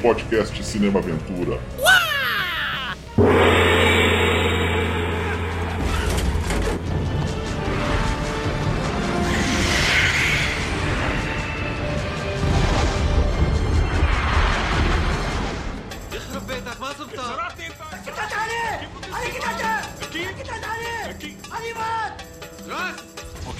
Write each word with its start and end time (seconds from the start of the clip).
podcast 0.00 0.62
Cinema 0.62 1.00
Aventura. 1.00 1.60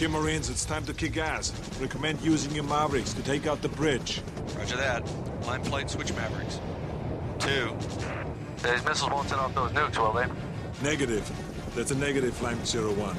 Okay, 0.00 0.06
Marines, 0.06 0.48
it's 0.48 0.64
time 0.64 0.82
to 0.86 0.94
kick 0.94 1.18
ass. 1.18 1.52
Recommend 1.78 2.22
using 2.22 2.54
your 2.54 2.64
Mavericks 2.64 3.12
to 3.12 3.22
take 3.22 3.46
out 3.46 3.60
the 3.60 3.68
bridge. 3.68 4.22
Roger 4.56 4.76
that. 4.76 5.29
Line 5.46 5.62
flight 5.64 5.90
switch 5.90 6.12
Mavericks. 6.14 6.60
Two. 7.38 7.74
These 8.62 8.84
missiles 8.84 9.10
won't 9.10 9.28
set 9.28 9.38
off 9.38 9.54
those 9.54 9.70
nukes, 9.72 9.98
will 9.98 10.12
they? 10.12 10.26
Negative. 10.82 11.28
That's 11.74 11.90
a 11.90 11.94
negative, 11.94 12.34
Flank 12.34 12.64
Zero 12.66 12.92
One. 12.92 13.16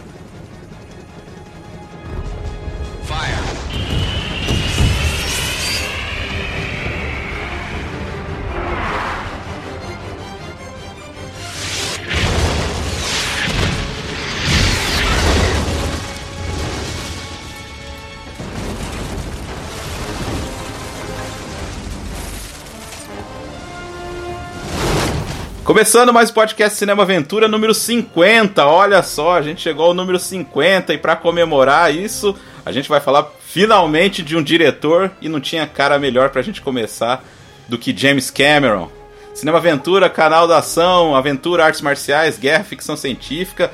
Começando 25.72 26.12
mais 26.12 26.30
o 26.30 26.34
podcast 26.34 26.78
Cinema 26.78 27.04
Aventura 27.04 27.48
número 27.48 27.74
50. 27.74 28.68
Olha 28.68 29.02
só, 29.02 29.38
a 29.38 29.42
gente 29.42 29.62
chegou 29.62 29.86
ao 29.86 29.94
número 29.94 30.20
50 30.20 30.94
e 30.94 30.98
para 30.98 31.16
comemorar 31.16 31.96
isso, 31.96 32.36
a 32.66 32.74
gente 32.74 32.90
vai 32.90 33.00
falar 33.00 33.32
finalmente 33.40 34.22
de 34.22 34.36
um 34.36 34.44
diretor 34.44 35.10
e 35.22 35.30
não 35.30 35.40
tinha 35.40 35.66
cara 35.66 35.98
melhor 35.98 36.30
pra 36.30 36.42
gente 36.42 36.60
começar 36.60 37.24
do 37.70 37.78
que 37.78 37.96
James 37.96 38.30
Cameron. 38.30 38.92
Cinema 39.34 39.60
Aventura, 39.60 40.10
canal 40.10 40.46
da 40.46 40.58
ação, 40.58 41.16
aventura, 41.16 41.64
artes 41.64 41.80
marciais, 41.80 42.38
guerra, 42.38 42.66
ficção 42.66 42.98
científica. 42.98 43.72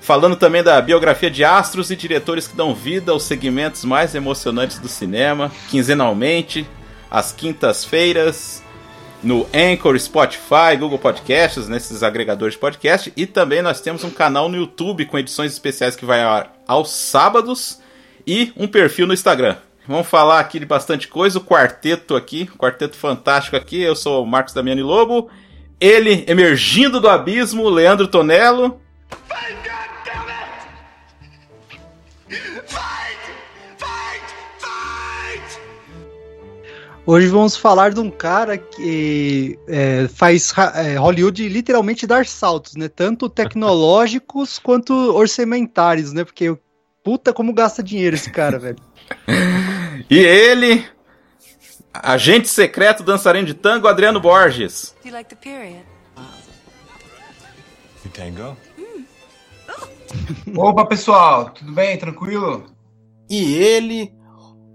Falando 0.00 0.34
também 0.34 0.62
da 0.62 0.80
biografia 0.80 1.30
de 1.30 1.44
astros 1.44 1.90
e 1.90 1.94
diretores 1.94 2.48
que 2.48 2.56
dão 2.56 2.74
vida 2.74 3.12
aos 3.12 3.24
segmentos 3.24 3.84
mais 3.84 4.14
emocionantes 4.14 4.78
do 4.78 4.88
cinema, 4.88 5.52
quinzenalmente, 5.68 6.66
às 7.10 7.32
quintas-feiras, 7.32 8.61
no 9.22 9.46
Anchor, 9.54 9.98
Spotify, 9.98 10.76
Google 10.78 10.98
Podcasts, 10.98 11.68
nesses 11.68 12.02
agregadores 12.02 12.54
de 12.54 12.60
podcast. 12.60 13.12
E 13.16 13.26
também 13.26 13.62
nós 13.62 13.80
temos 13.80 14.02
um 14.04 14.10
canal 14.10 14.48
no 14.48 14.56
YouTube 14.56 15.06
com 15.06 15.18
edições 15.18 15.52
especiais 15.52 15.94
que 15.94 16.04
vai 16.04 16.22
ao- 16.22 16.46
aos 16.66 16.90
sábados 16.90 17.80
e 18.26 18.52
um 18.56 18.66
perfil 18.66 19.06
no 19.06 19.14
Instagram. 19.14 19.56
Vamos 19.86 20.06
falar 20.06 20.38
aqui 20.40 20.58
de 20.60 20.66
bastante 20.66 21.08
coisa, 21.08 21.38
o 21.38 21.44
quarteto 21.44 22.14
aqui, 22.14 22.48
o 22.54 22.58
quarteto 22.58 22.96
fantástico 22.96 23.56
aqui. 23.56 23.80
Eu 23.80 23.96
sou 23.96 24.22
o 24.22 24.26
Marcos 24.26 24.54
Damiani 24.54 24.82
Lobo. 24.82 25.28
Ele, 25.80 26.24
emergindo 26.28 27.00
do 27.00 27.08
abismo, 27.08 27.68
Leandro 27.68 28.06
Tonello. 28.06 28.80
Hoje 37.12 37.26
vamos 37.26 37.54
falar 37.54 37.92
de 37.92 38.00
um 38.00 38.10
cara 38.10 38.56
que 38.56 39.58
é, 39.68 40.08
faz 40.08 40.50
é, 40.74 40.96
Hollywood 40.96 41.46
literalmente 41.46 42.06
dar 42.06 42.24
saltos, 42.24 42.74
né? 42.74 42.88
Tanto 42.88 43.28
tecnológicos 43.28 44.56
quanto 44.64 44.94
orçamentários, 45.14 46.14
né? 46.14 46.24
Porque 46.24 46.56
puta 47.04 47.30
como 47.30 47.52
gasta 47.52 47.82
dinheiro 47.82 48.16
esse 48.16 48.30
cara, 48.30 48.58
velho. 48.58 48.78
E 50.08 50.18
ele, 50.18 50.86
agente 51.92 52.48
secreto 52.48 53.02
dançarino 53.02 53.46
de 53.46 53.52
tango, 53.52 53.86
Adriano 53.86 54.18
Borges. 54.18 54.96
Do 55.02 55.08
you 55.08 55.14
like 55.14 55.28
the 55.28 55.36
period? 55.36 55.84
Tango? 58.14 58.56
Opa, 60.56 60.86
pessoal, 60.86 61.50
tudo 61.50 61.72
bem? 61.72 61.98
Tranquilo? 61.98 62.72
E 63.28 63.54
ele, 63.54 64.14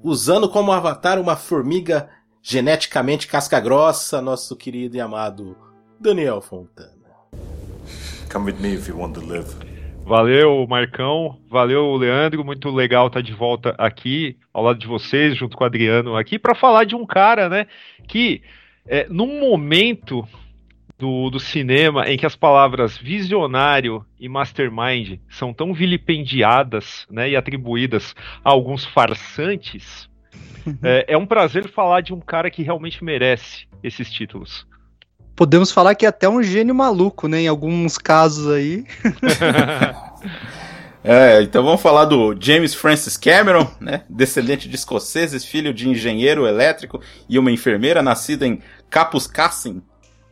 usando 0.04 0.48
como 0.48 0.72
avatar 0.72 1.20
uma 1.20 1.36
formiga 1.36 2.08
geneticamente 2.48 3.28
casca-grossa, 3.28 4.22
nosso 4.22 4.56
querido 4.56 4.96
e 4.96 5.02
amado 5.02 5.58
Daniel 6.00 6.40
Fontana. 6.40 6.94
Come 8.32 8.52
with 8.52 8.62
me 8.62 8.74
if 8.74 8.88
you 8.88 8.98
want 8.98 9.16
to 9.16 9.20
live. 9.20 9.54
Valeu, 10.06 10.66
Marcão. 10.66 11.38
Valeu, 11.50 11.94
Leandro. 11.98 12.46
Muito 12.46 12.70
legal 12.70 13.08
estar 13.08 13.20
de 13.20 13.34
volta 13.34 13.76
aqui, 13.78 14.38
ao 14.54 14.64
lado 14.64 14.80
de 14.80 14.88
vocês, 14.88 15.36
junto 15.36 15.58
com 15.58 15.66
o 15.66 15.68
Adriano 15.68 16.16
aqui, 16.16 16.40
para 16.40 16.56
falar 16.56 16.86
de 16.86 16.96
um 16.96 17.06
cara, 17.06 17.50
né, 17.50 17.68
que 18.08 18.42
é, 18.88 19.06
num 19.10 19.42
momento 19.42 20.26
do, 20.98 21.30
do 21.30 21.42
cinema 21.42 22.10
em 22.10 22.18
que 22.18 22.26
as 22.26 22.38
palavras 22.38 22.98
visionário 22.98 24.06
e 24.18 24.30
mastermind 24.30 25.20
são 25.28 25.54
tão 25.54 25.74
vilipendiadas, 25.74 27.06
né, 27.12 27.30
e 27.30 27.36
atribuídas 27.36 28.16
a 28.42 28.50
alguns 28.50 28.86
farsantes, 28.86 30.10
é, 30.84 31.06
é 31.08 31.18
um 31.18 31.26
prazer 31.26 31.70
falar 31.70 32.02
de 32.02 32.14
um 32.14 32.20
cara 32.20 32.50
que 32.50 32.64
realmente 32.64 33.04
merece 33.04 33.68
esses 33.84 34.12
títulos. 34.12 34.66
Podemos 35.36 35.72
falar 35.72 35.94
que 35.94 36.06
é 36.06 36.10
até 36.10 36.28
um 36.28 36.42
gênio 36.42 36.74
maluco, 36.74 37.28
né? 37.28 37.42
Em 37.42 37.48
alguns 37.48 37.98
casos 37.98 38.52
aí. 38.52 38.86
É, 41.10 41.42
então 41.42 41.64
vamos 41.64 41.82
falar 41.82 42.04
do 42.04 42.36
James 42.38 42.74
Francis 42.74 43.16
Cameron, 43.16 43.66
né? 43.80 44.04
Descendente 44.10 44.68
de 44.68 44.76
escoceses, 44.76 45.46
filho 45.46 45.74
de 45.74 45.88
engenheiro 45.88 46.46
elétrico 46.46 47.00
e 47.30 47.40
uma 47.40 47.50
enfermeira, 47.50 48.02
nascida 48.02 48.46
em 48.46 48.62
Kapuskassin, 48.90 49.82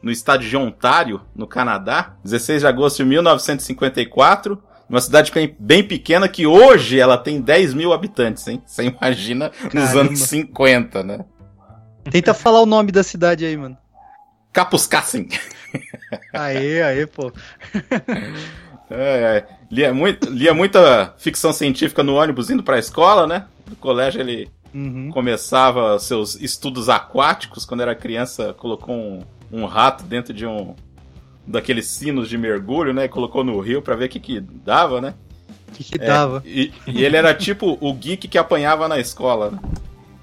no 0.02 0.12
estado 0.12 0.44
de 0.44 0.58
Ontário, 0.58 1.22
no 1.34 1.48
Canadá, 1.48 2.18
16 2.26 2.60
de 2.60 2.68
agosto 2.68 2.98
de 2.98 3.06
1954. 3.06 4.62
Uma 4.88 5.02
cidade 5.02 5.32
bem, 5.60 5.84
pequena 5.84 6.28
que 6.30 6.46
hoje 6.46 7.00
ela 7.00 7.18
tem 7.18 7.42
10 7.42 7.74
mil 7.74 7.92
habitantes, 7.92 8.48
hein? 8.48 8.62
Você 8.66 8.84
imagina 8.86 9.52
nos 9.64 9.72
Caramba. 9.74 10.00
anos 10.02 10.20
50, 10.22 11.04
né? 11.04 11.26
Tenta 12.12 12.34
falar 12.36 12.62
o 12.62 12.66
nome 12.68 12.92
da 12.92 13.02
cidade 13.02 13.46
aí, 13.46 13.58
mano. 13.58 13.76
Kapuskassin. 14.54 15.28
Aê, 16.32 16.82
aê, 16.84 17.06
pô. 17.08 17.32
É, 18.88 18.94
é. 19.38 19.48
Lia, 19.72 19.92
muito, 19.92 20.30
lia 20.30 20.54
muita 20.54 21.16
ficção 21.18 21.52
científica 21.52 22.04
no 22.04 22.14
ônibus 22.16 22.52
indo 22.52 22.62
pra 22.62 22.78
escola, 22.78 23.26
né? 23.26 23.46
No 23.68 23.76
colégio 23.76 24.22
ele 24.22 24.48
Uhum. 24.76 25.10
começava 25.10 25.98
seus 26.00 26.36
estudos 26.36 26.88
aquáticos. 26.90 27.66
Quando 27.66 27.82
era 27.82 27.96
criança, 27.96 28.54
colocou 28.54 28.94
um, 28.94 29.22
um 29.52 29.66
rato 29.66 30.04
dentro 30.04 30.34
de 30.34 30.46
um 30.46 30.76
daqueles 31.48 31.88
sinos 31.88 32.28
de 32.30 32.38
mergulho, 32.38 32.94
né? 32.94 33.06
E 33.06 33.10
colocou 33.10 33.44
no 33.44 33.60
rio 33.60 33.82
pra 33.82 33.96
ver 33.96 34.06
o 34.06 34.10
que, 34.10 34.20
que 34.20 34.40
dava, 34.40 35.00
né? 35.02 35.14
O 35.70 35.72
que, 35.74 35.84
que 35.84 35.96
É, 35.96 36.08
dava? 36.08 36.42
e, 36.46 36.72
e 36.88 37.04
ele 37.04 37.18
era 37.18 37.34
tipo 37.34 37.78
o 37.82 37.94
geek 37.94 38.28
que 38.28 38.38
apanhava 38.38 38.88
na 38.88 39.00
escola. 39.00 39.52
né? 39.52 39.60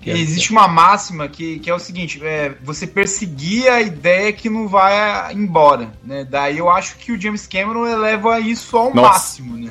Existe 0.04 0.50
uma 0.50 0.66
máxima 0.66 1.28
que, 1.28 1.58
que 1.60 1.70
é 1.70 1.74
o 1.74 1.78
seguinte: 1.78 2.20
é, 2.24 2.54
você 2.64 2.86
perseguir 2.86 3.68
a 3.68 3.80
ideia 3.80 4.32
que 4.32 4.48
não 4.50 4.66
vai 4.66 5.32
embora, 5.32 5.92
né? 6.02 6.24
Daí 6.28 6.58
eu 6.58 6.68
acho 6.70 6.96
que 6.96 7.12
o 7.12 7.20
James 7.20 7.46
Cameron 7.46 7.86
eleva 7.86 8.40
isso 8.40 8.76
ao 8.76 8.92
Nossa. 8.94 9.08
máximo, 9.10 9.56
né? 9.56 9.70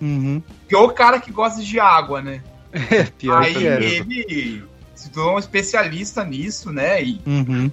Uhum. 0.00 0.42
Porque 0.60 0.76
o 0.76 0.88
cara 0.90 1.20
que 1.20 1.30
gosta 1.30 1.62
de 1.62 1.78
água, 1.78 2.22
né? 2.22 2.40
É, 2.90 3.04
pior 3.04 3.40
Aí 3.42 3.54
que 3.54 3.66
era. 3.66 3.84
ele 3.84 4.64
se 4.96 5.08
tornou 5.10 5.36
um 5.36 5.38
especialista 5.38 6.24
nisso, 6.24 6.72
né? 6.72 7.02
E 7.04 7.20
Uhum. 7.24 7.70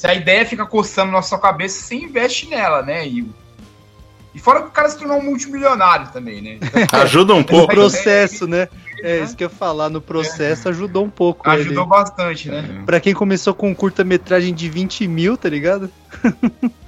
Se 0.00 0.06
a 0.06 0.14
ideia 0.14 0.46
fica 0.46 0.64
coçando 0.64 1.12
na 1.12 1.20
sua 1.20 1.38
cabeça, 1.38 1.82
você 1.82 1.94
investe 1.94 2.48
nela, 2.48 2.80
né? 2.80 3.06
E, 3.06 3.30
e 4.34 4.38
fora 4.38 4.62
que 4.62 4.68
o 4.68 4.70
cara 4.70 4.88
se 4.88 4.96
tornou 4.98 5.18
um 5.18 5.22
multimilionário 5.22 6.08
também, 6.10 6.40
né? 6.40 6.58
Ajuda 6.90 7.34
um 7.34 7.40
No 7.40 7.44
pouco. 7.44 7.74
processo, 7.74 8.46
né? 8.46 8.66
É 9.02 9.18
isso 9.20 9.36
que 9.36 9.44
eu 9.44 9.50
ia 9.50 9.54
falar. 9.54 9.90
No 9.90 10.00
processo 10.00 10.70
ajudou 10.70 11.04
um 11.04 11.10
pouco. 11.10 11.46
Ajudou 11.50 11.82
ele. 11.82 11.90
bastante, 11.90 12.48
né? 12.48 12.82
Pra 12.86 12.98
quem 12.98 13.12
começou 13.12 13.52
com 13.52 13.68
um 13.68 13.74
curta-metragem 13.74 14.54
de 14.54 14.70
20 14.70 15.06
mil, 15.06 15.36
tá 15.36 15.50
ligado? 15.50 15.90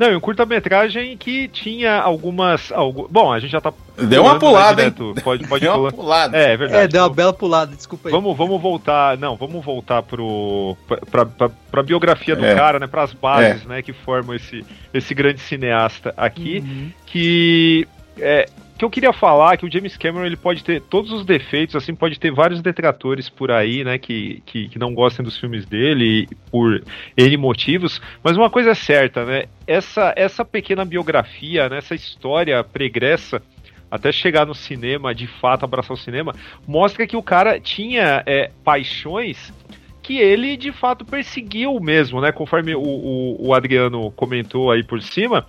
Não, 0.00 0.10
e 0.10 0.16
um 0.16 0.20
curta-metragem 0.20 1.14
que 1.18 1.46
tinha 1.48 2.00
algumas. 2.00 2.72
algu- 2.72 3.06
Bom, 3.10 3.30
a 3.30 3.38
gente 3.38 3.50
já 3.50 3.60
tá. 3.60 3.70
Deu 3.98 4.22
uma 4.22 4.32
né, 4.32 4.38
pulada, 4.40 4.82
hein? 4.82 4.94
Pode, 5.22 5.46
pode 5.46 5.60
Deu 5.62 5.72
uma 5.74 5.90
pular. 5.90 5.92
pulada. 5.92 6.36
É, 6.38 6.52
é 6.52 6.56
verdade. 6.56 6.84
É, 6.84 6.88
deu 6.88 7.02
uma 7.02 7.10
bela 7.10 7.32
pulada, 7.34 7.76
desculpa 7.76 8.08
aí. 8.08 8.12
Vamos, 8.12 8.34
vamos 8.34 8.62
voltar. 8.62 9.18
Não, 9.18 9.36
vamos 9.36 9.62
voltar 9.62 10.02
pro. 10.02 10.74
Pra, 11.10 11.26
pra, 11.26 11.50
pra 11.70 11.82
biografia 11.82 12.34
do 12.34 12.46
É. 12.46 12.54
cara, 12.54 12.78
né? 12.78 12.86
Pras 12.86 13.12
bases, 13.12 13.64
né? 13.66 13.82
Que 13.82 13.92
formam 13.92 14.34
esse, 14.34 14.64
esse 14.94 15.12
grande 15.14 15.38
cineasta 15.40 16.14
aqui. 16.16 16.64
Uhum. 16.66 16.90
Que. 17.04 17.86
É, 18.18 18.46
que 18.80 18.84
eu 18.84 18.88
queria 18.88 19.12
falar 19.12 19.52
é 19.52 19.56
que 19.58 19.66
o 19.66 19.70
James 19.70 19.94
Cameron 19.98 20.24
ele 20.24 20.38
pode 20.38 20.64
ter 20.64 20.80
todos 20.80 21.12
os 21.12 21.22
defeitos, 21.22 21.76
assim, 21.76 21.94
pode 21.94 22.18
ter 22.18 22.32
vários 22.32 22.62
detratores 22.62 23.28
por 23.28 23.50
aí, 23.50 23.84
né, 23.84 23.98
que, 23.98 24.42
que, 24.46 24.70
que 24.70 24.78
não 24.78 24.94
gostem 24.94 25.22
dos 25.22 25.38
filmes 25.38 25.66
dele 25.66 26.26
por 26.50 26.82
N 27.14 27.36
motivos, 27.36 28.00
mas 28.24 28.38
uma 28.38 28.48
coisa 28.48 28.70
é 28.70 28.74
certa, 28.74 29.26
né, 29.26 29.44
essa, 29.66 30.14
essa 30.16 30.46
pequena 30.46 30.82
biografia, 30.82 31.68
né, 31.68 31.76
essa 31.76 31.94
história 31.94 32.64
pregressa, 32.64 33.42
até 33.90 34.10
chegar 34.10 34.46
no 34.46 34.54
cinema, 34.54 35.14
de 35.14 35.26
fato 35.26 35.66
abraçar 35.66 35.92
o 35.92 36.00
cinema, 36.00 36.34
mostra 36.66 37.06
que 37.06 37.18
o 37.18 37.22
cara 37.22 37.60
tinha 37.60 38.22
é, 38.24 38.50
paixões 38.64 39.52
que 40.10 40.18
ele 40.18 40.56
de 40.56 40.72
fato 40.72 41.04
perseguiu 41.04 41.78
mesmo, 41.78 42.20
né? 42.20 42.32
Conforme 42.32 42.74
o, 42.74 42.82
o, 42.82 43.46
o, 43.46 43.54
Adriano 43.54 44.10
comentou 44.10 44.72
aí 44.72 44.82
por 44.82 45.00
cima. 45.00 45.46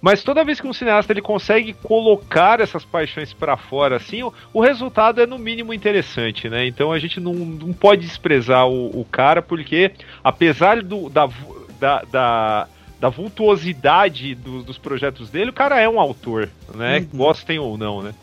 Mas 0.00 0.22
toda 0.22 0.44
vez 0.44 0.60
que 0.60 0.68
um 0.68 0.72
cineasta 0.72 1.12
ele 1.12 1.20
consegue 1.20 1.72
colocar 1.72 2.60
essas 2.60 2.84
paixões 2.84 3.32
para 3.32 3.56
fora, 3.56 3.96
assim, 3.96 4.22
o, 4.22 4.32
o, 4.52 4.60
resultado 4.60 5.20
é 5.20 5.26
no 5.26 5.36
mínimo 5.36 5.74
interessante, 5.74 6.48
né? 6.48 6.64
Então 6.64 6.92
a 6.92 6.98
gente 7.00 7.18
não, 7.18 7.34
não 7.34 7.72
pode 7.72 8.02
desprezar 8.02 8.68
o, 8.68 9.00
o 9.00 9.04
cara, 9.04 9.42
porque 9.42 9.90
apesar 10.22 10.80
do, 10.80 11.10
da, 11.10 11.28
da, 11.80 12.02
da 12.12 12.68
da 13.00 13.08
vultuosidade 13.10 14.34
do, 14.34 14.62
dos 14.62 14.78
projetos 14.78 15.28
dele, 15.28 15.50
o 15.50 15.52
cara 15.52 15.78
é 15.78 15.86
um 15.86 16.00
autor, 16.00 16.48
né? 16.72 17.00
Uhum. 17.00 17.18
Gostem 17.18 17.58
ou 17.58 17.76
não, 17.76 18.00
né? 18.00 18.14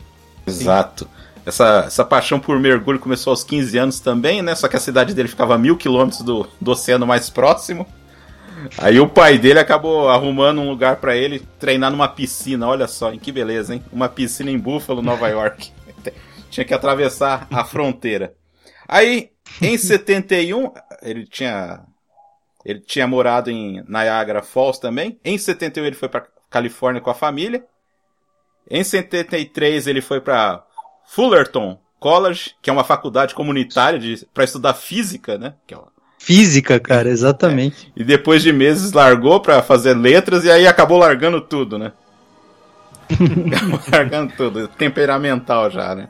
Exato. 0.44 1.06
Essa, 1.44 1.84
essa 1.86 2.04
paixão 2.04 2.38
por 2.38 2.58
mergulho 2.58 2.98
começou 2.98 3.32
aos 3.32 3.42
15 3.42 3.76
anos 3.76 4.00
também, 4.00 4.42
né? 4.42 4.54
Só 4.54 4.68
que 4.68 4.76
a 4.76 4.80
cidade 4.80 5.12
dele 5.12 5.28
ficava 5.28 5.54
a 5.54 5.58
mil 5.58 5.76
quilômetros 5.76 6.22
do, 6.22 6.48
do 6.60 6.70
oceano 6.70 7.06
mais 7.06 7.28
próximo. 7.28 7.86
Aí 8.78 9.00
o 9.00 9.08
pai 9.08 9.38
dele 9.38 9.58
acabou 9.58 10.08
arrumando 10.08 10.60
um 10.60 10.70
lugar 10.70 10.96
para 10.96 11.16
ele 11.16 11.40
treinar 11.58 11.90
numa 11.90 12.08
piscina. 12.08 12.68
Olha 12.68 12.86
só, 12.86 13.10
que 13.16 13.32
beleza, 13.32 13.74
hein? 13.74 13.84
Uma 13.92 14.08
piscina 14.08 14.50
em 14.50 14.58
Buffalo, 14.58 15.02
Nova 15.02 15.28
York. 15.28 15.72
Tinha 16.50 16.64
que 16.64 16.74
atravessar 16.74 17.48
a 17.50 17.64
fronteira. 17.64 18.34
Aí, 18.86 19.30
em 19.60 19.76
71, 19.76 20.72
ele 21.02 21.26
tinha 21.26 21.80
ele 22.64 22.80
tinha 22.80 23.06
morado 23.06 23.50
em 23.50 23.82
Niagara 23.88 24.42
Falls 24.42 24.80
também. 24.80 25.18
Em 25.24 25.36
71 25.36 25.84
ele 25.84 25.96
foi 25.96 26.08
para 26.08 26.26
Califórnia 26.48 27.00
com 27.00 27.10
a 27.10 27.14
família. 27.14 27.64
Em 28.70 28.84
73 28.84 29.86
ele 29.86 30.00
foi 30.00 30.20
para 30.20 30.64
Fullerton 31.06 31.78
College, 31.98 32.52
que 32.60 32.68
é 32.68 32.72
uma 32.72 32.84
faculdade 32.84 33.34
comunitária 33.34 34.00
para 34.34 34.44
estudar 34.44 34.74
física, 34.74 35.38
né? 35.38 35.54
Que 35.66 35.74
é 35.74 35.76
uma... 35.76 35.92
Física, 36.18 36.78
cara, 36.78 37.08
exatamente. 37.08 37.92
É. 37.96 38.00
E 38.00 38.04
depois 38.04 38.42
de 38.42 38.52
meses 38.52 38.92
largou 38.92 39.40
para 39.40 39.62
fazer 39.62 39.94
letras 39.94 40.44
e 40.44 40.50
aí 40.50 40.66
acabou 40.66 40.98
largando 40.98 41.40
tudo, 41.40 41.78
né? 41.78 41.92
largando 43.90 44.32
tudo, 44.36 44.68
temperamental 44.68 45.70
já, 45.70 45.94
né? 45.94 46.08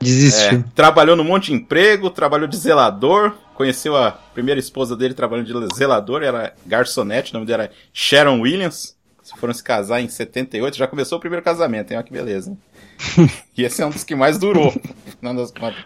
Desistiu. 0.00 0.58
É, 0.58 0.64
trabalhou 0.74 1.14
num 1.14 1.24
monte 1.24 1.46
de 1.46 1.54
emprego, 1.54 2.10
trabalhou 2.10 2.48
de 2.48 2.56
zelador, 2.56 3.34
conheceu 3.54 3.96
a 3.96 4.10
primeira 4.10 4.58
esposa 4.58 4.96
dele 4.96 5.14
trabalhando 5.14 5.46
de 5.46 5.74
zelador, 5.76 6.22
era 6.22 6.54
garçonete, 6.66 7.32
o 7.32 7.34
nome 7.34 7.46
dela 7.46 7.64
era 7.64 7.72
Sharon 7.92 8.40
Williams. 8.40 8.96
Foram 9.38 9.54
se 9.54 9.62
casar 9.62 10.00
em 10.00 10.08
78, 10.08 10.76
já 10.76 10.86
começou 10.86 11.16
o 11.16 11.20
primeiro 11.20 11.44
casamento, 11.44 11.90
hein? 11.90 11.96
Olha 11.96 12.04
que 12.04 12.12
beleza. 12.12 12.56
E 13.56 13.64
esse 13.64 13.82
é 13.82 13.86
um 13.86 13.90
dos 13.90 14.04
que 14.04 14.14
mais 14.14 14.38
durou. 14.38 14.72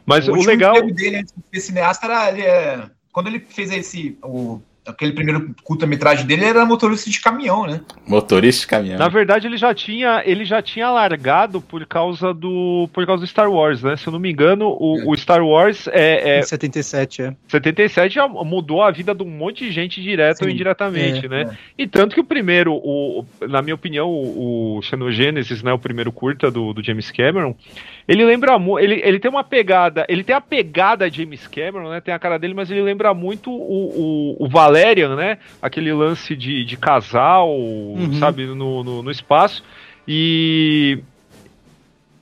Mas 0.05 0.29
o, 0.29 0.33
o 0.33 0.45
legal 0.45 0.75
dele 0.93 1.17
antes 1.17 1.35
de 1.35 1.61
ser 1.61 1.67
cineasta 1.67 2.07
era 2.07 2.31
ele, 2.31 2.43
é, 2.43 2.89
quando 3.13 3.27
ele 3.27 3.41
fez 3.41 3.73
esse 3.73 4.17
o 4.23 4.61
aquele 4.87 5.13
primeiro 5.13 5.55
curta-metragem 5.63 6.27
dele 6.27 6.45
era 6.45 6.65
motorista 6.65 7.11
de 7.11 7.21
caminhão, 7.21 7.67
né? 7.67 7.81
Motorista 8.07 8.61
de 8.63 8.67
caminhão. 8.67 8.99
Na 8.99 9.09
verdade, 9.09 9.47
ele 9.47 9.57
já 9.57 9.75
tinha, 9.75 10.23
ele 10.25 10.45
já 10.45 10.63
tinha 10.63 10.91
largado 10.91 11.61
por 11.61 11.85
causa 11.87 12.33
do 12.33 12.89
por 12.93 13.05
causa 13.07 13.23
do 13.23 13.27
Star 13.27 13.51
Wars, 13.51 13.83
né? 13.83 13.97
Se 13.97 14.07
eu 14.07 14.13
não 14.13 14.21
me 14.21 14.31
engano, 14.31 14.69
o, 14.69 15.01
é. 15.01 15.05
o 15.07 15.17
Star 15.17 15.45
Wars 15.45 15.89
é, 15.89 16.39
é 16.39 16.43
77, 16.43 17.23
é. 17.23 17.35
77 17.49 18.15
já 18.15 18.29
mudou 18.29 18.83
a 18.83 18.91
vida 18.91 19.15
de 19.15 19.23
um 19.23 19.31
monte 19.31 19.65
de 19.65 19.73
gente 19.73 20.03
direto 20.03 20.43
ou 20.43 20.49
indiretamente, 20.49 21.27
é, 21.27 21.29
né? 21.29 21.43
É. 21.43 21.57
E 21.83 21.87
tanto 21.87 22.15
que 22.15 22.21
o 22.21 22.25
primeiro, 22.25 22.75
o, 22.75 23.25
na 23.49 23.63
minha 23.63 23.75
opinião, 23.75 24.09
o, 24.09 24.79
o 24.79 24.83
Xenogenesis, 24.83 25.63
né, 25.63 25.73
o 25.73 25.79
primeiro 25.79 26.13
curta 26.13 26.51
do, 26.51 26.73
do 26.73 26.83
James 26.83 27.11
Cameron, 27.11 27.55
ele 28.07 28.25
lembra 28.25 28.57
ele, 28.81 29.01
ele 29.05 29.19
tem 29.19 29.31
uma 29.31 29.43
pegada, 29.43 30.07
ele 30.09 30.23
tem 30.23 30.35
a 30.35 30.41
pegada 30.41 31.11
James 31.11 31.47
Cameron, 31.49 31.91
né? 31.91 32.01
Tem 32.01 32.15
a 32.15 32.19
cara 32.19 32.39
dele, 32.39 32.55
mas 32.55 32.71
ele 32.71 32.83
lembra 32.83 33.13
muito 33.13 33.51
o, 33.51 34.37
o, 34.39 34.45
o 34.45 34.49
Valerian, 34.77 35.17
né? 35.17 35.39
Aquele 35.61 35.93
lance 35.93 36.37
de, 36.37 36.65
de 36.65 36.77
casal, 36.77 37.51
uhum. 37.51 38.13
sabe, 38.15 38.47
no, 38.47 38.85
no, 38.85 39.03
no, 39.03 39.11
espaço. 39.11 39.65
E 40.07 40.99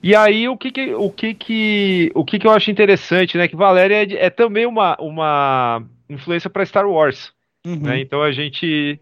e 0.01 0.15
aí 0.15 0.47
o 0.47 0.55
que 0.55 0.71
que, 0.71 0.93
o 0.93 1.09
que 1.09 1.33
que 1.33 2.11
o 2.13 2.23
que 2.23 2.39
que 2.39 2.47
eu 2.47 2.51
acho 2.51 2.71
interessante, 2.71 3.37
né? 3.37 3.47
Que 3.47 3.55
Valéria 3.55 4.03
é, 4.03 4.25
é 4.25 4.29
também 4.29 4.65
uma, 4.65 4.95
uma 4.99 5.83
influência 6.09 6.49
para 6.49 6.65
Star 6.65 6.87
Wars, 6.87 7.31
uhum. 7.65 7.79
né? 7.81 7.99
Então 7.99 8.21
a 8.21 8.31
gente 8.31 8.99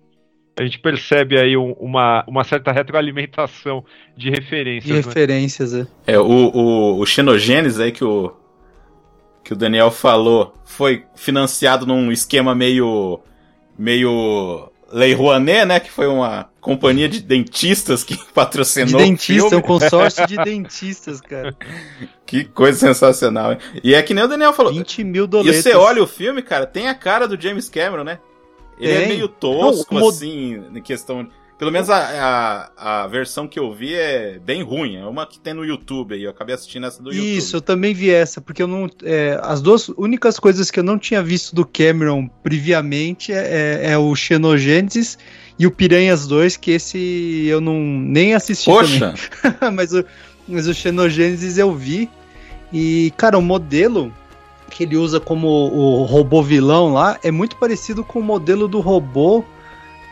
a 0.58 0.64
gente 0.64 0.80
percebe 0.80 1.40
aí 1.40 1.58
um, 1.58 1.72
uma, 1.74 2.24
uma 2.28 2.44
certa 2.44 2.72
retroalimentação 2.72 3.84
de 4.16 4.30
referências. 4.30 4.86
De 4.86 4.94
né? 4.94 5.02
referências, 5.02 5.74
é. 5.74 5.88
É, 6.06 6.20
o, 6.20 6.26
o, 6.26 7.00
o 7.00 7.06
Xenogênesis 7.08 7.80
aí 7.80 7.92
que 7.92 8.04
o, 8.04 8.32
que 9.44 9.54
o 9.54 9.56
Daniel 9.56 9.92
falou 9.92 10.54
foi 10.64 11.04
financiado 11.16 11.86
num 11.86 12.12
esquema 12.12 12.56
meio. 12.56 13.20
Meio. 13.78 14.70
Lei 14.92 15.14
Rouanet, 15.14 15.66
né? 15.66 15.80
Que 15.80 15.90
foi 15.90 16.06
uma 16.06 16.50
companhia 16.62 17.10
de 17.10 17.20
dentistas 17.20 18.04
que 18.04 18.16
patrocinou 18.34 19.02
de 19.02 19.08
dentista, 19.08 19.56
o 19.56 19.60
um 19.60 19.62
consórcio 19.62 20.28
de 20.28 20.38
dentistas, 20.46 21.20
cara. 21.20 21.56
Que 22.26 22.44
coisa 22.44 22.78
sensacional, 22.78 23.54
hein? 23.54 23.58
E 23.84 23.96
é 23.96 24.02
que 24.04 24.14
nem 24.14 24.24
o 24.24 24.28
Daniel 24.28 24.54
falou. 24.54 24.72
20 24.72 25.04
mil 25.04 25.26
dólares. 25.26 25.58
E 25.58 25.62
você 25.62 25.76
olha 25.76 26.04
o 26.04 26.08
filme, 26.08 26.42
cara, 26.42 26.68
tem 26.68 26.88
a 26.88 26.94
cara 26.94 27.28
do 27.28 27.40
James 27.42 27.70
Cameron, 27.70 28.04
né? 28.04 28.20
Ele 28.80 29.04
é 29.04 29.08
meio 29.08 29.28
tosco, 29.28 29.94
Não, 29.94 30.10
assim, 30.10 30.64
em 30.74 30.82
questão. 30.82 31.28
Pelo 31.64 31.72
menos 31.72 31.90
a, 31.90 32.70
a, 32.76 33.04
a, 33.04 33.08
versão 33.08 33.48
que 33.48 33.58
eu 33.58 33.74
vi 33.74 33.94
é 33.94 34.38
bem 34.38 34.62
ruim. 34.62 34.98
É 34.98 35.06
uma 35.06 35.26
que 35.26 35.40
tem 35.40 35.54
no 35.54 35.64
YouTube 35.64 36.14
aí. 36.14 36.22
Eu 36.22 36.32
acabei 36.32 36.54
assistindo 36.54 36.86
essa 36.86 37.02
do 37.02 37.10
YouTube. 37.10 37.38
Isso, 37.38 37.56
eu 37.56 37.62
também 37.62 37.94
vi 37.94 38.10
essa, 38.10 38.42
porque 38.42 38.62
eu 38.62 38.68
não. 38.68 38.90
É, 39.02 39.40
as 39.42 39.62
duas 39.62 39.88
únicas 39.88 40.38
coisas 40.38 40.70
que 40.70 40.78
eu 40.78 40.84
não 40.84 41.00
tinha 41.00 41.24
visto 41.24 41.56
do 41.56 41.66
Cameron 41.66 42.28
previamente 42.28 43.32
é, 43.32 43.80
é, 43.82 43.92
é 43.92 43.98
o 43.98 44.14
Xenogenesis 44.14 45.18
e 45.58 45.66
o 45.66 45.72
Piranhas 45.72 46.28
2, 46.28 46.58
que 46.58 46.72
esse 46.72 47.46
eu 47.48 47.62
não 47.62 47.80
nem 47.80 48.34
assisti 48.34 48.66
Poxa! 48.66 49.14
mas, 49.74 49.94
o, 49.94 50.04
mas 50.46 50.68
o 50.68 50.74
Xenogenesis 50.74 51.58
eu 51.58 51.74
vi. 51.74 52.10
E, 52.74 53.14
cara, 53.16 53.38
o 53.38 53.42
modelo 53.42 54.14
que 54.70 54.84
ele 54.84 54.98
usa 54.98 55.18
como 55.18 55.48
o 55.48 56.04
robô 56.04 56.44
vilão 56.44 56.92
lá 56.92 57.18
é 57.24 57.32
muito 57.32 57.56
parecido 57.56 58.04
com 58.04 58.20
o 58.20 58.24
modelo 58.24 58.68
do 58.68 58.82
robô 58.82 59.46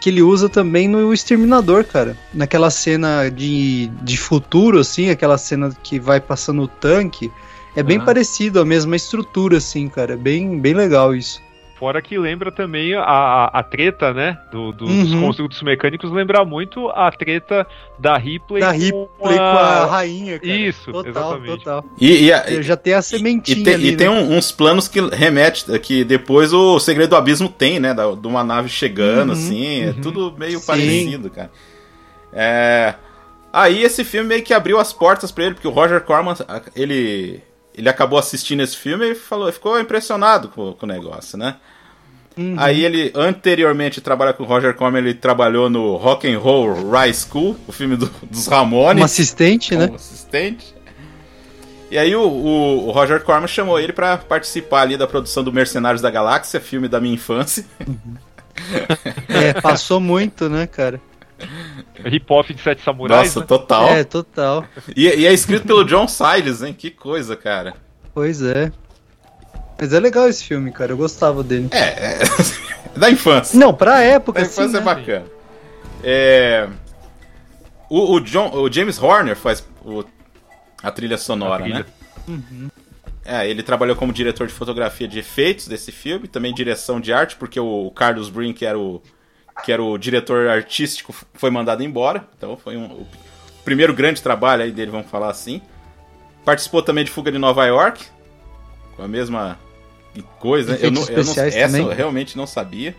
que 0.01 0.10
ele 0.10 0.24
usa 0.24 0.50
também 0.50 0.88
no 0.88 1.13
Exterminador, 1.13 1.86
cara. 1.86 2.17
Naquela 2.34 2.72
cena 2.72 3.29
de, 3.29 3.88
de 4.01 4.17
futuro, 4.17 4.79
assim, 4.79 5.12
aquela 5.12 5.38
cena 5.38 5.72
que 5.84 6.00
vai 6.00 6.20
passando 6.20 6.63
o 6.63 6.67
tanque. 6.67 7.31
É 7.75 7.84
bem 7.84 8.00
parecido, 8.00 8.60
a 8.60 8.65
mesma 8.65 8.96
estrutura, 8.96 9.58
assim, 9.58 9.88
cara. 9.88 10.13
É 10.13 10.17
bem, 10.17 10.60
bem 10.60 10.74
legal 10.74 11.15
isso. 11.15 11.39
Fora 11.81 12.00
que 12.00 12.15
lembra 12.15 12.51
também 12.51 12.93
a, 12.93 13.45
a 13.45 13.63
treta, 13.63 14.13
né? 14.13 14.38
Do, 14.51 14.71
do 14.71 14.85
uhum. 14.85 15.03
Dos 15.03 15.15
construtos 15.15 15.63
mecânicos, 15.63 16.11
lembra 16.11 16.45
muito 16.45 16.89
a 16.89 17.11
treta 17.11 17.65
da 17.97 18.15
Ripley, 18.15 18.61
da 18.61 18.69
Ripley 18.69 19.07
com, 19.17 19.27
a... 19.27 19.33
com 19.33 19.39
a 19.39 19.85
rainha, 19.88 20.39
cara. 20.39 20.53
Isso, 20.53 20.91
total, 20.91 21.09
exatamente. 21.09 21.63
Total. 21.63 21.85
E, 22.00 22.25
e 22.25 22.31
a, 22.31 22.61
já 22.61 22.77
tem 22.77 22.93
a 22.93 23.01
sementinha. 23.01 23.57
E, 23.57 23.63
tem, 23.63 23.73
ali, 23.73 23.88
e 23.88 23.91
né? 23.93 23.97
tem 23.97 24.09
um, 24.09 24.38
uns 24.38 24.51
planos 24.51 24.88
que 24.88 25.01
remete, 25.01 25.79
que 25.79 26.03
depois 26.03 26.53
o 26.53 26.79
Segredo 26.79 27.09
do 27.09 27.15
Abismo 27.15 27.50
tem, 27.50 27.79
né? 27.79 27.95
Da, 27.95 28.11
de 28.11 28.27
uma 28.27 28.43
nave 28.43 28.69
chegando, 28.69 29.29
uhum, 29.29 29.33
assim. 29.33 29.81
É 29.81 29.85
uhum. 29.85 29.89
É 29.89 30.01
tudo 30.03 30.35
meio 30.38 30.59
Sim. 30.59 30.67
parecido, 30.67 31.31
cara. 31.31 31.51
É. 32.31 32.93
Aí 33.51 33.81
esse 33.81 34.03
filme 34.03 34.29
meio 34.29 34.43
que 34.43 34.53
abriu 34.53 34.79
as 34.79 34.93
portas 34.93 35.31
para 35.31 35.45
ele, 35.45 35.55
porque 35.55 35.67
o 35.67 35.71
Roger 35.71 36.01
Corman, 36.01 36.35
ele 36.75 37.41
ele 37.73 37.89
acabou 37.89 38.19
assistindo 38.19 38.61
esse 38.61 38.77
filme 38.77 39.11
e 39.11 39.15
falou, 39.15 39.51
ficou 39.51 39.79
impressionado 39.79 40.50
com, 40.50 40.73
com 40.73 40.85
o 40.85 40.89
negócio, 40.89 41.38
né? 41.38 41.57
Uhum. 42.38 42.55
Aí 42.57 42.85
ele, 42.85 43.11
anteriormente, 43.13 44.00
trabalha 44.00 44.33
com 44.33 44.43
o 44.43 44.45
Roger 44.45 44.73
Corman, 44.73 45.01
ele 45.01 45.13
trabalhou 45.13 45.69
no 45.69 45.95
Rock 45.97 46.31
and 46.31 46.39
Roll 46.39 46.89
High 46.89 47.13
School, 47.13 47.57
o 47.67 47.71
filme 47.71 47.95
do, 47.95 48.09
dos 48.29 48.47
Ramones. 48.47 49.01
Um 49.01 49.05
assistente, 49.05 49.75
né? 49.75 49.89
Um 49.91 49.95
assistente. 49.95 50.73
E 51.89 51.97
aí 51.97 52.15
o, 52.15 52.21
o, 52.21 52.88
o 52.88 52.91
Roger 52.91 53.21
Corman 53.21 53.47
chamou 53.47 53.77
ele 53.77 53.91
para 53.91 54.17
participar 54.17 54.83
ali 54.83 54.95
da 54.95 55.05
produção 55.05 55.43
do 55.43 55.51
Mercenários 55.51 56.01
da 56.01 56.09
Galáxia, 56.09 56.61
filme 56.61 56.88
da 56.88 57.01
minha 57.01 57.13
infância. 57.13 57.65
Uhum. 57.85 58.15
é, 59.27 59.53
passou 59.59 60.00
muito, 60.00 60.50
né, 60.50 60.67
cara? 60.67 61.01
Hip-hop 62.05 62.53
de 62.53 62.61
Sete 62.61 62.83
Samurais. 62.83 63.27
Nossa, 63.27 63.39
né? 63.41 63.45
total. 63.45 63.89
É, 63.89 64.03
total. 64.03 64.65
E, 64.95 65.07
e, 65.07 65.25
é 65.25 65.33
escrito 65.33 65.65
pelo 65.65 65.83
John 65.83 66.07
Siles, 66.07 66.61
hein? 66.61 66.73
Que 66.73 66.91
coisa, 66.91 67.35
cara. 67.35 67.73
Pois 68.13 68.41
é. 68.41 68.71
Mas 69.81 69.93
é 69.93 70.00
legal 70.00 70.29
esse 70.29 70.43
filme, 70.43 70.71
cara. 70.71 70.91
Eu 70.91 70.97
gostava 70.97 71.41
dele. 71.43 71.67
É, 71.71 71.79
é 71.79 72.19
da 72.95 73.09
infância. 73.09 73.59
Não, 73.59 73.73
pra 73.73 74.00
época, 74.03 74.39
Da 74.39 74.45
infância 74.45 74.69
sim, 74.69 74.75
é 74.75 74.79
né? 74.79 74.85
bacana. 74.85 75.25
É. 76.03 76.69
O, 77.89 78.13
o, 78.13 78.19
John, 78.21 78.51
o 78.53 78.71
James 78.71 79.01
Horner 79.01 79.35
faz 79.35 79.67
o, 79.83 80.03
A 80.83 80.91
trilha 80.91 81.17
sonora, 81.17 81.55
A 81.55 81.63
trilha. 81.63 81.79
né? 81.79 81.85
Uhum. 82.27 82.69
É, 83.25 83.50
ele 83.50 83.63
trabalhou 83.63 83.95
como 83.95 84.13
diretor 84.13 84.45
de 84.45 84.53
fotografia 84.53 85.07
de 85.07 85.17
efeitos 85.17 85.67
desse 85.67 85.91
filme, 85.91 86.27
também 86.27 86.53
direção 86.53 87.01
de 87.01 87.11
arte, 87.11 87.35
porque 87.35 87.59
o 87.59 87.91
Carlos 87.95 88.29
Brink, 88.29 88.59
que 88.59 88.65
era 88.67 88.77
o, 88.77 89.01
que 89.63 89.71
era 89.71 89.81
o 89.81 89.97
diretor 89.97 90.47
artístico, 90.47 91.13
foi 91.33 91.50
mandado 91.50 91.83
embora. 91.83 92.27
Então 92.38 92.55
foi 92.55 92.77
um, 92.77 92.85
o 92.85 93.07
primeiro 93.65 93.95
grande 93.95 94.21
trabalho 94.21 94.61
aí 94.61 94.71
dele, 94.71 94.91
vamos 94.91 95.09
falar 95.09 95.31
assim. 95.31 95.59
Participou 96.45 96.83
também 96.83 97.03
de 97.03 97.09
Fuga 97.09 97.31
de 97.31 97.39
Nova 97.39 97.65
York, 97.65 98.05
com 98.95 99.03
a 99.03 99.07
mesma 99.07 99.57
coisa. 100.39 100.75
Eu 100.75 100.91
não, 100.91 101.03
eu 101.08 101.24
não, 101.24 101.32
essa 101.32 101.68
também. 101.68 101.82
eu 101.82 101.89
realmente 101.89 102.38
não 102.38 102.48
sabia. 102.48 102.96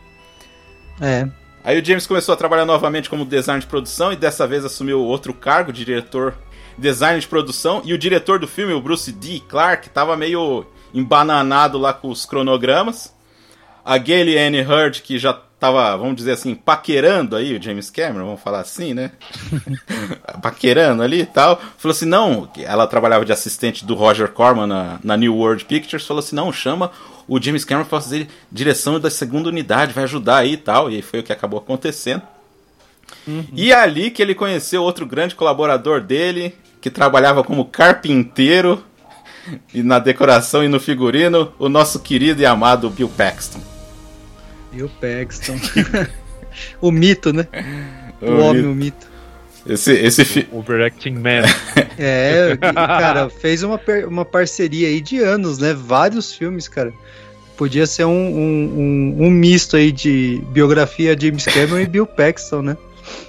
É. 1.00 1.28
Aí 1.64 1.81
o 1.81 1.85
James 1.85 2.07
começou 2.07 2.33
a 2.33 2.37
trabalhar 2.37 2.64
novamente 2.64 3.09
como 3.09 3.25
design 3.25 3.61
de 3.61 3.66
produção 3.66 4.12
e 4.12 4.16
dessa 4.16 4.47
vez 4.47 4.64
assumiu 4.64 5.00
outro 5.00 5.33
cargo, 5.33 5.73
diretor 5.73 6.35
design 6.76 7.21
de 7.21 7.28
produção. 7.28 7.83
E 7.85 7.92
o 7.92 7.99
diretor 7.99 8.38
do 8.38 8.49
filme, 8.49 8.73
o 8.73 8.81
Bruce 8.81 9.12
D. 9.12 9.40
Clark, 9.49 9.90
tava 9.90 10.16
meio 10.16 10.66
embananado 10.92 11.78
lá 11.78 11.92
com 11.92 12.09
os 12.09 12.26
cronogramas. 12.26 13.14
A 13.85 13.99
Gayle 13.99 14.38
Anne 14.38 14.62
Hurd, 14.62 15.02
que 15.02 15.19
já 15.19 15.33
tava, 15.62 15.97
vamos 15.97 16.16
dizer 16.16 16.33
assim, 16.33 16.57
paquerando 16.57 17.37
aí 17.37 17.57
o 17.57 17.62
James 17.62 17.88
Cameron, 17.88 18.26
vamos 18.26 18.40
falar 18.40 18.59
assim, 18.59 18.92
né? 18.92 19.12
paquerando 20.42 21.04
ali 21.04 21.21
e 21.21 21.26
tal. 21.26 21.57
Falou 21.78 21.95
assim, 21.95 22.04
não, 22.04 22.50
ela 22.59 22.85
trabalhava 22.85 23.25
de 23.25 23.31
assistente 23.31 23.85
do 23.85 23.95
Roger 23.95 24.33
Corman 24.33 24.66
na, 24.66 24.99
na 25.04 25.16
New 25.16 25.37
World 25.37 25.64
Pictures. 25.64 26.04
Falou 26.04 26.19
assim, 26.19 26.35
não, 26.35 26.52
chama 26.52 26.90
o 27.28 27.40
James 27.40 27.64
Cameron 27.64 27.87
pra 27.88 28.00
fazer 28.00 28.26
direção 28.50 28.99
da 28.99 29.09
segunda 29.09 29.50
unidade, 29.50 29.92
vai 29.92 30.02
ajudar 30.02 30.38
aí 30.38 30.54
e 30.54 30.57
tal. 30.57 30.90
E 30.90 31.00
foi 31.00 31.21
o 31.21 31.23
que 31.23 31.33
acabou 31.33 31.61
acontecendo. 31.61 32.23
E 33.54 33.71
é 33.71 33.76
ali 33.76 34.11
que 34.11 34.21
ele 34.21 34.35
conheceu 34.35 34.83
outro 34.83 35.07
grande 35.07 35.37
colaborador 35.37 36.00
dele, 36.00 36.57
que 36.81 36.90
trabalhava 36.90 37.45
como 37.45 37.66
carpinteiro 37.66 38.83
e 39.73 39.81
na 39.81 40.00
decoração 40.00 40.64
e 40.64 40.69
no 40.69 40.81
figurino, 40.81 41.52
o 41.57 41.69
nosso 41.69 42.00
querido 42.00 42.42
e 42.42 42.47
amado 42.47 42.90
Bill 42.90 43.09
Paxton. 43.09 43.72
E 44.73 44.83
o 44.83 44.88
Paxton. 44.88 45.59
o 46.81 46.91
mito, 46.91 47.33
né? 47.33 47.47
O, 48.21 48.26
O 48.26 48.41
homem, 48.41 48.62
mito. 48.62 48.69
o 48.71 48.75
mito. 48.75 49.12
Esse, 49.67 49.93
esse 49.93 50.25
fi... 50.25 50.49
Overacting 50.52 51.14
Man. 51.14 51.43
É, 51.99 52.57
cara, 52.59 53.29
fez 53.29 53.62
uma, 53.62 53.79
uma 54.09 54.25
parceria 54.25 54.88
aí 54.88 55.00
de 55.00 55.19
anos, 55.19 55.59
né? 55.59 55.75
Vários 55.75 56.35
filmes, 56.35 56.67
cara. 56.67 56.93
Podia 57.57 57.87
ser 57.87 58.07
um, 58.07 58.11
um, 58.11 59.17
um, 59.21 59.26
um 59.26 59.31
misto 59.31 59.76
aí 59.76 59.93
de 59.93 60.43
biografia 60.49 61.17
James 61.19 61.45
Cameron 61.45 61.81
e 61.81 61.87
Bill 61.87 62.07
Paxton, 62.07 62.62
né? 62.62 62.76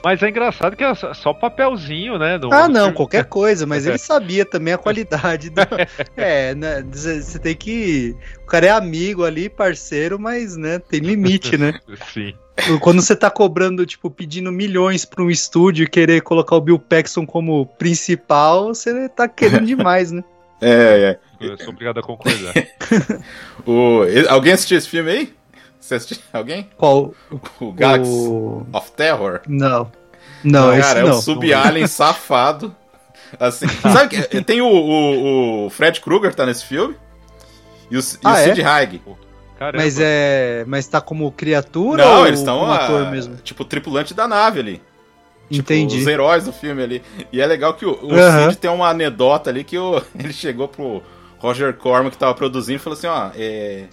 Mas 0.03 0.21
é 0.21 0.29
engraçado 0.29 0.75
que 0.75 0.83
é 0.83 0.93
só 1.13 1.33
papelzinho, 1.33 2.17
né? 2.17 2.37
no- 2.37 2.53
Ah, 2.53 2.67
não, 2.67 2.91
qualquer 2.93 3.25
coisa, 3.25 3.65
mas 3.65 3.85
ele 3.85 3.97
sabia 3.99 4.45
também 4.45 4.73
a 4.73 4.77
qualidade 4.77 5.49
do. 5.49 5.61
É, 6.17 6.53
né? 6.55 6.83
Você 6.91 7.39
tem 7.39 7.55
que. 7.55 8.15
O 8.43 8.45
cara 8.47 8.65
é 8.67 8.69
amigo 8.69 9.23
ali, 9.23 9.49
parceiro, 9.49 10.19
mas, 10.19 10.55
né, 10.57 10.79
tem 10.79 10.99
limite, 10.99 11.57
né? 11.57 11.73
Sim. 12.13 12.33
Quando 12.81 13.01
você 13.01 13.15
tá 13.15 13.31
cobrando, 13.31 13.83
tipo, 13.85 14.11
pedindo 14.11 14.51
milhões 14.51 15.05
pra 15.05 15.23
um 15.23 15.29
estúdio 15.31 15.83
e 15.85 15.89
querer 15.89 16.21
colocar 16.21 16.55
o 16.55 16.61
Bill 16.61 16.77
Paxton 16.77 17.25
como 17.25 17.65
principal, 17.65 18.67
você 18.67 19.09
tá 19.09 19.27
querendo 19.27 19.65
demais, 19.65 20.11
né? 20.11 20.23
É, 20.61 21.17
é. 21.41 21.45
Eu 21.45 21.57
sou 21.57 21.69
obrigado 21.69 21.99
a 21.99 22.03
concordar. 22.03 22.53
O... 23.65 24.01
Alguém 24.29 24.53
assistiu 24.53 24.77
esse 24.77 24.87
filme 24.87 25.09
aí? 25.11 25.33
Você 25.83 25.95
assistiu? 25.95 26.17
Alguém? 26.31 26.69
Qual? 26.77 27.13
O 27.59 27.73
Galaxy 27.73 28.09
O... 28.09 28.65
of 28.71 28.91
Terror? 28.93 29.41
Não. 29.45 29.91
Não, 30.41 30.71
esse 30.73 30.81
Cara, 30.81 30.99
é 31.01 31.03
não. 31.03 31.17
um 31.17 31.21
sub-alien 31.21 31.87
safado. 31.87 32.73
Assim, 33.37 33.67
sabe 33.67 34.15
que 34.15 34.41
tem 34.43 34.61
o, 34.61 34.67
o, 34.67 35.65
o 35.65 35.69
Fred 35.69 35.99
Krueger 35.99 36.33
tá 36.33 36.45
nesse 36.45 36.65
filme? 36.65 36.95
E 37.91 37.97
o, 37.97 37.99
e 37.99 38.03
Ah, 38.23 38.31
o 38.31 38.35
é? 38.35 38.43
Sid 38.43 38.61
Haig. 38.63 39.01
Caramba. 39.59 39.83
Mas 39.83 39.99
é. 39.99 40.63
Mas 40.67 40.87
tá 40.87 41.01
como 41.01 41.29
criatura 41.31 42.05
Não, 42.05 42.19
ou 42.19 42.27
eles 42.27 42.39
estão 42.39 42.65
tipo 43.43 43.65
tripulante 43.65 44.13
da 44.13 44.27
nave 44.27 44.59
ali. 44.59 44.81
Tipo, 45.49 45.73
Entendi. 45.73 45.99
os 45.99 46.07
heróis 46.07 46.45
do 46.45 46.53
filme 46.53 46.81
ali. 46.81 47.03
E 47.31 47.41
é 47.41 47.45
legal 47.45 47.73
que 47.73 47.85
o, 47.85 47.91
o 47.91 48.55
tem 48.55 48.71
uma 48.71 48.87
anedota 48.89 49.49
ali 49.49 49.63
que 49.63 49.77
o, 49.77 50.01
ele 50.17 50.31
chegou 50.31 50.67
pro 50.67 51.03
Roger 51.39 51.73
Corman 51.73 52.09
que 52.09 52.17
tava 52.17 52.33
produzindo 52.33 52.77
e 52.77 52.79
falou 52.79 52.97
assim, 52.97 53.07
ó, 53.07 53.29
é... 53.35 53.85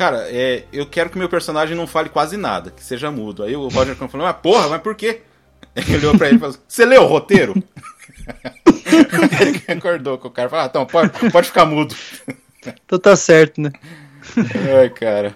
Cara, 0.00 0.28
é, 0.30 0.64
eu 0.72 0.86
quero 0.86 1.10
que 1.10 1.18
meu 1.18 1.28
personagem 1.28 1.76
não 1.76 1.86
fale 1.86 2.08
quase 2.08 2.38
nada, 2.38 2.70
que 2.70 2.82
seja 2.82 3.10
mudo. 3.10 3.42
Aí 3.42 3.54
o 3.54 3.68
Roger 3.68 3.94
Corman 3.94 4.08
falou, 4.10 4.26
mas 4.26 4.36
porra, 4.36 4.66
mas 4.66 4.80
por 4.80 4.94
quê? 4.94 5.20
Ele 5.76 5.96
olhou 5.98 6.16
pra 6.16 6.28
ele 6.28 6.36
e 6.36 6.38
falou 6.40 6.54
assim, 6.54 6.64
você 6.66 6.86
leu 6.86 7.02
o 7.02 7.06
roteiro? 7.06 7.52
ele 9.42 9.62
acordou 9.68 10.16
com 10.16 10.28
o 10.28 10.30
cara 10.30 10.48
e 10.48 10.50
falou, 10.50 10.64
ah, 10.64 10.68
então, 10.70 10.86
pode, 10.86 11.10
pode 11.30 11.48
ficar 11.48 11.66
mudo. 11.66 11.94
Então 12.86 12.98
tá 12.98 13.14
certo, 13.14 13.60
né? 13.60 13.70
Ai, 14.80 14.88
cara. 14.88 15.34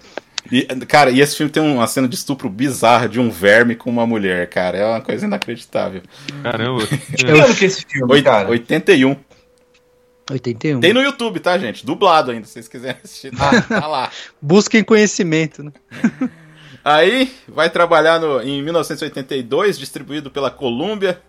E, 0.51 0.63
cara, 0.87 1.11
e 1.11 1.21
esse 1.21 1.37
filme 1.37 1.53
tem 1.53 1.63
uma 1.63 1.87
cena 1.87 2.09
de 2.09 2.15
estupro 2.15 2.49
bizarra 2.49 3.07
de 3.07 3.21
um 3.21 3.29
verme 3.29 3.75
com 3.75 3.91
uma 3.91 4.07
mulher, 4.07 4.49
cara. 4.49 4.79
É 4.79 4.87
uma 4.87 5.03
coisa 5.03 5.27
inacreditável. 5.27 6.01
Caramba. 6.43 6.87
Que 6.87 7.27
ano 7.27 7.55
que 7.55 7.65
é 7.65 7.67
esse 7.67 7.85
filme, 7.87 8.11
Oit- 8.11 8.25
cara? 8.25 8.49
81. 8.49 9.15
81. 10.31 10.81
Tem 10.81 10.93
no 10.93 11.03
YouTube, 11.03 11.41
tá, 11.41 11.59
gente? 11.59 11.85
Dublado 11.85 12.31
ainda, 12.31 12.47
se 12.47 12.53
vocês 12.55 12.69
quiserem 12.69 12.97
assistir. 13.05 13.31
Tá, 13.37 13.61
tá 13.81 13.87
lá. 13.87 14.11
Busquem 14.41 14.83
conhecimento, 14.83 15.63
né? 15.63 15.73
Aí, 16.85 17.33
vai 17.49 17.71
trabalhar 17.71 18.19
no, 18.19 18.43
em 18.43 18.63
1982, 18.63 19.79
distribuído 19.79 20.31
pela 20.31 20.51
Columbia. 20.51 21.21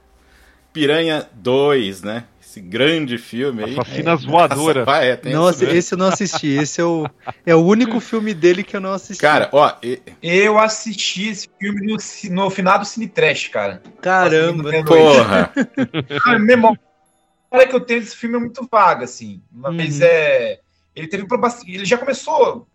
Piranha 0.74 1.26
2, 1.34 2.02
né? 2.02 2.26
Esse 2.42 2.60
grande 2.60 3.18
filme 3.18 3.64
aí. 3.64 3.80
Assassinas 3.80 4.26
voadoras. 4.26 4.86
Nossa, 4.86 5.04
é, 5.04 5.16
tem 5.16 5.34
Nossa, 5.34 5.66
esse 5.66 5.94
eu 5.94 5.98
não 5.98 6.08
assisti. 6.08 6.48
Esse 6.48 6.82
é 6.82 6.84
o, 6.84 7.10
é 7.46 7.56
o 7.56 7.64
único 7.64 8.00
filme 8.02 8.34
dele 8.34 8.62
que 8.62 8.76
eu 8.76 8.82
não 8.82 8.92
assisti. 8.92 9.22
Cara, 9.22 9.48
ó, 9.54 9.74
e- 9.82 10.02
Eu 10.22 10.60
assisti 10.60 11.30
esse 11.30 11.50
filme 11.58 11.86
no, 11.86 11.98
no 12.32 12.50
final 12.50 12.80
do 12.80 12.86
Cine 12.86 13.08
Trash, 13.08 13.48
cara. 13.48 13.82
caramba. 14.02 14.70
porra. 14.84 15.52
A 16.26 16.40
memória 16.40 16.80
que 17.68 17.76
eu 17.76 17.80
tenho 17.80 18.02
desse 18.02 18.16
filme 18.16 18.36
é 18.36 18.40
muito 18.40 18.68
vaga, 18.72 19.06
assim. 19.06 19.42
Mas 19.52 20.00
Uhum. 20.00 20.06
é. 20.06 20.60
Ele 20.96 21.08
teve 21.08 21.26
bast- 21.26 21.64
Ele 21.70 21.86
já 21.86 21.98
começou 21.98 22.68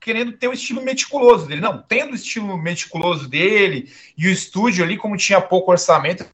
querendo 0.00 0.32
ter 0.32 0.48
o 0.48 0.52
estilo 0.52 0.82
meticuloso 0.82 1.46
dele. 1.46 1.60
Não, 1.62 1.82
tendo 1.82 2.12
o 2.12 2.14
estilo 2.14 2.56
meticuloso 2.58 3.26
dele 3.28 3.90
e 4.16 4.28
o 4.28 4.30
estúdio 4.30 4.84
ali, 4.84 4.96
como 4.98 5.16
tinha 5.16 5.40
pouco 5.40 5.70
orçamento, 5.70 6.26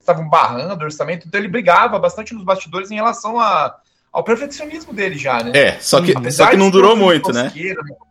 estavam 0.00 0.28
barrando 0.28 0.82
o 0.82 0.84
orçamento, 0.84 1.26
então 1.28 1.38
ele 1.40 1.48
brigava 1.48 1.98
bastante 1.98 2.34
nos 2.34 2.42
bastidores 2.42 2.90
em 2.90 2.96
relação 2.96 3.38
a- 3.38 3.76
ao 4.10 4.24
perfeccionismo 4.24 4.92
dele 4.92 5.16
já, 5.16 5.42
né? 5.44 5.52
É, 5.54 5.80
só 5.80 6.00
que, 6.00 6.12
Apesar 6.16 6.44
só 6.46 6.50
que 6.50 6.56
não 6.56 6.70
durou 6.70 6.96
muito, 6.96 7.32
né? 7.32 7.52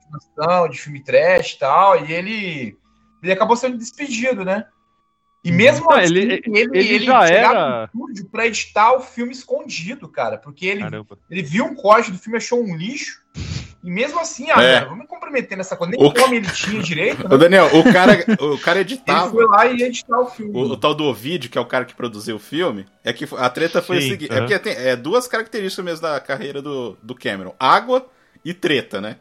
continuação 0.09 0.69
de 0.69 0.79
filme 0.79 1.03
trash 1.03 1.53
e 1.53 1.59
tal, 1.59 2.05
e 2.05 2.13
ele, 2.13 2.77
ele 3.21 3.31
acabou 3.33 3.57
sendo 3.57 3.77
despedido, 3.77 4.45
né? 4.45 4.65
E 5.47 5.51
mesmo 5.51 5.85
Não, 5.89 5.97
assim, 5.97 6.13
ele- 6.15 6.41
ele, 6.45 6.77
ele 6.77 6.99
já 7.05 7.25
era- 7.27 7.85
estúdio 7.93 8.25
pra 8.29 8.45
editar 8.47 8.93
o 8.93 9.01
filme 9.01 9.31
escondido, 9.31 10.07
cara, 10.09 10.37
porque 10.37 10.65
ele, 10.65 10.81
Caramba. 10.81 11.17
ele 11.29 11.41
viu 11.41 11.65
um 11.65 11.75
corte 11.75 12.11
do 12.11 12.17
filme, 12.17 12.37
achou 12.37 12.61
um 12.61 12.75
lixo, 12.75 13.21
e 13.83 13.89
mesmo 13.89 14.19
assim, 14.19 14.49
ah, 14.51 14.61
É. 14.61 14.73
cara, 14.73 14.85
vamos 14.87 15.01
me 15.01 15.07
comprometer 15.07 15.57
nessa 15.57 15.77
coisa, 15.77 15.91
nem 15.91 16.01
O 16.03 16.11
nome 16.11 16.37
ele 16.37 16.47
tinha 16.51 16.81
direito, 16.81 17.25
Ô, 17.25 17.29
né? 17.29 17.37
Daniel, 17.37 17.67
o 17.77 17.83
cara, 17.93 18.25
o 18.43 18.57
cara 18.57 18.79
Ele 18.79 18.91
editava. 18.93 19.29
foi 19.31 19.45
lá 19.45 19.65
e 19.67 19.77
ia 19.77 19.87
editar 19.87 20.19
o 20.19 20.25
filme. 20.25 20.51
O, 20.53 20.61
o 20.63 20.77
tal 20.77 20.93
do 20.93 21.05
Ovidio, 21.05 21.49
que 21.49 21.57
é 21.57 21.61
o 21.61 21.65
cara 21.65 21.85
que 21.85 21.95
produziu 21.95 22.35
o 22.35 22.39
filme, 22.39 22.85
é 23.03 23.13
que 23.13 23.25
a 23.37 23.49
treta 23.49 23.81
foi 23.81 24.01
Sim, 24.01 24.07
o 24.07 24.09
seguinte. 24.11 24.31
É 24.31 24.33
aham. 24.33 24.41
porque 24.41 24.59
tem 24.59 24.73
é, 24.73 24.95
duas 24.95 25.27
características 25.27 25.85
mesmo 25.85 26.01
da 26.01 26.19
carreira 26.19 26.61
do, 26.61 26.97
do 27.01 27.15
Cameron: 27.15 27.55
água 27.59 28.05
e 28.43 28.53
treta, 28.53 28.99
né? 28.99 29.17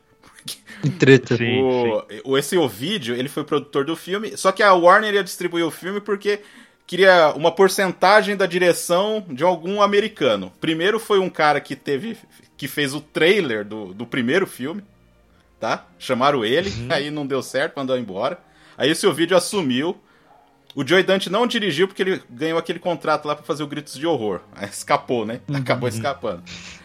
Treta. 0.99 1.37
Sim, 1.37 1.63
o, 1.63 2.05
o- 2.25 2.39
esse 2.39 2.57
Ovidio, 2.57 3.15
ele 3.15 3.29
foi 3.29 3.45
produtor 3.45 3.85
do 3.85 3.97
filme, 3.97 4.37
só 4.37 4.53
que 4.53 4.63
a 4.63 4.73
Warner 4.73 5.15
ia 5.15 5.25
distribuir 5.25 5.65
o 5.67 5.71
filme 5.71 6.01
porque 6.01 6.41
queria 6.87 7.33
uma 7.35 7.51
porcentagem 7.51 8.37
da 8.37 8.47
direção 8.47 9.25
de 9.29 9.43
algum 9.43 9.83
americano. 9.83 10.53
Primeiro 10.61 11.01
foi 11.01 11.19
um 11.19 11.29
cara 11.31 11.61
que 11.61 11.75
teve 11.75 12.17
que 12.57 12.69
fez 12.69 12.95
o 12.95 13.01
trailer 13.01 13.65
do, 13.65 13.93
do 13.93 14.07
primeiro 14.07 14.47
filme, 14.47 14.83
tá? 15.61 15.87
Chamaram 15.99 16.45
ele, 16.45 16.73
aí 16.89 17.11
não 17.11 17.27
deu 17.27 17.43
certo, 17.43 17.75
mandou 17.77 17.99
embora. 17.99 18.39
Aí 18.79 18.91
esse 18.91 19.07
Ovidio 19.07 19.37
assumiu. 19.37 19.97
O 20.75 20.87
Joey 20.87 21.03
Dante 21.03 21.31
não 21.31 21.47
dirigiu 21.47 21.89
porque 21.89 22.03
ele 22.03 22.23
ganhou 22.31 22.59
aquele 22.59 22.79
contrato 22.79 23.27
lá 23.27 23.35
pra 23.35 23.45
fazer 23.45 23.63
o 23.63 23.67
Gritos 23.67 23.95
de 23.99 24.07
Horror. 24.07 24.41
Aí 24.55 24.69
escapou, 24.69 25.25
né? 25.25 25.41
Acabou 25.53 25.89
escapando. 25.89 26.43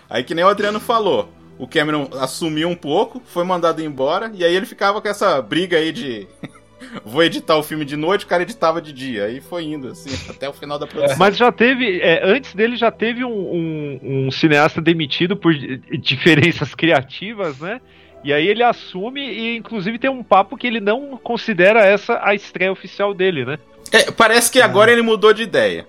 Aí 0.10 0.24
que 0.24 0.34
nem 0.34 0.44
o 0.46 0.48
Adriano 0.48 0.80
falou, 0.80 1.30
o 1.64 1.68
Cameron 1.68 2.10
assumiu 2.20 2.68
um 2.70 2.76
pouco, 2.76 3.22
foi 3.26 3.44
mandado 3.44 3.82
embora, 3.84 4.32
e 4.34 4.44
aí 4.44 4.56
ele 4.56 4.66
ficava 4.66 5.02
com 5.02 5.08
essa 5.08 5.42
briga 5.42 5.78
aí 5.78 5.92
de 5.92 6.28
vou 7.06 7.24
editar 7.24 7.56
o 7.56 7.64
filme 7.64 7.86
de 7.86 7.96
noite, 7.96 8.26
o 8.26 8.28
cara 8.28 8.42
editava 8.44 8.82
de 8.82 8.92
dia. 8.92 9.26
Aí 9.26 9.40
foi 9.40 9.64
indo, 9.66 9.90
assim, 9.90 10.10
até 10.30 10.50
o 10.50 10.54
final 10.54 10.80
da 10.80 10.88
produção. 10.88 11.18
Mas 11.20 11.38
já 11.38 11.52
teve, 11.52 12.00
é, 12.02 12.22
antes 12.24 12.54
dele 12.56 12.76
já 12.76 12.90
teve 12.92 13.24
um, 13.24 13.30
um- 13.32 14.00
um 14.28 14.32
cineasta 14.32 14.82
demitido 14.82 15.38
por 15.38 15.54
di- 15.54 15.78
diferenças 16.00 16.74
criativas, 16.74 17.60
né? 17.60 17.80
E 18.24 18.32
aí 18.34 18.48
ele 18.48 18.62
assume 18.64 19.22
e 19.22 19.58
inclusive 19.58 19.98
tem 19.98 20.10
um 20.10 20.24
papo 20.24 20.56
que 20.58 20.68
ele 20.68 20.80
não 20.80 21.18
considera 21.18 21.80
essa 21.86 22.20
a 22.24 22.36
estreia 22.36 22.72
oficial 22.72 23.14
dele, 23.14 23.46
né? 23.46 23.58
É, 23.92 24.12
parece 24.12 24.52
que 24.52 24.62
agora 24.62 24.92
ele 24.92 25.02
mudou 25.02 25.34
de 25.34 25.44
ideia. 25.44 25.88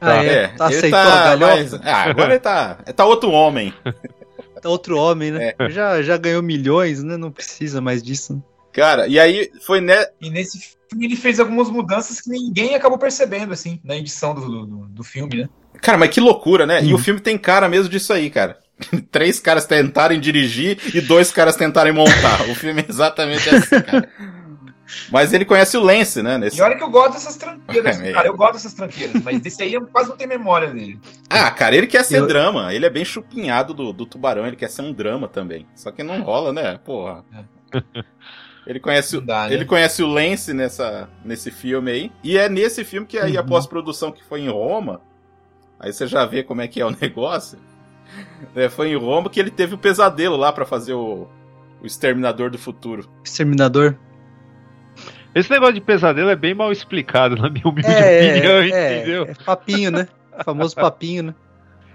Ah, 0.00 0.22
é? 0.24 0.48
Tá, 0.48 0.66
ele 0.68 0.76
aceitou 0.76 0.98
a 0.98 1.04
tá 1.04 1.24
galhofa? 1.36 1.54
mais- 1.56 1.74
Ah, 1.74 2.02
agora 2.10 2.30
ele 2.30 2.38
tá. 2.40 2.74
Tá 2.96 3.04
outro 3.04 3.30
homem. 3.30 3.72
Tá 4.60 4.68
outro 4.68 4.96
homem, 4.96 5.30
né? 5.30 5.52
É. 5.58 5.70
Já, 5.70 6.02
já 6.02 6.16
ganhou 6.16 6.42
milhões, 6.42 7.02
né? 7.02 7.16
Não 7.16 7.30
precisa 7.30 7.80
mais 7.80 8.02
disso. 8.02 8.42
Cara, 8.72 9.06
e 9.06 9.18
aí 9.18 9.50
foi 9.66 9.80
né. 9.80 10.06
E 10.20 10.30
nesse 10.30 10.58
filme 10.88 11.06
ele 11.06 11.16
fez 11.16 11.40
algumas 11.40 11.68
mudanças 11.70 12.20
que 12.20 12.30
ninguém 12.30 12.74
acabou 12.74 12.98
percebendo, 12.98 13.52
assim, 13.52 13.80
na 13.82 13.96
edição 13.96 14.34
do, 14.34 14.66
do, 14.66 14.76
do 14.88 15.04
filme, 15.04 15.42
né? 15.42 15.48
Cara, 15.80 15.98
mas 15.98 16.10
que 16.10 16.20
loucura, 16.20 16.66
né? 16.66 16.80
Uhum. 16.80 16.86
E 16.86 16.94
o 16.94 16.98
filme 16.98 17.20
tem 17.20 17.38
cara 17.38 17.68
mesmo 17.68 17.88
disso 17.88 18.12
aí, 18.12 18.30
cara. 18.30 18.58
Três 19.10 19.40
caras 19.40 19.66
tentarem 19.66 20.20
dirigir 20.20 20.78
e 20.94 21.00
dois 21.00 21.30
caras 21.30 21.56
tentarem 21.56 21.92
montar. 21.92 22.42
o 22.48 22.54
filme 22.54 22.82
é 22.82 22.86
exatamente 22.88 23.48
assim, 23.48 23.80
cara. 23.80 24.08
Mas 25.10 25.32
ele 25.32 25.44
conhece 25.44 25.76
o 25.76 25.80
Lance, 25.80 26.22
né? 26.22 26.36
Nesse... 26.38 26.58
E 26.58 26.62
olha 26.62 26.76
que 26.76 26.82
eu 26.82 26.90
gosto 26.90 27.12
dessas 27.12 27.36
tranqueiras, 27.36 27.98
É, 28.00 28.12
cara. 28.12 28.28
Eu 28.28 28.36
gosto 28.36 28.54
dessas 28.54 28.74
tranqueiras, 28.74 29.22
mas 29.22 29.40
desse 29.40 29.62
aí 29.62 29.72
eu 29.74 29.86
quase 29.86 30.08
não 30.10 30.16
tenho 30.16 30.28
memória 30.30 30.70
dele. 30.70 30.98
Ah, 31.28 31.50
cara, 31.50 31.76
ele 31.76 31.86
quer 31.86 32.04
ser 32.04 32.18
Eu- 32.18 32.26
drama. 32.26 32.72
Ele 32.74 32.86
é 32.86 32.90
bem 32.90 33.04
chupinhado 33.04 33.72
do, 33.74 33.92
do 33.92 34.04
tubarão, 34.06 34.46
ele 34.46 34.56
quer 34.56 34.68
ser 34.70 34.82
um 34.82 34.92
drama 34.92 35.28
também. 35.28 35.66
Só 35.74 35.90
que 35.90 36.02
não 36.02 36.20
rola, 36.22 36.52
né? 36.52 36.78
Porra. 36.84 37.24
Ele 38.66 38.78
conhece, 38.78 39.16
o- 39.16 39.20
dá, 39.20 39.46
né? 39.48 39.54
ele 39.54 39.64
conhece 39.64 40.02
o 40.02 40.06
Lance 40.06 40.52
nessa, 40.52 41.08
nesse 41.24 41.50
filme 41.50 41.90
aí. 41.90 42.12
E 42.22 42.36
é 42.36 42.48
nesse 42.48 42.84
filme 42.84 43.06
que 43.06 43.18
aí 43.18 43.36
a 43.36 43.40
Uhum. 43.40 43.46
pós-produção 43.48 44.12
que 44.12 44.22
foi 44.24 44.40
em 44.42 44.48
Roma. 44.48 45.00
Aí 45.78 45.92
você 45.92 46.06
já 46.06 46.26
vê 46.26 46.42
como 46.42 46.60
é 46.60 46.68
que 46.68 46.80
é 46.80 46.84
o 46.86 46.90
negócio. 47.00 47.58
É, 48.54 48.68
foi 48.68 48.90
em 48.90 48.96
Roma 48.96 49.30
que 49.30 49.40
ele 49.40 49.50
teve 49.50 49.74
o 49.74 49.78
pesadelo 49.78 50.36
lá 50.36 50.52
pra 50.52 50.66
fazer 50.66 50.92
o, 50.92 51.26
o 51.82 51.86
Exterminador 51.86 52.50
do 52.50 52.58
Futuro. 52.58 53.08
Exterminador. 53.24 53.96
Esse 55.34 55.50
negócio 55.50 55.74
de 55.74 55.80
pesadelo 55.80 56.28
é 56.30 56.36
bem 56.36 56.54
mal 56.54 56.72
explicado, 56.72 57.36
na 57.36 57.48
minha 57.48 57.66
humilde 57.66 57.88
É, 57.90 58.30
opinião, 58.30 58.58
é, 58.60 58.96
entendeu? 58.96 59.24
é 59.28 59.34
papinho, 59.44 59.90
né? 59.90 60.08
O 60.38 60.44
famoso 60.44 60.74
papinho, 60.76 61.22
né? 61.24 61.34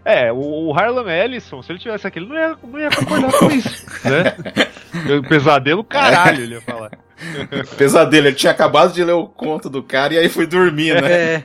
É, 0.06 0.32
o, 0.32 0.68
o 0.68 0.74
Harlan 0.74 1.12
Ellison, 1.12 1.62
se 1.64 1.72
ele 1.72 1.80
tivesse 1.80 2.06
aqui, 2.06 2.20
ele 2.20 2.28
não 2.28 2.36
ia, 2.36 2.56
não 2.64 2.80
ia 2.80 2.90
concordar 2.92 3.32
com 3.34 3.52
isso, 3.52 3.86
né? 4.08 4.36
Pesadelo, 5.28 5.84
caralho, 5.84 6.44
ele 6.44 6.54
ia 6.56 6.62
falar. 6.62 6.92
Pesadelo, 7.78 8.28
ele 8.28 8.36
tinha 8.36 8.52
acabado 8.52 8.94
de 8.94 9.04
ler 9.04 9.14
o 9.14 9.26
conto 9.26 9.70
do 9.70 9.82
cara 9.82 10.14
e 10.14 10.20
aí 10.20 10.30
foi 10.30 10.46
dormir, 10.46 11.02
né? 11.02 11.12
É. 11.14 11.44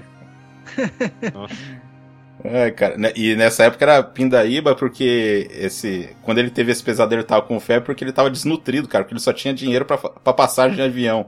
É, 2.42 2.70
cara, 2.70 2.96
né, 2.96 3.12
e 3.14 3.34
nessa 3.34 3.64
época 3.64 3.84
era 3.84 4.02
pindaíba 4.02 4.74
porque 4.74 5.48
esse, 5.52 6.16
quando 6.22 6.38
ele 6.38 6.48
teve 6.50 6.72
esse 6.72 6.82
pesadelo 6.82 7.20
ele 7.20 7.28
tava 7.28 7.42
com 7.42 7.60
febre 7.60 7.84
porque 7.86 8.02
ele 8.02 8.12
tava 8.12 8.30
desnutrido, 8.30 8.88
cara, 8.88 9.04
porque 9.04 9.12
ele 9.12 9.20
só 9.20 9.32
tinha 9.32 9.52
dinheiro 9.52 9.84
pra 9.84 9.98
passagem 10.32 10.76
de 10.76 10.82
avião. 10.82 11.26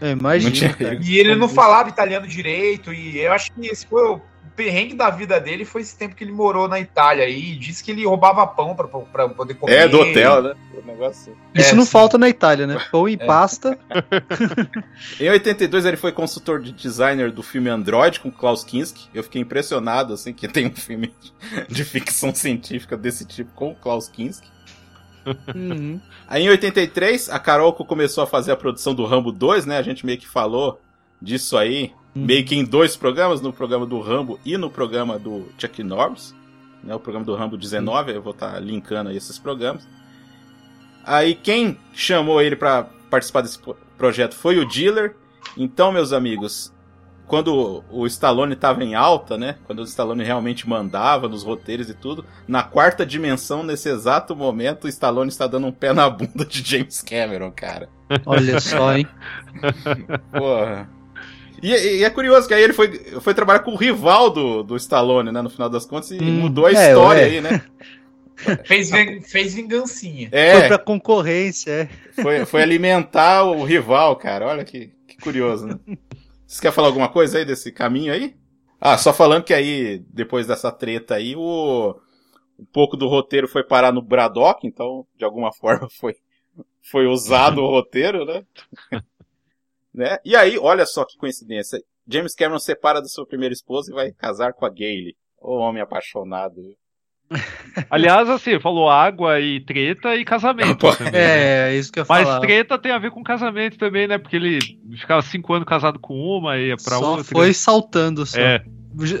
É, 0.00 0.12
imagina. 0.12 0.74
E 1.00 1.18
ele 1.18 1.34
não 1.34 1.48
falava 1.48 1.88
italiano 1.88 2.26
direito, 2.26 2.92
e 2.92 3.18
eu 3.18 3.32
acho 3.32 3.52
que 3.52 3.66
esse 3.66 3.86
foi 3.86 4.02
o 4.02 4.20
perrengue 4.58 4.94
da 4.94 5.08
vida 5.08 5.40
dele, 5.40 5.64
foi 5.64 5.82
esse 5.82 5.96
tempo 5.96 6.16
que 6.16 6.24
ele 6.24 6.32
morou 6.32 6.66
na 6.66 6.80
Itália 6.80 7.24
aí, 7.24 7.52
e 7.52 7.56
disse 7.56 7.82
que 7.82 7.92
ele 7.92 8.04
roubava 8.04 8.44
pão 8.44 8.74
pra, 8.74 8.88
pra 8.88 9.28
poder 9.28 9.54
comer. 9.54 9.72
É, 9.72 9.88
do 9.88 10.00
hotel, 10.00 10.42
né? 10.42 10.54
Isso 11.54 11.70
É, 11.70 11.74
não 11.74 11.84
sim. 11.84 11.90
falta 11.90 12.18
na 12.18 12.28
Itália, 12.28 12.66
né? 12.66 12.80
Pão 12.90 13.08
e 13.08 13.16
pasta. 13.16 13.78
Em 15.20 15.28
82 15.28 15.84
ele 15.84 15.96
foi 15.96 16.10
consultor 16.12 16.60
de 16.60 16.72
designer 16.72 17.30
do 17.30 17.42
filme 17.42 17.68
Android 17.68 18.18
com 18.18 18.30
Klaus 18.30 18.64
Kinski. 18.64 19.08
Eu 19.14 19.22
fiquei 19.22 19.40
impressionado, 19.40 20.14
assim, 20.14 20.32
que 20.32 20.48
tem 20.48 20.66
um 20.66 20.74
filme 20.74 21.14
de 21.68 21.84
ficção 21.84 22.34
científica 22.34 22.96
desse 22.96 23.24
tipo 23.24 23.52
com 23.54 23.70
o 23.70 23.74
Klaus 23.76 24.08
Kinski. 24.08 24.48
Uhum. 25.54 26.00
Aí 26.26 26.44
em 26.44 26.48
83, 26.48 27.28
a 27.30 27.38
Carolco 27.38 27.84
começou 27.84 28.24
a 28.24 28.26
fazer 28.26 28.52
a 28.52 28.56
produção 28.56 28.94
do 28.94 29.04
Rambo 29.04 29.30
2, 29.32 29.66
né? 29.66 29.76
A 29.78 29.82
gente 29.82 30.04
meio 30.06 30.18
que 30.18 30.26
falou 30.28 30.80
disso 31.20 31.56
aí, 31.56 31.92
Uhum. 32.14 32.24
meio 32.24 32.44
que 32.44 32.54
em 32.56 32.64
dois 32.64 32.96
programas, 32.96 33.40
no 33.40 33.52
programa 33.52 33.84
do 33.86 34.00
Rambo 34.00 34.38
e 34.44 34.56
no 34.56 34.70
programa 34.70 35.18
do 35.18 35.46
Chuck 35.58 35.82
Norris, 35.82 36.34
né? 36.82 36.94
O 36.94 37.00
programa 37.00 37.26
do 37.26 37.34
Rambo 37.34 37.56
19, 37.56 38.12
eu 38.14 38.22
vou 38.22 38.32
estar 38.32 38.58
linkando 38.60 39.10
aí 39.10 39.16
esses 39.16 39.38
programas. 39.38 39.86
Aí 41.04 41.34
quem 41.34 41.76
chamou 41.94 42.40
ele 42.40 42.56
pra 42.56 42.84
participar 43.10 43.40
desse 43.42 43.58
pro- 43.58 43.76
projeto 43.96 44.34
foi 44.34 44.58
o 44.58 44.66
Dealer. 44.68 45.16
Então, 45.56 45.90
meus 45.92 46.12
amigos, 46.12 46.72
quando 47.28 47.84
o 47.90 48.06
Stallone 48.06 48.54
estava 48.54 48.82
em 48.82 48.94
alta, 48.94 49.36
né? 49.38 49.56
Quando 49.66 49.80
o 49.80 49.84
Stallone 49.84 50.24
realmente 50.24 50.68
mandava 50.68 51.28
nos 51.28 51.44
roteiros 51.44 51.88
e 51.90 51.94
tudo, 51.94 52.24
na 52.48 52.62
quarta 52.62 53.04
dimensão, 53.06 53.62
nesse 53.62 53.88
exato 53.88 54.34
momento, 54.34 54.84
o 54.84 54.88
Stallone 54.88 55.28
está 55.28 55.46
dando 55.46 55.66
um 55.66 55.72
pé 55.72 55.92
na 55.92 56.08
bunda 56.10 56.44
de 56.44 56.62
James 56.68 57.02
Cameron, 57.02 57.52
cara. 57.54 57.88
Olha 58.26 58.58
só, 58.58 58.96
hein? 58.96 59.06
Porra. 60.32 60.88
E, 61.62 61.70
e 61.72 62.04
é 62.04 62.10
curioso 62.10 62.46
que 62.48 62.54
aí 62.54 62.62
ele 62.62 62.72
foi, 62.72 62.98
foi 63.20 63.34
trabalhar 63.34 63.60
com 63.60 63.72
o 63.72 63.76
rival 63.76 64.30
do, 64.30 64.62
do 64.62 64.76
Stallone, 64.76 65.32
né? 65.32 65.42
No 65.42 65.50
final 65.50 65.68
das 65.68 65.84
contas, 65.84 66.10
e 66.12 66.18
Hum, 66.20 66.40
mudou 66.40 66.66
a 66.66 66.72
é, 66.72 66.72
história 66.72 67.22
ué. 67.22 67.24
aí, 67.24 67.40
né? 67.40 67.62
Fez, 68.64 68.90
fez 69.26 69.54
vingancinha. 69.54 70.32
Foi 70.50 70.62
É, 70.62 70.62
pra 70.62 70.78
concorrência, 70.78 71.70
é. 71.72 71.88
foi, 72.22 72.46
foi 72.46 72.62
alimentar 72.62 73.42
o 73.44 73.64
rival, 73.64 74.14
cara. 74.16 74.46
Olha 74.46 74.64
que, 74.64 74.92
que 75.08 75.16
curioso, 75.18 75.66
né? 75.66 75.76
Você 76.48 76.62
quer 76.62 76.72
falar 76.72 76.88
alguma 76.88 77.10
coisa 77.10 77.36
aí 77.36 77.44
desse 77.44 77.70
caminho 77.70 78.10
aí? 78.10 78.34
Ah, 78.80 78.96
só 78.96 79.12
falando 79.12 79.44
que 79.44 79.52
aí, 79.52 79.98
depois 80.08 80.46
dessa 80.46 80.72
treta 80.72 81.16
aí, 81.16 81.36
o 81.36 81.94
um 82.58 82.64
pouco 82.64 82.96
do 82.96 83.06
roteiro 83.06 83.46
foi 83.46 83.62
parar 83.62 83.92
no 83.92 84.00
Braddock, 84.00 84.66
então, 84.66 85.06
de 85.14 85.26
alguma 85.26 85.52
forma, 85.60 85.86
foi, 85.90 86.16
foi 86.80 87.06
usado 87.06 87.60
o 87.60 87.68
roteiro, 87.68 88.24
né? 88.24 88.46
né? 89.92 90.18
E 90.24 90.34
aí, 90.34 90.58
olha 90.58 90.86
só 90.86 91.04
que 91.04 91.18
coincidência. 91.18 91.84
James 92.06 92.34
Cameron 92.34 92.58
separa 92.58 93.02
da 93.02 93.08
sua 93.08 93.26
primeira 93.26 93.52
esposa 93.52 93.92
e 93.92 93.94
vai 93.94 94.12
casar 94.12 94.54
com 94.54 94.64
a 94.64 94.70
Gayle. 94.70 95.14
Ô 95.38 95.56
homem 95.58 95.82
apaixonado. 95.82 96.56
Aliás, 97.90 98.28
assim, 98.28 98.58
falou 98.58 98.90
água 98.90 99.38
e 99.40 99.60
treta 99.60 100.14
e 100.16 100.24
casamento. 100.24 100.90
Também, 100.90 101.12
né? 101.12 101.18
É, 101.18 101.70
é 101.70 101.76
isso 101.76 101.92
que 101.92 102.00
eu 102.00 102.02
ia 102.02 102.06
Mas 102.08 102.38
treta 102.40 102.78
tem 102.78 102.92
a 102.92 102.98
ver 102.98 103.10
com 103.10 103.22
casamento 103.22 103.76
também, 103.76 104.08
né? 104.08 104.18
Porque 104.18 104.36
ele 104.36 104.58
ficava 104.96 105.20
cinco 105.22 105.52
anos 105.52 105.68
casado 105.68 105.98
com 105.98 106.14
uma 106.14 106.56
e 106.56 106.68
ia 106.68 106.76
pra 106.76 106.96
Só 106.96 107.10
outra. 107.10 107.24
foi 107.24 107.52
saltando, 107.52 108.24
só. 108.24 108.38
É, 108.38 108.62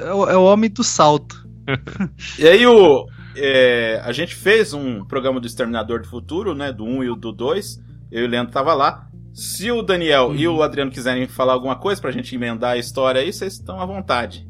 É 0.00 0.12
o, 0.12 0.28
é 0.30 0.36
o 0.36 0.44
homem 0.44 0.70
do 0.70 0.82
salto. 0.82 1.46
E 2.38 2.48
aí 2.48 2.66
o. 2.66 3.06
é, 3.36 4.00
a 4.02 4.10
gente 4.10 4.34
fez 4.34 4.72
um 4.72 5.04
programa 5.04 5.38
do 5.38 5.46
Exterminador 5.46 6.00
do 6.00 6.08
Futuro, 6.08 6.54
né? 6.54 6.72
Do 6.72 6.84
1 6.84 7.04
e 7.04 7.10
o 7.10 7.14
do 7.14 7.30
2. 7.30 7.78
Eu 8.10 8.22
e 8.22 8.26
o 8.26 8.28
Leandro 8.28 8.52
tava 8.52 8.72
lá. 8.72 9.06
Se 9.34 9.70
o 9.70 9.82
Daniel 9.82 10.34
e 10.34 10.48
o 10.48 10.62
Adriano 10.62 10.90
quiserem 10.90 11.28
falar 11.28 11.52
alguma 11.52 11.76
coisa 11.76 12.00
pra 12.00 12.10
gente 12.10 12.34
emendar 12.34 12.72
a 12.72 12.76
história 12.78 13.20
aí, 13.20 13.32
vocês 13.32 13.52
estão 13.52 13.80
à 13.80 13.86
vontade. 13.86 14.47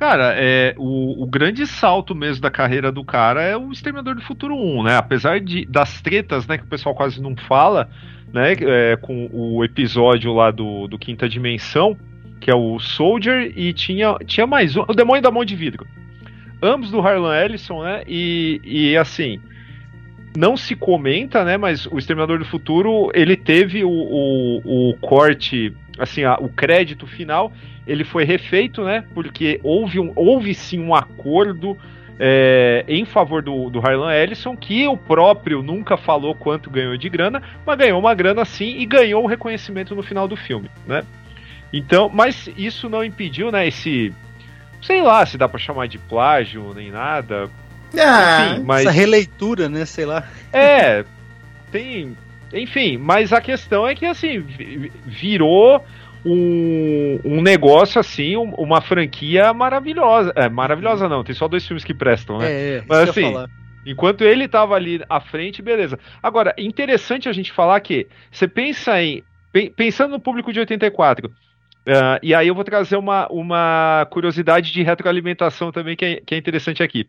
Cara, 0.00 0.32
é, 0.34 0.74
o, 0.78 1.22
o 1.22 1.26
grande 1.26 1.66
salto 1.66 2.14
mesmo 2.14 2.40
da 2.40 2.50
carreira 2.50 2.90
do 2.90 3.04
cara 3.04 3.42
é 3.42 3.54
o 3.54 3.70
Exterminador 3.70 4.14
do 4.14 4.22
Futuro 4.22 4.54
1, 4.56 4.84
né? 4.84 4.96
Apesar 4.96 5.38
de, 5.38 5.66
das 5.66 6.00
tretas, 6.00 6.46
né, 6.46 6.56
que 6.56 6.64
o 6.64 6.68
pessoal 6.68 6.94
quase 6.94 7.20
não 7.20 7.36
fala, 7.36 7.86
né? 8.32 8.54
é, 8.58 8.96
com 8.96 9.28
o 9.30 9.62
episódio 9.62 10.32
lá 10.32 10.50
do, 10.50 10.88
do 10.88 10.98
Quinta 10.98 11.28
Dimensão, 11.28 11.94
que 12.40 12.50
é 12.50 12.54
o 12.54 12.78
Soldier, 12.78 13.52
e 13.54 13.74
tinha, 13.74 14.16
tinha 14.24 14.46
mais 14.46 14.74
um, 14.74 14.86
o 14.88 14.94
Demônio 14.94 15.20
da 15.22 15.30
Mão 15.30 15.44
de 15.44 15.54
Vidro. 15.54 15.86
Ambos 16.62 16.90
do 16.90 17.06
Harlan 17.06 17.36
Ellison, 17.38 17.82
né? 17.82 18.02
E, 18.08 18.58
e 18.64 18.96
assim, 18.96 19.38
não 20.34 20.56
se 20.56 20.74
comenta, 20.74 21.44
né? 21.44 21.58
Mas 21.58 21.84
o 21.84 21.98
Exterminador 21.98 22.38
do 22.38 22.46
Futuro, 22.46 23.10
ele 23.12 23.36
teve 23.36 23.84
o, 23.84 23.90
o, 23.90 24.92
o 24.92 24.96
corte, 24.98 25.74
assim, 25.98 26.24
a- 26.24 26.38
o 26.40 26.48
crédito 26.48 27.06
final 27.06 27.52
ele 27.90 28.04
foi 28.04 28.24
refeito, 28.24 28.84
né? 28.84 29.04
Porque 29.12 29.58
houve, 29.62 29.98
um, 29.98 30.12
houve 30.14 30.54
sim 30.54 30.78
um 30.80 30.94
acordo 30.94 31.76
é, 32.18 32.84
em 32.86 33.04
favor 33.04 33.42
do, 33.42 33.68
do 33.70 33.80
Harlan 33.80 34.12
Ellison, 34.14 34.56
que 34.56 34.86
o 34.86 34.96
próprio 34.96 35.62
nunca 35.62 35.96
falou 35.96 36.34
quanto 36.34 36.70
ganhou 36.70 36.96
de 36.96 37.08
grana, 37.08 37.42
mas 37.66 37.78
ganhou 37.78 37.98
uma 37.98 38.14
grana 38.14 38.44
sim 38.44 38.78
e 38.78 38.86
ganhou 38.86 39.24
o 39.24 39.26
reconhecimento 39.26 39.94
no 39.94 40.02
final 40.02 40.28
do 40.28 40.36
filme, 40.36 40.70
né? 40.86 41.02
Então, 41.72 42.10
mas 42.12 42.48
isso 42.56 42.88
não 42.88 43.04
impediu, 43.04 43.50
né? 43.50 43.66
Esse, 43.66 44.12
sei 44.82 45.02
lá, 45.02 45.24
se 45.24 45.38
dá 45.38 45.48
pra 45.48 45.58
chamar 45.58 45.88
de 45.88 45.98
plágio 45.98 46.72
nem 46.74 46.90
nada. 46.90 47.48
Ah, 47.98 48.50
Enfim, 48.54 48.64
mas 48.66 48.82
Essa 48.82 48.90
releitura, 48.90 49.68
né? 49.68 49.84
Sei 49.84 50.04
lá. 50.04 50.24
é, 50.52 51.04
tem. 51.72 52.16
Enfim, 52.52 52.96
mas 52.98 53.32
a 53.32 53.40
questão 53.40 53.86
é 53.86 53.94
que 53.94 54.04
assim, 54.04 54.40
vi- 54.40 54.90
virou 55.06 55.84
um, 56.24 57.18
um 57.24 57.42
negócio 57.42 57.98
assim, 58.00 58.36
um- 58.36 58.54
uma 58.54 58.80
franquia 58.80 59.52
maravilhosa. 59.52 60.32
É, 60.36 60.48
maravilhosa 60.48 61.08
não, 61.08 61.24
tem 61.24 61.34
só 61.34 61.48
dois 61.48 61.66
filmes 61.66 61.84
que 61.84 61.94
prestam, 61.94 62.38
né? 62.38 62.50
É, 62.50 62.76
é. 62.78 62.84
Mas 62.88 63.08
assim. 63.08 63.34
Enquanto 63.86 64.22
ele 64.24 64.46
tava 64.46 64.74
ali 64.74 65.00
à 65.08 65.20
frente, 65.20 65.62
beleza. 65.62 65.98
Agora, 66.22 66.54
interessante 66.58 67.30
a 67.30 67.32
gente 67.32 67.50
falar 67.50 67.80
que 67.80 68.06
você 68.30 68.46
pensa 68.46 69.02
em. 69.02 69.22
pe- 69.50 69.70
Pensando 69.74 70.10
no 70.10 70.20
público 70.20 70.52
de 70.52 70.60
84, 70.60 71.30
ah, 71.88 72.18
e 72.22 72.34
aí 72.34 72.46
eu 72.48 72.54
vou 72.54 72.62
trazer 72.62 72.96
uma, 72.96 73.26
uma 73.32 74.06
curiosidade 74.10 74.70
de 74.70 74.82
retroalimentação 74.82 75.72
também 75.72 75.96
que 75.96 76.04
é, 76.04 76.20
que 76.24 76.34
é 76.34 76.38
interessante 76.38 76.82
aqui. 76.82 77.08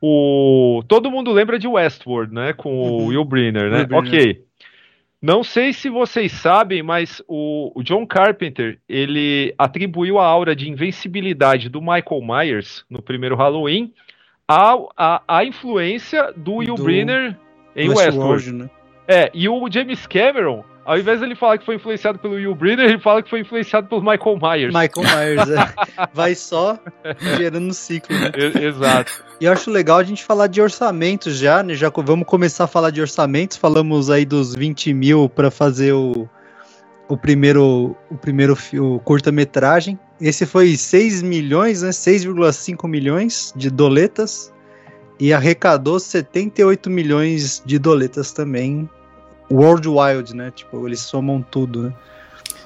O, 0.00 0.82
todo 0.86 1.10
mundo 1.10 1.32
lembra 1.32 1.58
de 1.58 1.66
Westworld, 1.66 2.34
né? 2.34 2.52
Com 2.52 2.74
o 2.74 2.98
Uhum. 2.98 3.06
Will 3.06 3.24
Brynner, 3.24 3.70
né? 3.70 3.78
Will 3.78 3.86
Brynner. 4.02 4.20
Ok. 4.20 4.42
Não 5.24 5.42
sei 5.42 5.72
se 5.72 5.88
vocês 5.88 6.32
sabem, 6.32 6.82
mas 6.82 7.22
o, 7.26 7.72
o 7.74 7.82
John 7.82 8.06
Carpenter 8.06 8.78
ele 8.86 9.54
atribuiu 9.56 10.18
a 10.18 10.26
aura 10.26 10.54
de 10.54 10.68
invencibilidade 10.68 11.70
do 11.70 11.80
Michael 11.80 12.20
Myers 12.20 12.84
no 12.90 13.00
primeiro 13.00 13.34
Halloween 13.34 13.90
à, 14.46 14.76
à, 14.94 15.22
à 15.26 15.42
influência 15.42 16.30
do 16.36 16.56
Will 16.56 16.74
Do 16.74 16.84
Brynner 16.84 17.38
em 17.74 17.88
Westworld, 17.88 18.32
Westworld. 18.34 18.52
né? 18.52 18.70
É, 19.08 19.30
e 19.32 19.48
o 19.48 19.66
James 19.72 20.06
Cameron, 20.06 20.62
ao 20.84 20.98
invés 20.98 21.18
de 21.18 21.26
ele 21.26 21.34
falar 21.34 21.58
que 21.58 21.64
foi 21.64 21.76
influenciado 21.76 22.18
pelo 22.18 22.34
Will 22.34 22.54
Brynner, 22.54 22.86
ele 22.86 22.98
fala 22.98 23.22
que 23.22 23.30
foi 23.30 23.40
influenciado 23.40 23.88
pelo 23.88 24.02
Michael 24.02 24.38
Myers. 24.40 24.74
Michael 24.74 25.16
Myers, 25.16 25.48
é. 25.48 26.08
Vai 26.12 26.34
só 26.34 26.78
gerando 27.36 27.72
ciclo, 27.72 28.14
né? 28.18 28.30
Exato. 28.62 29.24
E 29.40 29.46
eu 29.46 29.52
acho 29.52 29.70
legal 29.70 29.98
a 29.98 30.04
gente 30.04 30.22
falar 30.22 30.46
de 30.46 30.60
orçamentos 30.60 31.38
já, 31.38 31.62
né? 31.62 31.74
Já 31.74 31.90
vamos 31.90 32.26
começar 32.26 32.64
a 32.64 32.66
falar 32.68 32.90
de 32.90 33.00
orçamentos. 33.00 33.56
Falamos 33.56 34.10
aí 34.10 34.24
dos 34.24 34.54
20 34.54 34.92
mil 34.92 35.28
para 35.28 35.50
fazer 35.50 35.92
o, 35.92 36.28
o 37.08 37.16
primeiro, 37.16 37.96
o 38.10 38.16
primeiro 38.16 38.56
curta-metragem. 39.04 39.98
Esse 40.20 40.44
foi 40.44 40.76
6 40.76 41.22
milhões, 41.22 41.82
né? 41.82 41.90
6,5 41.90 42.88
milhões 42.88 43.52
de 43.56 43.70
doletas. 43.70 44.52
E 45.18 45.32
arrecadou 45.32 45.98
78 45.98 46.90
milhões 46.90 47.62
de 47.64 47.78
doletas 47.78 48.32
também. 48.32 48.88
World 49.50 49.88
Wild, 49.88 50.34
né? 50.34 50.50
Tipo, 50.50 50.86
eles 50.86 51.00
somam 51.00 51.42
tudo, 51.42 51.84
né? 51.84 51.92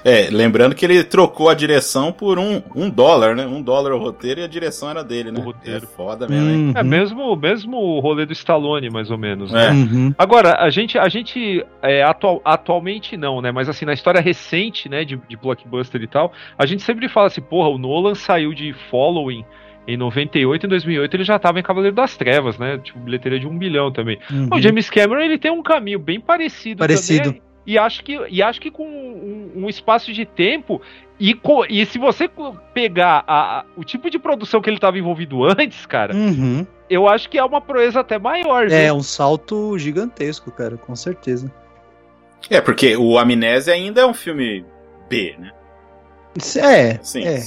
É, 0.03 0.29
lembrando 0.31 0.75
que 0.75 0.85
ele 0.85 1.03
trocou 1.03 1.49
a 1.49 1.53
direção 1.53 2.11
por 2.11 2.39
um, 2.39 2.61
um 2.73 2.89
dólar, 2.89 3.35
né? 3.35 3.45
Um 3.45 3.61
dólar 3.61 3.91
o 3.91 3.97
roteiro 3.97 4.39
e 4.39 4.43
a 4.43 4.47
direção 4.47 4.89
era 4.89 5.03
dele, 5.03 5.31
né? 5.31 5.39
O 5.39 5.43
roteiro. 5.43 5.83
É 5.83 5.87
foda 5.87 6.27
mesmo, 6.27 6.49
hein? 6.49 6.73
É 6.75 6.83
mesmo, 6.83 7.35
mesmo 7.35 7.77
o 7.77 7.99
rolê 7.99 8.25
do 8.25 8.31
Stallone, 8.31 8.89
mais 8.89 9.11
ou 9.11 9.17
menos. 9.17 9.53
É. 9.53 9.55
Né? 9.55 9.71
Uhum. 9.71 10.15
Agora, 10.17 10.55
a 10.61 10.69
gente, 10.69 10.97
a 10.97 11.09
gente 11.09 11.65
é, 11.81 12.01
atual, 12.01 12.41
atualmente 12.45 13.17
não, 13.17 13.41
né? 13.41 13.51
Mas 13.51 13.67
assim, 13.67 13.83
na 13.83 13.93
história 13.93 14.21
recente, 14.21 14.87
né, 14.87 15.03
de, 15.03 15.19
de 15.27 15.35
blockbuster 15.35 16.01
e 16.01 16.07
tal, 16.07 16.31
a 16.57 16.65
gente 16.65 16.81
sempre 16.83 17.09
fala 17.09 17.27
assim, 17.27 17.41
porra, 17.41 17.67
o 17.67 17.77
Nolan 17.77 18.15
saiu 18.15 18.53
de 18.53 18.73
Following 18.89 19.43
em 19.93 19.97
98, 19.97 20.65
em 20.65 20.69
2008 20.69 21.15
ele 21.15 21.23
já 21.23 21.37
tava 21.39 21.59
em 21.59 21.63
Cavaleiro 21.63 21.95
das 21.95 22.15
Trevas, 22.17 22.57
né? 22.57 22.77
Tipo, 22.77 22.99
bilheteria 22.99 23.39
de 23.39 23.47
um 23.47 23.57
bilhão 23.57 23.91
também. 23.91 24.19
Uhum. 24.31 24.49
O 24.53 24.61
James 24.61 24.89
Cameron, 24.89 25.21
ele 25.21 25.37
tem 25.37 25.51
um 25.51 25.63
caminho 25.63 25.99
bem 25.99 26.19
parecido 26.19 26.79
Parecido. 26.79 27.23
também. 27.25 27.41
E 27.65 27.77
acho 27.77 28.03
que, 28.03 28.19
e 28.29 28.41
acho 28.41 28.59
que 28.59 28.71
com 28.71 28.83
um, 28.87 29.51
um 29.65 29.69
espaço 29.69 30.11
de 30.11 30.25
tempo 30.25 30.81
e, 31.19 31.33
co- 31.35 31.65
e 31.69 31.85
se 31.85 31.99
você 31.99 32.27
pegar 32.73 33.23
a- 33.27 33.59
a- 33.59 33.65
o 33.75 33.83
tipo 33.83 34.09
de 34.09 34.17
produção 34.17 34.59
que 34.61 34.69
ele 34.69 34.77
estava 34.77 34.97
envolvido 34.97 35.43
antes, 35.43 35.85
cara, 35.85 36.15
Uhum. 36.15 36.65
eu 36.89 37.07
acho 37.07 37.29
que 37.29 37.37
é 37.37 37.43
uma 37.43 37.61
proeza 37.61 37.99
até 37.99 38.17
maior. 38.17 38.67
viu? 38.69 38.75
É 38.77 38.91
um 38.91 39.03
salto 39.03 39.77
gigantesco, 39.77 40.49
cara, 40.51 40.77
com 40.77 40.95
certeza. 40.95 41.51
É, 42.49 42.59
porque 42.61 42.95
o 42.97 43.19
Amnésia 43.19 43.73
ainda 43.73 44.01
é 44.01 44.05
um 44.05 44.13
filme 44.15 44.65
B, 45.09 45.35
né? 45.37 45.51
É, 46.59 46.99
Sim. 47.01 47.23
é. 47.25 47.39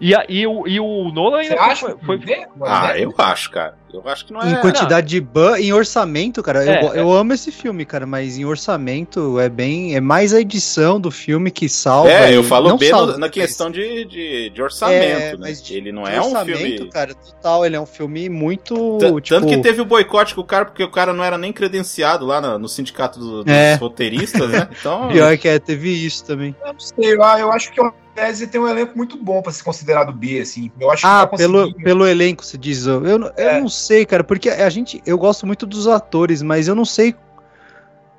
E, 0.00 0.14
a- 0.14 0.24
e 0.28 0.46
o, 0.46 0.66
e 0.66 0.78
o 0.80 1.10
Nolan 1.12 1.42
Você 1.42 1.50
ainda 1.52 1.62
acha 1.62 1.86
foi, 1.86 2.18
que 2.18 2.26
foi-? 2.26 2.46
Ah, 2.66 2.98
eu 2.98 3.14
acho, 3.18 3.50
cara. 3.50 3.76
Eu 4.04 4.10
acho 4.10 4.26
que 4.26 4.32
não 4.32 4.42
é. 4.42 4.50
Em 4.52 4.56
quantidade 4.60 5.06
de 5.08 5.20
ban, 5.20 5.58
em 5.58 5.72
orçamento, 5.72 6.42
cara, 6.42 6.64
eu, 6.64 6.92
É, 6.94 7.00
eu 7.00 7.12
amo 7.12 7.32
esse 7.32 7.50
filme, 7.50 7.84
cara, 7.84 8.06
mas 8.06 8.38
em 8.38 8.44
orçamento 8.44 9.38
é 9.40 9.48
bem. 9.48 9.94
É 9.96 10.00
mais 10.00 10.34
a 10.34 10.40
edição 10.40 11.00
do 11.00 11.10
filme 11.10 11.50
que 11.50 11.68
salva. 11.68 12.10
É, 12.10 12.36
eu 12.36 12.42
falo 12.44 12.68
não 12.68 12.76
B 12.76 12.90
no- 12.90 12.96
salva, 12.96 13.12
na 13.12 13.18
mas- 13.20 13.30
questão 13.30 13.70
de, 13.70 14.04
de, 14.04 14.50
de 14.50 14.62
orçamento, 14.62 15.02
É, 15.02 15.30
né? 15.32 15.36
mas 15.38 15.62
de- 15.62 15.74
Ele 15.76 15.92
não 15.92 16.04
de 16.04 16.10
é 16.10 16.20
um 16.20 16.44
filme. 16.44 16.90
cara, 16.90 17.14
total. 17.14 17.64
Ele 17.66 17.76
é 17.76 17.80
um 17.80 17.86
filme 17.86 18.28
muito. 18.28 18.98
T- 18.98 19.06
tipo, 19.06 19.20
Tanto 19.22 19.46
que 19.48 19.58
teve 19.58 19.80
o 19.80 19.84
boicote 19.84 20.34
com 20.34 20.40
o 20.40 20.44
cara, 20.44 20.64
porque 20.66 20.82
o 20.84 20.90
cara 20.90 21.12
não 21.12 21.24
era 21.24 21.38
nem 21.38 21.52
credenciado 21.52 22.24
lá 22.26 22.40
na- 22.40 22.58
no, 22.58 22.68
sindicato 22.68 23.18
do- 23.18 23.44
dos 23.44 23.52
É. 23.52 23.74
roteiristas, 23.76 24.50
né? 24.50 24.68
Então. 24.78 25.08
Pior 25.12 25.36
que 25.38 25.48
é, 25.48 25.58
teve 25.58 25.90
isso 25.90 26.24
também. 26.24 26.54
Eu 26.64 26.72
não 26.72 26.80
sei, 26.80 27.12
eu, 27.14 27.20
eu 27.22 27.52
acho 27.52 27.72
que 27.72 27.80
o 27.80 27.92
Amnésia 28.16 28.46
tem 28.46 28.58
um 28.60 28.66
elenco 28.68 28.96
muito 28.96 29.16
bom 29.18 29.42
pra 29.42 29.52
ser 29.52 29.62
considerado 29.62 30.10
B, 30.12 30.40
assim. 30.40 30.70
Eu 30.80 30.90
acho 30.90 31.02
que 31.02 31.06
Ah, 31.08 31.26
tá 31.26 31.36
pelo, 31.36 31.72
pelo 31.74 32.06
elenco, 32.06 32.44
se 32.44 32.56
diz. 32.56 32.86
Eu, 32.86 33.04
eu, 33.06 33.18
não- 33.18 33.30
eu 33.36 33.48
É. 33.48 33.60
não 33.60 33.68
sei, 33.86 34.04
cara, 34.06 34.24
porque 34.24 34.48
a 34.48 34.68
gente. 34.70 35.02
Eu 35.06 35.16
gosto 35.18 35.46
muito 35.46 35.64
dos 35.66 35.86
atores, 35.88 36.42
mas 36.42 36.68
eu 36.68 36.74
não 36.74 36.84
sei. 36.84 37.14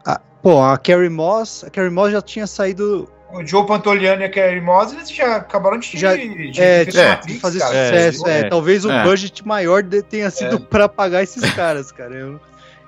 Ah, 0.05 0.19
pô, 0.41 0.61
a 0.63 0.77
Carrie 0.77 1.09
Moss. 1.09 1.63
A 1.63 1.69
Carrie 1.69 1.89
Moss 1.91 2.11
já 2.11 2.21
tinha 2.21 2.47
saído. 2.47 3.09
O 3.33 3.45
Joe 3.45 3.65
Pantoliano 3.67 4.21
e 4.21 4.25
a 4.25 4.29
Carrie 4.29 4.61
Moss, 4.61 4.93
eles 4.93 5.11
já 5.11 5.35
acabaram 5.35 5.77
de, 5.77 5.97
Já- 5.99 6.15
de, 6.15 6.51
de 6.51 6.61
É, 6.61 6.85
fazer 6.85 6.99
é, 7.01 7.09
Matrix, 7.09 7.41
fazer 7.41 7.59
cara. 7.59 7.71
sucesso. 7.73 8.27
É, 8.27 8.39
é. 8.39 8.43
talvez 8.49 8.85
o 8.85 8.91
É. 8.91 9.03
budget 9.03 9.45
maior 9.45 9.83
de- 9.83 10.01
tenha 10.01 10.29
sido 10.31 10.55
É. 10.55 10.59
pra 10.59 10.87
pagar 10.87 11.21
esses 11.23 11.41
caras, 11.53 11.91
cara. 11.91 12.15
Eu, 12.15 12.39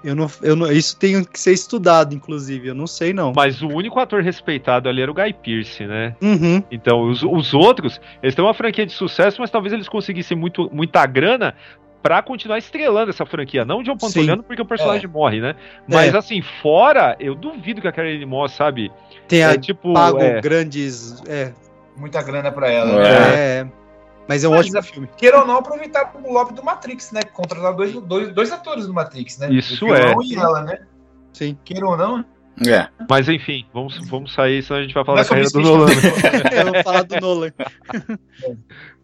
eu, 0.01 0.15
não, 0.15 0.31
eu 0.41 0.55
não. 0.55 0.71
Isso 0.71 0.95
tem 0.95 1.21
que 1.25 1.37
ser 1.37 1.51
estudado, 1.51 2.15
inclusive. 2.15 2.69
Eu 2.69 2.73
não 2.73 2.87
sei, 2.87 3.11
não. 3.11 3.33
Mas 3.35 3.61
o 3.61 3.67
único 3.67 3.99
ator 3.99 4.23
respeitado 4.23 4.87
ali 4.87 5.01
era 5.01 5.11
o 5.11 5.13
Guy 5.13 5.33
Pearce, 5.33 5.85
né? 5.85 6.15
Uhum. 6.21 6.63
Então, 6.71 7.09
os, 7.09 7.21
os 7.21 7.53
outros, 7.53 7.99
eles 8.23 8.33
têm 8.33 8.45
uma 8.45 8.53
franquia 8.53 8.85
de 8.85 8.93
sucesso, 8.93 9.41
mas 9.41 9.51
talvez 9.51 9.73
eles 9.73 9.89
conseguissem 9.89 10.37
muito, 10.37 10.69
muita 10.73 11.05
grana 11.05 11.53
pra 12.01 12.21
continuar 12.21 12.57
estrelando 12.57 13.09
essa 13.09 13.25
franquia. 13.25 13.65
Não 13.65 13.79
o 13.79 13.83
John 13.83 13.97
Pantoliano, 13.97 14.43
porque 14.43 14.61
o 14.61 14.65
personagem 14.65 15.07
morre, 15.07 15.39
né? 15.41 15.55
Mas 15.87 16.13
É. 16.13 16.17
assim, 16.17 16.41
fora, 16.61 17.15
eu 17.19 17.35
duvido 17.35 17.81
que 17.81 17.87
a 17.87 17.91
Karen 17.91 18.25
Moss, 18.25 18.53
sabe? 18.53 18.91
Tenha 19.27 19.51
É 19.51 19.57
tipo. 19.57 19.93
pago 19.93 20.19
é, 20.19 20.41
grandes. 20.41 21.21
É, 21.27 21.53
Muita 21.97 22.21
grana 22.23 22.51
pra 22.51 22.69
ela. 22.69 22.91
É. 22.91 22.95
né? 22.95 23.35
é. 23.35 23.67
Mas 24.27 24.43
é 24.43 24.47
um 24.47 24.51
Mas 24.51 24.67
ótimo 24.67 24.83
filme. 24.83 25.09
Queira 25.17 25.39
ou 25.39 25.47
não, 25.47 25.57
aproveitaram 25.57 26.11
o 26.23 26.31
lobby 26.31 26.53
do 26.53 26.63
Matrix, 26.63 27.11
né? 27.11 27.23
Contrataram 27.23 27.75
dois, 27.75 27.93
dois, 27.93 28.31
dois 28.31 28.51
atores 28.51 28.85
do 28.85 28.93
Matrix, 28.93 29.39
né? 29.39 29.51
Isso 29.51 29.85
o 29.85 29.95
é. 29.95 30.13
e 30.23 30.35
ela, 30.35 30.61
né? 30.61 30.79
Sim. 31.33 31.57
Queira 31.65 31.87
ou 31.87 31.97
não, 31.97 32.23
É. 32.67 32.87
Mas 33.09 33.27
enfim, 33.27 33.65
vamos, 33.73 33.97
vamos 34.07 34.33
sair, 34.33 34.61
senão 34.61 34.79
a 34.79 34.83
gente 34.83 34.93
vai 34.93 35.03
falar 35.03 35.17
Não 35.17 35.21
é 35.21 35.23
da 35.23 35.29
carreira 35.29 35.49
do 35.49 35.59
Nolan. 35.61 35.89
Eu 36.53 36.73
vou 36.73 36.83
falar 36.83 37.03
do 37.03 37.19
Nolan. 37.19 37.51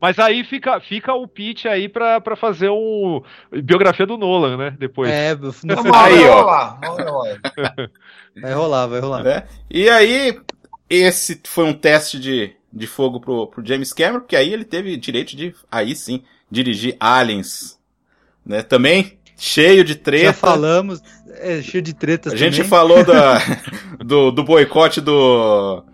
Mas 0.00 0.18
aí 0.18 0.42
fica, 0.44 0.80
fica 0.80 1.12
o 1.12 1.28
pitch 1.28 1.66
aí 1.66 1.88
pra, 1.88 2.20
pra 2.20 2.34
fazer 2.34 2.70
um 2.70 3.22
biografia 3.62 4.06
do 4.06 4.16
Nolan, 4.16 4.56
né? 4.56 4.76
Depois. 4.78 5.10
É, 5.10 5.34
no 5.36 5.48
Uma 5.48 5.82
final 5.82 5.94
hora 5.94 6.06
Aí, 6.06 6.18
vai 6.18 6.32
rolar, 6.32 6.78
uma 6.82 7.90
vai 8.40 8.54
rolar, 8.54 8.86
vai 8.86 9.00
rolar. 9.00 9.22
né? 9.22 9.44
E 9.70 9.88
aí, 9.90 10.40
esse 10.88 11.40
foi 11.46 11.64
um 11.64 11.74
teste 11.74 12.18
de, 12.18 12.52
de 12.72 12.86
fogo 12.86 13.20
pro, 13.20 13.46
pro 13.48 13.64
James 13.66 13.92
Cameron, 13.92 14.20
porque 14.20 14.36
aí 14.36 14.52
ele 14.52 14.64
teve 14.64 14.96
direito 14.96 15.36
de, 15.36 15.54
aí 15.70 15.94
sim, 15.94 16.22
dirigir 16.50 16.96
Aliens. 16.98 17.78
Né? 18.44 18.62
Também 18.62 19.18
cheio 19.36 19.84
de 19.84 19.94
treta. 19.96 20.24
Já 20.26 20.32
falamos, 20.32 21.02
é 21.38 21.60
cheio 21.62 21.82
de 21.82 21.94
tretas 21.94 22.32
A 22.32 22.36
gente 22.36 22.56
também. 22.56 22.68
falou 22.70 23.04
da, 23.04 23.38
do, 24.04 24.30
do 24.30 24.42
boicote 24.44 25.00
do, 25.00 25.84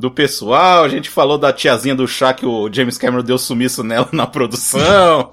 do 0.00 0.10
pessoal, 0.10 0.82
a 0.82 0.88
gente 0.88 1.10
falou 1.10 1.36
da 1.36 1.52
tiazinha 1.52 1.94
do 1.94 2.08
chá 2.08 2.32
que 2.32 2.46
o 2.46 2.72
James 2.72 2.96
Cameron 2.96 3.22
deu 3.22 3.36
sumiço 3.36 3.84
nela 3.84 4.08
na 4.12 4.26
produção. 4.26 5.30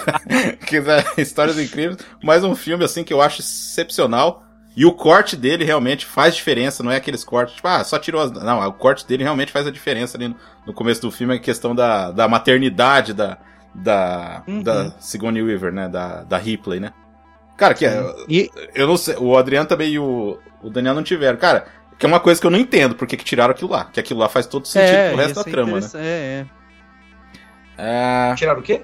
que 0.66 0.80
né, 0.80 1.04
histórias 1.18 1.58
incríveis. 1.58 1.98
Mais 2.24 2.42
um 2.42 2.56
filme 2.56 2.82
assim 2.84 3.04
que 3.04 3.12
eu 3.12 3.20
acho 3.20 3.42
excepcional. 3.42 4.44
E 4.74 4.86
o 4.86 4.92
corte 4.92 5.36
dele 5.36 5.62
realmente 5.62 6.06
faz 6.06 6.34
diferença, 6.34 6.82
não 6.82 6.90
é 6.90 6.96
aqueles 6.96 7.22
cortes, 7.22 7.56
tipo, 7.56 7.68
ah, 7.68 7.84
só 7.84 7.98
tirou 7.98 8.22
as. 8.22 8.30
Não, 8.30 8.66
o 8.66 8.72
corte 8.72 9.06
dele 9.06 9.24
realmente 9.24 9.52
faz 9.52 9.66
a 9.66 9.72
diferença 9.72 10.16
ali 10.16 10.28
no, 10.28 10.36
no 10.66 10.72
começo 10.72 11.02
do 11.02 11.10
filme, 11.10 11.34
a 11.34 11.38
questão 11.38 11.74
da, 11.74 12.10
da 12.10 12.28
maternidade 12.28 13.12
da, 13.12 13.38
da, 13.74 14.42
Uhum. 14.46 14.62
da 14.62 14.92
Sigourney 15.00 15.42
Weaver, 15.42 15.72
né? 15.72 15.88
Da, 15.88 16.22
da 16.22 16.38
Ripley, 16.38 16.80
né? 16.80 16.92
Cara, 17.58 17.74
que 17.74 17.84
é, 17.84 18.00
E, 18.28 18.48
eu 18.72 18.86
não 18.86 18.96
sei, 18.96 19.16
o 19.16 19.36
Adriano 19.36 19.68
também 19.68 19.90
e 19.90 19.98
o, 19.98 20.38
o 20.62 20.70
Daniel 20.70 20.94
não 20.94 21.02
tiveram. 21.02 21.36
Cara, 21.36 21.66
que 21.98 22.06
é 22.06 22.08
uma 22.08 22.20
coisa 22.20 22.40
que 22.40 22.46
eu 22.46 22.50
não 22.50 22.58
entendo 22.58 22.94
porque 22.94 23.16
que 23.16 23.24
tiraram 23.24 23.50
aquilo 23.52 23.70
lá. 23.70 23.86
Que 23.86 23.98
aquilo 24.00 24.20
lá 24.20 24.28
faz 24.28 24.46
todo 24.46 24.66
sentido 24.68 24.90
é, 24.94 25.08
pro 25.08 25.18
resto 25.18 25.34
da 25.34 25.44
trama, 25.44 25.80
né? 25.80 25.88
É, 25.94 26.44
é. 27.78 28.30
É, 28.30 28.34
Tiraram 28.34 28.60
o 28.60 28.62
quê? 28.62 28.82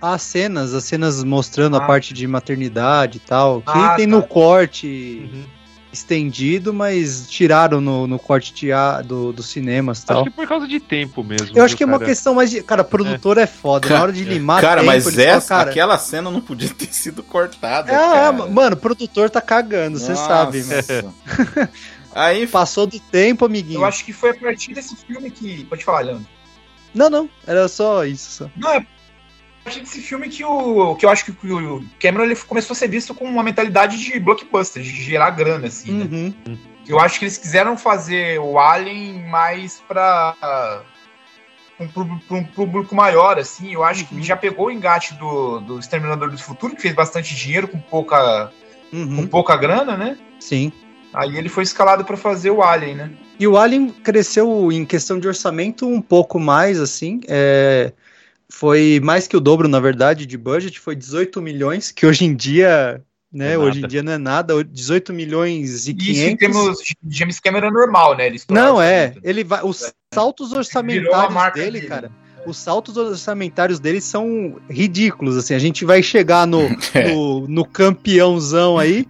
As 0.00 0.22
cenas, 0.22 0.74
as 0.74 0.84
cenas 0.84 1.22
mostrando 1.22 1.76
a 1.76 1.80
Ah. 1.84 1.86
parte 1.86 2.12
de 2.12 2.26
maternidade 2.26 3.18
e 3.18 3.20
tal, 3.20 3.60
que 3.62 3.70
Ah, 3.70 3.94
tem 3.96 4.06
tá. 4.08 4.10
no 4.16 4.22
corte 4.22 5.28
Uhum. 5.32 5.44
estendido, 5.92 6.72
mas 6.72 7.28
tiraram 7.28 7.80
no, 7.80 8.06
no 8.08 8.18
corte 8.18 8.52
tea- 8.52 9.02
do, 9.02 9.32
dos 9.32 9.46
cinemas 9.46 9.98
e 9.98 10.00
Acho 10.00 10.06
tal. 10.06 10.24
que 10.24 10.30
por 10.30 10.48
causa 10.48 10.66
de 10.66 10.80
tempo 10.80 11.22
mesmo. 11.22 11.50
Eu 11.56 11.62
acho 11.62 11.76
que 11.76 11.82
é 11.84 11.86
uma 11.86 11.98
cara? 11.98 12.08
questão 12.10 12.34
mais 12.34 12.50
de. 12.50 12.62
Cara, 12.62 12.82
produtor 12.82 13.36
é, 13.38 13.46
foda. 13.46 13.88
Na 13.90 14.02
hora 14.02 14.12
de 14.12 14.24
limar 14.24 14.60
cara, 14.60 14.80
tempo, 14.80 14.86
mas 14.92 15.06
essa, 15.18 15.40
falam, 15.48 15.64
cara, 15.64 15.70
aquela 15.70 15.98
cena 15.98 16.30
não 16.30 16.40
podia 16.40 16.70
ter 16.70 16.92
sido 16.92 17.22
cortada. 17.22 17.92
É, 17.92 17.94
cara. 17.94 18.32
mano, 18.32 18.74
o 18.74 18.78
produtor 18.78 19.28
tá 19.30 19.40
cagando, 19.40 19.98
você 20.00 20.16
sabe, 20.16 20.64
mano. 20.64 21.14
Aí, 22.14 22.46
Passou 22.46 22.86
do 22.86 22.98
tempo, 23.00 23.44
amiguinho. 23.44 23.80
Eu 23.80 23.84
acho 23.84 24.04
que 24.04 24.12
foi 24.12 24.30
a 24.30 24.34
partir 24.34 24.74
desse 24.74 24.94
filme 24.96 25.30
que. 25.30 25.64
Pode 25.64 25.84
falar, 25.84 26.00
Leandro. 26.00 26.26
Não, 26.94 27.08
não, 27.08 27.30
era 27.46 27.68
só 27.68 28.04
isso. 28.04 28.44
Só. 28.44 28.50
Não, 28.56 28.70
é 28.70 28.76
a 28.78 28.84
partir 29.64 29.80
desse 29.80 30.00
filme 30.02 30.28
que, 30.28 30.44
o, 30.44 30.94
que 30.96 31.06
eu 31.06 31.10
acho 31.10 31.24
que 31.24 31.30
o 31.30 31.84
Cameron 32.00 32.24
ele 32.24 32.36
começou 32.36 32.74
a 32.74 32.76
ser 32.76 32.88
visto 32.88 33.14
com 33.14 33.24
uma 33.24 33.42
mentalidade 33.44 33.96
de 33.96 34.18
blockbuster, 34.18 34.82
de 34.82 34.90
gerar 34.90 35.30
grana, 35.30 35.68
assim. 35.68 35.92
né? 35.92 36.04
Uhum. 36.46 36.58
Eu 36.86 36.98
acho 36.98 37.18
que 37.20 37.24
eles 37.24 37.38
quiseram 37.38 37.76
fazer 37.78 38.40
o 38.40 38.58
Alien 38.58 39.22
mais 39.28 39.80
pra 39.86 40.82
um, 41.78 41.86
pra 41.88 42.36
um 42.36 42.44
público 42.44 42.94
maior, 42.94 43.38
assim. 43.38 43.72
Eu 43.72 43.84
acho 43.84 44.02
Uhum. 44.10 44.18
que 44.20 44.22
já 44.26 44.36
pegou 44.36 44.66
o 44.66 44.70
engate 44.70 45.14
do, 45.14 45.60
do 45.60 45.78
Exterminador 45.78 46.28
do 46.30 46.36
Futuro, 46.38 46.74
que 46.74 46.82
fez 46.82 46.94
bastante 46.94 47.34
dinheiro 47.34 47.68
com 47.68 47.78
pouca, 47.78 48.52
Uhum. 48.92 49.16
com 49.16 49.26
pouca 49.28 49.56
grana, 49.56 49.96
né? 49.96 50.18
Sim. 50.40 50.72
Aí 51.14 51.36
ele 51.36 51.48
foi 51.48 51.62
escalado 51.62 52.04
pra 52.04 52.16
fazer 52.16 52.50
o 52.50 52.62
Alien, 52.62 52.94
né? 52.96 53.10
E 53.38 53.46
o 53.46 53.56
Alien 53.56 53.90
cresceu 53.90 54.70
em 54.72 54.84
questão 54.84 55.18
de 55.18 55.26
orçamento 55.28 55.86
um 55.86 56.00
pouco 56.00 56.38
mais, 56.38 56.80
assim. 56.80 57.20
é, 57.28 57.92
foi 58.50 59.00
mais 59.02 59.26
que 59.26 59.36
o 59.36 59.40
dobro, 59.40 59.66
na 59.68 59.80
verdade, 59.80 60.26
de 60.26 60.36
budget. 60.36 60.78
Foi 60.78 60.94
18 60.94 61.40
milhões, 61.40 61.90
que 61.90 62.04
hoje 62.06 62.24
em 62.26 62.34
dia, 62.34 63.02
né? 63.32 63.54
É 63.54 63.58
hoje 63.58 63.78
em 63.78 63.80
nada. 63.82 63.90
dia 63.90 64.02
não 64.02 64.12
é 64.12 64.18
nada. 64.18 64.62
18 64.64 65.12
milhões 65.12 65.86
e 65.88 65.92
E 65.92 66.10
isso 66.12 66.22
em 66.22 66.36
500. 66.36 66.38
termos 66.38 66.78
de 67.02 67.18
James 67.18 67.40
Cameron 67.40 67.68
é 67.68 67.70
normal, 67.70 68.16
né? 68.16 68.26
Ele 68.26 68.40
Não, 68.50 68.80
esse 68.80 68.90
é. 68.92 69.08
tanto. 69.08 69.20
Ele 69.24 69.42
vai. 69.44 69.62
Os 69.64 69.92
saltos 70.14 70.48
Virou 70.48 70.56
a 70.56 70.60
orçamentários 70.60 71.34
marca 71.34 71.58
dele, 71.58 71.78
dele. 71.80 71.86
cara. 71.88 72.12
Os 72.46 72.56
saltos 72.56 72.96
orçamentários 72.96 73.78
dele 73.78 74.00
são 74.00 74.56
ridículos, 74.68 75.36
assim. 75.36 75.54
A 75.54 75.58
gente 75.58 75.84
vai 75.84 76.02
chegar 76.02 76.46
no, 76.46 76.62
É. 76.94 77.12
no, 77.12 77.46
no 77.46 77.64
campeãozão 77.64 78.78
aí, 78.78 79.06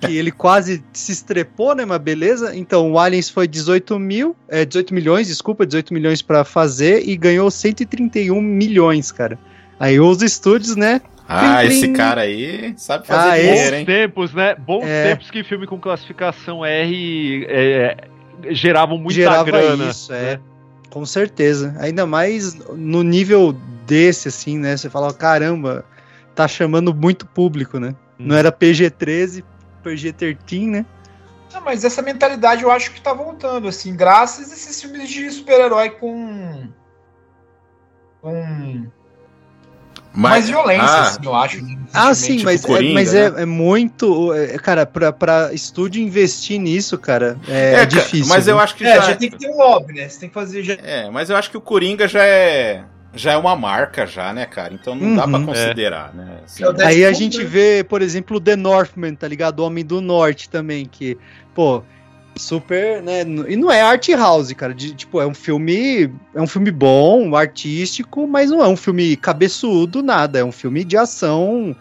que 0.00 0.16
ele 0.16 0.30
quase 0.32 0.82
se 0.92 1.12
estrepou, 1.12 1.74
né? 1.74 1.84
Mas 1.84 1.98
beleza. 2.00 2.54
Então, 2.56 2.90
o 2.92 2.98
Aliens 2.98 3.30
foi 3.30 3.46
18 3.46 3.98
mil, 3.98 4.34
é, 4.48 4.64
18 4.64 4.92
milhões, 4.92 5.28
desculpa, 5.28 5.64
18 5.64 5.94
milhões 5.94 6.20
pra 6.22 6.44
fazer 6.44 7.08
e 7.08 7.16
ganhou 7.16 7.50
131 7.50 8.40
milhões, 8.40 9.12
cara. 9.12 9.38
Aí 9.78 9.98
os 10.00 10.20
estúdios, 10.22 10.76
né? 10.76 11.00
Ah, 11.28 11.58
Plim, 11.60 11.68
esse 11.68 11.80
plim. 11.86 11.92
cara 11.94 12.20
aí 12.20 12.74
sabe 12.76 13.06
fazer 13.06 13.28
Ah, 13.30 13.36
dinheiro, 13.38 13.76
hein? 13.76 13.84
Bons 13.84 13.94
tempos, 13.94 14.34
né? 14.34 14.54
Bons 14.56 14.84
É. 14.84 15.08
tempos 15.10 15.30
que 15.30 15.42
filme 15.42 15.66
com 15.66 15.78
classificação 15.80 16.64
R 16.64 17.46
é, 17.48 17.96
geravam 18.50 18.98
muita 18.98 19.14
gerava 19.14 19.44
grana. 19.44 19.90
isso, 19.90 20.12
é. 20.12 20.38
Com 20.94 21.04
certeza. 21.04 21.74
Ainda 21.80 22.06
mais 22.06 22.54
no 22.54 23.02
nível 23.02 23.52
desse, 23.84 24.28
assim, 24.28 24.56
né? 24.56 24.76
Você 24.76 24.88
fala, 24.88 25.12
caramba, 25.12 25.84
tá 26.36 26.46
chamando 26.46 26.94
muito 26.94 27.26
público, 27.26 27.80
né? 27.80 27.96
Hum. 28.16 28.26
Não 28.26 28.36
era 28.36 28.52
PG-13, 28.52 29.42
PG-13, 29.82 30.68
né? 30.68 30.86
Não, 31.52 31.60
mas 31.62 31.84
essa 31.84 32.00
mentalidade 32.00 32.62
eu 32.62 32.70
acho 32.70 32.92
que 32.92 33.00
tá 33.00 33.12
voltando, 33.12 33.66
assim, 33.66 33.96
graças 33.96 34.52
a 34.52 34.54
esses 34.54 34.80
filmes 34.80 35.08
de 35.10 35.28
super-herói 35.32 35.90
com. 35.90 36.68
com. 38.20 38.86
Mais 40.14 40.48
violência, 40.48 40.84
ah, 40.84 41.00
assim, 41.02 41.18
eu 41.24 41.34
acho. 41.34 41.64
Ah, 41.92 42.14
sim, 42.14 42.32
tipo 42.36 42.44
mas, 42.44 42.64
é, 42.64 42.66
Coringa, 42.66 42.94
mas 42.94 43.12
né? 43.12 43.20
é, 43.36 43.42
é 43.42 43.44
muito. 43.44 44.32
é, 44.32 44.56
cara, 44.58 44.86
pra, 44.86 45.12
pra 45.12 45.52
estúdio 45.52 46.02
investir 46.02 46.58
nisso, 46.60 46.96
cara, 46.98 47.36
é, 47.48 47.74
É, 47.82 47.86
difícil. 47.86 48.26
mas 48.28 48.46
eu 48.48 48.54
viu? 48.56 48.62
acho 48.64 48.74
que 48.76 48.84
É, 48.84 48.96
já, 48.96 49.00
já 49.02 49.16
tem 49.16 49.30
que 49.30 49.38
ter 49.38 49.48
um 49.48 49.56
lobby, 49.58 49.94
né? 49.94 50.08
Você 50.08 50.20
tem 50.20 50.28
que 50.28 50.34
fazer. 50.34 50.62
Já... 50.62 50.74
É, 50.74 51.10
mas 51.10 51.30
eu 51.30 51.36
acho 51.36 51.50
que 51.50 51.56
o 51.56 51.60
Coringa 51.60 52.06
já 52.08 52.24
é 52.24 52.82
já 53.16 53.30
é 53.32 53.36
uma 53.36 53.54
marca 53.54 54.04
já, 54.06 54.32
né, 54.32 54.44
cara? 54.44 54.74
Então 54.74 54.92
não 54.94 55.14
dá 55.14 55.22
pra 55.28 55.38
Uhum. 55.38 55.46
considerar, 55.46 56.12
né? 56.12 56.38
Assim, 56.44 56.64
É 56.64 56.66
o 56.68 56.72
Deathstroke, 56.72 56.94
Aí 56.96 57.04
a 57.04 57.08
né? 57.10 57.14
gente 57.14 57.44
vê, 57.44 57.84
por 57.88 58.02
exemplo, 58.02 58.38
o 58.38 58.40
The 58.40 58.56
Northman, 58.56 59.14
tá 59.14 59.28
ligado? 59.28 59.60
O 59.60 59.66
Homem 59.66 59.84
do 59.84 60.00
Norte 60.00 60.48
também, 60.50 60.84
que, 60.84 61.16
pô, 61.54 61.84
super, 62.36 63.02
né? 63.02 63.22
E 63.48 63.56
não 63.56 63.70
é 63.70 63.80
art 63.80 64.08
house, 64.10 64.52
cara. 64.52 64.74
de- 64.74 64.94
tipo, 64.94 65.20
é 65.20 65.26
um 65.26 65.34
filme. 65.34 66.12
É 66.34 66.40
um 66.40 66.46
filme 66.46 66.70
bom, 66.70 67.34
artístico, 67.34 68.26
mas 68.26 68.50
não 68.50 68.62
é 68.62 68.68
um 68.68 68.76
filme 68.76 69.16
cabeçudo, 69.16 70.02
nada. 70.02 70.38
É 70.38 70.44
um 70.44 70.52
filme 70.52 70.84
de 70.84 70.96
ação 70.96 71.74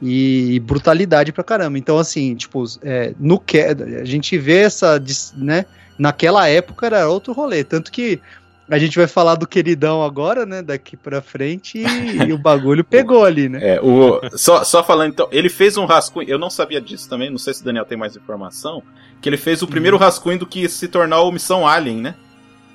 e 0.00 0.60
brutalidade 0.64 1.32
pra 1.32 1.42
caramba. 1.44 1.78
Então, 1.78 1.98
assim, 1.98 2.34
tipo, 2.34 2.64
é, 2.82 3.14
no 3.18 3.38
que 3.38 3.58
a 3.60 4.04
gente 4.04 4.36
vê 4.38 4.58
essa, 4.62 5.02
né? 5.36 5.64
Naquela 5.98 6.46
época 6.48 6.86
era 6.86 7.08
outro 7.08 7.32
rolê. 7.32 7.64
Tanto 7.64 7.90
que 7.90 8.20
a 8.68 8.78
gente 8.78 8.96
vai 8.98 9.06
falar 9.06 9.34
do 9.36 9.46
queridão 9.46 10.02
agora, 10.02 10.44
né? 10.46 10.62
Daqui 10.62 10.96
pra 10.96 11.20
frente, 11.22 11.78
e, 11.78 12.16
e 12.28 12.32
o 12.32 12.38
bagulho 12.38 12.82
pegou 12.84 13.24
ali, 13.24 13.48
né? 13.48 13.76
É, 13.76 13.80
o, 13.80 14.20
só, 14.36 14.64
só 14.64 14.82
falando 14.82 15.10
então, 15.12 15.28
ele 15.30 15.48
fez 15.48 15.76
um 15.76 15.84
rascunho, 15.84 16.28
eu 16.28 16.38
não 16.38 16.50
sabia 16.50 16.80
disso 16.80 17.08
também, 17.08 17.30
não 17.30 17.38
sei 17.38 17.54
se 17.54 17.62
o 17.62 17.64
Daniel 17.64 17.84
tem 17.84 17.96
mais 17.96 18.16
informação, 18.16 18.82
que 19.20 19.28
ele 19.28 19.36
fez 19.36 19.62
o 19.62 19.66
primeiro 19.68 19.96
rascunho 19.96 20.38
do 20.38 20.46
que 20.46 20.68
se 20.68 20.88
tornar 20.88 21.20
o 21.22 21.30
Missão 21.32 21.66
Alien, 21.66 21.98
né? 22.00 22.14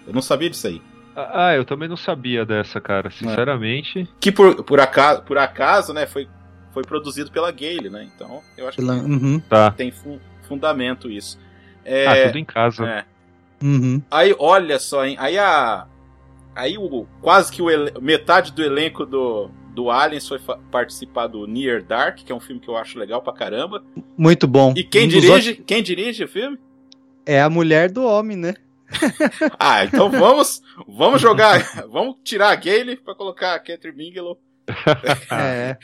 Eu 0.08 0.13
não 0.13 0.21
sabia 0.21 0.49
disso 0.49 0.67
aí. 0.67 0.82
Ah, 1.15 1.54
eu 1.54 1.65
também 1.65 1.89
não 1.89 1.97
sabia 1.97 2.45
dessa, 2.45 2.80
cara, 2.80 3.12
sinceramente. 3.12 4.08
Que 4.19 4.32
por, 4.32 4.63
por, 4.63 4.80
acaso, 4.80 5.21
por 5.23 5.38
acaso, 5.38 5.93
né, 5.93 6.08
foi, 6.08 6.27
foi 6.73 6.84
produzido 6.84 7.30
pela 7.32 7.51
Gale, 7.51 7.89
né? 7.89 8.08
Então, 8.15 8.41
eu 8.58 8.67
acho 8.67 8.77
que 8.77 8.84
Uhum, 8.84 9.39
Tá. 9.41 9.71
tem 9.71 9.91
fu- 9.91 10.19
fundamento 10.47 11.10
isso. 11.12 11.38
É, 11.84 12.08
Ah, 12.08 12.27
tudo 12.27 12.38
em 12.38 12.45
casa. 12.45 12.86
é. 12.86 13.04
Uhum. 13.62 14.02
Aí, 14.12 14.36
olha 14.39 14.80
só, 14.80 15.06
hein? 15.06 15.15
Aí 15.19 15.38
a. 15.38 15.88
Aí 16.56 16.78
o, 16.78 17.08
quase 17.21 17.52
que 17.52 17.62
o 17.62 17.69
ele- 17.69 17.93
metade 18.02 18.52
do 18.52 18.62
elenco 18.62 19.06
do, 19.06 19.50
do 19.74 19.89
Aliens 19.89 20.28
foi 20.28 20.38
participar 20.69 21.28
do 21.28 21.47
Near 21.47 21.82
Dark, 21.82 22.17
que 22.17 22.32
é 22.32 22.36
um 22.36 22.39
filme 22.41 22.60
que 22.60 22.67
eu 22.67 22.76
acho 22.76 23.00
legal 23.00 23.21
pra 23.21 23.32
caramba. 23.34 23.82
Muito 24.17 24.47
bom. 24.47 24.74
E 24.76 24.84
quem 24.84 25.06
Um 25.06 25.08
dirige? 25.10 25.32
ótimos- 25.52 25.60
Quem 25.65 25.82
dirige 25.82 26.24
o 26.26 26.28
filme? 26.28 26.58
É 27.26 27.41
a 27.41 27.50
mulher 27.50 27.89
do 27.89 28.04
homem, 28.04 28.36
né? 28.36 28.54
Ah, 29.58 29.86
então 29.86 30.10
vamos, 30.12 30.62
vamos 30.86 31.21
jogar, 31.21 31.60
vamos 31.89 32.17
tirar 32.24 32.50
a 32.52 32.56
Gale 32.56 32.97
pra 32.97 33.15
colocar 33.15 33.56
a 33.56 33.60
Catherine 33.60 33.95
Bigelow. 33.97 34.38
É. 35.32 35.78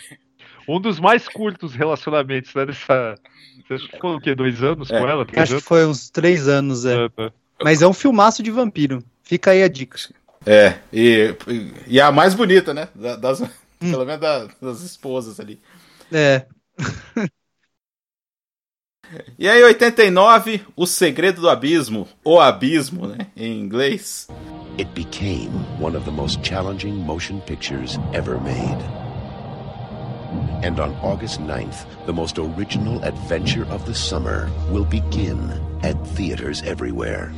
Um 0.68 0.82
dos 0.82 1.00
mais 1.00 1.28
curtos 1.30 1.74
relacionamentos, 1.74 2.54
né? 2.54 2.66
Dessa. 2.66 3.16
Você 3.70 3.88
ficou 3.88 4.16
o 4.18 4.20
quê? 4.20 4.36
Dois 4.36 4.62
anos 4.62 4.92
É, 4.92 5.00
com 5.00 5.08
ela? 5.08 5.22
Acho 5.24 5.32
que 5.32 5.40
anos? 5.54 5.64
foi 5.64 5.86
uns 5.86 6.10
três 6.10 6.48
anos, 6.50 6.86
é. 6.86 7.06
Ah, 7.06 7.10
tá. 7.10 7.32
Mas 7.64 7.82
é 7.82 7.88
um 7.88 7.94
filmaço 7.94 8.42
de 8.44 8.52
vampiro. 8.52 9.04
Fica 9.24 9.52
aí 9.52 9.64
a 9.64 9.68
dica. 9.68 9.98
É, 10.46 10.76
e, 10.94 11.36
e 11.88 12.00
a 12.00 12.12
mais 12.12 12.34
bonita, 12.34 12.74
né? 12.74 12.88
Da- 12.96 13.16
Das, 13.16 13.40
Pelo 13.80 14.06
menos 14.06 14.22
da- 14.22 14.48
das 14.62 14.82
esposas 14.82 15.40
ali. 15.40 15.60
É. 16.12 16.46
E 19.40 19.48
aí, 19.48 19.64
89, 19.64 20.66
O 20.76 20.86
Segredo 20.86 21.40
do 21.40 21.50
Abismo, 21.50 22.08
O 22.26 22.42
Abismo, 22.42 23.08
né? 23.08 23.28
Em 23.38 23.58
inglês. 23.58 24.28
It 24.78 24.92
became 24.94 25.50
one 25.80 25.96
of 25.96 26.04
the 26.04 26.12
most 26.12 26.44
challenging 26.46 26.92
motion 26.92 27.40
pictures 27.40 27.98
ever 28.14 28.38
made. 28.42 28.84
And 30.62 30.78
on 30.82 30.94
August 31.02 31.40
9th, 31.40 31.86
the 32.06 32.12
most 32.12 32.38
original 32.38 33.02
adventure 33.04 33.66
of 33.72 33.86
the 33.86 33.94
summer 33.94 34.50
will 34.74 34.84
begin 34.86 35.38
at 35.84 35.96
theaters 36.16 36.62
everywhere. 36.64 37.32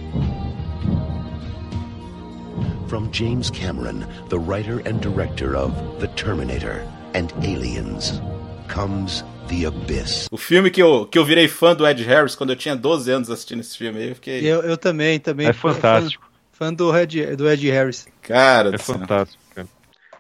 From 2.88 3.10
James 3.12 3.52
Cameron, 3.52 4.06
the 4.30 4.40
writer 4.40 4.80
and 4.88 5.00
director 5.00 5.56
of 5.56 5.74
The 6.00 6.08
Terminator 6.16 6.82
and 7.14 7.32
Aliens, 7.44 8.20
comes 8.68 9.24
The 9.48 9.66
Abyss. 9.66 10.28
O 10.32 10.38
filme 10.38 10.72
que 10.72 10.82
eu, 10.82 11.06
que 11.06 11.18
eu 11.20 11.24
virei 11.26 11.48
fã 11.48 11.76
do 11.76 11.86
Ed 11.88 12.04
Harris 12.04 12.36
quando 12.36 12.50
eu 12.52 12.56
tinha 12.56 12.76
12 12.76 13.12
anos 13.12 13.30
assistindo 13.30 13.60
esse 13.60 13.78
filme 13.78 14.00
aí, 14.00 14.10
eu 14.10 14.16
fiquei. 14.16 14.40
Eu, 14.46 14.62
eu 14.64 14.76
também, 14.78 15.20
também. 15.20 15.48
É 15.48 15.54
fã- 15.54 15.74
fantástico. 15.74 16.24
Fã, 16.52 16.66
fã 16.68 16.74
do, 16.74 16.96
Ed, 16.98 17.36
do 17.36 17.48
Ed 17.50 17.70
Harris. 17.70 18.08
Cara, 18.24 18.70
É 18.70 18.72
do 18.72 18.82
céu. 18.82 18.98
fantástico, 18.98 19.42
cara. 19.54 19.68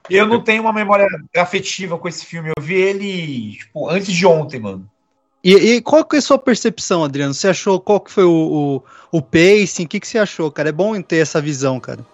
Eu 0.08 0.27
não 0.27 0.41
tenho 0.41 0.62
uma 0.63 0.73
memória 0.73 1.08
afetiva 1.38 1.97
com 1.97 2.08
esse 2.08 2.25
filme. 2.25 2.49
Eu 2.55 2.63
vi 2.63 2.75
ele, 2.75 3.51
tipo, 3.58 3.89
antes 3.89 4.13
de 4.13 4.25
ontem, 4.25 4.60
mano. 4.60 4.88
E, 5.43 5.54
e 5.54 5.82
qual 5.82 6.04
que 6.04 6.17
é 6.17 6.19
a 6.19 6.21
sua 6.21 6.38
percepção, 6.38 7.04
Adriano? 7.04 7.34
Você 7.34 7.47
achou 7.47 7.80
qual 7.80 7.99
que 7.99 8.12
foi 8.12 8.25
o, 8.25 8.84
o, 9.12 9.17
o 9.17 9.21
pacing? 9.21 9.86
O 9.86 9.88
que, 9.88 9.99
que 9.99 10.08
você 10.08 10.17
achou, 10.17 10.52
cara? 10.52 10.69
É 10.69 10.73
bom 10.73 10.99
ter 11.02 11.17
essa 11.17 11.41
visão, 11.41 11.80
cara. 11.80 12.06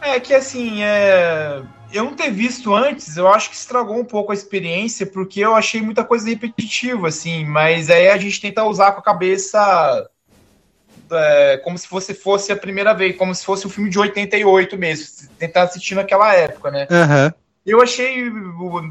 É 0.00 0.20
que 0.20 0.34
assim, 0.34 0.82
é... 0.82 1.62
eu 1.92 2.04
não 2.04 2.14
ter 2.14 2.30
visto 2.30 2.74
antes, 2.74 3.16
eu 3.16 3.26
acho 3.26 3.50
que 3.50 3.56
estragou 3.56 3.98
um 3.98 4.04
pouco 4.04 4.32
a 4.32 4.34
experiência, 4.34 5.06
porque 5.06 5.40
eu 5.40 5.54
achei 5.54 5.80
muita 5.80 6.04
coisa 6.04 6.28
repetitiva, 6.28 7.08
assim, 7.08 7.44
mas 7.44 7.90
aí 7.90 8.08
a 8.08 8.16
gente 8.16 8.40
tenta 8.40 8.64
usar 8.64 8.92
com 8.92 9.00
a 9.00 9.04
cabeça 9.04 10.08
é, 11.10 11.56
como 11.58 11.76
se 11.78 11.88
fosse, 11.88 12.14
fosse 12.14 12.52
a 12.52 12.56
primeira 12.56 12.92
vez, 12.92 13.16
como 13.16 13.34
se 13.34 13.44
fosse 13.44 13.66
um 13.66 13.70
filme 13.70 13.90
de 13.90 13.98
88 13.98 14.76
mesmo, 14.76 15.28
tentar 15.38 15.62
assistir 15.62 15.94
naquela 15.94 16.34
época, 16.34 16.70
né? 16.70 16.86
Aham. 16.90 17.34
Eu 17.70 17.82
achei 17.82 18.24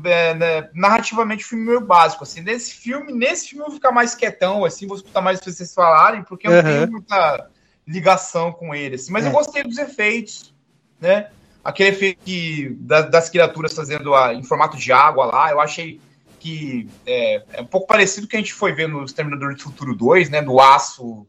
é, 0.06 0.34
né, 0.36 0.70
narrativamente 0.76 1.44
o 1.44 1.48
filme 1.48 1.66
meio 1.66 1.82
básico, 1.82 2.24
assim, 2.24 2.42
nesse 2.42 2.76
filme, 2.76 3.12
nesse 3.12 3.50
filme 3.50 3.63
eu 3.63 3.68
vou 3.70 3.76
ficar 3.76 3.92
mais 3.92 4.13
quietão, 4.13 4.63
assim, 4.63 4.86
vou 4.86 4.98
escutar 4.98 5.20
mais 5.20 5.40
vocês 5.40 5.74
falarem, 5.74 6.24
porque 6.24 6.48
eu 6.48 6.52
não 6.52 6.62
tenho 6.62 6.92
muita 6.92 7.50
ligação 7.88 8.52
com 8.52 8.76
ele, 8.76 8.96
assim, 8.96 9.12
mas 9.12 9.26
eu 9.26 9.32
É. 9.32 9.34
gostei 9.34 9.63
dos 9.63 9.80
efeitos, 9.80 10.54
né, 11.02 11.32
aquele 11.63 11.90
efeito 11.90 12.20
que, 12.24 12.70
da- 12.82 13.02
das 13.02 13.30
criaturas 13.32 13.74
fazendo 13.74 14.13
a, 14.13 14.36
em 14.36 14.44
formato 14.44 14.78
de 14.78 14.92
água 14.92 15.26
lá, 15.26 15.50
eu 15.50 15.60
achei 15.60 16.00
que 16.40 16.88
é, 17.04 17.44
é 17.54 17.62
um 17.62 17.66
pouco 17.66 17.88
parecido 17.88 18.22
com 18.22 18.28
o 18.28 18.30
que 18.30 18.36
a 18.38 18.40
gente 18.40 18.54
foi 18.54 18.74
ver 18.74 18.88
no 18.88 19.04
Exterminador 19.04 19.56
do 19.56 19.62
Futuro 19.62 19.96
2, 19.96 20.30
né, 20.30 20.40
do 20.40 20.60
aço 20.60 21.26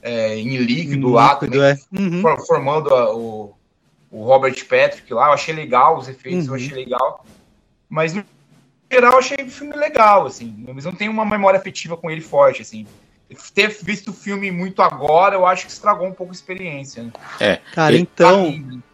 é, 0.00 0.36
em 0.36 0.56
líquido 0.56 1.10
lá, 1.10 1.32
Líquido, 1.34 1.52
também, 1.52 1.70
é. 1.70 1.78
Uhum. 2.00 2.22
for- 2.22 2.46
formando 2.46 2.94
a- 2.94 3.12
o, 3.14 3.54
o 4.12 4.24
Robert 4.24 4.54
Patrick 4.66 5.12
lá, 5.12 5.26
eu 5.28 5.32
achei 5.32 5.54
legal 5.54 5.96
os 5.98 6.06
efeitos, 6.08 6.46
eu 6.46 6.52
Uhum. 6.52 6.56
achei 6.58 6.74
legal. 6.84 7.24
Mas 7.88 8.12
no 8.14 8.24
geral 8.90 9.12
eu 9.14 9.18
achei 9.18 9.36
o 9.44 9.50
filme 9.50 9.74
legal, 9.74 10.26
assim. 10.26 10.54
Mas 10.72 10.84
não 10.84 10.92
tenho 10.92 11.10
uma 11.10 11.24
memória 11.24 11.58
afetiva 11.58 11.96
com 11.96 12.10
ele 12.10 12.20
forte, 12.20 12.62
assim. 12.62 12.86
Ter 13.54 13.68
visto 13.82 14.10
o 14.10 14.12
filme 14.12 14.50
muito 14.50 14.82
agora, 14.82 15.34
eu 15.34 15.46
acho 15.46 15.64
que 15.64 15.72
estragou 15.72 16.06
um 16.06 16.12
pouco 16.12 16.32
a 16.32 16.36
experiência. 16.36 17.02
Né? 17.04 17.12
É. 17.40 17.56
Cara, 17.74 17.94
ele, 17.94 18.02
então. 18.02 18.46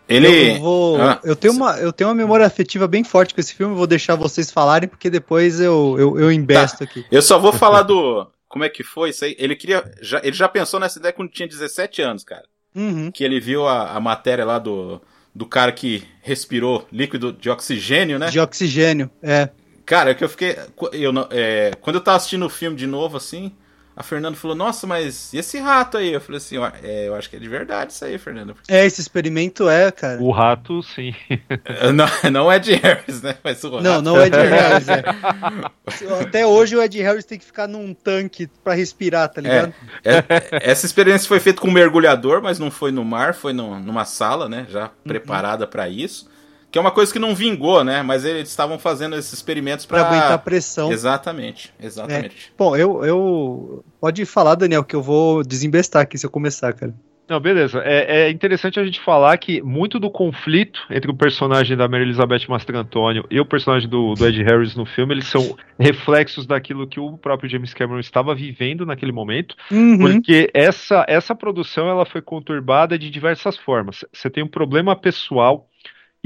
ele- 0.08 0.52
Eu, 0.54 0.60
vou, 0.60 1.02
Ah, 1.02 1.20
eu, 1.24 1.34
tenho 1.34 1.52
uma, 1.52 1.76
eu 1.78 1.92
tenho 1.92 2.08
uma 2.08 2.14
memória 2.14 2.46
afetiva 2.46 2.86
bem 2.86 3.02
forte 3.02 3.34
com 3.34 3.40
esse 3.40 3.52
filme, 3.52 3.72
eu 3.72 3.76
vou 3.76 3.86
deixar 3.88 4.14
vocês 4.14 4.50
falarem, 4.52 4.88
porque 4.88 5.10
depois 5.10 5.58
eu, 5.60 5.96
eu, 5.98 6.20
eu 6.20 6.30
embesto 6.30 6.84
aqui. 6.84 7.04
Eu 7.10 7.20
só 7.20 7.36
vou 7.40 7.52
falar 7.52 7.82
do. 7.82 8.30
como 8.48 8.62
é 8.62 8.68
que 8.68 8.84
foi 8.84 9.10
isso 9.10 9.24
aí? 9.24 9.34
Ele 9.38 9.56
queria. 9.56 9.82
Já, 10.00 10.20
ele 10.22 10.32
já 10.36 10.48
pensou 10.48 10.78
nessa 10.78 11.00
ideia 11.00 11.12
quando 11.12 11.30
tinha 11.30 11.48
17 11.48 12.00
anos, 12.00 12.22
cara. 12.22 12.44
Uhum. 12.78 13.10
Que 13.10 13.24
ele 13.24 13.40
viu 13.40 13.66
a, 13.66 13.96
a 13.96 14.00
matéria 14.00 14.44
lá 14.44 14.58
do, 14.58 15.02
do 15.34 15.44
cara 15.44 15.72
que 15.72 16.04
respirou 16.22 16.86
líquido 16.92 17.32
de 17.32 17.50
oxigênio, 17.50 18.18
né? 18.18 18.30
De 18.30 18.38
oxigênio, 18.38 19.10
é. 19.20 19.48
Cara, 19.84 20.10
é 20.10 20.14
que 20.14 20.22
eu 20.22 20.28
fiquei. 20.28 20.56
Eu, 20.92 21.12
é, 21.30 21.72
quando 21.80 21.96
eu 21.96 22.00
tava 22.00 22.18
assistindo 22.18 22.46
o 22.46 22.50
filme 22.50 22.76
de 22.76 22.86
novo, 22.86 23.16
assim, 23.16 23.52
a 23.98 24.02
Fernanda 24.04 24.36
falou, 24.36 24.56
nossa, 24.56 24.86
mas 24.86 25.32
e 25.32 25.38
esse 25.38 25.58
rato 25.58 25.96
aí? 25.98 26.12
Eu 26.12 26.20
falei 26.20 26.36
assim, 26.36 26.56
ó, 26.56 26.70
é, 26.82 27.08
eu 27.08 27.16
acho 27.16 27.28
que 27.28 27.34
é 27.34 27.38
de 27.40 27.48
verdade 27.48 27.92
isso 27.92 28.04
aí, 28.04 28.16
Fernanda. 28.16 28.54
É, 28.68 28.86
esse 28.86 29.00
experimento 29.00 29.68
é, 29.68 29.90
cara. 29.90 30.20
O 30.22 30.30
rato, 30.30 30.82
sim. 30.84 31.12
não, 31.92 32.30
não 32.30 32.52
é 32.52 32.60
de 32.60 32.74
Harris, 32.74 33.20
né? 33.22 33.34
Mas 33.42 33.62
o 33.64 33.80
Não, 33.80 33.90
rato- 33.94 34.02
não 34.02 34.20
é 34.20 34.30
de 34.30 34.36
Harris, 34.36 34.88
é. 34.88 35.02
Até 36.22 36.46
hoje 36.46 36.76
o 36.76 36.82
Ed 36.82 37.00
Harris 37.02 37.24
tem 37.24 37.38
que 37.38 37.44
ficar 37.44 37.66
num 37.66 37.92
tanque 37.92 38.48
pra 38.62 38.74
respirar, 38.74 39.28
tá 39.28 39.40
ligado? 39.40 39.74
É, 40.04 40.16
é, 40.18 40.24
essa 40.70 40.86
experiência 40.86 41.26
foi 41.26 41.40
feita 41.40 41.60
com 41.60 41.68
um 41.68 41.72
mergulhador, 41.72 42.40
mas 42.42 42.58
não 42.58 42.70
foi 42.70 42.92
no 42.92 43.04
mar, 43.04 43.34
foi 43.34 43.52
no- 43.52 43.78
numa 43.80 44.04
sala, 44.04 44.48
né? 44.48 44.66
Já 44.70 44.90
preparada 45.04 45.66
pra 45.66 45.88
isso. 45.88 46.28
Que 46.70 46.78
é 46.78 46.80
uma 46.80 46.90
coisa 46.90 47.10
que 47.12 47.18
não 47.18 47.34
vingou, 47.34 47.82
né? 47.82 48.02
Mas 48.02 48.24
eles 48.24 48.48
estavam 48.48 48.78
fazendo 48.78 49.16
esses 49.16 49.32
experimentos 49.32 49.86
Pra 49.86 50.00
pra. 50.04 50.08
aguentar 50.08 50.32
a 50.32 50.38
pressão. 50.38 50.92
Exatamente, 50.92 51.72
exatamente. 51.80 52.52
Bom, 52.58 52.76
eu, 52.76 53.04
eu. 53.04 53.84
Pode 54.00 54.24
falar, 54.26 54.54
Daniel, 54.54 54.84
que 54.84 54.94
eu 54.94 55.02
vou 55.02 55.42
desembestar 55.42 56.02
aqui 56.02 56.18
se 56.18 56.26
eu 56.26 56.30
começar, 56.30 56.72
cara. 56.74 56.94
Não, 57.26 57.38
beleza. 57.40 57.82
É, 57.84 58.22
é 58.22 58.30
interessante 58.30 58.80
a 58.80 58.84
gente 58.84 59.00
falar 59.00 59.36
que 59.36 59.60
muito 59.60 59.98
do 60.00 60.10
conflito 60.10 60.80
entre 60.90 61.10
o 61.10 61.14
personagem 61.14 61.76
da 61.76 61.86
Mary 61.86 62.04
Elizabeth 62.04 62.46
Mastrantonio 62.48 63.26
e 63.30 63.38
o 63.38 63.44
personagem 63.44 63.86
do, 63.86 64.14
do 64.14 64.26
Ed 64.26 64.42
Harris 64.44 64.74
no 64.74 64.86
filme, 64.86 65.12
eles 65.12 65.26
são 65.26 65.54
reflexos 65.78 66.46
daquilo 66.46 66.86
que 66.86 66.98
o 66.98 67.18
próprio 67.18 67.48
James 67.50 67.74
Cameron 67.74 68.00
estava 68.00 68.34
vivendo 68.34 68.86
naquele 68.86 69.12
momento, 69.12 69.54
Uhum. 69.70 69.98
porque 69.98 70.50
essa, 70.54 71.04
essa 71.06 71.34
produção 71.34 71.86
ela 71.86 72.06
foi 72.06 72.22
conturbada 72.22 72.98
de 72.98 73.10
diversas 73.10 73.58
formas. 73.58 74.06
Você 74.10 74.30
tem 74.30 74.42
um 74.42 74.48
problema 74.48 74.96
pessoal 74.96 75.66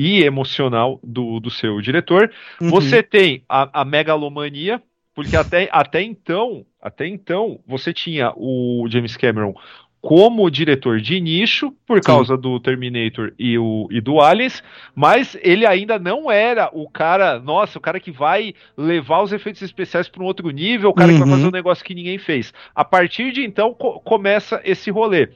e 0.03 0.23
emocional 0.25 0.99
do, 1.03 1.39
do 1.39 1.51
seu 1.51 1.81
diretor, 1.81 2.31
Uhum. 2.61 2.71
você 2.71 3.03
tem 3.03 3.45
a, 3.49 3.81
a 3.83 3.85
megalomania, 3.85 4.83
porque 5.15 5.37
até, 5.37 5.69
até 5.71 6.03
então, 6.03 6.65
até 6.81 7.07
então, 7.07 7.61
você 7.67 7.93
tinha 7.93 8.33
o 8.37 8.87
James 8.91 9.17
Cameron 9.17 9.55
como 10.01 10.51
diretor 10.51 11.01
de 11.01 11.21
nicho, 11.21 11.71
por 11.87 12.01
causa 12.01 12.37
do 12.37 12.59
Terminator 12.59 13.33
e, 13.39 13.57
o, 13.57 13.87
e 13.89 14.01
do 14.01 14.21
Aliens, 14.21 14.61
mas 14.97 15.39
ele 15.41 15.65
ainda 15.65 15.97
não 15.97 16.29
era 16.29 16.69
o 16.73 16.91
cara, 16.91 17.39
nossa, 17.39 17.79
o 17.79 17.81
cara 17.81 18.01
que 18.01 18.11
vai 18.11 18.53
levar 18.77 19.23
os 19.23 19.33
efeitos 19.33 19.63
especiais 19.63 20.09
para 20.09 20.21
um 20.21 20.27
outro 20.27 20.51
nível, 20.51 20.91
o 20.91 20.95
cara 20.95 21.13
que 21.13 21.19
vai 21.21 21.29
Uhum. 21.29 21.35
fazer 21.37 21.47
um 21.47 21.53
negócio 21.53 21.85
que 21.85 21.95
ninguém 21.95 22.19
fez. 22.19 22.53
A 22.75 22.85
partir 22.85 23.31
de 23.31 23.45
então 23.45 23.73
co- 23.73 24.01
começa 24.01 24.61
esse 24.65 24.91
rolê. 24.91 25.29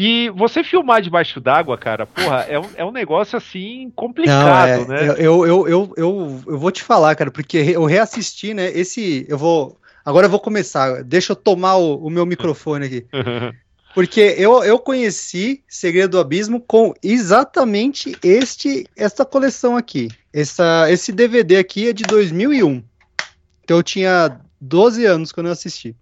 E 0.00 0.30
você 0.30 0.62
filmar 0.62 1.02
debaixo 1.02 1.40
d'água, 1.40 1.76
cara, 1.76 2.06
porra, 2.06 2.42
é 2.48 2.56
um, 2.56 2.68
é 2.76 2.84
um 2.84 2.92
negócio 2.92 3.36
assim 3.36 3.92
complicado, 3.96 4.86
Não, 4.86 4.94
é, 4.94 5.06
né? 5.08 5.14
Eu, 5.18 5.44
eu, 5.44 5.68
eu, 5.68 5.94
eu, 5.96 6.42
eu 6.46 6.56
vou 6.56 6.70
te 6.70 6.84
falar, 6.84 7.16
cara, 7.16 7.32
porque 7.32 7.58
eu 7.58 7.84
reassisti, 7.84 8.54
né? 8.54 8.70
Esse. 8.70 9.26
Eu 9.28 9.36
vou. 9.36 9.76
Agora 10.04 10.26
eu 10.26 10.30
vou 10.30 10.38
começar. 10.38 11.02
Deixa 11.02 11.32
eu 11.32 11.36
tomar 11.36 11.78
o, 11.78 11.96
o 11.96 12.10
meu 12.10 12.24
microfone 12.24 12.86
aqui. 12.86 13.06
Porque 13.94 14.20
eu, 14.38 14.62
eu 14.62 14.78
conheci 14.78 15.64
Segredo 15.66 16.10
do 16.10 16.20
Abismo 16.20 16.60
com 16.60 16.94
exatamente 17.02 18.16
este 18.22 18.86
esta 18.94 19.24
coleção 19.24 19.76
aqui. 19.76 20.08
Essa, 20.32 20.86
esse 20.88 21.10
DVD 21.10 21.56
aqui 21.56 21.88
é 21.88 21.92
de 21.92 22.04
2001. 22.04 22.84
Então 23.64 23.78
eu 23.78 23.82
tinha 23.82 24.38
12 24.60 25.04
anos 25.04 25.32
quando 25.32 25.46
eu 25.46 25.52
assisti. 25.52 25.96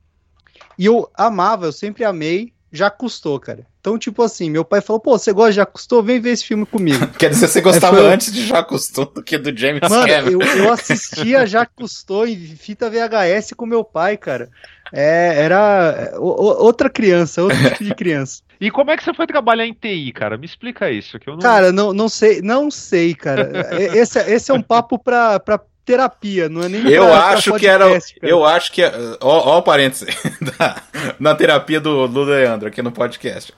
E 0.78 0.84
eu 0.84 1.08
amava, 1.14 1.66
eu 1.66 1.72
sempre 1.72 2.04
amei 2.04 2.52
Já 2.72 2.90
Custou, 2.90 3.38
cara. 3.40 3.66
Então, 3.80 3.96
tipo 3.98 4.22
assim, 4.22 4.50
meu 4.50 4.64
pai 4.64 4.80
falou: 4.80 5.00
pô, 5.00 5.16
você 5.18 5.32
gosta 5.32 5.50
de 5.50 5.56
Já 5.56 5.66
Custou? 5.66 6.02
Vem 6.02 6.20
ver 6.20 6.30
esse 6.30 6.44
filme 6.44 6.66
comigo. 6.66 7.06
Quer 7.18 7.30
dizer, 7.30 7.46
você 7.48 7.60
gostava 7.60 7.96
Aí 7.96 8.02
foi- 8.02 8.12
antes 8.12 8.32
de 8.32 8.44
Jacques 8.46 8.68
Cousteau 8.68 9.06
do 9.06 9.22
que 9.22 9.38
do 9.38 9.56
James 9.56 9.80
Mano, 9.88 10.06
Cameron. 10.06 10.42
eu, 10.42 10.64
eu 10.64 10.72
assistia 10.72 11.46
Já 11.46 11.64
Custou 11.64 12.26
em 12.26 12.36
fita 12.36 12.90
VHS 12.90 13.52
com 13.56 13.64
meu 13.66 13.84
pai, 13.84 14.16
cara. 14.16 14.48
É, 14.92 15.42
era 15.42 16.14
o- 16.18 16.24
o- 16.42 16.64
outra 16.64 16.88
criança, 16.90 17.42
outro 17.42 17.58
tipo 17.70 17.84
de 17.84 17.94
criança. 17.94 18.42
E 18.58 18.70
como 18.70 18.90
é 18.90 18.96
que 18.96 19.04
você 19.04 19.12
foi 19.12 19.26
trabalhar 19.26 19.66
em 19.66 19.74
TI, 19.74 20.12
cara? 20.14 20.38
Me 20.38 20.46
explica 20.46 20.90
isso, 20.90 21.18
que 21.18 21.28
eu 21.28 21.34
não. 21.34 21.40
Cara, 21.40 21.70
não, 21.72 21.92
não 21.92 22.08
sei, 22.08 22.40
não 22.40 22.70
sei, 22.70 23.14
cara. 23.14 23.68
E- 23.78 23.98
Esse, 23.98 24.18
é- 24.18 24.32
esse 24.32 24.50
é 24.50 24.54
um 24.54 24.62
papo 24.62 24.98
pra, 24.98 25.38
pra 25.38 25.60
terapia, 25.86 26.48
não 26.48 26.62
é 26.62 26.68
nem 26.68 26.86
Eu 26.88 27.04
pra- 27.06 27.12
pra 27.16 27.26
acho 27.28 27.54
que 27.54 27.66
era. 27.66 27.84
podcast. 27.84 28.18
Eu 28.20 28.44
acho 28.44 28.72
que. 28.72 28.82
Ó, 29.20 29.54
ó 29.54 29.58
o 29.58 29.62
parênteses 29.62 30.08
da- 30.58 30.82
na 31.18 31.34
terapia 31.34 31.80
do, 31.80 32.06
do 32.08 32.24
Leandro 32.24 32.68
aqui 32.68 32.82
no 32.82 32.92
podcast. 32.92 33.54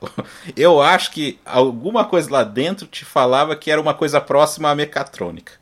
Eu 0.56 0.80
acho 0.80 1.10
que 1.10 1.38
alguma 1.44 2.04
coisa 2.04 2.30
lá 2.30 2.44
dentro 2.44 2.86
te 2.86 3.04
falava 3.04 3.56
que 3.56 3.70
era 3.70 3.80
uma 3.80 3.94
coisa 3.94 4.20
próxima 4.20 4.70
à 4.70 4.74
mecatrônica. 4.74 5.52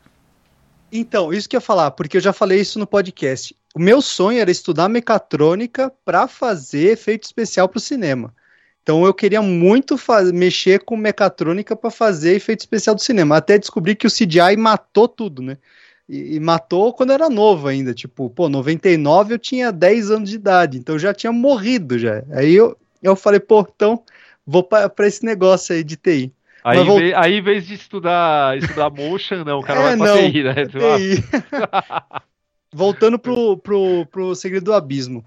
Então, 0.91 1.33
isso 1.33 1.49
que 1.49 1.55
eu 1.55 1.59
ia 1.59 1.61
falar, 1.61 1.91
porque 1.91 2.17
eu 2.17 2.21
já 2.21 2.31
falei 2.31 2.59
isso 2.61 2.77
no 2.79 2.87
podcast. 2.87 3.55
O 3.75 3.79
meu 3.79 4.01
sonho 4.01 4.39
era 4.39 4.49
estudar 4.51 4.87
mecatrônica 4.89 5.91
pra 6.05 6.27
fazer 6.27 6.91
efeito 6.91 7.23
especial 7.23 7.67
pro 7.67 7.79
cinema. 7.79 8.33
Então 8.81 9.05
eu 9.05 9.13
queria 9.13 9.41
muito 9.41 9.99
mexer 10.33 10.79
com 10.79 10.95
mecatrônica 10.95 11.75
pra 11.75 11.91
fazer 11.91 12.35
efeito 12.35 12.61
especial 12.61 12.95
do 12.95 13.01
cinema, 13.01 13.35
até 13.35 13.57
descobrir 13.57 13.95
que 13.95 14.07
o 14.07 14.09
CGI 14.09 14.55
matou 14.57 15.09
tudo, 15.09 15.41
né? 15.41 15.57
E, 16.07 16.35
e 16.35 16.39
matou 16.39 16.93
quando 16.93 17.11
era 17.11 17.29
novo 17.29 17.67
ainda, 17.67 17.93
tipo, 17.93 18.29
pô, 18.29 18.47
99 18.49 19.33
eu 19.33 19.39
tinha 19.39 19.71
10 19.71 20.09
anos 20.09 20.29
de 20.29 20.35
idade, 20.35 20.77
então 20.77 20.95
eu 20.95 20.99
já 20.99 21.13
tinha 21.13 21.31
morrido 21.31 21.99
já. 21.99 22.23
Aí 22.31 22.53
eu, 22.53 22.77
eu 23.03 23.15
falei, 23.15 23.39
pô, 23.39 23.67
então 23.75 24.01
vou 24.45 24.63
pra 24.63 24.87
pra 24.89 25.07
esse 25.07 25.25
negócio 25.25 25.75
aí 25.75 25.83
de 25.83 25.97
TI. 25.97 26.33
Aí, 26.63 26.77
Mas 26.77 26.87
vol- 26.87 26.97
ve- 26.99 27.13
aí, 27.13 27.33
em 27.35 27.41
vez 27.41 27.65
de 27.67 27.73
estudar, 27.75 28.57
estudar 28.57 28.89
motion, 28.89 29.43
não, 29.43 29.59
o 29.59 29.63
cara 29.63 29.79
É, 29.81 29.83
vai 29.83 29.97
pra 29.97 30.07
não, 30.07 30.31
TI, 30.31 30.43
né? 30.43 30.53
é 30.57 30.65
TI. 30.67 31.23
Voltando 32.73 33.17
pro, 33.17 33.57
pro, 33.57 34.05
pro 34.11 34.35
Segredo 34.35 34.65
do 34.65 34.73
Abismo. 34.73 35.25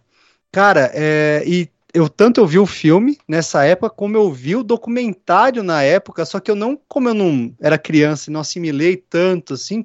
Cara, 0.52 0.90
é, 0.94 1.42
e 1.46 1.68
eu 1.92 2.08
tanto 2.08 2.40
eu 2.40 2.46
vi 2.46 2.58
o 2.58 2.66
filme 2.66 3.18
nessa 3.26 3.64
época, 3.64 3.90
como 3.90 4.16
eu 4.16 4.30
vi 4.30 4.56
o 4.56 4.62
documentário 4.62 5.62
na 5.62 5.82
época, 5.82 6.24
só 6.24 6.38
que 6.38 6.50
eu 6.50 6.54
não, 6.54 6.78
como 6.88 7.08
eu 7.08 7.14
não 7.14 7.52
era 7.60 7.78
criança 7.78 8.30
e 8.30 8.32
não 8.32 8.40
assimilei 8.40 8.96
tanto 8.96 9.54
assim. 9.54 9.84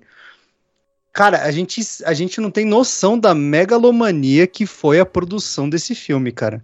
Cara, 1.16 1.44
a 1.44 1.50
gente, 1.52 1.82
a 2.04 2.14
gente 2.14 2.42
não 2.42 2.52
tem 2.52 2.66
noção 2.66 3.18
da 3.18 3.34
megalomania 3.34 4.46
que 4.46 4.66
foi 4.66 5.00
a 5.00 5.06
produção 5.06 5.70
desse 5.70 5.96
filme, 5.96 6.30
cara. 6.30 6.62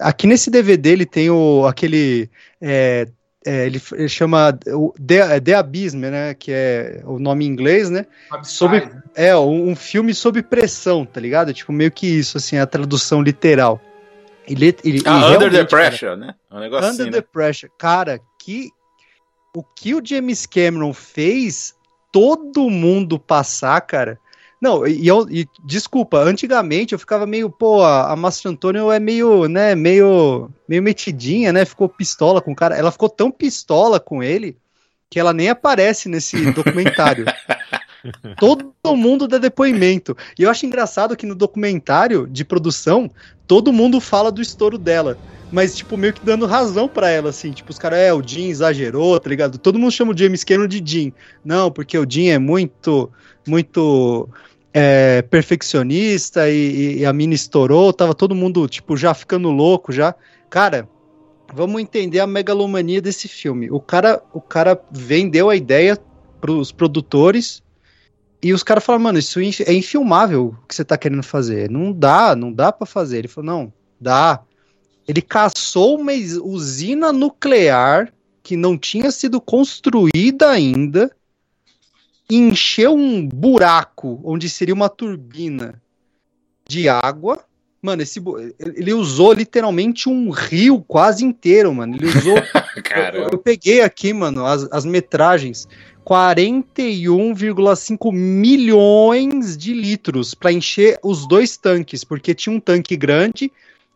Aqui 0.00 0.26
nesse 0.26 0.50
DVD 0.50 0.90
ele 0.90 1.06
tem 1.06 1.30
o, 1.30 1.64
aquele. 1.68 2.28
é, 2.60 3.06
é, 3.46 3.66
ele, 3.66 3.80
ele 3.92 4.08
chama 4.08 4.58
o 4.74 4.92
The, 4.98 5.38
The 5.38 5.54
Abyss, 5.54 5.94
né? 5.94 6.34
Que 6.34 6.50
é 6.50 7.02
o 7.04 7.20
nome 7.20 7.44
em 7.44 7.48
inglês, 7.48 7.90
né? 7.90 8.04
Sobre, 8.42 8.88
é, 9.14 9.36
um, 9.36 9.68
um 9.68 9.76
filme 9.76 10.12
sob 10.12 10.42
pressão, 10.42 11.04
tá 11.06 11.20
ligado? 11.20 11.54
Tipo, 11.54 11.70
meio 11.72 11.92
que 11.92 12.08
isso, 12.08 12.38
assim, 12.38 12.58
a 12.58 12.66
tradução 12.66 13.22
literal. 13.22 13.80
Ele, 14.48 14.76
ele, 14.82 15.00
Ah, 15.06 15.12
e 15.12 15.36
Under 15.36 15.38
the 15.38 15.38
realmente, 15.38 15.70
cara, 15.70 15.88
Pressure, 15.88 16.16
né? 16.16 16.34
É 16.50 16.54
um 16.56 16.58
negócio 16.58 16.90
Under 16.90 17.02
assim, 17.02 17.10
the 17.12 17.18
né? 17.18 17.24
Pressure. 17.32 17.72
Cara, 17.78 18.20
que 18.40 18.68
o 19.54 19.62
que 19.62 19.94
o 19.94 20.04
James 20.04 20.44
Cameron 20.44 20.92
fez 20.92 21.76
todo 22.12 22.70
mundo 22.70 23.18
passar, 23.18 23.80
cara. 23.80 24.20
Não, 24.60 24.86
e, 24.86 25.08
eu, 25.08 25.26
e 25.28 25.48
desculpa, 25.64 26.18
antigamente 26.18 26.92
eu 26.92 26.98
ficava 26.98 27.26
meio, 27.26 27.50
pô, 27.50 27.82
a, 27.82 28.12
a 28.12 28.14
Mastro 28.14 28.48
Antônio 28.48 28.92
é 28.92 29.00
meio, 29.00 29.48
né, 29.48 29.74
meio, 29.74 30.48
meio 30.68 30.80
metidinha, 30.80 31.52
né? 31.52 31.64
Ficou 31.64 31.88
pistola 31.88 32.40
com 32.40 32.52
o 32.52 32.56
cara. 32.56 32.76
Ela 32.76 32.92
ficou 32.92 33.08
tão 33.08 33.28
pistola 33.28 33.98
com 33.98 34.22
ele 34.22 34.56
que 35.10 35.18
ela 35.18 35.32
nem 35.32 35.48
aparece 35.48 36.08
nesse 36.08 36.36
documentário. 36.52 37.24
Todo 38.38 38.72
mundo 38.96 39.26
dá 39.26 39.38
depoimento. 39.38 40.16
E 40.38 40.42
eu 40.42 40.50
acho 40.50 40.64
engraçado 40.64 41.16
que 41.16 41.26
no 41.26 41.34
documentário 41.34 42.28
de 42.28 42.44
produção, 42.44 43.10
todo 43.46 43.72
mundo 43.72 44.00
fala 44.00 44.30
do 44.30 44.40
estouro 44.40 44.78
dela. 44.78 45.18
Mas, 45.52 45.76
tipo, 45.76 45.98
meio 45.98 46.14
que 46.14 46.24
dando 46.24 46.46
razão 46.46 46.88
pra 46.88 47.10
ela, 47.10 47.28
assim. 47.28 47.52
Tipo, 47.52 47.70
os 47.70 47.78
caras, 47.78 47.98
é, 47.98 48.12
o 48.12 48.26
Jim 48.26 48.48
exagerou, 48.48 49.20
tá 49.20 49.28
ligado? 49.28 49.58
Todo 49.58 49.78
mundo 49.78 49.92
chama 49.92 50.12
o 50.12 50.16
James 50.16 50.42
Cameron 50.42 50.66
de 50.66 50.82
Jim. 50.84 51.12
Não, 51.44 51.70
porque 51.70 51.98
o 51.98 52.06
Jim 52.08 52.28
é 52.28 52.38
muito, 52.38 53.12
muito 53.46 54.28
é, 54.72 55.20
perfeccionista 55.22 56.48
e, 56.48 57.00
e 57.00 57.04
a 57.04 57.12
mina 57.12 57.34
estourou. 57.34 57.92
Tava 57.92 58.14
todo 58.14 58.34
mundo, 58.34 58.66
tipo, 58.66 58.96
já 58.96 59.12
ficando 59.12 59.50
louco, 59.50 59.92
já. 59.92 60.14
Cara, 60.48 60.88
vamos 61.52 61.82
entender 61.82 62.20
a 62.20 62.26
megalomania 62.26 63.02
desse 63.02 63.28
filme. 63.28 63.70
O 63.70 63.78
cara, 63.78 64.22
o 64.32 64.40
cara 64.40 64.80
vendeu 64.90 65.50
a 65.50 65.56
ideia 65.56 65.98
pros 66.40 66.72
produtores 66.72 67.62
e 68.42 68.52
os 68.52 68.62
caras 68.62 68.82
falaram, 68.82 69.04
mano, 69.04 69.18
isso 69.18 69.38
é 69.38 69.72
infilmável 69.72 70.56
o 70.62 70.66
que 70.66 70.74
você 70.74 70.84
tá 70.84 70.96
querendo 70.96 71.22
fazer. 71.22 71.70
Não 71.70 71.92
dá, 71.92 72.34
não 72.34 72.50
dá 72.52 72.72
para 72.72 72.86
fazer. 72.86 73.18
Ele 73.18 73.28
falou, 73.28 73.52
não, 73.52 73.72
dá. 74.00 74.40
Ele 75.12 75.22
caçou 75.22 76.00
uma 76.00 76.12
usina 76.42 77.12
nuclear 77.12 78.12
que 78.42 78.56
não 78.56 78.78
tinha 78.78 79.10
sido 79.10 79.40
construída 79.40 80.50
ainda, 80.50 81.14
encheu 82.30 82.94
um 82.94 83.28
buraco 83.28 84.20
onde 84.24 84.48
seria 84.48 84.74
uma 84.74 84.88
turbina 84.88 85.80
de 86.66 86.88
água 86.88 87.44
Mano, 87.84 88.00
esse, 88.00 88.22
ele 88.60 88.94
usou 88.94 89.32
literalmente 89.32 90.08
um 90.08 90.30
rio 90.30 90.84
quase 90.86 91.24
inteiro, 91.24 91.74
mano. 91.74 91.96
Ele 91.96 92.06
usou. 92.06 92.36
eu, 93.12 93.30
eu 93.32 93.38
peguei 93.38 93.80
aqui, 93.80 94.12
mano, 94.12 94.46
as, 94.46 94.68
as 94.70 94.84
metragens. 94.84 95.66
41,5 96.06 98.12
milhões 98.12 99.56
de 99.56 99.74
litros 99.74 100.32
para 100.32 100.52
encher 100.52 100.96
os 101.02 101.26
dois 101.26 101.56
tanques, 101.56 102.04
porque 102.04 102.32
tinha 102.34 102.54
um 102.54 102.60
tanque 102.60 102.96
grande, 102.96 103.50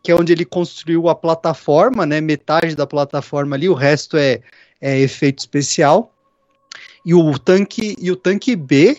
que 0.07 0.13
é 0.13 0.15
onde 0.15 0.33
ele 0.33 0.45
construiu 0.45 1.09
a 1.09 1.17
plataforma, 1.17 2.07
né? 2.07 2.21
Metade 2.21 2.77
da 2.77 2.87
plataforma 2.87 3.57
ali, 3.57 3.69
o 3.69 3.75
resto 3.75 4.17
é, 4.17 4.41
é 4.81 5.01
efeito 5.01 5.41
especial. 5.41 6.15
E 7.05 7.13
o 7.13 7.37
tanque 7.37 7.97
e 8.01 8.09
o 8.09 8.15
tanque 8.15 8.55
B, 8.55 8.99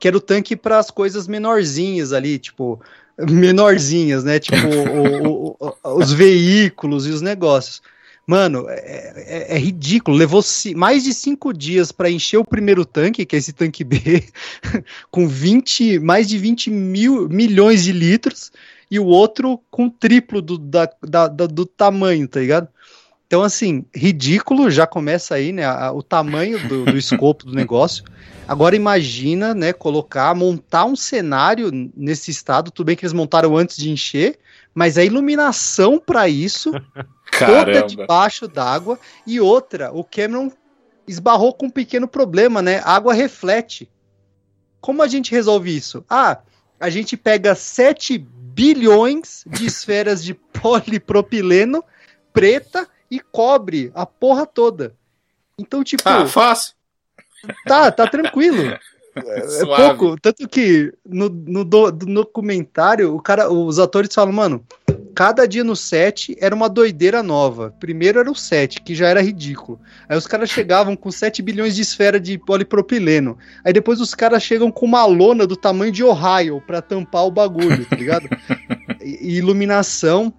que 0.00 0.08
era 0.08 0.16
o 0.16 0.20
tanque 0.20 0.56
para 0.56 0.80
as 0.80 0.90
coisas 0.90 1.28
menorzinhas 1.28 2.12
ali, 2.12 2.36
tipo 2.36 2.80
menorzinhas, 3.16 4.24
né? 4.24 4.40
Tipo 4.40 4.56
o- 4.66 5.28
o- 5.28 5.56
o- 5.84 5.98
os 5.98 6.12
veículos 6.12 7.06
e 7.06 7.10
os 7.10 7.22
negócios. 7.22 7.80
Mano, 8.26 8.66
é, 8.68 9.52
é- 9.52 9.54
é 9.54 9.58
ridículo. 9.58 10.16
Levou 10.16 10.42
mais 10.74 11.04
de 11.04 11.14
cinco 11.14 11.52
dias 11.52 11.92
para 11.92 12.10
encher 12.10 12.38
o 12.38 12.44
primeiro 12.44 12.84
tanque, 12.84 13.24
que 13.24 13.36
é 13.36 13.38
esse 13.38 13.52
tanque 13.52 13.84
B, 13.84 14.24
com 15.12 15.28
20, 15.28 16.00
mais 16.00 16.28
de 16.28 16.38
20 16.38 16.72
mil, 16.72 17.28
milhões 17.28 17.84
de 17.84 17.92
litros, 17.92 18.50
e 18.90 18.98
o 18.98 19.06
outro 19.06 19.60
com 19.70 19.86
o 19.86 19.90
triplo 19.90 20.42
do, 20.42 20.58
da, 20.58 20.88
da- 21.02 21.28
da- 21.28 21.46
do 21.46 21.64
tamanho, 21.64 22.26
tá 22.26 22.40
ligado? 22.40 22.68
Então, 23.26 23.42
assim, 23.42 23.84
ridículo, 23.94 24.68
já 24.70 24.86
começa 24.86 25.36
aí, 25.36 25.52
né? 25.52 25.64
a- 25.64 25.92
o 25.92 26.02
tamanho 26.02 26.58
do, 26.68 26.84
do 26.86 26.96
escopo 26.98 27.46
do 27.46 27.52
negócio. 27.54 28.02
Agora 28.48 28.74
imagina, 28.74 29.54
né, 29.54 29.72
colocar, 29.72 30.34
montar 30.34 30.84
um 30.84 30.96
cenário 30.96 31.70
nesse 31.96 32.32
estado. 32.32 32.72
Tudo 32.72 32.86
bem 32.86 32.96
que 32.96 33.04
eles 33.04 33.12
montaram 33.12 33.56
antes 33.56 33.76
de 33.76 33.88
encher, 33.90 34.38
mas 34.74 34.98
a 34.98 35.04
iluminação 35.04 36.00
para 36.04 36.28
isso 36.28 36.72
toda 37.38 37.64
Caramba. 37.64 37.86
debaixo 37.86 38.48
d'água. 38.48 38.98
E 39.24 39.40
outra, 39.40 39.92
o 39.92 40.02
Cameron 40.02 40.50
esbarrou 41.06 41.54
com 41.54 41.66
um 41.66 41.70
pequeno 41.70 42.08
problema, 42.08 42.60
né? 42.60 42.80
A 42.84 42.96
água 42.96 43.14
reflete. 43.14 43.88
Como 44.80 45.02
a 45.02 45.06
gente 45.06 45.30
resolve 45.30 45.76
isso? 45.76 46.04
Ah, 46.10 46.38
a 46.80 46.90
gente 46.90 47.16
pega 47.16 47.54
7 47.54 48.18
bilhões 48.60 49.42
de 49.46 49.64
esferas 49.66 50.22
de 50.22 50.34
polipropileno 50.60 51.82
preta 52.32 52.86
e 53.10 53.18
cobre 53.18 53.90
a 53.94 54.04
porra 54.04 54.44
toda. 54.46 54.94
Então, 55.58 55.82
tipo. 55.82 56.02
Ah, 56.04 56.26
fácil. 56.26 56.74
Tá, 57.66 57.90
tá 57.90 58.06
tranquilo. 58.06 58.78
É 59.12 59.40
Suave. 59.48 59.98
pouco. 59.98 60.20
Tanto 60.20 60.48
que 60.48 60.94
no, 61.04 61.28
no 61.28 61.64
do- 61.64 61.90
do 61.90 62.06
documentário, 62.06 63.12
o 63.12 63.20
cara, 63.20 63.50
os 63.50 63.80
atores 63.80 64.14
falam, 64.14 64.32
mano, 64.32 64.64
cada 65.20 65.46
dia 65.46 65.62
no 65.62 65.76
set 65.76 66.34
era 66.40 66.54
uma 66.54 66.66
doideira 66.66 67.22
nova. 67.22 67.74
Primeiro 67.78 68.18
era 68.20 68.30
o 68.30 68.34
set, 68.34 68.80
que 68.80 68.94
já 68.94 69.06
era 69.06 69.20
ridículo. 69.20 69.78
Aí 70.08 70.16
os 70.16 70.26
caras 70.26 70.48
chegavam 70.48 70.96
com 70.96 71.10
7 71.10 71.42
bilhões 71.42 71.76
de 71.76 71.82
esfera 71.82 72.18
de 72.18 72.38
polipropileno. 72.38 73.36
Aí 73.62 73.70
depois 73.70 74.00
os 74.00 74.14
caras 74.14 74.42
chegam 74.42 74.70
com 74.70 74.86
uma 74.86 75.04
lona 75.04 75.46
do 75.46 75.56
tamanho 75.56 75.92
de 75.92 76.02
Ohio 76.02 76.62
pra 76.66 76.80
tampar 76.80 77.26
o 77.26 77.30
bagulho, 77.30 77.84
tá 77.84 77.96
ligado? 77.96 78.30
e 79.04 79.36
iluminação. 79.36 80.32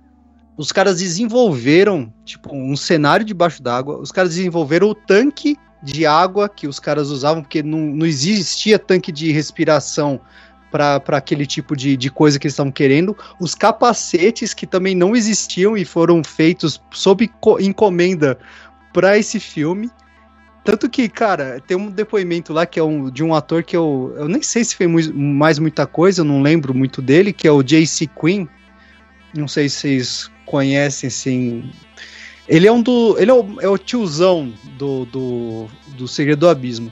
Os 0.57 0.71
caras 0.71 0.97
desenvolveram, 0.97 2.11
tipo, 2.25 2.49
um 2.51 2.75
cenário 2.75 3.23
debaixo 3.23 3.61
d'água. 3.61 3.99
Os 3.99 4.11
caras 4.11 4.31
desenvolveram 4.33 4.89
o 4.89 4.95
tanque 4.95 5.57
de 5.83 6.07
água 6.07 6.49
que 6.49 6.67
os 6.67 6.79
caras 6.79 7.11
usavam, 7.11 7.43
porque 7.43 7.61
não, 7.61 7.77
não 7.77 8.05
existia 8.07 8.79
tanque 8.79 9.11
de 9.11 9.31
respiração 9.31 10.19
para 10.71 11.01
aquele 11.17 11.45
tipo 11.45 11.75
de, 11.75 11.97
de 11.97 12.09
coisa 12.09 12.39
que 12.39 12.47
eles 12.47 12.53
estavam 12.53 12.71
querendo. 12.71 13.15
Os 13.39 13.53
capacetes 13.53 14.53
que 14.53 14.65
também 14.65 14.95
não 14.95 15.15
existiam 15.15 15.75
e 15.75 15.83
foram 15.83 16.23
feitos 16.23 16.81
sob 16.91 17.27
co- 17.39 17.59
encomenda 17.59 18.39
para 18.93 19.17
esse 19.17 19.39
filme. 19.39 19.89
Tanto 20.63 20.89
que, 20.89 21.09
cara, 21.09 21.59
tem 21.65 21.75
um 21.75 21.89
depoimento 21.89 22.53
lá 22.53 22.65
que 22.65 22.79
é 22.79 22.83
um, 22.83 23.09
de 23.09 23.23
um 23.23 23.33
ator 23.33 23.63
que 23.63 23.75
eu, 23.75 24.13
eu 24.15 24.27
nem 24.27 24.41
sei 24.43 24.63
se 24.63 24.75
fez 24.75 24.89
mui- 24.89 25.11
mais 25.11 25.57
muita 25.59 25.85
coisa, 25.87 26.21
eu 26.21 26.25
não 26.25 26.41
lembro 26.41 26.73
muito 26.73 27.01
dele, 27.01 27.33
que 27.33 27.47
é 27.47 27.51
o 27.51 27.63
J.C. 27.63 28.07
Quinn. 28.07 28.47
Não 29.35 29.47
sei 29.47 29.67
se 29.69 29.77
vocês 29.77 30.31
conhecem, 30.45 31.07
assim. 31.07 31.71
Ele 32.47 32.67
é 32.67 32.71
um 32.71 32.81
do. 32.81 33.15
Ele 33.17 33.31
é 33.31 33.33
o, 33.33 33.61
é 33.61 33.67
o 33.67 33.77
tiozão 33.77 34.53
do, 34.77 35.05
do, 35.05 35.67
do 35.97 36.07
Segredo 36.07 36.41
do 36.41 36.49
Abismo. 36.49 36.91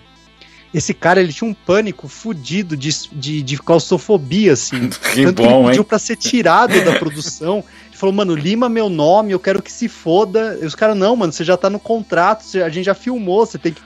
Esse 0.73 0.93
cara, 0.93 1.19
ele 1.19 1.33
tinha 1.33 1.49
um 1.49 1.53
pânico 1.53 2.07
fudido 2.07 2.77
de, 2.77 2.89
de, 3.11 3.41
de 3.41 3.57
claustrofobia, 3.57 4.53
assim. 4.53 4.89
Que 5.13 5.23
Tanto 5.23 5.41
que 5.41 5.47
bom, 5.47 5.59
ele 5.61 5.67
pediu 5.69 5.81
hein? 5.81 5.87
pra 5.87 5.99
ser 5.99 6.15
tirado 6.15 6.83
da 6.85 6.99
produção. 6.99 7.63
Ele 7.87 7.97
falou, 7.97 8.13
mano, 8.13 8.35
lima 8.35 8.69
meu 8.69 8.87
nome, 8.89 9.31
eu 9.31 9.39
quero 9.39 9.61
que 9.61 9.71
se 9.71 9.87
foda. 9.87 10.57
E 10.61 10.65
os 10.65 10.75
caras, 10.75 10.95
não, 10.95 11.15
mano, 11.15 11.33
você 11.33 11.43
já 11.43 11.57
tá 11.57 11.69
no 11.69 11.79
contrato, 11.79 12.43
a 12.63 12.69
gente 12.69 12.85
já 12.85 12.93
filmou, 12.93 13.45
você 13.45 13.57
tem 13.57 13.73
que. 13.73 13.81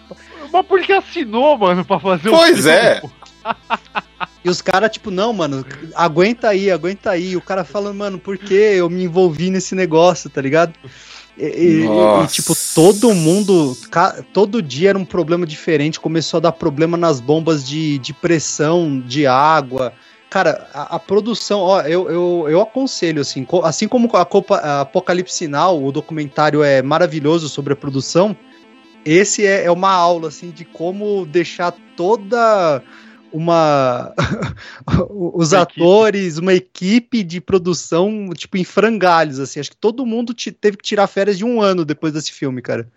Mas 0.52 0.66
por 0.66 0.82
que 0.82 0.92
assinou, 0.92 1.58
mano, 1.58 1.86
pra 1.86 2.00
fazer 2.00 2.30
o 2.30 2.32
Pois 2.32 2.58
filme, 2.58 2.72
é. 2.72 3.02
E 4.44 4.50
os 4.50 4.62
caras, 4.62 4.92
tipo, 4.92 5.10
não, 5.10 5.32
mano, 5.32 5.66
aguenta 5.96 6.50
aí, 6.50 6.70
aguenta 6.70 7.12
aí. 7.12 7.32
E 7.32 7.38
o 7.38 7.42
cara 7.42 7.64
falando, 7.64 7.98
mano, 7.98 8.20
por 8.20 8.38
que 8.38 8.54
eu 8.54 8.90
me 8.90 9.04
envolvi 9.04 9.50
nesse 9.50 9.74
negócio, 9.74 10.30
tá 10.30 10.42
ligado? 10.42 10.74
E, 11.38 12.22
e- 12.24 12.28
tipo, 12.28 12.54
todo 12.76 13.14
mundo, 13.14 13.76
todo 14.32 14.62
dia 14.62 14.90
era 14.90 14.98
um 14.98 15.06
problema 15.06 15.46
diferente. 15.46 16.00
Começou 16.00 16.38
a 16.38 16.42
dar 16.42 16.52
problema 16.52 16.96
nas 16.96 17.20
bombas 17.20 17.66
de, 17.68 17.98
de 18.00 18.14
pressão, 18.14 19.00
de 19.00 19.26
água. 19.26 19.94
Cara, 20.30 20.68
a, 20.74 20.96
a 20.96 21.00
produção, 21.00 21.60
ó, 21.60 21.82
eu, 21.82 22.10
eu, 22.10 22.46
eu 22.50 22.62
aconselho, 22.62 23.22
assim, 23.22 23.44
co- 23.44 23.64
assim 23.64 23.88
como 23.88 24.10
a, 24.16 24.26
Copa, 24.26 24.58
a 24.58 24.82
Apocalipse 24.82 25.36
Sinal, 25.36 25.84
o 25.84 25.92
documentário 25.92 26.64
é 26.64 26.82
maravilhoso 26.82 27.48
sobre 27.50 27.74
a 27.74 27.76
produção, 27.76 28.36
esse 29.06 29.46
é, 29.46 29.66
é 29.66 29.72
uma 29.72 29.92
aula, 29.92 30.30
assim, 30.30 30.50
de 30.50 30.66
como 30.66 31.26
deixar 31.26 31.74
toda 31.96 32.82
uma 33.34 34.14
os 35.34 35.54
atores, 35.54 36.38
uma 36.38 36.54
equipe 36.54 37.24
de 37.24 37.42
produção, 37.42 38.30
tipo, 38.36 38.58
em 38.58 38.64
frangalhos, 38.64 39.40
assim. 39.40 39.60
Acho 39.60 39.72
que 39.72 39.78
todo 39.78 40.06
mundo 40.06 40.34
teve 40.34 40.78
que 40.78 40.84
tirar 40.84 41.08
férias 41.08 41.38
de 41.38 41.44
um 41.44 41.62
ano 41.62 41.84
depois 41.84 42.14
desse 42.14 42.32
filme, 42.32 42.62
cara. 42.62 42.88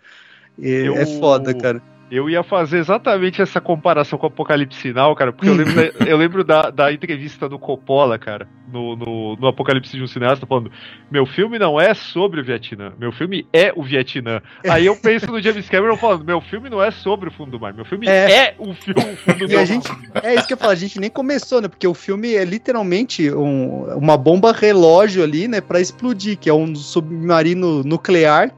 Eu- 0.59 0.95
É 0.95 1.05
foda, 1.05 1.53
cara. 1.53 1.81
Eu 2.09 2.29
ia 2.29 2.41
fazer 2.41 2.77
exatamente 2.77 3.41
essa 3.41 3.59
comparação 3.59 4.17
com 4.17 4.25
o 4.25 4.29
Apocalipse 4.29 4.79
Sinal, 4.79 5.13
cara, 5.13 5.33
porque 5.33 5.49
eu 5.49 5.53
lembro, 5.55 5.73
da, 5.75 5.83
eu 6.07 6.17
lembro 6.17 6.43
da, 6.43 6.69
da 6.69 6.91
entrevista 6.93 7.49
do 7.49 7.59
Coppola, 7.59 8.17
cara, 8.17 8.47
no, 8.71 8.95
no, 8.95 9.35
no 9.35 9.47
Apocalipse 9.47 9.97
de 9.97 10.01
um 10.01 10.07
cineasta, 10.07 10.45
falando: 10.45 10.71
Meu 11.11 11.25
filme 11.25 11.59
não 11.59 11.79
é 11.79 11.93
sobre 11.93 12.39
o 12.39 12.43
Vietnã, 12.45 12.93
meu 12.97 13.11
filme 13.11 13.45
é 13.51 13.73
o 13.75 13.83
Vietnã. 13.83 14.41
Aí 14.69 14.85
eu 14.85 14.95
penso 14.95 15.27
no 15.27 15.41
James 15.41 15.67
Cameron 15.69 15.97
falando: 15.97 16.23
Meu 16.23 16.39
filme 16.39 16.69
não 16.69 16.81
é 16.81 16.91
sobre 16.91 17.27
o 17.27 17.31
fundo 17.31 17.51
do 17.51 17.59
mar, 17.59 17.73
meu 17.73 17.83
filme 17.83 18.07
É. 18.07 18.31
é, 18.31 18.55
o 18.57 18.73
filme 18.73 19.01
o 19.01 19.17
fundo 19.17 19.45
do 19.45 19.51
E 19.51 19.55
a 19.55 19.57
mar. 19.57 19.65
gente, 19.65 19.89
é 20.23 20.35
isso 20.35 20.47
que 20.47 20.53
eu 20.53 20.57
falo, 20.57 20.71
a 20.71 20.75
gente 20.75 20.99
nem 21.01 21.09
começou, 21.09 21.61
né? 21.61 21.67
Porque 21.67 21.87
o 21.87 21.93
filme 21.93 22.33
é 22.35 22.45
literalmente 22.45 23.29
um- 23.33 23.83
uma 23.97 24.15
bomba 24.17 24.53
relógio 24.53 25.23
ali, 25.23 25.47
né? 25.47 25.59
Pra 25.59 25.81
explodir, 25.81 26.37
que 26.37 26.49
é 26.49 26.53
um 26.53 26.73
submarino 26.73 27.83
nuclear 27.83 28.51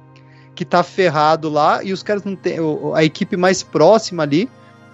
que 0.60 0.66
tá 0.66 0.84
ferrado 0.84 1.48
lá 1.50 1.82
e 1.82 1.94
os 1.94 2.04
caras 2.04 2.22
não 2.26 2.36
têm. 2.36 2.58
A 2.94 3.02
equipe 3.02 3.38
mais 3.38 3.64
próxima 3.64 4.24
ali, 4.24 4.50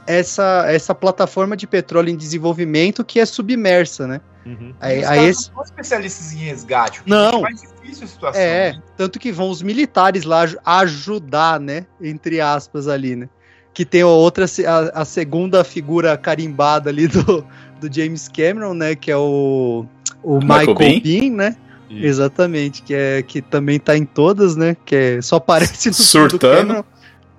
essa, 0.05 0.63
essa 0.67 0.93
plataforma 0.93 1.57
de 1.57 1.65
petróleo 1.65 2.09
em 2.11 2.15
desenvolvimento 2.15 3.03
que 3.03 3.19
é 3.19 3.25
submersa, 3.25 4.05
né? 4.05 4.21
Uhum. 4.45 4.75
Aí, 4.79 4.99
Os 4.99 5.05
aí 5.07 5.17
caras 5.17 5.29
esse. 5.39 5.47
não 5.49 5.55
são 5.55 5.63
especialistas 5.63 6.33
em 6.33 6.37
resgate. 6.37 7.01
Não. 7.07 7.31
deixa 7.31 7.39
mais 7.41 7.61
difícil 7.61 8.03
a 8.03 8.07
situação. 8.07 8.41
É, 8.43 8.73
né? 8.73 8.81
tanto 8.95 9.17
que 9.17 9.31
vão 9.31 9.49
os 9.49 9.63
militares 9.63 10.23
lá 10.23 10.41
aj- 10.41 10.57
ajudar, 10.63 11.59
né? 11.59 11.87
Entre 11.99 12.39
aspas 12.39 12.87
ali, 12.87 13.15
né? 13.15 13.27
Que 13.73 13.83
tem 13.83 14.03
a 14.03 14.07
outra, 14.07 14.45
a, 14.45 15.01
a 15.01 15.03
segunda 15.03 15.63
figura 15.63 16.15
carimbada 16.15 16.91
ali 16.91 17.07
do, 17.09 17.43
do 17.81 17.91
James 17.91 18.27
Cameron, 18.27 18.75
né? 18.75 18.93
Que 18.93 19.09
é 19.09 19.17
o, 19.17 19.83
o 20.21 20.35
Michael 20.37 20.59
Michael, 20.59 20.75
Biehn? 20.75 21.01
Bean, 21.01 21.35
né? 21.35 21.55
Isso. 21.95 22.05
Exatamente, 22.05 22.81
que, 22.81 22.93
é, 22.93 23.21
que 23.23 23.41
também 23.41 23.79
tá 23.79 23.97
em 23.97 24.05
todas, 24.05 24.55
né? 24.55 24.75
Que 24.85 24.95
é, 24.95 25.21
só 25.21 25.37
aparece 25.37 25.89
no 25.89 25.93
Surtando. 25.93 26.85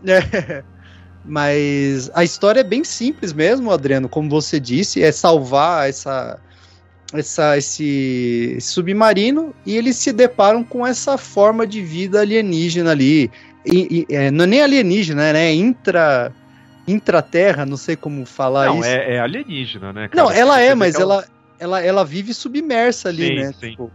É. 0.07 0.63
Mas 1.25 2.11
a 2.15 2.23
história 2.23 2.61
é 2.61 2.65
bem 2.65 2.85
simples 2.85 3.33
mesmo, 3.33 3.73
Adriano, 3.73 4.09
como 4.09 4.31
você 4.31 4.61
disse, 4.61 5.03
é 5.03 5.11
salvar 5.11 5.89
essa, 5.89 6.39
essa, 7.13 7.59
esse, 7.59 8.55
esse 8.57 8.69
submarino 8.69 9.53
e 9.65 9.77
eles 9.77 9.97
se 9.97 10.13
deparam 10.13 10.63
com 10.63 10.87
essa 10.87 11.19
forma 11.19 11.67
de 11.67 11.83
vida 11.83 12.21
alienígena 12.21 12.93
ali. 12.93 13.29
E, 13.65 14.07
e, 14.09 14.15
é, 14.15 14.31
não 14.31 14.45
é 14.45 14.47
nem 14.47 14.63
alienígena, 14.63 15.33
né? 15.33 15.49
É 15.49 15.53
intra, 15.53 16.33
intraterra, 16.87 17.67
não 17.67 17.77
sei 17.77 17.97
como 17.97 18.25
falar 18.25 18.67
Não, 18.67 18.79
isso. 18.79 18.89
é, 18.89 19.15
é 19.15 19.21
alienígena, 19.21 19.93
né? 19.93 20.09
cara? 20.09 20.23
não, 20.23 20.31
ela 20.31 20.61
é, 20.61 20.75
mas 20.75 20.95
ela, 20.95 21.25
ela, 21.59 21.83
ela 21.83 22.05
vive 22.05 22.33
submersa 22.33 23.09
ali, 23.09 23.27
Sim, 23.27 23.35
né? 23.35 23.53
sim. 23.59 23.71
Tipo, 23.71 23.91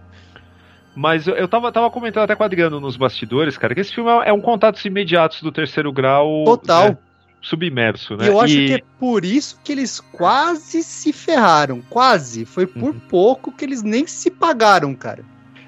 Mas 0.96 1.26
eu, 1.28 1.48
tava, 1.48 1.72
tava 1.72 1.89
comentando 1.89 2.24
até 2.24 2.36
com 2.36 2.44
o 2.44 2.46
Adriano 2.46 2.80
nos 2.80 2.98
bastidores, 2.98 3.58
cara, 3.58 3.74
que 3.74 3.80
esse 3.82 3.94
filme 3.96 4.10
é, 4.26 4.34
um 4.34 4.42
contatos 4.42 4.84
imediatos 4.84 5.42
do 5.42 5.52
terceiro 5.52 5.92
grau. 5.92 6.44
Total. 6.46 6.89
né? 6.89 6.98
submerso, 7.44 8.16
né? 8.16 8.26
E 8.26 8.28
eu 8.28 8.39
acho 8.39 8.54
E- 8.54 8.68
que 8.68 8.74
é 8.76 8.80
por 9.00 9.26
isso 9.26 9.60
que 9.64 9.72
eles 9.72 10.00
quase 10.00 10.84
se 10.84 11.12
ferraram. 11.12 11.82
Quase. 11.89 12.46
Foi 12.46 12.68
por 12.68 12.94
Uhum. 12.94 13.00
pouco 13.10 13.52
que 13.52 13.66
eles 13.66 13.82
nem 13.82 14.06
se 14.06 14.30
pagaram, 14.30 14.94
cara. 14.94 15.24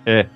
É. 0.06 0.28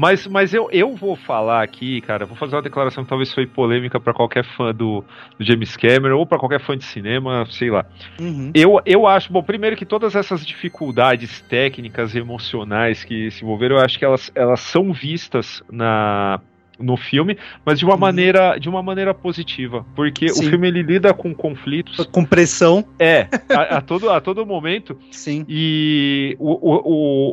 Mas, 0.00 0.26
mas 0.26 0.54
eu, 0.54 0.66
eu 0.72 0.96
vou 0.96 1.14
falar 1.14 1.62
aqui, 1.62 2.00
cara, 2.00 2.24
vou 2.24 2.34
fazer 2.34 2.56
uma 2.56 2.62
declaração 2.62 3.04
que 3.04 3.10
talvez 3.10 3.34
foi 3.34 3.46
polêmica 3.46 4.00
pra 4.00 4.14
qualquer 4.14 4.42
fã 4.56 4.72
do, 4.74 5.04
do 5.38 5.44
James 5.44 5.76
Cameron 5.76 6.16
ou 6.16 6.24
pra 6.24 6.38
qualquer 6.38 6.58
fã 6.58 6.74
de 6.74 6.84
cinema, 6.84 7.44
sei 7.50 7.68
lá. 7.70 7.84
Uhum. 8.18 8.50
Eu, 8.54 8.80
eu 8.86 9.06
acho, 9.06 9.30
bom, 9.30 9.42
primeiro 9.42 9.76
que 9.76 9.84
todas 9.84 10.16
essas 10.16 10.46
dificuldades 10.46 11.42
técnicas 11.42 12.14
e 12.14 12.18
emocionais 12.18 13.04
que 13.04 13.30
se 13.30 13.44
envolveram, 13.44 13.76
eu 13.76 13.82
acho 13.84 13.98
que 13.98 14.04
elas, 14.06 14.32
elas 14.34 14.60
são 14.60 14.90
vistas 14.90 15.62
na 15.70 16.40
no 16.78 16.96
filme, 16.96 17.36
mas 17.62 17.78
de 17.78 17.84
uma 17.84 17.94
maneira 17.94 18.56
de 18.56 18.66
uma 18.66 18.82
maneira 18.82 19.12
positiva, 19.12 19.84
porque 19.94 20.30
Sim. 20.30 20.46
o 20.46 20.48
filme 20.48 20.66
ele 20.66 20.80
lida 20.82 21.12
com 21.12 21.34
conflitos 21.34 22.06
Com 22.06 22.24
pressão. 22.24 22.82
é 22.98 23.28
a, 23.50 23.76
a 23.76 23.80
todo 23.82 24.08
a 24.08 24.18
todo 24.18 24.46
momento 24.46 24.96
Sim. 25.10 25.44
e 25.46 26.34
o, 26.38 26.52
o, 26.52 26.80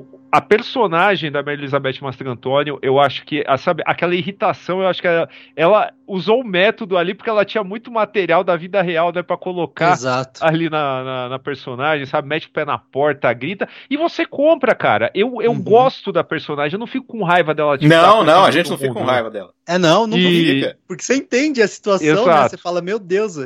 o- 0.02 0.18
a 0.38 0.42
personagem 0.42 1.32
da 1.32 1.42
Mary 1.42 1.58
Elizabeth 1.58 1.96
Mastrantonio, 2.02 2.78
eu 2.82 3.00
acho 3.00 3.26
que, 3.26 3.44
a, 3.48 3.58
sabe, 3.58 3.82
aquela 3.86 4.14
irritação, 4.14 4.82
eu 4.82 4.88
acho 4.88 5.02
que 5.02 5.08
ela, 5.08 5.28
ela 5.56 5.92
usou 6.06 6.42
o 6.42 6.48
método 6.48 6.96
ali 6.98 7.14
porque 7.16 7.30
ela 7.30 7.44
tinha 7.44 7.64
muito 7.64 7.92
material 7.92 8.44
da 8.44 8.56
vida 8.56 8.82
real, 8.82 9.12
né, 9.12 9.24
para 9.24 9.36
colocar 9.36 9.94
Exato. 9.94 10.40
ali 10.46 10.70
na, 10.70 11.04
na, 11.04 11.30
na 11.30 11.40
personagem, 11.40 12.06
sabe? 12.06 12.28
Mete 12.28 12.48
o 12.48 12.52
pé 12.52 12.64
na 12.66 12.78
porta, 12.78 13.34
grita, 13.34 13.68
e 13.90 13.98
você 13.98 14.26
compra, 14.26 14.76
cara. 14.76 15.10
Eu, 15.14 15.42
eu 15.42 15.52
Uhum. 15.52 15.60
gosto 15.62 16.12
da 16.12 16.24
personagem, 16.24 16.76
eu 16.76 16.80
não 16.80 16.88
fico 16.88 17.08
com 17.08 17.24
raiva 17.24 17.54
dela. 17.56 17.78
tipo, 17.78 17.90
Não, 17.90 18.24
não, 18.24 18.46
a 18.46 18.52
gente 18.52 18.70
não 18.70 18.78
fica 18.78 18.94
com 18.94 19.04
raiva 19.04 19.32
dela. 19.32 19.52
É, 19.68 19.78
não, 19.78 20.06
não 20.06 20.18
E- 20.18 20.62
Fica. 20.62 20.78
Porque 20.88 21.04
você 21.04 21.16
entende 21.16 21.62
a 21.62 21.68
situação, 21.68 22.26
né? 22.28 22.48
Você 22.50 22.58
fala, 22.58 22.82
meu 22.82 23.00
Deus. 23.00 23.38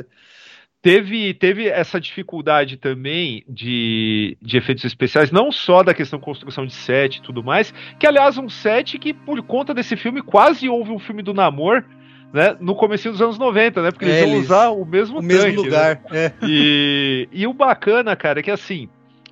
Teve, 0.82 1.32
teve 1.34 1.68
essa 1.68 2.00
dificuldade 2.00 2.76
também 2.76 3.44
de, 3.48 4.36
de 4.42 4.56
efeitos 4.56 4.84
especiais, 4.84 5.30
não 5.30 5.52
só 5.52 5.80
da 5.84 5.94
questão 5.94 6.18
de 6.18 6.24
construção 6.24 6.66
de 6.66 6.72
set 6.72 7.16
e 7.18 7.22
tudo 7.22 7.40
mais, 7.40 7.72
que 8.00 8.06
aliás 8.06 8.36
um 8.36 8.48
set 8.48 8.98
que 8.98 9.14
por 9.14 9.40
conta 9.42 9.72
desse 9.72 9.96
filme 9.96 10.20
quase 10.20 10.68
houve 10.68 10.90
um 10.90 10.98
filme 10.98 11.22
do 11.22 11.32
Namor, 11.32 11.84
né, 12.32 12.56
no 12.60 12.74
começo 12.74 13.08
dos 13.12 13.22
anos 13.22 13.38
90, 13.38 13.80
né, 13.80 13.90
porque 13.92 14.06
eles 14.06 14.18
iam 14.22 14.28
eles- 14.30 14.44
usar 14.46 14.70
o 14.70 14.84
mesmo 14.84 15.20
O 15.20 15.22
mesmo 15.22 15.44
tanque, 15.44 15.56
né? 15.56 15.62
lugar. 15.62 16.00
É. 16.10 16.32
E, 16.42 17.28
e 17.30 17.46
o 17.46 17.52
bacana, 17.54 18.16
cara, 18.16 18.40
é 18.40 18.42
que 18.42 18.50
assim, 18.50 18.88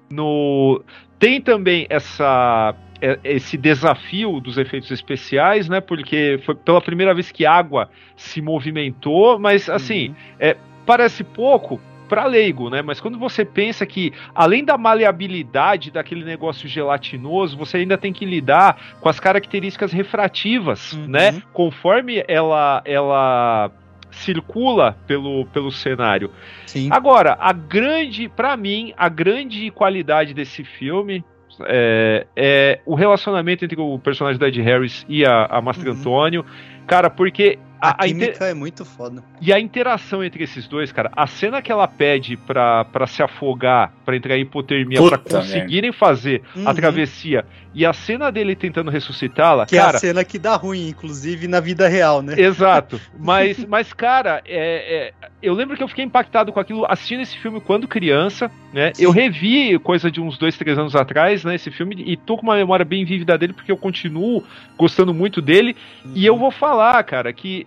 no 0.08 0.82
tem 1.18 1.40
também 1.40 1.84
essa 1.90 2.74
é- 3.02 3.18
esse 3.24 3.56
desafio 3.56 4.38
dos 4.40 4.56
efeitos 4.58 4.90
especiais, 4.90 5.68
né? 5.68 5.80
Porque 5.80 6.38
foi 6.44 6.54
pela 6.54 6.80
primeira 6.80 7.14
vez 7.14 7.32
que 7.32 7.44
água 7.46 7.90
se 8.16 8.40
movimentou, 8.42 9.38
mas 9.38 9.68
assim, 9.70 10.14
é, 10.38 10.56
parece 10.90 11.22
pouco 11.22 11.80
para 12.08 12.24
leigo, 12.26 12.68
né? 12.68 12.82
Mas 12.82 13.00
quando 13.00 13.16
você 13.16 13.44
pensa 13.44 13.86
que 13.86 14.12
além 14.34 14.64
da 14.64 14.76
maleabilidade 14.76 15.92
daquele 15.92 16.24
negócio 16.24 16.68
gelatinoso, 16.68 17.56
você 17.56 17.76
ainda 17.76 17.96
tem 17.96 18.12
que 18.12 18.24
lidar 18.24 18.76
com 19.00 19.08
as 19.08 19.20
características 19.20 19.92
refrativas, 19.92 20.92
Uhum. 20.94 21.06
né? 21.06 21.40
Conforme 21.52 22.24
ela 22.26 22.82
ela 22.84 23.70
circula 24.10 24.96
pelo, 25.06 25.46
pelo 25.46 25.70
cenário. 25.70 26.32
Sim. 26.66 26.88
Agora, 26.90 27.36
a 27.40 27.52
grande, 27.52 28.28
pra 28.28 28.56
mim, 28.56 28.92
a 28.96 29.08
grande 29.08 29.70
qualidade 29.70 30.34
desse 30.34 30.64
filme 30.64 31.24
é, 31.66 32.26
é 32.34 32.80
o 32.84 32.96
relacionamento 32.96 33.64
entre 33.64 33.80
o 33.80 33.98
personagem 34.00 34.40
da 34.40 34.48
Ed 34.48 34.60
Harris 34.60 35.06
e 35.08 35.24
a, 35.24 35.44
a 35.46 35.60
Master 35.62 35.92
Uhum. 35.92 35.98
Antônio. 36.00 36.44
Cara, 36.88 37.08
porque 37.08 37.56
A, 37.80 37.88
a, 37.90 38.04
a 38.04 38.08
inter- 38.08 38.26
química 38.28 38.44
é 38.46 38.54
muito 38.54 38.84
foda. 38.84 39.22
e 39.40 39.52
a 39.52 39.58
interação 39.60 40.22
entre 40.22 40.44
esses 40.44 40.66
dois, 40.68 40.92
cara, 40.92 41.10
a 41.16 41.26
cena 41.26 41.62
que 41.62 41.70
ela 41.72 41.88
pede 41.88 42.36
pra, 42.36 42.84
pra 42.84 43.06
se 43.06 43.22
afogar, 43.22 43.92
pra 44.04 44.16
entrar 44.16 44.36
em 44.36 44.42
hipotermia, 44.42 44.98
Puta 44.98 45.18
pra 45.18 45.40
conseguirem 45.40 45.92
fazer 45.92 46.42
a 46.64 46.68
Uhum. 46.70 46.74
travessia, 46.74 47.44
e 47.72 47.86
a 47.86 47.92
cena 47.92 48.32
dele 48.32 48.56
tentando 48.56 48.90
ressuscitá-la, 48.90 49.64
Que 49.66 49.76
é 49.76 49.80
cara. 49.80 49.96
a 49.96 50.00
cena 50.00 50.24
que 50.24 50.38
dá 50.38 50.56
ruim, 50.56 50.88
inclusive 50.88 51.46
na 51.46 51.60
vida 51.60 51.86
real, 51.88 52.20
né? 52.20 52.34
Exato. 52.36 53.00
Mas, 53.18 53.64
mas 53.66 53.92
cara, 53.92 54.42
é, 54.46 55.12
é, 55.22 55.28
eu 55.42 55.54
lembro 55.54 55.76
que 55.76 55.82
eu 55.82 55.88
fiquei 55.88 56.04
impactado 56.04 56.52
com 56.52 56.58
aquilo 56.58 56.84
assistindo 56.88 57.20
esse 57.22 57.36
filme 57.38 57.60
quando 57.60 57.86
criança, 57.86 58.50
né? 58.72 58.92
Sim. 58.94 59.04
Eu 59.04 59.10
revi 59.10 59.78
coisa 59.78 60.10
de 60.10 60.20
uns 60.20 60.36
dois, 60.38 60.56
três 60.56 60.76
anos 60.78 60.96
atrás, 60.96 61.44
né? 61.44 61.54
Esse 61.54 61.70
filme, 61.70 61.94
e 62.06 62.16
tô 62.16 62.36
com 62.36 62.42
uma 62.42 62.56
memória 62.56 62.84
bem 62.84 63.04
vívida 63.04 63.38
dele, 63.38 63.52
porque 63.52 63.70
eu 63.70 63.76
continuo 63.76 64.42
gostando 64.76 65.12
muito 65.14 65.40
dele. 65.40 65.76
E 66.14 66.24
eu 66.26 66.36
vou 66.36 66.50
falar, 66.50 67.02
cara, 67.04 67.32
que 67.32 67.66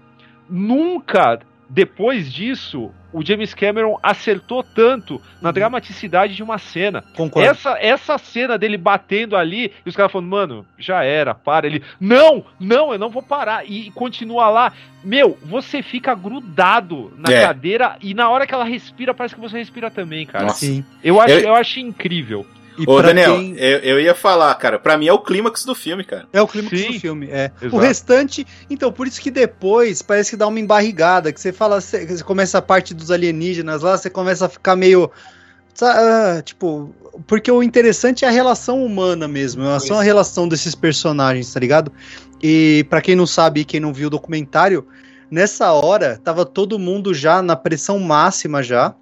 nunca 0.50 1.40
depois 1.70 2.32
disso 2.32 2.92
o 3.12 3.24
James 3.24 3.54
Cameron 3.54 3.98
acertou 4.02 4.64
tanto 4.64 5.22
na 5.42 5.50
Uhum. 5.50 5.54
dramaticidade 5.54 6.36
de 6.36 6.42
uma 6.42 6.58
cena. 6.58 7.04
Concordo. 7.16 7.48
Essa, 7.48 7.78
essa 7.80 8.18
cena 8.18 8.58
dele 8.58 8.76
batendo 8.76 9.36
ali, 9.36 9.72
e 9.86 9.90
os 9.90 9.96
caras 9.96 10.12
falando, 10.12 10.28
mano, 10.30 10.66
já 10.80 11.04
era, 11.04 11.34
para. 11.36 11.68
Ele, 11.68 11.84
não, 12.00 12.44
não, 12.60 12.92
eu 12.92 12.98
não 13.00 13.10
vou 13.10 13.22
parar. 13.22 13.70
E 13.70 13.92
continua 13.92 14.50
lá. 14.50 14.74
Meu, 15.04 15.38
você 15.44 15.84
fica 15.84 16.16
grudado 16.16 17.14
na 17.18 17.32
É. 17.32 17.42
cadeira 17.46 17.98
e 18.02 18.14
na 18.16 18.30
hora 18.30 18.48
que 18.48 18.54
ela 18.54 18.64
respira, 18.66 19.14
parece 19.14 19.36
que 19.36 19.42
você 19.42 19.58
respira 19.60 19.92
também, 19.92 20.26
cara. 20.26 20.46
Nossa. 20.46 20.66
Sim. 20.66 20.84
Eu 21.04 21.22
acho, 21.22 21.34
Eu- 21.36 21.40
eu... 21.42 21.56
acho 21.56 21.80
incrível. 21.80 22.46
E 22.78 22.84
Ô, 22.88 23.02
Daniel, 23.02 23.36
quem- 23.36 23.56
eu, 23.58 23.80
eu 23.80 24.00
ia 24.00 24.16
falar, 24.16 24.54
cara, 24.56 24.80
pra 24.80 24.98
mim 24.98 25.08
é 25.08 25.14
o 25.14 25.20
clímax 25.20 25.64
do 25.64 25.76
filme, 25.76 26.04
cara. 26.04 26.28
É 26.34 26.42
o 26.42 26.48
clímax 26.48 26.80
Sim. 26.80 26.94
do 26.94 27.00
filme, 27.00 27.28
é. 27.30 27.52
Exato. 27.62 27.76
O 27.76 27.80
restante, 27.80 28.48
então, 28.70 28.92
por 28.92 29.08
isso 29.08 29.22
que 29.22 29.30
depois 29.30 30.02
parece 30.02 30.32
que 30.32 30.38
dá 30.38 30.48
uma 30.48 30.60
embarrigada, 30.60 31.32
que 31.32 31.40
você 31.40 31.52
fala, 31.54 31.80
você, 31.80 32.06
você 32.06 32.24
começa 32.24 32.58
a 32.58 32.62
parte 32.62 32.94
dos 32.94 33.12
alienígenas 33.12 33.82
lá, 33.84 33.98
você 33.98 34.10
começa 34.10 34.46
a 34.46 34.50
ficar 34.50 34.76
meio, 34.76 35.12
ah, 35.82 36.42
tipo, 36.44 36.94
porque 37.28 37.52
o 37.52 37.62
interessante 37.62 38.26
é 38.26 38.28
a 38.28 38.32
relação 38.32 38.84
humana 38.84 39.28
mesmo, 39.28 39.64
é 39.64 39.80
só 39.80 40.00
a 40.00 40.04
relação 40.04 40.48
desses 40.48 40.74
personagens, 40.76 41.54
tá 41.54 41.60
ligado? 41.60 41.92
E 42.42 42.86
pra 42.90 43.02
quem 43.02 43.16
não 43.16 43.26
sabe, 43.28 43.62
e 43.62 43.66
quem 43.66 43.80
não 43.80 43.94
viu 43.94 44.08
o 44.08 44.10
documentário, 44.12 44.88
nessa 45.30 45.72
hora 45.72 46.20
tava 46.24 46.46
todo 46.46 46.80
mundo 46.80 47.14
já 47.14 47.42
na 47.42 47.56
pressão 47.56 48.00
máxima 48.00 48.62
já. 48.64 48.96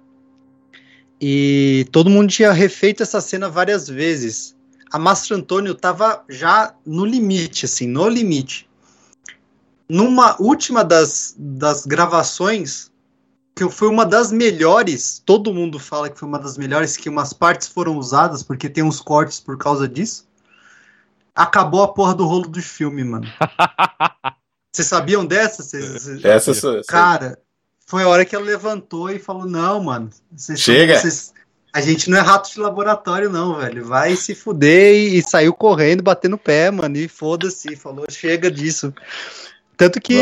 E 1.24 1.86
todo 1.92 2.10
mundo 2.10 2.28
tinha 2.30 2.50
refeito 2.52 3.02
essa 3.04 3.20
cena 3.20 3.48
várias 3.48 3.86
vezes 3.88 4.56
a 4.92 4.98
Mastro 4.98 5.36
Antônio 5.36 5.74
tava 5.74 6.22
já 6.28 6.74
no 6.84 7.06
limite, 7.06 7.64
assim, 7.64 7.86
no 7.86 8.06
limite. 8.08 8.68
Numa 9.88 10.36
última 10.38 10.84
das, 10.84 11.34
das 11.38 11.86
gravações, 11.86 12.90
que 13.56 13.66
foi 13.70 13.88
uma 13.88 14.04
das 14.04 14.30
melhores, 14.30 15.22
todo 15.24 15.54
mundo 15.54 15.78
fala 15.78 16.10
que 16.10 16.18
foi 16.18 16.28
uma 16.28 16.38
das 16.38 16.58
melhores, 16.58 16.94
que 16.96 17.08
umas 17.08 17.32
partes 17.32 17.68
foram 17.68 17.96
usadas, 17.96 18.42
porque 18.42 18.68
tem 18.68 18.84
uns 18.84 19.00
cortes 19.00 19.40
por 19.40 19.56
causa 19.56 19.88
disso. 19.88 20.28
Acabou 21.34 21.82
a 21.82 21.88
porra 21.94 22.14
do 22.14 22.26
rolo 22.26 22.48
do 22.48 22.60
filme, 22.60 23.02
mano. 23.02 23.26
Vocês 24.74 24.88
sabiam 24.88 25.24
dessa? 25.24 25.62
Vocês- 25.62 26.06
Essa, 26.50 26.50
essa- 26.50 26.82
Cara, 26.86 27.38
foi 27.92 28.04
a 28.04 28.08
hora 28.08 28.24
que 28.24 28.34
ela 28.34 28.42
levantou 28.46 29.10
e 29.10 29.18
falou: 29.18 29.44
Não, 29.46 29.82
mano, 29.84 30.08
vocês 30.34 30.58
são- 30.58 30.74
Chega. 30.74 30.98
vocês- 30.98 31.34
a 31.74 31.80
gente 31.82 32.08
não 32.08 32.16
é 32.16 32.22
rato 32.22 32.50
de 32.50 32.58
laboratório, 32.58 33.28
não, 33.28 33.58
velho. 33.58 33.84
Vai 33.84 34.16
se 34.16 34.34
fuder 34.34 34.94
e, 34.94 35.18
e 35.18 35.22
saiu 35.22 35.52
correndo, 35.52 36.02
batendo 36.02 36.36
o 36.36 36.38
pé, 36.38 36.70
mano. 36.70 36.96
E 36.96 37.06
foda-se, 37.06 37.76
falou: 37.76 38.06
chega 38.10 38.50
disso. 38.50 38.94
Tanto 39.76 40.00
que 40.00 40.14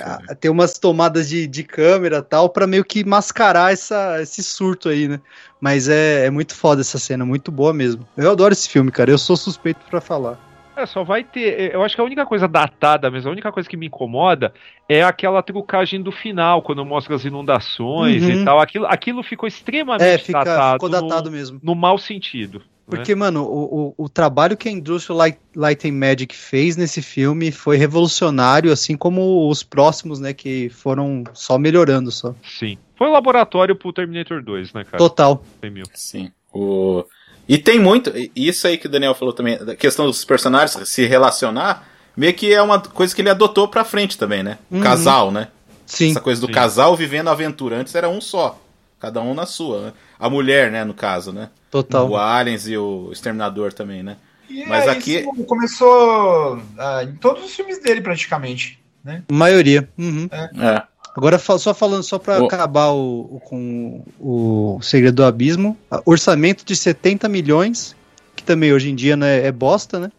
Nossa, 0.00 0.34
tem 0.34 0.50
umas 0.50 0.72
tomadas 0.78 1.28
de, 1.28 1.46
de 1.46 1.62
câmera 1.62 2.20
tal 2.20 2.48
pra 2.48 2.66
meio 2.66 2.84
que 2.84 3.04
mascarar 3.04 3.72
essa, 3.72 4.20
esse 4.20 4.42
surto 4.42 4.88
aí, 4.88 5.06
né? 5.06 5.20
Mas 5.60 5.88
é, 5.88 6.26
é 6.26 6.30
muito 6.30 6.52
foda 6.56 6.80
essa 6.80 6.98
cena, 6.98 7.24
muito 7.24 7.52
boa 7.52 7.72
mesmo. 7.72 8.08
Eu 8.16 8.30
adoro 8.32 8.52
esse 8.52 8.68
filme, 8.68 8.90
cara. 8.90 9.08
Eu 9.10 9.18
sou 9.18 9.36
suspeito 9.36 9.80
pra 9.88 10.00
falar. 10.00 10.36
É, 10.78 10.86
só 10.86 11.02
vai 11.02 11.24
ter. 11.24 11.74
Eu 11.74 11.82
acho 11.82 11.94
que 11.94 12.00
a 12.00 12.04
única 12.04 12.24
coisa 12.24 12.46
datada 12.46 13.10
mesmo, 13.10 13.28
a 13.28 13.32
única 13.32 13.50
coisa 13.50 13.68
que 13.68 13.76
me 13.76 13.86
incomoda 13.86 14.52
é 14.88 15.02
aquela 15.02 15.42
trucagem 15.42 16.00
do 16.00 16.12
final, 16.12 16.62
quando 16.62 16.84
mostra 16.84 17.14
as 17.16 17.24
inundações 17.24 18.22
Uhum. 18.22 18.30
e 18.30 18.44
tal. 18.44 18.60
Aquilo, 18.60 18.86
aquilo 18.86 19.22
ficou 19.22 19.48
extremamente 19.48 20.04
É, 20.04 20.18
fica, 20.18 20.44
datado. 20.44 20.72
ficou 20.74 20.88
datado 20.88 21.30
no, 21.30 21.36
mesmo. 21.36 21.60
no 21.62 21.74
mau 21.74 21.98
sentido. 21.98 22.58
né? 22.60 22.64
Porque, 22.86 23.14
mano, 23.14 23.42
o, 23.44 23.94
o, 23.98 24.04
o 24.04 24.08
trabalho 24.08 24.56
que 24.56 24.68
a 24.68 24.72
Industrial 24.72 25.18
Light, 25.18 25.38
Light 25.54 25.88
and 25.88 25.92
Magic 25.92 26.34
fez 26.34 26.76
nesse 26.76 27.02
filme 27.02 27.50
foi 27.52 27.76
revolucionário, 27.76 28.72
assim 28.72 28.96
como 28.96 29.48
os 29.50 29.62
próximos, 29.62 30.20
né, 30.20 30.32
que 30.32 30.68
foram 30.70 31.24
só 31.34 31.58
melhorando 31.58 32.10
só. 32.10 32.34
Sim. 32.42 32.78
Foi 32.96 33.08
um 33.08 33.12
laboratório 33.12 33.76
pro 33.76 33.92
Terminator 33.92 34.42
2, 34.42 34.72
né, 34.72 34.84
cara? 34.84 34.96
Total. 34.96 35.42
100 35.60 35.70
mil. 35.70 35.84
Sim. 35.92 36.30
O... 36.52 37.04
E 37.48 37.56
tem 37.58 37.78
muito. 37.80 38.12
e 38.16 38.30
Isso 38.36 38.66
aí 38.66 38.76
que 38.76 38.86
o 38.86 38.90
Daniel 38.90 39.14
falou 39.14 39.32
também, 39.32 39.56
da 39.58 39.74
questão 39.74 40.06
dos 40.06 40.24
personagens 40.24 40.88
se 40.88 41.06
relacionar, 41.06 41.88
meio 42.16 42.34
que 42.34 42.52
é 42.52 42.60
uma 42.60 42.78
coisa 42.80 43.14
que 43.14 43.22
ele 43.22 43.30
adotou 43.30 43.66
pra 43.68 43.84
frente 43.84 44.18
também, 44.18 44.42
né? 44.42 44.58
O 44.70 44.76
Uhum. 44.76 44.82
casal, 44.82 45.30
né? 45.30 45.48
Sim. 45.86 46.10
Essa 46.10 46.20
coisa 46.20 46.40
do 46.40 46.46
Sim. 46.48 46.52
casal 46.52 46.94
vivendo 46.94 47.28
a 47.28 47.32
aventura. 47.32 47.76
Antes 47.78 47.94
era 47.94 48.08
um 48.08 48.20
só. 48.20 48.60
Cada 49.00 49.20
um 49.22 49.32
na 49.32 49.46
sua. 49.46 49.80
né? 49.86 49.92
A 50.18 50.28
mulher, 50.28 50.70
né, 50.70 50.84
no 50.84 50.92
caso, 50.92 51.32
né? 51.32 51.48
Total. 51.70 52.08
O 52.08 52.16
Aliens 52.16 52.66
e 52.66 52.76
o 52.76 53.10
Exterminador 53.12 53.72
também, 53.72 54.02
né? 54.02 54.16
E 54.50 54.64
Mas 54.66 54.86
é, 54.86 54.90
aqui- 54.90 55.18
isso 55.20 55.44
começou 55.44 56.60
ah, 56.78 57.04
em 57.04 57.14
todos 57.16 57.44
os 57.44 57.54
filmes 57.54 57.78
dele, 57.80 58.00
praticamente. 58.00 58.78
Né? 59.04 59.22
Maioria. 59.30 59.88
Uhum. 59.96 60.28
É. 60.32 60.82
Agora, 61.18 61.38
só 61.38 61.74
falando, 61.74 62.02
só 62.04 62.18
pra 62.18 62.40
Ô. 62.40 62.46
acabar 62.46 62.90
o, 62.92 63.36
o- 63.36 63.40
com 63.44 64.04
o 64.20 64.78
Segredo 64.80 65.16
do 65.16 65.24
Abismo, 65.24 65.76
orçamento 66.06 66.64
de 66.64 66.76
70 66.76 67.28
milhões, 67.28 67.96
que 68.36 68.42
também 68.44 68.72
hoje 68.72 68.88
em 68.90 68.94
dia 68.94 69.16
né, 69.16 69.44
é 69.44 69.50
bosta, 69.50 69.98
né? 69.98 70.12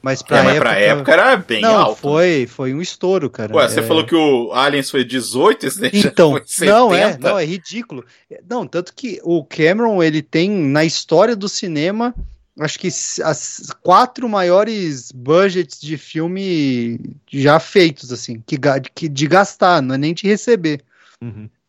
Mas 0.00 0.22
pra, 0.22 0.38
É, 0.38 0.42
mas 0.44 0.54
época, 0.54 0.70
pra 0.70 0.78
época 0.78 1.12
era 1.12 1.36
bem 1.36 1.60
Não, 1.60 1.76
alto. 1.76 2.00
foi, 2.00 2.46
foi 2.46 2.72
um 2.72 2.80
estouro, 2.80 3.28
cara. 3.28 3.52
Ué, 3.56 3.68
você 3.68 3.80
É. 3.80 3.82
falou 3.82 4.06
que 4.06 4.14
o 4.14 4.52
Aliens 4.52 4.88
foi 4.88 5.02
18, 5.04 5.66
esse 5.66 5.80
Então, 5.92 6.30
foi 6.30 6.42
70. 6.46 6.72
não 6.72 6.94
é, 6.94 7.18
não, 7.18 7.36
é 7.36 7.44
ridículo. 7.44 8.04
Não, 8.48 8.64
tanto 8.64 8.94
que 8.94 9.20
o 9.24 9.44
Cameron, 9.44 10.00
ele 10.00 10.22
tem 10.22 10.48
na 10.48 10.84
história 10.84 11.34
do 11.34 11.48
cinema, 11.48 12.14
acho 12.58 12.78
que 12.78 12.88
as 12.88 13.68
quatro 13.82 14.28
maiores 14.28 15.12
budgets 15.12 15.80
de 15.80 15.96
filme 15.98 16.98
já 17.30 17.60
feitos, 17.60 18.12
assim, 18.12 18.42
que, 18.46 18.56
que 18.94 19.08
de 19.08 19.26
gastar, 19.26 19.82
não 19.82 19.94
é 19.94 19.98
nem 19.98 20.14
de 20.14 20.26
receber. 20.26 20.82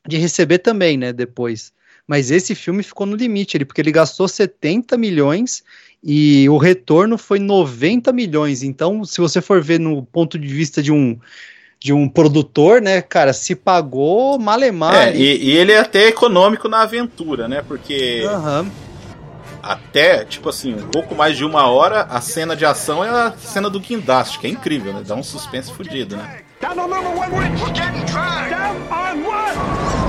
De 0.08 0.18
receber 0.18 0.60
também, 0.60 0.98
né, 0.98 1.12
depois. 1.12 1.74
Mas 2.08 2.32
esse 2.32 2.56
filme 2.56 2.82
ficou 2.84 3.06
no 3.06 3.18
limite, 3.18 3.58
ele, 3.58 3.66
porque 3.66 3.82
ele 3.82 3.92
gastou 3.92 4.28
70 4.28 4.98
milhões 4.98 5.62
e 6.02 6.48
o 6.48 6.58
retorno 6.58 7.18
foi 7.18 7.38
90 7.38 8.14
milhões. 8.14 8.64
Então, 8.64 9.04
se 9.04 9.20
você 9.20 9.42
for 9.42 9.62
ver 9.62 9.80
no 9.80 10.04
ponto 10.04 10.40
de 10.40 10.48
vista 10.48 10.82
de 10.82 10.92
um 10.92 11.20
de 11.80 11.94
um 11.94 12.10
produtor, 12.10 12.82
né, 12.82 13.04
cara, 13.04 13.32
se 13.34 13.54
pagou 13.56 14.40
malemar. 14.40 15.10
É, 15.10 15.16
e, 15.16 15.44
e 15.44 15.52
ele 15.52 15.72
é 15.72 15.80
até 15.80 16.08
econômico 16.08 16.68
na 16.68 16.82
aventura, 16.82 17.48
né? 17.48 17.62
Porque 17.62 18.24
Aham. 18.26 18.72
Até, 19.72 20.26
tipo 20.26 20.50
assim, 20.50 20.74
um 20.76 20.88
pouco 20.88 21.16
mais 21.16 21.38
de 21.38 21.46
uma 21.46 21.68
hora, 21.68 22.04
a 22.04 22.22
cena 22.22 22.56
de 22.56 22.66
ação 22.66 23.04
é 23.04 23.10
a 23.10 23.34
cena 23.38 23.70
do 23.70 23.80
guindaste, 23.80 24.40
que 24.40 24.48
é 24.48 24.50
incrível, 24.50 24.94
né? 24.94 25.04
Dá 25.06 25.16
um 25.16 25.24
suspense 25.24 25.72
fudido, 25.72 26.16
né? 26.16 26.42
Down 26.60 26.80
on 26.80 26.88
number 26.88 27.12
one, 27.12 27.32
we're, 27.32 27.74
getting 27.74 28.04
dragged. 28.06 28.50
Down 28.50 28.78
on 28.90 29.24
one. 29.28 30.07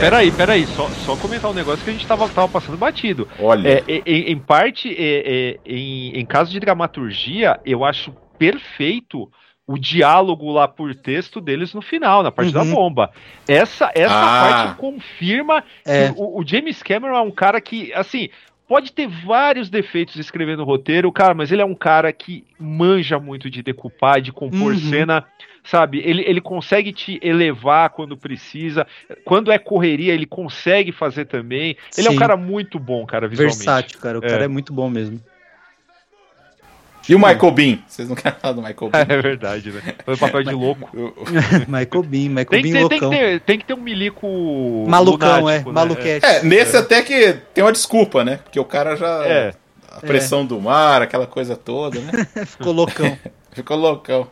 Peraí, 0.00 0.32
peraí. 0.32 0.66
Só, 0.66 0.90
só 0.94 1.16
comentar 1.16 1.50
um 1.50 1.54
negócio 1.54 1.82
que 1.84 1.90
a 1.90 1.92
gente 1.92 2.06
tava, 2.06 2.28
tava 2.28 2.48
passando 2.48 2.76
batido. 2.78 3.28
Olha. 3.38 3.68
É, 3.68 3.84
em, 3.88 4.02
em- 4.06 4.30
em 4.32 4.38
parte, 4.38 4.88
é, 4.96 5.56
é, 5.56 5.58
em, 5.64 6.18
em 6.18 6.24
caso 6.26 6.50
de 6.52 6.60
dramaturgia, 6.60 7.58
eu 7.64 7.84
acho 7.84 8.12
perfeito 8.38 9.30
o 9.66 9.76
diálogo 9.76 10.52
lá 10.52 10.68
por 10.68 10.94
texto 10.94 11.40
deles 11.40 11.74
no 11.74 11.82
final, 11.82 12.22
na 12.22 12.30
parte 12.30 12.52
da 12.52 12.62
Uhum. 12.62 12.72
bomba. 12.74 13.10
Essa, 13.48 13.90
essa 13.94 14.14
Ah. 14.14 14.40
parte 14.48 14.76
confirma 14.78 15.64
É. 15.84 16.08
que 16.08 16.14
o, 16.16 16.38
o 16.40 16.46
James 16.46 16.82
Cameron 16.84 17.16
é 17.16 17.20
um 17.20 17.32
cara 17.32 17.60
que, 17.60 17.92
assim, 17.92 18.28
pode 18.68 18.92
ter 18.92 19.08
vários 19.08 19.68
defeitos 19.68 20.16
escrevendo 20.16 20.62
roteiro, 20.64 21.10
cara, 21.10 21.34
mas 21.34 21.50
ele 21.50 21.62
é 21.62 21.64
um 21.64 21.74
cara 21.74 22.12
que 22.12 22.44
manja 22.60 23.18
muito 23.18 23.50
de 23.50 23.60
decupar, 23.60 24.20
de 24.20 24.32
compor 24.32 24.72
Uhum. 24.72 24.78
cena, 24.78 25.24
sabe? 25.70 26.00
Ele, 26.04 26.22
ele 26.26 26.40
consegue 26.40 26.92
te 26.92 27.18
elevar 27.22 27.90
quando 27.90 28.16
precisa. 28.16 28.86
Quando 29.24 29.52
é 29.52 29.58
correria, 29.58 30.14
ele 30.14 30.26
consegue 30.26 30.92
fazer 30.92 31.26
também. 31.26 31.76
Ele 31.96 32.06
é 32.06 32.10
um 32.10 32.14
Sim. 32.14 32.18
cara 32.18 32.36
muito 32.36 32.78
bom, 32.78 33.04
cara, 33.04 33.28
visualmente. 33.28 33.58
Versátil, 33.58 33.98
cara. 34.00 34.18
O 34.18 34.24
É. 34.24 34.28
cara 34.28 34.44
é 34.44 34.48
muito 34.48 34.72
bom 34.72 34.88
mesmo. 34.88 35.20
E 37.08 37.14
o 37.14 37.18
Michael 37.18 37.50
Bean? 37.52 37.78
Vocês 37.86 38.08
não 38.08 38.16
querem 38.16 38.36
falar 38.40 38.54
do 38.54 38.62
Michael 38.62 38.90
Bean? 38.90 39.06
É 39.08 39.22
verdade, 39.22 39.70
né? 39.70 39.94
Foi 40.04 40.14
um 40.14 40.18
papel 40.18 40.42
de 40.42 40.50
louco. 40.52 40.90
Michael 41.68 42.02
Bean, 42.02 42.28
Michael 42.30 42.46
Tem 42.46 42.62
que, 42.62 42.72
Bean 42.72 42.82
ter, 42.82 42.88
tem, 42.88 42.98
que 42.98 43.04
loucão. 43.04 43.10
ter, 43.10 43.40
tem 43.40 43.58
que 43.58 43.64
ter 43.64 43.74
um 43.74 43.80
milico. 43.80 44.84
Malucão, 44.88 45.40
lunático, 45.40 45.50
é. 45.50 45.72
né? 45.72 45.72
Maluquete. 45.72 46.26
É, 46.26 46.42
nesse 46.42 46.76
até 46.76 47.02
que 47.02 47.34
tem 47.54 47.62
uma 47.62 47.72
desculpa, 47.72 48.24
né? 48.24 48.38
Porque 48.38 48.58
o 48.58 48.64
cara 48.64 48.96
já. 48.96 49.24
É. 49.24 49.52
A 49.88 50.00
pressão 50.00 50.44
do 50.44 50.60
mar, 50.60 51.00
aquela 51.00 51.26
coisa 51.26 51.56
toda, 51.56 52.00
né? 52.00 52.12
Ficou 52.44 52.72
loucão. 52.72 53.16
Ficou 53.52 53.76
loucão. 53.76 54.28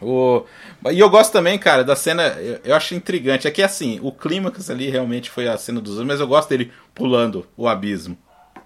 O... 0.00 0.44
E 0.90 0.98
eu 1.00 1.08
gosto 1.08 1.32
também, 1.32 1.58
cara, 1.58 1.82
da 1.82 1.96
cena. 1.96 2.24
Eu, 2.64 2.74
acho 2.74 2.94
intrigante. 2.94 3.48
É 3.48 3.50
que 3.50 3.62
assim, 3.62 3.98
o 4.02 4.12
clímax 4.12 4.68
ali 4.70 4.90
realmente 4.90 5.30
foi 5.30 5.48
a 5.48 5.56
cena 5.56 5.80
dos 5.80 5.94
dois, 5.96 6.06
mas 6.06 6.20
eu 6.20 6.26
gosto 6.26 6.48
dele 6.50 6.70
pulando 6.94 7.46
o 7.56 7.66
abismo. 7.66 8.16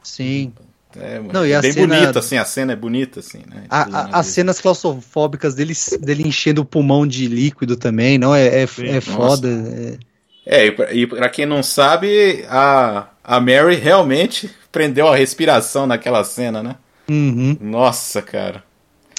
Sim. 0.02 0.52
É, 0.96 1.20
Não, 1.20 1.46
e 1.46 1.54
a 1.54 1.60
bem 1.60 1.72
cena- 1.72 1.96
bonita, 2.00 2.18
assim, 2.18 2.36
a 2.36 2.44
cena 2.44 2.72
é 2.72 2.76
bonita, 2.76 3.20
assim, 3.20 3.42
né? 3.48 3.62
A- 3.70 3.82
a- 3.82 4.18
as 4.18 4.26
cenas 4.26 4.60
claustrofóbicas 4.60 5.54
dele, 5.54 5.72
dele 6.00 6.26
enchendo 6.26 6.62
o 6.62 6.64
pulmão 6.64 7.06
de 7.06 7.28
líquido 7.28 7.76
também, 7.76 8.18
não? 8.18 8.34
É, 8.34 8.48
é, 8.48 8.62
é 8.64 9.00
foda. 9.00 9.48
é- 9.48 9.98
É, 10.44 10.66
e 10.66 11.06
pra, 11.06 11.16
pra 11.18 11.28
quem 11.28 11.46
não 11.46 11.62
sabe, 11.62 12.44
a, 12.48 13.06
a 13.22 13.38
Mary 13.38 13.76
realmente 13.76 14.50
prendeu 14.72 15.06
a 15.06 15.14
respiração 15.14 15.86
naquela 15.86 16.24
cena, 16.24 16.60
né? 16.60 16.74
Uhum. 17.08 17.56
Nossa, 17.60 18.20
cara. 18.20 18.64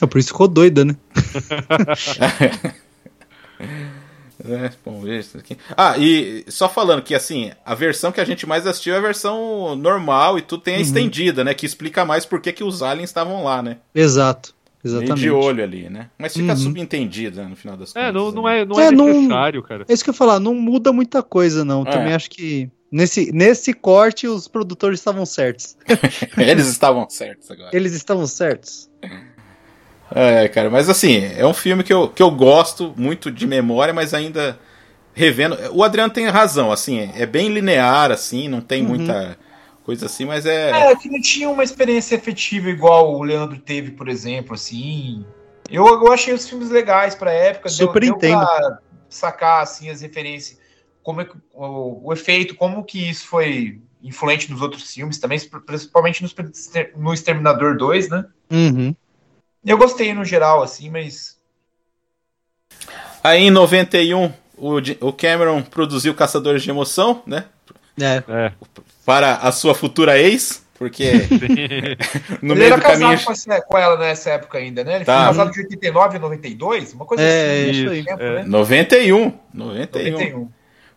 É 0.01 0.05
por 0.07 0.17
isso 0.17 0.29
ficou 0.29 0.47
doida, 0.47 0.83
né? 0.85 0.95
É, 4.43 4.71
ver 5.03 5.19
isso 5.19 5.37
aqui. 5.37 5.55
Ah, 5.77 5.95
e 5.99 6.43
só 6.47 6.67
falando 6.67 7.03
que 7.03 7.13
assim, 7.13 7.51
a 7.63 7.75
versão 7.75 8.11
que 8.11 8.19
a 8.19 8.25
gente 8.25 8.47
mais 8.47 8.65
assistiu 8.65 8.95
é 8.95 8.97
a 8.97 9.01
versão 9.01 9.75
normal 9.75 10.39
e 10.39 10.41
tudo 10.41 10.63
tem 10.63 10.73
a 10.73 10.77
Uhum. 10.77 10.81
estendida, 10.83 11.43
né? 11.43 11.53
Que 11.53 11.63
explica 11.63 12.03
mais 12.03 12.25
por 12.25 12.41
que 12.41 12.51
que 12.51 12.63
os 12.63 12.81
aliens 12.81 13.11
estavam 13.11 13.43
lá, 13.43 13.61
né? 13.61 13.77
Exato. 13.93 14.55
Meio 14.83 14.95
Exatamente. 14.97 15.21
de 15.21 15.29
olho 15.29 15.63
ali, 15.63 15.87
né? 15.91 16.09
Mas 16.17 16.33
fica 16.33 16.53
Uhum. 16.53 16.57
subentendido 16.57 17.39
né, 17.39 17.47
no 17.47 17.55
final 17.55 17.77
das 17.77 17.93
contas. 17.93 18.09
É, 18.09 18.11
não, 18.11 18.31
não 18.31 18.43
né? 18.45 18.61
é, 18.61 18.65
não 18.65 18.79
é, 18.79 18.85
É, 18.87 18.91
não- 18.91 19.05
necessário, 19.13 19.61
cara. 19.61 19.85
É 19.87 19.93
isso 19.93 20.03
que 20.03 20.09
eu 20.09 20.13
ia 20.13 20.17
falar, 20.17 20.39
não 20.39 20.55
muda 20.55 20.91
muita 20.91 21.21
coisa, 21.21 21.63
não. 21.63 21.83
É. 21.83 21.91
Também 21.91 22.13
acho 22.15 22.27
que 22.31 22.67
nesse, 22.91 23.31
nesse 23.31 23.73
corte 23.73 24.27
os 24.27 24.47
produtores 24.47 24.99
estavam 24.99 25.23
certos. 25.23 25.77
Eles 26.35 26.65
estavam 26.67 27.07
certos 27.07 27.51
agora. 27.51 27.69
Eles 27.73 27.93
estavam 27.93 28.25
certos. 28.25 28.89
É, 30.13 30.47
cara, 30.49 30.69
mas 30.69 30.89
assim, 30.89 31.23
é 31.37 31.45
um 31.45 31.53
filme 31.53 31.83
que 31.83 31.93
eu, 31.93 32.09
que 32.09 32.21
eu 32.21 32.29
gosto 32.31 32.93
muito 32.97 33.31
de 33.31 33.47
memória, 33.47 33.93
mas 33.93 34.13
ainda 34.13 34.59
revendo. 35.13 35.57
O 35.73 35.83
Adriano 35.83 36.11
tem 36.13 36.27
razão, 36.27 36.71
assim, 36.71 37.11
é 37.15 37.25
bem 37.25 37.49
linear, 37.49 38.11
assim, 38.11 38.47
não 38.47 38.61
tem 38.61 38.81
Uhum. 38.81 38.89
muita 38.89 39.37
coisa 39.85 40.05
assim, 40.05 40.25
mas 40.25 40.45
é. 40.45 40.91
É, 40.91 40.95
que 40.95 41.09
não 41.09 41.21
tinha 41.21 41.49
uma 41.49 41.63
experiência 41.63 42.15
efetiva 42.15 42.69
igual 42.69 43.13
o 43.15 43.23
Leandro 43.23 43.57
teve, 43.57 43.91
por 43.91 44.07
exemplo, 44.09 44.53
assim. 44.53 45.25
Eu, 45.69 45.85
eu 45.87 46.11
achei 46.11 46.33
os 46.33 46.47
filmes 46.47 46.69
legais 46.69 47.15
pra 47.15 47.31
época. 47.31 47.69
deu- 47.69 47.87
Super 47.87 48.01
deu 48.01 48.15
entendo. 48.15 48.39
pra 48.39 48.79
sacar, 49.09 49.63
assim, 49.63 49.89
as 49.89 50.01
referências, 50.01 50.59
como 51.01 51.21
é 51.21 51.25
que- 51.25 51.37
o, 51.53 52.07
o 52.09 52.13
efeito, 52.13 52.55
como 52.55 52.83
que 52.83 53.09
isso 53.09 53.27
foi 53.27 53.79
influente 54.03 54.51
nos 54.51 54.61
outros 54.61 54.91
filmes 54.91 55.19
também, 55.19 55.39
principalmente 55.65 56.21
nos, 56.23 56.35
no 56.97 57.13
Exterminador 57.13 57.77
2, 57.77 58.09
né? 58.09 58.25
Uhum. 58.51 58.95
Eu 59.65 59.77
gostei 59.77 60.13
no 60.13 60.25
geral, 60.25 60.63
assim, 60.63 60.89
mas 60.89 61.37
Aí 63.23 63.43
em 63.43 63.51
91, 63.51 64.31
o, 64.57 64.77
o 65.01 65.13
Cameron 65.13 65.61
produziu 65.61 66.13
Caçadores 66.15 66.63
de 66.63 66.69
Emoção, 66.69 67.21
né? 67.25 67.45
É. 67.99 68.23
É. 68.27 68.51
Para 69.05 69.35
a 69.35 69.51
sua 69.51 69.75
futura 69.75 70.17
ex, 70.17 70.65
porque 70.75 71.11
no 72.41 72.53
ele 72.53 72.59
meio 72.59 72.65
era 72.73 72.77
do 72.77 72.81
casado 72.81 73.23
caminho. 73.23 73.63
com, 73.67 73.77
ela 73.77 73.97
nessa 73.97 74.31
época 74.31 74.57
ainda, 74.57 74.83
né? 74.83 74.95
Ele 74.95 75.05
Tá. 75.05 75.17
foi 75.17 75.25
casado 75.27 75.51
de 75.51 75.59
89 75.61 76.17
a 76.17 76.19
92, 76.19 76.93
uma 76.93 77.05
coisa 77.05 77.23
É, 77.23 77.61
assim. 77.69 77.71
isso 77.71 77.89
aí. 77.91 78.03
Tempo, 78.03 78.23
é. 78.23 78.35
né? 78.37 78.43
91, 78.47 79.33
91. 79.53 80.11
91. 80.11 80.49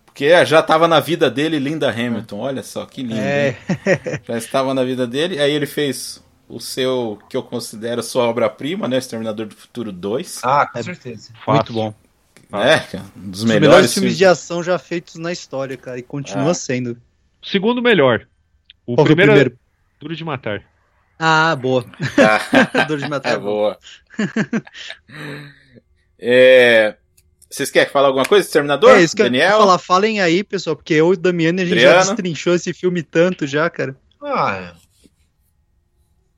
Porque 0.06 0.44
já 0.46 0.60
estava 0.60 0.86
na 0.86 1.00
vida 1.00 1.28
dele 1.28 1.58
Linda 1.58 1.90
Hamilton, 1.90 2.38
olha 2.38 2.62
só 2.62 2.86
que 2.86 3.02
lindo. 3.02 3.20
É. 3.20 3.56
Já 4.26 4.38
estava 4.38 4.72
na 4.72 4.84
vida 4.84 5.08
dele, 5.08 5.40
aí 5.40 5.52
ele 5.52 5.66
fez 5.66 6.22
o 6.48 6.60
seu, 6.60 7.18
que 7.28 7.36
eu 7.36 7.42
considero 7.42 8.02
sua 8.02 8.24
obra-prima, 8.24 8.86
né? 8.88 8.98
Exterminador 8.98 9.46
do 9.46 9.54
Futuro 9.54 9.90
2. 9.92 10.40
Ah, 10.44 10.66
com 10.66 10.82
certeza. 10.82 11.32
Muito 11.46 11.72
bom. 11.72 11.94
É, 12.52 12.78
cara, 12.78 13.04
um 13.16 13.30
dos 13.30 13.40
Os 13.40 13.44
melhores, 13.46 13.68
melhores 13.68 13.94
filmes 13.94 14.16
de 14.16 14.24
ação 14.24 14.62
já 14.62 14.78
feitos 14.78 15.16
na 15.16 15.32
história, 15.32 15.76
cara. 15.76 15.98
E 15.98 16.02
continua 16.02 16.50
Ah. 16.52 16.54
sendo. 16.54 16.96
Segundo 17.42 17.82
melhor. 17.82 18.26
O 18.86 18.94
Qual 18.94 19.00
é 19.00 19.02
o 19.02 19.06
primeiro, 19.06 19.32
primeiro? 19.32 19.58
é 19.58 20.00
Duro 20.00 20.14
de 20.14 20.24
Matar. 20.24 20.62
Ah, 21.18 21.56
boa. 21.56 21.84
Ah, 22.76 22.84
Dor 22.84 22.98
de 22.98 23.08
matar. 23.08 23.34
é 23.34 23.38
boa. 23.38 23.78
É, 26.18 26.96
Vocês 27.50 27.70
querem 27.70 27.92
falar 27.92 28.08
alguma 28.08 28.24
coisa? 28.24 28.46
Exterminador? 28.46 28.90
É 28.96 29.02
isso 29.02 29.14
que 29.14 29.22
eu 29.22 29.26
Daniel? 29.26 29.44
ia 29.50 29.56
falar. 29.58 29.78
Falem 29.78 30.20
aí, 30.20 30.42
pessoal, 30.42 30.74
porque 30.76 30.94
eu 30.94 31.10
e 31.10 31.14
o 31.14 31.16
Damiano 31.16 31.60
a 31.60 31.64
gente 31.64 31.80
já 31.80 31.98
destrinchou 31.98 32.54
esse 32.54 32.72
filme 32.72 33.02
tanto 33.02 33.46
já, 33.46 33.68
cara. 33.70 33.96
Ah, 34.22 34.72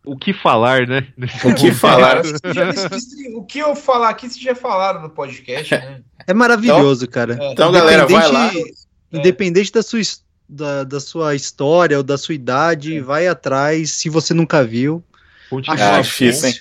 O 0.07 0.16
que 0.16 0.32
falar, 0.32 0.86
né? 0.86 1.07
O 1.44 1.52
que 1.54 1.72
falar? 1.72 2.22
o 3.34 3.44
que 3.44 3.59
eu 3.59 3.74
falar 3.76 4.09
aqui, 4.11 4.28
vocês 4.28 4.40
já 4.40 4.54
falaram 4.54 5.02
no 5.02 5.11
podcast, 5.11 5.74
né? 5.74 6.00
É 6.26 6.32
maravilhoso, 6.32 7.07
cara. 7.09 7.36
Então, 7.52 7.70
galera, 7.72 8.07
vai 8.07 8.30
lá. 8.30 8.46
Independente- 8.46 8.86
Independente 9.12 9.72
da 9.72 9.82
sua, 9.82 10.00
his- 10.00 10.24
da, 10.48 10.84
da 10.84 11.00
sua 11.00 11.34
história 11.34 11.96
ou 11.96 12.02
da 12.04 12.16
sua 12.16 12.34
idade, 12.34 13.00
vai 13.00 13.26
atrás 13.26 13.90
se 13.92 14.09
você 14.09 14.32
nunca 14.32 14.62
viu. 14.64 15.02
Continua 15.50 15.74
Acho 15.74 15.84
Ah, 15.84 16.00
difícil, 16.00 16.48
hein? 16.48 16.54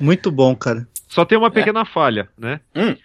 Muito 0.00 0.30
bom, 0.30 0.54
cara. 0.56 0.86
Só 1.08 1.24
tem 1.24 1.36
uma 1.38 1.50
pequena 1.50 1.84
falha, 1.84 2.28
né? 2.38 2.60
Hum. 2.74 2.96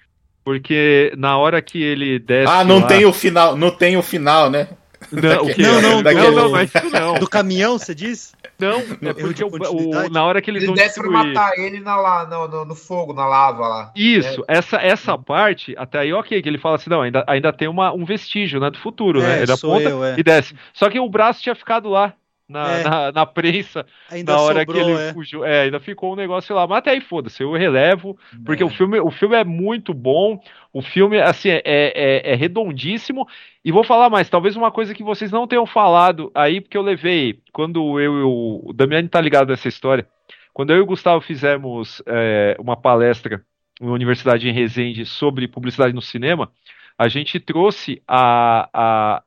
Porque 0.44 1.12
na 1.18 1.38
hora 1.38 1.62
que 1.62 1.82
ele 1.82 2.20
desce. 2.20 2.52
Ah, 2.52 2.64
não 2.64 2.80
lá- 2.80 2.88
tem 2.88 3.06
o 3.06 3.12
final, 3.12 3.58
não 3.58 3.70
tem 3.72 3.98
o 3.98 4.02
final, 4.02 4.50
né? 4.50 4.70
Não, 5.12 5.44
o 5.46 5.54
quê? 5.54 5.62
Não, 5.62 5.82
não, 5.82 6.04
daquele- 6.04 6.32
não, 6.32 6.50
não, 6.50 6.58
é 6.58 6.64
isso 6.66 6.90
não. 6.92 7.14
Do 7.16 7.30
caminhão, 7.30 7.78
você 7.78 7.96
diz? 7.96 8.36
Não, 8.60 8.80
é 8.80 9.14
porque 9.14 9.44
o, 9.44 9.48
o- 9.48 10.10
na 10.10 10.24
hora 10.26 10.42
que 10.42 10.50
eles 10.52 10.64
Ele 10.64 10.68
vão 10.68 10.76
desce 10.76 11.00
pra 11.00 11.04
distribuir. 11.04 11.34
matar 11.34 11.58
ele 11.58 11.80
na, 11.80 11.96
la- 11.96 12.26
no, 12.26 12.48
no- 12.48 12.66
no 12.66 12.76
fogo, 12.76 13.14
na 13.14 13.26
lava 13.26 13.68
lá. 13.68 13.92
Isso, 13.96 14.44
essa, 14.48 14.78
essa 14.78 15.18
parte, 15.18 15.74
até 15.78 16.00
aí 16.00 16.12
ok, 16.14 16.42
que 16.42 16.50
ele 16.50 16.58
fala 16.58 16.76
assim, 16.76 16.90
não, 16.90 17.02
ainda, 17.02 17.24
ainda 17.28 17.54
tem 17.54 17.68
uma, 17.68 17.94
um 17.94 18.04
vestígio, 18.04 18.60
né, 18.60 18.70
do 18.70 18.78
futuro, 18.80 19.22
né? 19.22 19.40
É, 19.40 19.44
Ele 19.44 19.58
sou 19.58 19.72
aponta 19.74 19.90
eu, 19.90 20.04
é. 20.04 20.16
e 20.18 20.24
desce. 20.24 20.56
Só 20.74 20.90
que 20.90 21.00
o 21.00 21.10
braço 21.10 21.42
tinha 21.42 21.56
ficado 21.56 21.88
lá, 21.90 22.14
na, 22.48 22.72
É. 22.72 22.84
na, 22.84 23.12
na 23.12 23.26
prensa, 23.26 23.86
Ainda 24.10 24.34
na 24.34 24.42
hora 24.42 24.60
sobrou, 24.60 24.86
que 24.86 24.92
ele 24.92 25.00
é. 25.00 25.14
fugiu. 25.14 25.44
É, 25.44 25.64
ainda 25.64 25.80
ficou 25.80 26.14
um 26.14 26.16
negócio 26.16 26.56
lá. 26.56 26.66
Mas 26.66 26.78
até 26.80 26.92
aí, 26.92 27.02
foda-se, 27.02 27.44
eu 27.44 27.52
relevo, 27.54 28.18
porque 28.46 28.64
o, 28.64 28.70
filme, 28.70 29.00
o 29.00 29.12
filme 29.12 29.36
é 29.36 29.44
muito 29.44 29.94
bom, 29.94 30.40
o 30.72 30.82
filme, 30.82 31.20
assim, 31.20 31.50
é, 31.50 31.62
é, 31.66 32.32
é 32.32 32.36
redondíssimo, 32.36 33.28
e 33.64 33.72
vou 33.72 33.84
falar 33.84 34.10
mais, 34.10 34.30
talvez 34.30 34.56
uma 34.56 34.72
coisa 34.72 34.94
que 34.94 35.04
vocês 35.04 35.32
não 35.32 35.48
tenham 35.48 35.66
falado 35.66 36.32
aí, 36.34 36.62
porque 36.62 36.78
eu 36.78 36.82
levei, 36.82 37.40
quando 37.52 38.00
eu, 38.00 38.18
eu 38.20 38.62
o 38.64 38.74
Damiani 38.74 39.10
tá 39.10 39.20
ligado 39.20 39.50
nessa 39.50 39.68
história, 39.68 40.08
quando 40.54 40.72
eu 40.72 40.78
e 40.78 40.82
o 40.82 40.86
Gustavo 40.86 41.22
fizemos 41.22 42.02
é, 42.06 42.56
uma 42.60 42.76
palestra 42.76 43.44
na 43.80 43.92
Universidade 43.92 44.48
em 44.50 44.54
Resende 44.54 45.06
sobre 45.06 45.48
publicidade 45.48 45.94
no 45.94 46.02
cinema, 46.02 46.52
a 46.98 47.08
gente 47.08 47.40
trouxe 47.40 48.02
a, 48.08 48.68
a 48.74 49.24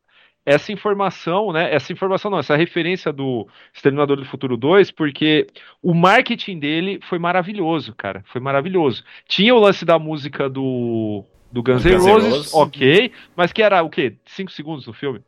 essa 0.50 0.72
informação, 0.72 1.52
né? 1.52 1.72
Essa 1.72 1.92
informação 1.92 2.30
não, 2.30 2.38
essa 2.38 2.56
referência 2.56 3.12
do 3.12 3.46
Exterminador 3.72 4.16
do 4.16 4.24
Futuro 4.24 4.56
2, 4.56 4.90
porque 4.90 5.46
o 5.82 5.94
marketing 5.94 6.58
dele 6.58 7.00
foi 7.08 7.18
maravilhoso, 7.18 7.94
cara. 7.94 8.24
Foi 8.26 8.40
maravilhoso. 8.40 9.04
Tinha 9.26 9.54
o 9.54 9.60
lance 9.60 9.84
da 9.84 9.98
música 9.98 10.48
do, 10.48 11.24
do 11.52 11.62
Guns 11.62 11.84
N' 11.84 11.96
Roses, 11.96 12.32
Roses. 12.32 12.54
ok, 12.54 13.12
mas 13.36 13.52
que 13.52 13.62
era 13.62 13.82
o 13.82 13.88
quê? 13.88 14.16
Cinco 14.26 14.50
segundos 14.50 14.84
do 14.84 14.92
filme. 14.92 15.20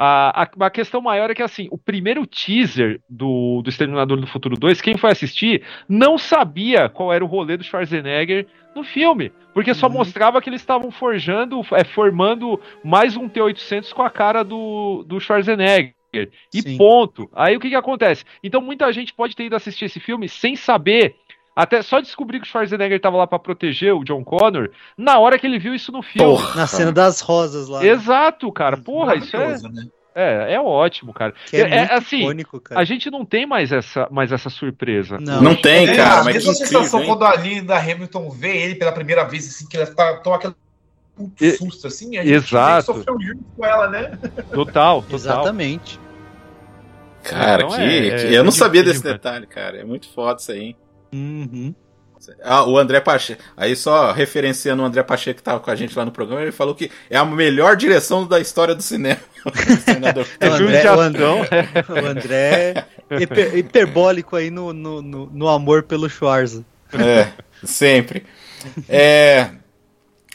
A, 0.00 0.44
a, 0.44 0.66
a 0.66 0.70
questão 0.70 1.00
maior 1.00 1.28
é 1.28 1.34
que, 1.34 1.42
assim, 1.42 1.66
o 1.72 1.76
primeiro 1.76 2.24
teaser 2.24 3.00
do, 3.10 3.60
do 3.62 3.68
Exterminador 3.68 4.20
do 4.20 4.28
Futuro 4.28 4.56
2, 4.56 4.80
quem 4.80 4.96
foi 4.96 5.10
assistir, 5.10 5.64
não 5.88 6.16
sabia 6.16 6.88
qual 6.88 7.12
era 7.12 7.24
o 7.24 7.28
rolê 7.28 7.56
do 7.56 7.64
Schwarzenegger 7.64 8.46
no 8.76 8.84
filme. 8.84 9.32
Porque 9.52 9.74
só 9.74 9.88
mostrava 9.88 10.40
que 10.40 10.48
eles 10.48 10.60
estavam 10.60 10.92
forjando, 10.92 11.60
é, 11.72 11.82
formando 11.82 12.60
mais 12.84 13.16
um 13.16 13.28
T-800 13.28 13.92
com 13.92 14.02
a 14.02 14.10
cara 14.10 14.44
do, 14.44 15.04
do 15.04 15.18
Schwarzenegger. 15.18 15.94
E 16.54 16.62
Sim. 16.62 16.76
ponto. 16.78 17.28
Aí 17.34 17.56
o 17.56 17.60
que, 17.60 17.68
que 17.68 17.74
acontece? 17.74 18.24
Então 18.42 18.60
muita 18.60 18.90
gente 18.92 19.12
pode 19.12 19.34
ter 19.34 19.46
ido 19.46 19.56
assistir 19.56 19.86
esse 19.86 20.00
filme 20.00 20.28
sem 20.28 20.54
saber. 20.54 21.16
Até 21.60 21.82
só 21.82 21.98
descobrir 21.98 22.38
que 22.38 22.46
o 22.46 22.48
Schwarzenegger 22.48 22.98
estava 22.98 23.16
lá 23.16 23.26
para 23.26 23.38
proteger 23.38 23.92
o 23.92 24.04
John 24.04 24.22
Connor 24.22 24.70
na 24.96 25.18
hora 25.18 25.36
que 25.38 25.44
ele 25.46 25.58
viu 25.58 25.74
isso 25.74 25.90
no 25.90 26.02
filme. 26.02 26.28
Porra. 26.36 26.54
Na 26.54 26.66
cena 26.68 26.92
das 26.92 27.20
rosas 27.20 27.68
lá. 27.68 27.84
Exato, 27.84 28.52
cara. 28.52 28.76
Porra, 28.76 29.16
isso 29.16 29.36
é, 29.36 29.58
né? 29.58 29.86
é, 30.14 30.54
é 30.54 30.60
ótimo, 30.60 31.12
cara. 31.12 31.34
Que 31.46 31.56
é, 31.56 31.60
É, 31.62 31.78
muito 31.80 31.92
assim, 31.94 32.20
icônico, 32.20 32.60
cara. 32.60 32.80
A 32.80 32.84
gente 32.84 33.10
não 33.10 33.24
tem 33.24 33.44
mais 33.44 33.72
essa, 33.72 34.06
mais 34.08 34.30
essa 34.30 34.48
surpresa. 34.48 35.18
Não. 35.20 35.42
Não 35.42 35.54
tem, 35.56 35.88
É, 35.88 35.96
cara, 35.96 36.20
a 36.20 36.24
mas 36.24 36.26
que 36.26 36.32
mesma 36.48 36.54
sensação 36.54 37.00
hein? 37.00 37.06
quando 37.08 37.24
a 37.24 37.34
Linda 37.34 37.76
Hamilton 37.76 38.30
vê 38.30 38.56
ele 38.62 38.74
pela 38.76 38.92
primeira 38.92 39.24
vez, 39.24 39.48
assim, 39.48 39.66
que 39.68 39.76
ela 39.76 39.86
tá, 39.86 40.18
toma 40.18 40.36
aquele 40.36 40.54
puto 41.16 41.44
E- 41.44 41.52
susto, 41.56 41.88
assim, 41.88 42.16
a 42.18 42.22
gente 42.22 42.34
Exato. 42.34 42.86
sofreu 42.86 43.16
junto 43.20 43.42
com 43.56 43.66
ela, 43.66 43.88
né? 43.88 44.16
Total, 44.52 45.02
total. 45.02 45.16
Exatamente. 45.16 45.98
Cara, 47.24 47.64
Então 47.64 47.76
que, 47.76 47.82
é- 47.82 48.16
que- 48.16 48.26
é 48.34 48.38
eu 48.38 48.44
não 48.44 48.52
sabia 48.52 48.82
desse 48.84 49.02
detalhe, 49.02 49.44
cara. 49.46 49.78
É 49.78 49.84
muito 49.84 50.08
foda 50.14 50.40
isso 50.40 50.52
aí. 50.52 50.60
hein? 50.60 50.76
Uhum. 51.12 51.74
Ah, 52.42 52.64
o 52.68 52.76
André 52.76 53.00
Pacheco. 53.00 53.40
Aí 53.56 53.76
só 53.76 54.10
referenciando 54.12 54.82
o 54.82 54.84
André 54.84 55.02
Pacheco 55.04 55.36
que 55.38 55.42
tava 55.42 55.60
com 55.60 55.70
a 55.70 55.76
gente 55.76 55.96
lá 55.96 56.04
no 56.04 56.10
programa, 56.10 56.42
ele 56.42 56.50
falou 56.52 56.74
que 56.74 56.90
é 57.08 57.16
a 57.16 57.24
melhor 57.24 57.76
direção 57.76 58.26
da 58.26 58.40
história 58.40 58.74
do 58.74 58.82
cinema. 58.82 59.20
O 59.46 60.44
É 60.44 60.48
O 60.50 60.52
André- 60.54 60.80
de 60.82 60.88
o 60.88 60.92
ação. 61.00 61.38
O 62.02 62.06
André 62.06 62.74
é 63.08 63.22
hiper- 63.22 63.56
hiperbólico 63.56 64.34
aí 64.36 64.50
no, 64.50 64.72
no, 64.72 65.00
no, 65.00 65.26
no 65.26 65.48
amor 65.48 65.84
pelo 65.84 66.08
Schwarza. 66.10 66.64
é, 66.92 67.28
sempre. 67.64 68.24
É, 68.88 69.50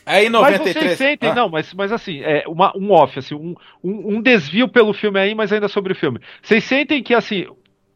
aí 0.06 0.28
em 0.28 0.30
Mas 0.30 0.42
93. 0.54 0.74
vocês 0.86 0.98
sentem, 0.98 1.30
Ah, 1.30 1.36
não, 1.36 1.50
mas, 1.50 1.74
mas 1.74 1.92
assim, 1.92 2.22
é 2.22 2.44
uma, 2.48 2.76
um 2.78 2.92
off, 2.92 3.20
assim, 3.20 3.36
um, 3.36 3.56
um, 3.84 4.16
um 4.18 4.22
desvio 4.22 4.68
pelo 4.70 4.94
filme 4.94 5.20
aí, 5.20 5.36
mas 5.36 5.52
ainda 5.52 5.68
sobre 5.68 5.92
o 5.94 5.96
filme. 5.96 6.20
Vocês 6.42 6.64
sentem 6.64 7.04
que, 7.04 7.14
assim, 7.14 7.46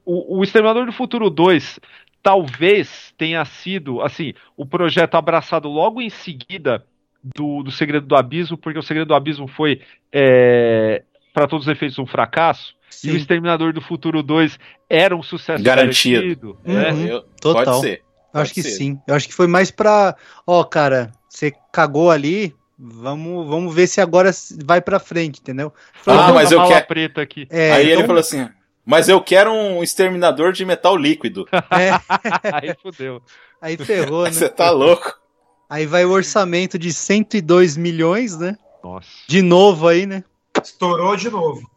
o, 0.05 0.39
o 0.39 0.43
Exterminador 0.43 0.85
do 0.85 0.91
Futuro 0.91 1.29
2 1.29 1.79
talvez 2.27 3.13
tenha 3.17 3.45
sido, 3.45 4.01
assim, 4.01 4.33
o 4.57 4.65
projeto 4.65 5.15
abraçado 5.15 5.69
logo 5.69 6.01
em 6.01 6.09
seguida 6.09 6.83
do, 7.23 7.63
do 7.63 7.71
Segredo 7.71 8.05
do 8.05 8.17
Abismo, 8.17 8.57
porque 8.57 8.77
o 8.77 8.83
Segredo 8.83 9.07
do 9.07 9.15
Abismo 9.15 9.47
foi, 9.47 9.79
é, 10.11 11.03
para 11.33 11.47
todos 11.47 11.65
os 11.65 11.71
efeitos, 11.71 11.97
um 11.97 12.05
fracasso, 12.05 12.75
e 13.01 13.07
o 13.09 13.11
Sim. 13.13 13.17
Exterminador 13.17 13.71
do 13.71 13.79
Futuro 13.79 14.21
2 14.21 14.59
era 14.89 15.15
um 15.15 15.23
sucesso 15.23 15.63
Garantido. 15.63 16.19
garantido, 16.21 16.57
Uhum. 16.65 16.73
né? 17.05 17.13
eu- 17.13 17.21
Total. 17.39 17.63
Pode 17.63 17.79
ser. 17.79 18.01
Eu 18.33 18.41
acho 18.41 18.51
Pode 18.51 18.53
que 18.55 18.61
ser. 18.63 18.69
sim. 18.71 18.99
Eu 19.07 19.15
acho 19.15 19.27
que 19.29 19.33
foi 19.33 19.47
mais 19.47 19.71
pra. 19.71 20.13
Ó, 20.45 20.61
cara, 20.65 21.11
você 21.29 21.53
cagou 21.71 22.11
ali. 22.11 22.53
Vamos, 22.77 23.47
vamos 23.47 23.73
ver 23.73 23.87
se 23.87 23.99
agora 24.01 24.29
vai 24.65 24.81
pra 24.81 24.99
frente, 24.99 25.39
entendeu? 25.39 25.73
Ah, 26.05 26.13
Essa 26.25 26.33
mas 26.33 26.51
eu 26.51 26.63
quero- 26.67 26.85
preta 26.87 27.21
aqui. 27.21 27.47
É, 27.49 27.71
aí 27.71 27.85
ele 27.85 27.93
então- 27.93 28.05
falou 28.07 28.19
assim: 28.19 28.47
Mas 28.87 29.09
eu 29.09 29.19
quero 29.21 29.51
um 29.51 29.83
exterminador 29.83 30.53
de 30.53 30.63
metal 30.65 30.95
líquido. 30.95 31.45
é, 31.69 31.91
Aí 32.53 32.73
fudeu. 32.81 33.21
aí 33.61 33.75
ferrou, 33.75 34.23
né? 34.23 34.31
Você 34.31 34.47
tá 34.47 34.71
louco? 34.71 35.13
Aí 35.69 35.85
vai 35.85 36.05
o 36.05 36.11
orçamento 36.11 36.79
de 36.79 36.93
102 36.93 37.75
milhões, 37.75 38.37
né? 38.37 38.57
Nossa. 38.81 39.09
De 39.27 39.41
novo 39.41 39.89
aí, 39.89 40.05
né? 40.05 40.23
Estourou 40.63 41.17
de 41.17 41.29
novo. 41.29 41.69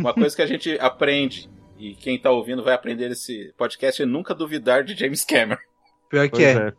Uma 0.00 0.14
coisa 0.14 0.36
que 0.36 0.42
a 0.42 0.46
gente 0.46 0.78
aprende, 0.78 1.50
e 1.76 1.94
quem 1.96 2.16
tá 2.20 2.30
ouvindo 2.30 2.62
vai 2.62 2.74
aprender 2.74 3.10
esse 3.10 3.52
podcast, 3.58 4.00
é 4.02 4.06
nunca 4.06 4.32
duvidar 4.32 4.84
de 4.84 4.94
James 4.94 5.24
Cameron. 5.24 5.60
Pior 6.08 6.28
Pois 6.30 6.40
que 6.40 6.44
é. 6.44 6.72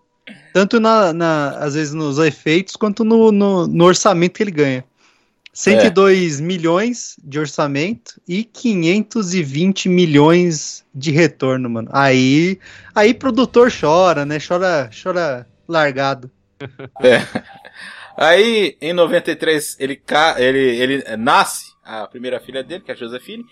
Tanto 0.53 0.79
na, 0.79 1.11
na- 1.11 1.57
às 1.57 1.75
vezes 1.75 1.93
nos 1.93 2.17
efeitos 2.17 2.77
quanto 2.77 3.03
no, 3.03 3.31
no, 3.31 3.67
no 3.67 3.83
orçamento 3.83 4.33
que 4.37 4.43
ele 4.43 4.51
ganha. 4.51 4.85
102 5.55 6.41
milhões 6.41 7.15
de 7.23 7.39
orçamento 7.39 8.19
e 8.27 8.43
520 8.43 9.87
milhões 9.87 10.85
de 10.93 11.11
retorno, 11.11 11.69
mano. 11.69 11.89
Aí, 11.93 12.59
aí 12.93 13.13
produtor 13.13 13.71
chora, 13.71 14.25
né? 14.25 14.37
Chora, 14.45 14.89
chora 15.01 15.47
largado. 15.65 16.29
É. 17.01 17.21
Aí, 18.17 18.77
em 18.79 18.93
93, 18.93 19.77
ele, 19.77 20.01
ele, 20.37 20.59
ele 20.59 21.17
nasce 21.17 21.73
a 21.83 22.07
primeira 22.07 22.39
filha 22.39 22.63
dele, 22.63 22.81
que 22.81 22.89
é 22.89 22.93
a 22.93 22.97
Josefine. 22.97 23.45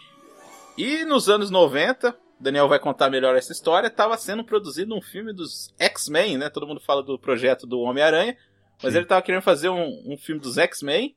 E 0.78 1.04
nos 1.04 1.28
anos 1.28 1.49
90, 1.49 2.16
Daniel 2.39 2.70
vai 2.70 2.80
contar 2.80 3.10
melhor 3.10 3.36
essa 3.36 3.51
história, 3.51 3.88
estava 3.88 4.18
sendo 4.18 4.43
produzido 4.43 4.95
um 4.95 5.01
filme 5.01 5.34
dos 5.34 5.74
X-Men, 5.78 6.38
né? 6.38 6.49
Todo 6.49 6.66
mundo 6.66 6.80
fala 6.80 7.04
do 7.04 7.20
projeto 7.20 7.68
do 7.68 7.82
Homem-Aranha, 7.82 8.38
mas 8.82 8.93
Sim. 8.93 8.99
ele 8.99 9.06
estava 9.06 9.22
querendo 9.22 9.41
fazer 9.41 9.68
um, 9.68 10.01
um 10.06 10.18
filme 10.18 10.41
dos 10.41 10.58
X-Men, 10.58 11.14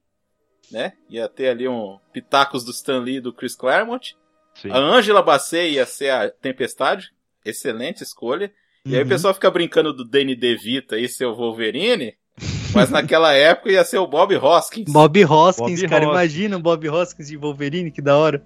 né? 0.70 0.92
Ia 1.08 1.28
ter 1.28 1.48
ali 1.48 1.66
um 1.68 1.98
pitacos 2.12 2.64
do 2.64 2.70
Stan 2.70 3.00
Lee 3.00 3.16
e 3.16 3.20
do 3.20 3.32
Chris 3.32 3.54
Claremont. 3.54 4.16
Sim. 4.54 4.70
A 4.70 4.78
Angela 4.78 5.22
Bassett 5.22 5.72
ia 5.74 5.84
ser 5.86 6.10
a 6.10 6.30
Tempestade, 6.30 7.10
excelente 7.44 8.02
escolha. 8.02 8.52
E 8.84 8.94
aí 8.94 9.00
o 9.00 9.02
Uhum. 9.02 9.08
pessoal 9.08 9.34
fica 9.34 9.50
brincando 9.50 9.92
do 9.92 10.04
Danny 10.04 10.34
DeVito 10.36 10.94
aí, 10.94 11.08
seu 11.08 11.34
Wolverine, 11.34 12.16
mas 12.77 12.91
naquela 12.91 13.33
época 13.33 13.70
ia 13.72 13.85
ser 13.85 13.99
o 13.99 14.07
Bob 14.07 14.35
Hoskins. 14.37 14.91
Bob 14.93 15.24
Hoskins, 15.24 15.81
Bob 15.81 15.89
cara, 15.91 16.05
Hoskins. 16.05 16.12
imagina 16.20 16.57
o 16.57 16.61
Bob 16.61 16.89
Hoskins 16.89 17.29
de 17.29 17.37
Wolverine, 17.37 17.91
que 17.91 18.01
da 18.03 18.16
hora. 18.16 18.43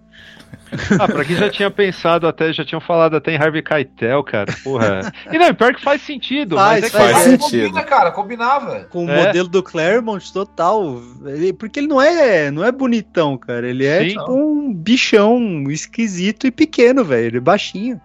Ah, 1.00 1.06
pra 1.08 1.24
quem 1.24 1.36
já 1.36 1.48
tinha 1.50 1.70
pensado 1.70 2.26
até, 2.26 2.52
já 2.52 2.64
tinham 2.64 2.80
falado 2.80 3.16
até 3.16 3.32
em 3.32 3.36
Harvey 3.36 3.62
Keitel, 3.62 4.22
cara, 4.22 4.52
porra. 4.64 5.12
E 5.32 5.38
não, 5.38 5.52
pior 5.54 5.74
que 5.74 5.82
faz 5.82 6.00
sentido, 6.02 6.56
Faz, 6.56 6.80
mas 6.80 6.84
é 6.84 6.90
que 6.90 6.96
faz 6.96 7.12
Mas 7.12 7.22
sentido. 7.24 7.66
combina, 7.68 7.82
cara, 7.84 8.10
combinava. 8.12 8.80
Com 8.90 9.06
o 9.06 9.10
É. 9.10 9.26
modelo 9.26 9.48
do 9.48 9.62
Claremont 9.62 10.32
total. 10.32 11.00
Ele- 11.26 11.52
porque 11.52 11.80
ele 11.80 11.86
não 11.88 12.00
é, 12.00 12.50
não 12.50 12.64
é 12.64 12.70
bonitão, 12.72 13.36
cara. 13.36 13.68
Ele 13.68 13.84
é 13.84 14.00
Sim. 14.02 14.08
tipo 14.10 14.32
um 14.32 14.72
bichão 14.72 15.64
esquisito 15.70 16.46
e 16.46 16.50
pequeno, 16.50 17.04
velho. 17.04 17.26
Ele 17.26 17.36
é 17.38 17.40
baixinho. 17.40 18.00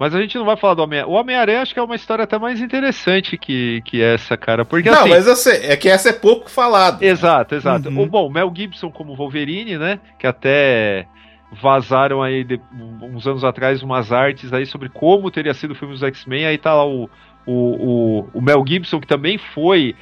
Mas 0.00 0.14
a 0.14 0.20
gente 0.22 0.38
não 0.38 0.46
vai 0.46 0.56
falar 0.56 0.72
do 0.72 0.82
Homem-Aranha. 0.82 1.14
O 1.14 1.20
Homem-Aranha 1.20 1.60
acho 1.60 1.74
que 1.74 1.78
é 1.78 1.82
uma 1.82 1.94
história 1.94 2.24
até 2.24 2.38
mais 2.38 2.58
interessante 2.62 3.36
que, 3.36 3.82
que 3.84 4.00
essa, 4.00 4.34
cara. 4.34 4.64
Porque 4.64 4.88
Não, 4.88 5.00
assim. 5.00 5.10
mas 5.10 5.26
eu 5.26 5.36
sei, 5.36 5.66
é 5.66 5.76
que 5.76 5.90
essa 5.90 6.08
é 6.08 6.12
pouco 6.14 6.50
falado. 6.50 7.02
Exato, 7.02 7.54
exato. 7.54 7.90
Uhum. 7.90 8.04
O, 8.04 8.06
bom, 8.06 8.30
Mel 8.30 8.50
Gibson 8.56 8.90
como 8.90 9.14
Wolverine, 9.14 9.76
né? 9.76 10.00
Que 10.18 10.26
até 10.26 11.06
vazaram 11.52 12.22
aí 12.22 12.42
de- 12.44 12.58
uns 13.02 13.26
anos 13.26 13.44
atrás 13.44 13.82
umas 13.82 14.10
artes 14.10 14.50
aí 14.54 14.64
sobre 14.64 14.88
como 14.88 15.30
teria 15.30 15.52
sido 15.52 15.72
o 15.72 15.74
filme 15.74 15.92
dos 15.92 16.02
X-Men. 16.02 16.46
Aí 16.46 16.56
tá 16.56 16.72
lá 16.72 16.86
o, 16.86 17.10
o, 17.44 17.52
o, 17.52 18.30
o 18.32 18.40
Mel 18.40 18.64
Gibson, 18.66 19.00
que 19.00 19.06
também 19.06 19.36
foi. 19.36 19.94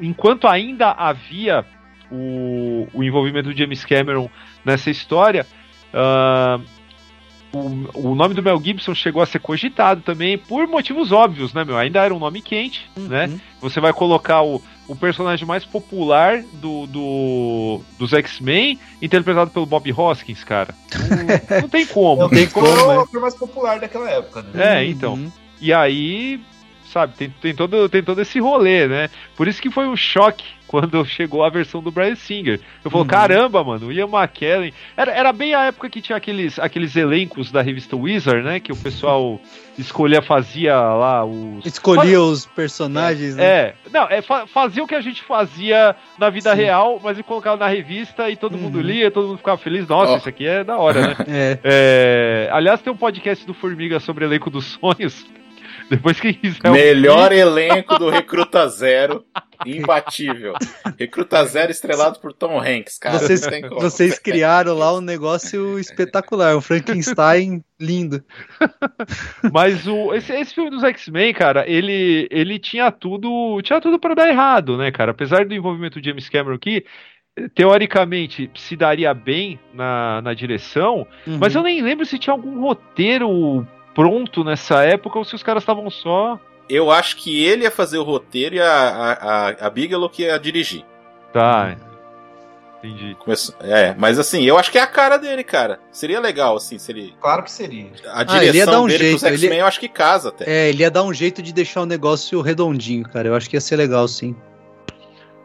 Enquanto 0.00 0.48
ainda 0.48 0.90
havia 0.90 1.64
o, 2.10 2.88
o 2.92 3.04
envolvimento 3.04 3.50
do 3.50 3.56
James 3.56 3.84
Cameron 3.84 4.28
nessa 4.64 4.90
história. 4.90 5.46
Uh, 5.94 6.60
o, 7.94 8.10
o, 8.10 8.14
nome 8.14 8.34
do 8.34 8.42
Mel 8.42 8.60
Gibson 8.62 8.94
chegou 8.94 9.22
a 9.22 9.26
ser 9.26 9.40
cogitado 9.40 10.00
também 10.00 10.36
por 10.36 10.66
motivos 10.66 11.12
óbvios, 11.12 11.52
né, 11.52 11.64
meu? 11.64 11.76
Ainda 11.76 12.04
era 12.04 12.14
um 12.14 12.18
nome 12.18 12.40
quente, 12.40 12.88
uhum. 12.96 13.08
né? 13.08 13.40
Você 13.60 13.80
vai 13.80 13.92
colocar 13.92 14.42
o, 14.42 14.62
o 14.88 14.94
personagem 14.94 15.46
mais 15.46 15.64
popular 15.64 16.42
do, 16.54 16.86
do 16.86 17.80
dos 17.98 18.12
X-Men, 18.12 18.78
interpretado 19.00 19.50
pelo 19.50 19.66
Bob 19.66 19.92
Hoskins, 19.92 20.44
cara. 20.44 20.74
Não, 21.50 21.60
não 21.62 21.68
tem 21.68 21.86
como. 21.86 22.22
Não 22.22 22.28
tem 22.28 22.46
como. 22.48 22.66
É 22.66 23.18
o 23.18 23.20
mais 23.20 23.34
popular 23.34 23.80
daquela 23.80 24.10
época, 24.10 24.42
né? 24.42 24.82
É, 24.82 24.86
então. 24.86 25.14
Uhum. 25.14 25.32
E 25.60 25.72
aí, 25.72 26.40
sabe, 26.92 27.14
tem, 27.16 27.30
tem, 27.30 27.54
todo, 27.54 27.88
tem 27.88 28.02
todo 28.02 28.20
esse 28.20 28.38
rolê, 28.38 28.86
né? 28.86 29.10
Por 29.36 29.48
isso 29.48 29.60
que 29.60 29.70
foi 29.70 29.86
um 29.86 29.96
choque 29.96 30.44
quando 30.66 31.04
chegou 31.04 31.44
a 31.44 31.48
versão 31.48 31.82
do 31.82 31.90
Brian 31.90 32.16
Singer. 32.16 32.60
Eu 32.84 32.90
falo, 32.90 33.04
uhum. 33.04 33.08
caramba, 33.08 33.62
mano, 33.62 33.86
o 33.86 33.92
Ian 33.92 34.08
McKellen. 34.08 34.72
Era, 34.96 35.12
era 35.12 35.32
bem 35.32 35.54
a 35.54 35.64
época 35.64 35.88
que 35.88 36.00
tinha 36.00 36.16
aqueles, 36.16 36.58
aqueles 36.58 36.96
elencos 36.96 37.50
da 37.50 37.62
revista 37.62 37.96
Wizard, 37.96 38.42
né? 38.42 38.60
Que 38.60 38.72
o 38.72 38.76
pessoal 38.76 39.40
escolhia, 39.78 40.20
fazia 40.20 40.74
lá 40.74 41.24
os. 41.24 41.64
Escolhia 41.64 42.20
os 42.20 42.46
personagens, 42.46 43.36
é, 43.36 43.36
né? 43.36 43.46
É, 43.46 43.74
não, 43.92 44.08
é, 44.08 44.22
fazia 44.46 44.82
o 44.82 44.86
que 44.86 44.94
a 44.94 45.00
gente 45.00 45.22
fazia 45.22 45.94
na 46.18 46.30
vida 46.30 46.50
Sim. 46.50 46.62
real, 46.62 47.00
mas 47.02 47.18
e 47.18 47.22
colocava 47.22 47.56
na 47.56 47.68
revista 47.68 48.28
e 48.30 48.36
todo 48.36 48.54
uhum. 48.54 48.62
mundo 48.62 48.80
lia, 48.80 49.10
todo 49.10 49.28
mundo 49.28 49.38
ficava 49.38 49.58
feliz. 49.58 49.86
Nossa, 49.86 50.14
oh. 50.14 50.16
isso 50.16 50.28
aqui 50.28 50.46
é 50.46 50.64
da 50.64 50.76
hora, 50.76 51.08
né? 51.08 51.16
é. 51.28 51.58
É, 51.64 52.48
aliás, 52.52 52.80
tem 52.80 52.92
um 52.92 52.96
podcast 52.96 53.46
do 53.46 53.54
Formiga 53.54 54.00
sobre 54.00 54.24
elenco 54.24 54.50
dos 54.50 54.78
sonhos. 54.80 55.26
Depois 55.90 56.20
quiser. 56.20 56.70
Melhor 56.70 57.24
ouvir... 57.24 57.38
elenco 57.38 57.98
do 57.98 58.10
Recruta 58.10 58.68
Zero. 58.68 59.24
Imbatível. 59.64 60.54
Recruta 60.98 61.44
Zero 61.44 61.70
estrelado 61.70 62.20
por 62.20 62.32
Tom 62.32 62.60
Hanks, 62.60 62.98
cara. 62.98 63.18
Vocês, 63.18 63.42
vocês 63.70 64.18
criaram 64.18 64.74
lá 64.74 64.94
um 64.94 65.00
negócio 65.00 65.78
espetacular, 65.78 66.56
um 66.56 66.60
Frankenstein 66.60 67.64
lindo. 67.80 68.22
Mas 69.52 69.86
o, 69.86 70.12
esse, 70.14 70.32
esse 70.34 70.54
filme 70.54 70.70
dos 70.70 70.84
X-Men, 70.84 71.32
cara, 71.32 71.64
ele, 71.68 72.28
ele 72.30 72.58
tinha 72.58 72.90
tudo. 72.90 73.60
Tinha 73.62 73.80
tudo 73.80 73.98
para 73.98 74.14
dar 74.14 74.28
errado, 74.28 74.76
né, 74.76 74.90
cara? 74.90 75.12
Apesar 75.12 75.46
do 75.46 75.54
envolvimento 75.54 76.00
do 76.00 76.04
James 76.04 76.28
Cameron 76.28 76.56
aqui, 76.56 76.84
teoricamente 77.54 78.50
se 78.54 78.76
daria 78.76 79.12
bem 79.12 79.58
na, 79.72 80.20
na 80.22 80.34
direção, 80.34 81.06
uhum. 81.26 81.38
mas 81.38 81.54
eu 81.54 81.62
nem 81.62 81.82
lembro 81.82 82.04
se 82.06 82.18
tinha 82.18 82.32
algum 82.32 82.60
roteiro 82.60 83.66
pronto 83.96 84.44
nessa 84.44 84.84
época 84.84 85.18
ou 85.18 85.24
se 85.24 85.34
os 85.34 85.42
caras 85.42 85.62
estavam 85.62 85.88
só. 85.88 86.38
Eu 86.68 86.90
acho 86.90 87.16
que 87.16 87.42
ele 87.42 87.62
ia 87.62 87.70
fazer 87.70 87.96
o 87.96 88.02
roteiro 88.02 88.56
e 88.56 88.60
a, 88.60 88.66
a, 88.68 89.48
a 89.66 89.70
Bigelow 89.70 90.10
que 90.10 90.24
ia 90.24 90.38
dirigir. 90.38 90.84
Tá. 91.32 91.74
Entendi. 92.78 93.16
Começou, 93.18 93.54
é, 93.60 93.94
mas 93.96 94.18
assim, 94.18 94.44
eu 94.44 94.58
acho 94.58 94.70
que 94.70 94.76
é 94.76 94.82
a 94.82 94.86
cara 94.86 95.16
dele, 95.16 95.42
cara. 95.42 95.80
Seria 95.90 96.20
legal, 96.20 96.56
assim, 96.56 96.78
se 96.78 96.92
ele. 96.92 97.14
Claro 97.20 97.42
que 97.42 97.50
seria. 97.50 97.90
A 98.12 98.22
direção 98.22 98.74
ah, 98.74 98.80
um 98.82 98.86
dele 98.86 98.98
jeito, 98.98 99.20
pros 99.20 99.40
X-Men 99.40 99.58
eu 99.60 99.66
acho 99.66 99.80
que 99.80 99.88
casa 99.88 100.28
até. 100.28 100.44
É, 100.44 100.68
ele 100.68 100.82
ia 100.82 100.90
dar 100.90 101.02
um 101.02 101.14
jeito 101.14 101.40
de 101.40 101.52
deixar 101.54 101.82
o 101.82 101.86
negócio 101.86 102.40
redondinho, 102.42 103.08
cara. 103.08 103.28
Eu 103.28 103.34
acho 103.34 103.48
que 103.48 103.56
ia 103.56 103.60
ser 103.60 103.76
legal, 103.76 104.06
sim. 104.06 104.36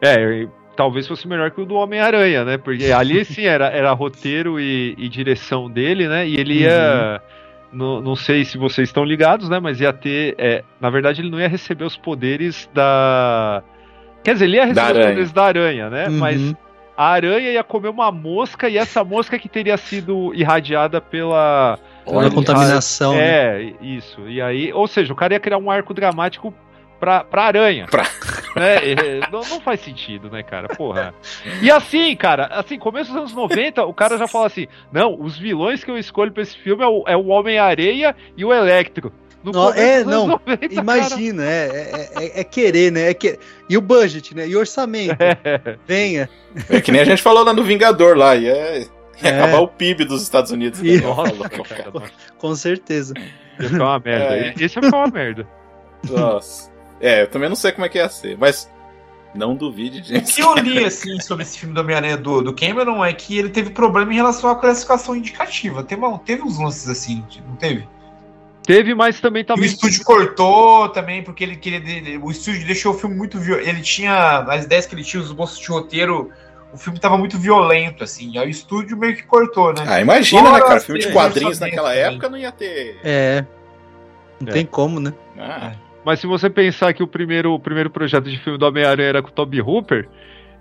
É, 0.02 0.46
talvez 0.76 1.06
fosse 1.06 1.26
melhor 1.26 1.50
que 1.52 1.60
o 1.60 1.64
do 1.64 1.76
Homem-Aranha, 1.76 2.44
né? 2.44 2.58
Porque 2.58 2.92
ali 2.92 3.24
sim 3.24 3.44
era, 3.44 3.68
era 3.68 3.92
roteiro 3.92 4.60
e, 4.60 4.94
e 4.98 5.08
direção 5.08 5.70
dele, 5.70 6.06
né? 6.06 6.28
E 6.28 6.36
ele 6.36 6.60
ia. 6.60 7.22
Uhum 7.22 7.31
não, 7.72 8.00
não 8.00 8.14
sei 8.14 8.44
se 8.44 8.58
vocês 8.58 8.88
estão 8.88 9.04
ligados, 9.04 9.48
né? 9.48 9.58
Mas 9.58 9.80
ia 9.80 9.92
ter. 9.92 10.34
É, 10.38 10.62
na 10.80 10.90
verdade, 10.90 11.22
ele 11.22 11.30
não 11.30 11.40
ia 11.40 11.48
receber 11.48 11.84
os 11.84 11.96
poderes 11.96 12.68
da. 12.74 13.62
Quer 14.22 14.34
dizer, 14.34 14.44
ele 14.44 14.56
ia 14.56 14.66
receber 14.66 15.00
os 15.00 15.06
poderes 15.06 15.32
da 15.32 15.44
aranha, 15.44 15.90
né? 15.90 16.08
Uhum. 16.08 16.18
Mas 16.18 16.54
a 16.96 17.06
aranha 17.06 17.50
ia 17.50 17.64
comer 17.64 17.88
uma 17.88 18.12
mosca 18.12 18.68
e 18.68 18.76
essa 18.76 19.02
mosca 19.02 19.38
que 19.38 19.48
teria 19.48 19.76
sido 19.76 20.32
irradiada 20.34 21.00
pela. 21.00 21.78
Pela 22.04 22.30
contaminação. 22.30 23.14
É, 23.14 23.58
né? 23.58 23.74
isso. 23.80 24.28
E 24.28 24.40
aí, 24.40 24.72
ou 24.72 24.86
seja, 24.86 25.12
o 25.12 25.16
cara 25.16 25.34
ia 25.34 25.40
criar 25.40 25.58
um 25.58 25.70
arco 25.70 25.94
dramático 25.94 26.52
pra, 27.00 27.24
pra 27.24 27.44
aranha. 27.44 27.86
Pra... 27.90 28.04
Né? 28.56 29.20
Não, 29.30 29.40
não, 29.40 29.60
faz 29.60 29.80
sentido, 29.80 30.30
né, 30.30 30.42
cara? 30.42 30.68
Porra. 30.68 31.14
E 31.60 31.70
assim, 31.70 32.14
cara, 32.16 32.46
assim, 32.46 32.78
começo 32.78 33.10
dos 33.10 33.18
anos 33.18 33.34
90, 33.34 33.84
o 33.84 33.94
cara 33.94 34.18
já 34.18 34.26
fala 34.26 34.46
assim: 34.46 34.66
não, 34.92 35.20
os 35.20 35.38
vilões 35.38 35.82
que 35.82 35.90
eu 35.90 35.98
escolho 35.98 36.32
pra 36.32 36.42
esse 36.42 36.56
filme 36.56 36.82
é 36.82 36.86
o, 36.86 37.04
é 37.06 37.16
o 37.16 37.26
Homem-Areia 37.28 38.14
e 38.36 38.44
o 38.44 38.52
Electro. 38.52 39.12
No 39.42 39.70
é, 39.72 40.04
não, 40.04 40.28
90, 40.28 40.72
imagina, 40.72 41.44
é, 41.44 41.66
é, 41.66 42.24
é, 42.24 42.40
é, 42.40 42.44
querer, 42.44 42.92
né? 42.92 43.10
É 43.10 43.14
que... 43.14 43.36
E 43.68 43.76
o 43.76 43.80
budget, 43.80 44.36
né? 44.36 44.46
E 44.46 44.54
o 44.54 44.60
orçamento. 44.60 45.16
É. 45.20 45.78
Venha. 45.84 46.28
É 46.70 46.80
que 46.80 46.92
nem 46.92 47.00
a 47.00 47.04
gente 47.04 47.20
falou 47.20 47.42
lá 47.42 47.52
no 47.52 47.64
Vingador 47.64 48.16
lá, 48.16 48.36
e 48.36 48.46
é, 48.46 48.86
é 49.20 49.28
acabar 49.30 49.60
o 49.60 49.66
PIB 49.66 50.04
dos 50.04 50.22
Estados 50.22 50.52
Unidos. 50.52 50.80
E... 50.80 51.00
Nossa, 51.00 51.32
com 52.38 52.54
certeza. 52.54 53.14
Ia 53.58 53.68
ficar 53.68 53.84
uma 53.84 53.98
merda. 53.98 54.36
É. 54.36 54.54
Esse 54.60 54.78
ia 54.78 54.82
ficar 54.82 54.96
uma 54.96 55.10
merda. 55.10 55.48
Nossa. 56.08 56.71
É, 57.02 57.22
eu 57.22 57.26
também 57.26 57.48
não 57.48 57.56
sei 57.56 57.72
como 57.72 57.84
é 57.84 57.88
que 57.88 57.98
ia 57.98 58.08
ser, 58.08 58.38
mas 58.38 58.70
não 59.34 59.56
duvide, 59.56 60.02
gente. 60.02 60.30
O 60.30 60.34
que 60.34 60.40
eu 60.40 60.54
li 60.54 60.84
assim, 60.84 61.18
sobre 61.20 61.42
esse 61.42 61.58
filme 61.58 61.74
do 61.74 61.80
Homem-Aranha 61.80 62.16
do, 62.16 62.42
do 62.42 62.54
Cameron 62.54 63.04
é 63.04 63.12
que 63.12 63.36
ele 63.36 63.48
teve 63.48 63.70
problema 63.70 64.12
em 64.12 64.16
relação 64.16 64.48
à 64.48 64.54
classificação 64.54 65.16
indicativa. 65.16 65.82
Teve, 65.82 66.02
teve 66.24 66.42
uns 66.42 66.58
lances 66.58 66.88
assim, 66.88 67.24
não 67.46 67.56
teve? 67.56 67.88
Teve, 68.62 68.94
mas 68.94 69.20
também 69.20 69.44
também. 69.44 69.64
o 69.64 69.66
estúdio 69.66 70.04
cortou 70.04 70.88
também, 70.90 71.22
porque 71.22 71.42
ele 71.42 71.56
queria. 71.56 72.20
O 72.20 72.30
estúdio 72.30 72.64
deixou 72.64 72.94
o 72.94 72.98
filme 72.98 73.16
muito 73.16 73.38
violento. 73.40 73.68
Ele 73.68 73.80
tinha. 73.80 74.38
As 74.40 74.64
ideias 74.64 74.86
que 74.86 74.94
ele 74.94 75.02
tinha, 75.02 75.20
os 75.22 75.32
bolsos 75.32 75.58
de 75.58 75.68
roteiro. 75.68 76.30
O 76.72 76.78
filme 76.78 76.98
tava 76.98 77.18
muito 77.18 77.36
violento, 77.36 78.02
assim. 78.02 78.38
Aí 78.38 78.46
o 78.46 78.50
estúdio 78.50 78.96
meio 78.96 79.14
que 79.14 79.24
cortou, 79.24 79.74
né? 79.74 79.84
Ah, 79.86 80.00
imagina, 80.00 80.42
Fora, 80.42 80.52
né, 80.54 80.60
cara? 80.66 80.80
Filme 80.80 81.00
de 81.00 81.12
quadrinhos 81.12 81.58
naquela 81.58 81.90
também. 81.90 82.04
época 82.04 82.28
não 82.30 82.38
ia 82.38 82.50
ter. 82.50 82.98
É. 83.04 83.44
Não 84.40 84.48
é. 84.48 84.52
tem 84.52 84.64
como, 84.64 84.98
né? 84.98 85.12
Ah. 85.36 85.72
É. 85.72 85.91
Mas 86.04 86.20
se 86.20 86.26
você 86.26 86.50
pensar 86.50 86.92
que 86.92 87.02
o 87.02 87.06
primeiro, 87.06 87.52
o 87.52 87.60
primeiro 87.60 87.90
projeto 87.90 88.28
de 88.28 88.38
filme 88.38 88.58
do 88.58 88.66
Homem-Aranha 88.66 89.08
era 89.08 89.22
com 89.22 89.28
o 89.28 89.32
Toby 89.32 89.60
Hooper, 89.60 90.08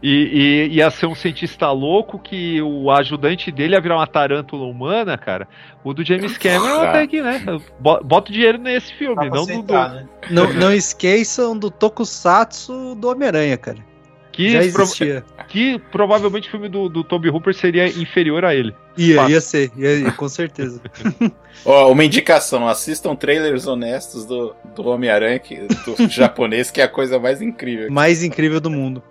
e, 0.03 0.67
e, 0.71 0.77
ia 0.77 0.89
ser 0.89 1.05
um 1.05 1.13
cientista 1.13 1.69
louco 1.71 2.17
que 2.17 2.59
o 2.59 2.89
ajudante 2.89 3.51
dele 3.51 3.75
ia 3.75 3.81
virar 3.81 3.97
uma 3.97 4.07
tarântula 4.07 4.65
humana, 4.65 5.15
cara. 5.15 5.47
O 5.83 5.93
do 5.93 6.03
James 6.03 6.39
Cameron 6.39 6.81
até 6.81 7.05
que, 7.05 7.21
né? 7.21 7.39
Bota 7.79 8.31
o 8.31 8.33
dinheiro 8.33 8.57
nesse 8.57 8.91
filme, 8.95 9.29
não 9.29 9.43
aceitar, 9.43 9.89
do. 9.89 9.95
Né? 9.95 10.07
Não, 10.31 10.53
não 10.53 10.73
esqueçam 10.73 11.55
do 11.55 11.69
Tokusatsu 11.69 12.95
do 12.95 13.09
Homem-Aranha, 13.09 13.57
cara. 13.57 13.90
Que, 14.31 14.51
Já 14.51 14.63
existia. 14.63 15.25
que 15.49 15.77
provavelmente 15.91 16.47
o 16.47 16.51
filme 16.51 16.69
do, 16.69 16.87
do 16.87 17.03
Toby 17.03 17.29
Hooper 17.29 17.53
seria 17.53 17.87
inferior 17.87 18.45
a 18.45 18.55
ele. 18.55 18.73
Ia, 18.97 19.29
ia 19.29 19.41
ser, 19.41 19.71
ia, 19.75 20.11
com 20.13 20.29
certeza. 20.29 20.81
Ó, 21.65 21.87
oh, 21.87 21.91
uma 21.91 22.03
indicação, 22.03 22.67
assistam 22.67 23.15
trailers 23.15 23.67
honestos 23.67 24.25
do, 24.25 24.55
do 24.73 24.87
Homem-Aranha, 24.87 25.41
do 25.85 26.07
japonês, 26.09 26.71
que 26.71 26.79
é 26.79 26.85
a 26.85 26.87
coisa 26.87 27.19
mais 27.19 27.41
incrível. 27.41 27.91
Mais 27.91 28.23
incrível 28.23 28.61
do 28.61 28.69
mundo. 28.69 29.03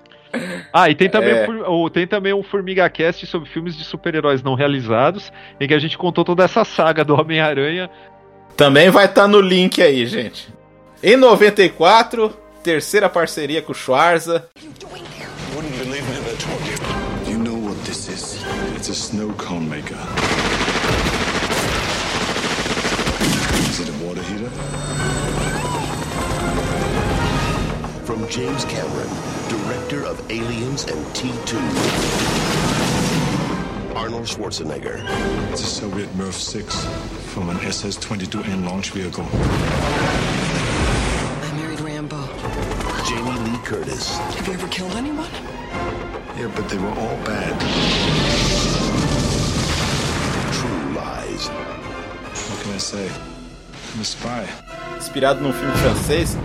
Ah, 0.73 0.89
e 0.89 0.95
tem 0.95 1.09
também, 1.09 1.33
é... 1.33 1.47
o, 1.66 1.91
tem 1.91 2.07
também 2.07 2.33
um 2.33 2.43
Formiga 2.43 2.89
Cast 2.89 3.27
sobre 3.27 3.49
filmes 3.49 3.77
de 3.77 3.85
super-heróis 3.85 4.43
não 4.43 4.55
realizados, 4.55 5.33
em 5.61 5.66
que 5.66 5.75
a 5.75 5.79
gente 5.79 5.99
contou 5.99 6.25
toda 6.25 6.45
essa 6.45 6.64
saga 6.64 7.05
do 7.05 7.14
Homem-Aranha. 7.14 7.91
Também 8.57 8.91
vai 8.91 9.07
estar 9.07 9.23
tá 9.23 9.29
no 9.29 9.41
link 9.41 9.83
aí, 9.83 10.07
gente. 10.07 10.49
Em 11.03 11.16
94, 11.16 12.37
terceira 12.62 13.09
parceria 13.09 13.62
com 13.62 13.73
o 13.73 13.75
Schwarza. 13.75 14.49
You 15.63 17.37
know 17.37 17.55
what 17.55 17.77
this 17.85 18.09
is? 18.09 18.43
It's 18.75 18.89
a 18.89 18.95
snow 18.95 19.31
cone 19.35 19.69
maker. 19.69 19.95
Is 23.69 23.81
it 23.81 23.91
a 23.91 23.93
water 24.03 24.23
heater? 24.23 24.49
From 28.07 28.27
James 28.31 28.65
Cameron, 28.65 29.11
director 29.51 30.07
of 30.07 30.31
Aliens 30.31 30.85
and 30.85 31.05
T2. 31.15 31.59
Arnold 33.95 34.25
Schwarzenegger. 34.25 35.05
It's 35.53 35.61
a 35.61 35.67
Soviet 35.67 36.09
Mirv 36.17 36.33
6 36.33 36.85
from 37.35 37.51
an 37.51 37.59
SS-22N 37.59 38.65
launch 38.65 38.93
vehicle. 38.93 39.27
Jamie 43.11 43.41
Lee 43.41 43.59
Curtis. 43.65 44.19
Have 44.19 44.47
you 44.47 44.55
ever 44.55 44.69
killed 44.69 44.93
anyone? 44.93 45.27
Yeah, 46.39 46.47
but 46.55 46.69
they 46.69 46.79
were 46.79 46.91
all 46.91 47.17
bad. 47.27 47.59
True 50.55 50.95
Lies. 50.95 51.49
What 51.49 52.63
can 52.63 52.73
I 52.73 52.79
say? 52.79 53.11
I'm 53.95 54.01
a 54.01 54.05
spy. 54.05 54.47
Inspirado 54.97 55.41
num 55.41 55.53
filme 55.53 55.75
francês, 55.79 56.37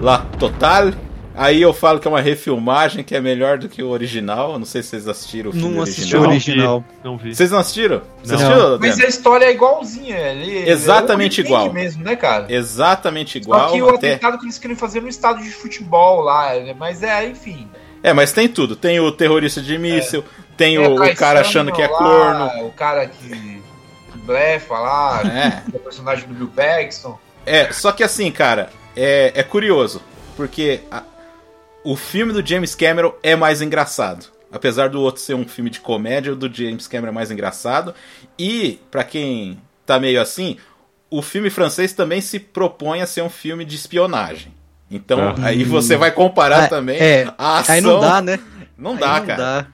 La 0.00 0.18
Total, 0.38 0.94
Aí 1.34 1.62
eu 1.62 1.72
falo 1.72 1.98
que 1.98 2.06
é 2.06 2.10
uma 2.10 2.20
refilmagem 2.20 3.02
que 3.02 3.14
é 3.14 3.20
melhor 3.20 3.56
do 3.58 3.68
que 3.68 3.82
o 3.82 3.88
original. 3.88 4.58
Não 4.58 4.66
sei 4.66 4.82
se 4.82 4.90
vocês 4.90 5.08
assistiram 5.08 5.50
o 5.50 5.52
filme 5.52 5.74
não 5.76 5.82
assisti 5.82 6.14
original. 6.16 6.24
o 6.24 6.30
original. 6.30 6.84
Não 7.02 7.16
vi. 7.16 7.34
Vocês 7.34 7.50
não 7.50 7.58
assistiram? 7.58 8.02
Você 8.22 8.34
assistiu, 8.34 8.78
Mas 8.78 9.00
a 9.00 9.06
história 9.06 9.46
é 9.46 9.52
igualzinha. 9.52 10.16
Ele, 10.18 10.68
Exatamente 10.70 11.40
é 11.40 11.44
igual. 11.44 11.72
mesmo, 11.72 12.04
né, 12.04 12.16
cara? 12.16 12.46
Exatamente 12.52 13.38
igual. 13.38 13.68
Só 13.68 13.74
que 13.74 13.82
o 13.82 13.88
até... 13.88 14.10
atentado 14.12 14.38
que 14.38 14.44
eles 14.44 14.58
queriam 14.58 14.76
fazer 14.78 15.00
no 15.00 15.08
estádio 15.08 15.44
de 15.44 15.50
futebol 15.50 16.20
lá. 16.20 16.54
Né? 16.54 16.74
Mas 16.78 17.02
é, 17.02 17.26
enfim. 17.26 17.68
É, 18.02 18.12
mas 18.12 18.32
tem 18.32 18.48
tudo. 18.48 18.76
Tem 18.76 19.00
o 19.00 19.10
terrorista 19.12 19.62
de 19.62 19.78
míssil, 19.78 20.22
tem 20.56 20.76
Tem 20.76 20.84
a 20.84 20.88
o, 20.88 20.94
o 21.02 21.16
cara 21.16 21.40
achando 21.40 21.72
que 21.72 21.80
é 21.80 21.86
lá, 21.88 21.96
corno. 21.98 22.66
O 22.66 22.72
cara 22.72 23.06
que, 23.06 23.28
que 24.12 24.18
blefa 24.18 24.74
lá, 24.78 25.22
É. 25.24 25.62
o 25.74 25.78
personagem 25.78 26.26
do 26.28 26.34
Bill 26.34 26.48
Paxton. 26.54 27.18
É, 27.46 27.72
só 27.72 27.90
que 27.92 28.02
assim, 28.04 28.30
cara, 28.30 28.70
é, 28.96 29.32
é 29.34 29.42
curioso. 29.42 30.02
Porque 30.36 30.80
a- 30.90 31.02
o 31.84 31.96
filme 31.96 32.32
do 32.32 32.44
James 32.46 32.74
Cameron 32.74 33.12
é 33.22 33.34
mais 33.36 33.60
engraçado. 33.62 34.26
Apesar 34.50 34.88
do 34.90 35.00
outro 35.00 35.20
ser 35.22 35.34
um 35.34 35.46
filme 35.48 35.70
de 35.70 35.80
comédia, 35.80 36.32
o 36.32 36.36
do 36.36 36.52
James 36.52 36.86
Cameron 36.86 37.10
é 37.10 37.14
mais 37.14 37.30
engraçado. 37.30 37.94
E, 38.38 38.78
pra 38.90 39.02
quem 39.02 39.58
tá 39.86 39.98
meio 39.98 40.20
assim, 40.20 40.58
o 41.10 41.22
filme 41.22 41.48
francês 41.48 41.92
também 41.94 42.20
se 42.20 42.38
propõe 42.38 43.00
a 43.00 43.06
ser 43.06 43.22
um 43.22 43.30
filme 43.30 43.64
de 43.64 43.74
espionagem. 43.76 44.52
Então, 44.90 45.18
Ah. 45.20 45.46
aí 45.46 45.64
você 45.64 45.96
vai 45.96 46.10
comparar 46.12 46.64
Ah, 46.64 46.68
também 46.68 46.98
é, 46.98 47.32
a 47.38 47.58
ação. 47.60 47.74
aí 47.74 47.80
não 47.80 47.98
dá, 48.00 48.20
né? 48.20 48.38
Não 48.76 48.92
Aí 48.92 48.98
dá, 48.98 49.18
não 49.20 49.26
cara. 49.26 49.36
dá. 49.62 49.66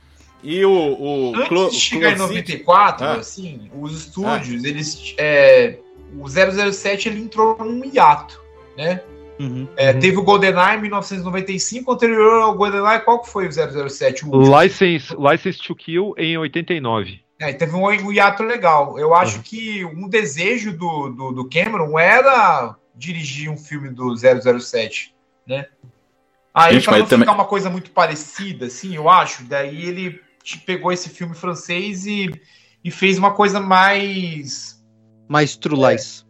E 0.45 0.65
o. 0.65 0.71
o 0.71 1.33
Antes 1.35 1.49
Clo- 1.49 1.71
de 1.71 1.77
chegar 1.77 2.13
em 2.13 2.15
Closito- 2.15 2.35
94, 2.53 3.05
Ah. 3.05 3.13
assim, 3.15 3.69
os 3.75 3.93
estúdios, 3.99 4.63
eles. 4.63 5.15
É, 5.19 5.77
o 6.17 6.29
007 6.29 7.09
ele 7.09 7.21
entrou 7.21 7.59
num 7.59 7.85
hiato, 7.85 8.41
né? 8.77 9.01
Uhum. 9.39 9.69
É, 9.77 9.93
Teve 9.93 10.17
o 10.19 10.23
GoldenEye 10.23 10.77
em 10.79 10.81
1995, 10.83 11.93
anterior 11.93 12.43
ao 12.43 12.55
GoldenEye, 12.57 13.01
qual 13.01 13.21
que 13.21 13.29
foi 13.31 13.47
o 13.47 13.53
007? 13.53 14.25
O 14.25 14.29
último? 14.35 14.61
License, 14.63 15.15
License 15.17 15.59
to 15.63 15.75
Kill 15.75 16.15
em 16.19 16.37
89. 16.37 17.21
É, 17.41 17.53
teve 17.53 17.75
um, 17.77 17.85
um 17.87 18.13
hiato 18.13 18.43
legal. 18.43 18.99
Eu 18.99 19.15
acho 19.15 19.41
que 19.43 19.85
um 19.85 20.09
desejo 20.09 20.77
do, 20.77 21.09
do, 21.11 21.33
do 21.33 21.49
Cameron 21.49 21.97
era 21.99 22.75
dirigir 22.97 23.49
um 23.49 23.57
filme 23.57 23.91
do 23.91 24.13
007, 24.17 25.15
né? 25.47 25.67
Aí, 26.53 26.75
Gente, 26.75 26.85
pra 26.87 26.99
não 26.99 27.07
também- 27.07 27.27
ficar 27.27 27.37
uma 27.37 27.45
coisa 27.45 27.71
muito 27.71 27.93
parecida, 27.93 28.67
assim, 28.67 28.97
eu 28.97 29.09
acho, 29.09 29.45
daí 29.45 29.85
ele 29.87 30.21
te- 30.43 30.59
pegou 30.59 30.91
esse 30.91 31.09
filme 31.09 31.33
francês 31.33 32.05
e, 32.07 32.29
e 32.83 32.91
fez 32.91 33.17
uma 33.19 33.33
coisa 33.33 33.61
mais... 33.61 34.83
Mais 35.29 35.55
Trulais. 35.57 36.27
É, 36.27 36.28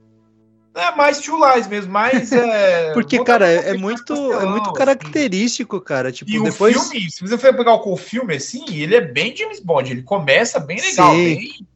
mais 0.97 1.18
Two 1.18 1.39
Lies 1.39 1.66
mesmo, 1.66 1.93
mais... 1.93 2.33
É, 2.33 2.93
Porque, 2.95 3.22
cara, 3.22 3.49
é 3.49 3.70
mais 3.70 3.81
muito, 3.81 4.05
pastelão, 4.07 4.41
é 4.41 4.47
muito 4.47 4.70
assim. 4.70 4.79
característico, 4.79 5.81
cara. 5.81 6.11
Tipo, 6.12 6.31
E 6.31 6.43
depois. 6.43 6.76
o 6.76 6.81
filme, 6.81 7.11
se 7.11 7.20
você 7.20 7.37
for 7.39 7.55
pegar 7.55 7.74
o 7.74 7.97
filme 7.97 8.35
assim, 8.35 8.64
ele 8.68 8.97
é 8.97 9.01
bem 9.01 9.35
James 9.37 9.61
Bond, 9.61 9.91
ele 9.91 10.03
começa 10.03 10.59
bem 10.59 10.81
legal, 10.81 11.12
Sim. 11.14 11.35
bem 11.37 11.66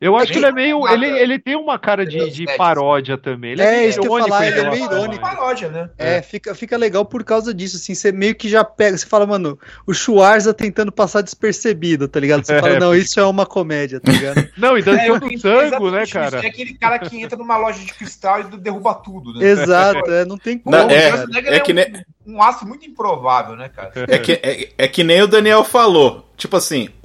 Eu 0.00 0.16
acho 0.16 0.32
que 0.32 0.38
ele 0.38 0.46
é 0.46 0.52
meio. 0.52 0.88
Ele, 0.88 1.06
ele 1.06 1.38
tem 1.38 1.56
uma 1.56 1.78
cara 1.78 2.06
de, 2.06 2.30
de 2.30 2.46
paródia 2.56 3.18
também. 3.18 3.52
Ele 3.52 3.62
É, 3.62 3.70
meio 3.80 3.90
isso 3.90 4.00
que 4.00 4.06
eu 4.06 4.18
falar, 4.18 4.46
ele 4.46 4.58
é 4.58 4.62
relação 4.62 4.88
meio 4.88 4.92
irônico. 5.02 5.22
paródia, 5.22 5.68
né? 5.68 5.90
É, 5.98 6.22
fica, 6.22 6.54
fica 6.54 6.76
legal 6.76 7.04
por 7.04 7.22
causa 7.22 7.52
disso, 7.52 7.76
assim, 7.76 7.94
você 7.94 8.10
meio 8.10 8.34
que 8.34 8.48
já 8.48 8.64
pega, 8.64 8.96
você 8.96 9.04
fala, 9.06 9.26
mano, 9.26 9.58
o 9.86 9.92
Schwarza 9.92 10.54
tentando 10.54 10.90
passar 10.90 11.20
despercebido, 11.20 12.08
tá 12.08 12.18
ligado? 12.18 12.44
Você 12.46 12.54
É, 12.54 12.60
fala, 12.60 12.78
não, 12.80 12.94
isso 12.94 13.20
é 13.20 13.24
uma 13.24 13.44
comédia, 13.44 14.00
tá 14.00 14.10
ligado? 14.10 14.48
Não, 14.56 14.76
e 14.76 14.80
É, 14.80 14.84
dançando 14.84 15.06
eu 15.06 15.20
do 15.20 15.28
penso 15.28 15.42
tango, 15.42 15.90
né, 15.90 16.06
cara? 16.06 16.36
isso. 16.38 16.46
É 16.46 16.48
aquele 16.48 16.74
cara 16.74 16.98
que 16.98 17.20
entra 17.22 17.36
numa 17.36 17.56
loja 17.56 17.84
de 17.84 17.92
cristal 17.92 18.40
e 18.40 18.44
derruba 18.44 18.94
tudo, 18.94 19.34
né? 19.34 19.46
Exato, 19.46 20.10
é, 20.10 20.24
não 20.24 20.38
tem 20.38 20.58
como, 20.58 20.74
Não, 20.76 20.88
é, 20.88 21.02
cara. 21.10 21.16
Schwarzenegger 21.16 21.52
é 21.52 21.60
que 21.60 21.72
um, 21.72 21.74
nem- 21.74 21.92
um 22.26 22.42
aço 22.42 22.66
muito 22.66 22.86
improvável, 22.86 23.56
né, 23.56 23.68
cara? 23.68 23.92
É 24.08 24.18
que, 24.18 24.32
é, 24.42 24.68
é 24.78 24.88
que 24.88 25.04
nem 25.04 25.22
o 25.22 25.26
Daniel 25.28 25.62
falou. 25.64 26.26
Tipo 26.36 26.56
assim, 26.56 26.88
é 26.88 26.99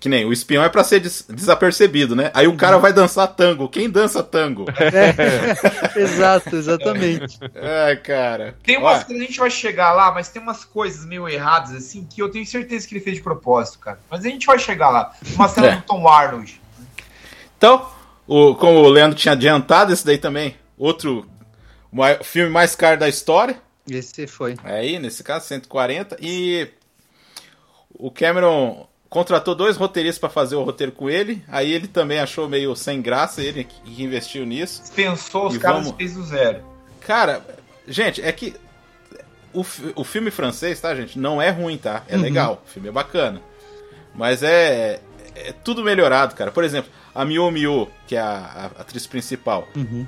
que 0.00 0.08
nem 0.08 0.24
o 0.24 0.32
espião 0.32 0.64
é 0.64 0.68
pra 0.68 0.82
ser 0.82 0.98
des- 1.00 1.24
desapercebido, 1.28 2.16
né? 2.16 2.30
Aí 2.34 2.46
o 2.48 2.56
cara 2.56 2.76
vai 2.78 2.92
dançar 2.92 3.28
tango. 3.28 3.68
Quem 3.68 3.88
dança 3.88 4.22
tango? 4.22 4.64
É, 4.78 5.54
exato, 6.00 6.56
exatamente. 6.56 7.38
Ai, 7.54 7.96
cara. 7.96 8.56
Tem 8.64 8.78
umas 8.78 9.04
coisas, 9.04 9.22
a 9.22 9.26
gente 9.26 9.38
vai 9.38 9.50
chegar 9.50 9.92
lá, 9.92 10.10
mas 10.12 10.28
tem 10.28 10.42
umas 10.42 10.64
coisas 10.64 11.04
meio 11.06 11.28
erradas, 11.28 11.72
assim, 11.72 12.04
que 12.04 12.20
eu 12.20 12.28
tenho 12.30 12.44
certeza 12.44 12.86
que 12.88 12.94
ele 12.94 13.04
fez 13.04 13.16
de 13.16 13.22
propósito, 13.22 13.78
cara. 13.78 13.98
Mas 14.10 14.24
a 14.24 14.28
gente 14.28 14.46
vai 14.46 14.58
chegar 14.58 14.90
lá. 14.90 15.12
Uma 15.34 15.48
cena 15.48 15.66
É. 15.68 15.76
do 15.76 15.82
Tom 15.82 16.08
Arnold. 16.08 16.60
Então, 17.56 17.88
o, 18.26 18.54
como 18.56 18.80
o 18.80 18.88
Leandro 18.88 19.16
tinha 19.16 19.32
adiantado, 19.32 19.92
esse 19.92 20.04
daí 20.04 20.18
também, 20.18 20.56
outro 20.76 21.26
filme 22.24 22.50
mais 22.50 22.74
caro 22.74 22.98
da 22.98 23.08
história. 23.08 23.56
Esse 23.88 24.26
foi. 24.26 24.56
Aí, 24.64 24.98
nesse 24.98 25.22
caso, 25.22 25.46
140. 25.46 26.16
E 26.20 26.68
o 27.94 28.10
Cameron 28.10 28.86
contratou 29.08 29.54
dois 29.54 29.76
roteiristas 29.76 30.18
pra 30.18 30.28
fazer 30.28 30.56
o 30.56 30.62
roteiro 30.62 30.92
com 30.92 31.08
ele. 31.08 31.42
Aí 31.48 31.72
ele 31.72 31.86
também 31.86 32.18
achou 32.18 32.48
meio 32.48 32.74
sem 32.76 33.00
graça, 33.00 33.42
ele 33.42 33.64
que 33.64 34.02
investiu 34.02 34.44
nisso. 34.46 34.82
Pensou 34.94 35.46
os 35.48 35.54
E 35.56 35.58
caras 35.58 35.82
vamos- 35.84 35.96
fez 35.96 36.14
do 36.14 36.24
zero. 36.24 36.60
Cara, 37.00 37.44
gente, 37.86 38.20
é 38.22 38.30
que 38.32 38.54
o, 39.52 39.64
o 39.94 40.04
filme 40.04 40.30
francês, 40.30 40.80
tá, 40.80 40.94
gente? 40.94 41.18
Não 41.18 41.40
é 41.40 41.50
ruim, 41.50 41.76
tá? 41.78 42.02
É 42.08 42.16
Uhum. 42.16 42.22
legal, 42.22 42.62
o 42.66 42.70
filme 42.70 42.88
é 42.88 42.92
bacana. 42.92 43.40
Mas 44.14 44.42
é, 44.42 45.00
é 45.34 45.52
tudo 45.52 45.82
melhorado, 45.84 46.34
cara. 46.34 46.50
Por 46.50 46.64
exemplo, 46.64 46.90
a 47.14 47.24
Miu 47.24 47.50
Miu, 47.50 47.88
que 48.06 48.16
é 48.16 48.20
a, 48.20 48.70
a 48.76 48.80
atriz 48.82 49.06
principal, 49.06 49.68
Uhum. 49.76 50.06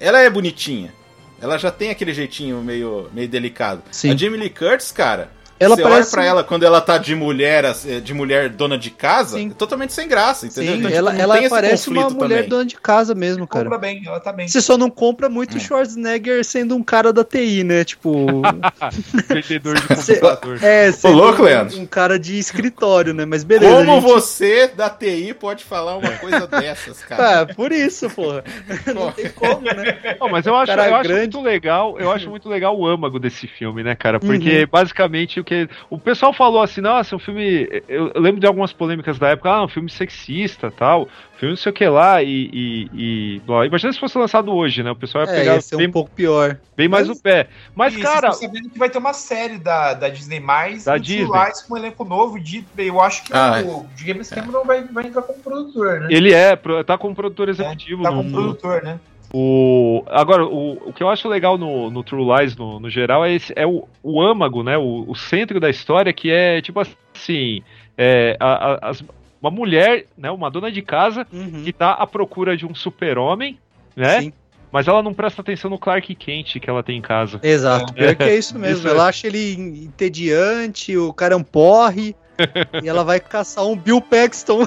ela 0.00 0.20
é 0.20 0.30
bonitinha. 0.30 0.92
Ela 1.40 1.56
já 1.58 1.70
tem 1.70 1.90
aquele 1.90 2.12
jeitinho 2.12 2.60
meio, 2.62 3.08
meio 3.12 3.28
delicado. 3.28 3.82
Sim. 3.92 4.10
A 4.10 4.16
Jamie 4.16 4.40
Lee 4.40 4.50
Curtis, 4.50 4.90
cara, 4.90 5.30
Ela 5.60 5.76
você 5.76 5.82
parece- 5.82 6.00
olha 6.00 6.10
pra 6.10 6.24
ela 6.24 6.44
quando 6.44 6.62
ela 6.64 6.80
tá 6.80 6.98
de 6.98 7.14
mulher, 7.14 7.64
assim, 7.64 8.00
de 8.00 8.14
mulher 8.14 8.48
dona 8.48 8.78
de 8.78 8.90
casa, 8.90 9.36
Sim. 9.38 9.50
é 9.50 9.54
totalmente 9.54 9.92
sem 9.92 10.06
graça, 10.08 10.46
entendeu? 10.46 10.72
Sim, 10.74 10.78
Então, 10.78 10.90
tipo, 10.90 10.98
ela, 10.98 11.12
não 11.12 11.20
ela 11.20 11.48
parece 11.48 11.88
uma 11.90 12.08
mulher 12.10 12.36
também. 12.36 12.48
dona 12.48 12.64
de 12.64 12.76
casa 12.76 13.14
mesmo, 13.14 13.46
cara. 13.46 13.64
Compra 13.64 13.78
bem, 13.78 14.02
ela 14.06 14.20
tá 14.20 14.32
bem. 14.32 14.46
Você 14.48 14.60
só 14.60 14.76
não 14.78 14.88
compra 14.90 15.28
muito 15.28 15.56
o 15.56 15.60
Schwarzenegger 15.60 16.44
sendo 16.44 16.74
um 16.76 16.82
cara 16.82 17.12
da 17.12 17.24
TI, 17.24 17.64
né? 17.64 17.84
Tipo. 17.84 18.42
Vendedor 19.28 19.74
de 19.74 19.96
Cê- 20.02 20.16
computador. 20.16 20.58
é, 20.62 20.90
louco, 21.04 21.42
um, 21.42 21.44
Leandro? 21.44 21.78
um 21.80 21.86
cara 21.86 22.18
de 22.18 22.38
escritório, 22.38 23.12
né? 23.14 23.24
Mas 23.24 23.44
beleza. 23.44 23.74
Como 23.76 23.90
a 23.90 23.94
gente... 24.00 24.04
você 24.04 24.68
da 24.68 24.88
TI 24.90 25.34
pode 25.34 25.64
falar 25.64 25.96
uma 25.96 26.10
coisa 26.12 26.46
dessas, 26.48 26.98
cara? 27.04 27.40
Ah, 27.42 27.46
por 27.54 27.72
isso, 27.72 28.08
porra. 28.10 28.44
Não 28.94 29.10
tem 29.12 29.28
como, 29.30 29.62
né? 29.62 30.16
Não, 30.20 30.28
mas 30.28 30.46
eu 30.46 30.54
acho, 30.54 30.66
Cara 30.66 30.88
eu 30.88 30.94
acho 30.96 31.08
grande. 31.08 31.36
muito 31.36 31.40
legal, 31.40 31.98
eu 31.98 32.10
acho 32.10 32.28
muito 32.28 32.48
legal 32.48 32.78
o 32.78 32.86
âmago 32.86 33.18
desse 33.18 33.46
filme, 33.46 33.82
né, 33.82 33.94
cara? 33.94 34.18
Porque 34.20 34.60
Uhum. 34.62 34.68
basicamente 34.70 35.40
o 35.40 35.44
que. 35.48 35.68
O 35.90 35.98
pessoal 35.98 36.32
falou 36.32 36.62
assim, 36.62 36.80
nossa, 36.80 37.16
um 37.16 37.18
filme. 37.18 37.68
Eu, 37.88 38.12
eu 38.14 38.20
lembro 38.20 38.40
de 38.40 38.46
algumas 38.46 38.72
polêmicas 38.72 39.18
da 39.18 39.28
época, 39.30 39.50
ah, 39.50 39.64
um 39.64 39.68
filme 39.68 39.90
sexista 39.90 40.70
tal, 40.70 41.08
filme 41.38 41.52
não 41.52 41.56
sei 41.56 41.70
o 41.70 41.74
que 41.74 41.88
lá, 41.88 42.22
e. 42.22 42.50
e, 42.52 42.90
e 42.94 43.40
blá. 43.46 43.66
Imagina 43.66 43.92
se 43.92 43.98
fosse 43.98 44.16
lançado 44.18 44.52
hoje, 44.52 44.82
né? 44.82 44.90
O 44.90 44.96
pessoal 44.96 45.24
ia 45.24 45.30
É, 45.32 45.34
pegar 45.38 45.54
ia 45.54 45.60
ser 45.60 45.76
bem, 45.76 45.88
um 45.88 45.92
pouco 45.92 46.10
pior. 46.10 46.58
bem 46.76 46.88
mais 46.88 47.08
Mas- 47.08 47.18
o 47.18 47.22
pé. 47.22 47.48
Mas, 47.74 47.94
E 47.96 48.00
cara. 48.00 48.32
vocês 48.32 48.50
sabendo 48.50 48.70
que 48.70 48.78
vai 48.78 48.90
ter 48.90 48.98
uma 48.98 49.12
série 49.12 49.58
da, 49.58 49.94
da 49.94 50.08
Disney 50.08 50.40
mais 50.40 50.84
Da 50.84 50.98
Disney. 50.98 51.24
Lies 51.46 51.62
com 51.62 51.74
um 51.74 51.76
elenco 51.76 52.04
novo. 52.04 52.38
De, 52.38 52.64
eu 52.76 53.00
acho 53.00 53.24
que 53.24 53.32
Ah, 53.32 53.62
o 53.64 53.86
James 53.96 54.28
Cameron 54.30 54.64
vai, 54.64 54.82
vai 54.84 55.06
entrar 55.06 55.22
como 55.22 55.38
produtor, 55.40 56.00
né? 56.00 56.08
Ele 56.10 56.32
é, 56.32 56.54
tá 56.84 56.98
como 56.98 57.14
produtor 57.14 57.48
executivo 57.48 58.02
tá 58.02 58.10
no, 58.10 58.16
como 58.18 58.28
no- 58.28 58.36
produtor, 58.36 58.82
né? 58.82 59.00
O, 59.32 60.02
agora, 60.06 60.46
o, 60.46 60.88
o 60.88 60.92
que 60.92 61.02
eu 61.02 61.08
acho 61.08 61.28
legal 61.28 61.58
no, 61.58 61.90
no 61.90 62.02
True 62.02 62.24
Lies, 62.38 62.56
no, 62.56 62.80
no 62.80 62.88
geral, 62.88 63.24
é, 63.24 63.34
esse, 63.34 63.52
é 63.54 63.66
o, 63.66 63.86
o 64.02 64.22
âmago, 64.22 64.62
né? 64.62 64.78
O, 64.78 65.04
o 65.08 65.14
centro 65.14 65.60
da 65.60 65.68
história, 65.68 66.12
que 66.12 66.30
é 66.30 66.62
tipo 66.62 66.80
assim: 66.80 67.62
é, 67.96 68.36
a- 68.40 68.72
a- 68.86 68.90
as- 68.90 69.04
uma 69.40 69.50
mulher, 69.50 70.06
né, 70.16 70.30
uma 70.30 70.50
dona 70.50 70.72
de 70.72 70.82
casa, 70.82 71.26
Uhum. 71.32 71.62
que 71.62 71.72
tá 71.72 71.92
à 71.92 72.06
procura 72.06 72.56
de 72.56 72.64
um 72.66 72.74
super-homem, 72.74 73.58
né? 73.94 74.20
Sim. 74.22 74.32
Mas 74.72 74.86
ela 74.88 75.02
não 75.02 75.14
presta 75.14 75.40
atenção 75.42 75.70
no 75.70 75.78
Clark 75.78 76.14
Kent 76.14 76.58
que 76.58 76.68
ela 76.68 76.82
tem 76.82 76.98
em 76.98 77.02
casa. 77.02 77.38
Exato, 77.42 77.92
pior 77.94 78.14
que 78.16 78.22
é 78.24 78.36
isso 78.36 78.56
mesmo. 78.58 78.78
Isso 78.78 78.88
é- 78.88 78.90
ela 78.90 79.06
acha 79.08 79.26
ele 79.26 79.52
entediante, 79.54 80.96
o 80.96 81.12
cara 81.12 81.34
é 81.34 81.36
um 81.36 81.42
porre, 81.42 82.16
e 82.82 82.88
ela 82.88 83.04
vai 83.04 83.20
caçar 83.20 83.64
um 83.66 83.76
Bill 83.76 84.00
Paxton. 84.00 84.66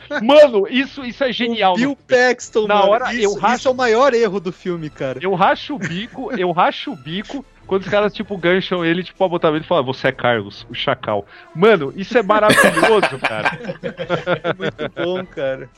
Mano, 0.22 0.66
isso, 0.68 1.04
isso 1.04 1.22
é 1.24 1.32
genial. 1.32 1.74
Bill 1.74 1.90
no- 1.90 1.96
Paxton, 1.96 2.66
Na 2.66 2.76
mano. 2.76 2.88
hora, 2.90 3.12
isso, 3.14 3.22
eu 3.22 3.34
racho- 3.38 3.56
isso 3.56 3.68
é 3.68 3.70
o 3.70 3.74
maior 3.74 4.14
erro 4.14 4.40
do 4.40 4.52
filme, 4.52 4.88
cara. 4.90 5.18
Eu 5.22 5.34
racho 5.34 5.74
o 5.74 5.78
bico, 5.78 6.32
eu 6.36 6.50
racho 6.52 6.92
o 6.92 6.96
bico 6.96 7.44
quando 7.66 7.82
os 7.82 7.88
caras, 7.88 8.12
tipo, 8.12 8.36
gancham 8.36 8.84
ele, 8.84 9.02
tipo, 9.02 9.22
abotamento 9.24 9.64
e 9.64 9.68
falam, 9.68 9.84
você 9.84 10.08
é 10.08 10.12
Carlos, 10.12 10.66
o 10.68 10.74
Chacal. 10.74 11.24
Mano, 11.54 11.92
isso 11.96 12.18
é 12.18 12.22
maravilhoso, 12.22 13.18
cara. 13.26 13.58
É 14.42 14.52
muito 14.52 14.88
bom, 14.94 15.24
cara. 15.24 15.70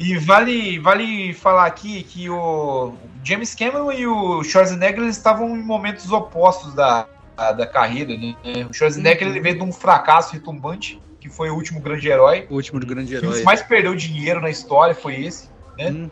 E 0.00 0.16
vale, 0.18 0.78
vale 0.78 1.32
falar 1.34 1.66
aqui 1.66 2.02
que 2.02 2.28
o 2.28 2.94
James 3.22 3.54
Cameron 3.54 3.92
e 3.92 4.06
o 4.06 4.42
Schwarzenegger 4.42 5.00
eles 5.02 5.16
estavam 5.16 5.56
em 5.56 5.62
momentos 5.62 6.10
opostos 6.10 6.74
da, 6.74 7.06
da, 7.36 7.52
da 7.52 7.66
carreira, 7.66 8.16
né? 8.16 8.34
O 8.68 8.72
Schwarzenegger 8.72 9.28
Uhum. 9.28 9.34
ele 9.34 9.40
veio 9.40 9.58
de 9.58 9.62
um 9.62 9.72
fracasso 9.72 10.32
retumbante, 10.32 11.00
que 11.20 11.28
foi 11.28 11.50
o 11.50 11.54
último 11.54 11.80
grande 11.80 12.08
herói. 12.08 12.46
O 12.48 12.54
último 12.54 12.80
do 12.80 12.86
grande 12.86 13.14
O 13.14 13.18
herói. 13.18 13.38
que 13.38 13.44
mais 13.44 13.62
perdeu 13.62 13.94
dinheiro 13.94 14.40
na 14.40 14.48
história 14.50 14.94
foi 14.94 15.24
esse, 15.24 15.48
né? 15.78 15.90
Hum. 15.90 16.10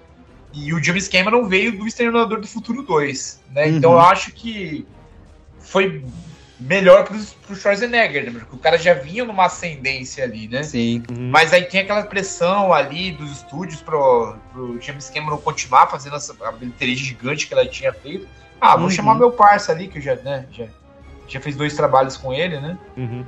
E 0.52 0.72
o 0.72 0.82
James 0.82 1.08
Cameron 1.08 1.46
veio 1.48 1.76
do 1.76 1.86
Exterminador 1.86 2.40
do 2.40 2.46
Futuro 2.46 2.82
2, 2.82 3.40
né? 3.54 3.68
Então 3.68 3.92
Uhum. 3.92 3.96
eu 3.96 4.02
acho 4.02 4.32
que 4.32 4.86
foi 5.60 6.04
melhor 6.60 7.04
pro, 7.04 7.16
pro 7.46 7.54
Schwarzenegger, 7.54 8.24
né? 8.32 8.40
Porque 8.40 8.56
o 8.56 8.58
cara 8.58 8.76
já 8.78 8.92
vinha 8.94 9.24
numa 9.24 9.44
ascendência 9.46 10.24
ali, 10.24 10.48
né? 10.48 10.62
Sim. 10.62 11.02
Mas 11.30 11.52
aí 11.52 11.64
tem 11.64 11.80
aquela 11.80 12.02
pressão 12.02 12.72
ali 12.72 13.12
dos 13.12 13.30
estúdios 13.30 13.80
pro, 13.80 14.34
pro 14.52 14.80
James 14.80 15.08
Cameron 15.10 15.36
continuar 15.38 15.86
fazendo 15.86 16.16
essa 16.16 16.34
a 16.44 16.52
bilheteria 16.52 16.96
gigante 16.96 17.46
que 17.46 17.54
ela 17.54 17.66
tinha 17.66 17.92
feito. 17.92 18.26
Ah, 18.60 18.74
vou 18.74 18.86
Uhum. 18.86 18.90
chamar 18.90 19.14
meu 19.14 19.30
parça 19.30 19.70
ali, 19.70 19.86
que 19.86 19.98
eu 19.98 20.02
já, 20.02 20.16
né, 20.16 20.46
já, 20.50 20.66
Já 21.28 21.40
fez 21.40 21.54
dois 21.54 21.74
trabalhos 21.76 22.16
com 22.16 22.32
ele, 22.32 22.58
né? 22.58 22.76
Uhum. 22.96 23.24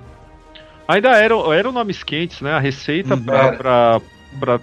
Ainda 0.90 1.10
eram, 1.16 1.52
eram 1.52 1.72
nomes 1.72 2.02
quentes, 2.02 2.40
né? 2.40 2.52
A 2.52 2.58
receita 2.58 3.14
Uhum. 3.14 3.24
pra, 3.24 3.38
Era. 3.38 3.56
pra, 3.56 4.00
pra, 4.38 4.60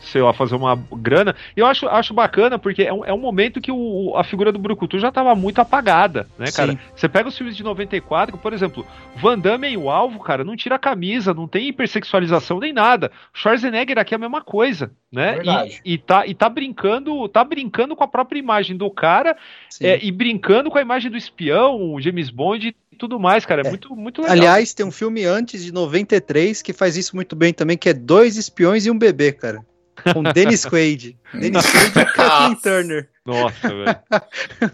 sei 0.00 0.22
lá, 0.22 0.32
fazer 0.32 0.54
uma 0.56 0.74
grana. 0.92 1.34
E 1.56 1.60
eu 1.60 1.66
acho, 1.66 1.86
acho 1.88 2.14
bacana 2.14 2.58
porque 2.58 2.82
é 2.84 2.92
um, 2.92 3.04
é 3.04 3.12
um 3.12 3.18
momento 3.18 3.60
que 3.60 3.70
o, 3.70 4.14
a 4.16 4.24
figura 4.24 4.50
do 4.50 4.58
Brucutu 4.58 4.98
já 4.98 5.12
tava 5.12 5.34
muito 5.34 5.60
apagada, 5.60 6.26
né, 6.38 6.50
cara? 6.50 6.72
Sim. 6.72 6.78
Você 6.96 7.08
pega 7.08 7.28
os 7.28 7.36
filmes 7.36 7.54
de 7.56 7.62
94, 7.62 8.38
por 8.38 8.52
exemplo, 8.52 8.86
Van 9.16 9.38
Damme 9.38 9.68
em 9.68 9.76
O 9.76 9.90
Alvo, 9.90 10.20
cara, 10.20 10.42
não 10.44 10.56
tira 10.56 10.76
a 10.76 10.78
camisa, 10.78 11.34
não 11.34 11.46
tem 11.46 11.68
hipersexualização 11.68 12.58
nem 12.58 12.72
nada. 12.72 13.10
Schwarzenegger 13.34 13.98
aqui 13.98 14.14
é 14.14 14.16
a 14.16 14.20
mesma 14.20 14.40
coisa, 14.42 14.90
né? 15.12 15.34
Verdade. 15.34 15.80
E, 15.84 15.92
e, 15.94 15.98
tá, 15.98 16.26
e 16.26 16.34
tá 16.34 16.48
brincando, 16.48 17.28
tá 17.28 17.44
brincando 17.44 17.94
com 17.94 18.04
a 18.04 18.08
própria 18.08 18.38
imagem 18.38 18.76
do 18.76 18.90
cara 18.90 19.36
é, 19.80 19.98
e 20.02 20.10
brincando 20.10 20.70
com 20.70 20.78
a 20.78 20.82
imagem 20.82 21.10
do 21.10 21.16
espião, 21.16 21.94
o 21.94 22.00
James 22.00 22.30
Bond 22.30 22.68
e 22.89 22.89
tudo 23.00 23.18
mais, 23.18 23.44
cara. 23.46 23.62
É, 23.62 23.68
muito, 23.70 23.96
muito 23.96 24.20
legal. 24.20 24.36
Aliás, 24.36 24.72
tem 24.74 24.84
um 24.86 24.90
filme 24.92 25.24
antes 25.24 25.64
de 25.64 25.72
93 25.72 26.60
que 26.62 26.72
faz 26.72 26.96
isso 26.96 27.16
muito 27.16 27.34
bem 27.34 27.52
também, 27.52 27.76
que 27.78 27.88
é 27.88 27.94
Dois 27.94 28.36
Espiões 28.36 28.84
e 28.86 28.90
um 28.90 28.98
Bebê, 28.98 29.32
cara. 29.32 29.64
Com 30.12 30.22
Dennis 30.32 30.64
Quaid. 30.66 31.16
Dennis 31.32 31.64
Quaid 31.66 31.98
e 31.98 32.04
Kathleen 32.14 32.54
Turner. 32.56 33.08
Nossa, 33.24 33.68
velho. 33.68 33.96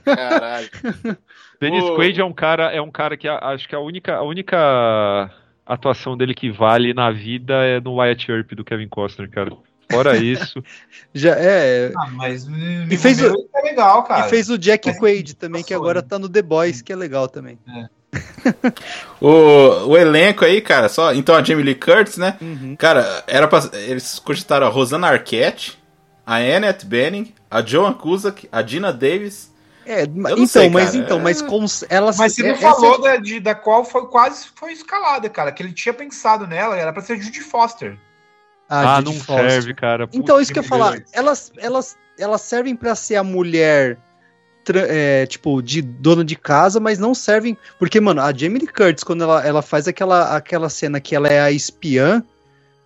Caralho. 0.04 0.68
Dennis 1.60 1.84
Quaid 1.94 2.20
é 2.20 2.24
um 2.24 2.32
cara, 2.32 2.70
é 2.72 2.80
um 2.82 2.90
cara 2.90 3.16
que 3.16 3.28
a- 3.28 3.38
acho 3.38 3.68
que 3.68 3.74
a 3.74 3.80
única, 3.80 4.14
a 4.16 4.22
única 4.22 5.30
atuação 5.64 6.16
dele 6.16 6.34
que 6.34 6.50
vale 6.50 6.92
na 6.92 7.10
vida 7.10 7.54
é 7.64 7.80
no 7.80 7.94
Wyatt 7.94 8.30
Earp 8.30 8.52
do 8.52 8.64
Kevin 8.64 8.88
Costner, 8.88 9.30
cara. 9.30 9.50
Fora 9.90 10.16
isso, 10.18 10.62
Já 11.14 11.34
é. 11.36 11.92
Ah, 11.96 12.08
mas 12.12 12.46
E 12.90 12.96
fez 12.96 13.20
o- 13.22 13.48
é 13.54 13.62
legal, 13.62 14.02
cara. 14.04 14.26
E 14.26 14.30
fez 14.30 14.50
o 14.50 14.58
Jack 14.58 14.98
Quaid 14.98 15.34
também, 15.36 15.62
que 15.62 15.68
Passou, 15.70 15.82
agora 15.84 16.02
né? 16.02 16.06
tá 16.08 16.18
no 16.18 16.28
The 16.28 16.42
Boys, 16.42 16.82
que 16.82 16.92
é 16.92 16.96
legal 16.96 17.28
também. 17.28 17.58
O, 19.20 19.88
o 19.88 19.96
elenco 19.96 20.44
aí, 20.44 20.60
cara, 20.60 20.88
só. 20.88 21.12
Então 21.12 21.34
a 21.34 21.42
Jamie 21.42 21.64
Lee 21.64 21.74
Curtis, 21.74 22.16
né? 22.16 22.36
Uhum. 22.40 22.76
Cara, 22.76 23.24
era 23.26 23.48
pra. 23.48 23.60
Eles 23.72 24.18
cogitaram 24.18 24.66
a 24.66 24.70
Rosanna 24.70 25.08
Arquette, 25.08 25.78
a 26.24 26.36
Annette 26.36 26.84
Bening, 26.86 27.34
a 27.50 27.62
Joan 27.62 27.92
Cusack, 27.94 28.48
a 28.52 28.62
Dina 28.62 28.92
Davis. 28.92 29.50
É, 29.84 30.04
não 30.06 30.30
então, 30.32 30.46
sei, 30.46 30.68
mas 30.68 30.86
cara. 30.90 30.96
então, 30.98 31.20
mas 31.20 31.40
com 31.40 31.64
elas 31.88 32.16
Mas 32.18 32.34
você 32.34 32.42
não 32.42 32.50
é- 32.50 32.56
falou 32.56 32.92
essa- 32.94 33.02
da, 33.02 33.16
de, 33.18 33.38
da 33.38 33.54
qual 33.54 33.84
foi 33.84 34.06
quase 34.08 34.48
foi 34.54 34.72
escalada, 34.72 35.28
cara. 35.28 35.52
Que 35.52 35.62
ele 35.62 35.72
tinha 35.72 35.94
pensado 35.94 36.44
nela, 36.46 36.76
era 36.76 36.92
pra 36.92 37.02
ser 37.02 37.20
Judy 37.22 37.40
Foster. 37.40 37.96
ah, 38.68 38.96
Judy 38.96 39.04
não 39.16 39.20
Foster. 39.24 39.50
serve, 39.50 39.74
cara. 39.74 40.08
Então, 40.12 40.40
isso 40.40 40.52
que 40.52 40.58
eu 40.58 40.64
ia 40.64 40.68
falar, 40.68 40.98
elas, 41.12 41.52
elas, 41.56 41.96
elas 42.18 42.40
servem 42.40 42.74
pra 42.74 42.96
ser 42.96 43.14
a 43.14 43.22
mulher, 43.22 43.96
é, 44.74 45.26
tipo, 45.26 45.62
de 45.62 45.80
dona 45.82 46.24
de 46.24 46.34
casa, 46.36 46.80
mas 46.80 46.98
não 46.98 47.14
servem. 47.14 47.56
Porque, 47.78 48.00
mano, 48.00 48.20
a 48.20 48.32
Jamie 48.32 48.58
Lee 48.58 48.66
Curtis, 48.66 49.04
quando 49.04 49.22
ela, 49.22 49.46
ela 49.46 49.62
faz 49.62 49.86
aquela, 49.86 50.34
aquela 50.36 50.68
cena 50.68 51.00
que 51.00 51.14
ela 51.14 51.28
é 51.28 51.40
a 51.40 51.50
espiã, 51.52 52.22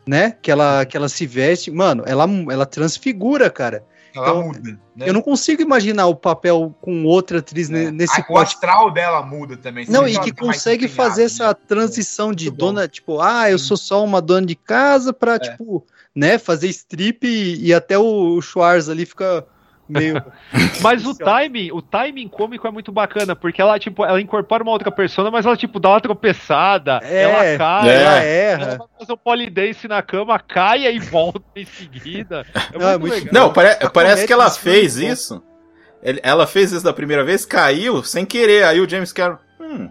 né? 0.07 0.37
Que 0.43 0.51
ela, 0.51 0.85
que 0.85 0.97
ela 0.97 1.09
se 1.09 1.27
veste, 1.27 1.71
mano, 1.71 2.03
ela, 2.07 2.27
ela 2.51 2.67
transfigura, 2.67 3.49
cara. 3.49 3.85
Ela 4.15 4.29
Então, 4.31 4.43
muda. 4.49 4.79
Né? 4.97 5.09
Eu 5.09 5.13
não 5.15 5.23
consigo 5.23 5.63
imaginar 5.63 6.07
o 6.07 6.17
papel 6.17 6.75
com 6.81 7.05
outra 7.05 7.39
atriz 7.39 7.69
ne- 7.69 7.93
nesse 7.93 8.21
Ah, 8.21 8.27
o 8.29 8.39
astral 8.39 8.91
dela 8.91 9.23
muda 9.23 9.57
também. 9.57 9.87
Não, 9.89 10.07
e 10.07 10.13
que 10.13 10.19
mais 10.19 10.33
consegue 10.33 10.89
fazer 10.89 11.21
né? 11.23 11.27
essa 11.27 11.55
transição 11.55 12.33
de 12.33 12.47
Muito 12.47 12.59
bom. 12.59 12.67
dona, 12.75 12.89
tipo, 12.89 13.21
ah, 13.21 13.49
eu 13.51 13.59
sou 13.59 13.77
só 13.77 14.05
uma 14.05 14.21
dona 14.21 14.47
de 14.47 14.57
casa 14.57 15.13
pra, 15.13 15.39
tipo, 15.39 15.87
né, 16.13 16.39
fazer 16.39 16.67
strip 16.69 17.25
e, 17.25 17.67
e 17.67 17.73
até 17.73 17.97
o, 17.97 18.35
o 18.37 18.43
Schwarz 18.43 18.89
ali 18.89 19.07
fica 19.07 19.47
meio. 19.91 20.23
Mas 20.81 21.05
o 21.05 21.15
timing, 21.15 21.71
o 21.73 21.83
timing 21.83 22.29
cômico 22.29 22.67
é 22.67 22.71
muito 22.71 22.91
bacana, 22.93 23.35
porque 23.37 23.61
ela, 23.61 23.79
tipo, 23.79 24.05
ela 24.05 24.21
incorpora 24.21 24.63
uma 24.63 24.73
outra 24.73 24.91
persona, 24.91 25.31
mas 25.31 25.45
ela, 25.45 25.57
tipo, 25.57 25.79
dá 25.79 25.91
uma 25.91 26.01
tropeçada, 26.01 27.01
É, 27.03 27.23
ela 27.23 27.59
cai, 27.59 27.89
É. 27.89 27.93
ela 27.93 28.03
ela 28.17 28.25
erra. 28.25 28.67
vai 28.79 28.89
fazer 28.99 29.13
um 29.13 29.17
polidense 29.17 29.87
na 29.89 30.01
cama, 30.03 30.39
cai 30.39 30.87
e 30.87 30.99
volta 30.99 31.43
em 31.57 31.65
seguida. 31.65 32.47
É 32.73 32.79
Não, 32.79 32.89
é 32.89 32.99
muito, 32.99 33.13
muito- 33.13 33.25
legal. 33.27 33.33
Não, 33.49 33.53
pare- 33.53 33.77
parece 33.93 34.27
que 34.27 34.33
ela 34.33 34.47
é 34.47 34.51
fez 34.51 34.97
isso. 34.97 35.43
Ela 36.23 36.47
fez 36.47 36.73
isso 36.73 36.83
da 36.85 36.93
primeira 36.95 37.23
vez, 37.23 37.45
caiu 37.45 38.03
sem 38.03 38.25
querer. 38.25 38.65
Aí 38.65 38.81
o 38.81 38.89
James 38.89 39.13
Cameron. 39.13 39.39
Hum, 39.61 39.91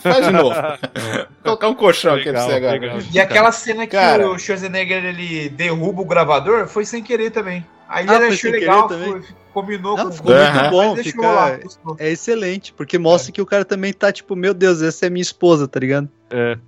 faz 0.00 0.26
de 0.26 0.32
novo. 0.32 0.54
Vou 0.94 1.26
colocar 1.42 1.68
um 1.68 1.74
colchão 1.74 2.14
aqui 2.14 2.24
pra 2.30 2.44
Legal, 2.44 2.48
você 2.50 2.54
agora. 2.56 2.72
legal. 2.72 2.98
E 3.12 3.18
aquela 3.20 3.50
cena 3.52 3.86
que 3.86 3.96
Cara. 3.96 4.28
o 4.28 4.38
Schwarzenegger 4.38 5.02
ele 5.04 5.48
derruba 5.48 6.02
o 6.02 6.04
gravador 6.04 6.66
foi 6.68 6.84
sem 6.84 7.02
querer 7.02 7.30
também. 7.30 7.64
Aí 7.88 8.06
Ah, 8.08 8.16
ele 8.16 8.26
achou 8.34 8.50
legal, 8.50 8.88
também? 8.88 9.12
foi- 9.12 9.22
combinou 9.52 9.96
Não, 9.96 10.06
com 10.06 10.12
ficou 10.12 10.34
muito 10.34 10.70
bom, 10.70 10.96
fica, 10.96 11.30
lá, 11.30 11.56
gostou. 11.56 11.96
é 11.98 12.10
excelente, 12.10 12.72
porque 12.74 12.98
mostra 12.98 13.32
que 13.32 13.40
o 13.40 13.46
cara 13.46 13.64
também 13.64 13.92
tá 13.92 14.12
tipo, 14.12 14.36
meu 14.36 14.52
Deus, 14.52 14.82
essa 14.82 15.06
é 15.06 15.10
minha 15.10 15.22
esposa, 15.22 15.66
tá 15.66 15.80
ligado? 15.80 16.08
É, 16.30 16.58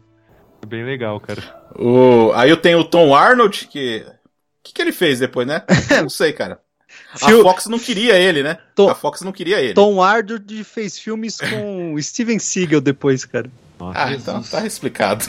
é 0.62 0.66
bem 0.66 0.84
legal, 0.84 1.20
cara. 1.20 1.42
O, 1.78 2.32
aí 2.34 2.48
eu 2.48 2.56
tenho 2.56 2.78
o 2.78 2.84
Tom 2.84 3.14
Arnold, 3.14 3.66
que. 3.70 4.06
O 4.08 4.62
que, 4.62 4.72
que 4.74 4.82
ele 4.82 4.92
fez 4.92 5.18
depois, 5.18 5.46
né? 5.46 5.62
Não 6.02 6.08
sei, 6.10 6.32
cara. 6.32 6.60
A 7.14 7.18
Fox 7.18 7.66
não 7.66 7.78
queria 7.78 8.16
ele, 8.18 8.42
né? 8.42 8.58
Tom- 8.74 8.88
A 8.90 8.94
Fox 8.94 9.20
não 9.22 9.32
queria 9.32 9.60
ele. 9.60 9.74
Tom 9.74 10.02
Arnold 10.02 10.64
fez 10.64 10.98
filmes 10.98 11.38
com 11.38 11.94
Steven 12.00 12.38
Seagal 12.38 12.80
depois, 12.80 13.24
cara. 13.24 13.50
Nossa, 13.78 13.98
Ah, 14.04 14.12
então 14.12 14.42
tá 14.42 14.66
explicado. 14.66 15.24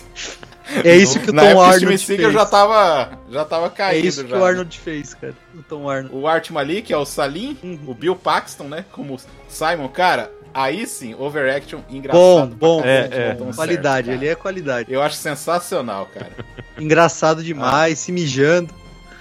É 0.83 0.95
isso 0.95 1.19
que 1.19 1.29
o 1.29 1.33
Na 1.33 1.41
Tom 1.41 1.47
época 1.49 1.59
o 1.59 1.63
Arnold 1.63 1.79
Steven 1.97 1.97
fez. 1.97 2.19
Seagal 2.19 2.31
já 2.31 2.45
tava, 2.45 3.11
já 3.31 3.45
tava 3.45 3.65
É 3.67 3.69
caído. 3.69 4.07
isso 4.07 4.23
que 4.23 4.29
já, 4.29 4.35
o 4.35 4.39
né? 4.39 4.45
Arnold 4.45 4.79
fez, 4.79 5.13
cara. 5.13 5.33
O 5.55 5.63
Tom 5.63 5.89
Arnold. 5.89 6.15
O 6.15 6.27
Art 6.27 6.49
Malik, 6.51 6.91
é 6.93 6.97
o 6.97 7.05
Salim, 7.05 7.57
Uhum. 7.63 7.79
o 7.87 7.93
Bill 7.93 8.15
Paxton, 8.15 8.65
né? 8.65 8.85
Como 8.91 9.19
Simon, 9.47 9.87
cara, 9.89 10.31
aí 10.53 10.85
sim, 10.85 11.15
overaction 11.17 11.79
engraçado. 11.89 12.55
Bom, 12.55 12.79
bom, 12.79 12.81
É, 12.85 13.05
é. 13.05 13.07
certo, 13.09 13.55
qualidade, 13.55 14.07
cara. 14.07 14.17
ele 14.17 14.27
é 14.27 14.35
qualidade. 14.35 14.93
Eu 14.93 15.01
acho 15.01 15.15
sensacional, 15.15 16.07
cara. 16.13 16.29
Engraçado 16.79 17.43
demais, 17.43 17.99
se 17.99 18.11
mijando. 18.11 18.73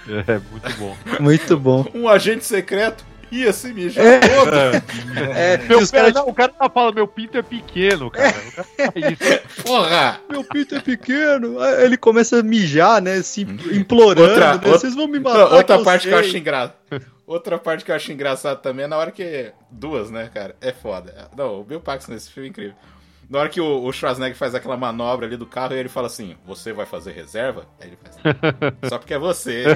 É, 0.07 0.39
muito 0.51 0.77
bom. 0.79 0.95
Muito 1.19 1.57
bom. 1.59 1.85
Um 1.93 2.07
agente 2.09 2.43
secreto 2.43 3.05
ia 3.31 3.53
se 3.53 3.73
mijar 3.73 4.05
É. 4.05 4.19
todo. 4.19 4.55
É, 5.35 5.57
Meu, 5.57 5.79
e 5.79 5.83
os 5.83 5.91
caras, 5.91 6.13
não, 6.13 6.27
o 6.27 6.33
cara 6.33 6.51
tá 6.51 6.69
falando, 6.69 6.95
meu 6.95 7.07
pinto 7.07 7.37
é 7.37 7.41
pequeno, 7.41 8.09
cara. 8.09 8.33
Cara 8.77 8.93
isso. 8.95 9.39
Porra! 9.63 10.19
meu 10.29 10.43
pinto 10.43 10.75
é 10.75 10.79
pequeno. 10.79 11.59
Aí 11.59 11.83
ele 11.85 11.97
começa 11.97 12.39
a 12.39 12.43
mijar, 12.43 13.01
né? 13.01 13.21
Se 13.21 13.41
implorando. 13.41 14.29
Outra- 14.29 14.53
né, 14.55 14.59
Vocês 14.63 14.95
vão 14.95 15.07
me 15.07 15.19
matar. 15.19 15.53
Outra 15.53 15.77
que 15.77 15.83
parte 15.83 16.07
que 16.07 16.13
eu 16.13 16.19
sei." 16.19 16.27
acho 16.29 16.37
engraçado. 16.37 16.73
Outra 17.27 17.57
parte 17.59 17.85
que 17.85 17.91
eu 17.91 17.95
acho 17.95 18.11
engraçado 18.11 18.59
também 18.61 18.85
é 18.85 18.87
na 18.87 18.97
hora 18.97 19.11
que. 19.11 19.51
Duas, 19.69 20.09
né, 20.09 20.29
cara? 20.33 20.55
É 20.59 20.71
foda. 20.71 21.29
Não, 21.37 21.59
o 21.59 21.63
Bill 21.63 21.79
Paxton 21.79 22.13
nesse 22.13 22.31
filme 22.31 22.47
é 22.47 22.49
incrível. 22.49 22.73
Na 23.29 23.39
hora 23.39 23.49
que 23.49 23.61
o, 23.61 23.83
o 23.83 23.93
Schwarzenegger 23.93 24.35
faz 24.35 24.55
aquela 24.55 24.75
manobra 24.75 25.27
ali 25.27 25.37
do 25.37 25.45
carro 25.45 25.75
e 25.75 25.77
ele 25.77 25.89
fala 25.89 26.07
assim: 26.07 26.35
Você 26.45 26.73
vai 26.73 26.85
fazer 26.85 27.11
reserva? 27.11 27.67
Aí 27.79 27.89
ele 27.89 27.97
faz. 28.01 28.17
Só 28.89 28.97
porque 28.97 29.13
é 29.13 29.19
você. 29.19 29.65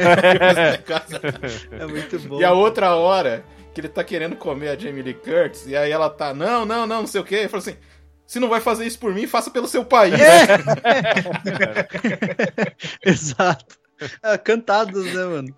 É 1.80 1.86
muito 1.86 2.20
bom. 2.20 2.42
E 2.42 2.44
a 2.44 2.52
outra 2.52 2.96
hora 2.96 3.46
que 3.74 3.82
ele 3.82 3.90
tá 3.90 4.04
querendo 4.04 4.36
comer 4.36 4.70
a 4.70 4.78
Jamie 4.78 5.04
Lee 5.04 5.14
Curtis, 5.14 5.68
e 5.68 5.76
aí 5.76 5.92
ela 5.92 6.10
tá, 6.10 6.34
não, 6.34 6.66
não, 6.66 6.88
não, 6.88 7.02
não 7.02 7.08
sei 7.08 7.22
o 7.22 7.24
quê. 7.24 7.36
Ele 7.36 7.50
fala 7.50 7.62
assim: 7.62 7.78
se 8.26 8.40
não 8.40 8.50
vai 8.50 8.60
fazer 8.60 8.86
isso 8.86 8.98
por 8.98 9.14
mim, 9.14 9.28
faça 9.28 9.52
pelo 9.52 9.68
seu 9.68 9.86
país. 9.86 10.16
Exato. 13.06 13.78
Ah, 14.22 14.38
cantadas, 14.38 15.06
né, 15.06 15.26
mano? 15.26 15.56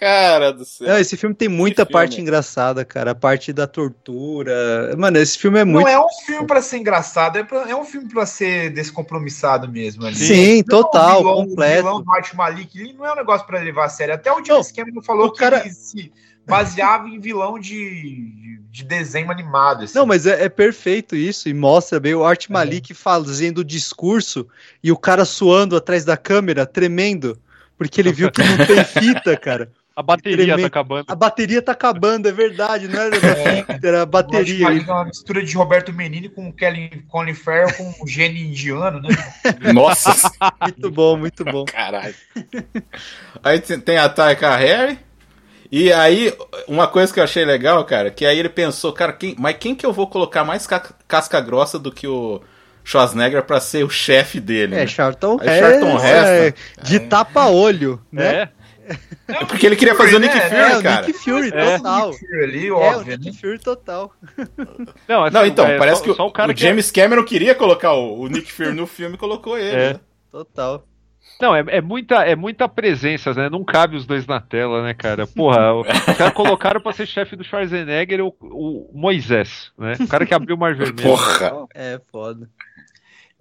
Cara 0.00 0.52
do 0.52 0.64
céu. 0.64 0.86
Não, 0.88 0.98
esse 0.98 1.16
filme 1.16 1.34
tem 1.34 1.48
muita 1.48 1.84
Que 1.84 1.92
parte 1.92 2.10
filme. 2.16 2.22
engraçada, 2.22 2.84
cara. 2.84 3.10
A 3.10 3.14
parte 3.14 3.52
da 3.52 3.66
tortura. 3.66 4.94
Mano, 4.96 5.18
esse 5.18 5.38
filme 5.38 5.58
é 5.58 5.64
Não 5.64 5.72
muito. 5.72 5.88
é 5.88 5.98
um 5.98 6.08
filme 6.24 6.46
pra 6.46 6.62
ser 6.62 6.78
engraçado, 6.78 7.36
é, 7.38 7.42
pra- 7.44 7.68
é 7.68 7.74
um 7.74 7.84
filme 7.84 8.08
pra 8.08 8.24
ser 8.26 8.70
descompromissado 8.70 9.68
mesmo. 9.70 10.06
Ali. 10.06 10.16
Sim, 10.16 10.58
Não, 10.58 10.82
total, 10.82 11.16
o 11.16 11.22
vilão, 11.22 11.34
completo. 11.46 11.80
O 11.80 11.82
vilão 11.84 12.02
do 12.02 12.12
Art 12.12 12.34
Malik 12.34 12.78
ele 12.80 12.92
não 12.92 13.06
é 13.06 13.12
um 13.12 13.16
negócio 13.16 13.46
pra 13.46 13.58
levar 13.60 13.86
a 13.86 13.88
sério. 13.88 14.14
Até 14.14 14.32
o 14.32 14.44
James 14.44 14.70
Cameron 14.72 15.02
falou 15.02 15.26
o 15.26 15.32
que 15.32 15.38
cara- 15.40 15.60
ele 15.60 15.70
se 15.70 16.12
baseava 16.46 17.08
em 17.08 17.20
vilão 17.20 17.58
de, 17.58 18.58
de 18.70 18.84
desenho 18.84 19.30
animado. 19.30 19.84
assim. 19.84 19.98
Não, 19.98 20.06
mas 20.06 20.26
é, 20.26 20.44
é 20.44 20.48
perfeito 20.48 21.14
isso, 21.14 21.48
e 21.48 21.54
mostra 21.54 22.00
bem 22.00 22.14
o 22.14 22.24
Art 22.24 22.48
Malik 22.48 22.94
fazendo 22.94 23.58
o 23.58 23.64
discurso 23.64 24.46
e 24.82 24.90
o 24.90 24.96
cara 24.96 25.24
suando 25.24 25.76
atrás 25.76 26.04
da 26.04 26.16
câmera, 26.16 26.64
tremendo, 26.64 27.38
porque 27.76 28.00
ele 28.00 28.12
viu 28.12 28.30
que 28.30 28.42
não 28.42 28.64
tem 28.66 28.82
fita, 28.84 29.36
cara. 29.36 29.70
A 29.98 30.02
bateria 30.02 30.36
Tremendo. 30.36 30.60
tá 30.60 30.66
acabando. 30.68 31.04
A 31.08 31.14
bateria 31.16 31.60
tá 31.60 31.72
acabando, 31.72 32.28
é 32.28 32.32
verdade, 32.32 32.86
não 32.86 33.00
era 33.02 33.16
fita, 33.16 33.80
era 33.82 34.00
a 34.02 34.04
O 34.04 34.06
bateria. 34.06 34.68
É 34.68 34.80
uma 34.92 35.06
mistura 35.06 35.42
de 35.42 35.52
Roberto 35.56 35.92
Menini 35.92 36.28
com 36.28 36.52
Kelly 36.52 37.04
Colin 37.08 37.34
Farrell 37.34 37.74
com 37.74 37.92
um 38.04 38.06
gênio 38.06 38.40
indiano, 38.46 39.00
né? 39.02 39.08
Nossa 39.74 40.14
Muito 40.62 40.88
bom, 40.88 41.16
muito 41.16 41.44
bom. 41.44 41.64
Caralho. 41.64 42.14
Aí 43.42 43.58
tem 43.60 43.98
a 43.98 44.08
Taika 44.08 44.54
Harry. 44.54 45.00
E 45.70 45.92
aí, 45.92 46.32
uma 46.68 46.86
coisa 46.86 47.12
que 47.12 47.18
eu 47.18 47.24
achei 47.24 47.44
legal, 47.44 47.84
cara, 47.84 48.08
que 48.08 48.24
aí 48.24 48.38
ele 48.38 48.48
pensou, 48.48 48.92
cara, 48.92 49.12
quem, 49.12 49.34
mas 49.36 49.56
quem 49.58 49.74
que 49.74 49.84
eu 49.84 49.92
vou 49.92 50.06
colocar 50.06 50.44
mais 50.44 50.64
ca- 50.64 50.94
casca 51.08 51.40
grossa 51.40 51.76
do 51.76 51.90
que 51.90 52.06
o 52.06 52.40
Schwarzenegger 52.84 53.42
pra 53.42 53.60
ser 53.60 53.84
o 53.84 53.90
chefe 53.90 54.38
dele? 54.38 54.76
É, 54.76 54.78
né? 54.78 54.86
Charlton 54.86 55.38
Aí 55.40 55.58
Charlton 55.58 55.96
Heston, 55.96 56.06
Heston. 56.06 56.30
é, 56.30 56.54
de 56.84 57.00
tapa-olho, 57.00 58.00
né? 58.12 58.34
É. 58.42 58.57
É 59.28 59.44
porque 59.44 59.66
ele 59.66 59.76
queria 59.76 59.94
fazer 59.94 60.16
o 60.16 60.18
Nick 60.18 60.34
Fury, 60.40 60.54
é, 60.56 60.76
o 60.78 60.82
cara. 60.82 61.06
Nick 61.06 61.18
Fury, 61.18 61.48
É. 61.54 61.76
total. 61.78 62.10
Nick 62.10 62.18
Fury 62.20 62.44
ali, 62.44 62.66
É, 62.68 62.72
o 62.72 62.76
óbvio, 62.76 63.18
Nick 63.18 63.26
né? 63.30 63.38
Fury 63.40 63.58
total. 63.58 64.12
Não, 65.08 65.24
assim, 65.24 65.34
Não, 65.34 65.46
então, 65.46 65.66
é, 65.66 65.78
parece 65.78 65.98
só- 65.98 66.04
que 66.04 66.10
o, 66.10 66.14
só 66.14 66.26
o 66.26 66.32
cara 66.32 66.52
o 66.52 66.54
que 66.54 66.64
é- 66.64 66.68
James 66.68 66.90
Cameron 66.90 67.24
queria 67.24 67.54
colocar 67.54 67.92
o, 67.92 68.20
o 68.20 68.28
Nick 68.28 68.50
Fury 68.52 68.72
no 68.72 68.86
filme 68.86 69.14
e 69.16 69.18
colocou 69.18 69.58
ele. 69.58 69.76
É. 69.76 69.92
né? 69.94 70.00
Total. 70.32 70.84
Não, 71.40 71.54
é, 71.54 71.62
é 71.68 71.80
muita, 71.82 72.16
é 72.24 72.34
muita 72.34 72.66
presença, 72.68 73.32
né? 73.34 73.48
Não 73.50 73.62
cabe 73.62 73.96
os 73.96 74.06
dois 74.06 74.26
na 74.26 74.40
tela, 74.40 74.82
né, 74.82 74.94
cara? 74.94 75.26
Porra, 75.26 75.72
o- 75.74 75.80
os 76.10 76.16
caras 76.16 76.32
colocaram 76.32 76.80
pra 76.80 76.92
ser 76.92 77.06
chefe 77.06 77.36
do 77.36 77.44
Schwarzenegger 77.44 78.24
o, 78.24 78.34
o 78.40 78.90
Moisés, 78.94 79.70
né? 79.78 79.92
O 80.00 80.08
cara 80.08 80.24
que 80.24 80.32
abriu 80.34 80.56
o 80.56 80.58
Mar 80.58 80.74
Vermelho. 80.76 81.08
Porra. 81.08 81.66
É, 81.74 82.00
foda. 82.10 82.48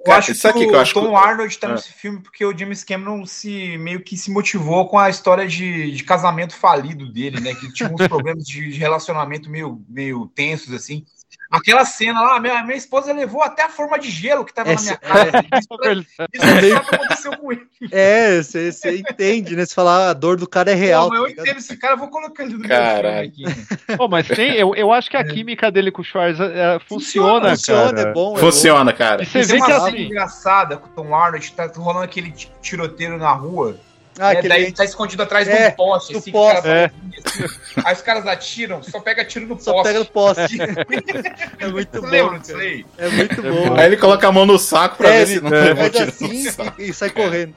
Eu 0.07 0.13
acho 0.13 0.33
que, 0.33 0.47
o 0.47 0.53
que 0.69 0.75
eu 0.75 0.79
acho 0.79 0.93
Tom 0.93 1.09
que- 1.09 1.15
Arnold 1.15 1.57
tá 1.59 1.67
Ah. 1.67 1.71
nesse 1.73 1.93
filme 1.93 2.19
porque 2.21 2.45
o 2.45 2.57
James 2.57 2.83
Cameron 2.83 3.25
se 3.25 3.77
meio 3.77 4.01
que 4.01 4.15
se 4.17 4.31
motivou 4.31 4.87
com 4.87 4.97
a 4.97 5.09
história 5.09 5.47
de, 5.47 5.91
de 5.91 6.03
casamento 6.03 6.55
falido 6.55 7.11
dele, 7.11 7.39
né? 7.39 7.53
Que 7.53 7.71
tinha 7.73 7.89
uns 7.89 7.95
problemas 8.07 8.45
de, 8.45 8.71
de 8.71 8.79
relacionamento 8.79 9.49
meio, 9.49 9.81
meio 9.89 10.27
tensos, 10.33 10.73
assim. 10.73 11.05
Aquela 11.49 11.85
cena 11.85 12.21
lá, 12.21 12.39
minha, 12.39 12.61
minha 12.63 12.77
esposa 12.77 13.13
levou 13.13 13.41
até 13.41 13.63
a 13.63 13.69
forma 13.69 13.97
de 13.97 14.09
gelo 14.09 14.43
que 14.43 14.53
tava 14.53 14.71
Essa- 14.71 14.99
na 15.01 15.13
minha 15.15 15.31
casa. 15.31 15.45
Isso, 15.59 15.67
pra- 15.67 15.93
isso 16.33 16.45
é 16.45 16.77
o 16.77 16.81
que 16.83 16.95
aconteceu 16.95 17.37
com 17.37 17.51
ele. 17.51 17.67
É, 17.91 18.41
você 18.43 18.71
você 18.71 18.97
entende, 18.97 19.55
né? 19.55 19.65
Você 19.65 19.73
fala, 19.73 20.07
ah, 20.07 20.09
a 20.09 20.13
dor 20.13 20.35
do 20.37 20.47
cara 20.47 20.71
é 20.71 20.75
real. 20.75 21.09
Mas 21.09 21.17
eu 21.17 21.23
tá 21.23 21.29
ligado? 21.29 21.45
entendo 21.45 21.57
esse 21.59 21.77
cara, 21.77 21.93
eu 21.93 21.97
vou 21.99 22.09
colocar 22.09 22.43
ele 22.43 22.53
no 22.53 22.59
meu 22.59 22.67
Caralho. 22.69 23.31
né? 23.37 23.95
Pô, 23.95 24.07
mas 24.07 24.27
tem, 24.27 24.53
eu, 24.55 24.75
eu 24.75 24.91
acho 24.91 25.09
que 25.09 25.15
a 25.17 25.23
química 25.23 25.71
dele 25.71 25.91
com 25.91 26.01
o 26.01 26.05
Schwarz 26.05 26.39
é, 26.39 26.79
funciona, 26.87 27.49
Funciona, 27.51 27.93
cara. 27.93 28.09
é 28.09 28.13
bom. 28.13 28.35
é 28.35 28.39
Funciona, 28.39 28.93
cara. 28.93 29.23
E 29.23 29.25
você 29.25 29.39
Tem 29.39 29.47
vê 29.47 29.55
uma 29.57 29.65
que 29.65 29.71
assim. 29.71 30.01
engraçada 30.05 30.77
com 30.77 30.87
o 30.87 30.89
Tom 30.89 31.15
Arnold, 31.15 31.51
tá 31.53 31.71
rolando 31.75 32.03
aquele 32.03 32.31
ti- 32.31 32.51
tiroteio 32.61 33.17
na 33.17 33.31
rua. 33.31 33.77
Ah, 34.19 34.33
né? 34.33 34.41
Daí 34.41 34.63
ele 34.63 34.71
tá 34.71 34.83
escondido 34.83 35.21
atrás 35.23 35.47
É, 35.47 35.67
de 35.67 35.73
um 35.73 35.75
poste, 35.75 36.13
do 36.13 36.19
assim, 36.19 36.31
poste. 36.31 36.67
É. 36.67 36.87
tá 36.87 36.93
assim, 37.25 37.45
Aí 37.85 37.93
os 37.93 38.01
caras 38.01 38.25
atiram, 38.25 38.81
só 38.83 38.99
pega 38.99 39.23
tiro 39.25 39.45
no 39.47 39.59
Só 39.59 39.73
poste. 39.73 39.87
pega 39.87 39.99
no 39.99 40.05
poste. 40.05 40.57
é 41.59 41.67
muito 41.67 42.01
bom. 42.01 42.07
lembra 42.07 42.39
disso 42.39 42.55
aí? 42.57 42.85
É 42.97 43.09
muito 43.09 43.41
bom. 43.41 43.75
Aí 43.75 43.85
ele 43.85 43.97
coloca 43.97 44.27
a 44.27 44.31
mão 44.31 44.45
no 44.45 44.57
saco 44.57 44.97
pra 44.97 45.09
É, 45.09 45.19
ver 45.19 45.27
se 45.27 45.33
ele 45.33 45.41
não 45.41 45.75
faz 45.75 45.91
tiro 45.91 46.05
no 46.05 46.09
assim 46.11 46.51
saco. 46.51 46.81
e, 46.81 46.89
e 46.89 46.93
sai 46.93 47.09
correndo. 47.11 47.53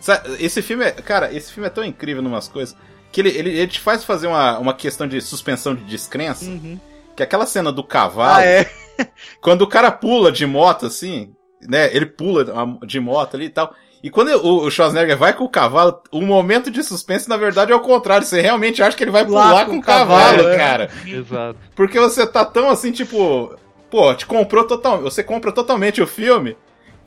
Sa- 0.00 0.22
Esse 0.38 0.62
filme 0.62 0.84
é. 0.84 0.92
Cara, 0.92 1.32
esse 1.32 1.52
filme 1.52 1.66
é 1.66 1.70
tão 1.70 1.84
incrível 1.84 2.22
em 2.22 2.26
umas 2.26 2.48
coisas. 2.48 2.74
Que 3.12 3.20
ele, 3.20 3.30
ele, 3.30 3.50
ele 3.50 3.66
te 3.66 3.80
faz 3.80 4.04
fazer 4.04 4.28
uma, 4.28 4.58
uma 4.58 4.72
questão 4.74 5.06
de 5.06 5.20
suspensão 5.20 5.74
de 5.74 5.84
descrença. 5.84 6.44
Uhum. 6.44 6.78
Que 7.16 7.22
aquela 7.22 7.44
cena 7.44 7.70
do 7.72 7.82
cavalo. 7.84 8.36
Ah, 8.38 8.44
é. 8.44 8.70
Quando 9.40 9.62
o 9.62 9.66
cara 9.66 9.90
pula 9.90 10.30
de 10.30 10.46
moto, 10.46 10.86
assim, 10.86 11.32
né? 11.60 11.94
Ele 11.94 12.06
pula 12.06 12.46
de 12.86 13.00
moto 13.00 13.34
ali 13.36 13.46
e 13.46 13.50
tal. 13.50 13.74
E 14.02 14.10
quando 14.10 14.28
o 14.30 14.66
o 14.66 14.70
Schwarzenegger 14.70 15.16
vai 15.16 15.32
com 15.32 15.44
o 15.44 15.48
cavalo, 15.48 16.00
o 16.10 16.22
momento 16.22 16.70
de 16.70 16.82
suspense, 16.82 17.28
na 17.28 17.36
verdade, 17.36 17.72
é 17.72 17.74
o 17.74 17.80
contrário. 17.80 18.26
Você 18.26 18.40
realmente 18.40 18.82
acha 18.82 18.96
que 18.96 19.04
ele 19.04 19.10
vai 19.10 19.22
Lá 19.22 19.48
pular 19.48 19.64
com 19.64 19.72
com 19.72 19.76
o 19.76 19.80
o 19.80 19.82
cavalo, 19.82 20.36
cavalo, 20.36 20.48
é. 20.48 20.56
cara. 20.56 20.90
Exato. 21.06 21.58
Porque 21.74 21.98
você 21.98 22.26
tá 22.26 22.44
tão 22.44 22.70
assim, 22.70 22.92
tipo. 22.92 23.54
Pô, 23.90 24.14
te 24.14 24.24
comprou 24.24 24.64
total, 24.64 25.00
você 25.02 25.22
compra 25.22 25.50
totalmente 25.50 26.00
o 26.00 26.06
filme. 26.06 26.56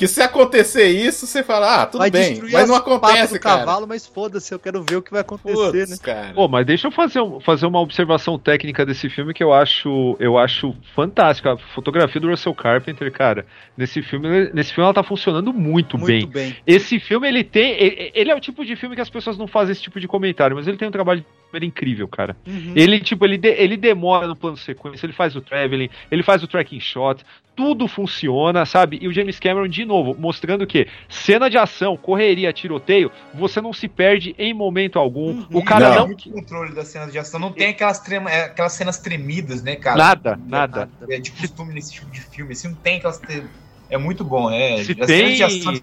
Que 0.03 0.07
se 0.07 0.21
acontecer 0.21 0.87
isso, 0.87 1.25
você 1.25 1.43
fala, 1.43 1.81
ah, 1.83 1.85
tudo 1.85 1.99
vai 2.01 2.11
bem. 2.11 2.41
Mas 2.51 2.67
não 2.67 2.75
acontece, 2.75 3.33
do 3.33 3.39
cara. 3.39 3.59
cavalo, 3.59 3.87
mas 3.87 4.05
foda-se, 4.05 4.53
eu 4.53 4.59
quero 4.59 4.83
ver 4.83 4.97
o 4.97 5.01
que 5.01 5.11
vai 5.11 5.21
acontecer, 5.21 5.55
Putz, 5.71 5.89
né? 5.89 5.97
cara. 6.01 6.33
Pô, 6.33 6.47
mas 6.47 6.65
deixa 6.65 6.87
eu 6.87 6.91
fazer, 6.91 7.21
um- 7.21 7.39
fazer 7.39 7.65
uma 7.65 7.79
observação 7.79 8.37
técnica 8.37 8.85
desse 8.85 9.09
filme 9.09 9.33
que 9.33 9.43
eu 9.43 9.53
acho, 9.53 10.15
eu 10.19 10.37
acho 10.37 10.75
fantástica. 10.95 11.53
A 11.53 11.57
fotografia 11.57 12.19
do 12.19 12.29
Russell 12.29 12.53
Carpenter, 12.53 13.11
cara, 13.11 13.45
nesse 13.77 14.01
filme, 14.01 14.49
nesse 14.53 14.73
filme 14.73 14.85
ela 14.85 14.93
tá 14.93 15.03
funcionando 15.03 15.53
muito, 15.53 15.97
Muito 15.97 16.07
bem. 16.07 16.27
bem. 16.27 16.55
Esse 16.67 16.99
filme, 16.99 17.27
ele 17.27 17.43
tem. 17.43 17.71
Ele, 17.73 18.11
ele 18.13 18.31
é 18.31 18.35
o 18.35 18.39
tipo 18.39 18.65
de 18.65 18.75
filme 18.75 18.95
que 18.95 19.01
as 19.01 19.09
pessoas 19.09 19.37
não 19.37 19.47
fazem 19.47 19.71
esse 19.71 19.81
tipo 19.81 19.99
de 19.99 20.07
comentário, 20.07 20.55
mas 20.55 20.67
ele 20.67 20.77
tem 20.77 20.87
um 20.87 20.91
trabalho 20.91 21.23
de 21.53 21.59
câmera 21.59 21.65
incrível, 21.65 22.07
cara. 22.07 22.35
Uhum. 22.47 22.73
Ele, 22.75 22.99
tipo, 22.99 23.23
ele, 23.25 23.37
de- 23.37 23.49
ele 23.53 23.77
demora 23.77 24.27
no 24.27 24.35
plano 24.35 24.57
sequência, 24.57 25.05
ele 25.05 25.13
faz 25.13 25.35
o 25.35 25.41
traveling, 25.41 25.89
ele 26.09 26.23
faz 26.23 26.41
o 26.43 26.47
tracking 26.47 26.79
shot, 26.79 27.23
tudo 27.55 27.87
funciona, 27.87 28.65
sabe? 28.65 28.97
E 29.01 29.07
o 29.07 29.13
James 29.13 29.39
Cameron, 29.39 29.67
de 29.67 29.85
novo, 29.85 30.15
mostrando 30.19 30.65
que 30.65 30.87
cena 31.07 31.49
de 31.49 31.57
ação, 31.57 31.95
correria, 31.95 32.51
tiroteio, 32.51 33.11
você 33.33 33.61
não 33.61 33.71
se 33.71 33.87
perde 33.87 34.33
em 34.39 34.53
momento 34.53 34.97
algum. 34.97 35.43
O 35.53 35.63
cara 35.63 35.89
Não. 35.89 35.95
não. 35.99 36.07
muito 36.07 36.29
controle 36.31 36.73
das 36.73 36.87
cenas 36.87 37.11
de 37.11 37.19
ação. 37.19 37.39
Não 37.39 37.51
tem 37.51 37.69
aquelas, 37.69 37.99
trema, 37.99 38.31
é, 38.31 38.45
aquelas 38.45 38.73
cenas 38.73 38.97
tremidas, 38.97 39.61
né, 39.61 39.75
cara? 39.75 39.97
Nada, 39.97 40.39
nada. 40.47 40.89
É 41.09 41.19
de 41.19 41.31
costume 41.31 41.73
nesse 41.73 41.93
tipo 41.93 42.09
de 42.09 42.21
filme. 42.21 42.53
Assim, 42.53 42.69
não 42.69 42.75
tem 42.75 42.97
aquelas. 42.97 43.19
tre- 43.19 43.43
É 43.89 43.97
muito 43.97 44.23
bom, 44.23 44.49
é. 44.49 44.83
Se 44.83 44.91
As 44.99 45.05
tem- 45.07 45.35
cenas 45.37 45.37
de 45.37 45.43
ação 45.43 45.73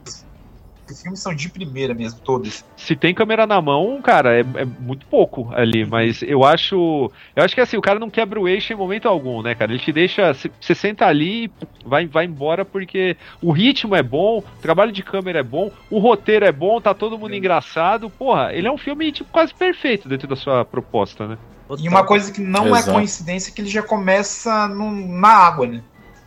os 0.93 1.01
filmes 1.01 1.21
são 1.21 1.35
de 1.35 1.49
primeira 1.49 1.95
mesmo, 1.95 2.21
todos. 2.25 2.65
Se 2.77 2.97
tem 2.97 3.15
câmera 3.15 3.47
na 3.47 3.61
mão, 3.61 4.01
cara, 4.03 4.37
é, 4.37 4.41
é 4.41 4.65
muito 4.65 5.07
pouco 5.07 5.51
ali, 5.55 5.85
mas 5.85 6.23
eu 6.23 6.45
acho. 6.45 7.11
Eu 7.37 7.45
acho 7.45 7.55
que 7.55 7.61
assim, 7.61 7.77
o 7.77 7.83
cara 7.83 7.99
não 7.99 8.11
quebra 8.11 8.41
o 8.41 8.49
eixo 8.49 8.73
em 8.73 8.77
momento 8.77 9.09
algum, 9.09 9.43
né, 9.43 9.55
cara? 9.55 9.73
Ele 9.73 9.81
te 9.81 9.93
deixa. 9.93 10.33
Você 10.33 10.75
senta 10.75 11.07
ali 11.07 11.45
e 11.47 11.51
vai, 11.85 12.07
vai 12.07 12.25
embora 12.25 12.65
porque 12.65 13.17
o 13.43 13.53
ritmo 13.53 13.95
é 13.95 14.03
bom, 14.03 14.39
o 14.39 14.62
trabalho 14.62 14.93
de 14.93 15.03
câmera 15.03 15.41
é 15.41 15.43
bom, 15.43 15.71
o 15.91 15.99
roteiro 15.99 16.45
é 16.45 16.53
bom, 16.53 16.81
tá 16.81 16.95
todo 16.95 17.19
mundo 17.19 17.35
engraçado. 17.35 18.11
Porra, 18.11 18.53
ele 18.53 18.67
é 18.67 18.73
um 18.73 18.79
filme 18.79 19.12
tipo, 19.12 19.31
quase 19.31 19.55
perfeito 19.55 20.09
dentro 20.09 20.27
da 20.29 20.37
sua 20.37 20.65
proposta, 20.65 21.27
né? 21.27 21.39
E 21.79 21.89
uma 21.89 22.05
coisa 22.05 22.33
que 22.33 22.41
não 22.41 22.75
é 22.75 22.81
Exato. 22.81 22.93
coincidência 22.93 23.51
é 23.51 23.55
que 23.55 23.61
ele 23.61 23.69
já 23.69 23.83
começa 23.83 24.67
no- 24.69 24.91
na 25.21 25.29
água, 25.29 25.67
né? 25.67 25.83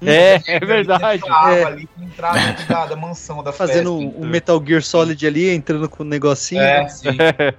É, 0.10 0.42
é 0.46 0.60
verdade. 0.60 1.22
Na 1.28 1.36
água 1.36 1.54
É. 1.58 1.64
ali, 1.66 1.90
dentro 1.98 2.22
da, 2.70 2.86
da 2.88 2.96
mansão 2.96 3.44
da 3.44 3.52
Fazendo 3.52 3.98
festa. 4.00 4.18
um, 4.20 4.24
um 4.24 4.28
Metal 4.28 4.64
Gear 4.66 4.82
Solid 4.82 5.26
ali, 5.28 5.50
entrando 5.50 5.88
com 5.90 6.04
o 6.04 6.06
negocinho. 6.06 6.62
É, 6.62 6.84
né? 6.84 6.90
sim. 6.90 7.10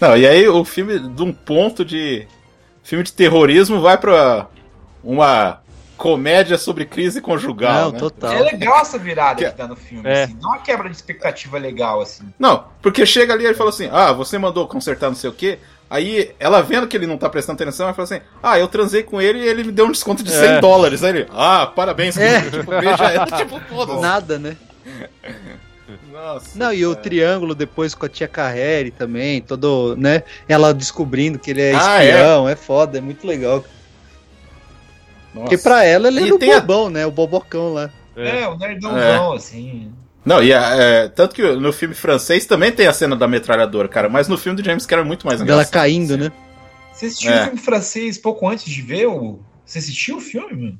Não, 0.00 0.16
e 0.16 0.26
aí 0.26 0.48
o 0.48 0.64
filme, 0.64 0.98
de 0.98 1.22
um 1.22 1.32
ponto 1.32 1.84
de. 1.84 2.26
Filme 2.82 3.04
de 3.04 3.12
terrorismo 3.12 3.80
vai 3.80 3.98
pra 3.98 4.46
uma 5.04 5.60
comédia 5.96 6.56
sobre 6.56 6.86
crise 6.86 7.20
conjugal. 7.20 7.86
Não, 7.86 7.92
né? 7.92 7.98
total. 7.98 8.32
É 8.32 8.40
legal 8.40 8.80
essa 8.80 8.98
virada 8.98 9.34
Que- 9.44 9.50
que 9.50 9.56
dá 9.56 9.68
no 9.68 9.76
filme, 9.76 10.08
É. 10.08 10.24
assim. 10.24 10.36
Dá 10.40 10.48
uma 10.48 10.58
quebra 10.58 10.88
de 10.88 10.96
expectativa 10.96 11.58
legal, 11.58 12.00
assim. 12.00 12.24
Não, 12.38 12.64
porque 12.80 13.04
chega 13.04 13.34
ali 13.34 13.44
e 13.44 13.46
ele 13.48 13.54
fala 13.54 13.68
assim: 13.68 13.88
Ah, 13.92 14.10
você 14.12 14.38
mandou 14.38 14.66
consertar 14.66 15.08
não 15.08 15.14
sei 15.14 15.28
o 15.28 15.32
quê. 15.34 15.58
Aí 15.90 16.30
ela 16.38 16.62
vendo 16.62 16.86
que 16.86 16.96
ele 16.96 17.06
não 17.06 17.18
tá 17.18 17.28
prestando 17.28 17.60
atenção, 17.60 17.86
ela 17.86 17.94
fala 17.94 18.04
assim: 18.04 18.20
Ah, 18.40 18.56
eu 18.58 18.68
transei 18.68 19.02
com 19.02 19.20
ele 19.20 19.40
e 19.40 19.48
ele 19.48 19.64
me 19.64 19.72
deu 19.72 19.86
um 19.86 19.90
desconto 19.90 20.22
de 20.22 20.30
100 20.30 20.48
É. 20.48 20.60
dólares. 20.60 21.02
Aí 21.02 21.10
ele, 21.10 21.26
ah, 21.32 21.66
parabéns, 21.66 22.16
É. 22.16 22.40
tipo, 22.48 22.70
beija 22.70 23.04
ela, 23.12 23.26
tipo, 23.36 23.58
foda-se. 23.68 24.00
Nada, 24.00 24.38
né? 24.38 24.56
Nossa. 26.12 26.56
Não, 26.58 26.72
e 26.72 26.86
o 26.86 26.90
cara. 26.90 27.02
triângulo 27.02 27.54
depois 27.54 27.94
com 27.94 28.06
a 28.06 28.08
tia 28.08 28.28
Carrere 28.28 28.90
também, 28.92 29.40
todo, 29.42 29.96
né? 29.96 30.22
Ela 30.48 30.72
descobrindo 30.72 31.38
que 31.38 31.50
ele 31.50 31.62
é 31.62 31.74
Ah, 31.74 32.04
espião, 32.04 32.48
é. 32.48 32.54
foda, 32.54 32.98
é 32.98 33.00
muito 33.00 33.26
legal. 33.26 33.64
Nossa. 35.34 35.40
Porque 35.48 35.58
pra 35.58 35.84
ela 35.84 36.08
ele 36.08 36.20
E 36.20 36.26
era 36.26 36.34
o 36.34 36.38
tem 36.38 36.52
a- 36.52 36.60
bobão, 36.60 36.90
né? 36.90 37.06
O 37.06 37.10
bobocão 37.10 37.72
lá. 37.72 37.90
É, 38.16 38.46
o 38.46 38.56
nerdãozão, 38.56 39.32
assim. 39.32 39.92
Não, 40.24 40.42
e 40.42 40.52
a- 40.52 40.74
é, 40.76 41.08
tanto 41.08 41.34
que 41.34 41.42
no 41.42 41.72
filme 41.72 41.94
francês 41.94 42.44
também 42.46 42.70
tem 42.70 42.86
a 42.86 42.92
cena 42.92 43.16
da 43.16 43.26
metralhadora, 43.26 43.88
cara, 43.88 44.08
mas 44.08 44.28
no 44.28 44.36
filme 44.36 44.60
do 44.60 44.64
James 44.64 44.84
Cameron 44.86 45.06
é 45.06 45.08
muito 45.08 45.26
mais 45.26 45.40
engraçado. 45.40 45.72
caindo, 45.72 46.16
né? 46.16 46.30
Você 46.92 47.06
assistiu 47.06 47.32
É. 47.32 47.40
o 47.40 47.44
filme 47.44 47.58
francês 47.58 48.18
pouco 48.18 48.46
antes 48.48 48.64
de 48.66 48.82
ver? 48.82 49.06
O... 49.06 49.40
Você 49.64 49.78
assistiu 49.78 50.18
o 50.18 50.20
filme, 50.20 50.52
mano? 50.54 50.78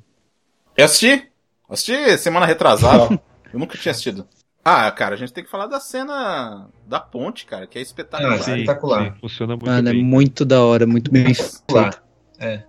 Eu 0.76 0.84
assisti. 0.84 1.26
Assisti 1.68 2.18
semana 2.18 2.44
retrasada. 2.46 3.20
Eu 3.52 3.58
nunca 3.58 3.76
tinha 3.78 3.90
assistido. 3.92 4.26
Ah, 4.64 4.90
cara, 4.90 5.14
a 5.14 5.18
gente 5.18 5.32
tem 5.32 5.42
que 5.42 5.50
falar 5.50 5.66
da 5.66 5.80
cena 5.80 6.68
da 6.86 7.00
ponte, 7.00 7.46
cara, 7.46 7.66
que 7.66 7.78
é 7.78 7.82
espetacular. 7.82 8.34
Ah, 8.34 8.38
sim. 8.42 8.52
Espetacular. 8.52 9.16
funciona 9.20 9.54
muito 9.54 9.66
Mano, 9.66 9.88
é 9.88 9.92
bem. 9.92 10.04
muito 10.04 10.44
da 10.44 10.60
hora, 10.62 10.86
muito 10.86 11.10
bem 11.10 11.32
feito. 11.32 12.00
É. 12.38 12.62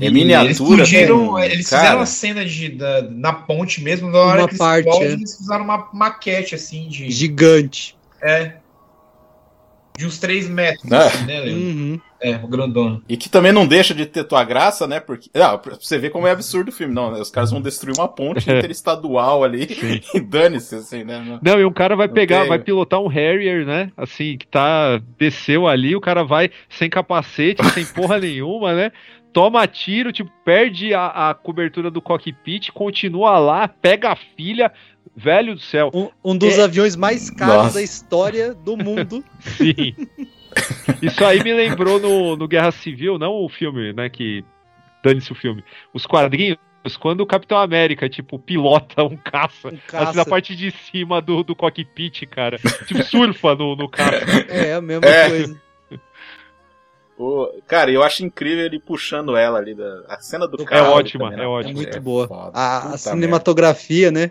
É 0.00 0.10
miniatura, 0.10 0.44
Eles, 0.48 0.60
explodiram, 0.60 1.34
tem- 1.34 1.44
eles 1.44 1.70
cara. 1.70 1.82
fizeram 1.82 2.00
a 2.02 2.06
cena 2.06 2.44
de, 2.44 2.68
da, 2.70 3.02
na 3.10 3.32
ponte 3.32 3.82
mesmo, 3.82 4.10
na 4.10 4.18
hora 4.18 4.40
Uma 4.42 4.48
que 4.48 4.58
parte, 4.58 4.86
explode, 4.88 5.04
é. 5.10 5.12
eles 5.12 5.36
fizeram 5.36 5.64
uma 5.64 5.88
maquete, 5.92 6.54
assim, 6.54 6.88
de... 6.88 7.10
Gigante. 7.10 7.96
É. 8.22 8.56
De 9.96 10.04
uns 10.04 10.18
3 10.18 10.48
metros, 10.50 10.92
Ah. 10.92 11.06
assim, 11.06 11.24
né, 11.24 11.40
Leandro? 11.40 11.62
Uhum. 11.64 12.00
É, 12.20 12.36
o 12.36 12.46
grandão. 12.48 13.00
E 13.08 13.16
que 13.16 13.28
também 13.30 13.52
não 13.52 13.66
deixa 13.66 13.94
de 13.94 14.04
ter 14.06 14.24
tua 14.24 14.42
graça, 14.42 14.86
né? 14.86 15.00
Porque. 15.00 15.28
Ah, 15.34 15.56
pra 15.58 15.74
você 15.76 15.98
ver 15.98 16.08
como 16.10 16.26
é 16.26 16.30
absurdo 16.32 16.68
o 16.70 16.72
filme. 16.72 16.94
Não, 16.94 17.10
né? 17.12 17.20
os 17.20 17.30
caras 17.30 17.50
vão 17.50 17.60
destruir 17.60 17.94
uma 17.96 18.08
ponte 18.08 18.40
interestadual 18.50 19.44
ali 19.44 19.68
e 20.14 20.20
dane-se, 20.20 20.74
assim, 20.76 21.04
né? 21.04 21.22
Não- 21.24 21.40
Não, 21.42 21.60
e 21.60 21.64
um 21.64 21.72
cara 21.72 21.94
vai 21.94 22.08
pegar, 22.08 22.40
tem- 22.40 22.48
vai 22.48 22.58
pilotar 22.58 23.00
um 23.00 23.06
Harrier, 23.06 23.66
né? 23.66 23.90
Assim, 23.96 24.36
que 24.38 24.46
tá. 24.46 25.00
Desceu 25.18 25.66
ali, 25.66 25.94
o 25.96 26.00
cara 26.00 26.24
vai 26.24 26.50
sem 26.70 26.88
capacete, 26.90 27.62
sem 27.70 27.84
porra 27.86 28.18
nenhuma, 28.18 28.74
né? 28.74 28.92
Toma 29.36 29.66
tiro, 29.66 30.12
tipo, 30.12 30.30
perde 30.46 30.94
a, 30.94 31.28
a 31.28 31.34
cobertura 31.34 31.90
do 31.90 32.00
cockpit, 32.00 32.70
continua 32.72 33.38
lá, 33.38 33.68
pega 33.68 34.12
a 34.12 34.16
filha. 34.16 34.72
Velho 35.14 35.54
do 35.54 35.60
céu. 35.60 35.90
Um, 35.92 36.08
um 36.24 36.36
dos 36.38 36.56
É. 36.58 36.62
aviões 36.64 36.96
mais 36.96 37.28
caros 37.28 37.54
Nossa. 37.56 37.74
da 37.74 37.82
história 37.82 38.54
do 38.54 38.76
mundo. 38.82 39.22
Sim. 39.40 39.94
Isso 41.02 41.22
aí 41.22 41.42
me 41.44 41.52
lembrou 41.52 42.00
no, 42.00 42.34
no 42.34 42.48
Guerra 42.48 42.70
Civil, 42.70 43.18
não 43.18 43.32
o 43.34 43.48
filme, 43.48 43.92
né? 43.92 44.08
Que. 44.08 44.42
Dane-se 45.04 45.30
o 45.30 45.34
filme. 45.34 45.62
Os 45.92 46.06
quadrinhos 46.06 46.56
quando 46.98 47.20
o 47.20 47.26
Capitão 47.26 47.58
América, 47.58 48.08
tipo, 48.08 48.38
pilota 48.38 49.02
um 49.04 49.16
caça, 49.18 49.72
caça. 49.86 50.08
assim, 50.10 50.16
na 50.18 50.24
parte 50.24 50.54
de 50.56 50.70
cima 50.70 51.20
do, 51.20 51.42
do 51.42 51.54
cockpit, 51.54 52.22
cara. 52.26 52.58
tipo, 52.86 53.02
surfa 53.04 53.54
no, 53.54 53.76
no 53.76 53.88
caça. 53.88 54.24
É, 54.48 54.72
a 54.74 54.80
mesma 54.80 55.06
É. 55.06 55.28
coisa. 55.28 55.60
O- 57.18 57.48
cara, 57.66 57.90
eu 57.90 58.02
acho 58.02 58.24
incrível 58.24 58.64
ele 58.66 58.78
puxando 58.78 59.36
ela 59.36 59.58
ali. 59.58 59.74
Da... 59.74 60.02
A 60.08 60.20
cena 60.20 60.46
do 60.46 60.62
É 60.62 60.64
carro. 60.66 60.86
ali 60.86 60.94
ótima, 61.00 61.30
também, 61.30 61.44
é 61.44 61.48
ótima. 61.48 61.70
É 61.72 61.74
muito 61.74 61.96
É 61.96 62.00
boa. 62.00 62.28
foda. 62.28 62.50
A, 62.54 62.94
a 62.94 62.98
cinematografia, 62.98 64.10
né? 64.10 64.30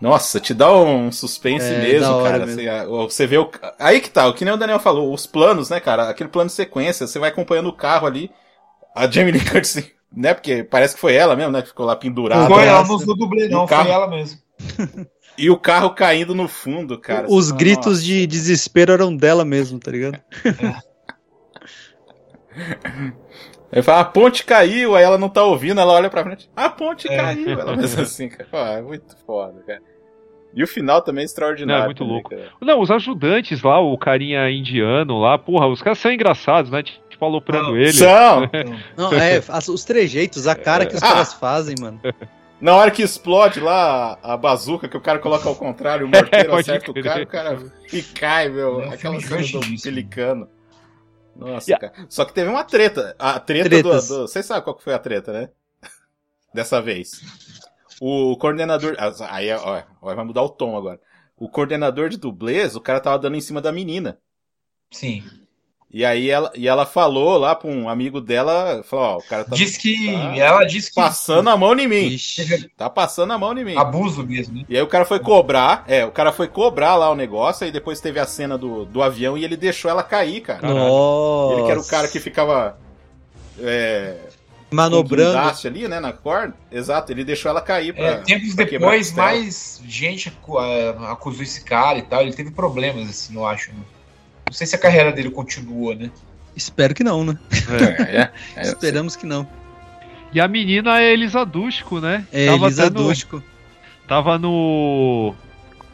Nossa, 0.00 0.40
te 0.40 0.54
dá 0.54 0.72
um 0.74 1.12
suspense 1.12 1.66
É, 1.66 1.78
mesmo, 1.82 2.22
cara. 2.22 2.46
mesmo. 2.46 2.62
Você, 2.62 2.68
a- 2.68 2.84
você 2.86 3.26
vê 3.26 3.36
o. 3.38 3.50
Aí 3.78 4.00
que 4.00 4.08
tá, 4.10 4.26
o 4.28 4.34
que 4.34 4.44
nem 4.44 4.54
o 4.54 4.56
Daniel 4.56 4.78
falou, 4.80 5.12
os 5.12 5.26
planos, 5.26 5.68
né, 5.68 5.78
cara? 5.78 6.08
Aquele 6.08 6.30
plano 6.30 6.48
de 6.48 6.54
sequência, 6.56 7.06
você 7.06 7.18
vai 7.18 7.28
acompanhando 7.30 7.68
o 7.68 7.72
carro 7.76 8.06
ali. 8.06 8.30
A 8.94 9.06
Jamie 9.10 9.32
Lee 9.32 9.44
Curtis, 9.44 9.90
né? 10.14 10.32
Porque 10.34 10.64
parece 10.64 10.94
que 10.94 11.00
foi 11.00 11.14
ela 11.14 11.36
mesmo, 11.36 11.52
né? 11.52 11.60
Que 11.62 11.68
ficou 11.68 11.84
lá 11.86 11.96
pendurada. 11.96 12.46
Foi 12.46 12.64
ela, 12.64 12.82
não 12.84 12.94
usou 12.94 13.14
dublê, 13.16 13.48
não, 13.48 13.66
carro- 13.66 13.84
foi 13.84 13.92
ela 13.92 14.08
mesmo. 14.08 14.38
E 15.38 15.48
o 15.48 15.56
carro 15.56 15.94
caindo 15.94 16.34
no 16.34 16.46
fundo, 16.46 16.98
cara. 16.98 17.26
Os 17.30 17.46
fala, 17.48 17.58
gritos 17.58 17.86
"Nossa". 17.86 18.02
de 18.02 18.26
desespero 18.26 18.92
eram 18.92 19.16
dela 19.16 19.42
mesmo, 19.42 19.78
tá 19.78 19.90
ligado? 19.90 20.20
Aí 23.72 23.82
fala, 23.82 24.00
a 24.00 24.04
ponte 24.04 24.44
caiu, 24.44 24.96
aí 24.96 25.04
ela 25.04 25.16
não 25.16 25.28
tá 25.28 25.44
ouvindo, 25.44 25.80
ela 25.80 25.92
olha 25.92 26.10
pra 26.10 26.24
frente. 26.24 26.50
A 26.56 26.68
ponte 26.68 27.06
É. 27.08 27.16
caiu. 27.16 27.50
Ela 27.60 27.76
faz 27.76 27.96
assim, 28.00 28.28
cara. 28.28 28.48
Pô, 28.50 28.58
é 28.58 28.82
muito 28.82 29.16
foda, 29.24 29.62
cara. 29.64 29.80
E 30.52 30.64
o 30.64 30.66
final 30.66 31.00
também 31.00 31.22
é 31.22 31.24
extraordinário. 31.26 31.78
Não, 31.78 31.84
é 31.84 31.86
muito 31.86 31.98
também, 31.98 32.12
louco. 32.14 32.30
cara. 32.30 32.48
Não, 32.60 32.80
os 32.80 32.90
ajudantes 32.90 33.62
lá, 33.62 33.78
o 33.78 33.96
carinha 33.96 34.50
indiano 34.50 35.20
lá, 35.20 35.38
porra, 35.38 35.68
os 35.68 35.80
caras 35.80 36.00
são 36.00 36.10
engraçados, 36.10 36.68
né? 36.72 36.82
Tipo, 36.82 37.24
aloprando 37.24 37.68
Não, 37.68 37.76
ele. 37.76 37.92
São! 37.92 38.50
Não, 38.98 39.12
é, 39.12 39.40
os 39.68 39.84
trejeitos, 39.84 40.48
a 40.48 40.56
cara 40.56 40.84
que 40.84 40.96
os 40.96 41.02
Ah. 41.04 41.06
caras 41.06 41.34
fazem, 41.34 41.76
mano. 41.80 42.00
Na 42.60 42.74
hora 42.74 42.90
que 42.90 43.02
explode 43.02 43.60
lá 43.60 44.18
a 44.20 44.36
bazuca, 44.36 44.88
que 44.88 44.96
o 44.96 45.00
cara 45.00 45.20
coloca 45.20 45.48
ao 45.48 45.54
contrário, 45.54 46.06
o 46.06 46.10
morteiro 46.10 46.50
Pode 46.50 46.68
acerta 46.68 46.90
o 46.90 46.94
cara, 47.02 47.22
o 47.22 47.26
cara 47.28 47.58
e 47.92 48.02
cai, 48.02 48.48
meu. 48.48 48.82
É 48.82 48.88
um 48.88 48.92
Aquela 48.92 49.20
cena 49.20 49.60
do 49.60 49.80
pelicano. 49.82 50.48
Nossa, 51.36 51.74
a- 51.74 51.78
cara. 51.78 52.06
Só 52.08 52.24
que 52.24 52.32
teve 52.32 52.48
uma 52.50 52.64
treta. 52.64 53.14
A 53.18 53.38
treta 53.40 53.68
do, 53.68 53.82
Tretas. 53.82 54.08
do. 54.08 54.20
Vocês 54.28 54.44
sabem 54.46 54.62
qual 54.64 54.76
que 54.76 54.82
foi 54.84 54.94
a 54.94 54.98
treta, 54.98 55.32
né? 55.32 55.48
Dessa 56.54 56.80
vez. 56.80 57.20
O 58.00 58.36
coordenador. 58.36 58.96
ah, 58.98 59.12
Aí, 59.34 59.52
ó, 59.52 59.82
ó, 60.00 60.14
vai 60.14 60.24
mudar 60.24 60.42
o 60.42 60.48
tom 60.48 60.76
agora. 60.76 61.00
O 61.36 61.48
coordenador 61.48 62.08
de 62.08 62.16
dublês, 62.18 62.76
o 62.76 62.80
cara 62.80 63.00
tava 63.00 63.18
dando 63.18 63.36
em 63.36 63.40
cima 63.40 63.60
da 63.60 63.72
menina. 63.72 64.18
Sim. 64.90 65.22
E 65.92 66.04
aí 66.04 66.30
ela, 66.30 66.52
e 66.54 66.68
ela 66.68 66.86
falou 66.86 67.36
lá 67.36 67.54
pra 67.56 67.68
um 67.68 67.88
amigo 67.88 68.20
dela, 68.20 68.80
falou, 68.84 69.04
ó, 69.04 69.18
o 69.18 69.22
cara 69.24 69.44
tá 69.44 69.56
Diz 69.56 69.76
que. 69.76 70.12
tá 70.12 70.36
Ela 70.36 70.64
disse 70.64 70.90
que. 70.90 70.94
passando 70.94 71.50
a 71.50 71.56
mão 71.56 71.76
em 71.76 71.88
mim. 71.88 72.06
Ixi. 72.06 72.70
Tá 72.76 72.88
passando 72.88 73.32
a 73.32 73.38
mão 73.38 73.58
em 73.58 73.64
mim. 73.64 73.76
Abuso 73.76 74.24
mesmo, 74.24 74.58
né? 74.58 74.64
E 74.68 74.76
aí 74.76 74.82
o 74.82 74.86
cara 74.86 75.04
foi 75.04 75.18
cobrar, 75.18 75.84
é, 75.88 76.04
o 76.04 76.12
cara 76.12 76.30
foi 76.30 76.46
cobrar 76.46 76.94
lá 76.94 77.10
o 77.10 77.16
negócio, 77.16 77.64
aí 77.64 77.72
depois 77.72 78.00
teve 78.00 78.20
a 78.20 78.26
cena 78.26 78.56
do, 78.56 78.84
do 78.84 79.02
avião 79.02 79.36
e 79.36 79.44
ele 79.44 79.56
deixou 79.56 79.90
ela 79.90 80.04
cair, 80.04 80.42
cara. 80.42 80.60
Nossa. 80.62 81.54
Ele 81.54 81.64
que 81.64 81.70
era 81.72 81.80
o 81.80 81.86
cara 81.86 82.06
que 82.08 82.20
ficava. 82.20 82.78
É, 83.58 84.16
Manobrando. 84.70 85.32
guindaste 85.36 85.66
ali, 85.66 85.88
né, 85.88 85.98
na 85.98 86.12
corda. 86.12 86.54
Exato, 86.70 87.10
ele 87.10 87.24
deixou 87.24 87.50
ela 87.50 87.60
cair 87.60 87.92
pra. 87.92 88.04
É, 88.04 88.16
tempos 88.18 88.54
pra 88.54 88.64
depois, 88.64 89.12
mais 89.12 89.82
gente 89.84 90.28
eh, 90.28 90.94
acusou 91.08 91.42
esse 91.42 91.64
cara 91.64 91.98
e 91.98 92.02
tal. 92.02 92.22
Ele 92.22 92.32
teve 92.32 92.52
problemas, 92.52 93.08
assim, 93.10 93.34
eu 93.34 93.44
acho. 93.44 93.72
né? 93.72 93.80
Não 94.50 94.54
sei 94.54 94.66
se 94.66 94.74
a 94.74 94.78
carreira 94.78 95.12
dele 95.12 95.30
continua, 95.30 95.94
né? 95.94 96.10
Espero 96.56 96.92
que 96.92 97.04
não, 97.04 97.22
né? 97.24 97.38
É, 98.04 98.20
é, 98.22 98.30
Esperamos 98.66 99.14
que 99.14 99.24
não. 99.24 99.46
E 100.34 100.40
a 100.40 100.48
menina 100.48 101.00
é 101.00 101.12
Elisa 101.12 101.44
né? 102.00 102.26
É, 102.32 102.46
Tava 102.46 102.66
Elisa. 102.66 102.82
Tava 104.08 104.38
no. 104.38 105.32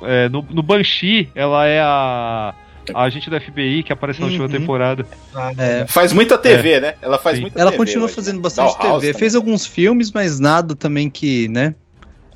é, 0.01 0.31
no, 0.31 0.41
no 0.49 0.63
Banshee, 0.63 1.31
ela 1.35 1.67
é 1.67 1.81
a. 1.81 2.55
A 2.95 3.03
agente 3.03 3.29
da 3.29 3.39
FBI 3.39 3.83
que 3.83 3.93
aparece 3.93 4.21
na 4.21 4.27
última 4.27 4.45
Uhum. 4.45 4.51
temporada. 4.51 5.05
Ah, 5.35 5.53
É. 5.59 5.87
Faz 5.87 6.15
muita 6.15 6.39
TV, 6.39 6.81
né? 6.81 6.95
Ela 7.03 7.19
faz 7.19 7.37
Sim. 7.37 7.43
muita 7.43 7.61
Ela 7.61 7.73
TV 7.73 7.79
continua 7.79 8.05
hoje, 8.07 8.15
fazendo 8.15 8.37
né? 8.37 8.43
bastante 8.43 8.79
TV. 8.79 9.13
Fez 9.13 9.35
alguns 9.35 9.67
filmes, 9.67 10.11
mas 10.13 10.41
nada 10.41 10.75
também 10.75 11.11
que, 11.11 11.47
né? 11.49 11.75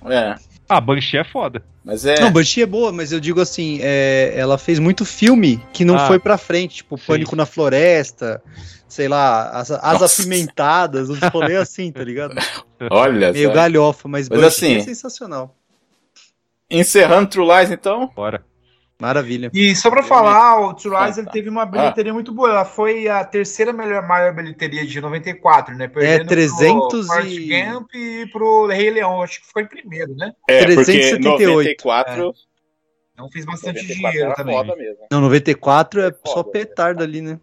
também. 0.03 0.19
É, 0.19 0.35
Ah, 0.69 0.81
Banshee 0.83 1.17
é 1.19 1.25
foda. 1.25 1.63
Mas 1.85 2.05
é. 2.05 2.21
Não, 2.21 2.31
Banshee 2.33 2.63
é 2.63 2.67
boa, 2.67 2.93
mas 2.93 3.13
eu 3.13 3.21
digo 3.21 3.41
assim, 3.41 3.79
é, 3.83 4.33
ela 4.37 4.59
fez 4.59 4.79
muito 4.79 5.05
filme 5.05 5.63
que 5.73 5.85
não 5.85 5.97
Ah. 5.97 6.07
foi 6.07 6.19
pra 6.19 6.37
frente, 6.39 6.77
tipo 6.77 6.97
Sim. 6.99 7.05
Pânico 7.07 7.35
na 7.37 7.47
Floresta, 7.47 8.43
sei 8.89 9.09
lá, 9.09 9.51
As, 9.51 9.71
as. 9.71 10.03
Apimentadas, 10.21 11.09
uns 11.11 11.21
rolê 11.33 11.57
assim, 11.57 11.91
tá 11.93 12.03
ligado? 12.05 12.35
Olha, 12.91 13.33
Meio 13.33 13.49
só. 13.49 13.55
galhofa, 13.55 14.09
mas, 14.09 14.29
Mas 14.29 14.39
Banshee 14.41 14.67
assim- 14.67 14.77
é 14.77 14.81
sensacional. 14.83 15.57
encerrando 16.71 17.29
True 17.31 17.47
Lies, 17.47 17.71
então. 17.71 18.11
Bora. 18.15 18.45
Maravilha. 19.01 19.51
E 19.55 19.75
só 19.75 19.89
pra 19.91 20.03
falar, 20.03 20.61
o 20.61 20.75
True 20.75 20.95
Lies 20.95 21.17
Ah, 21.17 21.21
ele 21.21 21.27
tá. 21.27 21.33
teve 21.33 21.49
uma 21.49 21.65
bilheteria 21.65 22.13
muito 22.13 22.33
boa. 22.33 22.51
Ela 22.51 22.65
foi 22.67 23.09
a 23.09 23.25
terceira 23.25 23.73
melhor, 23.73 24.07
maior 24.07 24.35
bilheteria 24.35 24.87
de 24.87 25.01
94, 25.01 25.75
né? 25.75 25.89
Perdendo 25.89 26.29
300 26.29 27.07
pro 27.07 27.27
e- 27.27 27.49
Gump 27.49 27.95
e 27.95 28.27
pro 28.31 28.67
Rei 28.67 28.91
Leão. 28.91 29.23
Acho 29.23 29.41
que 29.41 29.47
ficou 29.47 29.63
em 29.63 29.67
primeiro, 29.67 30.15
né? 30.15 30.33
É, 30.49 30.59
porque 30.67 30.75
378. 30.85 31.49
94. 31.49 32.35
Então 33.15 33.31
fez 33.31 33.45
bastante 33.45 33.81
94 33.83 34.11
dinheiro 34.13 34.35
também. 34.35 34.77
mesmo. 34.87 35.07
Não, 35.11 35.21
94 35.23 36.01
é 36.03 36.11
só 36.27 36.35
Foda, 36.37 36.51
petardo 36.51 37.03
ali, 37.03 37.21
né? 37.23 37.41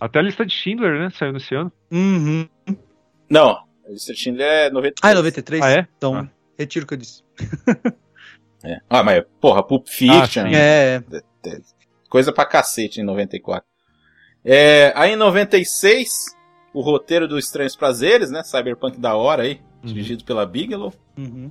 Até 0.00 0.18
a 0.18 0.22
lista 0.22 0.44
de 0.46 0.52
Schindler, 0.52 0.98
né? 0.98 1.08
Saiu 1.16 1.32
nesse 1.32 1.54
ano. 1.54 1.70
Uhum. 1.90 2.48
Não, 3.30 3.50
a 3.50 3.88
lista 3.88 4.12
de 4.12 4.18
Schindler 4.18 4.46
é 4.48 4.70
93. 4.70 5.00
Ah, 5.02 5.10
é 5.10 5.14
93? 5.14 5.62
Ah, 5.62 5.70
é? 5.70 5.86
Então, 5.96 6.14
Ah. 6.16 6.28
retiro 6.58 6.84
o 6.84 6.88
que 6.88 6.94
eu 6.94 6.98
disse. 6.98 7.22
É. 8.64 8.80
Ah, 8.88 9.02
mas, 9.02 9.24
porra, 9.40 9.62
Pulp 9.62 9.86
Fiction. 9.88 10.44
Ah, 10.44 10.48
sim. 10.48 10.54
É, 10.54 11.02
Coisa 12.08 12.32
pra 12.32 12.44
cacete 12.44 13.00
em 13.00 13.04
94. 13.04 13.64
É, 14.44 14.92
aí 14.94 15.12
em 15.12 15.16
96, 15.16 16.10
o 16.74 16.80
roteiro 16.80 17.26
do 17.26 17.38
Estranhos 17.38 17.74
Prazeres, 17.74 18.30
né? 18.30 18.42
Cyberpunk 18.44 18.98
da 19.00 19.14
hora 19.14 19.44
aí, 19.44 19.60
dirigido 19.82 20.24
pela 20.24 20.44
Bigelow. 20.46 20.92
uhum. 21.16 21.50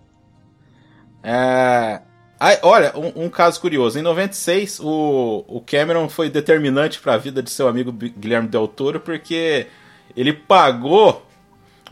É, 1.23 2.01
aí, 2.39 2.57
olha, 2.63 2.93
um, 2.97 3.25
um 3.25 3.29
caso 3.29 3.59
curioso. 3.61 3.97
Em 3.99 4.01
96, 4.01 4.79
o, 4.79 5.45
o 5.47 5.61
Cameron 5.61 6.09
foi 6.09 6.29
determinante 6.29 6.99
pra 6.99 7.17
vida 7.17 7.43
de 7.43 7.49
seu 7.51 7.67
amigo 7.67 7.91
Guilherme 7.91 8.47
Del 8.47 8.67
Toro, 8.67 8.99
porque 8.99 9.67
ele 10.15 10.33
pagou 10.33 11.25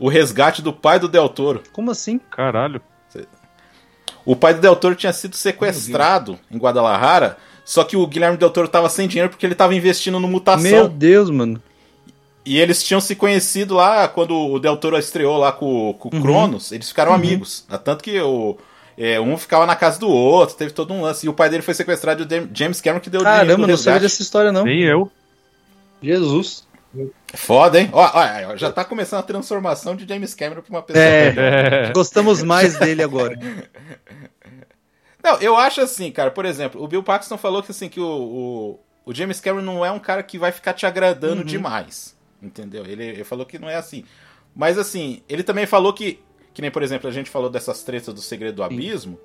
o 0.00 0.08
resgate 0.08 0.62
do 0.62 0.72
pai 0.72 0.98
do 0.98 1.08
Del 1.08 1.28
Toro. 1.28 1.62
Como 1.72 1.90
assim? 1.90 2.18
Caralho. 2.18 2.80
O 4.30 4.36
pai 4.36 4.54
do 4.54 4.60
Del 4.60 4.76
Toro 4.76 4.94
tinha 4.94 5.12
sido 5.12 5.34
sequestrado 5.34 6.38
em 6.48 6.56
Guadalajara, 6.56 7.36
só 7.64 7.82
que 7.82 7.96
o 7.96 8.06
Guilherme 8.06 8.36
Del 8.36 8.50
Toro 8.50 8.68
tava 8.68 8.88
sem 8.88 9.08
dinheiro 9.08 9.28
porque 9.28 9.44
ele 9.44 9.56
tava 9.56 9.74
investindo 9.74 10.20
no 10.20 10.28
mutação. 10.28 10.62
Meu 10.70 10.88
Deus, 10.88 11.28
mano. 11.30 11.60
E 12.46 12.60
eles 12.60 12.84
tinham 12.84 13.00
se 13.00 13.16
conhecido 13.16 13.74
lá 13.74 14.06
quando 14.06 14.36
o 14.36 14.60
Del 14.60 14.76
Toro 14.76 14.96
estreou 14.96 15.36
lá 15.36 15.50
com, 15.50 15.94
com 15.98 16.10
o 16.10 16.14
Uhum. 16.14 16.22
Cronos, 16.22 16.70
eles 16.70 16.88
ficaram 16.88 17.12
amigos. 17.12 17.66
Tanto 17.82 18.04
que 18.04 18.20
o, 18.20 18.56
é, 18.96 19.20
um 19.20 19.36
ficava 19.36 19.66
na 19.66 19.74
casa 19.74 19.98
do 19.98 20.08
outro, 20.08 20.54
teve 20.54 20.70
todo 20.70 20.94
um 20.94 21.02
lance. 21.02 21.26
E 21.26 21.28
o 21.28 21.34
pai 21.34 21.50
dele 21.50 21.64
foi 21.64 21.74
sequestrado 21.74 22.22
e 22.22 22.38
o 22.38 22.48
James 22.54 22.80
Cameron 22.80 23.00
que 23.00 23.10
deu 23.10 23.22
o 23.22 23.24
dinheiro 23.24 23.46
Caramba, 23.48 23.66
não 23.66 23.76
sabia 23.76 23.98
dessa 23.98 24.22
história, 24.22 24.52
não. 24.52 24.62
Nem 24.62 24.84
eu. 24.84 25.10
Jesus. 26.00 26.70
Foda, 27.34 27.80
hein? 27.80 27.88
Ó, 27.92 28.02
ó, 28.02 28.56
já 28.56 28.72
tá 28.72 28.84
começando 28.84 29.20
a 29.20 29.22
transformação 29.22 29.94
de 29.94 30.06
James 30.08 30.34
Cameron 30.34 30.60
pra 30.62 30.70
uma 30.70 30.82
pessoa. 30.82 31.04
É. 31.04 31.34
É. 31.88 31.92
Gostamos 31.92 32.42
mais 32.42 32.76
dele 32.76 33.02
agora. 33.02 33.38
Não, 35.22 35.38
eu 35.40 35.56
acho 35.56 35.80
assim, 35.80 36.10
cara, 36.10 36.30
por 36.30 36.44
exemplo, 36.44 36.82
o 36.82 36.88
Bill 36.88 37.02
Paxton 37.02 37.36
falou 37.36 37.62
que 37.62 37.70
assim, 37.70 37.88
que 37.88 38.00
o, 38.00 38.04
o, 38.06 38.80
o 39.10 39.14
James 39.14 39.40
Cameron 39.40 39.64
não 39.64 39.84
é 39.84 39.90
um 39.90 39.98
cara 39.98 40.22
que 40.22 40.38
vai 40.38 40.50
ficar 40.52 40.72
te 40.72 40.86
agradando 40.86 41.40
Uhum. 41.40 41.46
demais. 41.46 42.16
Entendeu? 42.42 42.86
Ele, 42.86 43.04
ele 43.04 43.24
falou 43.24 43.44
que 43.44 43.58
não 43.58 43.68
é 43.68 43.76
assim. 43.76 44.04
Mas 44.54 44.78
assim, 44.78 45.22
ele 45.28 45.42
também 45.42 45.66
falou 45.66 45.92
que. 45.92 46.20
Que 46.52 46.62
nem, 46.62 46.70
por 46.70 46.82
exemplo, 46.82 47.08
a 47.08 47.12
gente 47.12 47.30
falou 47.30 47.48
dessas 47.48 47.82
tretas 47.82 48.12
do 48.12 48.20
segredo 48.20 48.56
do 48.56 48.62
abismo. 48.62 49.20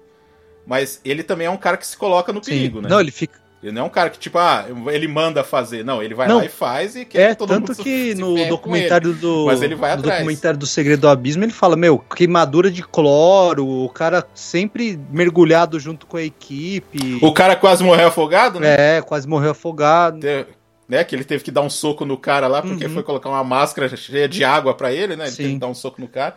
Mas 0.68 1.00
ele 1.04 1.24
também 1.24 1.48
é 1.48 1.50
um 1.50 1.58
cara 1.58 1.78
que 1.78 1.88
se 1.88 1.96
coloca 1.98 2.32
no 2.34 2.42
perigo, 2.42 2.82
né? 2.82 2.90
Não, 2.90 3.00
ele 3.00 3.12
fica. 3.12 3.40
Ele 3.66 3.74
não 3.74 3.82
é 3.82 3.86
um 3.86 3.90
cara 3.90 4.12
que, 4.12 4.20
tipo, 4.20 4.38
ah, 4.38 4.64
ele 4.94 5.08
manda 5.08 5.44
fazer. 5.44 5.84
Não, 5.84 6.04
ele 6.04 6.14
vai 6.14 6.28
Não. 6.28 6.38
lá 6.38 6.46
e 6.46 6.50
faz 6.50 6.96
e 6.96 7.04
quer 7.04 7.32
É, 7.32 7.34
todo 7.36 7.50
tanto 7.50 7.70
mundo 7.72 7.84
que 7.84 8.14
no 8.14 8.48
documentário 8.48 9.12
do. 9.14 9.48
Mas 9.48 9.64
ele 9.64 9.74
vai 9.74 9.94
no 9.96 10.02
atrás. 10.02 10.20
documentário 10.20 10.60
do 10.60 10.68
Segredo 10.68 11.02
do 11.02 11.10
Abismo, 11.10 11.44
ele 11.44 11.52
fala, 11.52 11.76
meu, 11.76 11.98
queimadura 11.98 12.70
de 12.70 12.84
cloro, 12.84 13.66
o 13.68 13.90
cara 13.90 14.24
sempre 14.36 15.00
mergulhado 15.10 15.80
junto 15.80 16.06
com 16.06 16.16
a 16.18 16.22
equipe. 16.22 17.18
O 17.24 17.34
cara 17.34 17.56
quase 17.56 17.84
morreu 17.84 18.10
afogado, 18.10 18.60
né? 18.60 18.98
É, 18.98 19.02
quase 19.02 19.28
morreu 19.28 19.50
afogado. 19.50 20.20
Te- 20.20 20.46
né, 20.88 21.04
que 21.04 21.16
ele 21.16 21.24
teve 21.24 21.44
que 21.44 21.50
dar 21.50 21.62
um 21.62 21.70
soco 21.72 22.06
no 22.06 22.16
cara 22.16 22.46
lá 22.48 22.62
porque 22.62 22.86
Uhum. 22.86 22.94
foi 22.94 23.02
colocar 23.02 23.28
uma 23.30 23.44
máscara 23.44 23.90
cheia 23.98 24.30
de 24.30 24.44
água 24.44 24.76
pra 24.76 24.92
ele, 24.94 25.16
né? 25.16 25.24
Ele 25.24 25.32
Sim. 25.32 25.38
teve 25.38 25.54
que 25.56 25.60
dar 25.60 25.68
um 25.68 25.74
soco 25.74 26.00
no 26.00 26.08
cara. 26.08 26.36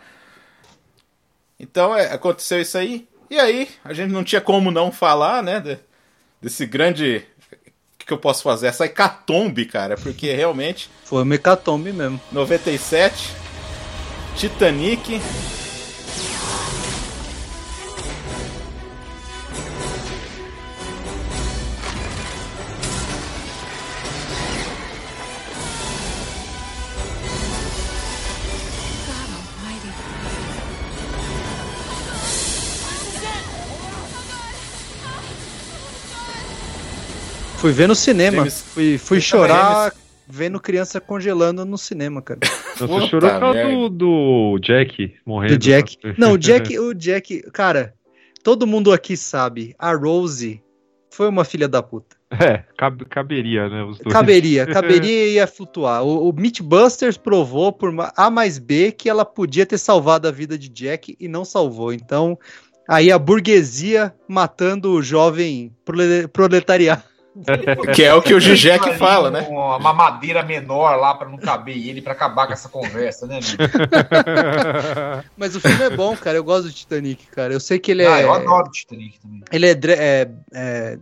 Então, 1.59 1.95
é, 1.95 2.11
aconteceu 2.11 2.59
isso 2.59 2.75
aí. 2.75 3.07
E 3.29 3.37
aí, 3.39 3.69
a 3.83 3.93
gente 3.93 4.11
não 4.11 4.23
tinha 4.23 4.41
como 4.41 4.71
não 4.71 4.91
falar, 4.91 5.43
né, 5.43 5.59
de- 5.59 5.77
desse 6.41 6.65
grande 6.65 7.23
o 8.01 8.05
que, 8.09 8.13
eu 8.13 8.17
posso 8.17 8.41
fazer? 8.41 8.67
Essa 8.67 8.85
hecatombe, 8.85 9.65
cara, 9.65 9.95
porque 9.95 10.31
realmente 10.33 10.89
Foi 11.03 11.21
uma 11.23 11.35
hecatombe 11.35 11.91
mesmo. 11.93 12.19
97 12.31 13.35
Titanic. 14.35 15.21
Fui 37.59 37.71
ver 37.71 37.87
no 37.87 37.95
cinema. 37.95 38.37
James- 38.37 38.61
Fui, 38.73 38.97
fui 38.97 39.19
James- 39.19 39.25
chorar 39.25 39.93
vendo 40.27 40.59
criança 40.59 41.01
congelando 41.01 41.65
no 41.65 41.77
cinema, 41.77 42.21
cara. 42.21 42.39
Não, 42.79 42.87
Puta 42.87 43.01
você 43.01 43.07
chorou 43.07 43.29
por 43.31 43.39
causa 43.39 43.63
do, 43.63 43.89
do 43.89 44.59
Jack 44.61 45.15
morrendo. 45.25 45.57
Do 45.57 45.59
Jack. 45.59 45.97
Não, 46.17 46.33
o 46.33 46.37
Jack, 46.39 46.79
o 46.79 46.93
Jack, 46.93 47.41
cara, 47.51 47.93
todo 48.43 48.67
mundo 48.67 48.93
aqui 48.93 49.17
sabe, 49.17 49.75
a 49.77 49.93
Rose 49.93 50.61
foi 51.11 51.27
uma 51.27 51.43
filha 51.43 51.67
da 51.67 51.81
puta. 51.81 52.15
É, 52.31 52.63
cab- 52.77 53.03
caberia, 53.09 53.67
né? 53.67 53.83
Os 53.83 53.97
dois. 53.97 54.13
Caberia, 54.13 54.65
caberia 54.71 55.27
e 55.27 55.33
ia 55.33 55.47
flutuar. 55.47 56.03
O, 56.03 56.29
o 56.29 56.33
Mythbusters 56.33 57.17
provou 57.17 57.73
por 57.73 57.91
A 58.15 58.29
mais 58.29 58.59
B 58.59 58.91
que 58.91 59.09
ela 59.09 59.25
podia 59.25 59.65
ter 59.65 59.79
salvado 59.79 60.27
a 60.27 60.31
vida 60.31 60.57
de 60.57 60.69
Jack 60.69 61.17
e 61.19 61.27
não 61.27 61.43
salvou. 61.43 61.91
Então, 61.91 62.37
aí 62.87 63.11
a 63.11 63.17
burguesia 63.17 64.13
matando 64.27 64.91
o 64.93 65.01
jovem 65.01 65.73
prole- 65.83 66.27
proletariado. 66.27 67.08
Que 67.95 68.03
é 68.03 68.13
o 68.13 68.21
que 68.21 68.33
o 68.33 68.39
Zizek 68.39 68.89
Ali 68.89 68.97
fala, 68.97 69.29
né? 69.31 69.45
Uma 69.49 69.77
uma 69.77 69.93
madeira 69.93 70.43
menor 70.43 70.95
lá 70.97 71.13
pra 71.13 71.29
não 71.29 71.37
caber 71.37 71.77
ele, 71.77 72.01
pra 72.01 72.13
acabar 72.13 72.47
com 72.47 72.53
essa 72.53 72.67
conversa, 72.69 73.25
né, 73.27 73.39
amigo? 73.39 73.63
Mas 75.37 75.55
o 75.55 75.61
filme 75.61 75.83
é 75.83 75.89
bom, 75.89 76.15
cara. 76.17 76.37
Eu 76.37 76.43
gosto 76.43 76.65
do 76.67 76.73
Titanic, 76.73 77.27
cara. 77.27 77.53
Eu 77.53 77.59
sei 77.59 77.79
que 77.79 77.91
ele 77.91 78.05
Ah, 78.05 78.19
é. 78.19 78.23
eu 78.23 78.33
adoro 78.33 78.67
o 78.67 78.71
Titanic 78.71 79.19
também. 79.19 79.43
Ele 79.51 79.67
é, 79.67 79.79
é- 79.85 80.29
é 80.53 80.99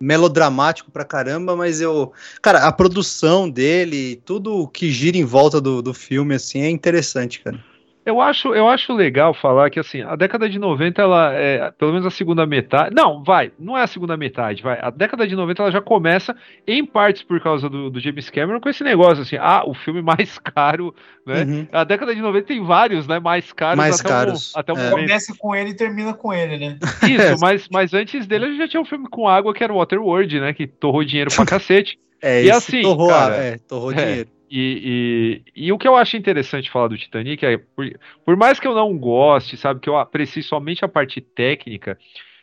melodramático 0.00 0.90
pra 0.90 1.04
caramba, 1.04 1.56
mas 1.56 1.80
eu. 1.80 2.12
Cara, 2.42 2.66
a 2.66 2.72
produção 2.72 3.48
dele, 3.48 4.16
tudo 4.24 4.68
que 4.68 4.90
gira 4.90 5.16
em 5.16 5.24
volta 5.24 5.60
do, 5.60 5.80
do 5.80 5.94
filme, 5.94 6.34
assim, 6.34 6.60
é 6.62 6.68
interessante, 6.68 7.40
cara. 7.40 7.58
Eu 8.06 8.20
acho, 8.20 8.54
eu 8.54 8.68
acho 8.68 8.92
legal 8.92 9.32
falar 9.32 9.70
que 9.70 9.80
assim, 9.80 10.02
a 10.02 10.14
década 10.14 10.48
de 10.48 10.58
90, 10.58 11.00
ela 11.00 11.32
é, 11.32 11.70
pelo 11.70 11.92
menos 11.92 12.06
a 12.06 12.10
segunda 12.10 12.44
metade. 12.44 12.94
Não, 12.94 13.24
vai, 13.24 13.50
não 13.58 13.78
é 13.78 13.82
a 13.82 13.86
segunda 13.86 14.14
metade, 14.14 14.62
vai. 14.62 14.78
A 14.80 14.90
década 14.90 15.26
de 15.26 15.34
90 15.34 15.62
ela 15.62 15.72
já 15.72 15.80
começa, 15.80 16.36
em 16.66 16.84
partes 16.84 17.22
por 17.22 17.40
causa 17.40 17.68
do, 17.68 17.88
do 17.88 17.98
James 17.98 18.28
Cameron, 18.28 18.60
com 18.60 18.68
esse 18.68 18.84
negócio 18.84 19.22
assim, 19.22 19.36
ah, 19.40 19.62
o 19.66 19.72
filme 19.72 20.02
mais 20.02 20.38
caro, 20.38 20.94
né? 21.26 21.44
Uhum. 21.44 21.66
A 21.72 21.82
década 21.84 22.14
de 22.14 22.20
90 22.20 22.46
tem 22.46 22.62
vários, 22.62 23.06
né? 23.06 23.18
Mais 23.18 23.52
caros 23.52 23.78
Mais 23.78 24.00
até, 24.00 24.08
caros, 24.08 24.54
O, 24.54 24.58
até 24.58 24.72
o 24.72 24.76
é. 24.76 24.90
momento. 24.90 25.06
Começa 25.08 25.34
com 25.38 25.54
ele 25.54 25.70
e 25.70 25.74
termina 25.74 26.12
com 26.12 26.32
ele, 26.32 26.58
né? 26.58 26.78
Isso, 27.02 27.36
mas, 27.40 27.68
mas 27.70 27.94
antes 27.94 28.26
dele 28.26 28.44
a 28.44 28.48
gente 28.48 28.58
já 28.58 28.68
tinha 28.68 28.80
um 28.82 28.84
filme 28.84 29.08
com 29.08 29.26
água 29.26 29.54
que 29.54 29.64
era 29.64 29.72
o 29.72 29.76
Waterworld, 29.76 30.40
né? 30.40 30.52
Que 30.52 30.66
torrou 30.66 31.02
dinheiro 31.04 31.30
pra 31.34 31.46
cacete. 31.46 31.98
É, 32.20 32.42
E 32.42 32.48
esse 32.48 32.52
assim, 32.52 32.82
torrou, 32.82 33.08
cara, 33.08 33.34
é, 33.34 33.58
torrou 33.58 33.92
é, 33.92 33.94
dinheiro. 33.94 34.28
E, 34.56 35.42
e, 35.56 35.66
e 35.66 35.72
o 35.72 35.78
que 35.78 35.88
eu 35.88 35.96
acho 35.96 36.16
interessante 36.16 36.70
falar 36.70 36.86
do 36.86 36.96
Titanic 36.96 37.44
é, 37.44 37.58
por, 37.58 37.90
por 38.24 38.36
mais 38.36 38.60
que 38.60 38.68
eu 38.68 38.72
não 38.74 38.96
goste, 38.96 39.56
sabe, 39.56 39.80
que 39.80 39.88
eu 39.88 39.96
aprecie 39.98 40.44
somente 40.44 40.84
a 40.84 40.88
parte 40.88 41.20
técnica, 41.20 41.98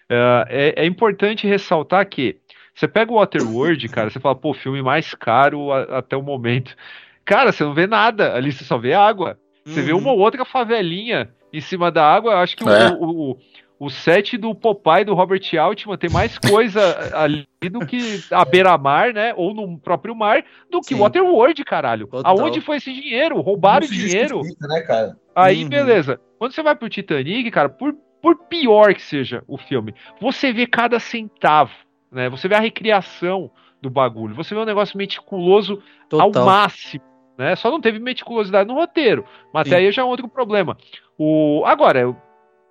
eh, 0.09 0.73
é, 0.75 0.83
é 0.83 0.85
importante 0.85 1.47
ressaltar 1.47 2.05
que 2.09 2.35
você 2.75 2.85
pega 2.85 3.13
o 3.13 3.15
Waterworld, 3.15 3.87
cara, 3.87 4.09
você 4.09 4.19
fala, 4.19 4.35
pô, 4.35 4.53
filme 4.53 4.81
mais 4.81 5.13
caro 5.13 5.71
a- 5.71 5.99
até 5.99 6.17
o 6.17 6.21
momento. 6.21 6.75
Cara, 7.23 7.53
você 7.53 7.63
não 7.63 7.73
vê 7.73 7.87
nada, 7.87 8.33
ali 8.35 8.51
você 8.51 8.65
só 8.65 8.77
vê 8.77 8.93
água. 8.93 9.39
Você 9.65 9.81
vê 9.81 9.93
Uhum. 9.93 9.99
uma 9.99 10.11
ou 10.11 10.19
outra 10.19 10.43
favelinha 10.43 11.29
em 11.53 11.61
cima 11.61 11.89
da 11.89 12.03
água. 12.05 12.33
Eu 12.33 12.37
acho 12.39 12.57
que 12.57 12.63
É. 12.63 12.89
o, 12.89 12.91
o, 13.31 13.37
o 13.83 13.89
set 13.89 14.37
do 14.37 14.53
Popeye 14.53 15.03
do 15.03 15.15
Robert 15.15 15.41
Altman 15.59 15.97
tem 15.97 16.07
mais 16.11 16.37
coisa 16.37 17.09
ali 17.17 17.47
do 17.63 17.83
que 17.83 18.23
a 18.29 18.45
beira-mar, 18.45 19.11
né? 19.11 19.33
Ou 19.35 19.55
no 19.55 19.79
próprio 19.79 20.15
mar, 20.15 20.43
do 20.69 20.81
que 20.81 20.93
Sim. 20.93 20.99
Waterworld, 20.99 21.63
caralho. 21.65 22.05
Total. 22.05 22.39
Aonde 22.39 22.61
foi 22.61 22.77
esse 22.77 22.93
dinheiro? 22.93 23.41
Roubaram 23.41 23.87
se 23.87 23.95
dinheiro. 23.95 24.43
né, 24.61 24.81
cara? 24.81 25.17
Aí, 25.35 25.63
Uhum. 25.63 25.69
beleza. 25.69 26.21
Quando 26.37 26.51
você 26.53 26.61
vai 26.61 26.75
pro 26.75 26.87
Titanic, 26.89 27.49
cara, 27.49 27.69
por, 27.69 27.95
por 28.21 28.35
pior 28.47 28.93
que 28.93 29.01
seja 29.01 29.43
o 29.47 29.57
filme, 29.57 29.95
você 30.21 30.53
vê 30.53 30.67
cada 30.67 30.99
centavo, 30.99 31.73
né? 32.11 32.29
Você 32.29 32.47
vê 32.47 32.53
a 32.53 32.59
recriação 32.59 33.49
do 33.81 33.89
bagulho. 33.89 34.35
Você 34.35 34.53
vê 34.53 34.61
um 34.61 34.65
negócio 34.65 34.95
meticuloso 34.95 35.81
ao 36.13 36.27
Total. 36.31 36.45
máximo, 36.45 37.03
né? 37.35 37.55
Só 37.55 37.71
não 37.71 37.81
teve 37.81 37.97
meticulosidade 37.97 38.67
no 38.69 38.75
roteiro, 38.75 39.25
mas 39.51 39.67
Sim. 39.67 39.73
até 39.73 39.83
aí 39.83 39.91
já 39.91 40.03
é 40.03 40.05
um 40.05 40.09
outro 40.09 40.27
problema. 40.27 40.77
O 41.17 41.63
agora, 41.65 42.15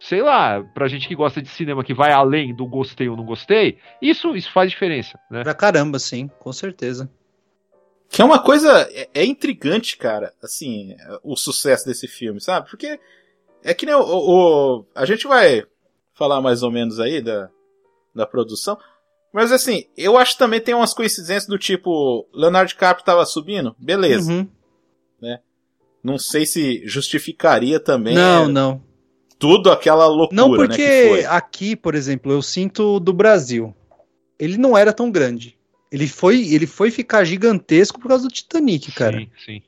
sei 0.00 0.22
lá, 0.22 0.60
pra 0.74 0.88
gente 0.88 1.06
que 1.06 1.14
gosta 1.14 1.40
de 1.40 1.48
cinema 1.48 1.84
que 1.84 1.94
vai 1.94 2.10
além 2.10 2.52
do 2.54 2.66
gostei 2.66 3.08
ou 3.08 3.16
não 3.16 3.24
gostei, 3.24 3.78
isso 4.02 4.34
isso 4.34 4.50
faz 4.50 4.70
diferença, 4.70 5.20
né? 5.30 5.42
Pra 5.44 5.54
caramba, 5.54 5.98
sim, 6.00 6.28
com 6.40 6.52
certeza. 6.52 7.08
Que 8.08 8.22
é 8.22 8.24
uma 8.24 8.42
coisa. 8.42 8.88
É, 8.90 9.08
é 9.14 9.24
intrigante, 9.24 9.96
cara, 9.96 10.32
assim, 10.42 10.96
o 11.22 11.36
sucesso 11.36 11.86
desse 11.86 12.08
filme, 12.08 12.40
sabe? 12.40 12.68
Porque 12.68 12.98
é 13.62 13.72
que 13.74 13.86
nem 13.86 13.94
o, 13.94 14.00
o- 14.00 14.78
o- 14.80 14.86
A 14.94 15.04
gente 15.06 15.28
vai 15.28 15.64
falar 16.14 16.40
mais 16.40 16.62
ou 16.64 16.72
menos 16.72 16.98
aí 16.98 17.20
da, 17.22 17.48
da 18.14 18.26
produção. 18.26 18.76
Mas 19.32 19.52
assim, 19.52 19.84
eu 19.96 20.18
acho 20.18 20.32
que 20.32 20.38
também 20.40 20.60
tem 20.60 20.74
umas 20.74 20.92
coincidências 20.92 21.46
do 21.46 21.56
tipo, 21.56 22.26
Leonardo 22.34 22.70
DiCaprio 22.70 23.04
tava 23.06 23.24
subindo, 23.24 23.76
beleza. 23.78 24.32
Uhum. 24.32 24.48
Não 26.02 26.18
sei 26.18 26.46
se 26.46 26.82
justificaria 26.86 27.78
também 27.78 28.14
Não, 28.14 28.44
é, 28.44 28.48
não. 28.48 28.82
Tudo 29.40 29.72
aquela 29.72 30.06
loucura, 30.06 30.36
Não, 30.40 30.50
né, 30.50 30.56
porque 30.58 30.76
que 30.86 31.08
foi. 31.08 31.24
aqui, 31.24 31.74
por 31.74 31.94
exemplo, 31.94 32.30
eu 32.30 32.42
sinto 32.42 33.00
do 33.00 33.10
Brasil. 33.12 33.74
Ele 34.38 34.58
não 34.58 34.76
era 34.76 34.92
tão 34.92 35.10
grande. 35.10 35.56
Ele 35.90 36.06
foi, 36.06 36.46
ele 36.52 36.66
foi 36.66 36.90
ficar 36.90 37.24
gigantesco 37.24 37.98
por 37.98 38.08
causa 38.08 38.24
do 38.28 38.30
Titanic, 38.32 38.92
cara. 38.92 39.18
Sim, 39.18 39.28
sim. 39.44 39.62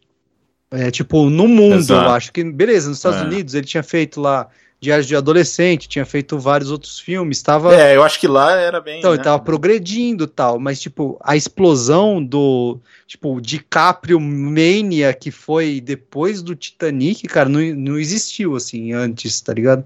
É, 0.71 0.91
tipo, 0.91 1.29
no 1.29 1.49
mundo, 1.49 1.77
Exato. 1.77 2.07
eu 2.07 2.11
acho 2.13 2.33
que, 2.33 2.45
beleza, 2.45 2.89
nos 2.91 2.99
Estados 2.99 3.21
É. 3.21 3.25
Unidos 3.25 3.55
ele 3.55 3.67
tinha 3.67 3.83
feito 3.83 4.21
lá 4.21 4.47
Diários 4.83 5.07
de 5.07 5.15
Adolescente, 5.15 5.89
tinha 5.89 6.05
feito 6.05 6.37
vários 6.41 6.69
outros 6.69 6.99
filmes, 6.99 7.41
tava, 7.41 7.73
É, 7.73 7.95
eu 7.95 8.03
acho 8.03 8.19
que 8.19 8.27
lá 8.27 8.51
era 8.57 8.81
bem. 8.81 8.99
então, 8.99 9.13
né? 9.13 9.17
ele 9.17 9.23
tava 9.23 9.39
progredindo 9.41 10.25
e 10.25 10.27
tal, 10.27 10.59
mas, 10.59 10.81
tipo, 10.81 11.17
a 11.23 11.37
explosão 11.37 12.21
do, 12.21 12.81
tipo, 13.07 13.41
DiCaprio 13.41 14.19
Mania 14.19 15.15
que 15.15 15.31
foi 15.31 15.81
depois 15.81 16.43
do 16.43 16.57
Titanic, 16.57 17.29
cara, 17.29 17.49
não, 17.49 17.61
não 17.61 17.97
existiu, 17.97 18.57
assim, 18.57 18.93
antes, 18.93 19.41
tá 19.41 19.55
ligado? 19.55 19.85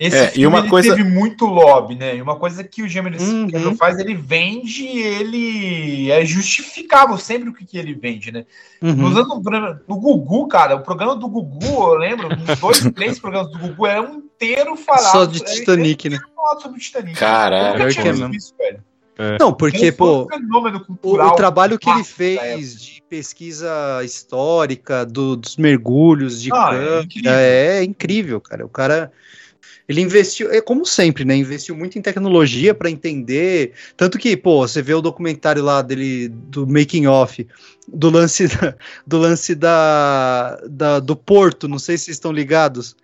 Esse 0.00 0.16
É, 0.16 0.24
e 0.28 0.30
filme 0.30 0.46
uma 0.46 0.60
ele 0.60 0.68
coisa- 0.70 0.94
teve 0.94 1.02
muito 1.06 1.44
lobby, 1.44 1.96
né? 1.96 2.16
E 2.16 2.22
uma 2.22 2.36
coisa 2.36 2.62
que 2.64 2.82
o 2.84 2.88
James 2.88 3.20
Uhum. 3.20 3.74
Faz, 3.76 3.98
ele 3.98 4.14
vende, 4.14 4.86
ele 4.86 6.10
é 6.10 6.24
justificável 6.24 7.18
sempre 7.18 7.48
o 7.50 7.52
que, 7.52 7.66
que 7.66 7.76
ele 7.76 7.92
vende, 7.94 8.30
né? 8.32 8.46
Uhum. 8.80 8.94
No, 8.94 9.80
no 9.88 9.96
Gugu, 10.00 10.46
cara, 10.46 10.76
o 10.76 10.82
programa 10.82 11.16
do 11.16 11.28
Gugu, 11.28 11.64
eu 11.92 11.94
lembro, 11.98 12.28
uns 12.28 12.58
dois, 12.60 12.78
três 12.94 13.18
programas 13.18 13.50
do 13.50 13.58
Gugu 13.58 13.86
era 13.86 14.00
um 14.00 14.22
inteiro 14.40 14.76
falado 14.76 15.10
Só 15.12 15.24
de 15.24 15.40
Titanic, 15.40 16.08
né? 16.08 16.18
sobre 16.62 16.78
o 16.78 16.80
Titanic. 16.80 17.18
Caralho, 17.18 17.82
Eu 17.82 17.88
que 17.94 18.00
é 18.00 18.04
mesmo. 18.04 18.34
isso, 18.34 18.54
velho. 18.56 18.82
Não, 19.40 19.52
porque, 19.52 19.90
pô, 19.90 20.22
O, 20.22 20.84
cultural 20.84 21.30
o 21.32 21.34
trabalho 21.34 21.76
que 21.78 21.90
ele 21.90 22.04
fez 22.04 22.80
de 22.80 23.02
pesquisa 23.10 23.68
histórica, 24.04 25.04
do- 25.04 25.34
dos 25.36 25.56
mergulhos 25.56 26.40
de 26.40 26.50
Ah, 26.52 26.68
é 26.72 26.78
câmera, 26.78 27.02
incrível. 27.02 27.32
é, 27.32 27.82
incrível, 27.84 28.40
cara. 28.40 28.64
O 28.64 28.68
cara. 28.68 29.12
Ele 29.88 30.02
investiu, 30.02 30.52
é 30.52 30.60
como 30.60 30.84
sempre, 30.86 31.24
né? 31.24 31.34
Investiu 31.34 31.74
muito 31.74 31.98
em 31.98 32.02
tecnologia 32.02 32.74
para 32.74 32.90
entender. 32.90 33.72
Tanto 33.96 34.18
que, 34.18 34.36
pô, 34.36 34.68
você 34.68 34.82
vê 34.82 34.94
o 34.94 35.00
documentário 35.00 35.64
lá 35.64 35.80
dele, 35.82 36.28
do 36.28 36.66
making 36.66 37.06
off, 37.06 37.44
do 37.88 38.10
lance, 38.10 38.46
da, 38.70 38.74
do 39.06 39.18
lance 39.18 39.54
da, 39.54 40.60
da- 40.68 41.00
do 41.00 41.16
porto, 41.16 41.66
não 41.66 41.78
sei 41.78 41.96
se 41.98 42.04
vocês 42.04 42.16
estão 42.18 42.30
ligados. 42.30 42.94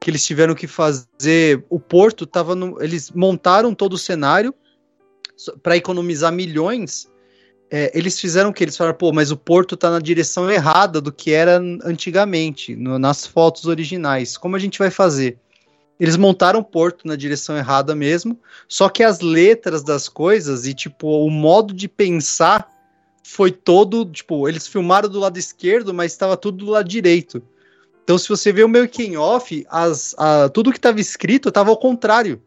Que 0.00 0.10
eles 0.10 0.24
tiveram 0.24 0.54
que 0.54 0.66
fazer. 0.66 1.64
O 1.68 1.80
porto 1.80 2.26
tava 2.26 2.54
no. 2.54 2.80
Eles 2.82 3.10
montaram 3.10 3.74
todo 3.74 3.94
o 3.94 3.98
cenário 3.98 4.54
para 5.62 5.76
economizar 5.76 6.32
milhões, 6.32 7.08
é, 7.70 7.90
eles 7.96 8.18
fizeram 8.18 8.50
o 8.50 8.52
que? 8.52 8.64
Eles 8.64 8.76
falaram, 8.76 8.96
pô, 8.96 9.12
mas 9.12 9.30
o 9.30 9.36
porto 9.36 9.76
tá 9.76 9.90
na 9.90 9.98
direção 9.98 10.50
errada 10.50 11.00
do 11.00 11.12
que 11.12 11.32
era 11.32 11.58
antigamente, 11.84 12.74
no- 12.74 12.98
nas 12.98 13.26
fotos 13.26 13.66
originais. 13.66 14.36
Como 14.36 14.56
a 14.56 14.58
gente 14.58 14.78
vai 14.78 14.90
fazer? 14.90 15.38
Eles 16.00 16.16
montaram 16.16 16.60
o 16.60 16.64
porto 16.64 17.06
na 17.06 17.16
direção 17.16 17.56
errada 17.56 17.94
mesmo, 17.94 18.38
só 18.68 18.88
que 18.88 19.02
as 19.02 19.20
letras 19.20 19.82
das 19.82 20.08
coisas 20.08 20.66
e, 20.66 20.72
tipo, 20.72 21.08
o 21.08 21.30
modo 21.30 21.74
de 21.74 21.88
pensar 21.88 22.70
foi 23.22 23.50
todo, 23.50 24.06
tipo, 24.06 24.48
eles 24.48 24.66
filmaram 24.66 25.08
do 25.08 25.18
lado 25.18 25.38
esquerdo, 25.38 25.92
mas 25.92 26.12
estava 26.12 26.36
tudo 26.36 26.64
do 26.64 26.70
lado 26.70 26.88
direito. 26.88 27.42
Então, 28.08 28.16
se 28.16 28.26
você 28.26 28.50
vê 28.54 28.64
o 28.64 28.68
making 28.70 29.18
off, 29.18 29.66
as, 29.68 30.14
a, 30.16 30.48
tudo 30.48 30.70
que 30.70 30.78
estava 30.78 30.98
escrito 30.98 31.50
estava 31.50 31.68
ao 31.68 31.76
contrário. 31.76 32.40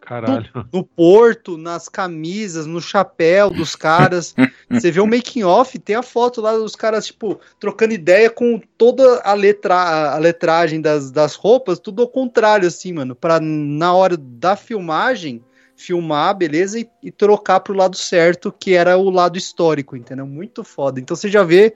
Caralho. 0.00 0.48
No, 0.54 0.66
no 0.72 0.84
porto, 0.84 1.58
nas 1.58 1.86
camisas, 1.86 2.64
no 2.64 2.80
chapéu 2.80 3.50
dos 3.50 3.76
caras. 3.76 4.34
Você 4.70 4.90
vê 4.90 5.00
o 5.00 5.06
making 5.06 5.42
off, 5.42 5.78
tem 5.78 5.96
a 5.96 6.02
foto 6.02 6.40
lá 6.40 6.56
dos 6.56 6.74
caras, 6.74 7.08
tipo, 7.08 7.38
trocando 7.60 7.92
ideia 7.92 8.30
com 8.30 8.58
toda 8.78 9.20
a, 9.20 9.34
letra, 9.34 10.14
a 10.14 10.16
letragem 10.16 10.80
das, 10.80 11.10
das 11.10 11.34
roupas, 11.34 11.78
tudo 11.78 12.00
ao 12.00 12.08
contrário, 12.08 12.66
assim, 12.66 12.94
mano. 12.94 13.14
Pra 13.14 13.38
na 13.38 13.92
hora 13.92 14.16
da 14.16 14.56
filmagem, 14.56 15.44
filmar, 15.76 16.34
beleza, 16.34 16.80
e, 16.80 16.88
e 17.02 17.10
trocar 17.10 17.60
pro 17.60 17.74
lado 17.74 17.98
certo, 17.98 18.50
que 18.50 18.72
era 18.72 18.96
o 18.96 19.10
lado 19.10 19.36
histórico, 19.36 19.94
entendeu? 19.94 20.26
Muito 20.26 20.64
foda. 20.64 20.98
Então 20.98 21.14
você 21.14 21.28
já 21.28 21.44
vê 21.44 21.74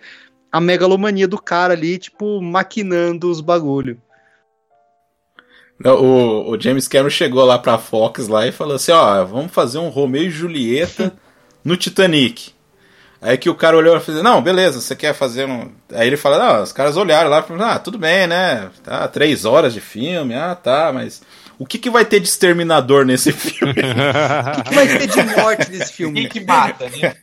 a 0.50 0.60
megalomania 0.60 1.28
do 1.28 1.40
cara 1.40 1.74
ali, 1.74 1.98
tipo, 1.98 2.40
maquinando 2.40 3.30
os 3.30 3.40
bagulho. 3.40 4.00
Não, 5.78 5.94
O, 6.02 6.50
o 6.50 6.60
James 6.60 6.88
Cameron 6.88 7.10
chegou 7.10 7.44
lá 7.44 7.58
pra 7.58 7.78
Fox 7.78 8.28
lá 8.28 8.46
e 8.46 8.52
falou 8.52 8.76
assim, 8.76 8.92
ó, 8.92 9.24
vamos 9.24 9.52
fazer 9.52 9.78
um 9.78 9.88
Romeu 9.88 10.22
e 10.22 10.30
Julieta 10.30 11.12
no 11.64 11.76
Titanic. 11.76 12.54
Aí 13.20 13.36
que 13.36 13.50
o 13.50 13.54
cara 13.54 13.76
olhou 13.76 13.96
e 13.96 14.00
falou, 14.00 14.22
não, 14.22 14.42
beleza, 14.42 14.80
você 14.80 14.94
quer 14.94 15.14
fazer 15.14 15.46
um... 15.46 15.70
Aí 15.92 16.06
ele 16.06 16.16
fala, 16.16 16.38
não, 16.38 16.62
os 16.62 16.72
caras 16.72 16.96
olharam 16.96 17.30
lá 17.30 17.40
e 17.40 17.42
falaram, 17.42 17.72
ah, 17.72 17.78
tudo 17.78 17.98
bem, 17.98 18.26
né, 18.26 18.70
tá, 18.84 19.08
três 19.08 19.44
horas 19.44 19.74
de 19.74 19.80
filme, 19.80 20.34
ah, 20.34 20.54
tá, 20.54 20.92
mas... 20.92 21.22
O 21.58 21.64
que, 21.64 21.78
que 21.78 21.88
vai 21.88 22.04
ter 22.04 22.20
de 22.20 22.28
exterminador 22.28 23.06
nesse 23.06 23.32
filme? 23.32 23.72
O 23.80 24.62
que, 24.62 24.68
que 24.68 24.74
vai 24.74 24.98
ter 24.98 25.06
de 25.06 25.22
morte 25.22 25.70
nesse 25.70 25.92
filme? 25.92 26.20
Quem 26.20 26.28
que 26.28 26.46
mata, 26.46 26.84
né? 26.90 27.14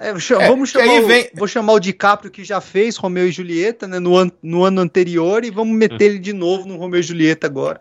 É, 0.00 0.08
É, 0.10 0.12
vamos 0.48 0.68
chamar 0.70 0.92
o, 1.00 1.06
vem- 1.06 1.30
vou 1.34 1.48
chamar 1.48 1.72
o 1.72 1.80
DiCaprio 1.80 2.30
que 2.30 2.44
já 2.44 2.60
fez 2.60 2.96
Romeu 2.96 3.26
e 3.28 3.32
Julieta, 3.32 3.88
né, 3.88 3.98
no, 3.98 4.16
an- 4.16 4.30
no 4.42 4.62
ano 4.64 4.80
anterior 4.80 5.44
e 5.44 5.50
vamos 5.50 5.76
meter 5.76 6.02
ele 6.02 6.18
de 6.18 6.32
novo 6.32 6.66
no 6.66 6.76
Romeu 6.76 7.00
e 7.00 7.02
Julieta 7.02 7.46
agora. 7.46 7.80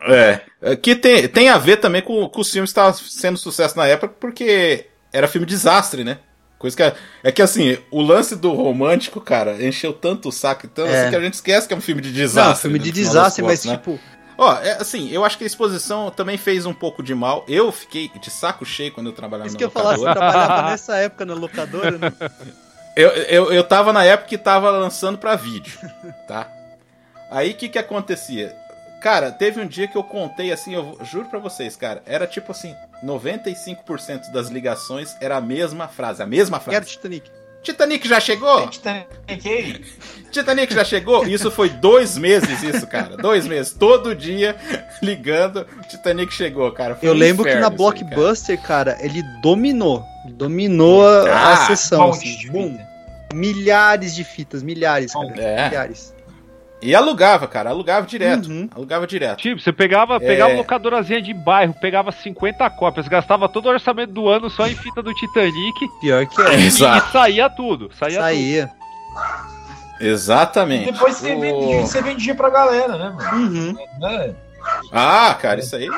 É, 0.00 0.40
é, 0.62 0.76
que 0.76 0.94
tem, 0.94 1.26
tem 1.28 1.48
a 1.48 1.58
ver 1.58 1.78
também 1.78 2.02
com, 2.02 2.28
com 2.28 2.40
os 2.40 2.50
filmes 2.50 2.70
que 2.70 2.78
estavam 2.80 2.92
sendo 2.94 3.36
sucesso 3.38 3.76
na 3.76 3.86
época, 3.86 4.14
porque 4.20 4.86
era 5.12 5.26
filme 5.28 5.46
desastre, 5.46 6.04
né? 6.04 6.18
Coisa 6.58 6.76
que 6.76 6.82
é, 6.82 6.94
é 7.24 7.30
que 7.32 7.40
assim, 7.42 7.78
o 7.90 8.02
lance 8.02 8.34
do 8.34 8.52
romântico, 8.52 9.20
cara, 9.20 9.64
encheu 9.64 9.92
tanto 9.92 10.28
o 10.28 10.32
saco 10.32 10.66
e 10.66 10.68
tanto 10.68 10.90
É. 10.90 11.00
assim, 11.02 11.10
que 11.10 11.16
a 11.16 11.20
gente 11.20 11.34
esquece 11.34 11.68
que 11.68 11.74
é 11.74 11.76
um 11.76 11.80
filme 11.80 12.00
de 12.02 12.12
desastre. 12.12 12.48
Não, 12.50 12.56
filme 12.56 12.78
né, 12.80 12.84
de 12.84 12.90
desastre, 12.92 13.44
mas 13.44 13.64
né? 13.64 13.76
tipo, 13.76 13.98
Ó, 14.38 14.52
é, 14.54 14.80
assim, 14.80 15.10
eu 15.10 15.24
acho 15.24 15.36
que 15.36 15.42
a 15.42 15.46
exposição 15.48 16.12
também 16.12 16.38
fez 16.38 16.64
um 16.64 16.72
pouco 16.72 17.02
de 17.02 17.12
mal. 17.12 17.44
Eu 17.48 17.72
fiquei 17.72 18.08
de 18.08 18.30
saco 18.30 18.64
cheio 18.64 18.92
quando 18.92 19.08
eu 19.08 19.12
trabalhava 19.12 19.48
isso 19.48 19.54
na 19.54 19.58
que 19.58 19.64
eu 19.64 19.70
falar, 19.70 19.96
você 19.96 20.04
locadora. 20.06 20.30
trabalhava 20.32 20.70
nessa 20.70 20.96
época 20.96 21.24
na 21.26 21.34
locadora, 21.34 21.98
né? 21.98 22.12
Eu, 22.94 23.08
eu, 23.10 23.52
eu 23.52 23.64
tava 23.64 23.92
na 23.92 24.04
época 24.04 24.28
que 24.28 24.38
tava 24.38 24.70
lançando 24.70 25.18
pra 25.18 25.34
vídeo, 25.34 25.76
tá? 26.28 26.48
Aí 27.30 27.50
o 27.50 27.54
que 27.54 27.68
que 27.68 27.78
acontecia? 27.78 28.56
Cara, 29.02 29.30
teve 29.32 29.60
um 29.60 29.66
dia 29.66 29.86
que 29.88 29.96
eu 29.96 30.02
contei 30.04 30.52
assim, 30.52 30.74
eu 30.74 30.96
juro 31.02 31.28
pra 31.28 31.38
vocês, 31.38 31.76
cara, 31.76 32.02
era 32.06 32.26
tipo 32.26 32.50
assim, 32.52 32.74
95% 33.04 34.30
das 34.32 34.48
ligações 34.48 35.16
era 35.20 35.36
a 35.36 35.40
mesma 35.40 35.86
frase, 35.88 36.22
a 36.22 36.26
mesma 36.26 36.58
frase. 36.58 36.86
Titanic. 36.86 37.30
Titanic 37.62 38.06
já 38.08 38.20
chegou? 38.20 38.68
Titanic, 38.68 39.84
Titanic 40.30 40.72
já 40.74 40.84
chegou? 40.84 41.26
Isso 41.26 41.50
foi 41.50 41.68
dois 41.68 42.16
meses, 42.16 42.62
isso, 42.62 42.86
cara. 42.86 43.16
Dois 43.16 43.46
meses. 43.46 43.72
Todo 43.72 44.14
dia 44.14 44.56
ligando, 45.02 45.66
Titanic 45.88 46.32
chegou, 46.32 46.70
cara. 46.72 46.94
Foi 46.94 47.08
Eu 47.08 47.12
um 47.12 47.16
lembro 47.16 47.44
que 47.44 47.50
na 47.54 47.56
isso 47.56 47.64
aí, 47.70 47.76
cara. 47.76 47.76
Blockbuster, 47.76 48.62
cara, 48.62 48.96
ele 49.00 49.22
dominou. 49.42 50.04
Dominou 50.26 51.06
a, 51.06 51.30
a 51.30 51.52
Ah, 51.52 51.56
sessão. 51.66 52.10
Assim, 52.10 52.36
de 52.36 52.78
milhares 53.34 54.14
de 54.14 54.24
fitas, 54.24 54.62
milhares, 54.62 55.12
cara. 55.12 55.34
É. 55.36 55.68
Milhares. 55.68 56.14
E 56.80 56.94
alugava, 56.94 57.48
cara, 57.48 57.70
alugava 57.70 58.06
direto. 58.06 58.46
Uhum. 58.48 58.68
Alugava 58.74 59.06
direto. 59.06 59.38
Tipo, 59.40 59.60
você 59.60 59.72
pegava, 59.72 60.14
É. 60.16 60.18
pegava 60.20 60.54
locadorazinha 60.54 61.20
de 61.20 61.34
bairro, 61.34 61.74
pegava 61.74 62.12
50 62.12 62.70
cópias, 62.70 63.08
gastava 63.08 63.48
todo 63.48 63.66
o 63.66 63.70
orçamento 63.70 64.12
do 64.12 64.28
ano 64.28 64.48
só 64.48 64.66
em 64.68 64.76
fita 64.76 65.02
do 65.02 65.12
Titanic 65.12 65.88
Pior 66.00 66.24
que 66.26 66.40
é. 66.40 66.54
Exato. 66.62 67.08
e 67.08 67.12
saía 67.12 67.50
tudo. 67.50 67.90
Saía, 67.94 68.20
Saía. 68.20 68.70
Exatamente. 70.00 70.92
Depois 70.92 71.16
você, 71.16 71.34
O- 71.34 71.40
vendia, 71.40 71.80
você 71.80 72.02
vendia 72.02 72.34
pra 72.34 72.50
galera, 72.50 72.96
né, 72.96 73.10
mano? 73.10 73.36
Uhum. 73.38 73.72
Né? 73.98 74.34
Ah, 74.92 75.36
cara, 75.40 75.60
isso 75.60 75.74
aí 75.74 75.88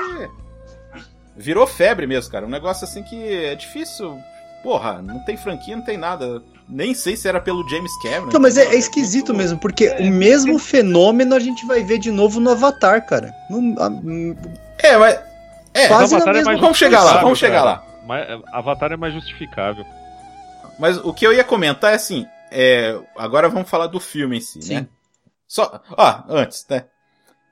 virou 1.37 1.67
febre 1.67 2.07
mesmo, 2.07 2.31
cara. 2.33 2.47
Um 2.47 2.51
negócio 2.51 2.85
assim 2.85 3.03
que 3.03 3.45
é 3.45 3.55
difícil. 3.55 4.19
Porra, 4.63 5.03
não 5.03 5.19
tem 5.25 5.37
franquia, 5.37 5.77
não 5.77 5.85
tem 5.85 5.97
nada. 5.99 6.43
Nem 6.71 6.95
sei 6.95 7.17
se 7.17 7.27
era 7.29 7.41
pelo 7.41 7.69
James 7.69 7.91
Cameron. 8.03 8.31
Não, 8.33 8.41
mas 8.41 8.57
é, 8.57 8.65
é 8.67 8.77
esquisito 8.77 9.35
mesmo, 9.35 9.59
porque 9.59 9.89
o 9.99 10.07
mesmo 10.11 10.59
fenômeno 10.59 11.35
a 11.35 11.41
gente 11.41 11.67
vai 11.67 11.83
ver 11.83 11.99
de 11.99 12.11
novo 12.11 12.39
no 12.41 12.51
Avatar, 12.51 13.05
cara. 13.07 13.35
Não- 13.51 13.75
a- 13.83 13.91
É, 14.79 14.97
mas. 14.97 15.19
É, 15.75 15.89
Quase 15.89 16.15
Avatar 16.15 16.35
na 16.35 16.41
é 16.41 16.45
mesma 16.45 16.61
vamos 16.61 16.79
chegar 16.79 17.03
lá, 17.03 17.21
vamos 17.21 17.39
chegar 17.39 17.59
cara. 17.63 17.71
lá. 17.71 17.87
Mas 18.07 18.29
é, 18.29 18.41
Avatar 18.53 18.93
é 18.93 18.97
mais 18.97 19.13
justificável. 19.15 19.85
Mas 20.79 20.97
o 20.99 21.13
que 21.13 21.27
eu 21.27 21.33
ia 21.33 21.45
comentar 21.45 21.93
é 21.93 21.97
assim. 21.97 22.27
É, 22.51 22.99
agora 23.17 23.49
vamos 23.49 23.69
falar 23.71 23.87
do 23.87 24.01
filme 24.01 24.39
em 24.39 24.41
si, 24.41 24.61
Sim. 24.63 24.75
né? 24.77 24.87
Só, 25.47 25.81
ó, 25.97 26.23
antes, 26.29 26.65
né? 26.69 26.85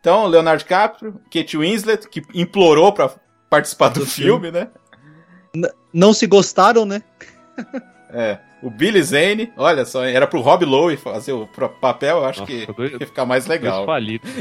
Então, 0.00 0.26
Leonardo 0.26 0.60
DiCaprio, 0.62 1.20
Kate 1.32 1.56
Winslet, 1.58 2.08
que 2.08 2.22
implorou 2.34 2.92
pra 2.92 3.10
participar 3.50 3.88
do, 3.88 4.00
Do 4.00 4.06
filme, 4.06 4.50
né? 4.50 4.68
não 5.92 6.12
se 6.12 6.26
gostaram, 6.26 6.84
né? 6.84 7.02
É. 8.12 8.38
O 8.60 8.68
Billy 8.70 9.00
Zane, 9.02 9.52
olha 9.56 9.84
só, 9.84 10.04
era 10.04 10.26
pro 10.26 10.40
Rob 10.40 10.64
Lowe 10.64 10.96
fazer 10.96 11.30
o 11.32 11.46
papel, 11.80 12.16
eu 12.18 12.24
acho 12.24 12.40
Nossa, 12.40 12.50
que 12.52 12.66
dois- 12.72 12.90
ia 12.92 13.06
ficar 13.06 13.24
mais 13.24 13.46
legal. 13.46 13.86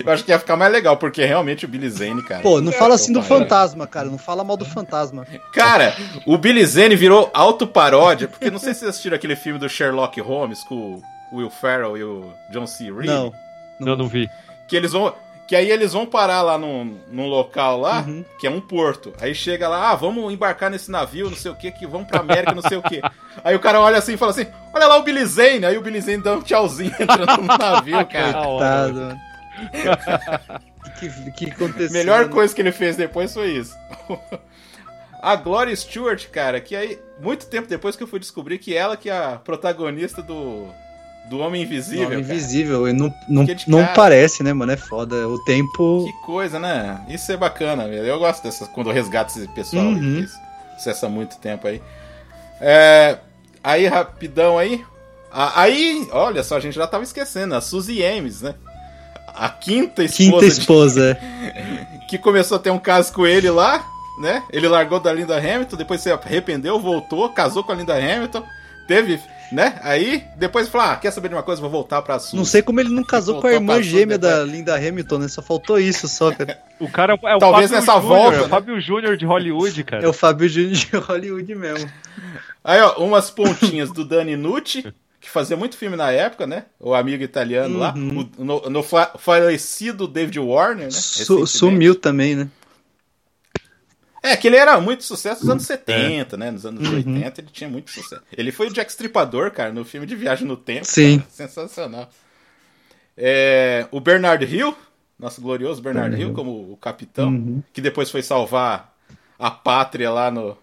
Eu 0.04 0.12
acho 0.12 0.24
que 0.24 0.32
ia 0.32 0.40
ficar 0.40 0.56
mais 0.58 0.72
legal, 0.72 0.98
porque 0.98 1.24
realmente 1.24 1.66
o 1.66 1.68
Billy 1.68 1.88
Zane, 1.88 2.24
cara. 2.24 2.42
Pô, 2.42 2.60
não 2.60 2.72
fala 2.72 2.96
assim 2.96 3.14
do 3.14 3.20
Opa, 3.20 3.28
é. 3.36 3.38
fantasma, 3.38 3.86
cara. 3.86 4.10
Não 4.10 4.18
fala 4.18 4.44
mal 4.44 4.58
do 4.58 4.66
fantasma. 4.66 5.28
Cara, 5.54 5.96
o 6.26 6.36
Billy 6.36 6.66
Zane 6.66 6.96
virou 6.96 7.30
autoparódia, 7.32 8.28
porque 8.28 8.50
não 8.50 8.58
sei 8.58 8.74
se 8.74 8.80
vocês 8.80 8.90
assistiram 8.90 9.16
aquele 9.16 9.36
filme 9.36 9.60
do 9.60 9.70
Sherlock 9.70 10.20
Holmes 10.20 10.64
com 10.64 11.00
o 11.32 11.38
Will 11.38 11.52
Ferrell 11.52 11.96
e 11.96 12.04
o 12.04 12.34
John 12.50 12.66
C. 12.66 12.86
Reilly. 12.86 13.06
Não. 13.08 13.32
Não, 13.80 13.96
não 13.96 14.08
vi. 14.08 14.28
Que 14.68 14.76
eles 14.76 14.94
vão. 14.94 15.14
Que 15.48 15.56
aí 15.56 15.72
eles 15.72 15.94
vão 15.94 16.06
parar 16.06 16.42
lá 16.42 16.58
num, 16.58 17.00
num 17.10 17.26
local 17.26 17.80
lá, 17.80 18.02
Uhum. 18.02 18.26
que 18.38 18.46
é 18.46 18.50
um 18.52 18.60
porto. 18.60 19.14
Aí 19.22 19.34
chega 19.34 19.68
lá, 19.70 19.92
ah, 19.92 19.96
vamos 19.96 20.34
embarcar 20.34 20.70
nesse 20.70 20.92
navio, 20.92 21.30
não 21.30 21.38
sei 21.38 21.50
o 21.52 21.56
que, 21.56 21.72
que 21.72 21.88
vamos 21.88 22.08
pra 22.08 22.20
América, 22.20 22.54
não 22.54 22.62
sei 22.62 22.78
o 22.78 22.82
que. 22.82 23.02
Aí 23.46 23.56
o 23.56 23.60
cara 23.60 23.80
olha 23.80 23.98
assim 23.98 24.14
e 24.14 24.18
fala 24.18 24.32
assim: 24.32 24.46
olha 24.74 24.88
lá 24.88 24.98
o 24.98 25.04
Billy 25.04 25.26
Zane. 25.26 25.66
Aí 25.66 25.78
o 25.78 25.82
Billy 25.82 26.02
Zane 26.02 26.22
dá 26.22 26.34
um 26.34 26.42
tchauzinho 26.42 26.94
entrando 27.00 27.42
no 27.42 27.58
navio, 27.58 28.06
cara. 28.08 28.34
Coitado, 28.34 28.94
mano. 28.94 29.20
O 30.86 31.00
que, 31.00 31.10
que, 31.10 31.32
que 31.32 31.52
aconteceu? 31.52 31.92
Melhor 31.92 32.26
né? 32.26 32.32
coisa 32.32 32.54
que 32.54 32.62
ele 32.62 32.72
fez 32.72 32.96
depois 32.96 33.34
foi 33.34 33.52
isso. 33.52 33.76
A 35.22 35.36
Gloria 35.36 35.76
Stewart, 35.76 36.28
cara, 36.30 36.60
que 36.62 36.76
aí, 36.76 37.00
muito 37.20 37.48
tempo 37.48 37.68
depois 37.68 37.96
que 37.96 38.04
eu 38.04 38.08
fui 38.08 38.20
descobrir 38.20 38.58
que 38.60 38.76
ela 38.76 38.96
que 38.96 39.10
é 39.10 39.18
a 39.18 39.40
protagonista 39.44 40.22
do, 40.22 40.68
do 41.30 41.40
Homem 41.40 41.64
Invisível. 41.64 42.08
Cara. 42.10 42.20
invisível. 42.20 42.88
e 42.88 42.94
Não, 42.94 43.14
não, 43.28 43.44
de 43.46 43.70
não 43.70 43.82
cara. 43.82 43.94
parece, 43.94 44.44
né, 44.44 44.54
mano? 44.54 44.72
É 44.72 44.78
foda. 44.78 45.28
O 45.28 45.38
tempo. 45.44 46.06
Que 46.06 46.26
coisa, 46.26 46.60
né? 46.60 47.02
Isso 47.10 47.32
é 47.32 47.38
bacana, 47.38 47.88
velho. 47.88 48.06
Eu 48.06 48.20
gosto 48.20 48.44
dessas, 48.44 48.68
quando 48.68 48.90
eu 48.90 48.94
resgato 48.94 49.30
esse 49.30 49.48
pessoal 49.50 49.86
Uhum. 49.86 50.26
que 50.84 50.90
há 51.06 51.10
muito 51.10 51.38
tempo 51.38 51.68
aí. 51.68 51.82
É, 52.62 53.18
aí, 53.64 53.86
rapidão 53.88 54.58
aí. 54.58 54.84
Aí, 55.32 56.08
olha 56.12 56.44
só, 56.44 56.56
a 56.58 56.60
gente 56.60 56.74
já 56.76 56.88
tava 56.88 57.04
esquecendo, 57.04 57.54
a 57.54 57.62
Suzy 57.62 58.04
Ames, 58.04 58.42
né? 58.42 58.56
A 59.28 59.50
quinta 59.50 60.04
esposa 60.04 60.32
Quinta 60.32 60.40
de- 60.46 60.60
esposa. 60.60 61.18
que 62.10 62.18
começou 62.18 62.58
a 62.58 62.60
ter 62.60 62.72
um 62.72 62.80
caso 62.80 63.14
com 63.14 63.28
ele 63.28 63.50
lá, 63.52 63.86
né? 64.20 64.42
Ele 64.52 64.68
largou 64.68 65.00
da 65.00 65.14
Linda 65.14 65.38
Hamilton, 65.38 65.76
depois 65.76 66.02
se 66.02 66.10
arrependeu, 66.12 66.80
voltou, 66.80 67.30
casou 67.30 67.64
com 67.64 67.72
a 67.72 67.76
Linda 67.76 67.94
Hamilton, 67.96 68.44
teve, 68.88 69.20
né? 69.52 69.80
Aí, 69.82 70.24
depois 70.38 70.68
falou: 70.68 70.88
ah, 70.88 70.96
quer 70.96 71.12
saber 71.12 71.30
de 71.30 71.36
uma 71.36 71.44
coisa? 71.44 71.62
Vou 71.62 71.70
voltar 71.70 72.02
pra 72.02 72.20
Suzy. 72.20 72.36
Não 72.36 72.46
sei 72.46 72.62
como 72.62 72.80
ele 72.80 72.90
não 72.90 73.04
casou 73.06 73.40
com 73.42 73.48
a 73.48 73.54
irmã 73.54 73.82
gêmea 73.82 74.18
da 74.18 74.44
Linda 74.44 74.76
Hamilton, 74.76 75.18
né? 75.20 75.28
Só 75.28 75.42
faltou 75.42 75.80
isso 75.80 76.08
só, 76.08 76.32
cara. 76.36 76.60
O 76.80 76.90
cara 76.90 77.14
é 77.24 77.36
o 77.36 77.40
Talvez 77.40 77.70
Fábio 77.72 77.86
nessa 77.86 78.00
Júnior, 78.02 78.08
volta, 78.18 78.36
é 78.38 78.40
o 78.40 78.44
né? 78.44 78.50
Fábio 78.50 78.82
Júnior 78.82 79.18
de 79.18 79.26
Hollywood, 79.26 79.84
cara. 79.84 80.06
É 80.06 80.08
o 80.08 80.14
Fábio 80.14 80.48
Júnior 80.50 80.74
de 80.74 80.96
Hollywood 80.98 81.56
mesmo. 81.56 81.90
Aí, 82.64 82.82
ó, 82.82 82.96
umas 82.98 83.30
pontinhas 83.32 83.92
do 83.92 84.04
Dani 84.04 84.36
Nucci, 84.36 84.86
que 85.22 85.30
fazia 85.30 85.56
muito 85.58 85.78
filme 85.78 85.96
na 85.96 86.12
época, 86.12 86.46
né? 86.46 86.66
O 86.80 86.94
amigo 86.94 87.24
italiano 87.24 87.78
lá. 87.80 87.94
Uhum. 87.96 88.30
O, 88.38 88.44
no, 88.44 88.60
no 88.70 88.84
fa- 88.84 89.12
falecido 89.18 90.08
David 90.08 90.40
Warner, 90.40 90.86
né? 90.86 90.92
Su- 90.92 91.48
sumiu 91.48 91.96
também, 91.96 92.36
né? 92.36 92.48
É, 94.24 94.36
que 94.36 94.48
ele 94.48 94.56
era 94.58 94.80
muito 94.82 95.04
sucesso 95.04 95.42
nos 95.42 95.50
anos 95.52 95.66
70, 95.66 96.36
né? 96.38 96.52
Nos 96.52 96.66
anos 96.66 96.88
Uhum. 96.88 96.96
80 96.96 97.42
ele 97.42 97.50
tinha 97.52 97.70
muito 97.70 97.92
sucesso. 97.92 98.22
Ele 98.36 98.52
foi 98.52 98.68
o 98.68 98.74
Jack 98.74 98.90
Stripador, 98.92 99.52
cara, 99.52 99.72
no 99.72 99.86
filme 99.86 100.08
de 100.08 100.16
Viagem 100.16 100.48
no 100.48 100.58
Tempo. 100.58 100.86
Sim. 100.86 101.20
cara. 101.20 101.30
Sensacional. 101.32 102.10
É, 103.16 103.88
o 103.92 104.00
Bernard 104.00 104.44
Hill, 104.46 104.76
nosso 105.18 105.42
glorioso 105.42 105.82
Bernard 105.82 106.20
Hill, 106.20 106.34
como 106.34 106.72
o 106.72 106.78
capitão, 106.78 107.30
Uhum. 107.30 107.64
que 107.74 107.82
depois 107.82 108.12
foi 108.12 108.22
salvar 108.22 108.94
a 109.40 109.50
pátria 109.52 110.12
lá 110.12 110.30
no, 110.30 110.58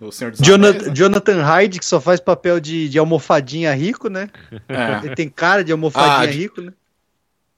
no 0.00 0.10
Senhor 0.12 0.30
dos 0.32 0.40
Jonathan, 0.40 0.70
Anéis, 0.78 0.86
né? 0.88 0.94
Jonathan 0.94 1.42
Hyde, 1.42 1.78
que 1.78 1.84
só 1.86 2.00
faz 2.00 2.18
papel 2.20 2.58
de, 2.60 2.88
de 2.88 2.98
almofadinha 2.98 3.72
rico, 3.74 4.08
né? 4.08 4.28
É. 4.68 5.06
Ele 5.06 5.14
tem 5.14 5.28
cara 5.28 5.62
de 5.62 5.70
almofadinha 5.72 6.28
Ah, 6.28 6.32
rico, 6.32 6.60
né? 6.60 6.72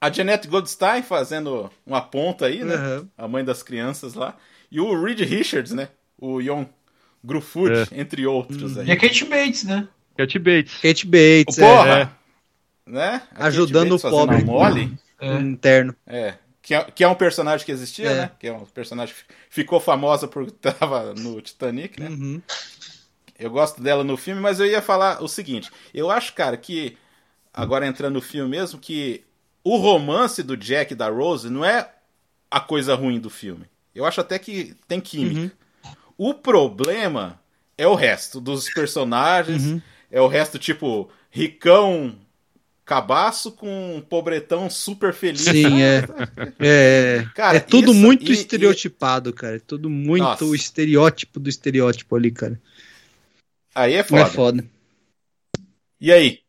A 0.01 0.11
Jeanette 0.11 0.47
Goldstein 0.47 1.03
fazendo 1.03 1.71
uma 1.85 2.01
ponta 2.01 2.47
aí, 2.47 2.63
né? 2.63 2.77
Uhum. 2.77 3.09
A 3.19 3.27
mãe 3.27 3.45
das 3.45 3.63
crianças 3.63 4.15
lá. 4.15 4.37
E 4.71 4.81
o 4.81 5.03
Reed 5.03 5.21
Richards, 5.21 5.73
né? 5.73 5.89
O 6.19 6.41
Yon 6.41 6.67
Gruffudd, 7.25 7.89
É. 7.93 8.01
entre 8.01 8.27
outros 8.27 8.77
aí. 8.79 8.87
E 8.89 8.93
a 8.93 8.97
Kate 8.97 9.25
Bates, 9.25 9.65
né? 9.65 9.89
Cat 10.17 10.39
Bates. 10.39 10.75
Kate 10.81 11.07
Bates, 11.07 11.57
Porra! 11.57 11.89
é, 12.87 12.91
Né? 12.91 13.23
A 13.35 13.47
ajudando 13.47 13.93
o 13.93 14.01
Kate 14.01 14.03
Bates 14.03 14.03
fazendo 14.03 14.19
pobre 14.19 14.37
a 14.37 14.45
Molly. 14.45 14.99
interno. 15.51 15.95
É. 16.07 16.35
Que 16.61 16.75
é, 16.75 16.85
que 16.85 17.03
é 17.05 17.09
um 17.09 17.15
personagem 17.15 17.65
que 17.65 17.73
existia, 17.73 18.11
É. 18.11 18.15
né? 18.15 18.31
Que 18.39 18.49
é 18.49 18.53
um 18.53 18.65
personagem 18.67 19.15
que 19.15 19.23
ficou 19.49 19.81
famosa 19.81 20.27
porque 20.29 20.51
tava 20.61 21.15
no 21.15 21.41
Titanic, 21.41 21.99
né? 22.01 22.09
Uhum. 22.09 22.43
Eu 23.39 23.51
gosto 23.51 23.81
dela 23.81 24.03
no 24.03 24.17
filme, 24.17 24.41
mas 24.41 24.59
eu 24.59 24.67
ia 24.67 24.83
falar 24.83 25.23
o 25.23 25.29
seguinte. 25.29 25.71
Eu 25.95 26.11
acho, 26.11 26.33
cara, 26.35 26.57
que. 26.57 26.97
Agora 27.55 27.87
entrando 27.87 28.15
no 28.15 28.21
filme 28.21 28.51
mesmo, 28.51 28.79
que 28.79 29.25
o 29.65 29.77
romance 29.77 30.43
do 30.43 30.57
Jack 30.57 30.93
e 30.93 30.97
da 30.97 31.09
Rose 31.09 31.49
não 31.49 31.65
é 31.65 31.89
a 32.51 32.61
coisa 32.61 32.95
ruim 32.95 33.19
do 33.19 33.31
filme. 33.31 33.65
Eu 33.99 34.05
acho 34.05 34.21
até 34.21 34.39
que 34.39 34.77
tem 34.87 35.01
química. 35.01 35.53
O 36.17 36.33
problema 36.35 37.41
é 37.77 37.87
o 37.87 37.95
resto 37.97 38.41
dos 38.41 38.73
personagens. 38.73 39.83
É 40.11 40.21
o 40.21 40.29
resto, 40.29 40.59
tipo, 40.59 41.11
ricão 41.31 42.17
cabaço 42.85 43.53
com 43.53 43.97
um 43.97 44.01
pobretão 44.01 44.71
super 44.71 45.13
feliz. 45.13 45.43
Sim, 45.43 45.83
é. 45.83 46.03
É, 46.59 47.27
Cara, 47.35 47.57
é 47.59 47.61
tudo 47.61 47.91
isso- 47.91 48.01
muito 48.01 48.31
e- 48.31 48.35
estereotipado, 48.35 49.33
cara. 49.33 49.57
É 49.57 49.61
tudo 49.61 49.91
muito 49.91 50.23
Nossa. 50.23 50.45
o 50.45 50.55
estereótipo 50.55 51.39
do 51.39 51.49
estereótipo 51.51 52.17
ali, 52.17 52.31
cara. 52.31 52.59
Aí 53.75 53.95
é 53.95 53.99
Não 53.99 54.05
foda. 54.05 54.23
é 54.23 54.27
foda. 54.31 54.65
E 56.01 56.13
aí? 56.13 56.41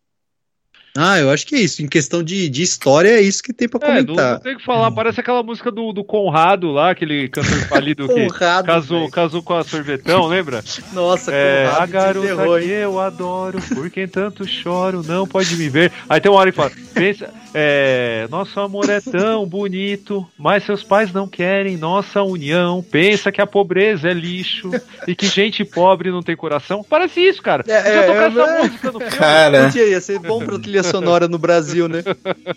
Ah, 1.01 1.17
eu 1.17 1.29
acho 1.29 1.47
que 1.47 1.55
é 1.55 1.59
isso. 1.59 1.81
Em 1.81 1.87
questão 1.87 2.21
de, 2.21 2.49
de 2.49 2.61
história, 2.61 3.09
é 3.09 3.21
isso 3.21 3.41
que 3.41 3.53
tem 3.53 3.69
pra 3.69 3.79
É, 3.81 3.87
não, 4.01 4.05
comentar. 4.05 4.33
não 4.33 4.39
tem 4.41 4.53
o 4.55 4.57
que 4.57 4.65
falar, 4.65 4.91
parece 4.91 5.19
aquela 5.21 5.41
música 5.41 5.71
do, 5.71 5.93
do 5.93 6.03
Conrado 6.03 6.71
lá, 6.71 6.91
aquele 6.91 7.29
cantor 7.29 7.67
falido 7.69 8.05
que 8.07 8.27
Conrado, 8.27 8.65
casou, 8.65 9.09
casou 9.09 9.41
com 9.41 9.53
a 9.53 9.63
sorvetão, 9.63 10.27
lembra? 10.27 10.61
Nossa, 10.91 11.31
É, 11.33 11.65
Conrado 11.67 11.81
a 11.81 11.85
garota 11.85 12.59
que 12.59 12.69
eu 12.69 12.99
adoro, 12.99 13.59
por 13.73 13.89
quem 13.89 14.07
tanto 14.07 14.45
choro, 14.45 15.01
não 15.07 15.25
pode 15.25 15.55
me 15.55 15.69
ver. 15.69 15.91
Aí 16.09 16.19
tem 16.19 16.29
uma 16.29 16.39
hora 16.41 16.51
que 16.51 16.57
fala, 16.57 16.71
pensa, 16.93 17.29
é, 17.53 18.27
nosso 18.29 18.59
amor 18.59 18.89
é 18.89 18.99
tão 18.99 19.45
bonito, 19.45 20.27
mas 20.37 20.63
seus 20.63 20.83
pais 20.83 21.11
não 21.11 21.27
querem 21.27 21.77
nossa 21.77 22.21
união. 22.21 22.83
Pensa 22.83 23.31
que 23.31 23.41
a 23.41 23.47
pobreza 23.47 24.09
é 24.09 24.13
lixo 24.13 24.69
e 25.07 25.15
que 25.15 25.27
gente 25.27 25.63
pobre 25.65 26.11
não 26.11 26.21
tem 26.21 26.35
coração. 26.35 26.83
Parece 26.87 27.21
isso, 27.21 27.41
cara. 27.41 27.63
É, 27.67 27.81
Podia 27.81 27.91
é, 27.91 28.05
tocar 28.07 28.21
é, 28.21 28.27
essa 28.27 28.41
é. 28.51 28.61
música 28.63 28.91
no 28.91 28.99
filme. 28.99 29.15
Cara, 29.15 29.63
Podia, 29.65 29.87
ia 29.87 30.01
ser 30.01 30.19
bom 30.19 30.39
pra 30.45 30.59
trilha 30.59 30.83
sonora 30.91 31.27
no 31.27 31.37
Brasil, 31.37 31.87
né? 31.87 32.03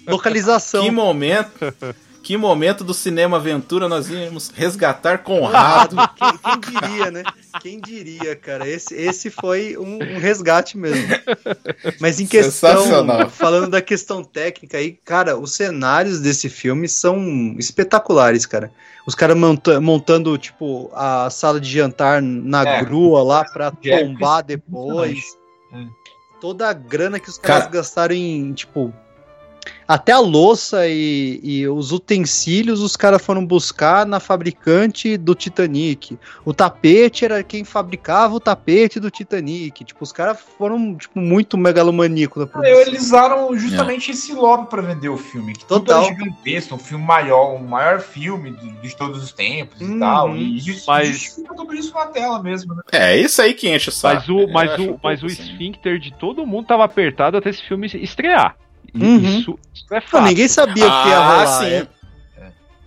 Localização. 0.07 0.83
que 0.85 0.91
momento. 0.91 1.75
Que 2.23 2.37
momento 2.37 2.85
do 2.85 2.95
cinema 2.95 3.37
aventura 3.37 3.89
nós 3.89 4.09
íamos 4.09 4.53
resgatar 4.55 5.19
Conrado. 5.25 5.97
Quem, 6.17 6.39
quem 6.39 6.81
diria, 6.81 7.11
né? 7.11 7.23
Quem 7.61 7.81
diria, 7.81 8.37
cara? 8.37 8.69
Esse, 8.69 8.95
esse 8.95 9.29
foi 9.29 9.77
um, 9.77 9.97
um 9.97 10.19
resgate 10.21 10.79
mesmo. 10.79 11.05
Mas 12.01 12.21
em 12.21 12.27
questão, 12.29 12.77
Sensacional. 12.85 13.29
falando 13.29 13.69
da 13.71 13.83
questão 13.83 14.23
técnica 14.23 14.79
aí, 14.79 14.93
cara, 15.05 15.37
os 15.37 15.53
cenários 15.53 16.21
desse 16.21 16.49
filme 16.49 16.89
são 16.89 17.57
espetaculares, 17.59 18.47
cara. 18.47 18.71
Os 19.05 19.17
caras 19.17 19.37
monta- 19.37 19.81
montando, 19.81 20.39
tipo, 20.39 20.93
a 20.95 21.29
sala 21.29 21.61
de 21.61 21.69
jantar 21.69 22.23
na 22.23 22.63
É. 22.63 22.85
grua 22.85 23.21
lá 23.25 23.45
pra 23.45 23.73
É, 23.85 23.99
tombar 24.05 24.45
depois. 24.45 25.37
Toda 26.43 26.69
a 26.69 26.73
grana 26.73 27.21
que 27.21 27.31
os 27.31 27.39
caras 27.39 27.63
Cara- 27.67 27.73
gastaram 27.77 28.17
em, 28.17 28.53
tipo, 28.53 28.93
até 29.95 30.13
a 30.13 30.19
louça 30.19 30.87
e, 30.89 31.39
e 31.43 31.69
os 31.69 31.93
utensílios 31.93 32.81
os 32.81 32.97
caras 32.97 33.21
foram 33.23 33.45
buscar 33.45 34.07
na 34.07 34.19
fabricante 34.21 35.17
do 35.19 35.35
Titanic. 35.35 36.19
O 36.45 36.55
tapete 36.55 37.25
era 37.25 37.43
quem 37.43 37.63
fabricava 37.63 38.35
o 38.35 38.41
tapete 38.41 38.99
do 38.99 39.11
Titanic. 39.11 39.85
Tipo, 39.85 40.03
os 40.03 40.11
caras 40.11 40.39
foram 40.57 40.95
tipo, 40.97 41.19
muito 41.19 41.59
megalomaníacos 41.59 42.41
na 42.41 42.47
produção. 42.47 42.81
Eles 42.81 43.03
usaram 43.03 43.55
justamente 43.57 44.11
esse 44.13 44.33
lobby 44.33 44.69
pra 44.71 44.81
vender 44.81 45.11
o 45.11 45.17
filme. 45.19 45.53
Que 45.53 45.65
tudo 45.67 45.85
Total. 45.85 46.05
era 46.05 46.15
gigantesco, 46.15 46.75
um 46.75 46.79
filme 46.79 47.05
maior, 47.05 47.55
um 47.55 47.67
maior 47.67 48.01
filme 48.01 48.51
de, 48.53 48.71
de 48.81 48.97
todos 48.97 49.23
os 49.23 49.33
tempos 49.33 49.81
Uhum. 49.81 49.97
e 49.97 50.01
tal. 50.01 50.37
E 50.37 50.59
justi- 50.59 50.87
Mas- 50.87 51.09
justifica 51.09 51.55
tudo 51.55 51.75
isso 51.75 51.93
na 51.93 52.07
tela 52.07 52.43
mesmo, 52.43 52.75
né? 52.75 52.83
É, 52.93 53.17
isso 53.17 53.43
aí 53.43 53.53
que 53.53 53.69
enche 53.69 53.91
o 53.91 53.93
saco. 53.93 54.15
Mas 54.17 54.29
o, 54.29 54.49
mas 54.53 54.71
acho 54.73 54.83
o, 54.83 54.95
um 54.95 54.99
mas 55.03 55.23
o 55.23 55.27
assim. 55.27 55.43
esfíncter 55.43 55.99
de 55.99 56.13
todo 56.15 56.47
mundo 56.47 56.67
tava 56.67 56.85
apertado 56.85 57.37
até 57.37 57.51
esse 57.51 57.63
filme 57.69 57.87
estrear. 57.95 58.57
Uhum. 58.95 59.17
Isso, 59.19 59.59
isso 59.75 59.87
é 59.91 59.95
Não, 59.95 60.03
fato. 60.03 60.25
ninguém 60.25 60.49
sabia 60.49 60.87
o 60.87 61.03
que 61.03 61.09
ia 61.09 61.17
Ah, 61.19 61.29
rolar. 61.29 61.47
sim. 61.47 61.67
é. 61.67 61.87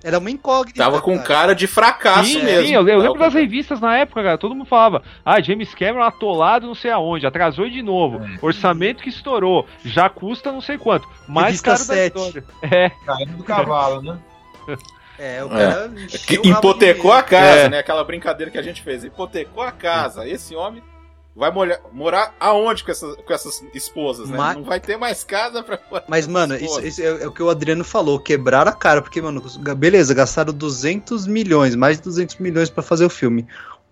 Era 0.03 0.19
uma 0.19 0.29
incógnita. 0.29 0.77
Tava 0.83 1.01
com 1.01 1.17
cara 1.17 1.55
de 1.55 1.65
fracasso 1.65 2.29
Sim, 2.29 2.43
mesmo. 2.43 2.67
sim, 2.67 2.75
eu, 2.75 2.87
eu 2.87 2.99
lembro 2.99 3.17
das 3.17 3.33
revistas 3.33 3.79
na 3.81 3.97
época, 3.97 4.21
cara. 4.21 4.37
Todo 4.37 4.53
mundo 4.53 4.67
falava: 4.67 5.01
ah, 5.25 5.41
James 5.41 5.73
Cameron 5.73 6.03
atolado 6.03 6.67
não 6.67 6.75
sei 6.75 6.91
aonde, 6.91 7.25
atrasou 7.25 7.67
de 7.67 7.81
novo, 7.81 8.21
orçamento 8.39 9.01
que 9.01 9.09
estourou, 9.09 9.65
já 9.83 10.07
custa 10.07 10.51
não 10.51 10.61
sei 10.61 10.77
quanto, 10.77 11.09
mais 11.27 11.59
Revista 11.59 11.71
caro 11.71 11.79
da 11.87 11.93
7. 11.95 12.15
história. 12.17 12.43
É, 12.61 12.89
Caindo 13.03 13.37
do 13.37 13.43
cavalo, 13.43 14.01
né? 14.03 14.19
É, 15.17 15.41
o 15.43 15.47
É. 15.47 15.49
cara 15.71 15.89
Que 16.27 16.35
encheu 16.35 16.41
o 16.43 16.47
hipotecou 16.57 17.11
a 17.13 17.23
casa, 17.23 17.59
É. 17.61 17.69
né? 17.69 17.79
Aquela 17.79 18.03
brincadeira 18.03 18.51
que 18.51 18.57
a 18.57 18.61
gente 18.61 18.81
fez. 18.83 19.01
Hipotecou 19.03 19.63
a 19.63 19.71
casa. 19.71 20.27
Esse 20.27 20.53
homem 20.57 20.83
vai 21.35 21.51
molhar- 21.51 21.81
morar 21.91 22.33
aonde 22.39 22.83
com 22.83 22.91
essas, 22.91 23.15
com 23.17 23.33
essas 23.33 23.61
esposas, 23.73 24.29
né? 24.29 24.37
Mas- 24.37 24.55
Não 24.55 24.63
vai 24.63 24.79
ter 24.79 24.97
mais 24.97 25.23
casa 25.23 25.61
pra 25.61 25.77
morar 25.91 26.05
Mas, 26.07 26.25
mano, 26.27 26.55
isso, 26.55 26.79
isso 26.85 27.01
é, 27.01 27.23
é 27.23 27.27
o 27.27 27.31
que 27.31 27.43
o 27.43 27.49
Adriano 27.49 27.83
falou, 27.83 28.17
quebraram 28.19 28.71
a 28.71 28.73
cara, 28.75 29.01
porque, 29.01 29.21
mano, 29.21 29.43
beleza, 29.77 30.13
gastaram 30.13 30.53
200 30.53 31.27
milhões, 31.27 31.75
mais 31.75 31.97
de 31.97 32.03
200 32.03 32.37
milhões 32.37 32.69
pra 32.69 32.81
fazer 32.81 33.05
o 33.05 33.09
filme. 33.09 33.45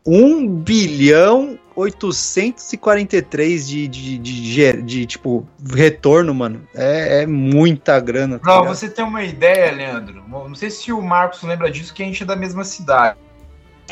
1 0.05 0.47
bilhão 0.47 1.57
843 1.75 3.67
de, 3.67 3.87
de, 3.87 4.17
de, 4.17 4.41
de, 4.41 4.81
de, 4.81 5.05
tipo, 5.05 5.47
retorno, 5.73 6.33
mano. 6.33 6.67
É, 6.73 7.21
é 7.23 7.25
muita 7.25 7.99
grana. 7.99 8.37
tá 8.37 8.43
Pra 8.43 8.57
ligado? 8.59 8.75
você 8.75 8.89
ter 8.89 9.03
uma 9.03 9.23
ideia, 9.23 9.71
Leandro, 9.71 10.23
não 10.27 10.55
sei 10.55 10.69
se 10.69 10.91
o 10.91 11.01
Marcos 11.01 11.41
lembra 11.43 11.69
disso, 11.71 11.93
que 11.93 12.03
a 12.03 12.05
gente 12.05 12.23
é 12.23 12.25
da 12.25 12.35
mesma 12.35 12.63
cidade, 12.63 13.17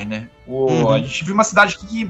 né? 0.05 0.29
O, 0.47 0.65
Uhum. 0.71 0.89
A 0.89 0.97
gente 0.99 1.23
viu 1.23 1.33
uma 1.33 1.43
cidade 1.43 1.77
que 1.77 2.09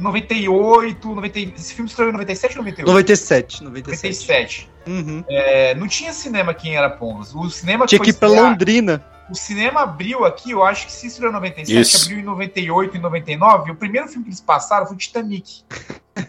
98, 0.00 1.14
90, 1.14 1.38
esse 1.56 1.74
filme 1.74 1.88
estreou 1.88 2.10
em 2.10 2.12
97 2.12 2.52
ou 2.52 2.64
98? 2.64 2.86
97, 2.88 3.64
97. 3.64 4.02
97. 4.02 4.70
Uhum. 4.86 5.24
É, 5.28 5.74
não 5.74 5.88
tinha 5.88 6.12
cinema 6.12 6.52
aqui 6.52 6.68
em 6.68 6.76
Arapongas. 6.76 7.34
O 7.34 7.48
cinema 7.50 7.86
Tinha 7.86 8.00
que 8.00 8.10
ir 8.10 8.12
pra 8.14 8.28
estrear- 8.28 8.50
Londrina. 8.50 9.04
O 9.28 9.34
cinema 9.34 9.80
abriu 9.82 10.24
aqui, 10.24 10.52
eu 10.52 10.62
acho 10.62 10.86
que 10.86 10.92
se 10.92 11.08
estreou 11.08 11.30
em 11.30 11.34
97, 11.34 11.80
Isso. 11.80 12.04
abriu 12.04 12.20
em 12.20 12.22
98 12.22 12.96
e 12.96 13.00
99. 13.00 13.68
E 13.68 13.72
o 13.72 13.74
primeiro 13.74 14.06
filme 14.06 14.22
que 14.24 14.28
eles 14.30 14.40
passaram 14.40 14.86
foi 14.86 14.96
Titanic. 14.96 15.64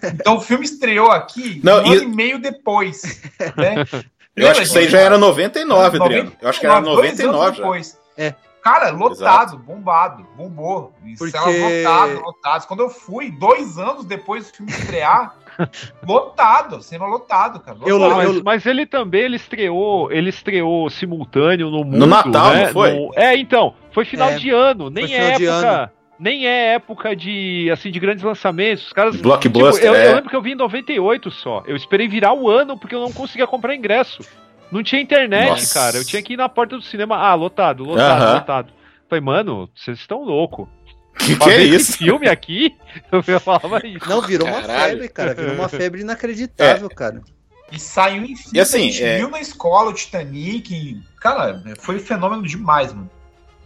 Então 0.03 0.37
o 0.37 0.41
filme 0.41 0.65
estreou 0.65 1.11
aqui 1.11 1.61
Não, 1.63 1.83
um 1.83 1.93
e- 1.93 1.97
ano 1.97 2.03
e 2.11 2.15
meio 2.15 2.39
depois. 2.39 3.21
Né? 3.55 3.85
Eu 4.35 4.49
acho 4.49 4.61
que 4.61 4.65
isso 4.67 4.77
aí 4.79 4.89
já 4.89 4.99
era 4.99 5.17
99, 5.17 5.97
Adriano. 5.97 6.31
Eu 6.41 6.49
acho 6.49 6.59
que 6.59 6.65
era 6.65 6.81
99, 6.81 7.01
dois 7.07 7.19
anos 7.19 7.31
99 7.35 7.57
já. 7.57 7.63
depois. 7.63 7.97
É. 8.17 8.33
Cara, 8.67 8.89
lotado, 8.91 9.57
bombado, 9.57 10.25
bombou. 10.35 10.93
Porque- 11.17 11.37
Porque... 11.37 11.83
lotado, 11.83 12.21
lotado. 12.21 12.67
Quando 12.67 12.79
eu 12.81 12.89
fui, 12.89 13.31
dois 13.31 13.77
anos 13.77 14.03
depois 14.05 14.51
do 14.51 14.57
filme 14.57 14.71
estrear, 14.71 15.35
lotado, 16.05 16.81
cinema 16.81 17.07
lotado, 17.07 17.59
cara. 17.61 17.77
Eu- 17.85 17.97
lotado. 17.97 18.17
mas, 18.17 18.41
mas 18.41 18.65
ele 18.65 18.85
também 18.85 19.21
ele 19.21 19.35
estreou, 19.37 20.11
ele 20.11 20.29
estreou 20.29 20.89
simultâneo 20.89 21.69
no 21.69 21.83
mundo, 21.85 21.97
No 21.97 22.05
Natal, 22.07 22.53
né? 22.53 22.65
não 22.65 22.73
foi? 22.73 22.93
No- 22.93 23.11
é, 23.15 23.37
então, 23.37 23.73
foi 23.91 24.03
final 24.03 24.29
É, 24.31 24.35
de 24.35 24.49
ano, 24.49 24.89
nem 24.89 25.13
é 25.15 25.31
época, 25.31 25.93
nem 26.19 26.45
é 26.47 26.73
época 26.73 27.15
de 27.15 27.69
assim 27.71 27.89
de 27.89 27.99
grandes 27.99 28.23
lançamentos. 28.23 28.87
Os 28.87 28.93
caras 28.93 29.15
Blockbuster, 29.15 29.81
tipo, 29.83 29.85
eu, 29.87 29.95
é. 29.95 30.07
eu 30.11 30.15
lembro 30.15 30.29
que 30.29 30.35
eu 30.35 30.41
vi 30.41 30.51
em 30.51 30.55
98 30.55 31.31
só. 31.31 31.63
Eu 31.65 31.75
esperei 31.75 32.07
virar 32.07 32.33
o 32.33 32.49
ano 32.49 32.77
porque 32.77 32.93
eu 32.95 32.99
não 33.01 33.13
conseguia 33.13 33.47
comprar 33.47 33.73
ingresso. 33.75 34.21
Não 34.71 34.83
tinha 34.83 35.01
internet, 35.01 35.49
Nossa. 35.49 35.73
cara. 35.73 35.97
Eu 35.97 36.05
tinha 36.05 36.21
que 36.21 36.33
ir 36.33 36.37
na 36.37 36.49
porta 36.49 36.75
do 36.77 36.83
cinema. 36.83 37.15
Ah, 37.17 37.33
lotado, 37.35 37.83
lotado, 37.83 38.21
Aham. 38.23 38.33
lotado. 38.35 38.73
Falei, 39.09 39.23
mano, 39.23 39.69
vocês 39.75 39.97
estão 39.99 40.23
loucos. 40.23 40.67
Que 41.17 41.35
Pra 41.35 41.47
que 41.47 41.51
é 41.53 41.63
isso? 41.63 41.75
esse 41.91 41.97
filme 41.97 42.27
aqui? 42.27 42.75
Eu 43.11 43.39
falava 43.39 43.85
isso. 43.87 44.07
Não, 44.07 44.21
virou 44.21 44.47
uma 44.47 44.61
Caralho. 44.61 44.91
febre, 44.91 45.09
cara. 45.09 45.33
Virou 45.33 45.55
uma 45.55 45.69
febre 45.69 46.01
inacreditável, 46.01 46.89
cara. 46.89 47.21
E 47.71 47.79
saiu 47.79 48.23
em 48.23 48.35
filme, 48.35 48.51
E 48.53 48.59
assim, 48.59 48.77
a 48.77 48.81
gente 48.83 49.03
é- 49.03 49.17
viu 49.17 49.29
na 49.29 49.39
escola 49.41 49.89
o 49.89 49.93
Titanic. 49.93 50.73
e, 50.73 51.01
Cara, 51.19 51.61
foi 51.79 51.97
fenômeno 51.99 52.43
demais, 52.43 52.93
mano. 52.93 53.09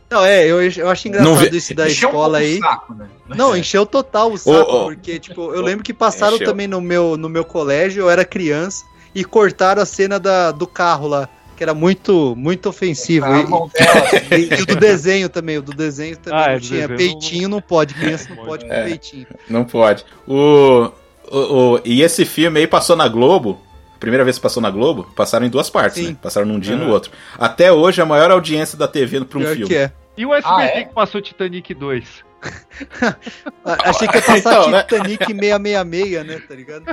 Não, 0.09 0.25
é, 0.25 0.45
eu, 0.45 0.61
eu 0.61 0.89
acho 0.89 1.07
engraçado 1.07 1.49
vi- 1.49 1.55
isso 1.57 1.73
da 1.75 1.87
Encheu 1.87 2.09
um 2.09 2.11
escola 2.11 2.33
o 2.37 2.41
aí. 2.41 2.59
saco, 2.59 2.93
né? 2.93 3.07
Não, 3.29 3.55
encheu 3.55 3.85
total 3.85 4.31
o 4.31 4.37
saco, 4.37 4.59
ô. 4.71 4.83
porque, 4.85 5.19
tipo, 5.19 5.53
eu 5.53 5.61
lembro 5.61 5.83
que 5.83 5.93
passaram 5.93 6.35
Encheu. 6.35 6.47
também 6.47 6.67
no 6.67 6.81
meu, 6.81 7.15
no 7.15 7.29
meu 7.29 7.45
colégio, 7.45 8.01
eu 8.01 8.09
era 8.09 8.25
criança, 8.25 8.83
e 9.13 9.23
cortaram 9.23 9.81
a 9.81 9.85
cena 9.85 10.19
da, 10.19 10.51
do 10.51 10.65
carro 10.67 11.07
lá, 11.07 11.27
que 11.57 11.63
era 11.63 11.73
muito, 11.73 12.33
muito 12.37 12.69
ofensivo. 12.69 13.25
A 13.25 13.39
E, 13.39 13.43
dela, 13.43 13.67
assim, 14.05 14.35
e- 14.35 14.59
e 14.59 14.61
o 14.61 14.65
do 14.65 14.75
desenho 14.75 15.29
também, 15.29 15.57
o 15.57 15.61
do 15.61 15.73
desenho 15.73 16.17
também 16.17 16.39
Ah, 16.39 16.43
é, 16.49 16.53
não 16.53 16.59
do 16.59 16.65
tinha. 16.67 16.89
Peitinho 16.89 17.49
não 17.49 17.61
pode, 17.61 17.93
criança 17.93 18.33
não 18.33 18.45
pode 18.45 18.65
com 18.65 18.73
É. 18.73 18.83
peitinho. 18.85 19.27
Não 19.49 19.63
pode. 19.65 20.05
O, 20.27 20.89
o, 21.29 21.37
o- 21.75 21.81
e 21.85 22.01
esse 22.01 22.25
filme 22.25 22.59
aí 22.59 22.67
passou 22.67 22.95
na 22.95 23.07
Globo. 23.07 23.59
Primeira 23.99 24.23
vez 24.23 24.37
que 24.37 24.41
passou 24.41 24.63
na 24.63 24.71
Globo, 24.71 25.03
passaram 25.15 25.45
em 25.45 25.49
duas 25.49 25.69
partes, 25.69 26.01
Sim. 26.03 26.09
né? 26.09 26.17
Passaram 26.19 26.47
num 26.47 26.59
dia 26.59 26.73
e 26.73 26.75
no 26.77 26.85
Uhum. 26.85 26.91
outro. 26.91 27.11
Até 27.37 27.71
hoje, 27.71 28.01
a 28.01 28.05
maior 28.05 28.31
audiência 28.31 28.75
da 28.75 28.87
TV 28.87 29.23
para 29.23 29.37
um 29.37 29.41
Pior 29.43 29.53
filme. 29.53 29.67
que 29.67 29.75
é. 29.75 29.91
E 30.17 30.25
o 30.25 30.33
SBT 30.33 30.55
Ah, 30.61 30.65
é? 30.65 30.83
que 30.85 30.93
passou 30.93 31.21
Titanic 31.21 31.71
2? 31.75 32.03
Achei 33.83 34.07
que 34.07 34.17
ia 34.17 34.21
passar 34.21 34.37
Então, 34.37 34.69
né? 34.71 34.83
Titanic 34.83 35.25
666, 35.25 36.25
né? 36.25 36.41
Tá 36.47 36.55
ligado? 36.55 36.83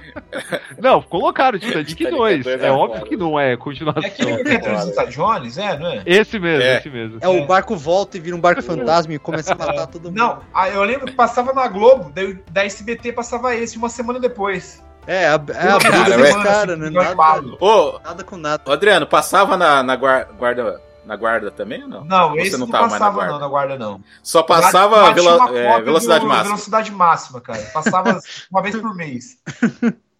Não, 0.78 1.02
colocaram 1.02 1.58
Titanic 1.58 1.94
Titanic 1.94 2.16
2. 2.16 2.44
2 2.44 2.62
É 2.62 2.66
é 2.66 2.70
óbvio 2.70 3.04
que 3.06 3.16
não 3.16 3.38
é 3.38 3.52
É 3.52 3.56
continuação. 3.56 4.02
aquele 4.04 4.58
que 4.58 4.78
Zita 4.78 5.06
Jones, 5.06 5.58
é, 5.58 5.78
não 5.78 5.86
é? 5.86 6.02
Esse 6.04 6.38
mesmo, 6.38 6.62
É. 6.62 6.76
esse 6.78 6.90
mesmo. 6.90 7.18
É, 7.20 7.28
o 7.28 7.46
barco 7.46 7.76
volta 7.76 8.16
e 8.16 8.20
vira 8.20 8.36
um 8.36 8.40
barco 8.40 8.62
fantasma 8.62 9.14
e 9.14 9.18
começa 9.18 9.52
a 9.52 9.56
matar 9.56 9.86
todo 9.86 10.04
mundo. 10.10 10.16
Não, 10.18 10.40
eu 10.72 10.82
lembro 10.84 11.06
que 11.06 11.12
passava 11.14 11.52
na 11.52 11.66
Globo, 11.68 12.10
daí 12.14 12.38
da 12.50 12.64
SBT 12.64 13.12
passava 13.12 13.54
esse 13.54 13.76
uma 13.76 13.88
semana 13.88 14.20
depois. 14.20 14.82
É, 15.06 15.26
a, 15.26 15.30
é 15.30 15.32
a 15.32 15.38
Cara, 15.38 15.78
briga 15.78 16.14
é- 16.14 16.16
desse 16.18 16.42
cara, 16.42 16.76
né? 16.76 16.90
Nada, 16.90 17.42
Ô, 17.60 17.98
nada 18.04 18.22
com 18.24 18.36
nada. 18.36 18.62
ô, 18.66 18.72
Adriano, 18.72 19.06
passava 19.06 19.56
na, 19.56 19.82
na 19.82 19.96
guar- 19.96 20.28
guarda, 20.36 20.82
na 21.09 21.16
guarda 21.16 21.51
também 21.51 21.82
ou 21.85 21.89
não? 21.89 22.05
Não, 22.05 22.30
Você 22.32 22.43
esse 22.43 22.52
não 22.59 22.66
não, 22.66 22.66
na 22.66 22.80
passava 22.80 23.14
guarda? 23.14 23.32
não 23.32 23.40
na 23.40 23.48
guarda, 23.48 23.78
não. 23.78 24.01
Só 24.22 24.43
passava 24.43 25.10
uma 25.20 25.59
é, 25.59 25.80
velocidade 25.80 26.20
do- 26.20 26.28
máxima. 26.28 26.44
Velocidade 26.44 26.93
máxima, 26.93 27.40
cara. 27.40 27.62
Passava 27.72 28.20
uma 28.52 28.62
vez 28.62 28.76
por 28.76 28.94
mês. 28.94 29.39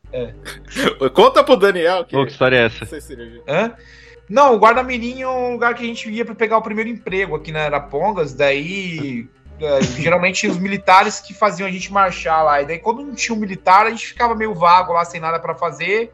Conta 1.15 1.44
pro 1.44 1.56
Daniel 1.59 2.06
que. 2.06 2.16
Ô, 2.16 2.24
que 2.24 2.32
história 2.32 2.56
é 2.56 2.65
essa? 2.66 2.78
Não 2.81 2.89
sei 2.89 3.01
se 3.02 3.12
ele 3.12 3.28
viu. 3.28 3.43
Hã? 3.47 3.73
Não, 4.31 4.55
o 4.55 4.59
Guarda 4.59 4.82
Mirim 4.82 5.20
é 5.23 5.28
um 5.28 5.52
lugar 5.52 5.74
que 5.74 5.82
a 5.82 5.86
gente 5.86 6.10
ia 6.10 6.24
pra 6.24 6.35
pegar 6.35 6.56
o 6.56 6.62
primeiro 6.62 6.89
emprego 6.89 7.36
aqui 7.36 7.52
na 7.52 7.65
Arapongas, 7.65 8.32
daí 8.35 9.27
é, 9.60 9.82
geralmente 10.01 10.47
os 10.47 10.59
militares 10.59 11.20
que 11.20 11.35
faziam 11.35 11.66
a 11.66 11.70
gente 11.70 11.93
marchar 11.93 12.43
lá, 12.44 12.62
e 12.62 12.66
daí 12.66 12.78
quando 12.78 13.02
não 13.02 13.15
tinha 13.15 13.36
um 13.36 13.40
militar, 13.40 13.86
a 13.86 13.90
gente 13.90 14.06
ficava 14.06 14.35
meio 14.35 14.55
vago 14.55 14.93
lá, 14.94 15.05
sem 15.05 15.20
nada 15.20 15.39
pra 15.39 15.55
fazer, 15.55 16.12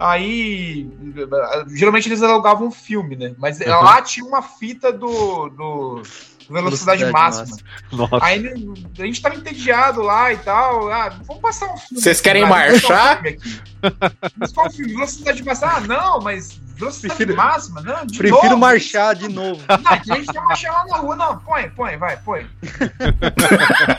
aí 0.00 0.90
geralmente 1.68 2.08
eles 2.08 2.22
alugavam 2.22 2.68
um 2.68 2.70
filme, 2.70 3.14
né, 3.14 3.34
mas 3.38 3.60
lá 3.60 4.00
tinha 4.00 4.24
uma 4.24 4.40
fita 4.40 4.90
do, 4.90 5.50
do 5.50 6.02
Velocidade, 6.50 7.04
Velocidade 7.04 7.12
Máxima. 7.12 7.58
Nossa. 7.92 8.18
Aí 8.24 8.52
a 8.98 9.02
gente 9.06 9.22
tava 9.22 9.36
entediado 9.36 10.02
lá 10.02 10.32
e 10.32 10.36
tal. 10.38 10.90
Ah, 10.90 11.08
vamos 11.26 11.40
passar 11.40 11.66
um 11.72 11.76
filme. 11.78 12.02
Vocês 12.02 12.20
querem 12.20 12.42
passar 12.42 12.54
marchar? 12.72 13.12
um 13.18 13.22
filme 13.22 13.28
aqui. 13.30 13.60
Mas 14.36 14.52
qual 14.52 14.70
filme? 14.70 14.92
Velocidade 14.92 15.42
máxima? 15.44 15.72
Ah, 15.72 15.80
não, 15.80 16.20
mas 16.20 16.58
velocidade 16.76 17.16
Prefiro- 17.16 17.36
máxima? 17.36 17.80
Não, 17.82 18.06
de 18.06 18.18
Prefiro 18.18 18.42
novo. 18.44 18.56
marchar 18.58 19.14
de 19.14 19.28
novo. 19.28 19.60
Não, 19.68 19.98
que 20.00 20.12
a 20.12 20.16
gente 20.16 20.32
quer 20.32 20.40
marchar 20.42 20.72
lá 20.72 20.84
na 20.86 20.96
rua. 20.98 21.16
Não, 21.16 21.38
põe, 21.38 21.68
põe, 21.70 21.96
vai, 21.96 22.16
põe. 22.18 22.46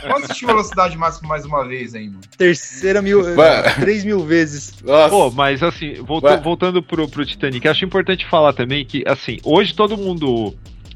Vamos 0.08 0.24
assistir 0.24 0.46
velocidade 0.46 0.96
máxima 0.96 1.28
mais 1.28 1.44
uma 1.44 1.66
vez 1.66 1.94
aí, 1.94 2.06
mano. 2.08 2.20
Terceira 2.36 3.00
mil. 3.02 3.34
Vai. 3.34 3.74
Três 3.76 4.04
mil 4.04 4.24
vezes. 4.24 4.74
Nossa. 4.82 5.08
Pô, 5.10 5.30
mas 5.30 5.62
assim, 5.62 5.94
voltou- 6.02 6.40
voltando 6.40 6.82
pro, 6.82 7.08
pro 7.08 7.24
Titanic, 7.26 7.66
acho 7.66 7.84
importante 7.84 8.28
falar 8.28 8.52
também 8.52 8.84
que, 8.84 9.02
assim, 9.06 9.38
hoje 9.44 9.74
todo 9.74 9.96
mundo. 9.96 10.54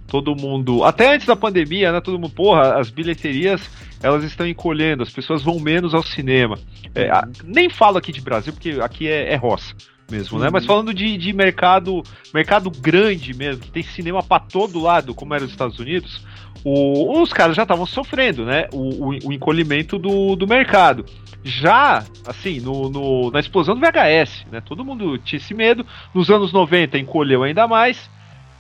Todo 0.09 0.37
mundo. 0.37 0.85
Até 0.85 1.15
antes 1.15 1.27
da 1.27 1.35
pandemia, 1.35 1.91
né? 1.93 2.01
Todo 2.01 2.19
mundo, 2.19 2.31
porra, 2.33 2.79
as 2.79 2.91
bilheterias 2.91 3.69
elas 4.03 4.23
estão 4.25 4.47
encolhendo, 4.47 5.03
as 5.03 5.11
pessoas 5.11 5.43
vão 5.43 5.59
menos 5.59 5.95
ao 5.95 6.03
cinema. 6.03 6.59
É, 6.95 7.11
a- 7.11 7.27
nem 7.45 7.69
falo 7.69 7.99
aqui 7.99 8.13
de 8.13 8.21
Brasil, 8.21 8.53
porque 8.53 8.79
aqui 8.81 9.09
é, 9.09 9.33
é 9.33 9.37
roça 9.37 9.75
mesmo, 10.09 10.39
né? 10.39 10.49
Mas 10.53 10.65
falando 10.65 10.95
de, 10.95 11.17
de 11.17 11.33
mercado, 11.33 12.03
mercado 12.33 12.71
grande 12.71 13.35
mesmo, 13.35 13.63
que 13.63 13.71
tem 13.73 13.83
cinema 13.83 14.23
pra 14.23 14.39
todo 14.39 14.79
lado, 14.81 15.13
como 15.15 15.35
era 15.35 15.45
os 15.45 15.51
Estados 15.51 15.79
Unidos, 15.81 16.23
o- 16.63 17.21
os 17.21 17.33
caras 17.33 17.57
já 17.57 17.63
estavam 17.63 17.85
sofrendo, 17.87 18.45
né? 18.45 18.69
O, 18.73 19.07
o- 19.09 19.19
o 19.29 19.33
encolhimento 19.33 19.99
do, 19.99 20.37
do 20.37 20.47
mercado. 20.47 21.05
Já, 21.43 22.05
assim, 22.27 22.61
no, 22.61 22.89
no- 22.91 23.31
na 23.33 23.41
explosão 23.41 23.75
do 23.75 23.81
VHS, 23.81 24.47
né? 24.53 24.61
Todo 24.61 24.85
mundo 24.85 25.19
tinha 25.19 25.39
esse 25.39 25.55
medo. 25.55 25.85
Nos 26.15 26.31
anos 26.31 26.53
90 26.53 26.99
encolheu 26.99 27.43
ainda 27.43 27.67
mais. 27.67 28.09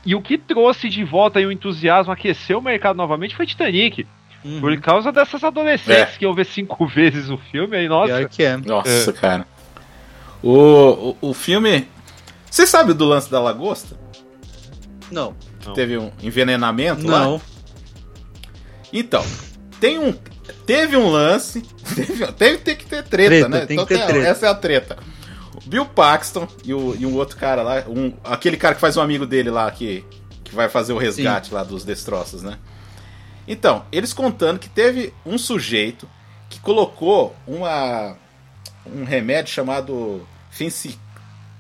E 0.07 0.15
o 0.15 0.23
que 0.23 0.39
trouxe 0.39 0.89
de 0.89 1.03
volta 1.03 1.41
aí 1.41 1.47
o 1.47 1.51
entusiasmo, 1.51 2.13
aqueceu 2.13 2.59
o 2.59 2.63
mercado 2.63 2.97
novamente, 2.97 3.35
foi 3.35 3.45
Titanic. 3.45 4.07
Uhum. 4.45 4.61
Por 4.61 4.81
causa 4.81 5.11
dessas 5.11 5.43
adolescentes 5.43 6.17
que 6.17 6.25
iam 6.25 6.33
ver 6.33 6.47
cinco 6.47 6.87
vezes 6.89 7.29
o 7.29 7.37
filme 7.37 7.77
aí, 7.77 7.89
nossa. 7.89 8.17
Pior 8.17 8.29
que 8.29 8.45
é. 8.45 8.57
Nossa, 8.57 9.13
cara. 9.13 9.45
O, 10.41 11.17
o, 11.21 11.31
o 11.31 11.35
filme. 11.35 11.89
Você 12.49 12.65
sabe 12.69 12.95
do 12.95 13.05
lance 13.05 13.29
da 13.29 13.41
lagosta? 13.41 13.99
Não. 15.11 15.35
Que 15.59 15.67
Não. 15.67 15.75
teve 15.75 15.99
um 15.99 16.13
envenenamento 16.23 17.05
lá? 17.05 17.25
Não. 17.25 17.41
Então, 18.93 19.25
tem 19.81 19.99
um. 19.99 20.15
Teve 20.65 20.97
um 20.97 21.09
lance. 21.09 21.63
Teve, 21.97 22.27
teve, 22.33 22.59
tem 22.59 22.77
que 22.77 22.87
ter 22.87 23.03
treta, 23.03 23.29
Treta, 23.31 23.49
né? 23.49 23.67
tem 23.67 23.77
que 23.77 23.87
ter 23.87 24.07
treta. 24.07 24.29
Essa 24.29 24.47
é 24.47 24.49
a 24.49 24.55
treta. 24.55 24.97
Bill 25.67 25.85
Paxton 25.87 26.47
e, 26.65 26.73
o, 26.73 26.95
e 26.97 27.05
um 27.05 27.15
outro 27.17 27.37
cara 27.37 27.63
lá. 27.63 27.85
Um, 27.89 28.13
aquele 28.25 28.57
cara 28.57 28.75
que 28.75 28.81
faz 28.81 28.97
um 28.97 29.01
amigo 29.01 29.27
dele 29.27 29.51
lá 29.51 29.71
que, 29.71 30.05
que 30.45 30.55
vai 30.55 30.69
fazer 30.69 30.93
o 30.93 30.99
resgate 30.99 31.53
lá 31.53 31.63
dos 31.65 31.85
destroços, 31.85 32.43
né? 32.43 32.59
Então, 33.49 33.85
eles 33.93 34.13
contando 34.13 34.59
que 34.59 34.69
teve 34.69 35.13
um 35.25 35.37
sujeito 35.39 36.09
que 36.49 36.59
colocou 36.61 37.35
uma 37.47 38.17
um 38.87 39.05
remédio 39.05 39.53
chamado 39.53 40.27
fenci, 40.51 40.97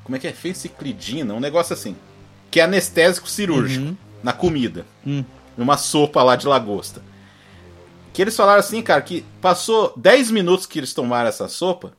como 0.05 0.15
é 0.17 0.19
que 0.21 0.29
é? 0.29 0.33
Fenciclidina, 0.33 1.35
um 1.35 1.41
negócio 1.41 1.73
assim, 1.75 1.97
que 2.51 2.61
é 2.61 2.65
anestésico 2.65 3.29
cirúrgico 3.29 3.87
Uhum. 3.87 3.97
na 4.23 4.33
comida, 4.33 4.87
Hum. 5.05 5.25
numa 5.57 5.77
sopa 5.77 6.23
lá 6.23 6.37
de 6.37 6.47
lagosta. 6.47 7.03
Que 8.13 8.23
eles 8.23 8.37
falaram 8.37 8.61
assim, 8.61 8.81
cara, 8.81 9.03
que 9.03 9.25
passou 9.41 9.93
10 9.97 10.31
minutos 10.31 10.67
que 10.67 10.79
eles 10.79 10.95
tomaram 10.95 11.29
essa 11.29 11.49
sopa, 11.49 11.93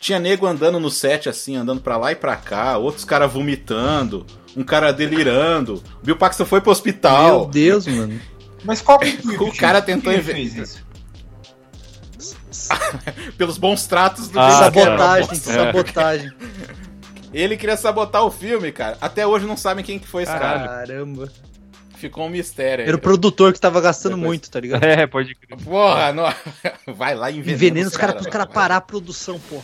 tinha 0.00 0.18
nego 0.18 0.46
andando 0.46 0.80
no 0.80 0.90
set 0.90 1.28
assim, 1.28 1.56
andando 1.56 1.80
pra 1.80 1.96
lá 1.96 2.10
e 2.12 2.16
pra 2.16 2.34
cá, 2.36 2.78
outros 2.78 3.04
caras 3.04 3.30
vomitando, 3.32 4.24
um 4.56 4.62
cara 4.64 4.92
delirando. 4.92 5.74
O 6.02 6.04
Bill 6.06 6.16
Paxton 6.16 6.46
foi 6.46 6.60
pro 6.60 6.68
Meu 6.70 6.72
hospital. 6.72 7.46
Deus, 7.46 7.86
mano. 7.86 8.18
Mas 8.64 8.80
qual 8.80 8.98
que 8.98 9.06
é 9.06 9.10
o 9.42 9.56
cara 9.56 9.80
tentou 9.82 10.12
Por 10.12 10.14
que 10.14 10.18
inve- 10.30 10.40
ele 10.40 10.50
fez 10.50 10.68
isso? 10.70 10.90
pelos 13.36 13.58
bons 13.58 13.86
tratos 13.86 14.28
do 14.28 14.38
Ah, 14.38 14.70
Cameron. 14.72 14.98
sabotagem, 14.98 15.34
sabotagem. 15.36 16.32
Ele 17.32 17.56
queria 17.56 17.76
sabotar 17.76 18.24
o 18.24 18.30
filme, 18.30 18.72
cara. 18.72 18.98
Até 19.00 19.26
hoje 19.26 19.46
não 19.46 19.56
sabem 19.56 19.84
quem 19.84 19.98
que 19.98 20.06
foi 20.06 20.24
esse 20.24 20.32
cara. 20.32 20.66
Caramba. 20.66 21.28
Ficou 21.96 22.26
um 22.26 22.30
mistério 22.30 22.82
aí. 22.82 22.88
Era 22.88 22.96
o 22.96 23.00
produtor 23.00 23.52
que 23.52 23.60
tava 23.60 23.80
gastando 23.80 24.12
Depois- 24.16 24.26
muito, 24.28 24.50
tá 24.50 24.58
ligado? 24.58 24.82
É, 24.84 25.06
pode 25.06 25.34
crer. 25.34 25.58
Porra, 25.62 26.12
não... 26.12 26.24
vai 26.94 27.14
lá 27.14 27.30
e 27.30 27.38
envenena, 27.38 27.56
Envenena 27.56 27.88
os 27.88 27.96
caras 27.96 28.14
cara, 28.14 28.22
pros 28.22 28.32
caras 28.32 28.52
parar 28.52 28.76
a 28.76 28.80
produção, 28.80 29.38
porra. 29.48 29.62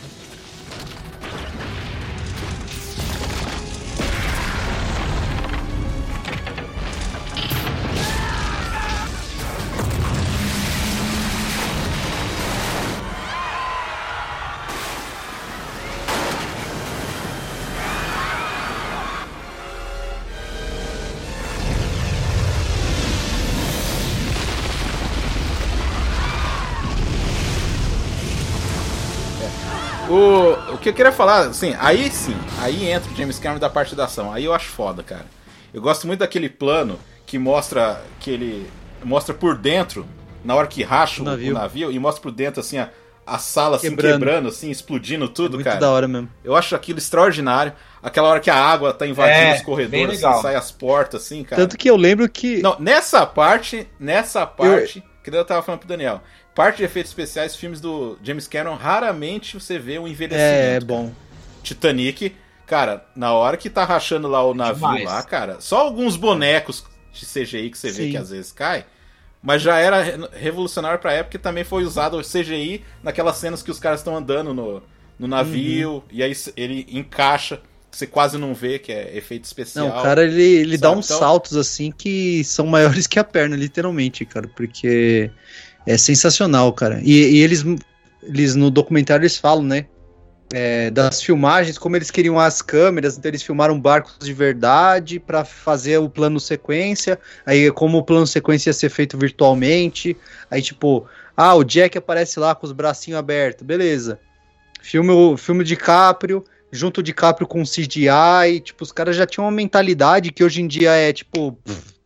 Queria 30.97 31.11
falar, 31.11 31.47
assim, 31.47 31.75
aí 31.79 32.09
sim, 32.11 32.35
aí 32.59 32.89
entra 32.89 33.11
o 33.11 33.15
James 33.15 33.37
Cameron 33.39 33.59
da 33.59 33.69
parte 33.69 33.95
da 33.95 34.05
ação. 34.05 34.33
Aí 34.33 34.43
eu 34.43 34.53
acho 34.53 34.67
foda, 34.69 35.03
cara. 35.03 35.25
Eu 35.73 35.81
gosto 35.81 36.07
muito 36.07 36.19
daquele 36.21 36.49
plano 36.49 36.99
que 37.25 37.37
mostra 37.37 38.01
que 38.19 38.31
ele 38.31 38.67
mostra 39.03 39.33
por 39.33 39.55
dentro, 39.55 40.05
na 40.43 40.55
hora 40.55 40.65
que 40.67 40.81
racha 40.81 41.21
o 41.21 41.25
navio, 41.25 41.51
o 41.51 41.53
navio 41.53 41.91
e 41.91 41.99
mostra 41.99 42.21
por 42.23 42.31
dentro 42.31 42.61
assim 42.61 42.79
a, 42.79 42.89
a 43.25 43.37
sala 43.37 43.75
assim 43.75 43.89
Quebrando. 43.89 44.13
quebrando, 44.19 44.49
assim, 44.49 44.71
explodindo 44.71 45.29
tudo, 45.29 45.53
Muito 45.55 45.65
cara. 45.65 45.79
da 45.79 45.91
hora 45.91 46.07
mesmo. 46.07 46.29
Eu 46.43 46.55
acho 46.55 46.75
aquilo 46.75 46.97
extraordinário. 46.97 47.73
Aquela 48.01 48.29
hora 48.29 48.39
que 48.39 48.49
a 48.49 48.55
água 48.55 48.93
tá 48.93 49.05
invadindo 49.05 49.39
É, 49.39 49.55
os 49.55 49.61
corredores, 49.61 50.23
assim, 50.23 50.41
sai 50.41 50.55
as 50.55 50.71
portas, 50.71 51.23
assim, 51.23 51.43
cara. 51.43 51.61
Tanto 51.61 51.77
que 51.77 51.89
eu 51.89 51.95
lembro 51.95 52.27
que. 52.27 52.61
Não, 52.61 52.75
nessa 52.79 53.25
parte, 53.25 53.87
nessa 53.99 54.47
parte, 54.47 55.03
que 55.23 55.29
eu 55.29 55.45
tava 55.45 55.61
falando 55.61 55.79
pro 55.81 55.89
Daniel, 55.89 56.21
parte 56.57 56.77
de 56.77 56.83
efeitos 56.83 57.11
especiais, 57.11 57.55
filmes 57.55 57.79
do 57.79 58.17
James 58.23 58.47
Cameron, 58.47 58.75
raramente 58.75 59.53
você 59.59 59.77
vê 59.79 59.97
um 59.99 60.07
envelhecimento. 60.07 60.43
é, 60.43 60.73
cara. 60.73 60.85
bom. 60.85 61.13
Titanic, 61.63 62.35
cara, 62.65 63.05
na 63.15 63.33
hora 63.33 63.55
que 63.57 63.69
tá 63.69 63.83
rachando 63.85 64.27
lá 64.27 64.43
o 64.43 64.53
navio 64.53 64.75
Demais. 64.75 65.03
lá, 65.05 65.23
cara, 65.23 65.57
só 65.61 65.77
alguns 65.79 66.15
bonecos 66.15 66.83
de 67.13 67.25
CGI 67.25 67.69
que 67.69 67.77
você 67.77 67.91
vê 67.91 68.03
Sim. 68.05 68.11
que 68.11 68.17
às 68.17 68.29
vezes 68.29 68.51
cai, 68.51 68.85
mas 69.41 69.61
já 69.61 69.77
era 69.77 70.01
re- 70.01 70.29
revolucionário 70.33 70.99
pra 70.99 71.13
época 71.13 71.35
e 71.37 71.39
também 71.39 71.63
foi 71.63 71.83
usado 71.83 72.17
o 72.17 72.21
CGI 72.23 72.83
naquelas 73.03 73.37
cenas 73.37 73.61
que 73.61 73.71
os 73.71 73.79
caras 73.79 73.99
estão 73.99 74.15
andando 74.17 74.53
no, 74.53 74.81
no 75.19 75.27
navio, 75.27 75.91
Uhum. 75.95 76.01
e 76.11 76.23
aí 76.23 76.33
ele 76.55 76.85
encaixa, 76.89 77.61
que 77.91 77.97
você 77.97 78.05
quase 78.07 78.37
não 78.37 78.53
vê, 78.53 78.77
que 78.79 78.91
é 78.91 79.15
efeito 79.17 79.45
especial. 79.45 79.87
Não, 79.87 79.99
o 79.99 80.03
cara 80.03 80.23
ele, 80.23 80.41
ele 80.43 80.77
dá 80.77 80.91
uns 80.91 81.05
então- 81.05 81.19
saltos 81.19 81.55
assim 81.55 81.91
que 81.91 82.43
são 82.43 82.65
maiores 82.67 83.05
que 83.07 83.17
a 83.19 83.23
perna, 83.23 83.55
literalmente, 83.55 84.25
cara, 84.25 84.47
porque 84.55 85.31
é 85.87 85.97
sensacional, 85.97 86.71
cara. 86.73 87.01
E, 87.03 87.11
e 87.11 87.39
eles, 87.39 87.65
eles 88.21 88.55
no 88.55 88.69
documentário 88.69 89.23
eles 89.23 89.37
falam, 89.37 89.63
né? 89.63 89.87
é, 90.53 90.89
das 90.89 91.21
filmagens, 91.21 91.77
como 91.77 91.95
eles 91.95 92.09
queriam 92.09 92.39
as 92.39 92.61
câmeras, 92.61 93.17
então 93.17 93.29
eles 93.29 93.43
filmaram 93.43 93.79
barcos 93.79 94.17
de 94.19 94.33
verdade 94.33 95.19
para 95.19 95.43
fazer 95.43 95.97
o 95.97 96.09
plano 96.09 96.39
sequência. 96.39 97.19
Aí, 97.45 97.69
como 97.71 97.97
o 97.97 98.03
plano 98.03 98.25
sequência 98.25 98.69
ia 98.69 98.73
ser 98.73 98.89
feito 98.89 99.17
virtualmente, 99.17 100.15
aí 100.49 100.61
tipo, 100.61 101.05
ah, 101.35 101.55
o 101.55 101.63
Jack 101.63 101.97
aparece 101.97 102.39
lá 102.39 102.55
com 102.55 102.65
os 102.65 102.71
bracinhos 102.71 103.19
abertos, 103.19 103.65
beleza. 103.65 104.19
Filme 104.81 105.37
filme 105.37 105.63
DiCaprio, 105.63 106.43
junto 106.71 106.99
o 106.99 107.03
DiCaprio 107.03 107.47
com 107.47 107.63
CGI, 107.63 108.61
tipo, 108.63 108.83
os 108.83 108.91
caras 108.91 109.15
já 109.15 109.25
tinham 109.25 109.45
uma 109.45 109.51
mentalidade 109.51 110.31
que 110.31 110.43
hoje 110.43 110.61
em 110.61 110.67
dia 110.67 110.91
é 110.91 111.11
tipo, 111.11 111.57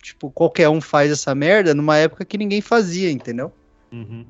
tipo, 0.02 0.32
qualquer 0.32 0.68
um 0.70 0.82
faz 0.82 1.12
essa 1.12 1.36
merda, 1.36 1.76
numa 1.76 1.98
época 1.98 2.26
que 2.26 2.38
ninguém 2.38 2.62
fazia, 2.62 3.12
entendeu? 3.12 3.52
Uhum. 3.92 4.26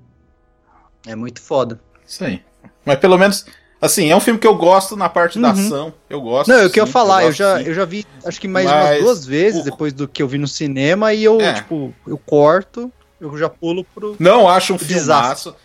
É 1.06 1.16
muito 1.16 1.42
foda. 1.42 1.80
Aí. 2.20 2.42
Mas 2.86 3.00
pelo 3.00 3.18
menos, 3.18 3.46
assim, 3.82 4.10
é 4.12 4.16
um 4.16 4.20
filme 4.20 4.40
que 4.40 4.48
eu 4.48 4.56
gosto 4.56 4.96
na 4.96 5.10
parte 5.10 5.40
da 5.40 5.50
Uhum. 5.50 5.54
ação. 5.66 5.94
Eu 6.10 6.22
gosto. 6.22 6.50
Não, 6.50 6.58
eu 6.60 6.70
queria 6.70 6.86
sim, 6.86 6.92
falar, 6.92 7.22
eu, 7.24 7.28
gosto, 7.28 7.38
já, 7.40 7.58
sim. 7.60 7.64
eu 7.66 7.74
já 7.74 7.86
vi, 7.86 8.06
acho 8.26 8.40
que 8.42 8.48
mais 8.48 8.66
Mas 8.70 8.76
umas 8.90 9.00
duas 9.04 9.26
vezes 9.26 9.62
o- 9.62 9.64
depois 9.64 9.94
do 9.94 10.08
que 10.08 10.22
eu 10.22 10.28
vi 10.28 10.38
no 10.38 10.48
cinema, 10.48 11.14
e 11.14 11.24
eu, 11.24 11.40
É. 11.42 11.54
tipo, 11.54 11.94
eu 12.06 12.18
corto, 12.18 12.92
eu 13.20 13.36
já 13.38 13.50
pulo 13.50 13.84
pro. 13.84 14.16
Não 14.20 14.48
acho 14.48 14.74
um 14.74 14.78
Desastre. 14.78 15.52
filmaço. 15.54 15.56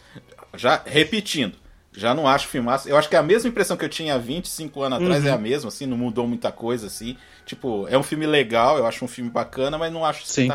Já 0.56 0.80
repetindo, 0.86 1.56
já 1.92 2.14
não 2.14 2.26
acho 2.26 2.48
filmaço. 2.48 2.88
Eu 2.88 2.96
acho 2.96 3.08
que 3.10 3.16
é 3.16 3.18
a 3.18 3.22
mesma 3.22 3.48
impressão 3.48 3.76
que 3.76 3.84
eu 3.84 3.88
tinha 3.90 4.14
há 4.14 4.18
25 4.18 4.82
anos 4.82 5.02
atrás 5.02 5.22
Uhum. 5.24 5.28
é 5.30 5.32
a 5.32 5.38
mesma, 5.38 5.68
assim, 5.68 5.84
não 5.84 5.96
mudou 5.98 6.26
muita 6.26 6.50
coisa, 6.50 6.86
assim. 6.86 7.16
Tipo, 7.44 7.86
é 7.88 7.98
um 7.98 8.02
filme 8.02 8.26
legal, 8.26 8.78
eu 8.78 8.86
acho 8.86 9.04
um 9.04 9.08
filme 9.08 9.30
bacana, 9.30 9.76
mas 9.76 9.92
não 9.92 10.04
acho 10.04 10.26
Sim. 10.26 10.48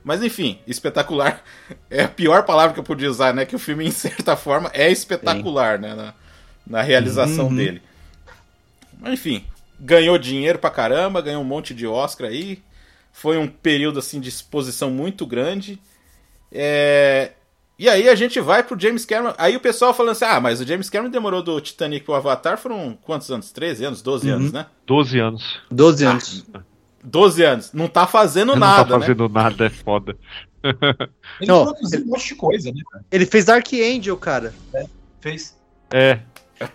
Espetacular. 0.00 0.04
Mas 0.04 0.22
enfim, 0.22 0.58
espetacular 0.66 1.42
é 1.90 2.04
a 2.04 2.08
pior 2.08 2.44
palavra 2.44 2.74
que 2.74 2.80
eu 2.80 2.84
podia 2.84 3.10
usar, 3.10 3.32
né? 3.34 3.44
Que 3.46 3.56
o 3.56 3.58
filme, 3.58 3.86
em 3.86 3.90
certa 3.90 4.36
forma, 4.36 4.70
é 4.74 4.90
espetacular, 4.90 5.78
né? 5.78 5.94
Na, 5.94 6.14
na 6.66 6.82
realização 6.82 7.48
Uhum. 7.48 7.56
dele. 7.56 7.82
Mas 8.98 9.14
enfim, 9.14 9.44
ganhou 9.78 10.18
dinheiro 10.18 10.58
pra 10.58 10.70
caramba, 10.70 11.20
ganhou 11.22 11.40
um 11.42 11.46
monte 11.46 11.72
de 11.74 11.86
Oscar 11.86 12.28
aí. 12.28 12.62
Foi 13.12 13.36
um 13.38 13.48
período 13.48 13.98
assim 13.98 14.20
de 14.20 14.28
exposição 14.28 14.90
muito 14.90 15.26
grande. 15.26 15.80
É, 16.52 17.32
E 17.78 17.88
aí 17.88 18.08
a 18.08 18.14
gente 18.14 18.38
vai 18.40 18.62
pro 18.62 18.78
James 18.78 19.04
Cameron. 19.06 19.34
Aí 19.38 19.56
o 19.56 19.60
pessoal 19.60 19.94
falando 19.94 20.12
assim: 20.12 20.24
ah, 20.26 20.38
mas 20.40 20.60
o 20.60 20.66
James 20.66 20.90
Cameron 20.90 21.10
demorou 21.10 21.42
do 21.42 21.60
Titanic 21.60 22.04
pro 22.04 22.14
Avatar 22.14 22.58
foram 22.58 22.96
quantos 23.02 23.30
anos? 23.30 23.50
13 23.52 23.84
anos? 23.86 24.02
12 24.02 24.28
Uhum. 24.28 24.36
anos, 24.36 24.52
né? 24.52 24.66
12 24.86 25.18
anos. 25.18 25.60
12 25.70 26.04
anos. 26.04 26.44
12 27.02 27.42
anos. 27.42 27.72
Não 27.72 27.88
tá 27.88 28.06
fazendo 28.06 28.48
Não 28.52 28.56
nada, 28.56 28.84
tá 28.88 28.94
né? 28.98 29.00
fazendo 29.00 29.28
nada, 29.28 29.66
é 29.66 29.70
foda. 29.70 30.16
Ele 30.62 31.50
Não, 31.50 31.64
produziu 31.64 32.00
um 32.02 32.06
monte 32.06 32.28
de 32.28 32.34
coisa, 32.34 32.70
né, 32.70 32.82
cara? 32.90 33.04
Ele 33.10 33.24
fez 33.26 33.44
Dark 33.46 33.66
Angel, 33.72 34.16
cara. 34.16 34.52
Fez. 35.20 35.56
É. 35.90 36.20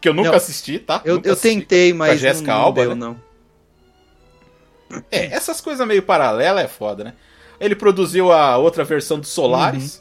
Que 0.00 0.10
eu 0.10 0.12
nunca 0.14 0.28
Não, 0.28 0.36
assisti, 0.36 0.78
tá? 0.78 1.00
Eu, 1.02 1.14
eu 1.24 1.32
assisti. 1.32 1.48
tentei, 1.60 1.90
Com 1.92 1.96
a 1.96 1.98
mas 2.08 2.20
Jessica 2.20 2.52
não, 2.52 2.58
não 2.58 2.64
Alba, 2.66 2.82
deu, 2.82 2.94
né? 2.94 2.96
não. 2.96 3.16
É, 5.10 5.26
essas 5.34 5.60
coisas 5.62 5.86
meio 5.86 6.02
paralelas 6.02 6.62
é 6.64 6.68
foda, 6.68 7.04
né? 7.04 7.14
Ele 7.58 7.74
produziu 7.74 8.30
a 8.30 8.58
outra 8.58 8.84
versão 8.84 9.18
do 9.18 9.26
Solaris. 9.26 9.96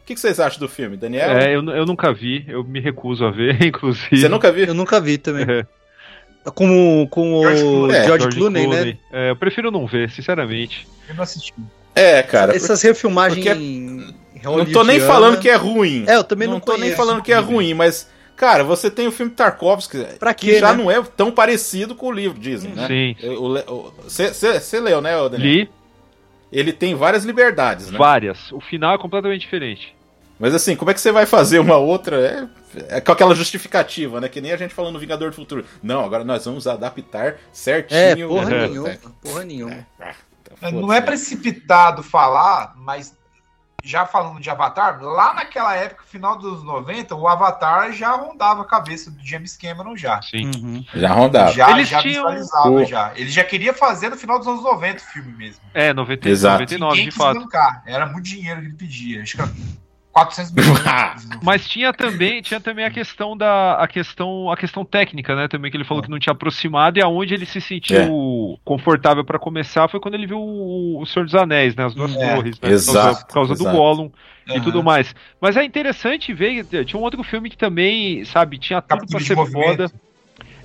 O 0.00 0.04
que, 0.06 0.14
que 0.14 0.20
vocês 0.20 0.40
acham 0.40 0.58
do 0.58 0.68
filme, 0.68 0.96
Daniel? 0.96 1.30
É, 1.30 1.54
eu, 1.54 1.62
eu 1.70 1.84
nunca 1.84 2.12
vi, 2.12 2.44
eu 2.48 2.64
me 2.64 2.80
recuso 2.80 3.24
a 3.26 3.30
ver, 3.30 3.60
inclusive. 3.62 4.16
Você 4.22 4.28
nunca 4.28 4.50
viu? 4.50 4.64
Eu 4.64 4.74
nunca 4.74 4.98
vi 5.00 5.18
também. 5.18 5.44
É. 5.48 5.66
Com, 6.54 7.02
o- 7.02 7.06
com 7.08 7.34
o 7.34 7.42
George 7.42 7.62
Clooney. 7.62 7.96
É, 7.96 8.04
George, 8.04 8.28
Clooney, 8.36 8.66
né? 8.66 8.98
É, 9.12 9.30
eu 9.30 9.36
prefiro 9.36 9.70
não 9.70 9.86
ver, 9.86 10.10
sinceramente. 10.10 10.86
Eu 11.08 11.14
não 11.14 11.22
assisti. 11.22 11.54
É, 11.94 12.22
cara. 12.22 12.56
Essas 12.56 12.82
refilmagens. 12.82 13.44
Porque- 13.46 13.60
Não 14.42 14.64
tô 14.66 14.82
nem 14.82 14.98
falando 14.98 15.38
que 15.38 15.48
é 15.48 15.54
ruim. 15.54 16.04
É, 16.08 16.16
eu 16.16 16.24
também 16.24 16.48
não 16.48 16.54
não 16.54 16.60
tô 16.60 16.76
nem 16.76 16.90
falando 16.92 17.22
que 17.22 17.32
é 17.32 17.38
ruim, 17.38 17.74
mas, 17.74 18.08
cara, 18.34 18.64
você 18.64 18.90
tem 18.90 19.06
o 19.06 19.12
filme 19.12 19.30
Tarkovsky, 19.30 20.04
Pra 20.18 20.34
que 20.34 20.46
quê, 20.54 20.58
já 20.58 20.72
né? 20.74 20.82
não 20.82 20.90
é 20.90 21.00
tão 21.16 21.30
parecido 21.30 21.94
com 21.94 22.06
o 22.08 22.12
livro, 22.12 22.38
dizem, 22.40 22.72
né? 22.72 22.88
Sim. 22.88 23.16
Você 24.08 24.80
leu, 24.80 25.00
né, 25.00 25.12
Daniel? 25.28 25.38
Li 25.38 25.70
Ele 26.50 26.72
tem 26.72 26.94
várias 26.94 27.24
liberdades, 27.24 27.90
né? 27.90 27.96
várias. 27.98 28.50
O 28.50 28.60
final 28.60 28.94
é 28.94 28.98
completamente 28.98 29.42
diferente. 29.42 29.94
Mas 30.42 30.56
assim, 30.56 30.74
como 30.74 30.90
é 30.90 30.94
que 30.94 31.00
você 31.00 31.12
vai 31.12 31.24
fazer 31.24 31.60
uma 31.60 31.76
outra? 31.76 32.50
É, 32.76 32.96
é 32.96 33.00
com 33.00 33.12
aquela 33.12 33.32
justificativa, 33.32 34.20
né? 34.20 34.28
Que 34.28 34.40
nem 34.40 34.50
a 34.50 34.56
gente 34.56 34.74
falando 34.74 34.94
no 34.94 34.98
Vingador 34.98 35.30
do 35.30 35.36
Futuro. 35.36 35.64
Não, 35.80 36.04
agora 36.04 36.24
nós 36.24 36.44
vamos 36.44 36.66
adaptar 36.66 37.36
certinho. 37.52 37.96
É, 38.00 38.26
porra 38.26 38.50
né? 38.50 38.66
nenhuma. 38.66 38.90
Porra 39.22 39.44
nenhuma. 39.44 39.86
Ah, 40.00 40.12
tá 40.42 40.70
Não 40.72 40.80
foda-se, 40.80 40.96
é 40.96 41.00
né? 41.00 41.06
precipitado 41.06 42.02
falar, 42.02 42.72
mas 42.76 43.16
já 43.84 44.04
falando 44.04 44.40
de 44.40 44.50
Avatar, 44.50 45.00
lá 45.00 45.32
naquela 45.34 45.76
época, 45.76 46.02
final 46.08 46.36
dos 46.36 46.64
90, 46.64 47.14
o 47.14 47.28
Avatar 47.28 47.92
já 47.92 48.10
rondava 48.10 48.62
a 48.62 48.64
cabeça 48.64 49.12
do 49.12 49.24
James 49.24 49.56
Cameron 49.56 49.96
já. 49.96 50.20
Sim. 50.22 50.50
Uhum. 50.56 50.84
Já 50.92 51.12
rondava. 51.12 51.52
Já, 51.52 51.70
Eles 51.70 51.88
já 51.88 52.00
tinham- 52.02 52.14
visualizava 52.24 52.68
O- 52.70 52.84
já. 52.84 53.12
Ele 53.14 53.30
já 53.30 53.44
queria 53.44 53.72
fazer 53.72 54.08
no 54.08 54.16
final 54.16 54.40
dos 54.40 54.48
anos 54.48 54.62
90 54.64 54.98
o 55.02 55.06
filme 55.06 55.32
mesmo. 55.36 55.60
É, 55.72 55.92
90, 55.94 56.28
Exato. 56.28 56.54
99, 56.62 56.96
Ninguém 56.96 57.10
de 57.10 57.16
fato. 57.16 57.38
bancar. 57.40 57.82
Era 57.86 58.06
muito 58.06 58.24
dinheiro 58.24 58.60
que 58.60 58.66
ele 58.66 58.74
pedia. 58.76 59.22
Acho 59.22 59.36
que 59.36 59.42
era 59.42 59.50
400 60.12 60.52
milhões. 60.52 60.80
Mas 61.42 61.66
tinha 61.68 61.92
também, 61.92 62.42
tinha 62.42 62.60
também 62.60 62.84
a 62.84 62.90
questão 62.90 63.36
da 63.36 63.74
a 63.74 63.88
questão 63.88 64.50
a 64.50 64.56
questão 64.56 64.84
técnica, 64.84 65.34
né? 65.34 65.48
Também 65.48 65.70
que 65.70 65.76
ele 65.76 65.84
falou 65.84 66.02
que 66.02 66.10
não 66.10 66.18
tinha 66.18 66.32
aproximado 66.32 66.98
e 66.98 67.02
aonde 67.02 67.34
ele 67.34 67.46
se 67.46 67.60
sentiu 67.60 68.58
confortável 68.64 69.24
pra 69.24 69.38
começar 69.38 69.88
foi 69.88 69.98
quando 69.98 70.14
ele 70.14 70.26
viu 70.26 70.38
o, 70.38 71.00
o 71.00 71.06
Senhor 71.06 71.24
dos 71.24 71.34
Anéis, 71.34 71.74
né? 71.74 71.84
As 71.84 71.94
duas 71.94 72.14
É. 72.14 72.34
torres, 72.34 72.60
né? 72.60 72.70
Exato, 72.70 72.92
por 72.92 73.02
causa, 73.02 73.24
por 73.26 73.32
causa 73.34 73.54
do. 73.54 73.64
Gollum 73.64 74.10
e 74.46 74.50
Aham. 74.50 74.60
tudo 74.60 74.82
mais. 74.82 75.14
Mas 75.40 75.56
é 75.56 75.64
interessante 75.64 76.32
ver, 76.32 76.64
tinha 76.84 77.00
um 77.00 77.02
outro 77.04 77.22
filme 77.22 77.48
que 77.48 77.56
também, 77.56 78.24
sabe, 78.24 78.58
tinha 78.58 78.82
tudo 78.82 79.06
de 79.06 79.24
ser 79.24 79.36
foda. 79.36 79.90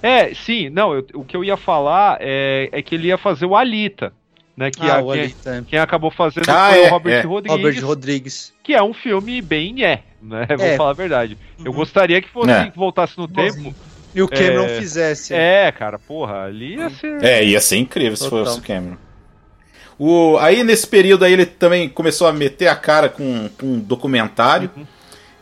É, 0.02 0.34
sim, 0.34 0.70
não, 0.70 0.94
eu- 0.94 1.06
o 1.16 1.24
que 1.26 1.36
eu 1.36 1.44
ia 1.44 1.58
falar 1.58 2.18
é, 2.20 2.70
é 2.72 2.82
que 2.82 2.96
ele 2.96 3.08
ia 3.08 3.18
fazer 3.18 3.46
o 3.46 3.56
Alita, 3.56 4.14
né? 4.58 4.72
Que, 4.72 4.82
Ah, 4.82 4.98
a- 4.98 5.04
quem, 5.04 5.64
quem 5.64 5.80
acabou 5.80 6.10
fazendo 6.12 6.50
Ah, 6.50 6.72
foi 6.72 6.84
é, 6.84 6.88
o 6.88 6.90
Robert 6.90 7.14
é. 7.14 7.22
Rodrigues, 7.22 7.52
Robert 7.58 7.86
Rodrigues. 7.86 8.54
que 8.64 8.74
é 8.74 8.82
um 8.84 8.94
filme 8.94 9.42
bem 9.42 9.72
nhé, 9.74 10.04
né? 10.22 10.46
Vou 10.58 10.66
É. 10.66 10.76
falar 10.76 10.90
a 10.90 10.94
verdade. 10.94 11.38
Eu 11.64 11.72
Uhum. 11.72 11.78
gostaria 11.78 12.22
que 12.22 12.28
fosse 12.30 12.50
É. 12.52 12.70
que 12.72 12.78
voltasse 12.78 13.18
no 13.18 13.28
tempo. 13.28 13.74
E 14.16 14.22
o 14.22 14.28
Cameron 14.28 14.66
É, 14.66 14.80
fizesse. 14.80 15.34
É, 15.34 15.72
cara, 15.72 16.00
porra, 16.00 16.46
ali 16.46 16.76
ia 16.76 16.90
ser. 16.90 17.24
É, 17.24 17.44
ia 17.46 17.62
ser 17.62 17.78
incrível 17.78 18.18
se 18.18 18.24
Total. 18.28 18.46
fosse 18.46 18.60
o 18.60 18.64
Cameron. 18.64 18.98
O, 20.00 20.38
aí 20.40 20.64
nesse 20.64 20.88
período 20.88 21.26
aí 21.26 21.34
ele 21.34 21.46
também 21.46 21.90
começou 21.90 22.28
a 22.28 22.34
meter 22.34 22.68
a 22.68 22.76
cara 22.76 23.10
com, 23.10 23.50
com 23.60 23.66
um 23.66 23.80
documentário. 23.80 24.70
Uhum. 24.76 24.86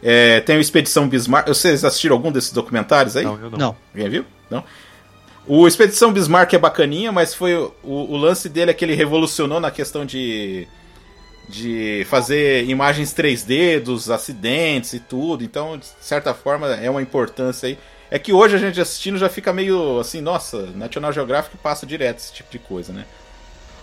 É, 0.04 0.40
tem 0.42 0.58
o 0.58 0.62
Expedição 0.62 1.08
Bismarck. 1.10 1.48
Vocês 1.48 1.84
assistiram 1.84 2.16
algum 2.16 2.32
desses 2.32 2.52
documentários 2.54 3.16
aí? 3.18 3.24
Não, 3.26 3.36
eu 3.40 3.50
não. 3.50 3.58
Não. 3.58 3.76
Alguém 3.94 4.10
viu? 4.10 4.26
Não? 4.50 4.64
O 5.48 5.68
Expedição 5.68 6.12
Bismarck 6.12 6.54
é 6.54 6.58
bacaninha, 6.58 7.12
mas 7.12 7.34
foi 7.34 7.56
o, 7.56 7.74
o 7.84 8.18
lance 8.18 8.50
dele 8.50 8.72
é 8.72 8.74
que 8.74 8.84
ele 8.84 8.96
revolucionou 8.96 9.60
na 9.60 9.72
questão 9.72 10.06
de 10.06 10.68
de 11.48 12.06
fazer 12.10 12.68
imagens 12.68 13.14
3D 13.14 13.80
dos 13.80 14.10
acidentes 14.10 14.94
e 14.94 15.00
tudo. 15.00 15.44
Então, 15.44 15.78
de 15.78 15.86
certa 16.02 16.34
forma, 16.34 16.74
é 16.74 16.90
uma 16.90 17.02
importância 17.02 17.68
aí. 17.68 17.78
É 18.10 18.20
que 18.20 18.34
hoje 18.34 18.56
a 18.56 18.60
gente 18.60 18.80
assistindo 18.80 19.18
já 19.18 19.30
fica 19.30 19.52
meio 19.52 20.00
assim, 20.00 20.22
nossa, 20.22 20.68
National 20.76 21.12
Geographic 21.12 21.58
passa 21.58 21.86
direto 21.86 22.20
esse 22.20 22.34
tipo 22.34 22.52
de 22.52 22.60
coisa, 22.60 22.94
né? 22.94 23.06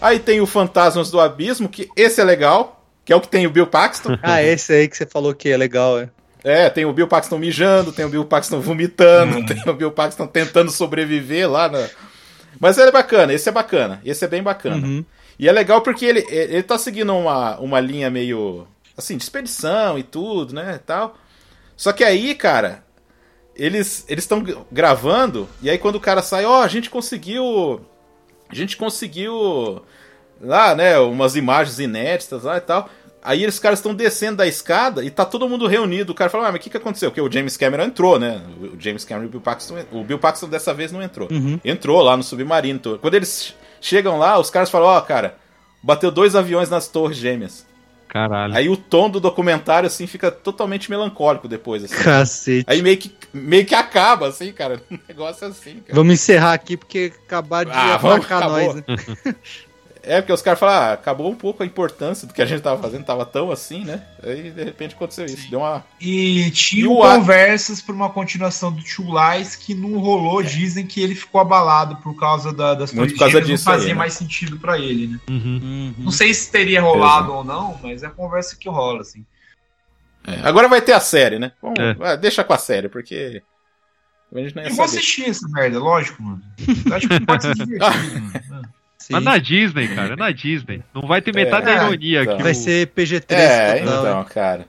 Aí 0.00 0.18
tem 0.18 0.40
o 0.40 0.46
Fantasmas 0.46 1.10
do 1.10 1.20
Abismo, 1.20 1.68
que 1.68 1.88
esse 1.96 2.20
é 2.20 2.24
legal, 2.24 2.84
que 3.04 3.12
é 3.12 3.16
o 3.16 3.20
que 3.20 3.28
tem 3.28 3.46
o 3.46 3.50
Bill 3.50 3.66
Paxton. 3.66 4.16
Ah, 4.22 4.42
esse 4.42 4.72
aí 4.72 4.88
que 4.88 4.96
você 4.96 5.06
falou 5.06 5.34
que 5.34 5.48
é 5.48 5.56
legal, 5.56 5.98
é. 5.98 6.08
É, 6.44 6.68
tem 6.68 6.84
o 6.84 6.92
Bill 6.92 7.06
Paxton 7.06 7.38
mijando, 7.38 7.92
tem 7.92 8.04
o 8.04 8.08
Bill 8.08 8.24
Paxton 8.24 8.60
vomitando, 8.60 9.44
tem 9.46 9.62
o 9.66 9.74
Bill 9.74 9.92
Paxton 9.92 10.26
tentando 10.26 10.70
sobreviver 10.70 11.50
lá 11.50 11.68
na. 11.68 11.88
Mas 12.58 12.78
ele 12.78 12.88
é 12.88 12.92
bacana, 12.92 13.32
esse 13.32 13.48
é 13.48 13.52
bacana, 13.52 14.00
esse 14.04 14.24
é 14.24 14.28
bem 14.28 14.42
bacana. 14.42 14.86
Uhum. 14.86 15.04
E 15.38 15.48
é 15.48 15.52
legal 15.52 15.80
porque 15.80 16.04
ele, 16.04 16.26
ele 16.28 16.62
tá 16.62 16.78
seguindo 16.78 17.14
uma, 17.14 17.58
uma 17.58 17.80
linha 17.80 18.10
meio. 18.10 18.66
assim, 18.96 19.16
de 19.16 19.22
expedição 19.22 19.98
e 19.98 20.02
tudo, 20.02 20.54
né? 20.54 20.80
Tal. 20.84 21.16
Só 21.76 21.92
que 21.92 22.04
aí, 22.04 22.34
cara, 22.34 22.84
eles 23.54 24.04
eles 24.08 24.24
estão 24.24 24.44
gravando, 24.70 25.48
e 25.60 25.70
aí 25.70 25.78
quando 25.78 25.96
o 25.96 26.00
cara 26.00 26.22
sai, 26.22 26.44
ó, 26.44 26.62
a 26.62 26.68
gente 26.68 26.90
conseguiu. 26.90 27.80
A 28.48 28.54
gente 28.54 28.76
conseguiu. 28.76 29.82
Lá, 30.40 30.74
né, 30.74 30.98
umas 30.98 31.36
imagens 31.36 31.78
inéditas 31.78 32.42
lá 32.42 32.56
e 32.56 32.60
tal. 32.60 32.90
Aí 33.22 33.42
eles 33.42 33.58
caras 33.58 33.78
estão 33.78 33.94
descendo 33.94 34.38
da 34.38 34.46
escada 34.46 35.04
e 35.04 35.10
tá 35.10 35.24
todo 35.24 35.48
mundo 35.48 35.68
reunido. 35.68 36.10
O 36.10 36.14
cara 36.14 36.28
fala, 36.28 36.48
ah, 36.48 36.52
mas 36.52 36.60
o 36.60 36.64
que, 36.64 36.70
que 36.70 36.76
aconteceu? 36.76 37.10
Porque 37.10 37.20
o 37.20 37.30
James 37.30 37.56
Cameron 37.56 37.84
entrou, 37.84 38.18
né? 38.18 38.42
O 38.60 38.80
James 38.80 39.04
Cameron 39.04 39.26
e 39.26 39.28
o 39.28 39.30
Bill 39.30 39.40
Paxton. 39.40 39.84
O 39.92 40.02
Bill 40.02 40.18
Paxton 40.18 40.48
dessa 40.48 40.74
vez 40.74 40.90
não 40.90 41.00
entrou. 41.00 41.28
Uhum. 41.30 41.60
Entrou 41.64 42.02
lá 42.02 42.16
no 42.16 42.22
submarino. 42.24 42.78
Então, 42.80 42.98
Quando 42.98 43.14
eles 43.14 43.54
chegam 43.80 44.18
lá, 44.18 44.38
os 44.40 44.50
caras 44.50 44.70
falam, 44.70 44.88
ó, 44.88 45.00
cara, 45.00 45.36
bateu 45.80 46.10
dois 46.10 46.34
aviões 46.34 46.68
nas 46.68 46.88
torres 46.88 47.16
gêmeas. 47.16 47.64
Caralho. 48.12 48.54
Aí 48.54 48.68
o 48.68 48.76
tom 48.76 49.08
do 49.08 49.18
documentário, 49.18 49.86
assim, 49.86 50.06
fica 50.06 50.30
totalmente 50.30 50.90
melancólico 50.90 51.48
depois, 51.48 51.82
assim. 51.84 51.94
Cacete. 51.94 52.66
Aí 52.66 52.82
meio 52.82 52.98
que, 52.98 53.10
meio 53.32 53.64
que 53.64 53.74
acaba, 53.74 54.28
assim, 54.28 54.52
cara. 54.52 54.82
Um 54.90 54.98
negócio 55.08 55.46
assim, 55.46 55.76
cara. 55.76 55.94
Vamos 55.94 56.12
encerrar 56.12 56.52
aqui 56.52 56.76
porque 56.76 57.12
acabar 57.24 57.64
de 57.64 57.70
Ah, 57.72 57.96
vamos, 57.96 58.28
nós, 58.28 58.74
né? 58.74 58.82
É, 60.04 60.20
porque 60.20 60.32
os 60.32 60.42
caras 60.42 60.58
falaram, 60.58 60.86
ah, 60.86 60.92
acabou 60.94 61.30
um 61.30 61.34
pouco 61.34 61.62
a 61.62 61.66
importância 61.66 62.26
do 62.26 62.34
que 62.34 62.42
a 62.42 62.44
gente 62.44 62.60
tava 62.60 62.82
fazendo, 62.82 63.04
tava 63.04 63.24
tão 63.24 63.52
assim, 63.52 63.84
né? 63.84 64.02
Aí 64.22 64.50
de 64.50 64.64
repente 64.64 64.94
aconteceu 64.96 65.24
isso. 65.26 65.48
Deu 65.48 65.60
uma. 65.60 65.84
E 66.00 66.50
tinha 66.50 66.84
E 66.84 66.88
conversas 66.88 67.80
por 67.80 67.94
uma 67.94 68.10
continuação 68.10 68.72
do 68.72 68.82
Two 68.82 69.06
Lies 69.06 69.54
que 69.54 69.74
não 69.74 69.98
rolou. 69.98 70.42
Dizem 70.42 70.86
que 70.86 71.00
ele 71.00 71.14
ficou 71.14 71.40
abalado 71.40 71.96
por 71.96 72.18
causa 72.18 72.52
da, 72.52 72.74
das 72.74 72.92
É. 72.92 72.96
Muito 72.96 73.10
torres 73.10 73.12
por 73.12 73.18
causa 73.20 73.32
gêmeas, 73.32 73.46
disso 73.46 73.64
não 73.64 73.72
fazia 73.74 73.88
aí, 73.88 73.94
né? 73.94 73.98
mais 73.98 74.12
sentido 74.14 74.58
pra 74.58 74.78
ele, 74.78 75.06
né? 75.06 75.20
Uhum. 75.30 75.94
Não 75.98 76.10
sei 76.10 76.34
se 76.34 76.50
teria 76.50 76.82
rolado 76.82 77.32
ou 77.32 77.44
não, 77.44 77.78
mas 77.80 78.02
é 78.02 78.06
a 78.06 78.10
conversa 78.10 78.56
que 78.56 78.68
rola, 78.68 79.02
assim. 79.02 79.24
É, 80.26 80.40
agora 80.46 80.68
vai 80.68 80.80
ter 80.80 80.92
a 80.92 81.00
série, 81.00 81.38
né? 81.38 81.52
Vamos, 81.62 81.78
É. 81.78 81.94
vai, 81.94 82.16
deixa 82.16 82.42
com 82.42 82.52
a 82.52 82.58
série, 82.58 82.88
porque. 82.88 83.42
A 84.34 84.38
gente 84.38 84.56
não 84.56 84.62
ia 84.62 84.68
Eu 84.68 84.74
vou 84.74 84.84
assistir 84.84 85.28
essa 85.28 85.46
merda, 85.48 85.78
lógico, 85.78 86.22
mano. 86.22 86.42
Eu 86.86 86.94
acho 86.96 87.06
que 87.08 87.20
pode 87.20 87.42
ser 87.42 87.54
divertido, 87.54 88.20
mano. 88.48 88.68
Sim. 89.02 89.14
Mas 89.14 89.24
na 89.24 89.38
Disney, 89.38 89.88
cara, 89.88 90.12
é 90.14 90.16
na 90.16 90.30
Disney. 90.30 90.82
Não 90.94 91.02
vai 91.08 91.20
ter 91.20 91.34
metade 91.34 91.68
É, 91.68 91.74
da 91.76 91.84
ironia 91.84 92.22
então. 92.22 92.34
aqui. 92.34 92.42
Vai 92.42 92.54
ser 92.54 92.86
PG-13 92.88 93.24
É, 93.30 93.78
total. 93.80 94.00
então, 94.00 94.24
cara. 94.24 94.68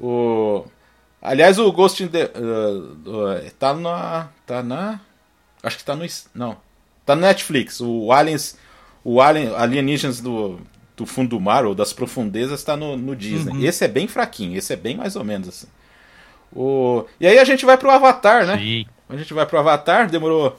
O. 0.00 0.64
Aliás, 1.20 1.58
o 1.58 1.70
Ghost 1.72 2.02
in 2.02 2.08
the. 2.08 2.24
uh, 2.36 3.08
uh, 3.08 3.50
tá 3.58 3.72
na. 3.74 4.28
Tá 4.44 4.62
na. 4.62 5.00
Acho 5.62 5.78
que 5.78 5.84
tá 5.84 5.94
no. 5.94 6.04
Não. 6.34 6.56
Tá 7.06 7.14
no 7.14 7.22
Netflix. 7.22 7.80
O 7.80 8.10
Aliens. 8.12 8.56
O 9.04 9.20
Alien, 9.20 9.54
Alienígenas 9.56 10.20
do, 10.20 10.60
do 10.96 11.04
fundo 11.06 11.30
do 11.30 11.40
mar, 11.40 11.64
ou 11.64 11.74
das 11.74 11.92
profundezas, 11.92 12.62
tá 12.62 12.76
no, 12.76 12.96
no 12.96 13.16
Disney. 13.16 13.52
Uhum. 13.52 13.64
Esse 13.64 13.84
é 13.84 13.88
bem 13.88 14.06
fraquinho, 14.06 14.56
esse 14.56 14.72
é 14.72 14.76
bem 14.76 14.96
mais 14.96 15.16
ou 15.16 15.24
menos 15.24 15.48
assim. 15.48 15.66
O... 16.54 17.04
E 17.18 17.26
aí 17.26 17.38
a 17.38 17.44
gente 17.44 17.64
vai 17.64 17.76
pro 17.76 17.90
Avatar, 17.90 18.46
né? 18.46 18.58
Sim. 18.58 18.86
A 19.08 19.16
gente 19.16 19.34
vai 19.34 19.44
pro 19.44 19.58
Avatar, 19.58 20.08
demorou 20.08 20.56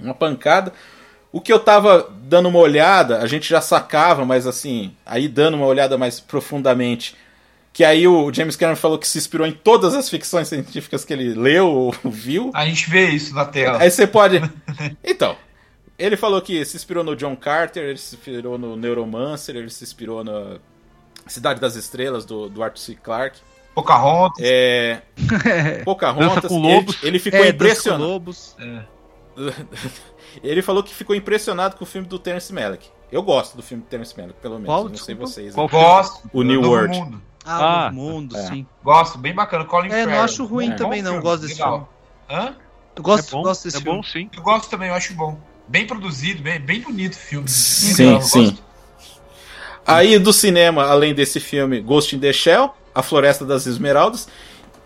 uma 0.00 0.12
pancada. 0.14 0.72
O 1.32 1.40
que 1.40 1.52
eu 1.52 1.58
tava 1.58 2.12
dando 2.24 2.48
uma 2.50 2.58
olhada, 2.58 3.18
a 3.18 3.26
gente 3.26 3.48
já 3.48 3.60
sacava, 3.60 4.24
mas 4.24 4.46
assim, 4.46 4.94
aí 5.06 5.26
dando 5.28 5.54
uma 5.56 5.66
olhada 5.66 5.96
mais 5.96 6.20
profundamente, 6.20 7.16
que 7.72 7.82
aí 7.84 8.06
o 8.06 8.30
James 8.32 8.54
Cameron 8.54 8.76
falou 8.76 8.98
que 8.98 9.08
se 9.08 9.16
inspirou 9.16 9.46
em 9.46 9.52
todas 9.52 9.94
as 9.94 10.10
ficções 10.10 10.48
científicas 10.48 11.04
que 11.06 11.12
ele 11.12 11.32
leu 11.34 11.68
ou 11.68 11.94
viu. 12.04 12.50
A 12.54 12.66
gente 12.66 12.88
vê 12.90 13.08
isso 13.08 13.34
na 13.34 13.46
tela. 13.46 13.78
Aí 13.80 13.90
você 13.90 14.06
pode. 14.06 14.40
Então, 15.02 15.34
ele 15.98 16.16
falou 16.18 16.40
que 16.42 16.62
se 16.66 16.76
inspirou 16.76 17.02
no 17.02 17.16
John 17.16 17.34
Carter, 17.34 17.82
ele 17.84 17.98
se 17.98 18.14
inspirou 18.14 18.58
no 18.58 18.76
Neuromancer, 18.76 19.56
ele 19.56 19.70
se 19.70 19.84
inspirou 19.84 20.22
na 20.22 20.56
Cidade 21.26 21.60
das 21.60 21.76
Estrelas, 21.76 22.24
do, 22.26 22.48
do 22.50 22.62
Arthur 22.62 22.78
C. 22.80 22.94
Clarke. 22.96 23.40
Pocahontas. 23.74 24.44
É. 24.44 25.00
Pocahontas. 25.84 26.34
Dança 26.42 26.48
com 26.48 26.56
ele- 26.64 26.74
lobos. 26.74 26.98
Ele, 27.02 27.18
ficou 27.18 27.38
É, 27.40 27.44
Dança 27.44 27.56
com 27.58 27.64
impressionado. 27.64 28.04
Lobos. 28.04 28.56
ele 30.42 30.62
falou 30.62 30.82
que 30.82 30.94
ficou 30.94 31.14
impressionado 31.16 31.76
com 31.76 31.84
o 31.84 31.86
filme 31.86 32.06
do 32.06 32.18
Terence 32.18 32.52
Malick. 32.52 32.88
Eu 33.10 33.22
gosto 33.22 33.56
do 33.56 33.62
filme 33.62 33.82
do 33.82 33.86
Terence 33.86 34.14
Malick, 34.16 34.38
pelo 34.40 34.54
menos. 34.54 34.66
Qual? 34.66 34.88
Não 34.88 34.96
sei 34.96 35.14
vocês. 35.14 35.54
Qual 35.54 35.66
né? 35.66 35.70
filme? 35.70 35.84
Gosto. 35.84 36.30
O 36.32 36.42
New 36.42 36.62
World. 36.62 36.98
Mundo. 36.98 37.22
Ah, 37.44 37.86
Ah, 37.86 37.90
o 37.90 37.94
mundo, 37.94 38.36
é. 38.36 38.46
sim. 38.46 38.66
Gosto, 38.84 39.18
bem 39.18 39.34
bacana. 39.34 39.64
Colin 39.64 39.88
É, 39.88 39.98
não 40.00 40.04
Farrell. 40.04 40.22
acho 40.22 40.44
ruim 40.44 40.70
Bom 40.70 40.76
também, 40.76 41.02
não. 41.02 41.10
filme, 41.12 41.24
Gosto 41.24 41.42
desse 41.42 41.54
legal. 41.54 41.88
filme. 42.28 42.42
Hã? 42.48 42.54
Eu 42.94 43.02
gosto, 43.02 43.28
é 43.28 43.30
bom, 43.32 43.42
gosto 43.42 43.64
desse 43.64 43.76
é 43.76 43.80
filme. 43.80 43.96
bom 43.98 44.02
sim. 44.04 44.30
Eu 44.36 44.42
gosto 44.42 44.70
também, 44.70 44.88
eu 44.88 44.94
acho 44.94 45.12
bom. 45.14 45.38
Bem 45.66 45.86
produzido, 45.86 46.42
bem, 46.42 46.60
bem 46.60 46.80
bonito 46.80 47.14
o 47.14 47.18
filme. 47.18 47.48
Sim, 47.48 48.04
Legal, 48.04 48.20
eu 48.20 48.26
sim. 48.26 48.44
gosto. 48.50 48.62
Aí 49.86 50.18
do 50.18 50.32
cinema, 50.32 50.84
além 50.86 51.14
desse 51.14 51.40
filme, 51.40 51.80
Ghost 51.80 52.14
in 52.14 52.20
the 52.20 52.32
Shell, 52.32 52.74
A 52.94 53.02
Floresta 53.02 53.44
das 53.44 53.66
Esmeraldas, 53.66 54.28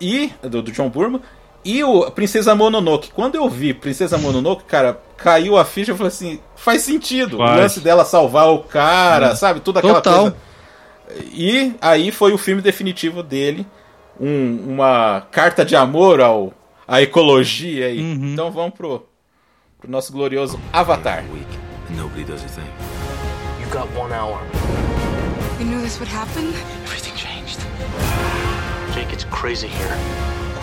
e 0.00 0.32
do, 0.42 0.62
do 0.62 0.72
John 0.72 0.88
Burman, 0.88 1.20
e 1.66 1.82
o 1.84 2.10
Princesa 2.10 2.54
Mononoke. 2.54 3.10
Quando 3.10 3.34
eu 3.34 3.48
vi 3.48 3.74
Princesa 3.74 4.16
Mononoke, 4.16 4.64
cara, 4.64 5.00
caiu 5.16 5.56
a 5.56 5.64
ficha 5.64 5.92
e 5.92 5.96
falei 5.96 6.08
assim, 6.08 6.40
faz 6.54 6.82
sentido. 6.82 7.38
Faz. 7.38 7.58
O 7.58 7.60
lance 7.62 7.80
dela 7.80 8.04
salvar 8.04 8.48
o 8.52 8.60
cara, 8.60 9.34
sabe? 9.34 9.60
Tudo 9.60 9.78
aquela 9.78 10.00
Total. 10.00 10.20
coisa. 10.22 10.36
E 11.32 11.74
aí 11.80 12.10
foi 12.12 12.32
o 12.32 12.38
filme 12.38 12.60
definitivo 12.62 13.22
dele, 13.22 13.66
um- 14.20 14.64
uma 14.74 15.26
carta 15.30 15.64
de 15.64 15.74
amor 15.76 16.20
ao, 16.20 16.52
à 16.86 17.00
ecologia 17.02 17.86
aí. 17.86 18.00
Uhum. 18.00 18.32
Então 18.32 18.50
vamos 18.50 18.74
pro, 18.74 19.06
pro 19.80 19.90
nosso 19.90 20.12
glorioso 20.12 20.60
Avatar. 20.72 21.24
Nobody 21.90 22.24
does 22.24 22.42
a 22.44 22.48
thing. 22.48 22.66
You 23.62 23.68
got 23.70 23.88
one 23.96 24.12
hour. 24.12 24.38
You 25.58 25.66
knew 25.66 25.80
this 25.80 25.98
would 25.98 26.12
happen? 26.12 26.52
Everything 26.84 27.14
changed. 27.16 27.58
Jake, 28.94 29.12
it's 29.12 29.24
crazy 29.30 29.68
here. 29.68 29.96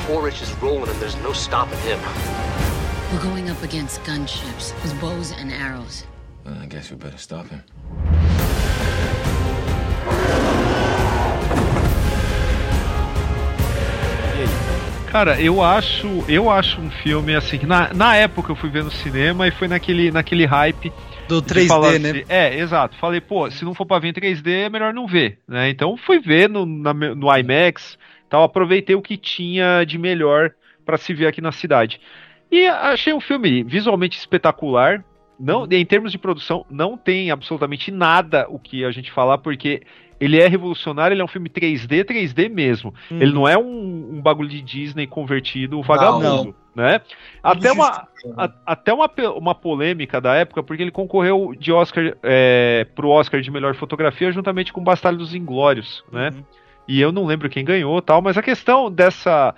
Quaritch 0.05 0.41
is 0.41 0.51
rolling 0.61 0.89
and 0.89 0.99
there's 0.99 1.15
no 1.17 1.31
stopping 1.33 1.79
him. 1.79 1.99
We're 3.11 3.21
going 3.23 3.49
up 3.49 3.61
against 3.63 4.01
gunships 4.03 4.73
with 4.83 4.99
bows 4.99 5.31
and 5.31 5.51
arrows. 5.51 6.05
Well, 6.45 6.55
I 6.61 6.65
guess 6.65 6.91
we 6.91 6.97
better 6.97 7.17
stop 7.17 7.47
him. 7.47 7.63
Cara, 15.11 15.39
eu 15.39 15.61
acho, 15.61 16.07
eu 16.27 16.49
acho 16.49 16.81
um 16.81 16.89
filme 16.89 17.35
assim 17.35 17.59
que 17.59 17.67
na, 17.67 17.93
na 17.93 18.15
época 18.15 18.51
eu 18.51 18.55
fui 18.55 18.69
ver 18.71 18.83
no 18.83 18.89
cinema 18.89 19.47
e 19.47 19.51
foi 19.51 19.67
naquele, 19.67 20.09
naquele 20.11 20.43
hype 20.45 20.91
Do 21.27 21.39
de 21.39 21.53
3D, 21.53 21.67
falar 21.67 21.99
né? 21.99 22.09
assim- 22.09 22.23
é, 22.27 22.57
exato. 22.59 22.95
Falei, 22.99 23.21
pô, 23.21 23.49
se 23.51 23.63
não 23.63 23.75
for 23.75 23.85
pra 23.85 23.99
ver 23.99 24.07
em 24.07 24.13
3D 24.13 24.47
é 24.65 24.69
melhor 24.69 24.91
não 24.91 25.05
ver, 25.05 25.37
né? 25.47 25.69
Então 25.69 25.95
fui 25.97 26.19
ver 26.19 26.49
no, 26.49 26.65
na- 26.65 26.93
no 26.95 27.37
IMAX, 27.37 27.95
tal, 28.33 28.41
aproveitei 28.41 28.95
o 28.95 29.01
que 29.01 29.15
tinha 29.15 29.83
de 29.83 29.99
melhor 29.99 30.49
pra 30.83 30.97
se 30.97 31.13
ver 31.13 31.27
aqui 31.27 31.39
na 31.39 31.51
cidade. 31.51 32.01
E 32.51 32.65
achei 32.65 33.13
um 33.13 33.19
filme 33.19 33.61
visualmente 33.63 34.17
espetacular. 34.17 35.05
Não, 35.39 35.67
em 35.69 35.85
termos 35.85 36.11
de 36.11 36.17
produção, 36.17 36.65
não 36.67 36.97
tem 36.97 37.29
absolutamente 37.29 37.91
nada 37.91 38.47
o 38.49 38.57
que 38.57 38.83
a 38.83 38.89
gente 38.89 39.11
falar, 39.11 39.37
porque 39.37 39.83
ele 40.19 40.39
é 40.41 40.47
revolucionário, 40.47 41.13
ele 41.13 41.21
é 41.21 41.25
um 41.25 41.27
filme 41.27 41.47
3D, 41.47 42.03
3D 42.05 42.49
mesmo. 42.49 42.91
Uhum. 43.11 43.21
Ele 43.21 43.33
não 43.33 43.47
é 43.47 43.55
um, 43.55 44.15
um 44.15 44.21
bagulho 44.21 44.49
de 44.49 44.61
Disney 44.63 45.05
convertido 45.05 45.79
vagabundo, 45.83 46.55
né? 46.75 47.01
Até 47.43 47.71
uma, 47.71 48.07
a- 48.37 48.51
até 48.65 48.93
uma, 48.93 49.11
uma 49.35 49.53
polêmica 49.53 50.19
da 50.19 50.33
época, 50.33 50.63
porque 50.63 50.81
ele 50.81 50.91
concorreu 50.91 51.53
de 51.55 51.71
Oscar 51.71 52.15
é, 52.23 52.87
pro 52.95 53.09
Oscar 53.09 53.41
de 53.41 53.51
melhor 53.51 53.75
fotografia 53.75 54.31
juntamente 54.31 54.73
com 54.73 54.83
Bastardo 54.83 55.19
dos 55.19 55.35
Inglórios, 55.35 56.03
né? 56.11 56.29
Uhum. 56.33 56.43
E 56.87 56.99
eu 56.99 57.11
não 57.11 57.25
lembro 57.25 57.49
quem 57.49 57.63
ganhou 57.63 58.01
tal, 58.01 58.21
mas 58.21 58.37
a 58.37 58.41
questão 58.43 58.91
dessa 58.91 59.53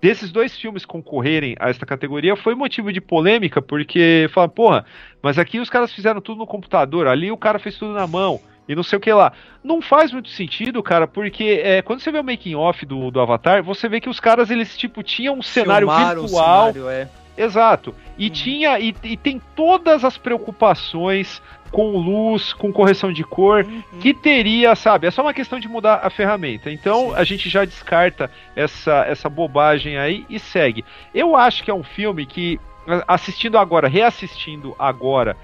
desses 0.00 0.32
dois 0.32 0.56
filmes 0.58 0.84
concorrerem 0.84 1.56
a 1.58 1.70
esta 1.70 1.86
categoria 1.86 2.34
foi 2.34 2.54
motivo 2.54 2.92
de 2.92 3.00
polêmica, 3.00 3.62
porque 3.62 4.28
fala, 4.32 4.48
porra, 4.48 4.84
mas 5.22 5.38
aqui 5.38 5.60
os 5.60 5.70
caras 5.70 5.92
fizeram 5.92 6.20
tudo 6.20 6.38
no 6.38 6.46
computador, 6.46 7.06
ali 7.06 7.30
o 7.30 7.36
cara 7.36 7.58
fez 7.58 7.78
tudo 7.78 7.94
na 7.94 8.06
mão, 8.06 8.40
e 8.68 8.74
não 8.74 8.82
sei 8.82 8.98
o 8.98 9.00
que 9.00 9.12
lá. 9.12 9.32
Não 9.62 9.80
faz 9.80 10.12
muito 10.12 10.28
sentido, 10.28 10.82
cara, 10.82 11.06
porque 11.06 11.62
é, 11.64 11.80
quando 11.82 12.00
você 12.00 12.10
vê 12.10 12.18
o 12.18 12.24
making 12.24 12.56
off 12.56 12.84
do, 12.84 13.10
do 13.10 13.20
Avatar, 13.20 13.62
você 13.62 13.88
vê 13.88 14.00
que 14.00 14.08
os 14.08 14.18
caras, 14.18 14.50
eles, 14.50 14.76
tipo, 14.76 15.02
tinham 15.02 15.36
um 15.38 15.42
cenário 15.42 15.88
Filmaram 15.88 16.22
virtual. 16.22 16.72
cenário, 16.72 16.88
é. 16.90 17.08
Exato. 17.36 17.94
E 18.18 18.28
tinha 18.28 18.78
e, 18.78 18.94
e 19.02 19.16
tem 19.16 19.40
todas 19.54 20.04
as 20.04 20.18
preocupações 20.18 21.42
com 21.70 21.96
luz, 21.96 22.52
com 22.52 22.70
correção 22.70 23.10
de 23.10 23.24
cor, 23.24 23.66
que 23.98 24.12
teria, 24.12 24.74
sabe? 24.74 25.06
É 25.06 25.10
só 25.10 25.22
uma 25.22 25.32
questão 25.32 25.58
de 25.58 25.66
mudar 25.66 26.00
a 26.02 26.10
ferramenta. 26.10 26.70
Então 26.70 27.14
a 27.14 27.24
gente 27.24 27.48
já 27.48 27.64
descarta 27.64 28.30
essa, 28.54 29.04
essa 29.06 29.28
bobagem 29.28 29.96
aí 29.96 30.26
e 30.28 30.38
segue. 30.38 30.84
Eu 31.14 31.34
acho 31.34 31.64
que 31.64 31.70
é 31.70 31.74
um 31.74 31.82
filme 31.82 32.26
que, 32.26 32.60
assistindo 33.08 33.56
agora, 33.56 33.88
reassistindo 33.88 34.76
agora 34.78 35.34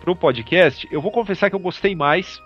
pro 0.00 0.16
podcast, 0.16 0.88
eu 0.90 1.00
vou 1.00 1.12
confessar 1.12 1.48
que 1.48 1.54
eu 1.54 1.60
gostei 1.60 1.94
mais 1.94 2.42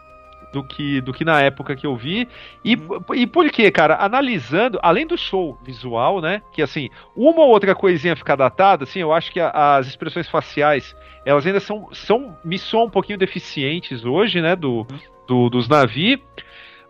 do 0.53 0.63
que, 0.65 1.01
do 1.01 1.13
que 1.13 1.25
na 1.25 1.41
época 1.41 1.77
que 1.77 1.87
eu 1.87 1.95
vi. 1.97 2.29
E, 2.65 2.77
e 3.15 3.27
por 3.27 3.51
quê, 3.51 3.71
cara? 3.71 3.97
Analisando, 3.97 4.79
além 4.83 5.07
do 5.07 5.17
show 5.19 5.59
visual, 5.63 6.21
né? 6.21 6.43
Que 6.53 6.63
assim, 6.63 6.89
uma 7.15 7.43
ou 7.43 7.49
outra 7.51 7.75
coisinha 7.75 8.17
fica 8.17 8.37
datada, 8.37 8.85
assim, 8.85 9.01
eu 9.01 9.13
acho 9.13 9.31
que 9.33 9.41
a- 9.41 9.77
as 9.77 9.87
expressões 9.87 10.29
faciais, 10.29 10.97
elas 11.25 11.47
ainda 11.47 11.61
são, 11.61 11.89
são 11.93 12.37
me 12.45 12.59
soam 12.59 12.87
um 12.87 12.91
pouquinho 12.91 13.19
deficientes 13.19 14.05
hoje, 14.05 14.41
né? 14.41 14.57
Do, 14.57 14.87
do- 15.27 15.51
dos 15.51 15.69
navios. 15.69 16.21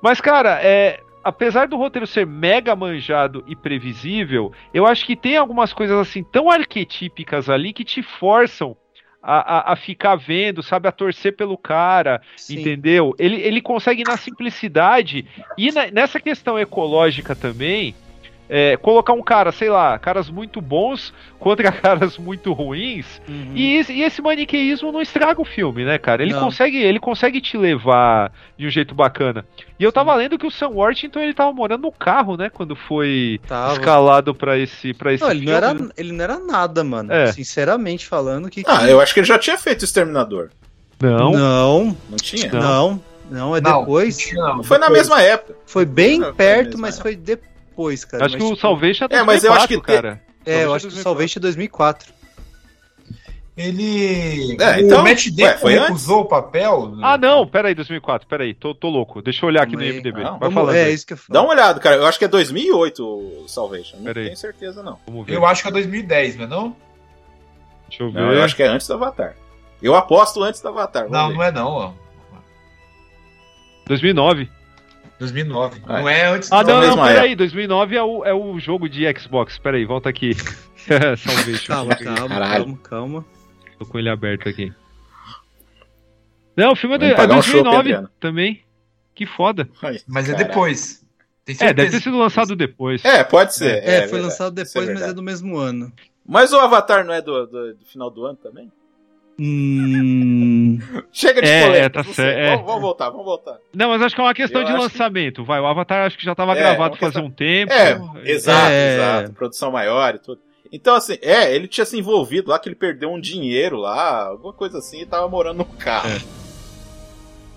Mas, 0.00 0.20
cara, 0.20 0.60
é. 0.62 1.00
Apesar 1.24 1.66
do 1.66 1.76
roteiro 1.76 2.06
ser 2.06 2.24
mega 2.24 2.76
manjado 2.76 3.42
e 3.48 3.56
previsível, 3.56 4.52
eu 4.72 4.86
acho 4.86 5.04
que 5.04 5.16
tem 5.16 5.36
algumas 5.36 5.72
coisas 5.72 5.98
assim 5.98 6.22
tão 6.22 6.48
arquetípicas 6.48 7.50
ali 7.50 7.72
que 7.72 7.82
te 7.84 8.00
forçam 8.00 8.76
a, 9.28 9.70
a, 9.70 9.72
a 9.72 9.76
ficar 9.76 10.14
vendo, 10.14 10.62
sabe, 10.62 10.86
a 10.86 10.92
torcer 10.92 11.34
pelo 11.34 11.58
cara, 11.58 12.22
entendeu? 12.48 13.12
Ele, 13.18 13.40
ele 13.40 13.60
consegue 13.60 14.04
na 14.04 14.16
simplicidade 14.16 15.26
e 15.58 15.72
na- 15.72 15.90
nessa 15.90 16.20
questão 16.20 16.56
ecológica 16.56 17.34
também. 17.34 17.92
É, 18.48 18.76
colocar 18.76 19.12
um 19.12 19.22
cara, 19.22 19.50
sei 19.52 19.68
lá, 19.68 19.98
caras 19.98 20.30
muito 20.30 20.60
bons 20.60 21.12
contra 21.38 21.70
caras 21.72 22.16
muito 22.18 22.52
ruins. 22.52 23.20
E, 23.54 23.76
esse, 23.76 23.92
e 23.92 24.02
esse 24.02 24.22
maniqueísmo 24.22 24.92
não 24.92 25.00
estraga 25.02 25.40
o 25.40 25.44
filme, 25.44 25.84
né, 25.84 25.98
cara? 25.98 26.22
Ele 26.22 26.32
Não. 26.32 26.40
consegue, 26.44 26.76
ele 26.76 26.98
consegue 27.00 27.40
te 27.40 27.56
levar 27.56 28.32
de 28.56 28.66
um 28.66 28.70
jeito 28.70 28.94
bacana. 28.94 29.44
E 29.78 29.84
eu 29.84 29.92
tava 29.92 30.14
lendo 30.14 30.38
que 30.38 30.46
o 30.46 30.50
Sam 30.50 30.68
Worthington 30.68 31.20
ele 31.20 31.34
tava 31.34 31.52
morando 31.52 31.82
no 31.82 31.92
carro, 31.92 32.36
né, 32.36 32.48
quando 32.48 32.74
foi 32.76 33.40
Tava. 33.46 33.72
escalado 33.74 34.34
pra 34.34 34.56
esse 34.58 34.94
para 34.94 35.12
esse 35.12 35.22
Não, 35.22 35.30
ele, 35.30 35.40
não 35.40 35.46
filme, 35.52 35.56
era, 35.66 35.74
né? 35.74 35.88
ele 35.96 36.12
não 36.12 36.24
era 36.24 36.38
nada, 36.38 36.82
mano. 36.84 37.12
É. 37.12 37.32
Sinceramente 37.32 38.06
falando, 38.06 38.48
que. 38.48 38.62
Ah, 38.66 38.88
eu 38.88 39.00
acho 39.00 39.12
que 39.12 39.20
ele 39.20 39.26
já 39.26 39.38
tinha 39.38 39.58
feito 39.58 39.82
o 39.82 39.84
Exterminador. 39.84 40.50
Não. 41.00 41.32
Não. 41.32 41.96
Não 42.08 42.16
tinha? 42.16 42.50
Não. 42.52 43.02
Não, 43.30 43.56
é 43.56 43.60
Não, 43.60 43.80
depois. 43.80 44.32
não 44.32 44.56
não. 44.58 44.62
Foi 44.64 44.78
na 44.78 44.86
Depois. 44.86 45.08
mesma 45.08 45.20
época. 45.22 45.56
Foi 45.66 45.84
bem 45.84 46.18
Não, 46.20 46.26
foi 46.28 46.34
perto, 46.36 46.78
mas 46.78 46.98
é. 46.98 47.02
foi 47.02 47.16
depois, 47.16 47.50
cara. 47.76 48.24
Acho 48.24 48.36
que 48.36 48.42
Mas, 48.42 48.50
o 48.50 48.54
tipo, 48.54 48.60
Salvation 48.60 49.06
é 49.10 49.16
É, 49.16 49.22
mas 49.22 49.44
eu 49.44 49.52
acho 49.52 49.68
que 49.68 49.74
2004, 49.76 49.80
te- 49.80 50.02
cara. 50.02 50.22
É, 50.46 50.64
eu 50.64 50.74
acho 50.74 50.86
que 50.86 50.92
o 50.92 50.94
2004. 50.96 51.02
Salvation 51.02 51.38
é 51.38 51.42
2004. 51.42 52.16
Ele. 53.56 54.56
É, 54.60 54.76
o 54.76 54.80
então- 54.80 55.02
Matt 55.02 55.26
Ué, 55.26 55.32
Damon 55.32 55.84
recusou 55.86 56.20
o 56.20 56.24
papel. 56.26 56.94
Ah, 57.02 57.16
não, 57.16 57.46
peraí, 57.46 57.74
2004, 57.74 58.28
peraí, 58.28 58.52
tô, 58.52 58.74
tô 58.74 58.88
louco. 58.90 59.22
Deixa 59.22 59.44
eu 59.44 59.48
olhar 59.48 59.62
aqui 59.62 59.72
no 59.72 59.78
Calma 59.78 59.92
aí. 59.92 59.96
IMDB. 59.98 60.22
Não, 60.22 60.38
Vai 60.38 60.50
falando 60.50 60.76
é 60.76 60.84
aí. 60.84 60.92
isso 60.94 61.06
que 61.06 61.14
eu 61.14 61.16
falo. 61.16 61.32
Dá 61.32 61.42
uma 61.42 61.52
olhada, 61.54 61.80
cara. 61.80 61.96
Eu 61.96 62.06
acho 62.06 62.18
que 62.18 62.26
é 62.26 62.28
2008 62.28 63.02
o 63.02 63.48
Salvation. 63.48 63.96
Não 64.00 64.12
tenho 64.12 64.36
certeza, 64.36 64.82
não. 64.82 64.98
Vamos 65.06 65.26
ver. 65.26 65.34
Eu 65.36 65.46
acho 65.46 65.62
que 65.62 65.68
é 65.68 65.72
2010, 65.72 66.36
não 66.36 66.44
é 66.44 66.46
não? 66.48 66.76
Deixa 67.88 68.02
eu 68.02 68.10
ver. 68.10 68.20
Não, 68.20 68.32
eu 68.32 68.42
acho 68.42 68.54
que 68.54 68.62
é 68.62 68.66
antes 68.66 68.86
do 68.86 68.92
Avatar. 68.94 69.34
Eu 69.80 69.94
aposto 69.94 70.42
antes 70.42 70.60
do 70.60 70.68
Avatar. 70.68 71.08
vamos 71.08 71.16
Não, 71.18 71.28
ver. 71.28 71.34
não 71.36 71.42
é 71.44 71.50
não, 71.52 71.68
ó. 71.68 71.92
2009. 73.86 74.50
2009. 75.18 75.80
Ah, 75.86 76.00
Não 76.00 76.08
é 76.08 76.26
antes 76.26 76.52
Ah, 76.52 76.62
não. 76.62 76.80
não, 76.80 76.96
não, 76.96 77.04
peraí. 77.04 77.34
2009 77.34 77.96
é 77.96 78.02
o, 78.02 78.24
é 78.24 78.34
o 78.34 78.58
jogo 78.58 78.88
de 78.88 79.04
Xbox. 79.18 79.58
Peraí, 79.58 79.84
volta 79.84 80.08
aqui. 80.08 80.32
Salvation. 81.16 81.66
Calma, 81.66 81.96
calma, 81.96 82.28
Caralho. 82.28 82.64
calma, 82.64 82.78
calma. 82.82 83.24
Tô 83.78 83.86
com 83.86 83.98
ele 83.98 84.08
aberto 84.08 84.48
aqui. 84.48 84.72
Não, 86.56 86.72
o 86.72 86.76
filme 86.76 86.94
é, 86.96 86.98
de, 86.98 87.04
é 87.06 87.14
pagar 87.14 87.36
um 87.38 87.42
chopp, 87.42 87.52
2009 87.62 87.78
Adriano. 87.78 88.10
também. 88.20 88.62
Que 89.14 89.26
foda. 89.26 89.68
Ai, 89.82 89.98
Mas 90.06 90.28
é 90.28 90.32
caralho. 90.32 90.48
depois. 90.48 91.04
Tem 91.44 91.56
É, 91.60 91.72
deve 91.72 91.90
ter 91.92 92.00
sido 92.02 92.18
lançado 92.18 92.56
depois. 92.56 93.04
É, 93.04 93.22
pode 93.24 93.54
ser. 93.54 93.76
É, 93.82 93.82
foi 93.82 94.18
verdade. 94.18 94.22
lançado 94.24 94.60
é 94.60 94.64
depois, 94.64 94.88
mas 94.88 95.02
é 95.02 95.12
do 95.12 95.22
mesmo 95.22 95.56
ano. 95.56 95.92
Mas 96.26 96.52
o 96.52 96.58
Avatar 96.58 97.04
não 97.04 97.14
é 97.14 97.22
do, 97.22 97.46
do- 97.46 97.74
do 97.74 97.84
final 97.86 98.10
do 98.10 98.24
ano 98.26 98.36
também? 98.36 98.70
Hum. 99.38 100.78
Chega 101.12 101.42
de 101.42 101.48
É, 101.48 101.66
polêmica, 101.66 101.90
tá 101.90 102.04
certo, 102.04 102.38
é. 102.38 102.50
Vamos, 102.52 102.66
vamos 102.66 102.80
voltar, 102.82 103.10
vamos 103.10 103.24
voltar. 103.24 103.58
Não, 103.74 103.88
mas 103.90 104.02
acho 104.02 104.14
que 104.14 104.20
é 104.20 104.24
uma 104.24 104.34
questão 104.34 104.62
Eu 104.62 104.66
de 104.66 104.72
lançamento. 104.72 105.44
Vai, 105.44 105.60
o 105.60 105.66
Avatar 105.66 106.06
acho 106.06 106.16
que 106.18 106.24
já 106.24 106.34
tava 106.34 106.52
É, 106.52 106.56
gravado 106.56 106.96
fazia 106.96 107.20
questão- 107.20 107.24
um 107.26 107.30
tempo. 107.30 107.72
É, 107.72 108.00
exato, 108.30 108.70
É. 108.72 108.94
exato. 108.94 109.32
Produção 109.32 109.70
maior 109.70 110.14
e 110.14 110.18
tudo. 110.18 110.40
Então, 110.72 110.94
assim, 110.94 111.16
é, 111.22 111.54
ele 111.54 111.68
tinha 111.68 111.84
se 111.84 111.96
envolvido 111.98 112.50
lá, 112.50 112.58
que 112.58 112.68
ele 112.68 112.74
perdeu 112.74 113.10
um 113.12 113.20
dinheiro 113.20 113.76
lá, 113.76 114.26
alguma 114.26 114.52
coisa 114.52 114.78
assim, 114.78 115.00
e 115.02 115.06
tava 115.06 115.28
morando 115.28 115.58
num 115.58 115.64
carro. 115.64 116.08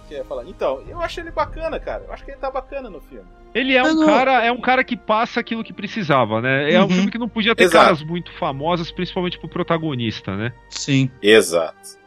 É. 0.09 0.15
Que 0.15 0.15
ia 0.15 0.25
falar. 0.25 0.43
Então, 0.45 0.81
eu 0.87 0.99
acho 1.01 1.19
ele 1.19 1.31
bacana, 1.31 1.79
cara. 1.79 2.03
Eu 2.07 2.13
acho 2.13 2.25
que 2.25 2.31
ele 2.31 2.39
tá 2.39 2.49
bacana 2.49 2.89
no 2.89 2.99
filme. 2.99 3.25
Ele 3.53 3.75
é 3.75 3.79
Eu 3.81 3.85
um 3.85 3.93
não- 3.95 4.05
cara, 4.07 4.43
é 4.43 4.51
um 4.51 4.59
cara 4.61 4.83
que 4.83 4.95
passa 4.97 5.39
aquilo 5.39 5.63
que 5.63 5.71
precisava, 5.73 6.41
né? 6.41 6.71
É 6.71 6.79
um 6.79 6.83
Uhum. 6.83 6.89
filme 6.89 7.11
que 7.11 7.17
não 7.17 7.29
podia 7.29 7.55
ter 7.55 7.63
Exato. 7.65 7.85
caras 7.85 8.03
muito 8.03 8.31
famosas, 8.39 8.91
principalmente 8.91 9.37
pro 9.39 9.47
protagonista, 9.49 10.35
né? 10.35 10.51
Sim. 10.69 11.09
Exato. 11.21 11.97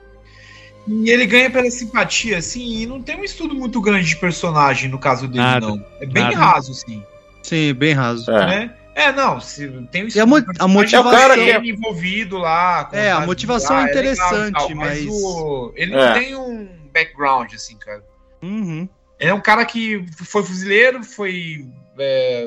E 0.88 1.10
ele 1.10 1.26
ganha 1.26 1.48
pela 1.50 1.70
simpatia, 1.70 2.38
assim, 2.38 2.80
e 2.82 2.86
não 2.86 3.00
tem 3.00 3.16
um 3.20 3.24
estudo 3.24 3.54
muito 3.54 3.80
grande 3.80 4.06
de 4.08 4.16
personagem 4.16 4.90
no 4.90 4.98
caso 4.98 5.28
dele, 5.28 5.38
Nada, 5.44 5.66
não. 5.68 5.84
É 6.00 6.06
bem 6.06 6.24
nada. 6.24 6.36
raso, 6.36 6.72
assim. 6.72 7.04
Sim, 7.42 7.72
bem 7.74 7.92
raso. 7.92 8.28
É. 8.30 8.46
Né? 8.46 8.74
É, 8.94 9.10
não, 9.12 9.40
se 9.40 9.68
tem 9.90 10.04
um 10.04 10.08
E 10.14 10.20
a 10.20 10.26
mo- 10.26 10.44
a 10.58 10.68
motivação- 10.68 11.10
é 11.12 11.14
o 11.14 11.18
cara 11.18 11.34
É 11.34 11.44
que 11.44 11.52
cara 11.52 11.64
é 11.64 11.68
envolvido 11.70 12.36
lá. 12.36 12.84
com 12.84 12.96
É, 12.96 13.10
a 13.12 13.20
motivação 13.20 13.76
é 13.76 13.80
ah, 13.80 13.84
legal 13.84 13.96
e 13.96 14.00
interessante, 14.08 14.52
tal, 14.52 14.74
mas- 14.74 15.06
o- 15.08 15.72
ele 15.76 15.94
É. 15.94 15.96
não 16.06 16.14
tem 16.14 16.36
um 16.36 16.68
background, 16.92 17.52
assim, 17.54 17.76
cara. 17.78 18.02
Uhum. 18.42 18.88
Ele 19.18 19.30
é 19.30 19.34
um 19.34 19.40
cara 19.40 19.64
que 19.64 20.04
foi 20.24 20.42
fuzileiro, 20.42 21.02
foi. 21.04 21.66
É, 21.98 22.46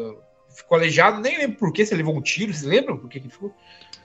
ficou 0.50 0.78
aleijado, 0.78 1.22
nem 1.22 1.38
lembro 1.38 1.58
por 1.58 1.72
que, 1.72 1.86
se 1.86 1.94
ele 1.94 2.04
levou 2.04 2.18
um 2.18 2.22
tiro, 2.22 2.54
vocês 2.54 2.64
lembram 2.70 2.98
por 2.98 3.10
que 3.10 3.20
que 3.20 3.30
ficou? 3.30 3.54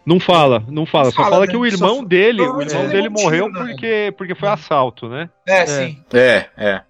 Não 0.06 0.18
fala, 0.18 0.64
não 0.68 0.86
fala. 0.86 1.04
Não 1.06 1.10
Só 1.12 1.16
fala, 1.22 1.30
fala 1.30 1.46
né? 1.46 1.50
que 1.52 1.56
o 1.56 1.60
Só 1.70 1.74
irmão 1.76 1.98
fa- 2.00 2.04
dele, 2.06 2.42
o 2.42 2.60
irmão 2.62 2.82
ele 2.84 2.92
dele 2.92 3.08
um 3.08 3.12
morreu 3.12 3.48
né? 3.50 3.58
porque, 3.60 4.14
porque 4.16 4.34
foi 4.34 4.48
assalto, 4.48 5.08
né? 5.08 5.28
É, 5.46 5.66
sim. 5.66 6.02
É, 6.12 6.46
é. 6.56 6.82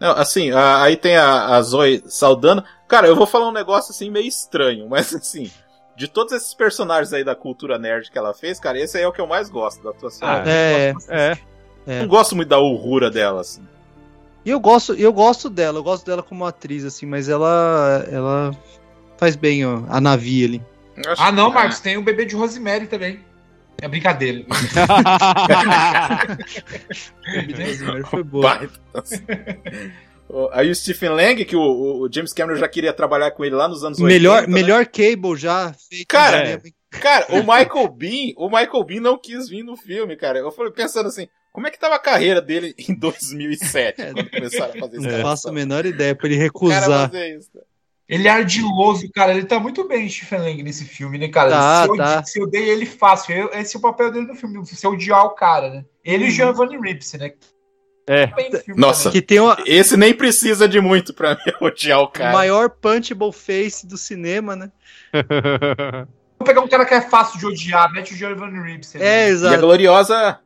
Não, 0.00 0.12
assim, 0.12 0.50
a- 0.52 0.82
aí 0.82 0.96
tem 0.96 1.16
a, 1.16 1.56
a 1.56 1.62
Zoe 1.62 2.02
Saldana. 2.06 2.64
Cara, 2.86 3.06
eu 3.08 3.16
vou 3.16 3.26
falar 3.26 3.48
um 3.48 3.52
negócio 3.52 3.90
assim 3.90 4.10
meio 4.10 4.26
estranho, 4.26 4.86
mas 4.90 5.12
assim, 5.14 5.50
de 5.96 6.06
todos 6.06 6.32
esses 6.32 6.54
personagens 6.54 7.12
aí 7.12 7.24
da 7.24 7.34
cultura 7.34 7.78
nerd 7.78 8.10
que 8.10 8.18
ela 8.18 8.32
fez, 8.32 8.60
cara, 8.60 8.78
esse 8.78 8.96
aí 8.96 9.02
é 9.02 9.08
o 9.08 9.12
que 9.12 9.20
eu 9.20 9.26
mais 9.26 9.50
gosto 9.50 9.82
da 9.82 9.90
atuação. 9.90 10.28
Ah, 10.28 10.44
É. 10.46 10.92
É. 11.08 11.38
É. 11.88 12.00
Não 12.02 12.08
gosto 12.08 12.36
muito 12.36 12.50
da 12.50 12.60
urrura 12.60 13.10
dela, 13.10 13.40
assim. 13.40 13.62
E 14.44 14.50
eu 14.50 14.60
gosto, 14.60 14.92
eu 14.94 15.10
gosto 15.10 15.48
dela, 15.48 15.78
eu 15.78 15.82
gosto 15.82 16.04
dela 16.04 16.22
como 16.22 16.44
atriz, 16.44 16.84
assim, 16.84 17.06
mas 17.06 17.30
ela. 17.30 18.06
ela 18.12 18.50
faz 19.16 19.34
bem 19.34 19.64
ó, 19.64 19.82
a 19.88 19.98
Navi 20.00 20.44
ali. 20.44 20.62
Ah, 21.16 21.32
não, 21.32 21.50
é. 21.50 21.54
Marcos, 21.54 21.80
tem 21.80 21.96
o 21.96 22.02
bebê 22.02 22.26
de 22.26 22.36
Rosemary 22.36 22.86
também. 22.86 23.20
É 23.80 23.88
brincadeira. 23.88 24.44
Foi 28.10 28.22
boa. 28.22 28.68
Aí 30.52 30.70
o 30.70 30.74
Stephen 30.74 31.10
Lang, 31.10 31.44
que 31.44 31.56
o, 31.56 32.02
o 32.02 32.12
James 32.12 32.32
Cameron 32.32 32.58
já 32.58 32.68
queria 32.68 32.92
trabalhar 32.92 33.30
com 33.30 33.44
ele 33.44 33.54
lá 33.54 33.66
nos 33.68 33.82
anos 33.84 33.98
Melhor, 33.98 34.40
80. 34.40 34.50
né? 34.50 34.54
melhor 34.60 34.84
Cable 34.86 35.36
já 35.36 35.72
feito. 35.88 36.08
Cara. 36.08 36.60
Cara, 36.90 37.26
o 37.30 37.38
Michael 37.40 37.88
Bean, 37.88 38.32
o 38.36 38.48
Michael 38.48 38.84
Bean 38.84 39.00
não 39.00 39.18
quis 39.18 39.48
vir 39.48 39.62
no 39.62 39.76
filme, 39.76 40.16
cara. 40.16 40.38
Eu 40.38 40.50
falei 40.50 40.72
pensando 40.72 41.06
assim, 41.06 41.28
como 41.52 41.66
é 41.66 41.70
que 41.70 41.78
tava 41.78 41.94
a 41.96 41.98
carreira 41.98 42.40
dele 42.40 42.74
em 42.88 42.94
2007, 42.94 44.02
quando 44.12 44.30
começaram 44.30 44.72
a 44.74 44.78
fazer 44.78 44.96
isso? 44.98 45.08
não 45.08 45.22
faço 45.22 45.48
a 45.48 45.52
menor 45.52 45.86
ideia 45.86 46.14
pra 46.14 46.26
ele 46.28 46.36
O 46.36 46.38
cara 46.38 46.80
recusar. 46.80 47.10
fazer 47.10 47.36
isso. 47.38 47.50
Ele 48.08 48.26
é 48.26 48.30
ardiloso, 48.30 49.06
cara. 49.12 49.32
Ele 49.32 49.44
tá 49.44 49.60
muito 49.60 49.86
bem, 49.86 50.08
Stephen 50.08 50.38
Lang, 50.40 50.62
nesse 50.62 50.86
filme, 50.86 51.18
né, 51.18 51.28
cara? 51.28 51.50
Tá, 51.50 51.82
se, 51.84 51.88
eu, 51.90 51.96
tá. 51.96 52.24
se 52.24 52.40
eu 52.40 52.46
dei 52.46 52.70
ele 52.70 52.86
fácil, 52.86 53.36
eu- 53.36 53.50
esse 53.52 53.76
é 53.76 53.78
o 53.78 53.82
papel 53.82 54.10
dele 54.10 54.26
no 54.28 54.34
filme, 54.34 54.64
se 54.64 54.86
eu 54.86 54.92
odiar 54.92 55.24
o 55.26 55.30
cara, 55.34 55.68
né? 55.68 55.84
Ele 56.02 56.24
e 56.24 56.28
o 56.28 56.30
Giovanni 56.30 56.78
Ripps, 56.80 57.12
né? 57.14 57.32
É. 58.06 58.26
No 58.28 58.58
filme 58.60 58.80
Nossa, 58.80 59.10
Que 59.10 59.20
tem 59.20 59.38
uma, 59.38 59.58
esse 59.66 59.94
nem 59.94 60.14
precisa 60.14 60.66
de 60.66 60.80
muito 60.80 61.12
pra 61.12 61.34
me 61.44 61.52
odiar 61.60 62.00
o 62.00 62.04
o 62.04 62.08
cara. 62.08 62.32
maior 62.32 62.70
punchable 62.70 63.30
face 63.30 63.86
do 63.86 63.98
cinema, 63.98 64.56
né? 64.56 64.72
Vou 66.38 66.46
pegar 66.46 66.60
um 66.62 66.68
cara 66.68 66.86
que 66.86 66.94
é 66.94 67.02
fácil 67.02 67.38
de 67.38 67.46
odiar, 67.46 67.92
mete 67.92 68.14
o 68.14 68.16
Giovanni 68.16 68.58
Ripps. 68.62 68.94
ali. 68.96 69.04
É, 69.04 69.24
E 69.24 69.24
a 69.26 69.28
exato. 69.28 69.60
gloriosa 69.60 70.40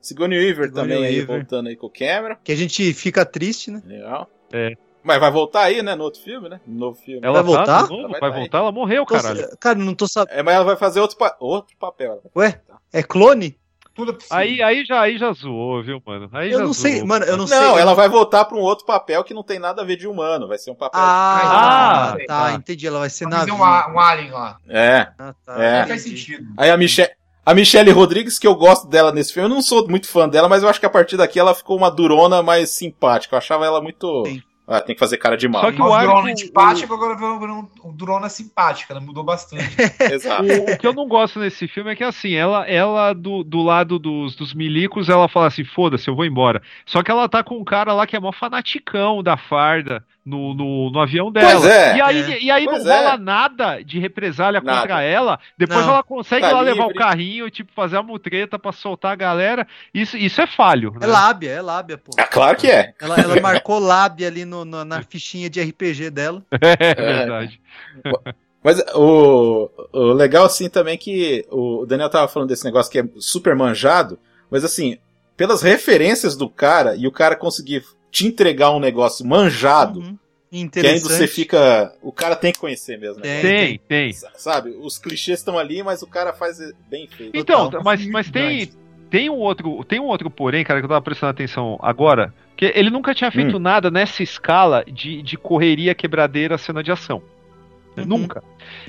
Sigourney 0.00 0.38
Weaver 0.38 0.66
Sigourney 0.68 0.94
também, 0.96 1.08
aí, 1.08 1.18
Weaver. 1.20 1.36
voltando 1.38 1.68
aí 1.68 1.76
com 1.76 1.86
o 1.86 1.90
Cameron. 1.90 2.36
Que 2.44 2.52
a 2.52 2.56
gente 2.56 2.92
fica 2.94 3.24
triste, 3.26 3.70
né? 3.70 3.82
Legal. 3.84 4.28
É. 4.52 4.72
Mas 5.02 5.20
vai 5.20 5.30
voltar 5.30 5.62
aí, 5.62 5.82
né, 5.82 5.94
no 5.94 6.04
outro 6.04 6.20
filme, 6.20 6.48
né? 6.48 6.60
No 6.66 6.78
novo 6.78 6.98
filme. 7.00 7.20
Ela 7.24 7.42
Vai 7.42 7.42
voltar? 7.44 7.64
Tá, 7.66 7.82
de 7.84 7.88
novo? 7.90 8.00
Ela 8.02 8.08
vai 8.10 8.20
vai 8.20 8.30
tá 8.30 8.34
aí. 8.36 8.40
voltar? 8.42 8.58
Ela 8.58 8.72
morreu, 8.72 9.06
Tô- 9.06 9.14
caralho. 9.14 9.56
cara, 9.58 9.78
não 9.78 9.94
tô 9.94 10.06
sabendo. 10.08 10.36
É, 10.38 10.42
mas 10.42 10.54
ela 10.54 10.64
vai 10.64 10.76
fazer 10.76 11.00
outro, 11.00 11.16
pa- 11.16 11.36
outro 11.40 11.76
papel. 11.78 12.20
Ué? 12.36 12.60
É 12.92 13.02
clone? 13.02 13.56
Tudo 13.94 14.12
é. 14.12 14.16
Aí, 14.30 14.62
aí, 14.62 14.84
já, 14.84 15.00
aí 15.00 15.18
já 15.18 15.32
zoou, 15.32 15.82
viu, 15.82 16.00
mano? 16.06 16.28
Aí 16.32 16.52
Eu 16.52 16.58
já 16.60 16.64
não 16.64 16.72
sei, 16.72 16.96
zoou. 16.96 17.06
mano, 17.08 17.24
eu 17.24 17.36
não, 17.36 17.46
Não, 17.46 17.74
sei. 17.74 17.80
ela 17.82 17.94
vai 17.94 18.08
voltar 18.08 18.44
pra 18.44 18.56
um 18.56 18.60
outro 18.60 18.86
papel 18.86 19.24
que 19.24 19.34
não 19.34 19.42
tem 19.42 19.58
nada 19.58 19.82
a 19.82 19.84
ver 19.84 19.96
de 19.96 20.06
humano. 20.06 20.46
Vai 20.46 20.56
ser 20.58 20.70
um 20.70 20.74
papel. 20.76 21.00
Ah, 21.02 22.10
Ah, 22.12 22.16
tá, 22.26 22.44
tá. 22.50 22.52
entendi. 22.52 22.86
Ela 22.86 23.00
vai 23.00 23.10
ser 23.10 23.24
Vai 23.24 23.40
fazer 23.40 23.50
navio. 23.50 23.64
um, 23.64 23.94
um 23.96 24.00
alien 24.00 24.30
lá. 24.30 24.56
É. 24.68 25.08
Ah, 25.18 25.34
tá. 25.44 25.64
É. 25.64 25.80
Não 25.80 25.88
faz 25.88 26.02
sentido. 26.02 26.46
Aí 26.56 26.70
a 26.70 26.76
Michelle. 26.76 27.10
A 27.48 27.54
Michelle 27.54 27.90
Rodrigues, 27.92 28.38
que 28.38 28.46
eu 28.46 28.54
gosto 28.54 28.86
dela 28.86 29.10
nesse 29.10 29.32
filme, 29.32 29.48
eu 29.48 29.54
não 29.54 29.62
sou 29.62 29.88
muito 29.88 30.06
fã 30.06 30.28
dela, 30.28 30.50
mas 30.50 30.62
eu 30.62 30.68
acho 30.68 30.78
que 30.78 30.84
a 30.84 30.90
partir 30.90 31.16
daqui 31.16 31.40
ela 31.40 31.54
ficou 31.54 31.78
uma 31.78 31.90
durona 31.90 32.42
mais 32.42 32.68
simpática. 32.68 33.34
Eu 33.34 33.38
achava 33.38 33.64
ela 33.64 33.80
muito. 33.80 34.26
Sim. 34.26 34.42
Ah, 34.66 34.82
tem 34.82 34.94
que 34.94 34.98
fazer 35.00 35.16
cara 35.16 35.34
de 35.34 35.48
mal. 35.48 35.62
Só 35.62 35.72
que 35.72 35.80
Uma 35.80 35.88
o 35.88 35.94
arco- 35.94 36.12
durona 36.12 36.30
antipática, 36.30 36.92
agora 36.92 37.16
virou 37.16 37.40
virou 37.40 37.70
um 37.82 37.90
durona 37.90 38.28
simpática, 38.28 38.92
né? 38.92 39.00
Mudou 39.00 39.24
bastante. 39.24 39.64
Exato. 40.12 40.42
O, 40.42 40.74
o 40.74 40.78
que 40.78 40.86
eu 40.86 40.92
não 40.92 41.08
gosto 41.08 41.40
nesse 41.40 41.66
filme 41.66 41.90
é 41.90 41.96
que, 41.96 42.04
assim, 42.04 42.34
ela, 42.34 42.68
ela 42.68 43.14
do, 43.14 43.42
do 43.42 43.62
lado 43.62 43.98
dos, 43.98 44.36
dos 44.36 44.52
milicos, 44.52 45.08
ela 45.08 45.26
fala 45.26 45.46
assim, 45.46 45.64
foda-se, 45.64 46.06
eu 46.06 46.14
vou 46.14 46.26
embora. 46.26 46.60
Só 46.84 47.02
que 47.02 47.10
ela 47.10 47.30
tá 47.30 47.42
com 47.42 47.56
um 47.56 47.64
cara 47.64 47.94
lá 47.94 48.06
que 48.06 48.14
é 48.14 48.20
mó 48.20 48.30
fanaticão 48.30 49.22
da 49.22 49.38
farda 49.38 50.04
no, 50.24 50.52
no, 50.52 50.90
no 50.90 51.00
avião 51.00 51.32
dela. 51.32 51.52
Pois 51.52 51.64
é. 51.64 51.96
E 51.96 52.00
aí, 52.02 52.44
e 52.44 52.50
aí 52.50 52.64
não 52.66 52.72
Pois 52.74 52.84
rola 52.84 53.14
é. 53.14 53.16
nada 53.16 53.82
de 53.82 53.98
represália 53.98 54.60
Nada. 54.60 54.80
contra 54.80 55.02
ela. 55.02 55.38
Depois 55.56 55.80
Não. 55.80 55.92
ela 55.94 56.02
consegue 56.02 56.42
Tá 56.46 56.52
lá 56.52 56.60
levar 56.60 56.84
o 56.86 56.92
carrinho, 56.94 57.50
tipo, 57.50 57.72
fazer 57.72 57.96
a 57.96 58.02
mutreta 58.02 58.58
pra 58.58 58.70
soltar 58.72 59.12
a 59.12 59.16
galera. 59.16 59.66
Isso, 59.94 60.16
isso 60.18 60.40
é 60.42 60.46
falho. 60.46 60.92
É 60.96 61.06
né? 61.06 61.06
lábia, 61.06 61.50
é 61.50 61.62
lábia, 61.62 61.96
pô. 61.96 62.10
Ah, 62.18 62.26
claro 62.26 62.56
que 62.58 62.66
é. 62.70 62.92
Ela, 63.00 63.18
ela 63.20 63.40
marcou 63.40 63.78
lábia 63.78 64.28
ali 64.28 64.44
no- 64.44 64.64
no- 64.66 64.84
na 64.84 65.02
fichinha 65.02 65.48
de 65.48 65.62
RPG 65.62 66.10
dela. 66.10 66.42
É 66.60 66.94
verdade. 66.94 67.60
Mas 68.62 68.82
o, 68.94 69.70
o 69.92 70.12
legal, 70.12 70.44
assim, 70.44 70.68
também 70.68 70.94
é 70.94 70.98
que 70.98 71.46
o 71.50 71.86
Daniel 71.86 72.10
tava 72.10 72.28
falando 72.28 72.48
desse 72.48 72.64
negócio 72.64 72.90
que 72.90 72.98
é 72.98 73.04
super 73.18 73.54
manjado, 73.54 74.18
mas 74.50 74.64
assim, 74.64 74.98
pelas 75.36 75.62
referências 75.62 76.36
do 76.36 76.50
cara 76.50 76.96
e 76.96 77.06
o 77.06 77.12
cara 77.12 77.36
conseguir 77.36 77.84
te 78.10 78.26
entregar 78.26 78.70
um 78.70 78.80
negócio 78.80 79.26
manjado, 79.26 80.00
Uhum. 80.00 80.18
que 80.68 80.78
ainda 80.80 81.00
você 81.00 81.26
fica. 81.26 81.92
O 82.02 82.10
cara 82.10 82.34
tem 82.34 82.52
que 82.52 82.58
conhecer 82.58 82.98
mesmo, 82.98 83.22
né? 83.22 83.40
Tem. 83.42 83.78
Tem. 83.86 84.12
Sabe? 84.12 84.70
Os 84.80 84.98
clichês 84.98 85.40
estão 85.40 85.58
ali, 85.58 85.82
mas 85.82 86.02
o 86.02 86.06
cara 86.06 86.32
faz 86.32 86.58
bem 86.88 87.06
feito. 87.06 87.36
Então, 87.36 87.70
mas, 87.84 88.06
mas 88.06 88.30
tem, 88.30 88.70
tem 89.10 89.28
um 89.28 89.36
outro, 89.36 89.84
tem 89.84 90.00
um 90.00 90.04
outro 90.06 90.30
porém, 90.30 90.64
cara, 90.64 90.80
que 90.80 90.86
eu 90.86 90.88
tava 90.88 91.02
prestando 91.02 91.30
atenção 91.30 91.78
agora, 91.82 92.32
que 92.56 92.64
ele 92.74 92.88
nunca 92.90 93.14
tinha 93.14 93.30
feito 93.30 93.56
Hum. 93.56 93.60
nada 93.60 93.90
nessa 93.90 94.22
escala 94.22 94.84
de, 94.90 95.20
de 95.22 95.36
correria, 95.36 95.94
quebradeira, 95.94 96.56
cena 96.56 96.82
de 96.82 96.90
ação. 96.90 97.22
Né? 97.94 98.04
Nunca. 98.06 98.42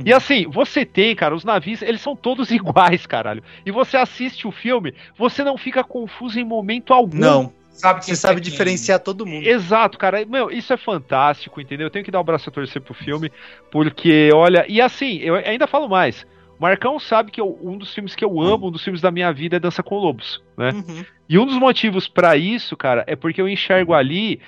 E 0.06 0.14
assim, 0.14 0.46
você 0.48 0.86
tem, 0.86 1.16
cara, 1.16 1.36
os 1.36 1.44
navios, 1.44 1.82
eles 1.82 2.00
são 2.00 2.16
todos 2.16 2.52
iguais, 2.52 3.06
caralho. 3.06 3.44
E 3.66 3.72
você 3.72 3.98
assiste 3.98 4.48
o 4.48 4.52
filme, 4.52 4.94
você 5.18 5.44
não 5.44 5.58
fica 5.58 5.84
confuso 5.84 6.40
em 6.40 6.44
momento 6.46 6.94
algum. 6.94 7.18
Não. 7.18 7.54
Sabe 7.80 8.04
Você 8.04 8.16
sabe 8.16 8.42
diferenciar 8.42 9.00
todo 9.00 9.26
mundo. 9.26 9.48
Exato, 9.48 9.98
cara. 9.98 10.26
Meu, 10.26 10.52
isso 10.52 10.74
é 10.74 10.78
fantástico, 10.78 11.62
entendeu? 11.62 11.88
Eu 11.88 11.92
tenho 11.92 12.04
que 12.04 12.12
dar 12.12 12.20
o 12.20 12.22
um 12.22 12.26
braço 12.26 12.50
a 12.50 12.52
torcer 12.52 12.82
pro 12.82 12.94
filme, 12.94 13.32
porque, 13.72 14.30
olha, 14.34 14.66
e 14.68 14.82
assim, 14.82 15.18
eu 15.20 15.36
ainda 15.36 15.66
falo 15.66 15.88
mais. 15.88 16.28
Marcão 16.60 17.00
sabe 17.00 17.32
que 17.32 17.40
eu, 17.40 17.58
um 17.64 17.78
dos 17.78 17.94
filmes 17.94 18.16
que 18.16 18.26
eu 18.26 18.42
amo, 18.42 18.68
um 18.68 18.72
dos 18.72 18.84
filmes 18.84 19.00
da 19.00 19.10
minha 19.10 19.32
vida 19.32 19.56
é 19.56 19.60
Dança 19.60 19.82
com 19.82 19.96
Lobos, 19.96 20.44
né? 20.58 20.72
Uhum. 20.72 21.06
E 21.30 21.40
um 21.40 21.46
dos 21.46 21.58
motivos 21.58 22.06
para 22.06 22.36
isso, 22.36 22.76
cara, 22.76 23.06
é 23.08 23.16
porque 23.16 23.42
eu 23.42 23.48
enxergo 23.48 23.94
ali 23.94 24.42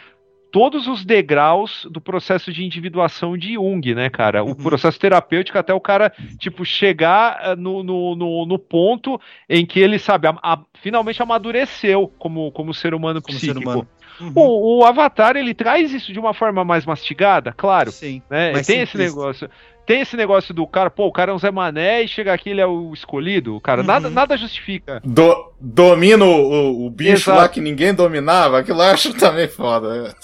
todos 0.52 0.88
os 0.88 1.06
degraus 1.06 1.88
do 1.90 2.02
processo 2.02 2.52
de 2.52 2.64
individuação 2.64 3.38
de 3.38 3.54
Jung, 3.54 3.96
né, 3.96 4.10
cara? 4.10 4.44
O 4.44 4.50
Uhum. 4.50 4.56
processo 4.56 5.00
terapêutico 5.00 5.58
até 5.58 5.74
o 5.74 5.80
cara, 5.80 6.12
tipo, 6.38 6.66
chegar 6.66 7.40
eh, 7.42 7.56
no, 7.56 7.82
no, 7.84 8.16
no, 8.16 8.46
no 8.46 8.60
ponto 8.60 9.20
em 9.50 9.66
que 9.66 9.80
ele, 9.80 9.98
sabe, 9.98 10.28
a- 10.28 10.38
a- 10.44 10.62
finalmente 10.82 11.22
amadureceu 11.22 12.12
como, 12.20 12.52
como 12.52 12.74
ser 12.74 12.94
humano 12.94 13.22
Como 13.22 13.38
ser 13.40 13.48
psíquico. 13.54 13.70
humano. 13.70 13.88
Uhum. 14.20 14.32
O, 14.36 14.80
o 14.80 14.86
Avatar, 14.86 15.36
ele 15.36 15.54
traz 15.54 15.92
isso 15.92 16.12
de 16.14 16.20
uma 16.20 16.34
forma 16.34 16.64
mais 16.64 16.86
mastigada, 16.86 17.54
claro. 17.56 17.92
Sim. 17.92 18.22
Né? 18.30 18.52
mais 18.52 18.68
Tem 18.68 18.82
esse 18.82 18.98
negócio. 18.98 19.50
Tem 19.86 20.02
esse 20.02 20.16
negócio 20.16 20.54
do 20.54 20.66
cara, 20.68 20.90
pô, 20.92 21.08
o 21.08 21.12
cara 21.12 21.32
é 21.32 21.34
um 21.34 21.40
Zé 21.40 21.50
Mané 21.50 22.04
e 22.04 22.08
chega 22.08 22.32
aqui 22.32 22.50
ele 22.52 22.62
é 22.62 22.66
o 22.68 22.94
escolhido. 22.94 23.60
Cara, 23.62 23.82
nada, 23.82 24.08
Uhum. 24.10 24.14
nada 24.14 24.38
justifica. 24.38 25.02
Do, 25.04 25.52
domina 25.60 26.24
o, 26.24 26.30
o- 26.30 26.86
o 26.86 26.90
bicho 26.90 27.30
Exato. 27.32 27.38
lá 27.40 27.50
que 27.50 27.60
ninguém 27.60 27.94
dominava, 27.94 28.60
aquilo 28.60 28.80
eu 28.82 28.86
acho 28.92 29.14
também 29.16 29.48
foda. 29.48 30.16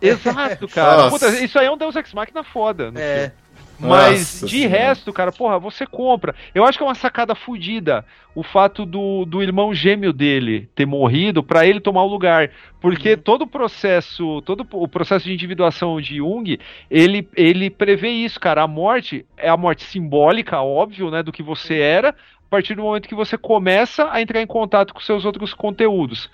Exato, 0.00 0.68
cara. 0.68 1.08
Puta, 1.08 1.28
isso 1.42 1.58
aí 1.58 1.66
é 1.66 1.70
um 1.70 1.76
Deus 1.78 1.96
Ex 1.96 2.12
Machina 2.12 2.42
foda. 2.44 2.90
no 2.90 2.98
É. 3.00 3.14
filme. 3.30 3.32
Mas 3.78 4.40
Nossa 4.42 4.46
de 4.46 4.58
Senhora. 4.62 4.78
resto, 4.78 5.12
cara, 5.12 5.30
porra, 5.32 5.58
você 5.58 5.86
compra. 5.86 6.34
Eu 6.54 6.64
acho 6.64 6.78
que 6.78 6.84
é 6.84 6.86
uma 6.86 6.94
sacada 6.94 7.34
fodida 7.34 8.04
o 8.34 8.42
fato 8.42 8.84
do, 8.84 9.24
do 9.24 9.42
irmão 9.42 9.74
gêmeo 9.74 10.12
dele 10.12 10.68
ter 10.74 10.86
morrido 10.86 11.42
pra 11.42 11.66
ele 11.66 11.80
tomar 11.80 12.02
o 12.02 12.08
lugar. 12.08 12.50
Porque 12.80 13.10
Uhum. 13.12 13.18
todo 13.18 13.42
o 13.42 13.46
processo, 13.46 14.42
todo 14.42 14.66
o 14.72 14.88
processo 14.88 15.24
de 15.26 15.32
individuação 15.32 16.00
de 16.00 16.16
Jung, 16.16 16.58
ele, 16.90 17.28
ele 17.34 17.70
prevê 17.70 18.10
isso, 18.10 18.38
cara. 18.38 18.62
A 18.62 18.68
morte 18.68 19.24
é 19.36 19.48
a 19.48 19.56
morte 19.56 19.84
simbólica, 19.84 20.60
óbvio, 20.60 21.10
né, 21.10 21.22
do 21.22 21.32
que 21.32 21.42
você 21.42 21.78
era, 21.78 22.10
a 22.10 22.48
partir 22.50 22.74
do 22.74 22.82
momento 22.82 23.08
que 23.08 23.14
você 23.14 23.36
começa 23.36 24.10
a 24.10 24.20
entrar 24.20 24.40
em 24.40 24.46
contato 24.46 24.94
com 24.94 25.00
seus 25.00 25.24
outros 25.24 25.52
conteúdos. 25.52 26.30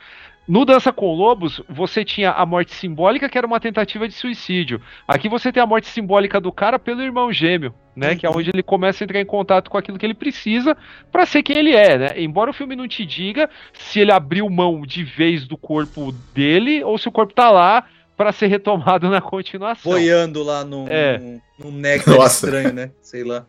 No 0.47 0.65
Dança 0.65 0.93
com 0.93 1.15
Lobos, 1.15 1.63
você 1.69 2.05
tinha 2.05 2.33
a 2.33 2.45
morte 2.45 2.75
simbólica, 2.75 3.29
que 3.29 3.39
era 3.39 3.47
uma 3.47 3.61
tentativa 3.61 4.09
de 4.09 4.15
suicídio. 4.15 4.83
Aqui 5.07 5.29
você 5.29 5.53
tem 5.53 5.63
a 5.63 5.67
morte 5.67 5.87
simbólica 5.89 6.41
do 6.41 6.51
cara 6.51 6.79
pelo 6.79 7.01
irmão 7.03 7.33
gêmeo, 7.33 7.73
né? 7.95 8.17
Que 8.17 8.27
é 8.27 8.31
onde 8.31 8.51
ele 8.53 8.63
começa 8.63 9.03
a 9.03 9.05
entrar 9.05 9.21
em 9.21 9.25
contato 9.25 9.71
com 9.71 9.79
aquilo 9.79 9.99
que 9.99 10.05
ele 10.05 10.15
precisa 10.15 10.77
pra 11.13 11.27
ser 11.27 11.43
quem 11.45 11.57
ele 11.59 11.75
é, 11.75 11.97
né? 11.97 12.09
Embora 12.17 12.51
o 12.51 12.55
filme 12.55 12.75
não 12.75 12.89
te 12.89 13.07
diga 13.07 13.49
se 13.73 14.01
ele 14.01 14.11
abriu 14.11 14.51
mão 14.51 14.83
de 14.83 15.05
vez 15.05 15.47
do 15.47 15.57
corpo 15.57 16.13
dele 16.35 16.83
ou 16.83 16.99
se 16.99 17.09
o 17.09 17.13
corpo 17.13 17.33
tá 17.33 17.51
lá 17.51 17.85
pra 18.17 18.33
ser 18.33 18.49
retomado 18.49 19.09
na 19.09 19.21
continuação. 19.21 19.93
Boiando 19.93 20.43
lá 20.43 20.65
no, 20.65 20.87
É. 20.89 21.19
num, 21.19 21.41
num 21.71 22.27
estranho, 22.27 22.73
né? 22.73 22.91
Sei 23.01 23.23
lá. 23.25 23.47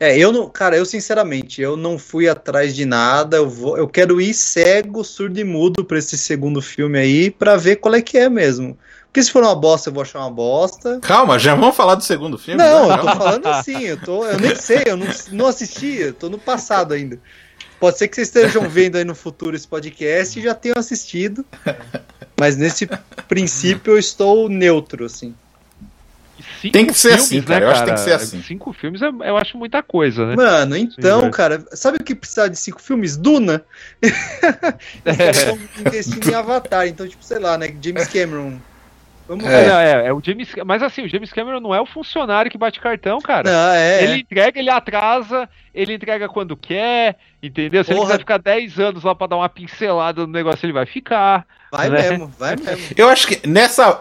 É, 0.00 0.16
eu 0.16 0.32
não, 0.32 0.48
cara, 0.48 0.78
eu 0.78 0.86
sinceramente, 0.86 1.60
eu 1.60 1.76
não 1.76 1.98
fui 1.98 2.26
atrás 2.26 2.74
de 2.74 2.86
nada. 2.86 3.36
Eu, 3.36 3.50
vou, 3.50 3.76
eu 3.76 3.86
quero 3.86 4.18
ir 4.18 4.32
cego, 4.32 5.04
surdo 5.04 5.38
e 5.38 5.44
mudo 5.44 5.84
pra 5.84 5.98
esse 5.98 6.16
segundo 6.16 6.62
filme 6.62 6.98
aí, 6.98 7.30
pra 7.30 7.54
ver 7.58 7.76
qual 7.76 7.94
é 7.94 8.00
que 8.00 8.16
é 8.16 8.26
mesmo. 8.26 8.78
Porque 9.04 9.22
se 9.22 9.30
for 9.30 9.42
uma 9.42 9.54
bosta, 9.54 9.90
eu 9.90 9.92
vou 9.92 10.02
achar 10.02 10.20
uma 10.20 10.30
bosta. 10.30 10.98
Calma, 11.02 11.38
já 11.38 11.54
vamos 11.54 11.76
falar 11.76 11.96
do 11.96 12.02
segundo 12.02 12.38
filme? 12.38 12.62
Não, 12.62 12.88
né? 12.88 12.94
eu 12.94 12.98
tô 13.00 13.06
falando 13.08 13.46
assim, 13.46 13.82
eu, 13.82 14.00
tô, 14.00 14.24
eu 14.24 14.40
nem 14.40 14.56
sei, 14.56 14.84
eu 14.86 14.96
não, 14.96 15.06
não 15.32 15.46
assisti, 15.48 15.96
eu 15.96 16.14
tô 16.14 16.30
no 16.30 16.38
passado 16.38 16.94
ainda. 16.94 17.20
Pode 17.78 17.98
ser 17.98 18.08
que 18.08 18.16
vocês 18.16 18.28
estejam 18.28 18.68
vendo 18.70 18.96
aí 18.96 19.04
no 19.04 19.14
futuro 19.14 19.54
esse 19.54 19.68
podcast 19.68 20.38
e 20.38 20.42
já 20.42 20.54
tenham 20.54 20.76
assistido. 20.78 21.44
Mas 22.38 22.56
nesse 22.56 22.88
princípio 23.28 23.94
eu 23.94 23.98
estou 23.98 24.48
neutro, 24.48 25.04
assim. 25.04 25.34
Cinco 26.60 26.72
Tem 26.72 26.86
que 26.86 26.92
ser 26.94 27.08
filmes, 27.10 27.26
assim, 27.26 27.42
cara, 27.42 27.64
eu 27.64 27.70
acho 27.70 27.80
que 27.80 27.86
tem 27.86 27.94
que 27.94 28.00
ser 28.00 28.12
assim. 28.12 28.42
Cinco 28.42 28.72
filmes 28.74 29.00
é- 29.00 29.06
eu 29.06 29.36
acho 29.38 29.56
muita 29.56 29.82
coisa, 29.82 30.26
né? 30.26 30.36
Mano, 30.36 30.76
então, 30.76 31.20
Sim, 31.20 31.26
é. 31.26 31.30
cara, 31.30 31.64
sabe 31.72 31.96
o 31.98 32.04
que 32.04 32.14
precisava 32.14 32.50
de 32.50 32.56
cinco 32.56 32.82
filmes? 32.82 33.16
Duna? 33.16 33.64
Estão 34.02 35.58
investindo 35.78 36.28
em 36.30 36.34
Avatar, 36.34 36.86
então, 36.86 37.08
tipo, 37.08 37.24
sei 37.24 37.38
lá, 37.38 37.56
né? 37.56 37.74
James 37.80 38.08
Cameron. 38.08 38.58
Vamos 39.30 39.44
É. 39.44 39.48
ver. 39.48 39.70
é, 39.70 40.06
é 40.08 40.12
o 40.12 40.20
James, 40.20 40.52
mas 40.66 40.82
assim, 40.82 41.02
o 41.04 41.08
James 41.08 41.32
Cameron 41.32 41.60
não 41.60 41.72
é 41.72 41.80
o 41.80 41.86
funcionário 41.86 42.50
que 42.50 42.58
bate 42.58 42.80
cartão, 42.80 43.20
cara. 43.20 43.48
Não, 43.48 43.72
é, 43.74 44.02
ele 44.02 44.12
é. 44.14 44.16
entrega, 44.16 44.58
ele 44.58 44.68
atrasa, 44.68 45.48
ele 45.72 45.94
entrega 45.94 46.28
quando 46.28 46.56
quer, 46.56 47.16
entendeu? 47.40 47.84
Se 47.84 47.92
ele 47.92 47.98
Porra. 47.98 48.08
quiser 48.10 48.18
ficar 48.18 48.38
10 48.38 48.80
anos 48.80 49.04
lá 49.04 49.14
pra 49.14 49.28
dar 49.28 49.36
uma 49.36 49.48
pincelada 49.48 50.26
no 50.26 50.32
negócio, 50.32 50.66
ele 50.66 50.72
vai 50.72 50.84
ficar. 50.84 51.46
Vai 51.70 51.88
né? 51.88 52.10
mesmo, 52.10 52.26
vai 52.36 52.56
mesmo. 52.58 52.92
Eu 52.96 53.08
acho 53.08 53.28
que 53.28 53.46
nessa. 53.46 54.00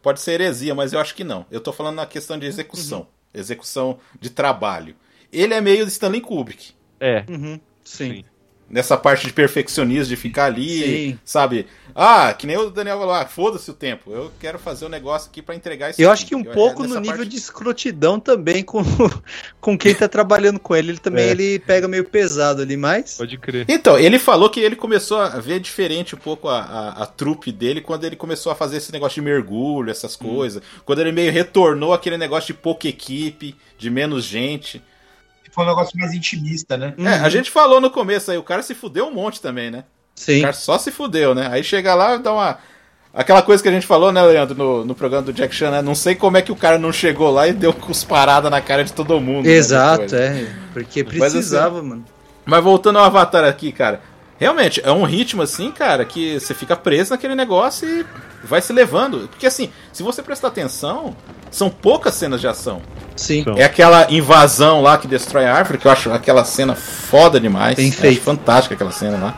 Pode 0.00 0.20
ser 0.20 0.34
heresia, 0.34 0.72
mas 0.72 0.92
eu 0.92 1.00
acho 1.00 1.16
que 1.16 1.24
não. 1.24 1.44
Eu 1.50 1.60
tô 1.60 1.72
falando 1.72 1.96
na 1.96 2.06
questão 2.06 2.38
de 2.38 2.46
execução. 2.46 3.08
Execução 3.34 3.98
de 4.20 4.30
trabalho. 4.30 4.94
Ele 5.32 5.52
é 5.52 5.60
meio 5.60 5.84
de 5.84 5.90
Stanley 5.90 6.20
Kubrick. 6.20 6.74
É. 7.00 7.24
Uhum, 7.28 7.58
sim. 7.82 8.24
Nessa 8.70 8.96
parte 8.96 9.26
de 9.26 9.32
perfeccionismo, 9.32 10.10
de 10.10 10.16
ficar 10.16 10.44
ali, 10.44 10.84
Sim. 11.10 11.18
sabe? 11.24 11.66
Ah, 11.92 12.32
que 12.32 12.46
nem 12.46 12.56
o 12.56 12.70
Daniel 12.70 12.98
falou, 13.00 13.12
ah, 13.14 13.26
foda-se 13.26 13.68
o 13.68 13.74
tempo. 13.74 14.12
Eu 14.12 14.30
quero 14.38 14.60
fazer 14.60 14.84
o 14.84 14.88
negócio 14.88 15.28
aqui 15.28 15.42
pra 15.42 15.56
entregar 15.56 15.90
isso 15.90 16.00
Eu 16.00 16.08
aqui. 16.08 16.20
acho 16.22 16.26
que 16.28 16.36
um 16.36 16.44
Eu- 16.44 16.52
pouco 16.52 16.82
nessa 16.82 16.94
no 16.94 17.00
nível 17.00 17.16
parte- 17.16 17.30
de 17.30 17.36
escrotidão 17.36 18.20
também 18.20 18.62
com, 18.62 18.80
com 19.60 19.76
quem 19.76 19.92
tá 19.92 20.06
trabalhando 20.08 20.60
com 20.60 20.76
ele. 20.76 20.90
Ele 20.92 20.98
também 20.98 21.24
É. 21.26 21.30
ele 21.32 21.58
pega 21.58 21.88
meio 21.88 22.04
pesado 22.04 22.62
ali, 22.62 22.76
mas. 22.76 23.16
Pode 23.16 23.36
crer. 23.38 23.66
Então, 23.68 23.98
ele 23.98 24.20
falou 24.20 24.48
que 24.48 24.60
ele 24.60 24.76
começou 24.76 25.18
a 25.18 25.30
ver 25.40 25.58
diferente 25.58 26.14
um 26.14 26.18
pouco 26.18 26.48
a, 26.48 26.60
a, 26.60 27.02
a 27.02 27.06
trupe 27.06 27.50
dele 27.50 27.80
quando 27.80 28.04
ele 28.04 28.14
começou 28.14 28.52
a 28.52 28.54
fazer 28.54 28.76
esse 28.76 28.92
negócio 28.92 29.16
de 29.20 29.22
mergulho, 29.28 29.90
essas 29.90 30.14
Hum. 30.20 30.28
coisas. 30.36 30.62
Quando 30.84 31.00
ele 31.00 31.10
meio 31.10 31.32
retornou 31.32 31.92
aquele 31.92 32.16
negócio 32.16 32.54
de 32.54 32.60
pouca 32.60 32.86
equipe, 32.86 33.56
de 33.76 33.90
menos 33.90 34.22
gente. 34.24 34.80
Foi 35.50 35.64
um 35.64 35.68
negócio 35.68 35.98
mais 35.98 36.12
intimista, 36.12 36.76
né? 36.76 36.94
É, 36.98 37.14
a 37.14 37.28
gente 37.28 37.50
falou 37.50 37.80
no 37.80 37.90
começo 37.90 38.30
aí, 38.30 38.38
o 38.38 38.42
cara 38.42 38.62
se 38.62 38.74
fudeu 38.74 39.06
um 39.06 39.12
monte 39.12 39.40
também, 39.40 39.70
né? 39.70 39.84
Sim. 40.14 40.38
O 40.38 40.42
cara 40.42 40.52
só 40.52 40.78
se 40.78 40.90
fudeu, 40.90 41.34
né? 41.34 41.48
Aí 41.50 41.64
chega 41.64 41.94
lá 41.94 42.14
e 42.14 42.18
dá 42.18 42.32
uma. 42.32 42.58
Aquela 43.12 43.42
coisa 43.42 43.60
que 43.60 43.68
a 43.68 43.72
gente 43.72 43.86
falou, 43.86 44.12
né, 44.12 44.22
Leandro, 44.22 44.56
no, 44.56 44.84
no 44.84 44.94
programa 44.94 45.24
do 45.24 45.32
Jack 45.32 45.52
Chan, 45.52 45.72
né? 45.72 45.82
Não 45.82 45.96
sei 45.96 46.14
como 46.14 46.36
é 46.36 46.42
que 46.42 46.52
o 46.52 46.56
cara 46.56 46.78
não 46.78 46.92
chegou 46.92 47.30
lá 47.30 47.48
e 47.48 47.52
deu 47.52 47.72
cusparada 47.72 48.48
na 48.48 48.60
cara 48.60 48.84
de 48.84 48.92
todo 48.92 49.20
mundo. 49.20 49.46
né, 49.46 49.52
Exato, 49.52 50.06
depois. 50.06 50.12
é. 50.12 50.46
Porque 50.72 51.02
Mas, 51.02 51.22
assim, 51.22 51.32
precisava, 51.32 51.82
mano. 51.82 52.04
Mas 52.44 52.62
voltando 52.62 53.00
ao 53.00 53.04
Avatar 53.04 53.44
aqui, 53.44 53.72
cara. 53.72 54.00
Realmente, 54.40 54.80
é 54.82 54.90
um 54.90 55.04
ritmo 55.04 55.42
assim, 55.42 55.70
cara, 55.70 56.02
que 56.02 56.40
você 56.40 56.54
fica 56.54 56.74
preso 56.74 57.10
naquele 57.10 57.34
negócio 57.34 57.86
e 57.86 58.06
vai 58.42 58.62
se 58.62 58.72
levando. 58.72 59.28
Porque 59.28 59.46
assim, 59.46 59.70
se 59.92 60.02
você 60.02 60.22
prestar 60.22 60.48
atenção, 60.48 61.14
são 61.50 61.68
poucas 61.68 62.14
cenas 62.14 62.40
de 62.40 62.48
ação. 62.48 62.80
Sim. 63.14 63.44
É 63.58 63.64
aquela 63.64 64.10
invasão 64.10 64.80
lá 64.80 64.96
que 64.96 65.06
destrói 65.06 65.44
a 65.44 65.54
árvore, 65.54 65.76
que 65.76 65.86
eu 65.86 65.92
acho 65.92 66.10
aquela 66.10 66.42
cena 66.42 66.74
foda 66.74 67.38
demais. 67.38 67.76
Bem 67.76 67.88
Eu 67.88 67.92
acho 67.92 68.00
feito. 68.00 68.22
fantástica 68.22 68.74
aquela 68.74 68.92
cena 68.92 69.18
lá. 69.18 69.36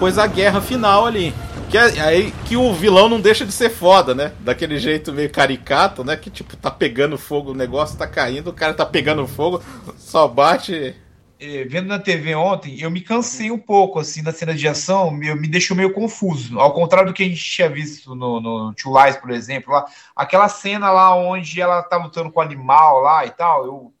Depois 0.00 0.16
a 0.16 0.26
guerra 0.26 0.62
final 0.62 1.04
ali. 1.04 1.34
Que 1.70 1.76
é 1.76 2.00
aí 2.00 2.32
que 2.46 2.56
o 2.56 2.72
vilão 2.72 3.06
não 3.06 3.20
deixa 3.20 3.44
de 3.44 3.52
ser 3.52 3.68
foda, 3.68 4.14
né? 4.14 4.32
Daquele 4.40 4.78
jeito 4.78 5.12
meio 5.12 5.28
caricato, 5.28 6.02
né? 6.02 6.16
Que 6.16 6.30
tipo, 6.30 6.56
tá 6.56 6.70
pegando 6.70 7.18
fogo, 7.18 7.50
o 7.50 7.54
negócio 7.54 7.98
tá 7.98 8.06
caindo, 8.06 8.48
o 8.48 8.52
cara 8.54 8.72
tá 8.72 8.86
pegando 8.86 9.26
fogo, 9.28 9.62
só 9.98 10.26
bate. 10.26 10.96
Eh, 11.38 11.64
vendo 11.64 11.86
na 11.86 11.98
TV 11.98 12.34
ontem, 12.34 12.80
eu 12.80 12.90
me 12.90 13.02
cansei 13.02 13.50
um 13.50 13.58
pouco, 13.58 13.98
assim, 13.98 14.22
da 14.22 14.32
cena 14.32 14.54
de 14.54 14.66
ação, 14.66 15.10
me, 15.10 15.34
me 15.34 15.46
deixou 15.46 15.76
meio 15.76 15.92
confuso. 15.92 16.58
Ao 16.58 16.72
contrário 16.72 17.08
do 17.08 17.14
que 17.14 17.22
a 17.22 17.28
gente 17.28 17.44
tinha 17.44 17.68
visto 17.68 18.14
no, 18.14 18.40
no 18.40 18.72
Two 18.72 18.94
Lies, 18.98 19.18
por 19.18 19.30
exemplo, 19.30 19.70
lá, 19.70 19.84
aquela 20.16 20.48
cena 20.48 20.90
lá 20.90 21.14
onde 21.14 21.60
ela 21.60 21.82
tá 21.82 21.98
lutando 21.98 22.32
com 22.32 22.40
o 22.40 22.42
animal 22.42 23.00
lá 23.00 23.26
e 23.26 23.30
tal, 23.30 23.66
eu, 23.66 23.92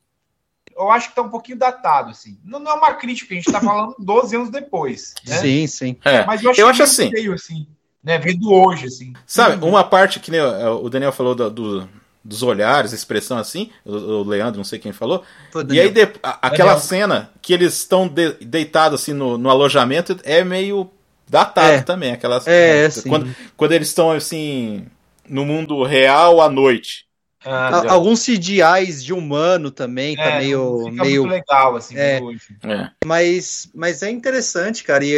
eu 0.80 0.90
acho 0.90 1.10
que 1.10 1.14
tá 1.14 1.22
um 1.22 1.28
pouquinho 1.28 1.58
datado, 1.58 2.10
assim. 2.10 2.38
Não, 2.44 2.58
não 2.58 2.72
é 2.72 2.74
uma 2.74 2.94
crítica, 2.94 3.32
a 3.34 3.36
gente 3.36 3.50
tá 3.52 3.60
falando 3.60 3.94
12 4.00 4.34
anos 4.36 4.50
depois. 4.50 5.14
Né? 5.26 5.36
Sim, 5.36 5.66
sim. 5.66 5.96
É, 6.04 6.24
Mas 6.24 6.42
eu 6.42 6.50
acho, 6.50 6.60
eu 6.60 6.66
que 6.66 6.70
acho 6.70 6.82
é 6.82 6.84
assim. 6.84 7.10
meio 7.10 7.32
assim, 7.34 7.66
né? 8.02 8.18
Vendo 8.18 8.50
hoje, 8.52 8.86
assim. 8.86 9.12
Sabe, 9.26 9.64
uma 9.64 9.84
parte 9.84 10.18
que 10.20 10.30
nem 10.30 10.40
o 10.40 10.88
Daniel 10.88 11.12
falou 11.12 11.34
do, 11.34 11.50
do- 11.50 11.88
dos 12.22 12.42
olhares, 12.42 12.92
expressão 12.92 13.38
assim, 13.38 13.70
o, 13.84 13.92
o 13.94 14.22
Leandro, 14.24 14.58
não 14.58 14.64
sei 14.64 14.78
quem 14.78 14.92
falou. 14.92 15.22
O 15.54 15.72
E 15.72 15.80
aí, 15.80 15.90
de- 15.90 16.02
a- 16.22 16.38
aquela 16.48 16.74
Daniel. 16.74 16.78
cena 16.78 17.30
que 17.40 17.52
eles 17.52 17.74
estão 17.74 18.06
de- 18.06 18.32
deitados 18.44 19.00
assim 19.00 19.12
no, 19.12 19.38
no 19.38 19.48
alojamento 19.48 20.18
é 20.24 20.44
meio 20.44 20.90
datado 21.28 21.74
É. 21.74 21.82
também. 21.82 22.12
Aquelas, 22.12 22.46
É, 22.46 22.84
é, 22.84 22.90
sim. 22.90 23.08
quando, 23.08 23.34
quando 23.56 23.72
eles 23.72 23.88
estão 23.88 24.10
assim 24.10 24.86
no 25.28 25.44
mundo 25.46 25.82
real 25.84 26.40
à 26.42 26.48
noite. 26.50 27.06
Ah, 27.44 27.68
A- 27.68 27.92
Alguns 27.92 28.20
CGIs 28.20 29.02
de 29.02 29.12
humano 29.14 29.70
também, 29.70 30.14
tá 30.16 30.24
É, 30.24 30.38
meio. 30.38 30.90
fica 30.90 31.04
meio 31.04 31.22
muito 31.22 31.32
legal, 31.34 31.76
assim, 31.76 31.96
é. 31.96 32.20
É. 32.64 32.90
mas, 33.04 33.70
mas 33.74 34.02
é 34.02 34.10
interessante, 34.10 34.84
cara. 34.84 35.04
E, 35.04 35.12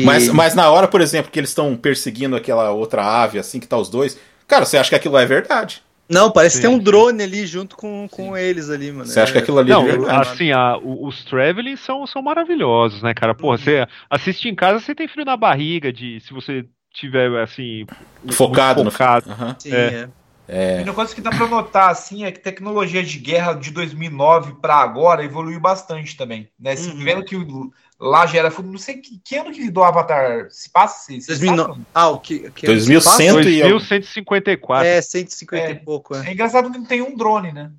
e- 0.00 0.04
Mas, 0.04 0.28
mas 0.28 0.54
na 0.54 0.70
hora, 0.70 0.86
por 0.86 1.00
exemplo, 1.00 1.30
que 1.30 1.38
eles 1.40 1.50
estão 1.50 1.76
perseguindo 1.76 2.36
aquela 2.36 2.70
outra 2.70 3.04
ave, 3.04 3.38
assim, 3.38 3.58
que 3.58 3.66
tá 3.66 3.76
os 3.76 3.88
dois, 3.90 4.16
cara, 4.46 4.64
você 4.64 4.78
acha 4.78 4.90
que 4.90 4.94
aquilo 4.96 5.18
é 5.18 5.26
verdade? 5.26 5.82
Não, 6.08 6.30
parece 6.30 6.54
que 6.56 6.62
Sim, 6.62 6.68
tem 6.68 6.76
um 6.76 6.78
sim. 6.78 6.84
drone 6.84 7.20
ali 7.24 7.44
junto 7.46 7.76
com, 7.76 8.06
com 8.08 8.36
eles 8.36 8.70
ali, 8.70 8.92
mano. 8.92 9.06
Você 9.06 9.18
acha 9.18 9.32
que 9.32 9.38
aquilo 9.38 9.58
ali 9.58 9.70
Não, 9.72 9.82
é 9.82 9.84
verdade? 9.90 10.28
assim, 10.28 10.52
a- 10.52 10.78
o- 10.78 11.04
os 11.04 11.24
traveling 11.24 11.74
são, 11.76 12.06
são 12.06 12.22
maravilhosos, 12.22 13.02
né, 13.02 13.12
cara? 13.12 13.34
Porra, 13.34 13.58
você 13.58 13.84
assiste 14.08 14.48
em 14.48 14.54
casa, 14.54 14.78
você 14.78 14.94
tem 14.94 15.08
frio 15.08 15.24
na 15.24 15.36
barriga 15.36 15.92
de 15.92 16.20
se 16.20 16.32
você 16.32 16.64
tiver 16.94 17.42
assim 17.42 17.84
Focado 18.30 18.84
no- 18.84 18.90
focado. 18.92 19.28
Aham. 19.30 19.56
Sim, 19.58 19.72
É. 19.74 19.78
é. 19.88 20.08
É. 20.48 20.80
E 20.80 20.84
uma 20.84 20.94
coisa 20.94 21.14
que 21.14 21.20
dá 21.20 21.30
pra 21.30 21.46
notar, 21.46 21.90
assim, 21.90 22.24
é 22.24 22.30
que 22.32 22.38
tecnologia 22.40 23.02
de 23.02 23.18
guerra 23.18 23.52
de 23.54 23.70
2009 23.70 24.54
pra 24.60 24.76
agora 24.76 25.24
evoluiu 25.24 25.58
bastante 25.60 26.16
também, 26.16 26.48
né? 26.58 26.72
Assim, 26.72 26.90
Uhum. 26.90 27.04
Vendo 27.04 27.24
que 27.24 27.34
o- 27.36 27.72
lá 27.98 28.26
já 28.26 28.38
era... 28.38 28.50
Não 28.62 28.78
sei 28.78 28.98
que, 28.98 29.18
que 29.24 29.36
ano 29.36 29.50
que 29.52 29.70
do 29.70 29.82
Avatar 29.82 30.46
se 30.50 30.70
passa, 30.70 31.06
se, 31.06 31.20
se 31.20 31.26
2009. 31.28 31.72
sabe? 31.72 31.86
Ah, 31.94 32.08
o 32.10 32.18
que. 32.20 32.50
que 32.50 32.66
2100 32.66 33.34
passa? 33.34 33.48
e- 33.50 33.62
2154. 33.62 34.86
É, 34.86 35.00
150 35.02 35.66
É. 35.66 35.70
e 35.72 35.74
pouco. 35.76 36.14
É. 36.14 36.28
É 36.28 36.32
engraçado 36.32 36.70
que 36.70 36.78
não 36.78 36.84
tem 36.86 37.02
um 37.02 37.16
drone, 37.16 37.52
né? 37.52 37.70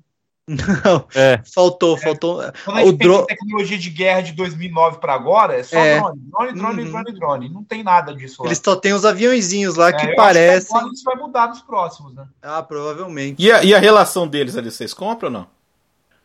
Não, 0.48 1.04
É. 1.14 1.40
faltou, 1.54 1.96
faltou. 1.98 2.42
Quando 2.64 2.76
a 2.78 2.80
gente 2.80 2.88
O 2.94 2.96
dro... 2.96 3.26
tecnologia 3.26 3.76
de 3.78 3.90
guerra 3.90 4.22
de 4.22 4.32
2009 4.32 4.98
pra 4.98 5.12
agora, 5.14 5.56
é 5.58 5.62
só 5.62 5.76
É. 5.76 5.98
drone. 6.00 6.20
Drone, 6.24 6.52
drone, 6.54 6.82
Uhum. 6.82 6.90
drone, 6.90 7.12
drone. 7.12 7.48
Não 7.50 7.62
tem 7.62 7.82
nada 7.82 8.14
disso 8.14 8.42
lá. 8.42 8.48
Eles 8.48 8.60
só 8.64 8.74
tem 8.74 8.94
os 8.94 9.04
aviãozinhos 9.04 9.76
lá 9.76 9.90
É, 9.90 9.92
que 9.92 10.04
eu 10.06 10.08
acho 10.08 10.16
parecem. 10.16 10.92
isso 10.92 11.04
vai 11.04 11.16
mudar 11.16 11.48
nos 11.48 11.60
próximos, 11.60 12.14
né? 12.14 12.24
Ah, 12.42 12.62
provavelmente. 12.62 13.42
E 13.42 13.52
a, 13.52 13.62
e 13.62 13.74
a 13.74 13.78
relação 13.78 14.26
deles 14.26 14.56
ali, 14.56 14.70
vocês 14.70 14.94
compram 14.94 15.28
ou 15.28 15.32
não? 15.32 15.46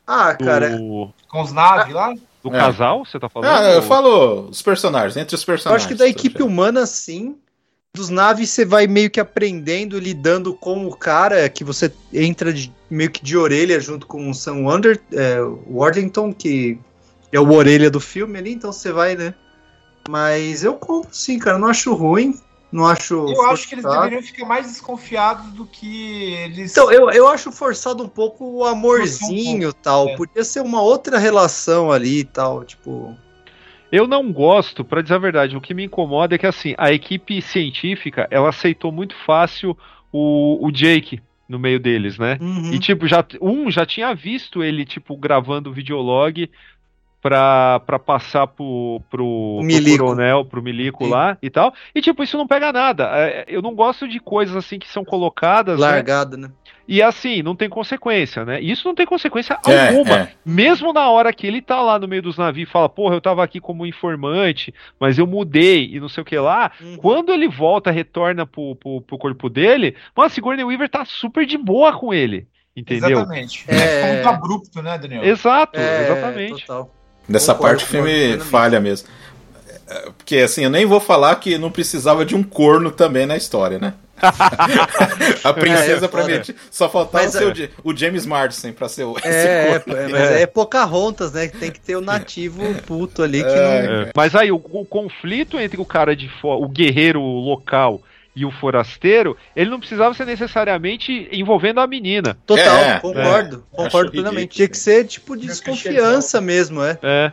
Ah, 0.07 0.33
cara. 0.35 0.77
Do, 0.77 1.13
Com 1.29 1.41
os 1.41 1.51
naves 1.51 1.93
lá. 1.93 2.13
do 2.43 2.49
É. 2.55 2.59
casal, 2.59 3.05
você 3.05 3.19
tá 3.19 3.27
falando? 3.29 3.49
Ah, 3.49 3.69
eu 3.71 3.75
Ou- 3.77 3.81
falo 3.83 4.49
os 4.49 4.61
personagens, 4.61 5.15
entre 5.17 5.35
os 5.35 5.41
Eu 5.41 5.45
personagens. 5.45 5.85
acho 5.85 5.87
que 5.93 5.97
da 5.97 6.07
equipe 6.07 6.41
humana, 6.43 6.85
sim. 6.85 7.35
Dos 7.95 8.10
naves 8.10 8.49
você 8.49 8.65
vai 8.65 8.88
meio 8.88 9.07
que 9.11 9.20
aprendendo, 9.20 9.99
lidando 9.99 10.52
com 10.56 10.88
o 10.88 10.95
cara 10.95 11.48
que 11.48 11.64
você 11.64 11.94
entra 12.11 12.52
de- 12.52 12.74
meio 12.90 13.11
que 13.11 13.24
de 13.24 13.38
orelha 13.38 13.80
junto 13.80 14.07
com 14.07 14.32
o 14.32 14.34
Sam 14.34 14.64
Wander, 14.64 14.99
é, 15.11 15.40
Worthington, 15.70 16.34
que 16.34 16.80
é 17.32 17.40
o 17.40 17.52
orelha 17.53 17.91
do 17.91 17.99
filme 17.99 18.40
ali, 18.40 18.52
então 18.53 18.74
você 18.74 18.91
vai, 18.91 19.15
né? 19.15 19.36
Mas 20.10 20.64
eu 20.64 20.74
compro 20.74 21.14
sim, 21.14 21.38
cara. 21.38 21.60
Não 21.60 21.68
acho 21.68 21.94
ruim. 21.94 22.34
Não 22.72 22.88
acho. 22.88 23.14
Eu 23.30 23.45
acho 23.52 23.68
que 23.70 23.76
eles 23.76 23.84
forçado. 23.84 24.03
deveriam 24.06 24.24
ficar 24.28 24.45
mais 24.48 24.65
desconfiados 24.65 25.52
do 25.53 25.64
que 25.64 26.34
eles. 26.34 26.72
Então, 26.72 26.91
eu, 26.91 27.11
eu 27.11 27.28
acho 27.28 27.52
forçado 27.52 28.03
um 28.03 28.10
pouco 28.10 28.44
o 28.44 28.65
amorzinho 28.65 29.70
e 29.70 29.74
tal. 29.74 30.10
é. 30.10 30.15
Podia 30.18 30.44
ser 30.44 30.61
uma 30.61 30.82
outra 30.82 31.20
relação 31.20 31.91
ali 31.91 32.22
e 32.22 32.24
tal. 32.24 32.64
Tipo. 32.65 33.15
Eu 33.94 34.07
não 34.07 34.32
gosto, 34.32 34.84
pra 34.84 35.03
dizer 35.03 35.14
a 35.14 35.20
verdade, 35.20 35.56
o 35.56 35.61
que 35.61 35.72
me 35.72 35.84
incomoda 35.84 36.34
é 36.34 36.38
que 36.40 36.48
assim, 36.48 36.74
a 36.80 36.91
equipe 36.91 37.40
científica, 37.44 38.28
ela 38.32 38.49
aceitou 38.49 38.91
muito 38.91 39.15
fácil 39.24 39.78
o, 40.11 40.65
o 40.65 40.72
Jake 40.72 41.22
no 41.48 41.60
meio 41.60 41.80
deles, 41.80 42.18
né? 42.18 42.40
uhum. 42.41 42.74
E 42.74 42.80
tipo, 42.80 43.07
já 43.07 43.24
um 43.40 43.70
já 43.70 43.86
tinha 43.86 44.15
visto 44.15 44.64
ele 44.64 44.84
tipo 44.84 45.15
gravando 45.15 45.70
o 45.70 45.74
videolog 45.74 46.49
pra, 47.22 47.82
pra 47.82 47.99
passar 47.99 48.48
pro, 48.48 48.99
pro, 49.11 49.61
pro 49.61 49.98
coronel, 49.98 50.44
pro 50.44 50.64
milico 50.64 51.06
Sim. 51.06 51.11
lá 51.11 51.38
e 51.40 51.52
tal. 51.52 51.72
E 51.94 52.02
tipo, 52.02 52.24
isso 52.24 52.36
não 52.36 52.48
pega 52.48 52.74
nada. 52.74 53.10
É, 53.14 53.45
Eu 53.48 53.61
não 53.61 53.76
gosto 53.76 54.07
de 54.07 54.20
coisas 54.20 54.56
assim 54.56 54.80
que 54.80 54.90
são 54.90 55.06
colocadas, 55.06 55.80
né? 55.80 55.86
largada, 55.86 56.36
né? 56.36 56.49
E 56.88 57.01
assim, 57.01 57.41
não 57.41 57.55
tem 57.55 57.69
consequência, 57.69 58.43
né? 58.43 58.60
Isso 58.60 58.88
não 58.88 58.93
tem 58.93 59.05
consequência 59.05 59.57
É, 59.65 59.88
alguma. 59.88 60.18
é. 60.18 60.31
Mesmo 60.45 60.91
na 60.91 61.10
hora 61.10 61.31
que 61.31 61.47
ele 61.47 61.61
tá 61.61 61.81
lá 61.81 61.97
no 61.97 62.07
meio 62.07 62.22
dos 62.22 62.38
navios 62.38 62.68
e 62.68 62.72
fala, 62.72 62.89
porra, 62.89 63.15
eu 63.15 63.22
tava 63.22 63.41
aqui 63.43 63.60
como 63.61 63.85
informante, 63.85 64.73
mas 64.99 65.18
eu 65.18 65.26
mudei 65.26 65.89
e 65.93 65.99
não 65.99 66.10
sei 66.10 66.22
o 66.22 66.26
que 66.26 66.38
lá. 66.38 66.72
Uhum. 66.81 66.97
Quando 66.97 67.31
ele 67.31 67.47
volta, 67.47 67.89
retorna 67.89 68.45
pro, 68.45 68.76
pro, 68.76 69.01
pro 69.01 69.18
corpo 69.18 69.49
dele, 69.49 69.95
mano, 70.15 70.27
a 70.27 70.30
Sigourney 70.30 70.65
Weaver 70.65 70.89
tá 70.89 71.05
super 71.05 71.45
de 71.45 71.57
boa 71.57 71.93
com 71.97 72.14
ele. 72.14 72.47
Entendeu? 72.76 73.11
Exatamente. 73.19 73.65
É. 73.68 74.01
É 74.01 74.14
muito 74.15 74.27
abrupto, 74.30 74.81
né, 74.81 74.97
Daniel? 74.97 75.23
Exato, 75.23 75.80
É, 75.80 76.03
exatamente. 76.05 76.65
Total. 76.65 76.93
Nessa 77.30 77.53
Concordo, 77.53 77.77
parte 77.77 77.85
o 77.85 77.88
filme 77.88 78.23
concordo 78.31 78.45
falha 78.45 78.80
mesmo. 78.81 79.07
É, 79.88 80.10
Porque 80.18 80.38
assim, 80.38 80.64
eu 80.64 80.69
nem 80.69 80.85
vou 80.85 80.99
falar 80.99 81.35
que 81.38 81.57
não 81.57 81.72
precisava 81.72 82.26
de 82.26 82.35
um 82.35 82.43
corno 82.43 82.91
também 82.91 83.26
na 83.26 83.38
história, 83.38 83.80
né? 83.80 83.93
a 85.44 85.53
princesa 85.53 86.06
É, 86.06 86.06
é 86.06 86.07
pra 86.07 86.22
foda. 86.22 86.38
mim 86.48 86.56
só 86.72 86.90
faltava 86.90 87.23
Mas, 87.23 87.34
ser 87.34 87.44
é- 87.61 87.69
o, 87.84 87.91
o 87.91 87.98
James 87.98 88.26
Marsden 88.26 88.73
pra 88.73 88.88
ser 88.88 89.03
o 89.03 89.18
esse 89.19 89.27
É, 89.27 89.72
é, 89.76 89.80
corno. 89.80 89.98
é, 89.99 90.07
mas 90.07 90.22
é, 90.41 90.45
Pocahontas, 90.45 91.34
né? 91.34 91.48
Tem 91.48 91.72
que 91.72 91.80
ter 91.80 91.95
o 91.95 92.02
nativo 92.02 92.61
puto 92.85 93.23
ali 93.23 93.44
que 93.44 93.49
É. 93.49 93.88
não. 93.88 94.02
É. 94.03 94.11
Mas 94.15 94.35
aí, 94.35 94.52
o, 94.52 94.56
o 94.56 94.85
conflito 94.85 95.60
entre 95.60 95.80
o 95.80 95.85
cara 95.85 96.15
de 96.15 96.30
fora, 96.41 96.60
o 96.64 96.68
guerreiro 96.68 97.22
local 97.22 98.02
e 98.35 98.45
o 98.45 98.52
forasteiro, 98.52 99.38
ele 99.56 99.69
não 99.69 99.80
precisava 99.80 100.14
ser 100.15 100.26
necessariamente 100.26 101.27
envolvendo 101.31 101.80
a 101.80 101.85
menina. 101.85 102.35
Total, 102.48 102.65
É, 102.77 102.99
concordo. 102.99 103.64
é. 103.72 103.76
Concordo 103.76 103.98
Acho 104.07 104.11
plenamente. 104.11 104.40
ridículo. 104.41 104.56
Tinha 104.56 104.68
que 104.69 104.77
ser 104.77 105.06
tipo 105.06 105.38
de 105.38 105.45
desconfiança 105.48 106.41
mesmo, 106.41 106.84
é. 106.84 106.98
É. 107.03 107.31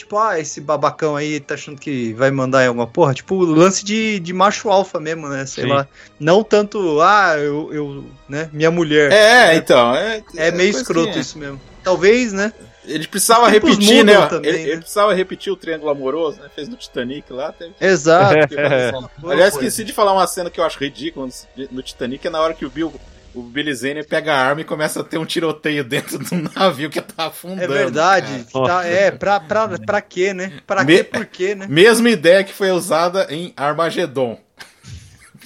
Tipo, 0.00 0.16
ah, 0.16 0.40
esse 0.40 0.62
babacão 0.62 1.14
aí 1.14 1.38
tá 1.38 1.54
achando 1.54 1.78
que 1.78 2.14
vai 2.14 2.30
mandar 2.30 2.64
em 2.64 2.68
alguma 2.68 2.86
porra. 2.86 3.12
Tipo, 3.12 3.34
o 3.34 3.44
lance 3.44 3.84
de, 3.84 4.18
de 4.18 4.32
macho 4.32 4.70
alfa 4.70 4.98
mesmo, 4.98 5.28
né? 5.28 5.44
Sei 5.44 5.64
Sim. 5.64 5.70
lá. 5.70 5.86
Não 6.18 6.42
tanto, 6.42 7.00
ah, 7.02 7.34
eu, 7.36 7.70
eu 7.70 8.04
né? 8.26 8.48
Minha 8.50 8.70
mulher. 8.70 9.12
É, 9.12 9.54
então. 9.56 9.94
É, 9.94 10.22
É 10.36 10.50
meio 10.50 10.72
coisa 10.72 10.80
escroto 10.80 11.12
que- 11.12 11.18
isso 11.18 11.38
mesmo. 11.38 11.60
Talvez, 11.84 12.32
né? 12.32 12.50
Ele 12.86 13.06
precisava 13.06 13.50
tempos 13.50 13.72
repetir, 13.72 14.02
né? 14.04 14.26
também, 14.26 14.50
ele, 14.50 14.62
ele 14.62 14.70
né? 14.76 14.78
precisava 14.78 15.12
repetir 15.12 15.52
o 15.52 15.56
triângulo 15.56 15.90
amoroso, 15.90 16.40
né? 16.40 16.48
Fez 16.54 16.66
no 16.66 16.76
Titanic 16.76 17.30
lá. 17.30 17.52
Teve... 17.52 17.74
Exato. 17.78 18.54
É. 18.58 18.90
Aliás, 19.30 19.52
esqueci 19.54 19.84
de 19.84 19.92
falar 19.92 20.14
uma 20.14 20.26
cena 20.26 20.48
que 20.48 20.58
eu 20.58 20.64
acho 20.64 20.78
ridícula 20.78 21.26
no, 21.56 21.68
no 21.70 21.82
Titanic, 21.82 22.26
é 22.26 22.30
na 22.30 22.40
hora 22.40 22.54
que 22.54 22.64
o 22.64 22.70
Bill, 22.70 22.92
o 23.34 23.42
Billy 23.42 23.74
Zane 23.74 24.02
pega 24.04 24.34
a 24.34 24.38
arma 24.38 24.60
e 24.60 24.64
começa 24.64 25.00
a 25.00 25.04
ter 25.04 25.18
um 25.18 25.24
tiroteio 25.24 25.82
dentro 25.84 26.18
do 26.18 26.34
navio 26.54 26.90
que 26.90 27.00
tá 27.00 27.26
afundando. 27.26 27.62
É 27.62 27.66
verdade. 27.68 28.46
Tá, 28.52 28.84
é, 28.84 29.10
pra, 29.10 29.40
pra, 29.40 29.68
pra 29.78 30.00
quê, 30.00 30.32
né? 30.34 30.52
Pra 30.66 30.84
Me- 30.84 30.98
quê, 30.98 31.04
por 31.04 31.26
quê, 31.26 31.54
né? 31.54 31.66
Mesma 31.68 32.10
ideia 32.10 32.42
que 32.44 32.52
foi 32.52 32.70
usada 32.70 33.26
em 33.30 33.52
Armageddon. 33.56 34.38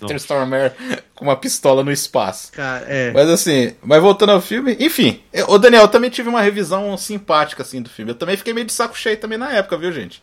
Peter. 0.01 0.17
Stormare 0.17 0.73
com 1.15 1.25
uma 1.25 1.37
pistola 1.37 1.85
no 1.85 1.93
espaço. 1.93 2.51
Cara, 2.53 2.85
é. 2.89 3.13
Mas 3.13 3.29
assim, 3.31 3.75
mas 3.81 4.03
voltando 4.03 4.33
ao 4.33 4.41
filme, 4.41 4.77
enfim, 4.81 5.23
ô 5.47 5.57
Daniel, 5.57 5.83
eu 5.83 5.89
também 5.89 6.11
tive 6.11 6.29
uma 6.29 6.43
revisão 6.43 6.97
simpática 6.99 7.63
assim 7.63 7.81
do 7.81 7.89
filme. 7.89 8.11
Eu 8.11 8.17
também 8.17 8.37
fiquei 8.37 8.53
meio 8.53 8.67
de 8.67 8.73
saco 8.73 8.99
cheio 8.99 9.17
também 9.17 9.39
na 9.39 9.53
época, 9.53 9.79
viu, 9.79 9.93
gente? 9.93 10.21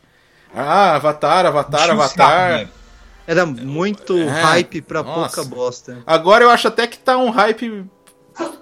Ah, 0.53 0.95
Avatar, 0.95 1.45
Avatar, 1.45 1.87
o 1.87 1.91
Avatar. 1.93 2.51
saco, 2.51 2.63
né? 2.65 2.67
Era 3.27 3.45
muito 3.45 4.17
É, 4.17 4.25
hype 4.27 4.81
pra 4.81 5.03
nossa. 5.03 5.35
pouca 5.35 5.55
bosta. 5.55 5.97
Agora 6.05 6.43
eu 6.43 6.49
acho 6.49 6.67
até 6.67 6.87
que 6.87 6.97
tá 6.97 7.17
um 7.17 7.29
hype 7.29 7.85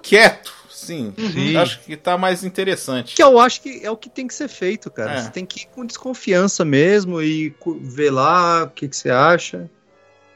quieto, 0.02 0.52
sim. 0.70 1.14
Eu 1.54 1.60
Acho 1.60 1.80
que 1.80 1.96
tá 1.96 2.16
mais 2.18 2.44
interessante. 2.44 3.14
Que 3.14 3.22
eu 3.22 3.38
acho 3.40 3.62
que 3.62 3.80
é 3.84 3.90
o 3.90 3.96
que 3.96 4.10
tem 4.10 4.26
que 4.26 4.34
ser 4.34 4.48
feito, 4.48 4.90
cara. 4.90 5.12
É. 5.12 5.22
Você 5.22 5.30
tem 5.30 5.46
que 5.46 5.60
ir 5.60 5.66
com 5.74 5.84
desconfiança 5.86 6.64
mesmo 6.64 7.22
e 7.22 7.54
ver 7.80 8.10
lá 8.10 8.64
o 8.64 8.70
que, 8.70 8.88
que 8.88 8.96
você 8.96 9.10
acha. 9.10 9.70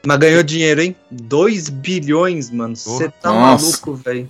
Mas 0.05 0.17
ganhou 0.19 0.43
dinheiro, 0.43 0.81
hein? 0.81 0.95
2 1.09 1.69
bilhões, 1.69 2.51
mano. 2.51 2.75
Você 2.75 3.09
tá 3.09 3.31
Nossa. 3.31 3.65
maluco, 3.65 3.95
velho. 3.95 4.29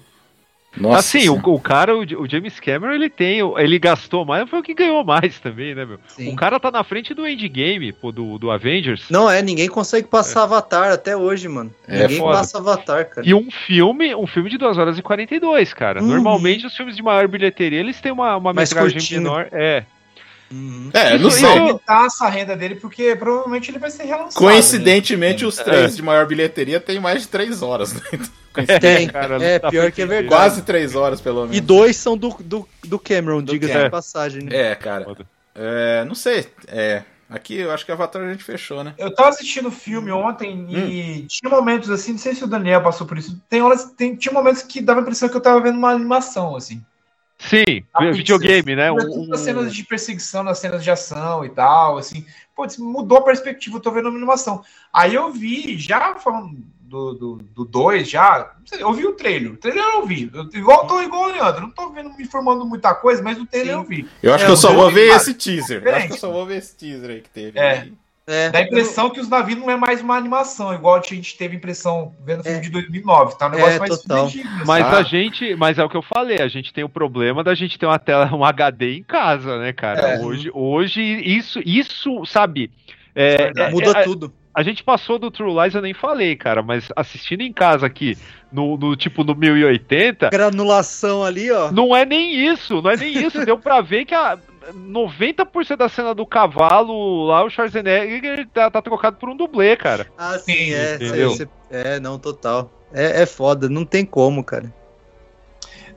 Nossa 0.77 0.99
assim, 0.99 1.29
o, 1.29 1.35
o 1.35 1.59
cara, 1.59 1.95
o, 1.95 2.01
o 2.01 2.29
James 2.29 2.59
Cameron, 2.59 2.93
ele 2.93 3.09
tem, 3.09 3.39
ele 3.57 3.79
gastou 3.79 4.25
mais, 4.25 4.49
foi 4.49 4.59
o 4.59 4.63
que 4.63 4.73
ganhou 4.73 5.03
mais 5.03 5.39
também, 5.39 5.73
né, 5.73 5.85
meu? 5.85 5.99
Sim. 6.07 6.31
O 6.31 6.35
cara 6.35 6.59
tá 6.59 6.71
na 6.71 6.83
frente 6.83 7.13
do 7.13 7.27
Endgame, 7.27 7.91
pô, 7.93 8.11
do, 8.11 8.37
do 8.37 8.51
Avengers. 8.51 9.05
Não 9.09 9.29
é, 9.29 9.41
ninguém 9.41 9.67
consegue 9.67 10.07
passar 10.07 10.43
Avatar 10.43 10.91
até 10.91 11.15
hoje, 11.15 11.47
mano. 11.47 11.73
É 11.87 12.01
ninguém 12.01 12.19
foda. 12.19 12.37
passa 12.37 12.57
Avatar, 12.57 13.09
cara. 13.09 13.27
E 13.27 13.33
um 13.33 13.49
filme, 13.49 14.13
um 14.15 14.27
filme 14.27 14.49
de 14.49 14.57
2 14.57 14.77
horas 14.77 14.97
e 14.97 15.01
42, 15.01 15.73
cara. 15.73 16.01
Uhum. 16.01 16.07
Normalmente 16.07 16.65
os 16.65 16.75
filmes 16.75 16.95
de 16.95 17.03
maior 17.03 17.27
bilheteria, 17.27 17.79
eles 17.79 17.99
têm 18.01 18.11
uma, 18.11 18.35
uma 18.35 18.53
Mais 18.53 18.69
metragem 18.69 18.97
curtinho. 18.97 19.21
menor. 19.21 19.47
É. 19.51 19.85
É, 20.93 21.17
não 21.17 21.31
sei. 21.31 21.45
aumentar 21.45 22.05
essa 22.05 22.29
renda 22.29 22.55
dele, 22.55 22.75
porque 22.75 23.15
provavelmente 23.15 23.71
ele 23.71 23.79
vai 23.79 23.89
ser 23.89 24.03
relançado. 24.03 24.35
Coincidentemente, 24.35 25.43
né? 25.43 25.47
os 25.49 25.55
três 25.55 25.95
de 25.95 26.01
maior 26.01 26.25
bilheteria 26.27 26.79
tem 26.79 26.99
mais 26.99 27.23
de 27.23 27.27
três 27.27 27.61
horas, 27.61 27.93
né? 27.93 28.01
Tem. 28.79 29.07
cara, 29.09 29.43
é, 29.43 29.59
tá 29.59 29.69
pior 29.69 29.91
que 29.91 30.01
é 30.01 30.05
verdade. 30.05 30.29
Quase 30.29 30.61
três 30.61 30.95
horas, 30.95 31.19
pelo 31.19 31.41
menos. 31.41 31.57
E 31.57 31.61
dois 31.61 31.97
são 31.97 32.17
do, 32.17 32.29
do, 32.39 32.67
do 32.85 32.99
Cameron, 32.99 33.43
diga-se 33.43 33.73
de 33.73 33.89
passagem. 33.89 34.43
Né? 34.43 34.71
É, 34.71 34.75
cara. 34.75 35.05
É, 35.53 36.05
não 36.05 36.15
sei. 36.15 36.47
É, 36.67 37.03
aqui 37.29 37.57
eu 37.57 37.71
acho 37.71 37.85
que 37.85 37.91
Avatar 37.91 38.21
a 38.21 38.31
gente 38.31 38.43
fechou, 38.43 38.83
né? 38.83 38.93
Eu 38.97 39.13
tava 39.13 39.29
assistindo 39.29 39.67
o 39.67 39.71
filme 39.71 40.11
ontem 40.11 40.67
e 40.69 41.25
tinha 41.27 41.49
momentos 41.49 41.89
assim, 41.89 42.13
não 42.13 42.19
sei 42.19 42.33
se 42.33 42.43
o 42.43 42.47
Daniel 42.47 42.81
passou 42.81 43.05
por 43.05 43.17
isso. 43.17 43.41
Tem 43.49 43.61
horas, 43.61 43.91
tem, 43.97 44.15
tinha 44.15 44.33
momentos 44.33 44.61
que 44.61 44.81
dava 44.81 44.99
a 44.99 45.03
impressão 45.03 45.27
que 45.27 45.35
eu 45.35 45.41
tava 45.41 45.59
vendo 45.59 45.77
uma 45.77 45.91
animação, 45.91 46.55
assim. 46.55 46.81
Sim, 47.49 47.83
A 47.93 48.11
videogame, 48.11 48.75
né? 48.75 48.91
Um- 48.91 49.27
nas 49.27 49.41
cenas 49.41 49.73
de 49.73 49.83
perseguição, 49.83 50.43
nas 50.43 50.59
cenas 50.59 50.83
de 50.83 50.89
ação 50.91 51.45
e 51.45 51.49
tal, 51.49 51.97
assim. 51.97 52.25
Putz, 52.55 52.77
mudou 52.77 53.17
a 53.17 53.21
perspectiva, 53.23 53.77
eu 53.77 53.81
tô 53.81 53.91
vendo 53.91 54.09
uma 54.09 54.17
animação. 54.17 54.63
Aí 54.93 55.13
eu 55.13 55.31
vi, 55.31 55.77
já 55.77 56.15
falando 56.15 56.55
do 56.81 57.13
2, 57.13 57.41
do, 57.53 57.65
dois, 57.65 58.09
já. 58.09 58.53
sei, 58.65 58.81
Eu 58.81 58.93
vi 58.93 59.05
o 59.05 59.13
trailer. 59.13 59.51
O 59.53 59.57
trailer 59.57 59.83
eu 59.83 60.05
vi. 60.05 60.31
Eu, 60.33 60.43
igual, 60.53 60.87
tô 60.87 61.01
igual 61.01 61.23
o 61.23 61.31
Leandro. 61.31 61.61
Não 61.61 61.71
tô 61.71 61.89
vendo, 61.89 62.09
me 62.15 62.23
informando 62.23 62.65
muita 62.65 62.93
coisa, 62.95 63.21
mas 63.21 63.37
o 63.39 63.45
trailer 63.45 63.73
eu 63.73 63.83
vi. 63.83 64.07
Eu 64.23 64.33
acho 64.33 64.43
É, 64.43 64.47
que 64.47 64.51
eu 64.53 64.57
só 64.57 64.73
vou 64.73 64.89
ver 64.89 65.07
cara, 65.09 65.21
esse 65.21 65.33
teaser. 65.33 65.81
Eu 65.83 65.95
acho 65.95 66.07
que 66.07 66.13
eu 66.13 66.17
só 66.17 66.31
vou 66.31 66.45
ver 66.45 66.57
esse 66.57 66.75
teaser 66.75 67.09
aí 67.09 67.21
que 67.21 67.29
teve. 67.29 67.59
É. 67.59 67.87
É. 68.27 68.49
Dá 68.49 68.59
a 68.59 68.61
impressão 68.63 69.09
que 69.09 69.19
os 69.19 69.29
navios 69.29 69.59
não 69.59 69.69
é 69.69 69.75
mais 69.75 70.01
uma 70.01 70.15
animação, 70.15 70.73
igual 70.73 70.95
a 70.95 71.01
gente 71.01 71.37
teve 71.37 71.55
impressão 71.55 72.15
vendo 72.25 72.39
o 72.39 72.43
filme 72.43 72.61
de 72.61 72.69
2009. 72.71 73.37
Tá 73.37 73.47
um 73.47 73.51
negócio 73.51 73.75
É, 73.75 73.79
mais 73.79 73.97
total. 74.01 74.25
assim. 74.25 74.43
Mas 74.65 74.85
a 74.85 75.03
gente, 75.03 75.55
mas 75.55 75.77
é 75.77 75.83
o 75.83 75.89
que 75.89 75.97
eu 75.97 76.01
falei, 76.01 76.41
a 76.41 76.47
gente 76.47 76.73
tem 76.73 76.83
o 76.83 76.89
problema 76.89 77.43
da 77.43 77.53
gente 77.53 77.77
ter 77.77 77.85
uma 77.85 77.99
tela, 77.99 78.33
um 78.33 78.43
HD 78.43 78.97
em 78.97 79.03
casa, 79.03 79.59
né, 79.59 79.71
cara? 79.71 80.15
É. 80.15 80.19
Hoje, 80.19 80.49
hoje 80.53 81.01
isso, 81.01 81.59
isso, 81.63 82.25
sabe? 82.25 82.71
é, 83.15 83.51
é, 83.55 83.69
Muda 83.69 83.91
é, 83.91 84.03
tudo. 84.03 84.33
A 84.53 84.63
gente 84.63 84.83
passou 84.83 85.19
do 85.19 85.29
True 85.29 85.53
Lies, 85.53 85.75
eu 85.75 85.81
nem 85.81 85.93
falei, 85.93 86.35
cara, 86.35 86.63
mas 86.63 86.87
assistindo 86.95 87.41
em 87.41 87.51
casa 87.51 87.85
aqui, 87.85 88.17
no, 88.51 88.77
no 88.77 88.95
tipo 88.95 89.21
no 89.23 89.35
1080, 89.35 90.29
Granulação 90.29 91.23
ali, 91.23 91.51
ó. 91.51 91.71
não 91.71 91.93
é 91.95 92.05
nem 92.05 92.33
isso, 92.33 92.81
não 92.81 92.89
é 92.89 92.95
nem 92.95 93.17
isso. 93.17 93.45
Deu 93.45 93.57
pra 93.57 93.81
ver 93.81 94.05
que 94.05 94.15
a 94.15 94.39
90% 94.73 95.75
da 95.77 95.89
cena 95.89 96.13
do 96.15 96.25
cavalo 96.25 97.25
lá, 97.25 97.43
o 97.43 97.49
Schwarzenegger 97.49 98.47
tá, 98.53 98.69
tá 98.71 98.81
trocado 98.81 99.17
por 99.17 99.29
um 99.29 99.35
dublê, 99.37 99.75
cara. 99.75 100.07
Ah, 100.17 100.37
sim, 100.39 100.73
é. 100.73 100.95
Entendeu? 100.95 101.31
cê- 101.31 101.47
É, 101.69 101.99
não, 101.99 102.17
total. 102.17 102.71
É, 102.93 103.23
é 103.23 103.25
foda, 103.25 103.67
não 103.69 103.85
tem 103.85 104.05
como, 104.05 104.43
cara. 104.43 104.73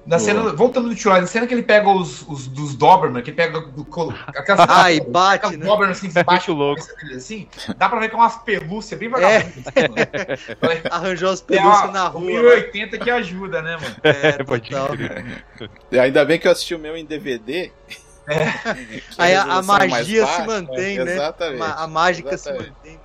Na 0.06 0.18
cena, 0.18 0.40
voltando 0.54 0.88
no 0.88 0.94
Tio 0.94 1.10
na 1.12 1.26
cena 1.26 1.46
que 1.46 1.52
ele 1.52 1.62
pega 1.62 1.86
os, 1.90 2.22
os 2.22 2.46
dos 2.48 2.74
Doberman, 2.74 3.22
que 3.22 3.28
ele 3.28 3.36
pega 3.36 3.60
do, 3.60 3.84
colo- 3.84 4.14
aquelas, 4.28 4.60
Ai, 4.66 5.00
bate, 5.00 5.36
aquelas 5.44 5.58
né? 5.58 5.66
Doberman 5.66 5.92
assim, 5.92 6.08
que 6.10 6.22
bate 6.24 6.50
louco. 6.50 6.82
assim, 7.14 7.46
dá 7.76 7.90
pra 7.90 8.00
ver 8.00 8.08
que 8.08 8.14
é 8.14 8.18
umas 8.18 8.36
pelúcias 8.38 8.98
bem 8.98 9.10
vagabundas. 9.10 9.66
assim, 9.66 9.80
mano. 9.88 10.80
Arranjou 10.90 11.28
as 11.30 11.42
É 11.42 11.44
pelúcias 11.44 11.92
na 11.92 12.08
rua. 12.08 12.22
1080 12.24 12.98
que 12.98 13.10
ajuda, 13.10 13.60
né, 13.60 13.76
mano? 13.76 13.96
É, 14.02 14.32
Pode 14.44 14.70
total. 14.70 14.88
crer. 14.96 16.00
Ainda 16.00 16.24
bem 16.24 16.38
que 16.38 16.48
eu 16.48 16.52
assisti 16.52 16.74
o 16.74 16.78
meu 16.78 16.96
em 16.96 17.04
DVD. 17.04 17.70
Que 18.28 19.02
Aí 19.18 19.34
a, 19.34 19.44
a 19.44 19.58
é 19.58 19.62
magia 19.62 20.26
se 20.26 20.46
mantém, 20.46 20.98
É, 20.98 21.04
né? 21.04 21.12
Exatamente. 21.14 21.58
Ma- 21.58 21.74
A 21.74 21.86
mágica 21.86 22.34
Exatamente. 22.34 22.64
se 22.64 22.70
mantém. 22.72 23.00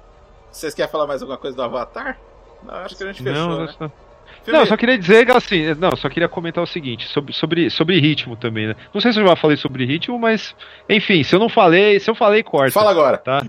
Vocês 0.52 0.74
querem 0.74 0.92
falar 0.92 1.08
mais 1.08 1.22
alguma 1.22 1.38
coisa 1.38 1.56
do 1.58 1.64
Avatar? 1.64 2.18
Não, 2.64 2.74
acho 2.76 2.96
que 2.96 3.04
a 3.04 3.08
gente 3.08 3.24
fechou, 3.24 3.48
Não, 3.48 3.58
né? 3.60 3.64
eu 3.64 3.68
só- 3.70 3.92
Filme- 4.44 4.60
Não, 4.60 4.66
só 4.66 4.76
queria 4.76 4.98
dizer 4.98 5.32
assim, 5.32 5.74
não, 5.76 5.96
só 5.96 6.10
queria 6.10 6.28
comentar 6.28 6.62
o 6.62 6.68
seguinte, 6.68 7.08
sobre, 7.08 7.32
sobre, 7.34 7.70
sobre 7.70 8.00
ritmo 8.00 8.36
também, 8.36 8.68
né? 8.68 8.76
Não 8.94 9.00
sei 9.00 9.14
se 9.14 9.20
eu 9.22 9.26
já 9.28 9.36
falei 9.38 9.56
sobre 9.56 9.86
ritmo, 9.86 10.20
mas, 10.20 10.54
enfim, 10.90 11.24
se 11.24 11.34
eu 11.34 11.40
não 11.40 11.48
falei, 11.48 11.98
se 12.00 12.10
eu 12.12 12.16
falei, 12.16 12.44
corta. 12.44 12.72
Fala 12.74 12.92
agora. 12.92 13.18
Tá? 13.18 13.42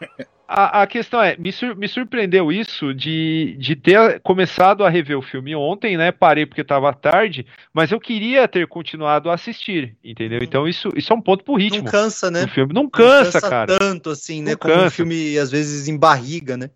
A, 0.56 0.82
a 0.82 0.86
questão 0.86 1.20
é, 1.20 1.36
me, 1.36 1.50
sur- 1.50 1.74
me 1.76 1.88
surpreendeu 1.88 2.52
isso 2.52 2.94
de, 2.94 3.56
de 3.58 3.74
ter 3.74 4.20
começado 4.20 4.84
a 4.84 4.88
rever 4.88 5.18
o 5.18 5.22
filme 5.22 5.52
ontem, 5.56 5.96
né? 5.96 6.12
Parei 6.12 6.46
porque 6.46 6.60
estava 6.60 6.92
tarde, 6.92 7.44
mas 7.72 7.90
eu 7.90 7.98
queria 7.98 8.46
ter 8.46 8.68
continuado 8.68 9.30
a 9.30 9.34
assistir, 9.34 9.96
entendeu? 10.04 10.38
Então 10.42 10.68
isso, 10.68 10.90
isso 10.94 11.12
é 11.12 11.16
um 11.16 11.20
ponto 11.20 11.42
pro 11.42 11.56
ritmo. 11.56 11.82
Não 11.82 11.90
cansa, 11.90 12.30
né? 12.30 12.42
do 12.42 12.48
filme. 12.52 12.72
Não 12.72 12.88
cansa, 12.88 13.40
cara. 13.40 13.76
tanto 13.76 14.10
assim, 14.10 14.42
né? 14.42 14.52
Não 14.52 14.58
Como 14.58 14.74
um 14.74 14.76
cansa. 14.76 14.94
filme, 14.94 15.36
às 15.38 15.50
vezes, 15.50 15.88
em 15.88 15.98
barriga, 15.98 16.56
né? 16.56 16.70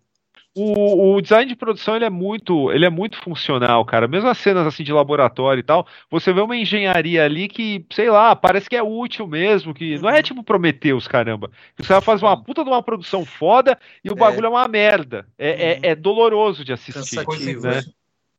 O, 0.61 1.15
o 1.15 1.21
design 1.21 1.45
de 1.45 1.55
produção 1.55 1.95
ele 1.95 2.05
é 2.05 2.09
muito 2.09 2.71
ele 2.71 2.85
é 2.85 2.89
muito 2.89 3.17
funcional, 3.17 3.85
cara. 3.85 4.07
Mesmo 4.07 4.27
as 4.27 4.37
cenas 4.37 4.67
assim 4.67 4.83
de 4.83 4.91
laboratório 4.91 5.61
e 5.61 5.63
tal, 5.63 5.87
você 6.09 6.33
vê 6.33 6.41
uma 6.41 6.57
engenharia 6.57 7.23
ali 7.23 7.47
que, 7.47 7.85
sei 7.91 8.09
lá, 8.09 8.35
parece 8.35 8.69
que 8.69 8.75
é 8.75 8.83
útil 8.83 9.25
mesmo, 9.27 9.73
que 9.73 9.97
não 9.99 10.09
é 10.09 10.21
tipo 10.21 10.43
Prometheus, 10.43 11.07
caramba. 11.07 11.49
Que 11.77 11.83
você 11.83 11.93
vai 11.93 12.01
fazer 12.01 12.25
uma 12.25 12.41
puta 12.41 12.63
de 12.63 12.69
uma 12.69 12.83
produção 12.83 13.25
foda 13.25 13.79
e 14.03 14.11
o 14.11 14.15
bagulho 14.15 14.47
é 14.47 14.49
uma 14.49 14.67
merda. 14.67 15.25
É, 15.37 15.49
é, 15.71 15.91
é 15.91 15.95
doloroso 15.95 16.65
de 16.65 16.73
assistir. 16.73 17.23
Cansativo, 17.23 17.61
né? 17.61 17.81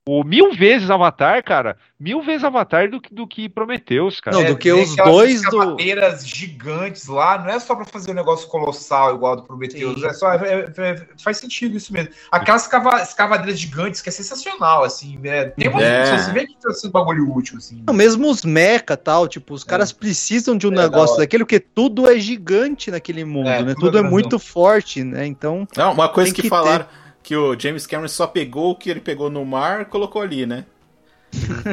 Né? 0.09 0.12
O 0.12 0.24
mil 0.24 0.52
vezes 0.52 0.90
Avatar, 0.90 1.44
cara, 1.44 1.77
mil 1.98 2.22
vezes 2.22 2.43
Avatar 2.43 2.90
do, 2.90 3.01
que- 3.01 3.14
do 3.14 3.27
que 3.27 3.48
Prometheus, 3.48 4.18
cara. 4.18 4.36
Não, 4.36 4.44
do 4.47 4.56
que 4.56 4.72
ver 4.72 4.82
os 4.82 4.97
dois 4.97 5.43
do- 5.43 5.77
gigantes 6.24 7.06
lá, 7.06 7.39
não 7.39 7.51
é 7.51 7.60
só 7.60 7.77
pra 7.77 7.85
fazer 7.85 8.10
um 8.10 8.14
negócio 8.14 8.48
colossal 8.48 9.14
igual 9.14 9.36
do 9.36 9.43
Prometheus, 9.43 10.01
Sim. 10.01 10.06
é 10.06 10.12
só, 10.12 10.32
é- 10.32 10.72
é- 10.77 11.06
faz 11.22 11.36
sentido 11.36 11.77
isso 11.77 11.93
mesmo. 11.93 12.10
Aquelas 12.32 12.62
escava- 12.62 13.02
escavadeiras 13.02 13.60
gigantes 13.60 14.01
que 14.01 14.09
é 14.09 14.12
sensacional, 14.12 14.85
assim, 14.85 15.18
né? 15.18 15.47
Tem 15.51 15.68
uma 15.68 15.82
É. 15.82 16.16
você 16.18 16.32
vê 16.32 16.47
que 16.47 16.56
tá 16.59 16.72
sendo 16.72 16.90
um 16.90 16.93
bagulho 16.93 17.32
útil, 17.36 17.59
assim. 17.59 17.82
Não, 17.86 17.94
mesmo 17.94 18.28
os 18.31 18.43
mecha 18.43 18.97
tal, 18.97 19.28
tipo, 19.28 19.52
os 19.55 19.62
caras 19.64 19.93
precisam 19.93 20.56
de 20.56 20.66
um 20.66 20.72
É, 20.72 20.77
da 20.77 20.82
negócio 20.82 21.14
hora. 21.14 21.22
daquele, 21.24 21.44
porque 21.44 21.60
tudo 21.60 22.09
é 22.10 22.18
gigante 22.18 22.90
naquele 22.90 23.24
mundo, 23.24 23.48
É, 23.48 23.62
né? 23.62 23.74
tudo 23.74 23.86
Tudo 23.90 23.98
é 23.98 24.01
é 24.01 24.05
muito 24.05 24.39
forte, 24.39 25.02
né? 25.05 25.27
Então, 25.27 25.66
Não, 25.77 25.93
uma 25.93 26.09
coisa 26.09 26.32
que, 26.32 26.43
que 26.43 26.48
falaram 26.48 26.86
que 27.22 27.36
o 27.36 27.59
James 27.59 27.86
Cameron 27.86 28.09
só 28.09 28.26
pegou 28.26 28.70
o 28.72 28.74
que 28.76 28.90
ele 28.90 29.01
pegou 29.01 29.28
no 29.30 29.44
mar 29.44 29.82
e 29.82 29.84
colocou 29.84 30.22
ali, 30.22 30.47
né? 30.47 30.64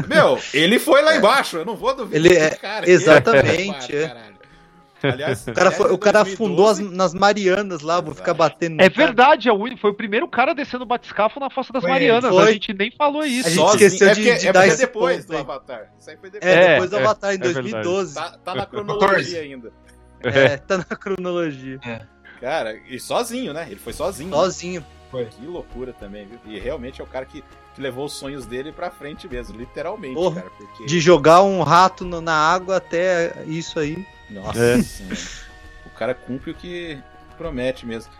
Meu, 0.08 0.40
ele 0.54 0.78
foi 0.78 1.02
lá 1.02 1.16
embaixo, 1.16 1.58
eu 1.58 1.66
não 1.66 1.76
vou 1.76 1.96
duvidar. 1.96 2.18
Ele 2.26 2.36
é- 2.38 2.52
cara, 2.56 2.90
exatamente, 2.90 3.92
ele 3.92 4.04
é. 4.04 4.08
caralho. 4.08 4.38
Aliás, 5.04 5.48
o 5.48 5.54
cara, 5.54 5.70
foi- 5.72 5.92
o 5.92 5.98
cara 5.98 6.24
2012, 6.24 6.34
afundou 6.34 6.68
as- 6.70 6.80
nas 6.80 7.14
Marianas 7.14 7.82
lá, 7.82 8.02
vou 8.02 8.16
ficar 8.16 8.34
batendo 8.34 8.78
no 8.78 8.82
É 8.82 8.90
cara. 8.90 9.06
verdade, 9.06 9.48
é 9.48 9.78
foi 9.78 9.92
o 9.92 9.94
primeiro 9.94 10.28
cara 10.28 10.56
descendo 10.56 10.84
o 10.84 10.88
batiscafo 10.88 11.40
na 11.40 11.50
Fossa 11.52 11.72
das 11.72 11.82
Foi, 11.84 11.92
Marianas. 11.92 12.32
foi. 12.32 12.50
A 12.50 12.52
gente 12.52 12.74
nem 12.74 12.92
falou 12.92 13.24
isso. 13.24 13.48
A 13.48 13.50
gente 13.52 13.60
sozinho. 13.62 13.88
esqueceu 13.88 14.10
é 14.10 14.14
de- 14.14 14.22
porque, 14.24 14.38
de 14.40 14.48
é 14.48 14.52
dar 14.54 14.68
esse 14.68 14.78
depois 14.78 15.18
ponto 15.18 15.28
do 15.28 15.34
aí. 15.36 15.40
Avatar. 15.42 15.92
Isso 16.00 16.10
aí 16.10 16.18
foi 16.18 16.30
depois. 16.32 16.52
É, 16.52 16.56
É, 16.64 16.72
depois 16.74 16.90
do 16.90 16.96
é, 16.98 17.00
Avatar 17.04 17.32
em 17.32 17.36
é 17.36 17.38
verdade. 17.38 17.62
2012. 17.72 18.16
Tá, 18.16 18.38
tá 18.44 18.56
na 18.56 18.66
cronologia 18.66 19.40
ainda. 19.42 19.72
É, 20.24 20.58
tá 20.58 20.78
na 20.80 20.84
cronologia. 20.86 21.80
Cara, 22.42 22.76
e 22.90 23.00
sozinho, 23.00 23.54
né? 23.54 23.68
Ele 23.70 23.80
foi 23.80 23.94
sozinho. 23.94 24.32
Sozinho. 24.32 24.86
Que 25.12 25.46
loucura 25.46 25.94
também, 25.94 26.26
viu? 26.28 26.40
E 26.46 26.60
realmente 26.60 27.00
é 27.02 27.04
o 27.04 27.08
cara 27.08 27.26
que, 27.26 27.44
que 27.74 27.82
levou 27.82 28.06
os 28.06 28.14
sonhos 28.14 28.46
dele 28.46 28.72
pra 28.72 28.92
frente 28.92 29.28
mesmo, 29.28 29.58
literalmente, 29.58 30.16
Porra, 30.16 30.42
cara. 30.42 30.54
Porque... 30.58 30.86
De 30.86 31.00
jogar 31.00 31.42
um 31.44 31.62
rato 31.64 32.04
no- 32.06 32.22
na 32.22 32.34
água 32.36 32.78
até 32.78 33.34
isso 33.46 33.80
aí. 33.80 34.06
Nossa 34.30 34.60
É. 34.60 34.82
senhora. 34.82 35.16
O 35.86 35.90
cara 35.98 36.14
cumpre 36.14 36.52
o 36.52 36.54
que 36.54 37.00
promete 37.38 37.86
mesmo. 37.86 38.12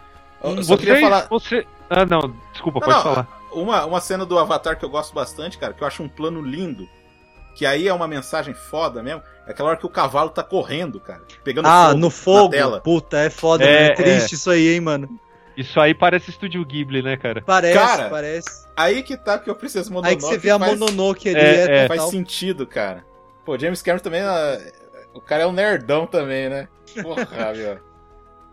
Eu 0.44 0.64
só 0.64 0.76
Você, 0.76 0.86
queria 0.86 1.02
falar. 1.02 1.28
você... 1.30 1.66
Ah, 1.90 2.06
não, 2.06 2.34
desculpa, 2.52 2.80
Não, 2.80 2.88
pode 2.88 2.96
não, 2.96 3.04
falar. 3.04 3.28
Uma, 3.52 3.86
uma 3.86 4.02
cena 4.02 4.26
do 4.26 4.38
Avatar 4.38 4.78
que 4.78 4.86
eu 4.86 4.90
gosto 4.90 5.14
bastante, 5.14 5.58
cara, 5.58 5.74
que 5.74 5.82
eu 5.84 5.88
acho 5.88 6.04
um 6.04 6.10
plano 6.10 6.42
lindo. 6.42 6.88
Que 7.56 7.66
aí 7.66 7.88
é 7.88 7.94
uma 7.94 8.08
mensagem 8.08 8.54
foda 8.54 9.02
mesmo. 9.02 9.24
É 9.48 9.52
aquela 9.52 9.70
hora 9.70 9.78
que 9.78 9.86
o 9.86 9.90
cavalo 9.90 10.30
tá 10.30 10.44
correndo, 10.44 11.00
cara. 11.00 11.22
Pegando 11.44 11.68
ah, 11.68 11.88
fogo 11.88 12.00
no 12.00 12.10
fogo. 12.12 12.44
na 12.46 12.50
tela. 12.52 12.82
Puta, 12.82 13.18
é 13.18 13.30
foda, 13.32 13.64
É, 13.64 13.88
é, 13.88 13.94
triste 13.96 14.36
isso 14.36 14.52
aí, 14.52 14.76
hein, 14.76 14.82
mano. 14.82 15.20
Isso 15.58 15.80
aí 15.80 15.94
parece 15.94 16.30
Estúdio 16.30 16.64
Ghibli, 16.64 17.02
né, 17.02 17.18
cara? 17.18 17.42
Parece, 17.42 17.74
Cara, 17.78 18.10
parece. 18.10 18.68
Aí 18.76 19.02
que 19.02 19.18
tá 19.18 19.40
que 19.40 19.50
eu 19.50 19.56
preciso 19.56 19.92
Mononoke. 19.92 20.10
Aí 20.14 20.16
que 20.16 20.22
você 20.22 20.38
vê 20.38 20.52
a 20.52 20.60
faz, 20.60 20.78
Mononoke 20.80 21.28
ali, 21.30 21.40
É, 21.40 21.66
é, 21.66 21.78
é. 21.86 21.88
Faz 21.88 22.04
sentido, 22.04 22.68
cara. 22.68 23.04
Pô, 23.44 23.58
James 23.58 23.82
Cameron 23.82 24.04
também. 24.04 24.22
ah, 24.22 24.58
O 25.16 25.20
cara 25.22 25.44
é 25.44 25.48
um 25.48 25.52
nerdão 25.52 26.06
também, 26.06 26.48
né? 26.48 26.68
Porra, 27.02 27.26
meu. 27.58 27.80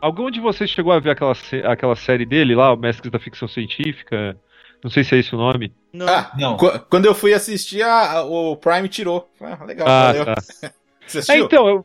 Algum 0.01 0.31
de 0.31 0.41
vocês 0.41 0.71
chegou 0.71 0.93
a 0.93 0.99
ver 1.01 1.11
aquela, 1.11 1.35
aquela 1.71 1.97
série 1.97 2.25
dele 2.27 2.55
lá, 2.55 2.73
o 2.73 2.77
Mestres 2.77 3.11
da 3.13 3.19
Ficção 3.19 3.47
Científica? 3.49 4.37
Não 4.83 4.91
sei 4.91 5.03
se 5.05 5.15
é 5.15 5.19
esse 5.19 5.35
o 5.35 5.39
nome. 5.39 5.73
Não. 5.93 6.07
Ah, 6.09 6.31
Não. 6.39 6.57
qu- 6.57 6.79
quando 6.91 7.07
eu 7.07 7.15
fui 7.15 7.33
assistir, 7.33 7.83
a- 7.83 8.13
a- 8.19 8.25
o 8.25 8.57
Prime 8.57 8.89
tirou. 8.89 9.31
Ah, 9.41 9.65
legal, 9.65 9.89
Ah, 9.89 10.07
valeu. 10.13 10.25
tá. 10.27 10.35
Você 11.07 11.19
É, 11.19 11.21
assistiu? 11.21 11.45
então, 11.45 11.69
eu, 11.69 11.85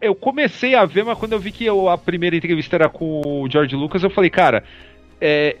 eu 0.00 0.14
comecei 0.14 0.74
a 0.74 0.84
ver, 0.84 1.04
mas 1.04 1.18
quando 1.18 1.32
eu 1.32 1.40
vi 1.40 1.50
que 1.52 1.64
eu- 1.64 1.88
a 1.88 1.98
primeira 1.98 2.36
entrevista 2.36 2.76
era 2.76 2.88
com 2.88 3.20
o 3.24 3.50
George 3.50 3.74
Lucas, 3.74 4.02
eu 4.02 4.10
falei, 4.10 4.30
cara, 4.30 4.62
é, 5.20 5.56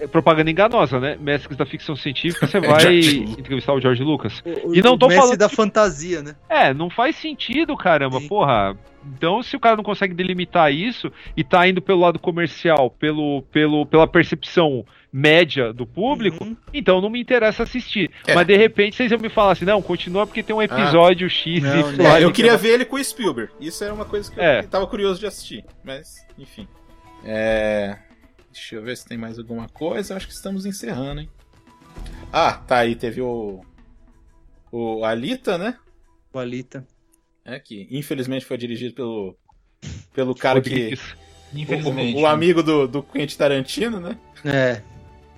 é 0.00 0.06
propaganda 0.06 0.50
enganosa, 0.50 1.00
né? 1.00 1.16
Mestres 1.20 1.56
da 1.56 1.64
ficção 1.66 1.96
científica, 1.96 2.46
você 2.46 2.60
vai 2.60 2.94
entrevistar 3.38 3.72
o 3.72 3.80
George 3.80 4.02
Lucas. 4.02 4.42
O- 4.64 4.74
E 4.74 4.82
não 4.82 4.96
tô 4.98 5.10
falando 5.10 5.36
da 5.38 5.46
de- 5.46 5.56
fantasia, 5.56 6.22
né? 6.22 6.36
É, 6.48 6.72
não 6.74 6.90
faz 6.90 7.16
sentido, 7.16 7.76
caramba, 7.76 8.20
Sim. 8.20 8.28
porra. 8.28 8.76
Então, 9.16 9.42
se 9.42 9.56
o 9.56 9.60
cara 9.60 9.76
não 9.76 9.84
consegue 9.84 10.12
delimitar 10.12 10.72
isso 10.72 11.10
e 11.36 11.42
tá 11.42 11.66
indo 11.66 11.80
pelo 11.80 12.00
lado 12.00 12.18
comercial, 12.18 12.90
pelo, 12.90 13.42
pelo, 13.50 13.86
pela 13.86 14.06
percepção 14.06 14.84
média 15.12 15.72
do 15.72 15.86
público, 15.86 16.44
Uhum. 16.44 16.56
então 16.72 17.00
não 17.00 17.08
me 17.08 17.20
interessa 17.20 17.62
assistir. 17.62 18.10
É. 18.26 18.34
Mas 18.34 18.46
de 18.46 18.56
repente 18.56 18.96
vocês 18.96 19.10
iam 19.10 19.18
me 19.20 19.28
falar 19.28 19.52
assim, 19.52 19.64
não, 19.64 19.80
continua 19.80 20.26
porque 20.26 20.42
tem 20.42 20.54
um 20.54 20.60
episódio 20.62 21.28
X 21.30 21.62
Não, 21.62 21.92
e 21.92 21.96
não. 21.96 22.06
É, 22.16 22.22
eu 22.24 22.28
que 22.30 22.36
queria 22.36 22.52
é- 22.52 22.56
ver 22.56 22.74
ele 22.74 22.84
com 22.84 22.96
o 22.96 23.02
Spielberg. 23.04 23.52
Isso 23.60 23.82
era 23.82 23.92
uma 23.94 24.04
coisa 24.04 24.30
que 24.30 24.38
É. 24.40 24.60
eu 24.60 24.68
tava 24.68 24.86
curioso 24.86 25.18
de 25.20 25.26
assistir. 25.26 25.64
Mas, 25.82 26.26
enfim. 26.38 26.68
É... 27.24 27.96
Deixa 28.52 28.74
eu 28.76 28.82
ver 28.82 28.96
se 28.96 29.06
tem 29.06 29.16
mais 29.16 29.38
alguma 29.38 29.68
coisa. 29.68 30.16
Acho 30.16 30.26
que 30.26 30.32
estamos 30.32 30.66
encerrando, 30.66 31.20
hein? 31.20 31.30
Ah, 32.32 32.52
tá 32.66 32.78
aí. 32.78 32.94
Teve 32.96 33.20
o. 33.20 33.60
O 34.72 35.04
Alita, 35.04 35.56
né? 35.56 35.76
O 36.32 36.38
Alita. 36.38 36.86
É 37.44 37.58
que 37.58 37.86
infelizmente 37.90 38.44
foi 38.44 38.56
dirigido 38.58 38.94
pelo. 38.94 39.36
Pelo 40.12 40.34
cara 40.34 40.60
que. 40.60 40.98
Infelizmente. 41.54 42.16
O, 42.18 42.22
o 42.22 42.26
amigo 42.26 42.62
do, 42.62 42.86
do 42.88 43.02
Quentin 43.02 43.36
Tarantino, 43.36 44.00
né? 44.00 44.18
É. 44.44 44.82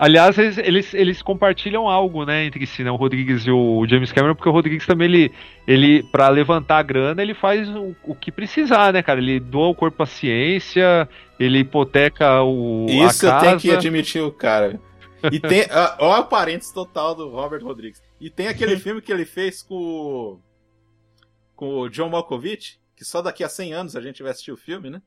Aliás, 0.03 0.39
eles, 0.39 0.57
eles, 0.57 0.95
eles 0.95 1.21
compartilham 1.23 1.87
algo, 1.87 2.25
né, 2.25 2.47
entre 2.47 2.67
si, 2.67 2.83
né, 2.83 2.91
o 2.91 2.97
Rodrigues 2.97 3.47
e 3.47 3.51
o 3.51 3.87
James 3.87 4.11
Cameron, 4.11 4.35
porque 4.35 4.49
o 4.49 4.53
Rodrigues 4.53 4.87
também, 4.87 5.07
ele, 5.09 5.33
ele 5.67 6.03
para 6.05 6.27
levantar 6.31 6.79
a 6.79 6.83
grana, 6.83 7.21
ele 7.21 7.35
faz 7.35 7.69
o, 7.69 7.95
o 8.05 8.15
que 8.15 8.33
precisar, 8.33 8.95
né, 8.95 9.03
cara? 9.03 9.21
Ele 9.21 9.39
doa 9.39 9.69
o 9.69 9.75
corpo 9.75 10.03
à 10.03 10.07
ciência, 10.07 11.07
ele 11.39 11.59
hipoteca 11.59 12.43
o, 12.43 12.87
Isso 12.89 13.29
a 13.29 13.35
eu 13.37 13.41
tenho 13.41 13.59
que 13.61 13.71
admitir 13.73 14.23
o 14.23 14.33
cara. 14.33 14.81
E 15.31 15.39
tem. 15.39 15.67
Olha 15.99 16.23
o 16.23 16.25
parênteses 16.25 16.73
total 16.73 17.15
do 17.15 17.29
Robert 17.29 17.63
Rodrigues. 17.63 18.03
E 18.19 18.31
tem 18.31 18.49
aquele 18.49 18.79
filme 18.79 19.03
que 19.03 19.13
ele 19.13 19.27
fez 19.27 19.63
com. 19.63 19.75
o- 19.77 20.41
Com 21.55 21.81
o 21.81 21.89
John 21.91 22.09
Malkovich, 22.09 22.79
que 22.97 23.05
só 23.05 23.21
daqui 23.21 23.45
a 23.45 23.49
100 23.51 23.73
anos 23.75 23.97
a 23.97 24.01
gente 24.01 24.23
vai 24.23 24.33
assistir 24.33 24.51
o 24.51 24.57
filme, 24.57 24.89
né? 24.89 25.03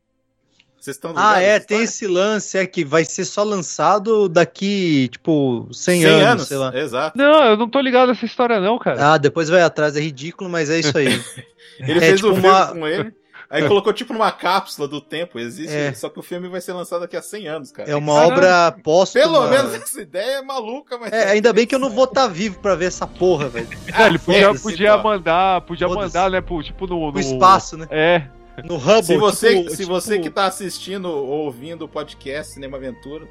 Vocês 0.83 0.97
estão 0.97 1.13
Ah, 1.15 1.39
é, 1.39 1.61
tem 1.61 1.83
esse 1.83 2.05
lance, 2.05 2.57
é 2.57 2.67
que 2.67 2.83
vai 2.83 3.05
ser 3.05 3.23
só 3.23 3.41
lançado 3.41 4.27
daqui, 4.27 5.07
tipo, 5.09 5.65
100, 5.71 6.01
100 6.01 6.05
anos, 6.11 6.25
anos, 6.27 6.47
sei 6.49 6.57
lá. 6.57 6.77
exato. 6.77 7.17
Não, 7.17 7.45
eu 7.45 7.55
não 7.55 7.69
tô 7.69 7.79
ligado 7.79 8.09
nessa 8.09 8.25
história 8.25 8.59
não, 8.59 8.77
cara. 8.77 9.13
Ah, 9.13 9.17
depois 9.17 9.47
vai 9.47 9.61
atrás, 9.61 9.95
é 9.95 10.01
ridículo, 10.01 10.49
mas 10.49 10.69
é 10.69 10.79
isso 10.79 10.97
aí. 10.97 11.07
Ele 11.79 11.99
É 11.99 12.01
fez 12.01 12.15
tipo 12.17 12.31
o 12.31 12.33
filme 12.33 12.49
uma- 12.49 12.67
com 12.67 12.85
ele. 12.85 13.13
Aí 13.49 13.65
colocou 13.67 13.93
tipo 13.93 14.11
numa 14.13 14.31
cápsula 14.31 14.87
do 14.87 14.99
tempo, 14.99 15.39
existe, 15.39 15.73
É. 15.73 15.93
só 15.93 16.09
que 16.09 16.19
o 16.19 16.23
filme 16.23 16.49
vai 16.49 16.59
ser 16.59 16.73
lançado 16.73 17.01
daqui 17.01 17.15
a 17.15 17.21
100 17.21 17.47
anos, 17.47 17.71
cara. 17.71 17.89
É 17.89 17.95
uma 17.95 18.11
obra 18.13 18.75
póstuma. 18.83 19.23
Pelo 19.23 19.47
menos 19.47 19.73
essa 19.75 20.01
ideia 20.01 20.39
é 20.39 20.41
maluca, 20.41 20.97
mas. 20.97 21.13
É, 21.13 21.29
ainda 21.29 21.53
bem 21.53 21.65
que 21.65 21.73
eu 21.75 21.79
não 21.79 21.89
vou 21.91 22.05
estar 22.05 22.27
vivo 22.27 22.59
pra 22.59 22.75
ver 22.75 22.85
essa 22.85 23.05
porra, 23.07 23.47
velho. 23.49 23.67
Não, 23.97 24.05
ele 24.07 24.19
podia, 24.19 24.53
podia 24.55 24.97
pô. 24.97 25.03
mandar, 25.03 25.61
podia 25.61 25.87
mandar, 25.87 26.29
né, 26.31 26.41
pro, 26.41 26.61
tipo 26.63 26.87
no, 26.87 26.99
no... 26.99 27.11
No 27.13 27.19
espaço, 27.19 27.77
né? 27.77 27.87
É. 27.91 28.23
No 28.63 28.75
Hubble. 28.77 29.03
Se 29.03 29.17
você, 29.17 29.55
tipo- 29.57 29.69
se 29.71 29.77
tipo- 29.77 29.89
você 29.89 30.19
que 30.19 30.29
tá 30.29 30.45
assistindo 30.45 31.05
ou 31.05 31.45
ouvindo 31.45 31.85
o 31.85 31.87
podcast 31.87 32.53
Cinema 32.53 32.77
Aventura, 32.77 33.25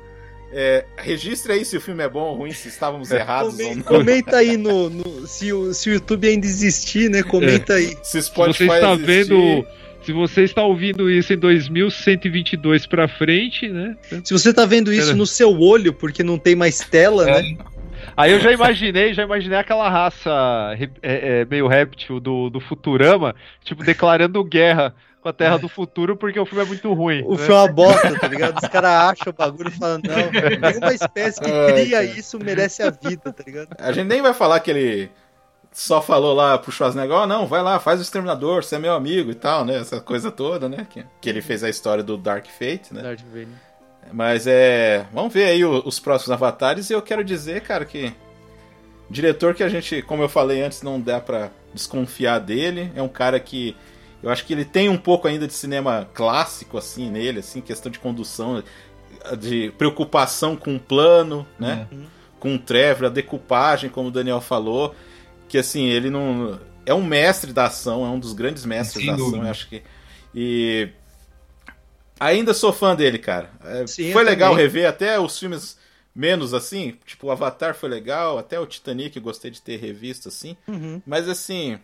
é, 0.53 0.85
registre 0.97 1.53
aí 1.53 1.65
se 1.65 1.77
o 1.77 1.81
filme 1.81 2.03
é 2.03 2.09
bom 2.09 2.31
ou 2.31 2.35
ruim, 2.36 2.53
se 2.53 2.69
estávamos 2.69 3.11
errados 3.12 3.55
ou 3.55 3.59
Comenta, 3.65 3.77
não. 3.77 3.99
comenta 3.99 4.36
aí 4.36 4.57
no, 4.57 4.90
no- 4.90 5.27
se, 5.27 5.53
o, 5.53 5.73
se 5.73 5.90
o 5.90 5.93
YouTube 5.94 6.27
ainda 6.28 6.47
existir, 6.47 7.09
né? 7.11 7.23
Comenta 7.23 7.74
aí. 7.74 7.97
Se 8.03 8.20
Se 8.23 8.31
você 8.35 8.65
está 8.65 8.94
vendo... 8.94 9.66
Se 10.05 10.12
você 10.12 10.43
está 10.43 10.65
ouvindo 10.65 11.09
isso 11.09 11.32
em 11.32 11.39
2122 11.39 12.86
pra 12.86 13.07
frente, 13.07 13.69
né? 13.69 13.97
Se 14.24 14.32
você 14.32 14.53
tá 14.53 14.66
vendo 14.66 14.93
isso 14.93 15.07
Pera. 15.07 15.16
no 15.16 15.24
seu 15.27 15.57
olho, 15.61 15.93
porque 15.93 16.24
não 16.24 16.36
tem 16.39 16.57
mais 16.57 16.81
tela, 16.81 17.24
né? 17.24 17.57
Aí 18.16 18.32
eu 18.32 18.40
já 18.40 18.51
imaginei, 18.53 19.15
já 19.15 19.23
imaginei 19.23 19.57
aquela 19.59 19.89
raça 19.89 20.31
é, 21.01 21.40
é, 21.43 21.44
meio 21.44 21.69
réptil 21.69 22.19
do, 22.19 22.51
do 22.51 22.59
Futurama, 22.61 23.35
tipo, 23.65 23.85
declarando 23.85 24.43
guerra 24.43 24.93
com 25.23 25.28
a 25.28 25.32
Terra 25.32 25.57
do 25.57 25.69
Futuro 25.69 26.16
porque 26.16 26.39
o 26.39 26.44
filme 26.44 26.65
é 26.65 26.66
muito 26.66 26.93
ruim. 26.93 27.23
O 27.24 27.32
né? 27.32 27.39
filme 27.39 27.55
é 27.55 27.57
uma 27.57 27.73
bosta, 27.73 28.19
tá 28.19 28.27
ligado? 28.27 28.59
Os 28.61 28.69
caras 28.69 28.90
acham 28.90 29.31
o 29.31 29.32
bagulho 29.32 29.69
e 29.69 29.73
falam, 29.73 30.01
não, 30.03 30.70
nenhuma 30.70 30.93
espécie 30.93 31.40
que 31.40 31.51
cria 31.73 32.03
isso 32.03 32.39
merece 32.39 32.82
a 32.82 32.90
vida, 32.90 33.32
tá 33.32 33.44
ligado? 33.47 33.69
A 33.78 33.93
gente 33.93 34.09
nem 34.09 34.20
vai 34.20 34.35
falar 34.35 34.59
que 34.61 34.70
ele 34.70 35.11
só 35.70 36.03
falou 36.03 36.35
lá 36.35 36.59
pro 36.59 36.70
Schwarzenegger, 36.70 37.16
ó, 37.16 37.27
não, 37.27 37.47
vai 37.47 37.62
lá, 37.62 37.78
faz 37.81 37.99
o 37.99 38.03
Exterminador, 38.03 38.62
você 38.62 38.77
é 38.77 38.78
meu 38.78 38.93
amigo 38.93 39.31
e 39.31 39.35
tal, 39.35 39.65
né? 39.65 39.77
Essa 39.77 40.01
coisa 40.01 40.31
toda, 40.31 40.69
né? 40.69 40.86
Que, 40.90 41.05
que 41.20 41.31
ele 41.31 41.40
fez 41.40 41.65
a 41.65 41.70
história 41.70 42.03
do 42.03 42.19
Dark 42.19 42.47
Fate, 42.47 42.93
né? 42.93 43.16
Mas 44.12 44.47
é. 44.47 45.07
Vamos 45.12 45.32
ver 45.32 45.44
aí 45.44 45.65
os 45.65 45.99
próximos 45.99 46.32
avatares 46.32 46.90
e 46.90 46.93
eu 46.93 47.01
quero 47.01 47.24
dizer, 47.24 47.62
cara, 47.62 47.85
que. 47.85 48.12
Diretor 49.09 49.55
que 49.55 49.62
a 49.62 49.69
gente, 49.69 50.01
como 50.03 50.23
eu 50.23 50.28
falei 50.28 50.62
antes, 50.62 50.82
não 50.82 51.01
dá 51.01 51.20
pra 51.20 51.51
desconfiar 51.73 52.39
dele. 52.39 52.90
É 52.94 53.03
um 53.03 53.09
cara 53.09 53.39
que. 53.39 53.77
Eu 54.23 54.31
acho 54.31 54.44
que 54.44 54.53
ele 54.53 54.65
tem 54.65 54.89
um 54.89 54.97
pouco 54.97 55.27
ainda 55.27 55.47
de 55.47 55.53
cinema 55.53 56.09
clássico, 56.15 56.78
assim, 56.78 57.11
nele, 57.11 57.40
assim, 57.40 57.61
questão 57.61 57.90
de 57.90 57.99
condução, 57.99 58.62
de 59.39 59.73
preocupação 59.77 60.57
com 60.57 60.77
o 60.77 60.81
plano, 60.81 61.47
né? 61.59 61.89
Com 62.39 62.55
o 62.55 62.59
Trevor, 62.59 63.07
a 63.07 63.11
decupagem, 63.11 63.90
como 63.90 64.09
o 64.09 64.12
Daniel 64.12 64.40
falou. 64.40 64.94
Que 65.49 65.59
assim, 65.59 65.86
ele 65.86 66.09
não. 66.09 66.59
É 66.86 66.94
um 66.94 67.05
mestre 67.05 67.53
da 67.53 67.66
ação, 67.66 68.05
é 68.05 68.09
um 68.09 68.19
dos 68.19 68.32
grandes 68.32 68.65
mestres 68.65 69.05
Sem 69.05 69.07
da 69.07 69.15
ação, 69.15 69.44
eu 69.44 69.51
acho 69.51 69.69
que. 69.69 69.82
E. 70.35 70.89
Ainda 72.19 72.55
sou 72.55 72.73
fã 72.73 72.94
dele, 72.94 73.19
cara. 73.19 73.51
É, 73.65 73.86
Sim, 73.86 74.12
foi 74.12 74.23
legal 74.23 74.53
também. 74.53 74.65
rever 74.65 74.89
até 74.89 75.19
os 75.19 75.36
filmes 75.39 75.77
menos 76.15 76.53
assim, 76.53 76.99
tipo 77.07 77.27
o 77.27 77.31
Avatar 77.31 77.74
foi 77.74 77.89
legal, 77.89 78.39
até 78.39 78.61
o 78.61 78.66
Titanic 78.66 79.16
eu 79.16 79.23
gostei 79.23 79.51
de 79.51 79.61
ter 79.61 79.78
revisto 79.78 80.28
assim. 80.28 80.57
Uhum. 80.69 81.03
Mas 81.07 81.28
assim, 81.28 81.78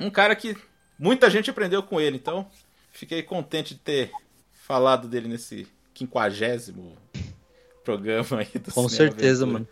um 0.00 0.10
cara 0.10 0.34
que 0.34 0.56
muita 0.98 1.28
gente 1.30 1.50
aprendeu 1.50 1.82
com 1.82 2.00
ele, 2.00 2.16
então 2.16 2.46
fiquei 2.92 3.22
contente 3.22 3.74
de 3.74 3.80
ter 3.80 4.10
falado 4.52 5.06
dele 5.08 5.28
nesse 5.28 5.66
quinquagésimo 5.94 6.96
programa 7.84 8.40
aí 8.40 8.46
do 8.60 8.72
Com 8.72 8.88
Cinema 8.88 9.10
certeza, 9.10 9.44
Aventura. 9.44 9.52
mano. 9.52 9.68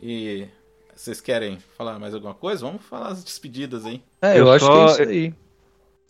E 0.00 0.46
vocês 0.94 1.20
querem 1.20 1.58
falar 1.76 1.98
mais 1.98 2.14
alguma 2.14 2.34
coisa? 2.34 2.64
Vamos 2.64 2.82
falar 2.82 3.08
as 3.08 3.22
despedidas 3.24 3.84
aí. 3.84 4.02
É, 4.22 4.32
eu, 4.34 4.46
Eu 4.46 4.52
acho 4.52 4.64
só- 4.64 4.72
que 4.96 5.02
é 5.02 5.04
isso 5.04 5.10
aí. 5.10 5.34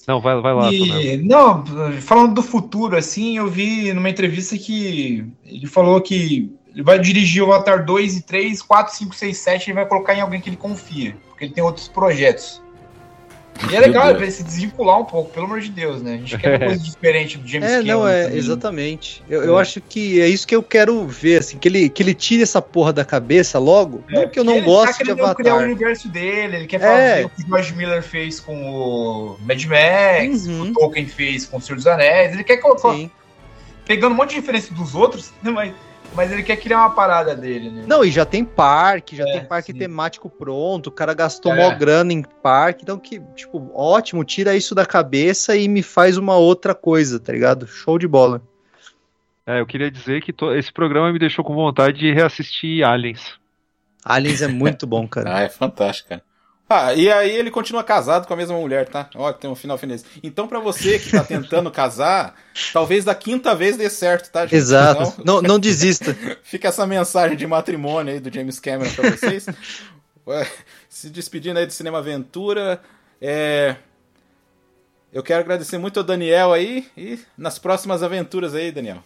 Não, 0.07 0.21
vai, 0.21 0.41
vai 0.41 0.55
lá. 0.55 0.73
E, 0.73 1.17
não, 1.19 1.65
falando 2.01 2.35
do 2.35 2.43
futuro, 2.43 2.97
assim, 2.97 3.37
eu 3.37 3.49
vi 3.49 3.93
numa 3.93 4.09
entrevista 4.09 4.57
que 4.57 5.27
ele 5.45 5.67
falou 5.67 6.01
que 6.01 6.51
ele 6.73 6.83
vai 6.83 6.99
dirigir 6.99 7.43
o 7.43 7.53
Avatar 7.53 7.85
2 7.85 8.17
e 8.17 8.23
3, 8.23 8.63
4, 8.63 8.95
5, 8.95 9.15
6, 9.15 9.37
7, 9.37 9.67
ele 9.71 9.75
vai 9.75 9.87
colocar 9.87 10.15
em 10.15 10.21
alguém 10.21 10.41
que 10.41 10.49
ele 10.49 10.57
confia, 10.57 11.15
porque 11.29 11.45
ele 11.45 11.53
tem 11.53 11.63
outros 11.65 11.89
projetos. 11.89 12.63
E 13.71 13.75
é 13.75 13.81
legal 13.81 14.15
pra 14.15 14.23
ele 14.23 14.31
se 14.31 14.43
desvincular 14.45 15.01
um 15.01 15.05
pouco, 15.05 15.31
pelo 15.33 15.47
amor 15.47 15.61
de 15.61 15.69
Deus, 15.71 16.01
né? 16.01 16.15
A 16.15 16.17
gente 16.19 16.39
quer 16.39 16.51
uma 16.59 16.67
coisa 16.67 16.83
diferente 16.85 17.39
do 17.39 17.47
James 17.49 17.69
É, 17.69 17.79
Cameron. 17.79 17.99
não, 18.01 18.09
é, 18.09 18.23
também. 18.25 18.39
exatamente. 18.39 19.23
Eu, 19.29 19.43
eu 19.43 19.59
acho 19.59 19.81
que 19.81 20.21
é 20.21 20.29
isso 20.29 20.47
que 20.47 20.55
eu 20.55 20.63
quero 20.63 21.07
ver, 21.07 21.39
assim, 21.41 21.59
que 21.59 21.67
ele, 21.69 21.89
que 21.89 22.03
ele 22.03 22.15
tire 22.15 22.43
essa 22.43 22.63
porra 22.63 22.93
da 22.93 23.05
cabeça 23.05 23.59
logo. 23.59 24.05
não 24.09 24.29
que 24.29 24.39
eu 24.39 24.45
não 24.45 24.57
ele 24.57 24.65
gosto 24.67 24.87
tá 24.87 24.93
de 24.93 24.99
querendo 24.99 25.35
criar 25.35 25.53
o 25.55 25.57
Avatar. 25.57 25.71
universo 25.71 26.09
dele, 26.09 26.57
ele 26.57 26.67
quer 26.67 26.77
É. 26.77 26.81
fazer 26.81 27.25
o 27.27 27.31
que 27.31 27.43
o 27.43 27.47
George 27.49 27.75
Miller 27.75 28.03
fez 28.03 28.39
com 28.41 28.55
o 28.71 29.37
Mad 29.41 29.65
Max, 29.65 30.47
Uhum. 30.47 30.61
o 30.61 30.65
que 30.67 30.71
o 30.71 30.75
Tolkien 30.75 31.07
fez 31.07 31.45
com 31.47 31.57
o 31.57 31.61
Senhor 31.61 31.77
dos 31.77 31.87
Anéis, 31.87 32.33
ele 32.35 32.45
quer 32.45 32.59
colocar, 32.59 32.95
pegando 33.85 34.13
um 34.13 34.17
monte 34.17 34.31
de 34.31 34.37
referência 34.37 34.75
dos 34.75 34.95
outros, 34.95 35.33
né, 35.43 35.51
mas, 35.51 35.73
mas 36.15 36.33
ele 36.33 36.43
quer 36.43 36.57
criar 36.57 36.79
uma 36.79 36.91
parada 36.91 37.35
dele, 37.35 37.71
né? 37.71 37.85
Não, 37.87 38.05
e 38.05 38.11
já 38.11 38.25
tem 38.25 38.45
parque, 38.45 39.15
já 39.17 39.25
É, 39.25 39.33
tem 39.33 39.45
parque 39.45 39.73
sim. 39.73 39.79
temático 39.79 40.29
pronto, 40.29 40.89
o 40.89 40.93
cara 40.93 41.15
gastou 41.15 41.53
É. 41.53 41.57
mó 41.57 41.71
grana 41.77 42.13
em 42.13 42.23
parque, 42.23 42.83
então 42.83 42.99
que, 42.99 43.21
tipo, 43.35 43.71
ótimo, 43.75 44.25
tira 44.25 44.57
isso 44.57 44.75
da 44.75 44.85
cabeça 44.87 45.57
e 45.57 45.69
me 45.69 45.83
faz 45.83 46.17
uma 46.17 46.37
outra 46.37 46.75
coisa, 46.75 47.19
tá 47.21 47.33
ligado? 47.33 47.67
Show 47.67 47.99
de 47.99 48.09
bola. 48.09 48.43
É, 49.47 49.61
eu 49.61 49.67
queria 49.67 49.91
dizer 49.91 50.23
que 50.23 50.33
to- 50.33 50.55
esse 50.55 50.73
programa 50.73 51.13
me 51.13 51.19
deixou 51.19 51.45
com 51.45 51.55
vontade 51.55 51.99
de 51.99 52.13
reassistir 52.13 52.85
Aliens. 52.85 53.39
Aliens 54.05 54.43
é 54.43 54.49
muito 54.49 54.87
bom, 54.87 55.07
cara. 55.09 55.37
Ah, 55.37 55.41
é 55.43 55.49
fantástico, 55.49 56.11
cara. 56.11 56.23
Ah, 56.71 56.93
e 56.93 57.11
aí 57.11 57.31
ele 57.31 57.51
continua 57.51 57.83
casado 57.83 58.27
com 58.27 58.35
a 58.35 58.37
mesma 58.37 58.59
mulher, 58.59 58.87
tá? 58.87 59.09
Ó, 59.15 59.33
tem 59.33 59.49
um 59.49 59.55
final 59.55 59.79
feliz. 59.79 60.05
Então, 60.23 60.47
pra 60.47 60.61
você 60.61 60.99
que 60.99 61.11
tá 61.11 61.25
tentando 61.25 61.71
casar, 61.71 62.35
talvez 62.75 63.07
da 63.07 63.15
quinta 63.15 63.55
vez 63.55 63.79
dê 63.79 63.89
certo, 63.89 64.31
tá, 64.31 64.43
gente? 64.43 64.57
Exato. 64.57 65.03
Então, 65.03 65.25
Não, 65.25 65.43
não 65.43 65.59
desista. 65.59 66.15
fica 66.45 66.69
essa 66.69 66.87
mensagem 66.87 67.39
de 67.39 67.47
matrimônio 67.47 68.13
aí 68.13 68.21
do 68.21 68.33
James 68.33 68.61
Cameron 68.61 68.93
pra 68.93 69.11
vocês. 69.11 69.47
Se 70.91 71.09
despedindo 71.09 71.59
aí 71.59 71.65
do 71.65 71.73
Cinema 71.73 71.99
Aventura. 71.99 72.83
É... 73.21 73.77
Eu 75.11 75.23
quero 75.23 75.41
agradecer 75.41 75.79
muito 75.79 75.99
ao 75.99 76.05
Daniel 76.05 76.53
aí 76.53 76.87
e 76.95 77.19
nas 77.37 77.59
próximas 77.59 78.03
aventuras 78.03 78.55
aí, 78.55 78.71
Daniel. 78.71 79.03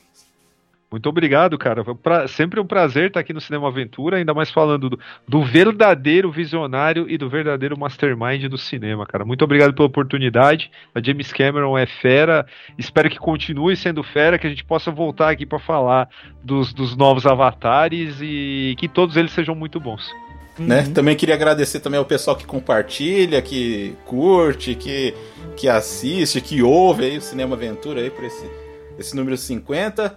Muito 0.92 1.08
obrigado, 1.08 1.56
cara. 1.58 1.82
Pra- 1.94 2.28
sempre 2.28 2.60
um 2.60 2.66
prazer 2.66 3.06
estar 3.08 3.20
aqui 3.20 3.32
no 3.32 3.40
Cinema 3.40 3.66
Aventura, 3.68 4.18
ainda 4.18 4.32
mais 4.34 4.50
falando 4.50 4.90
do, 4.90 5.00
do 5.26 5.42
verdadeiro 5.42 6.30
visionário 6.30 7.06
e 7.08 7.16
do 7.18 7.28
verdadeiro 7.28 7.78
mastermind 7.78 8.44
do 8.44 8.58
cinema, 8.58 9.06
cara. 9.06 9.24
Muito 9.24 9.42
obrigado 9.42 9.72
pela 9.72 9.86
oportunidade. 9.86 10.70
A 10.94 11.02
James 11.02 11.32
Cameron 11.32 11.76
é 11.76 11.86
fera. 11.86 12.46
Espero 12.78 13.08
que 13.08 13.18
continue 13.18 13.74
sendo 13.76 14.02
fera, 14.02 14.38
que 14.38 14.46
a 14.46 14.50
gente 14.50 14.64
possa 14.64 14.90
voltar 14.90 15.30
aqui 15.30 15.46
para 15.46 15.58
falar 15.58 16.08
dos, 16.44 16.72
dos 16.72 16.94
novos 16.96 17.24
avatares 17.26 18.18
e 18.20 18.74
que 18.78 18.86
todos 18.86 19.16
eles 19.16 19.32
sejam 19.32 19.54
muito 19.54 19.80
bons. 19.80 20.06
né? 20.58 20.82
Também 20.94 21.16
queria 21.16 21.34
agradecer 21.34 21.80
também 21.80 21.98
ao 21.98 22.04
pessoal 22.04 22.36
que 22.36 22.44
compartilha, 22.44 23.40
que 23.40 23.94
curte, 24.04 24.74
que, 24.74 25.14
que 25.56 25.68
assiste, 25.68 26.40
que 26.42 26.62
ouve 26.62 27.06
aí 27.06 27.16
o 27.16 27.22
Cinema 27.22 27.56
Aventura 27.56 28.00
aí 28.00 28.10
por 28.10 28.24
esse, 28.24 28.46
esse 28.98 29.16
número 29.16 29.36
50. 29.38 30.14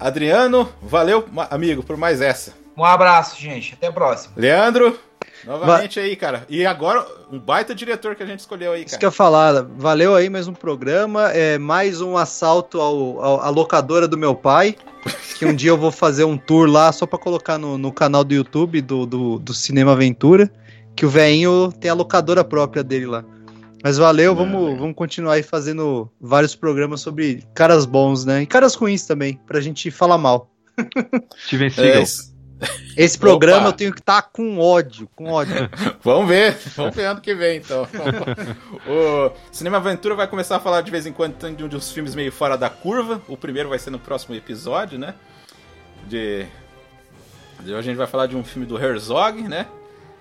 Adriano, 0.00 0.66
valeu, 0.80 1.28
amigo, 1.50 1.82
por 1.82 1.96
mais 1.98 2.22
essa. 2.22 2.54
Um 2.74 2.84
abraço, 2.84 3.38
gente. 3.38 3.74
Até 3.74 3.88
a 3.88 3.92
próxima. 3.92 4.32
Leandro, 4.34 4.98
novamente 5.44 6.00
Va 6.00 6.06
aí, 6.06 6.16
cara. 6.16 6.46
E 6.48 6.64
agora, 6.64 7.06
um 7.30 7.38
baita 7.38 7.74
diretor 7.74 8.14
que 8.14 8.22
a 8.22 8.26
gente 8.26 8.40
escolheu 8.40 8.72
aí, 8.72 8.80
cara. 8.80 8.86
Isso 8.86 8.98
que 8.98 9.04
eu 9.04 9.08
ia 9.08 9.12
falar. 9.12 9.62
Valeu 9.76 10.14
aí 10.14 10.30
mais 10.30 10.48
um 10.48 10.54
programa. 10.54 11.30
É 11.32 11.58
mais 11.58 12.00
um 12.00 12.16
assalto 12.16 12.80
ao, 12.80 13.22
ao, 13.22 13.40
à 13.42 13.50
locadora 13.50 14.08
do 14.08 14.16
meu 14.16 14.34
pai. 14.34 14.74
Que 15.38 15.44
um 15.44 15.54
dia 15.54 15.70
eu 15.70 15.76
vou 15.76 15.92
fazer 15.92 16.24
um 16.24 16.38
tour 16.38 16.66
lá 16.66 16.90
só 16.92 17.04
pra 17.04 17.18
colocar 17.18 17.58
no, 17.58 17.76
no 17.76 17.92
canal 17.92 18.24
do 18.24 18.32
YouTube 18.32 18.80
do, 18.80 19.04
do, 19.04 19.38
do 19.38 19.52
Cinema 19.52 19.92
Aventura. 19.92 20.50
Que 20.96 21.04
o 21.04 21.10
velhinho 21.10 21.70
tem 21.78 21.90
a 21.90 21.94
locadora 21.94 22.42
própria 22.42 22.82
dele 22.82 23.06
lá. 23.06 23.22
Mas 23.82 23.96
valeu, 23.96 24.34
vamos, 24.34 24.78
vamos 24.78 24.94
continuar 24.94 25.34
aí 25.34 25.42
fazendo 25.42 26.10
vários 26.20 26.54
programas 26.54 27.00
sobre 27.00 27.44
caras 27.54 27.86
bons, 27.86 28.24
né? 28.24 28.42
E 28.42 28.46
caras 28.46 28.74
ruins 28.74 29.06
também, 29.06 29.40
pra 29.46 29.60
gente 29.60 29.90
falar 29.90 30.18
mal. 30.18 30.50
Steven 31.46 31.70
Seagal. 31.70 32.02
É, 32.02 32.04
esse 32.96 33.18
programa 33.18 33.60
Opa. 33.60 33.68
eu 33.68 33.72
tenho 33.72 33.92
que 33.92 34.00
estar 34.00 34.20
tá 34.20 34.28
com 34.30 34.58
ódio, 34.58 35.08
com 35.16 35.30
ódio. 35.30 35.70
vamos 36.04 36.28
ver, 36.28 36.54
vamos 36.76 36.94
ver 36.94 37.04
ano 37.06 37.20
que 37.20 37.34
vem, 37.34 37.58
então. 37.58 37.88
o 38.86 39.32
Cinema 39.50 39.78
Aventura 39.78 40.14
vai 40.14 40.28
começar 40.28 40.56
a 40.56 40.60
falar 40.60 40.82
de 40.82 40.90
vez 40.90 41.06
em 41.06 41.12
quando 41.12 41.36
de 41.56 41.64
um 41.64 41.68
dos 41.68 41.90
filmes 41.90 42.14
meio 42.14 42.30
fora 42.30 42.58
da 42.58 42.68
curva. 42.68 43.22
O 43.28 43.36
primeiro 43.36 43.70
vai 43.70 43.78
ser 43.78 43.90
no 43.90 43.98
próximo 43.98 44.34
episódio, 44.34 44.98
né? 44.98 45.14
De... 46.06 46.46
Hoje 47.62 47.74
a 47.74 47.82
gente 47.82 47.96
vai 47.96 48.06
falar 48.06 48.26
de 48.26 48.36
um 48.36 48.44
filme 48.44 48.66
do 48.66 48.78
Herzog, 48.78 49.42
né? 49.42 49.66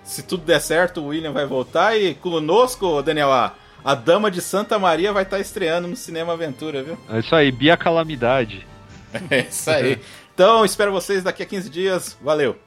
Se 0.10 0.23
tudo 0.23 0.44
der 0.44 0.60
certo, 0.60 1.02
o 1.02 1.07
William 1.10 1.31
vai 1.31 1.45
voltar 1.45 1.95
e 1.95 2.15
conosco, 2.15 2.99
Daniel, 3.03 3.31
a, 3.31 3.53
a 3.86 3.94
Dama 3.94 4.31
de 4.31 4.41
Santa 4.41 4.80
Maria 4.80 5.14
vai 5.14 5.22
estar 5.22 5.38
tá 5.38 5.41
estreando 5.41 5.88
no 5.88 5.95
Cinema 5.95 6.34
Aventura, 6.34 6.81
viu? 6.81 6.98
É 7.07 7.19
isso 7.19 7.36
aí, 7.36 7.52
Bia 7.52 7.77
Calamidade. 7.77 8.68
É 9.30 9.41
isso 9.41 9.69
aí. 9.69 9.99
Então, 10.34 10.65
espero 10.65 10.91
vocês 10.91 11.23
daqui 11.23 11.44
a 11.44 11.45
15 11.45 11.69
dias. 11.69 12.18
Valeu. 12.22 12.57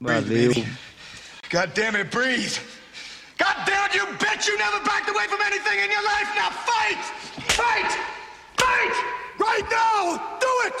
Valeu. 0.00 0.52
God 1.50 1.70
damn 1.74 1.94
it, 1.96 2.10
breathe. 2.10 2.58
God 3.38 3.56
damn 3.66 3.84
it, 3.86 3.96
you 3.96 4.06
bitch! 4.18 4.46
You 4.46 4.58
never 4.58 4.80
backed 4.84 5.08
away 5.10 5.26
from 5.28 5.40
anything 5.42 5.78
in 5.78 5.90
your 5.90 6.02
life. 6.02 6.28
Now 6.36 6.50
fight! 6.50 7.00
Fight! 7.52 7.90
Fight! 8.56 8.94
Right 9.38 9.66
now! 9.70 10.20
Do 10.38 10.52
it! 10.66 10.74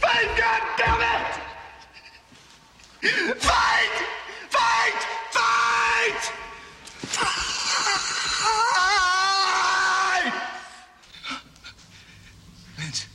Fight! 0.00 0.28
God 0.36 0.62
damn 0.78 1.00
it! 1.00 1.40
Fight! 3.42 4.10
Fight! 4.50 5.06
Fight! 5.30 6.32
Fight! 7.06 7.70
Lindsay, 12.78 13.08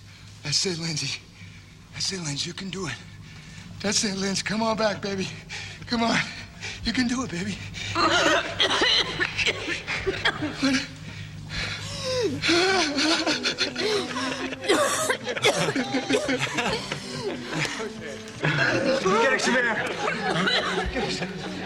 that's 0.43 0.65
it, 0.65 0.79
Lindsay. 0.79 1.21
That's 1.93 2.11
it, 2.11 2.21
Lynch. 2.23 2.45
You 2.45 2.53
can 2.53 2.69
do 2.69 2.87
it. 2.87 2.95
That's 3.81 4.03
it, 4.03 4.17
Lynch. 4.17 4.43
Come 4.43 4.61
on 4.63 4.75
back, 4.77 5.01
baby. 5.01 5.27
Come 5.87 6.03
on. 6.03 6.17
You 6.83 6.93
can 6.93 7.07
do 7.07 7.23
it, 7.23 7.31
baby. 7.31 7.57
Kijk 19.23 19.39
ze 19.39 19.51
weer. 19.51 19.91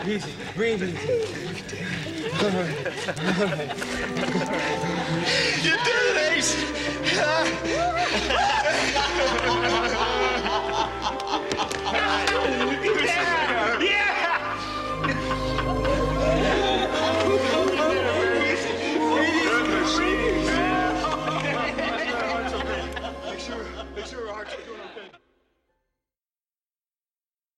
Breathe, 0.04 0.28
breathe. 0.56 0.86
Je 5.62 5.76
doet 5.84 6.14
het 6.14 6.36
eens. 6.36 6.54
Ja. 7.14 7.42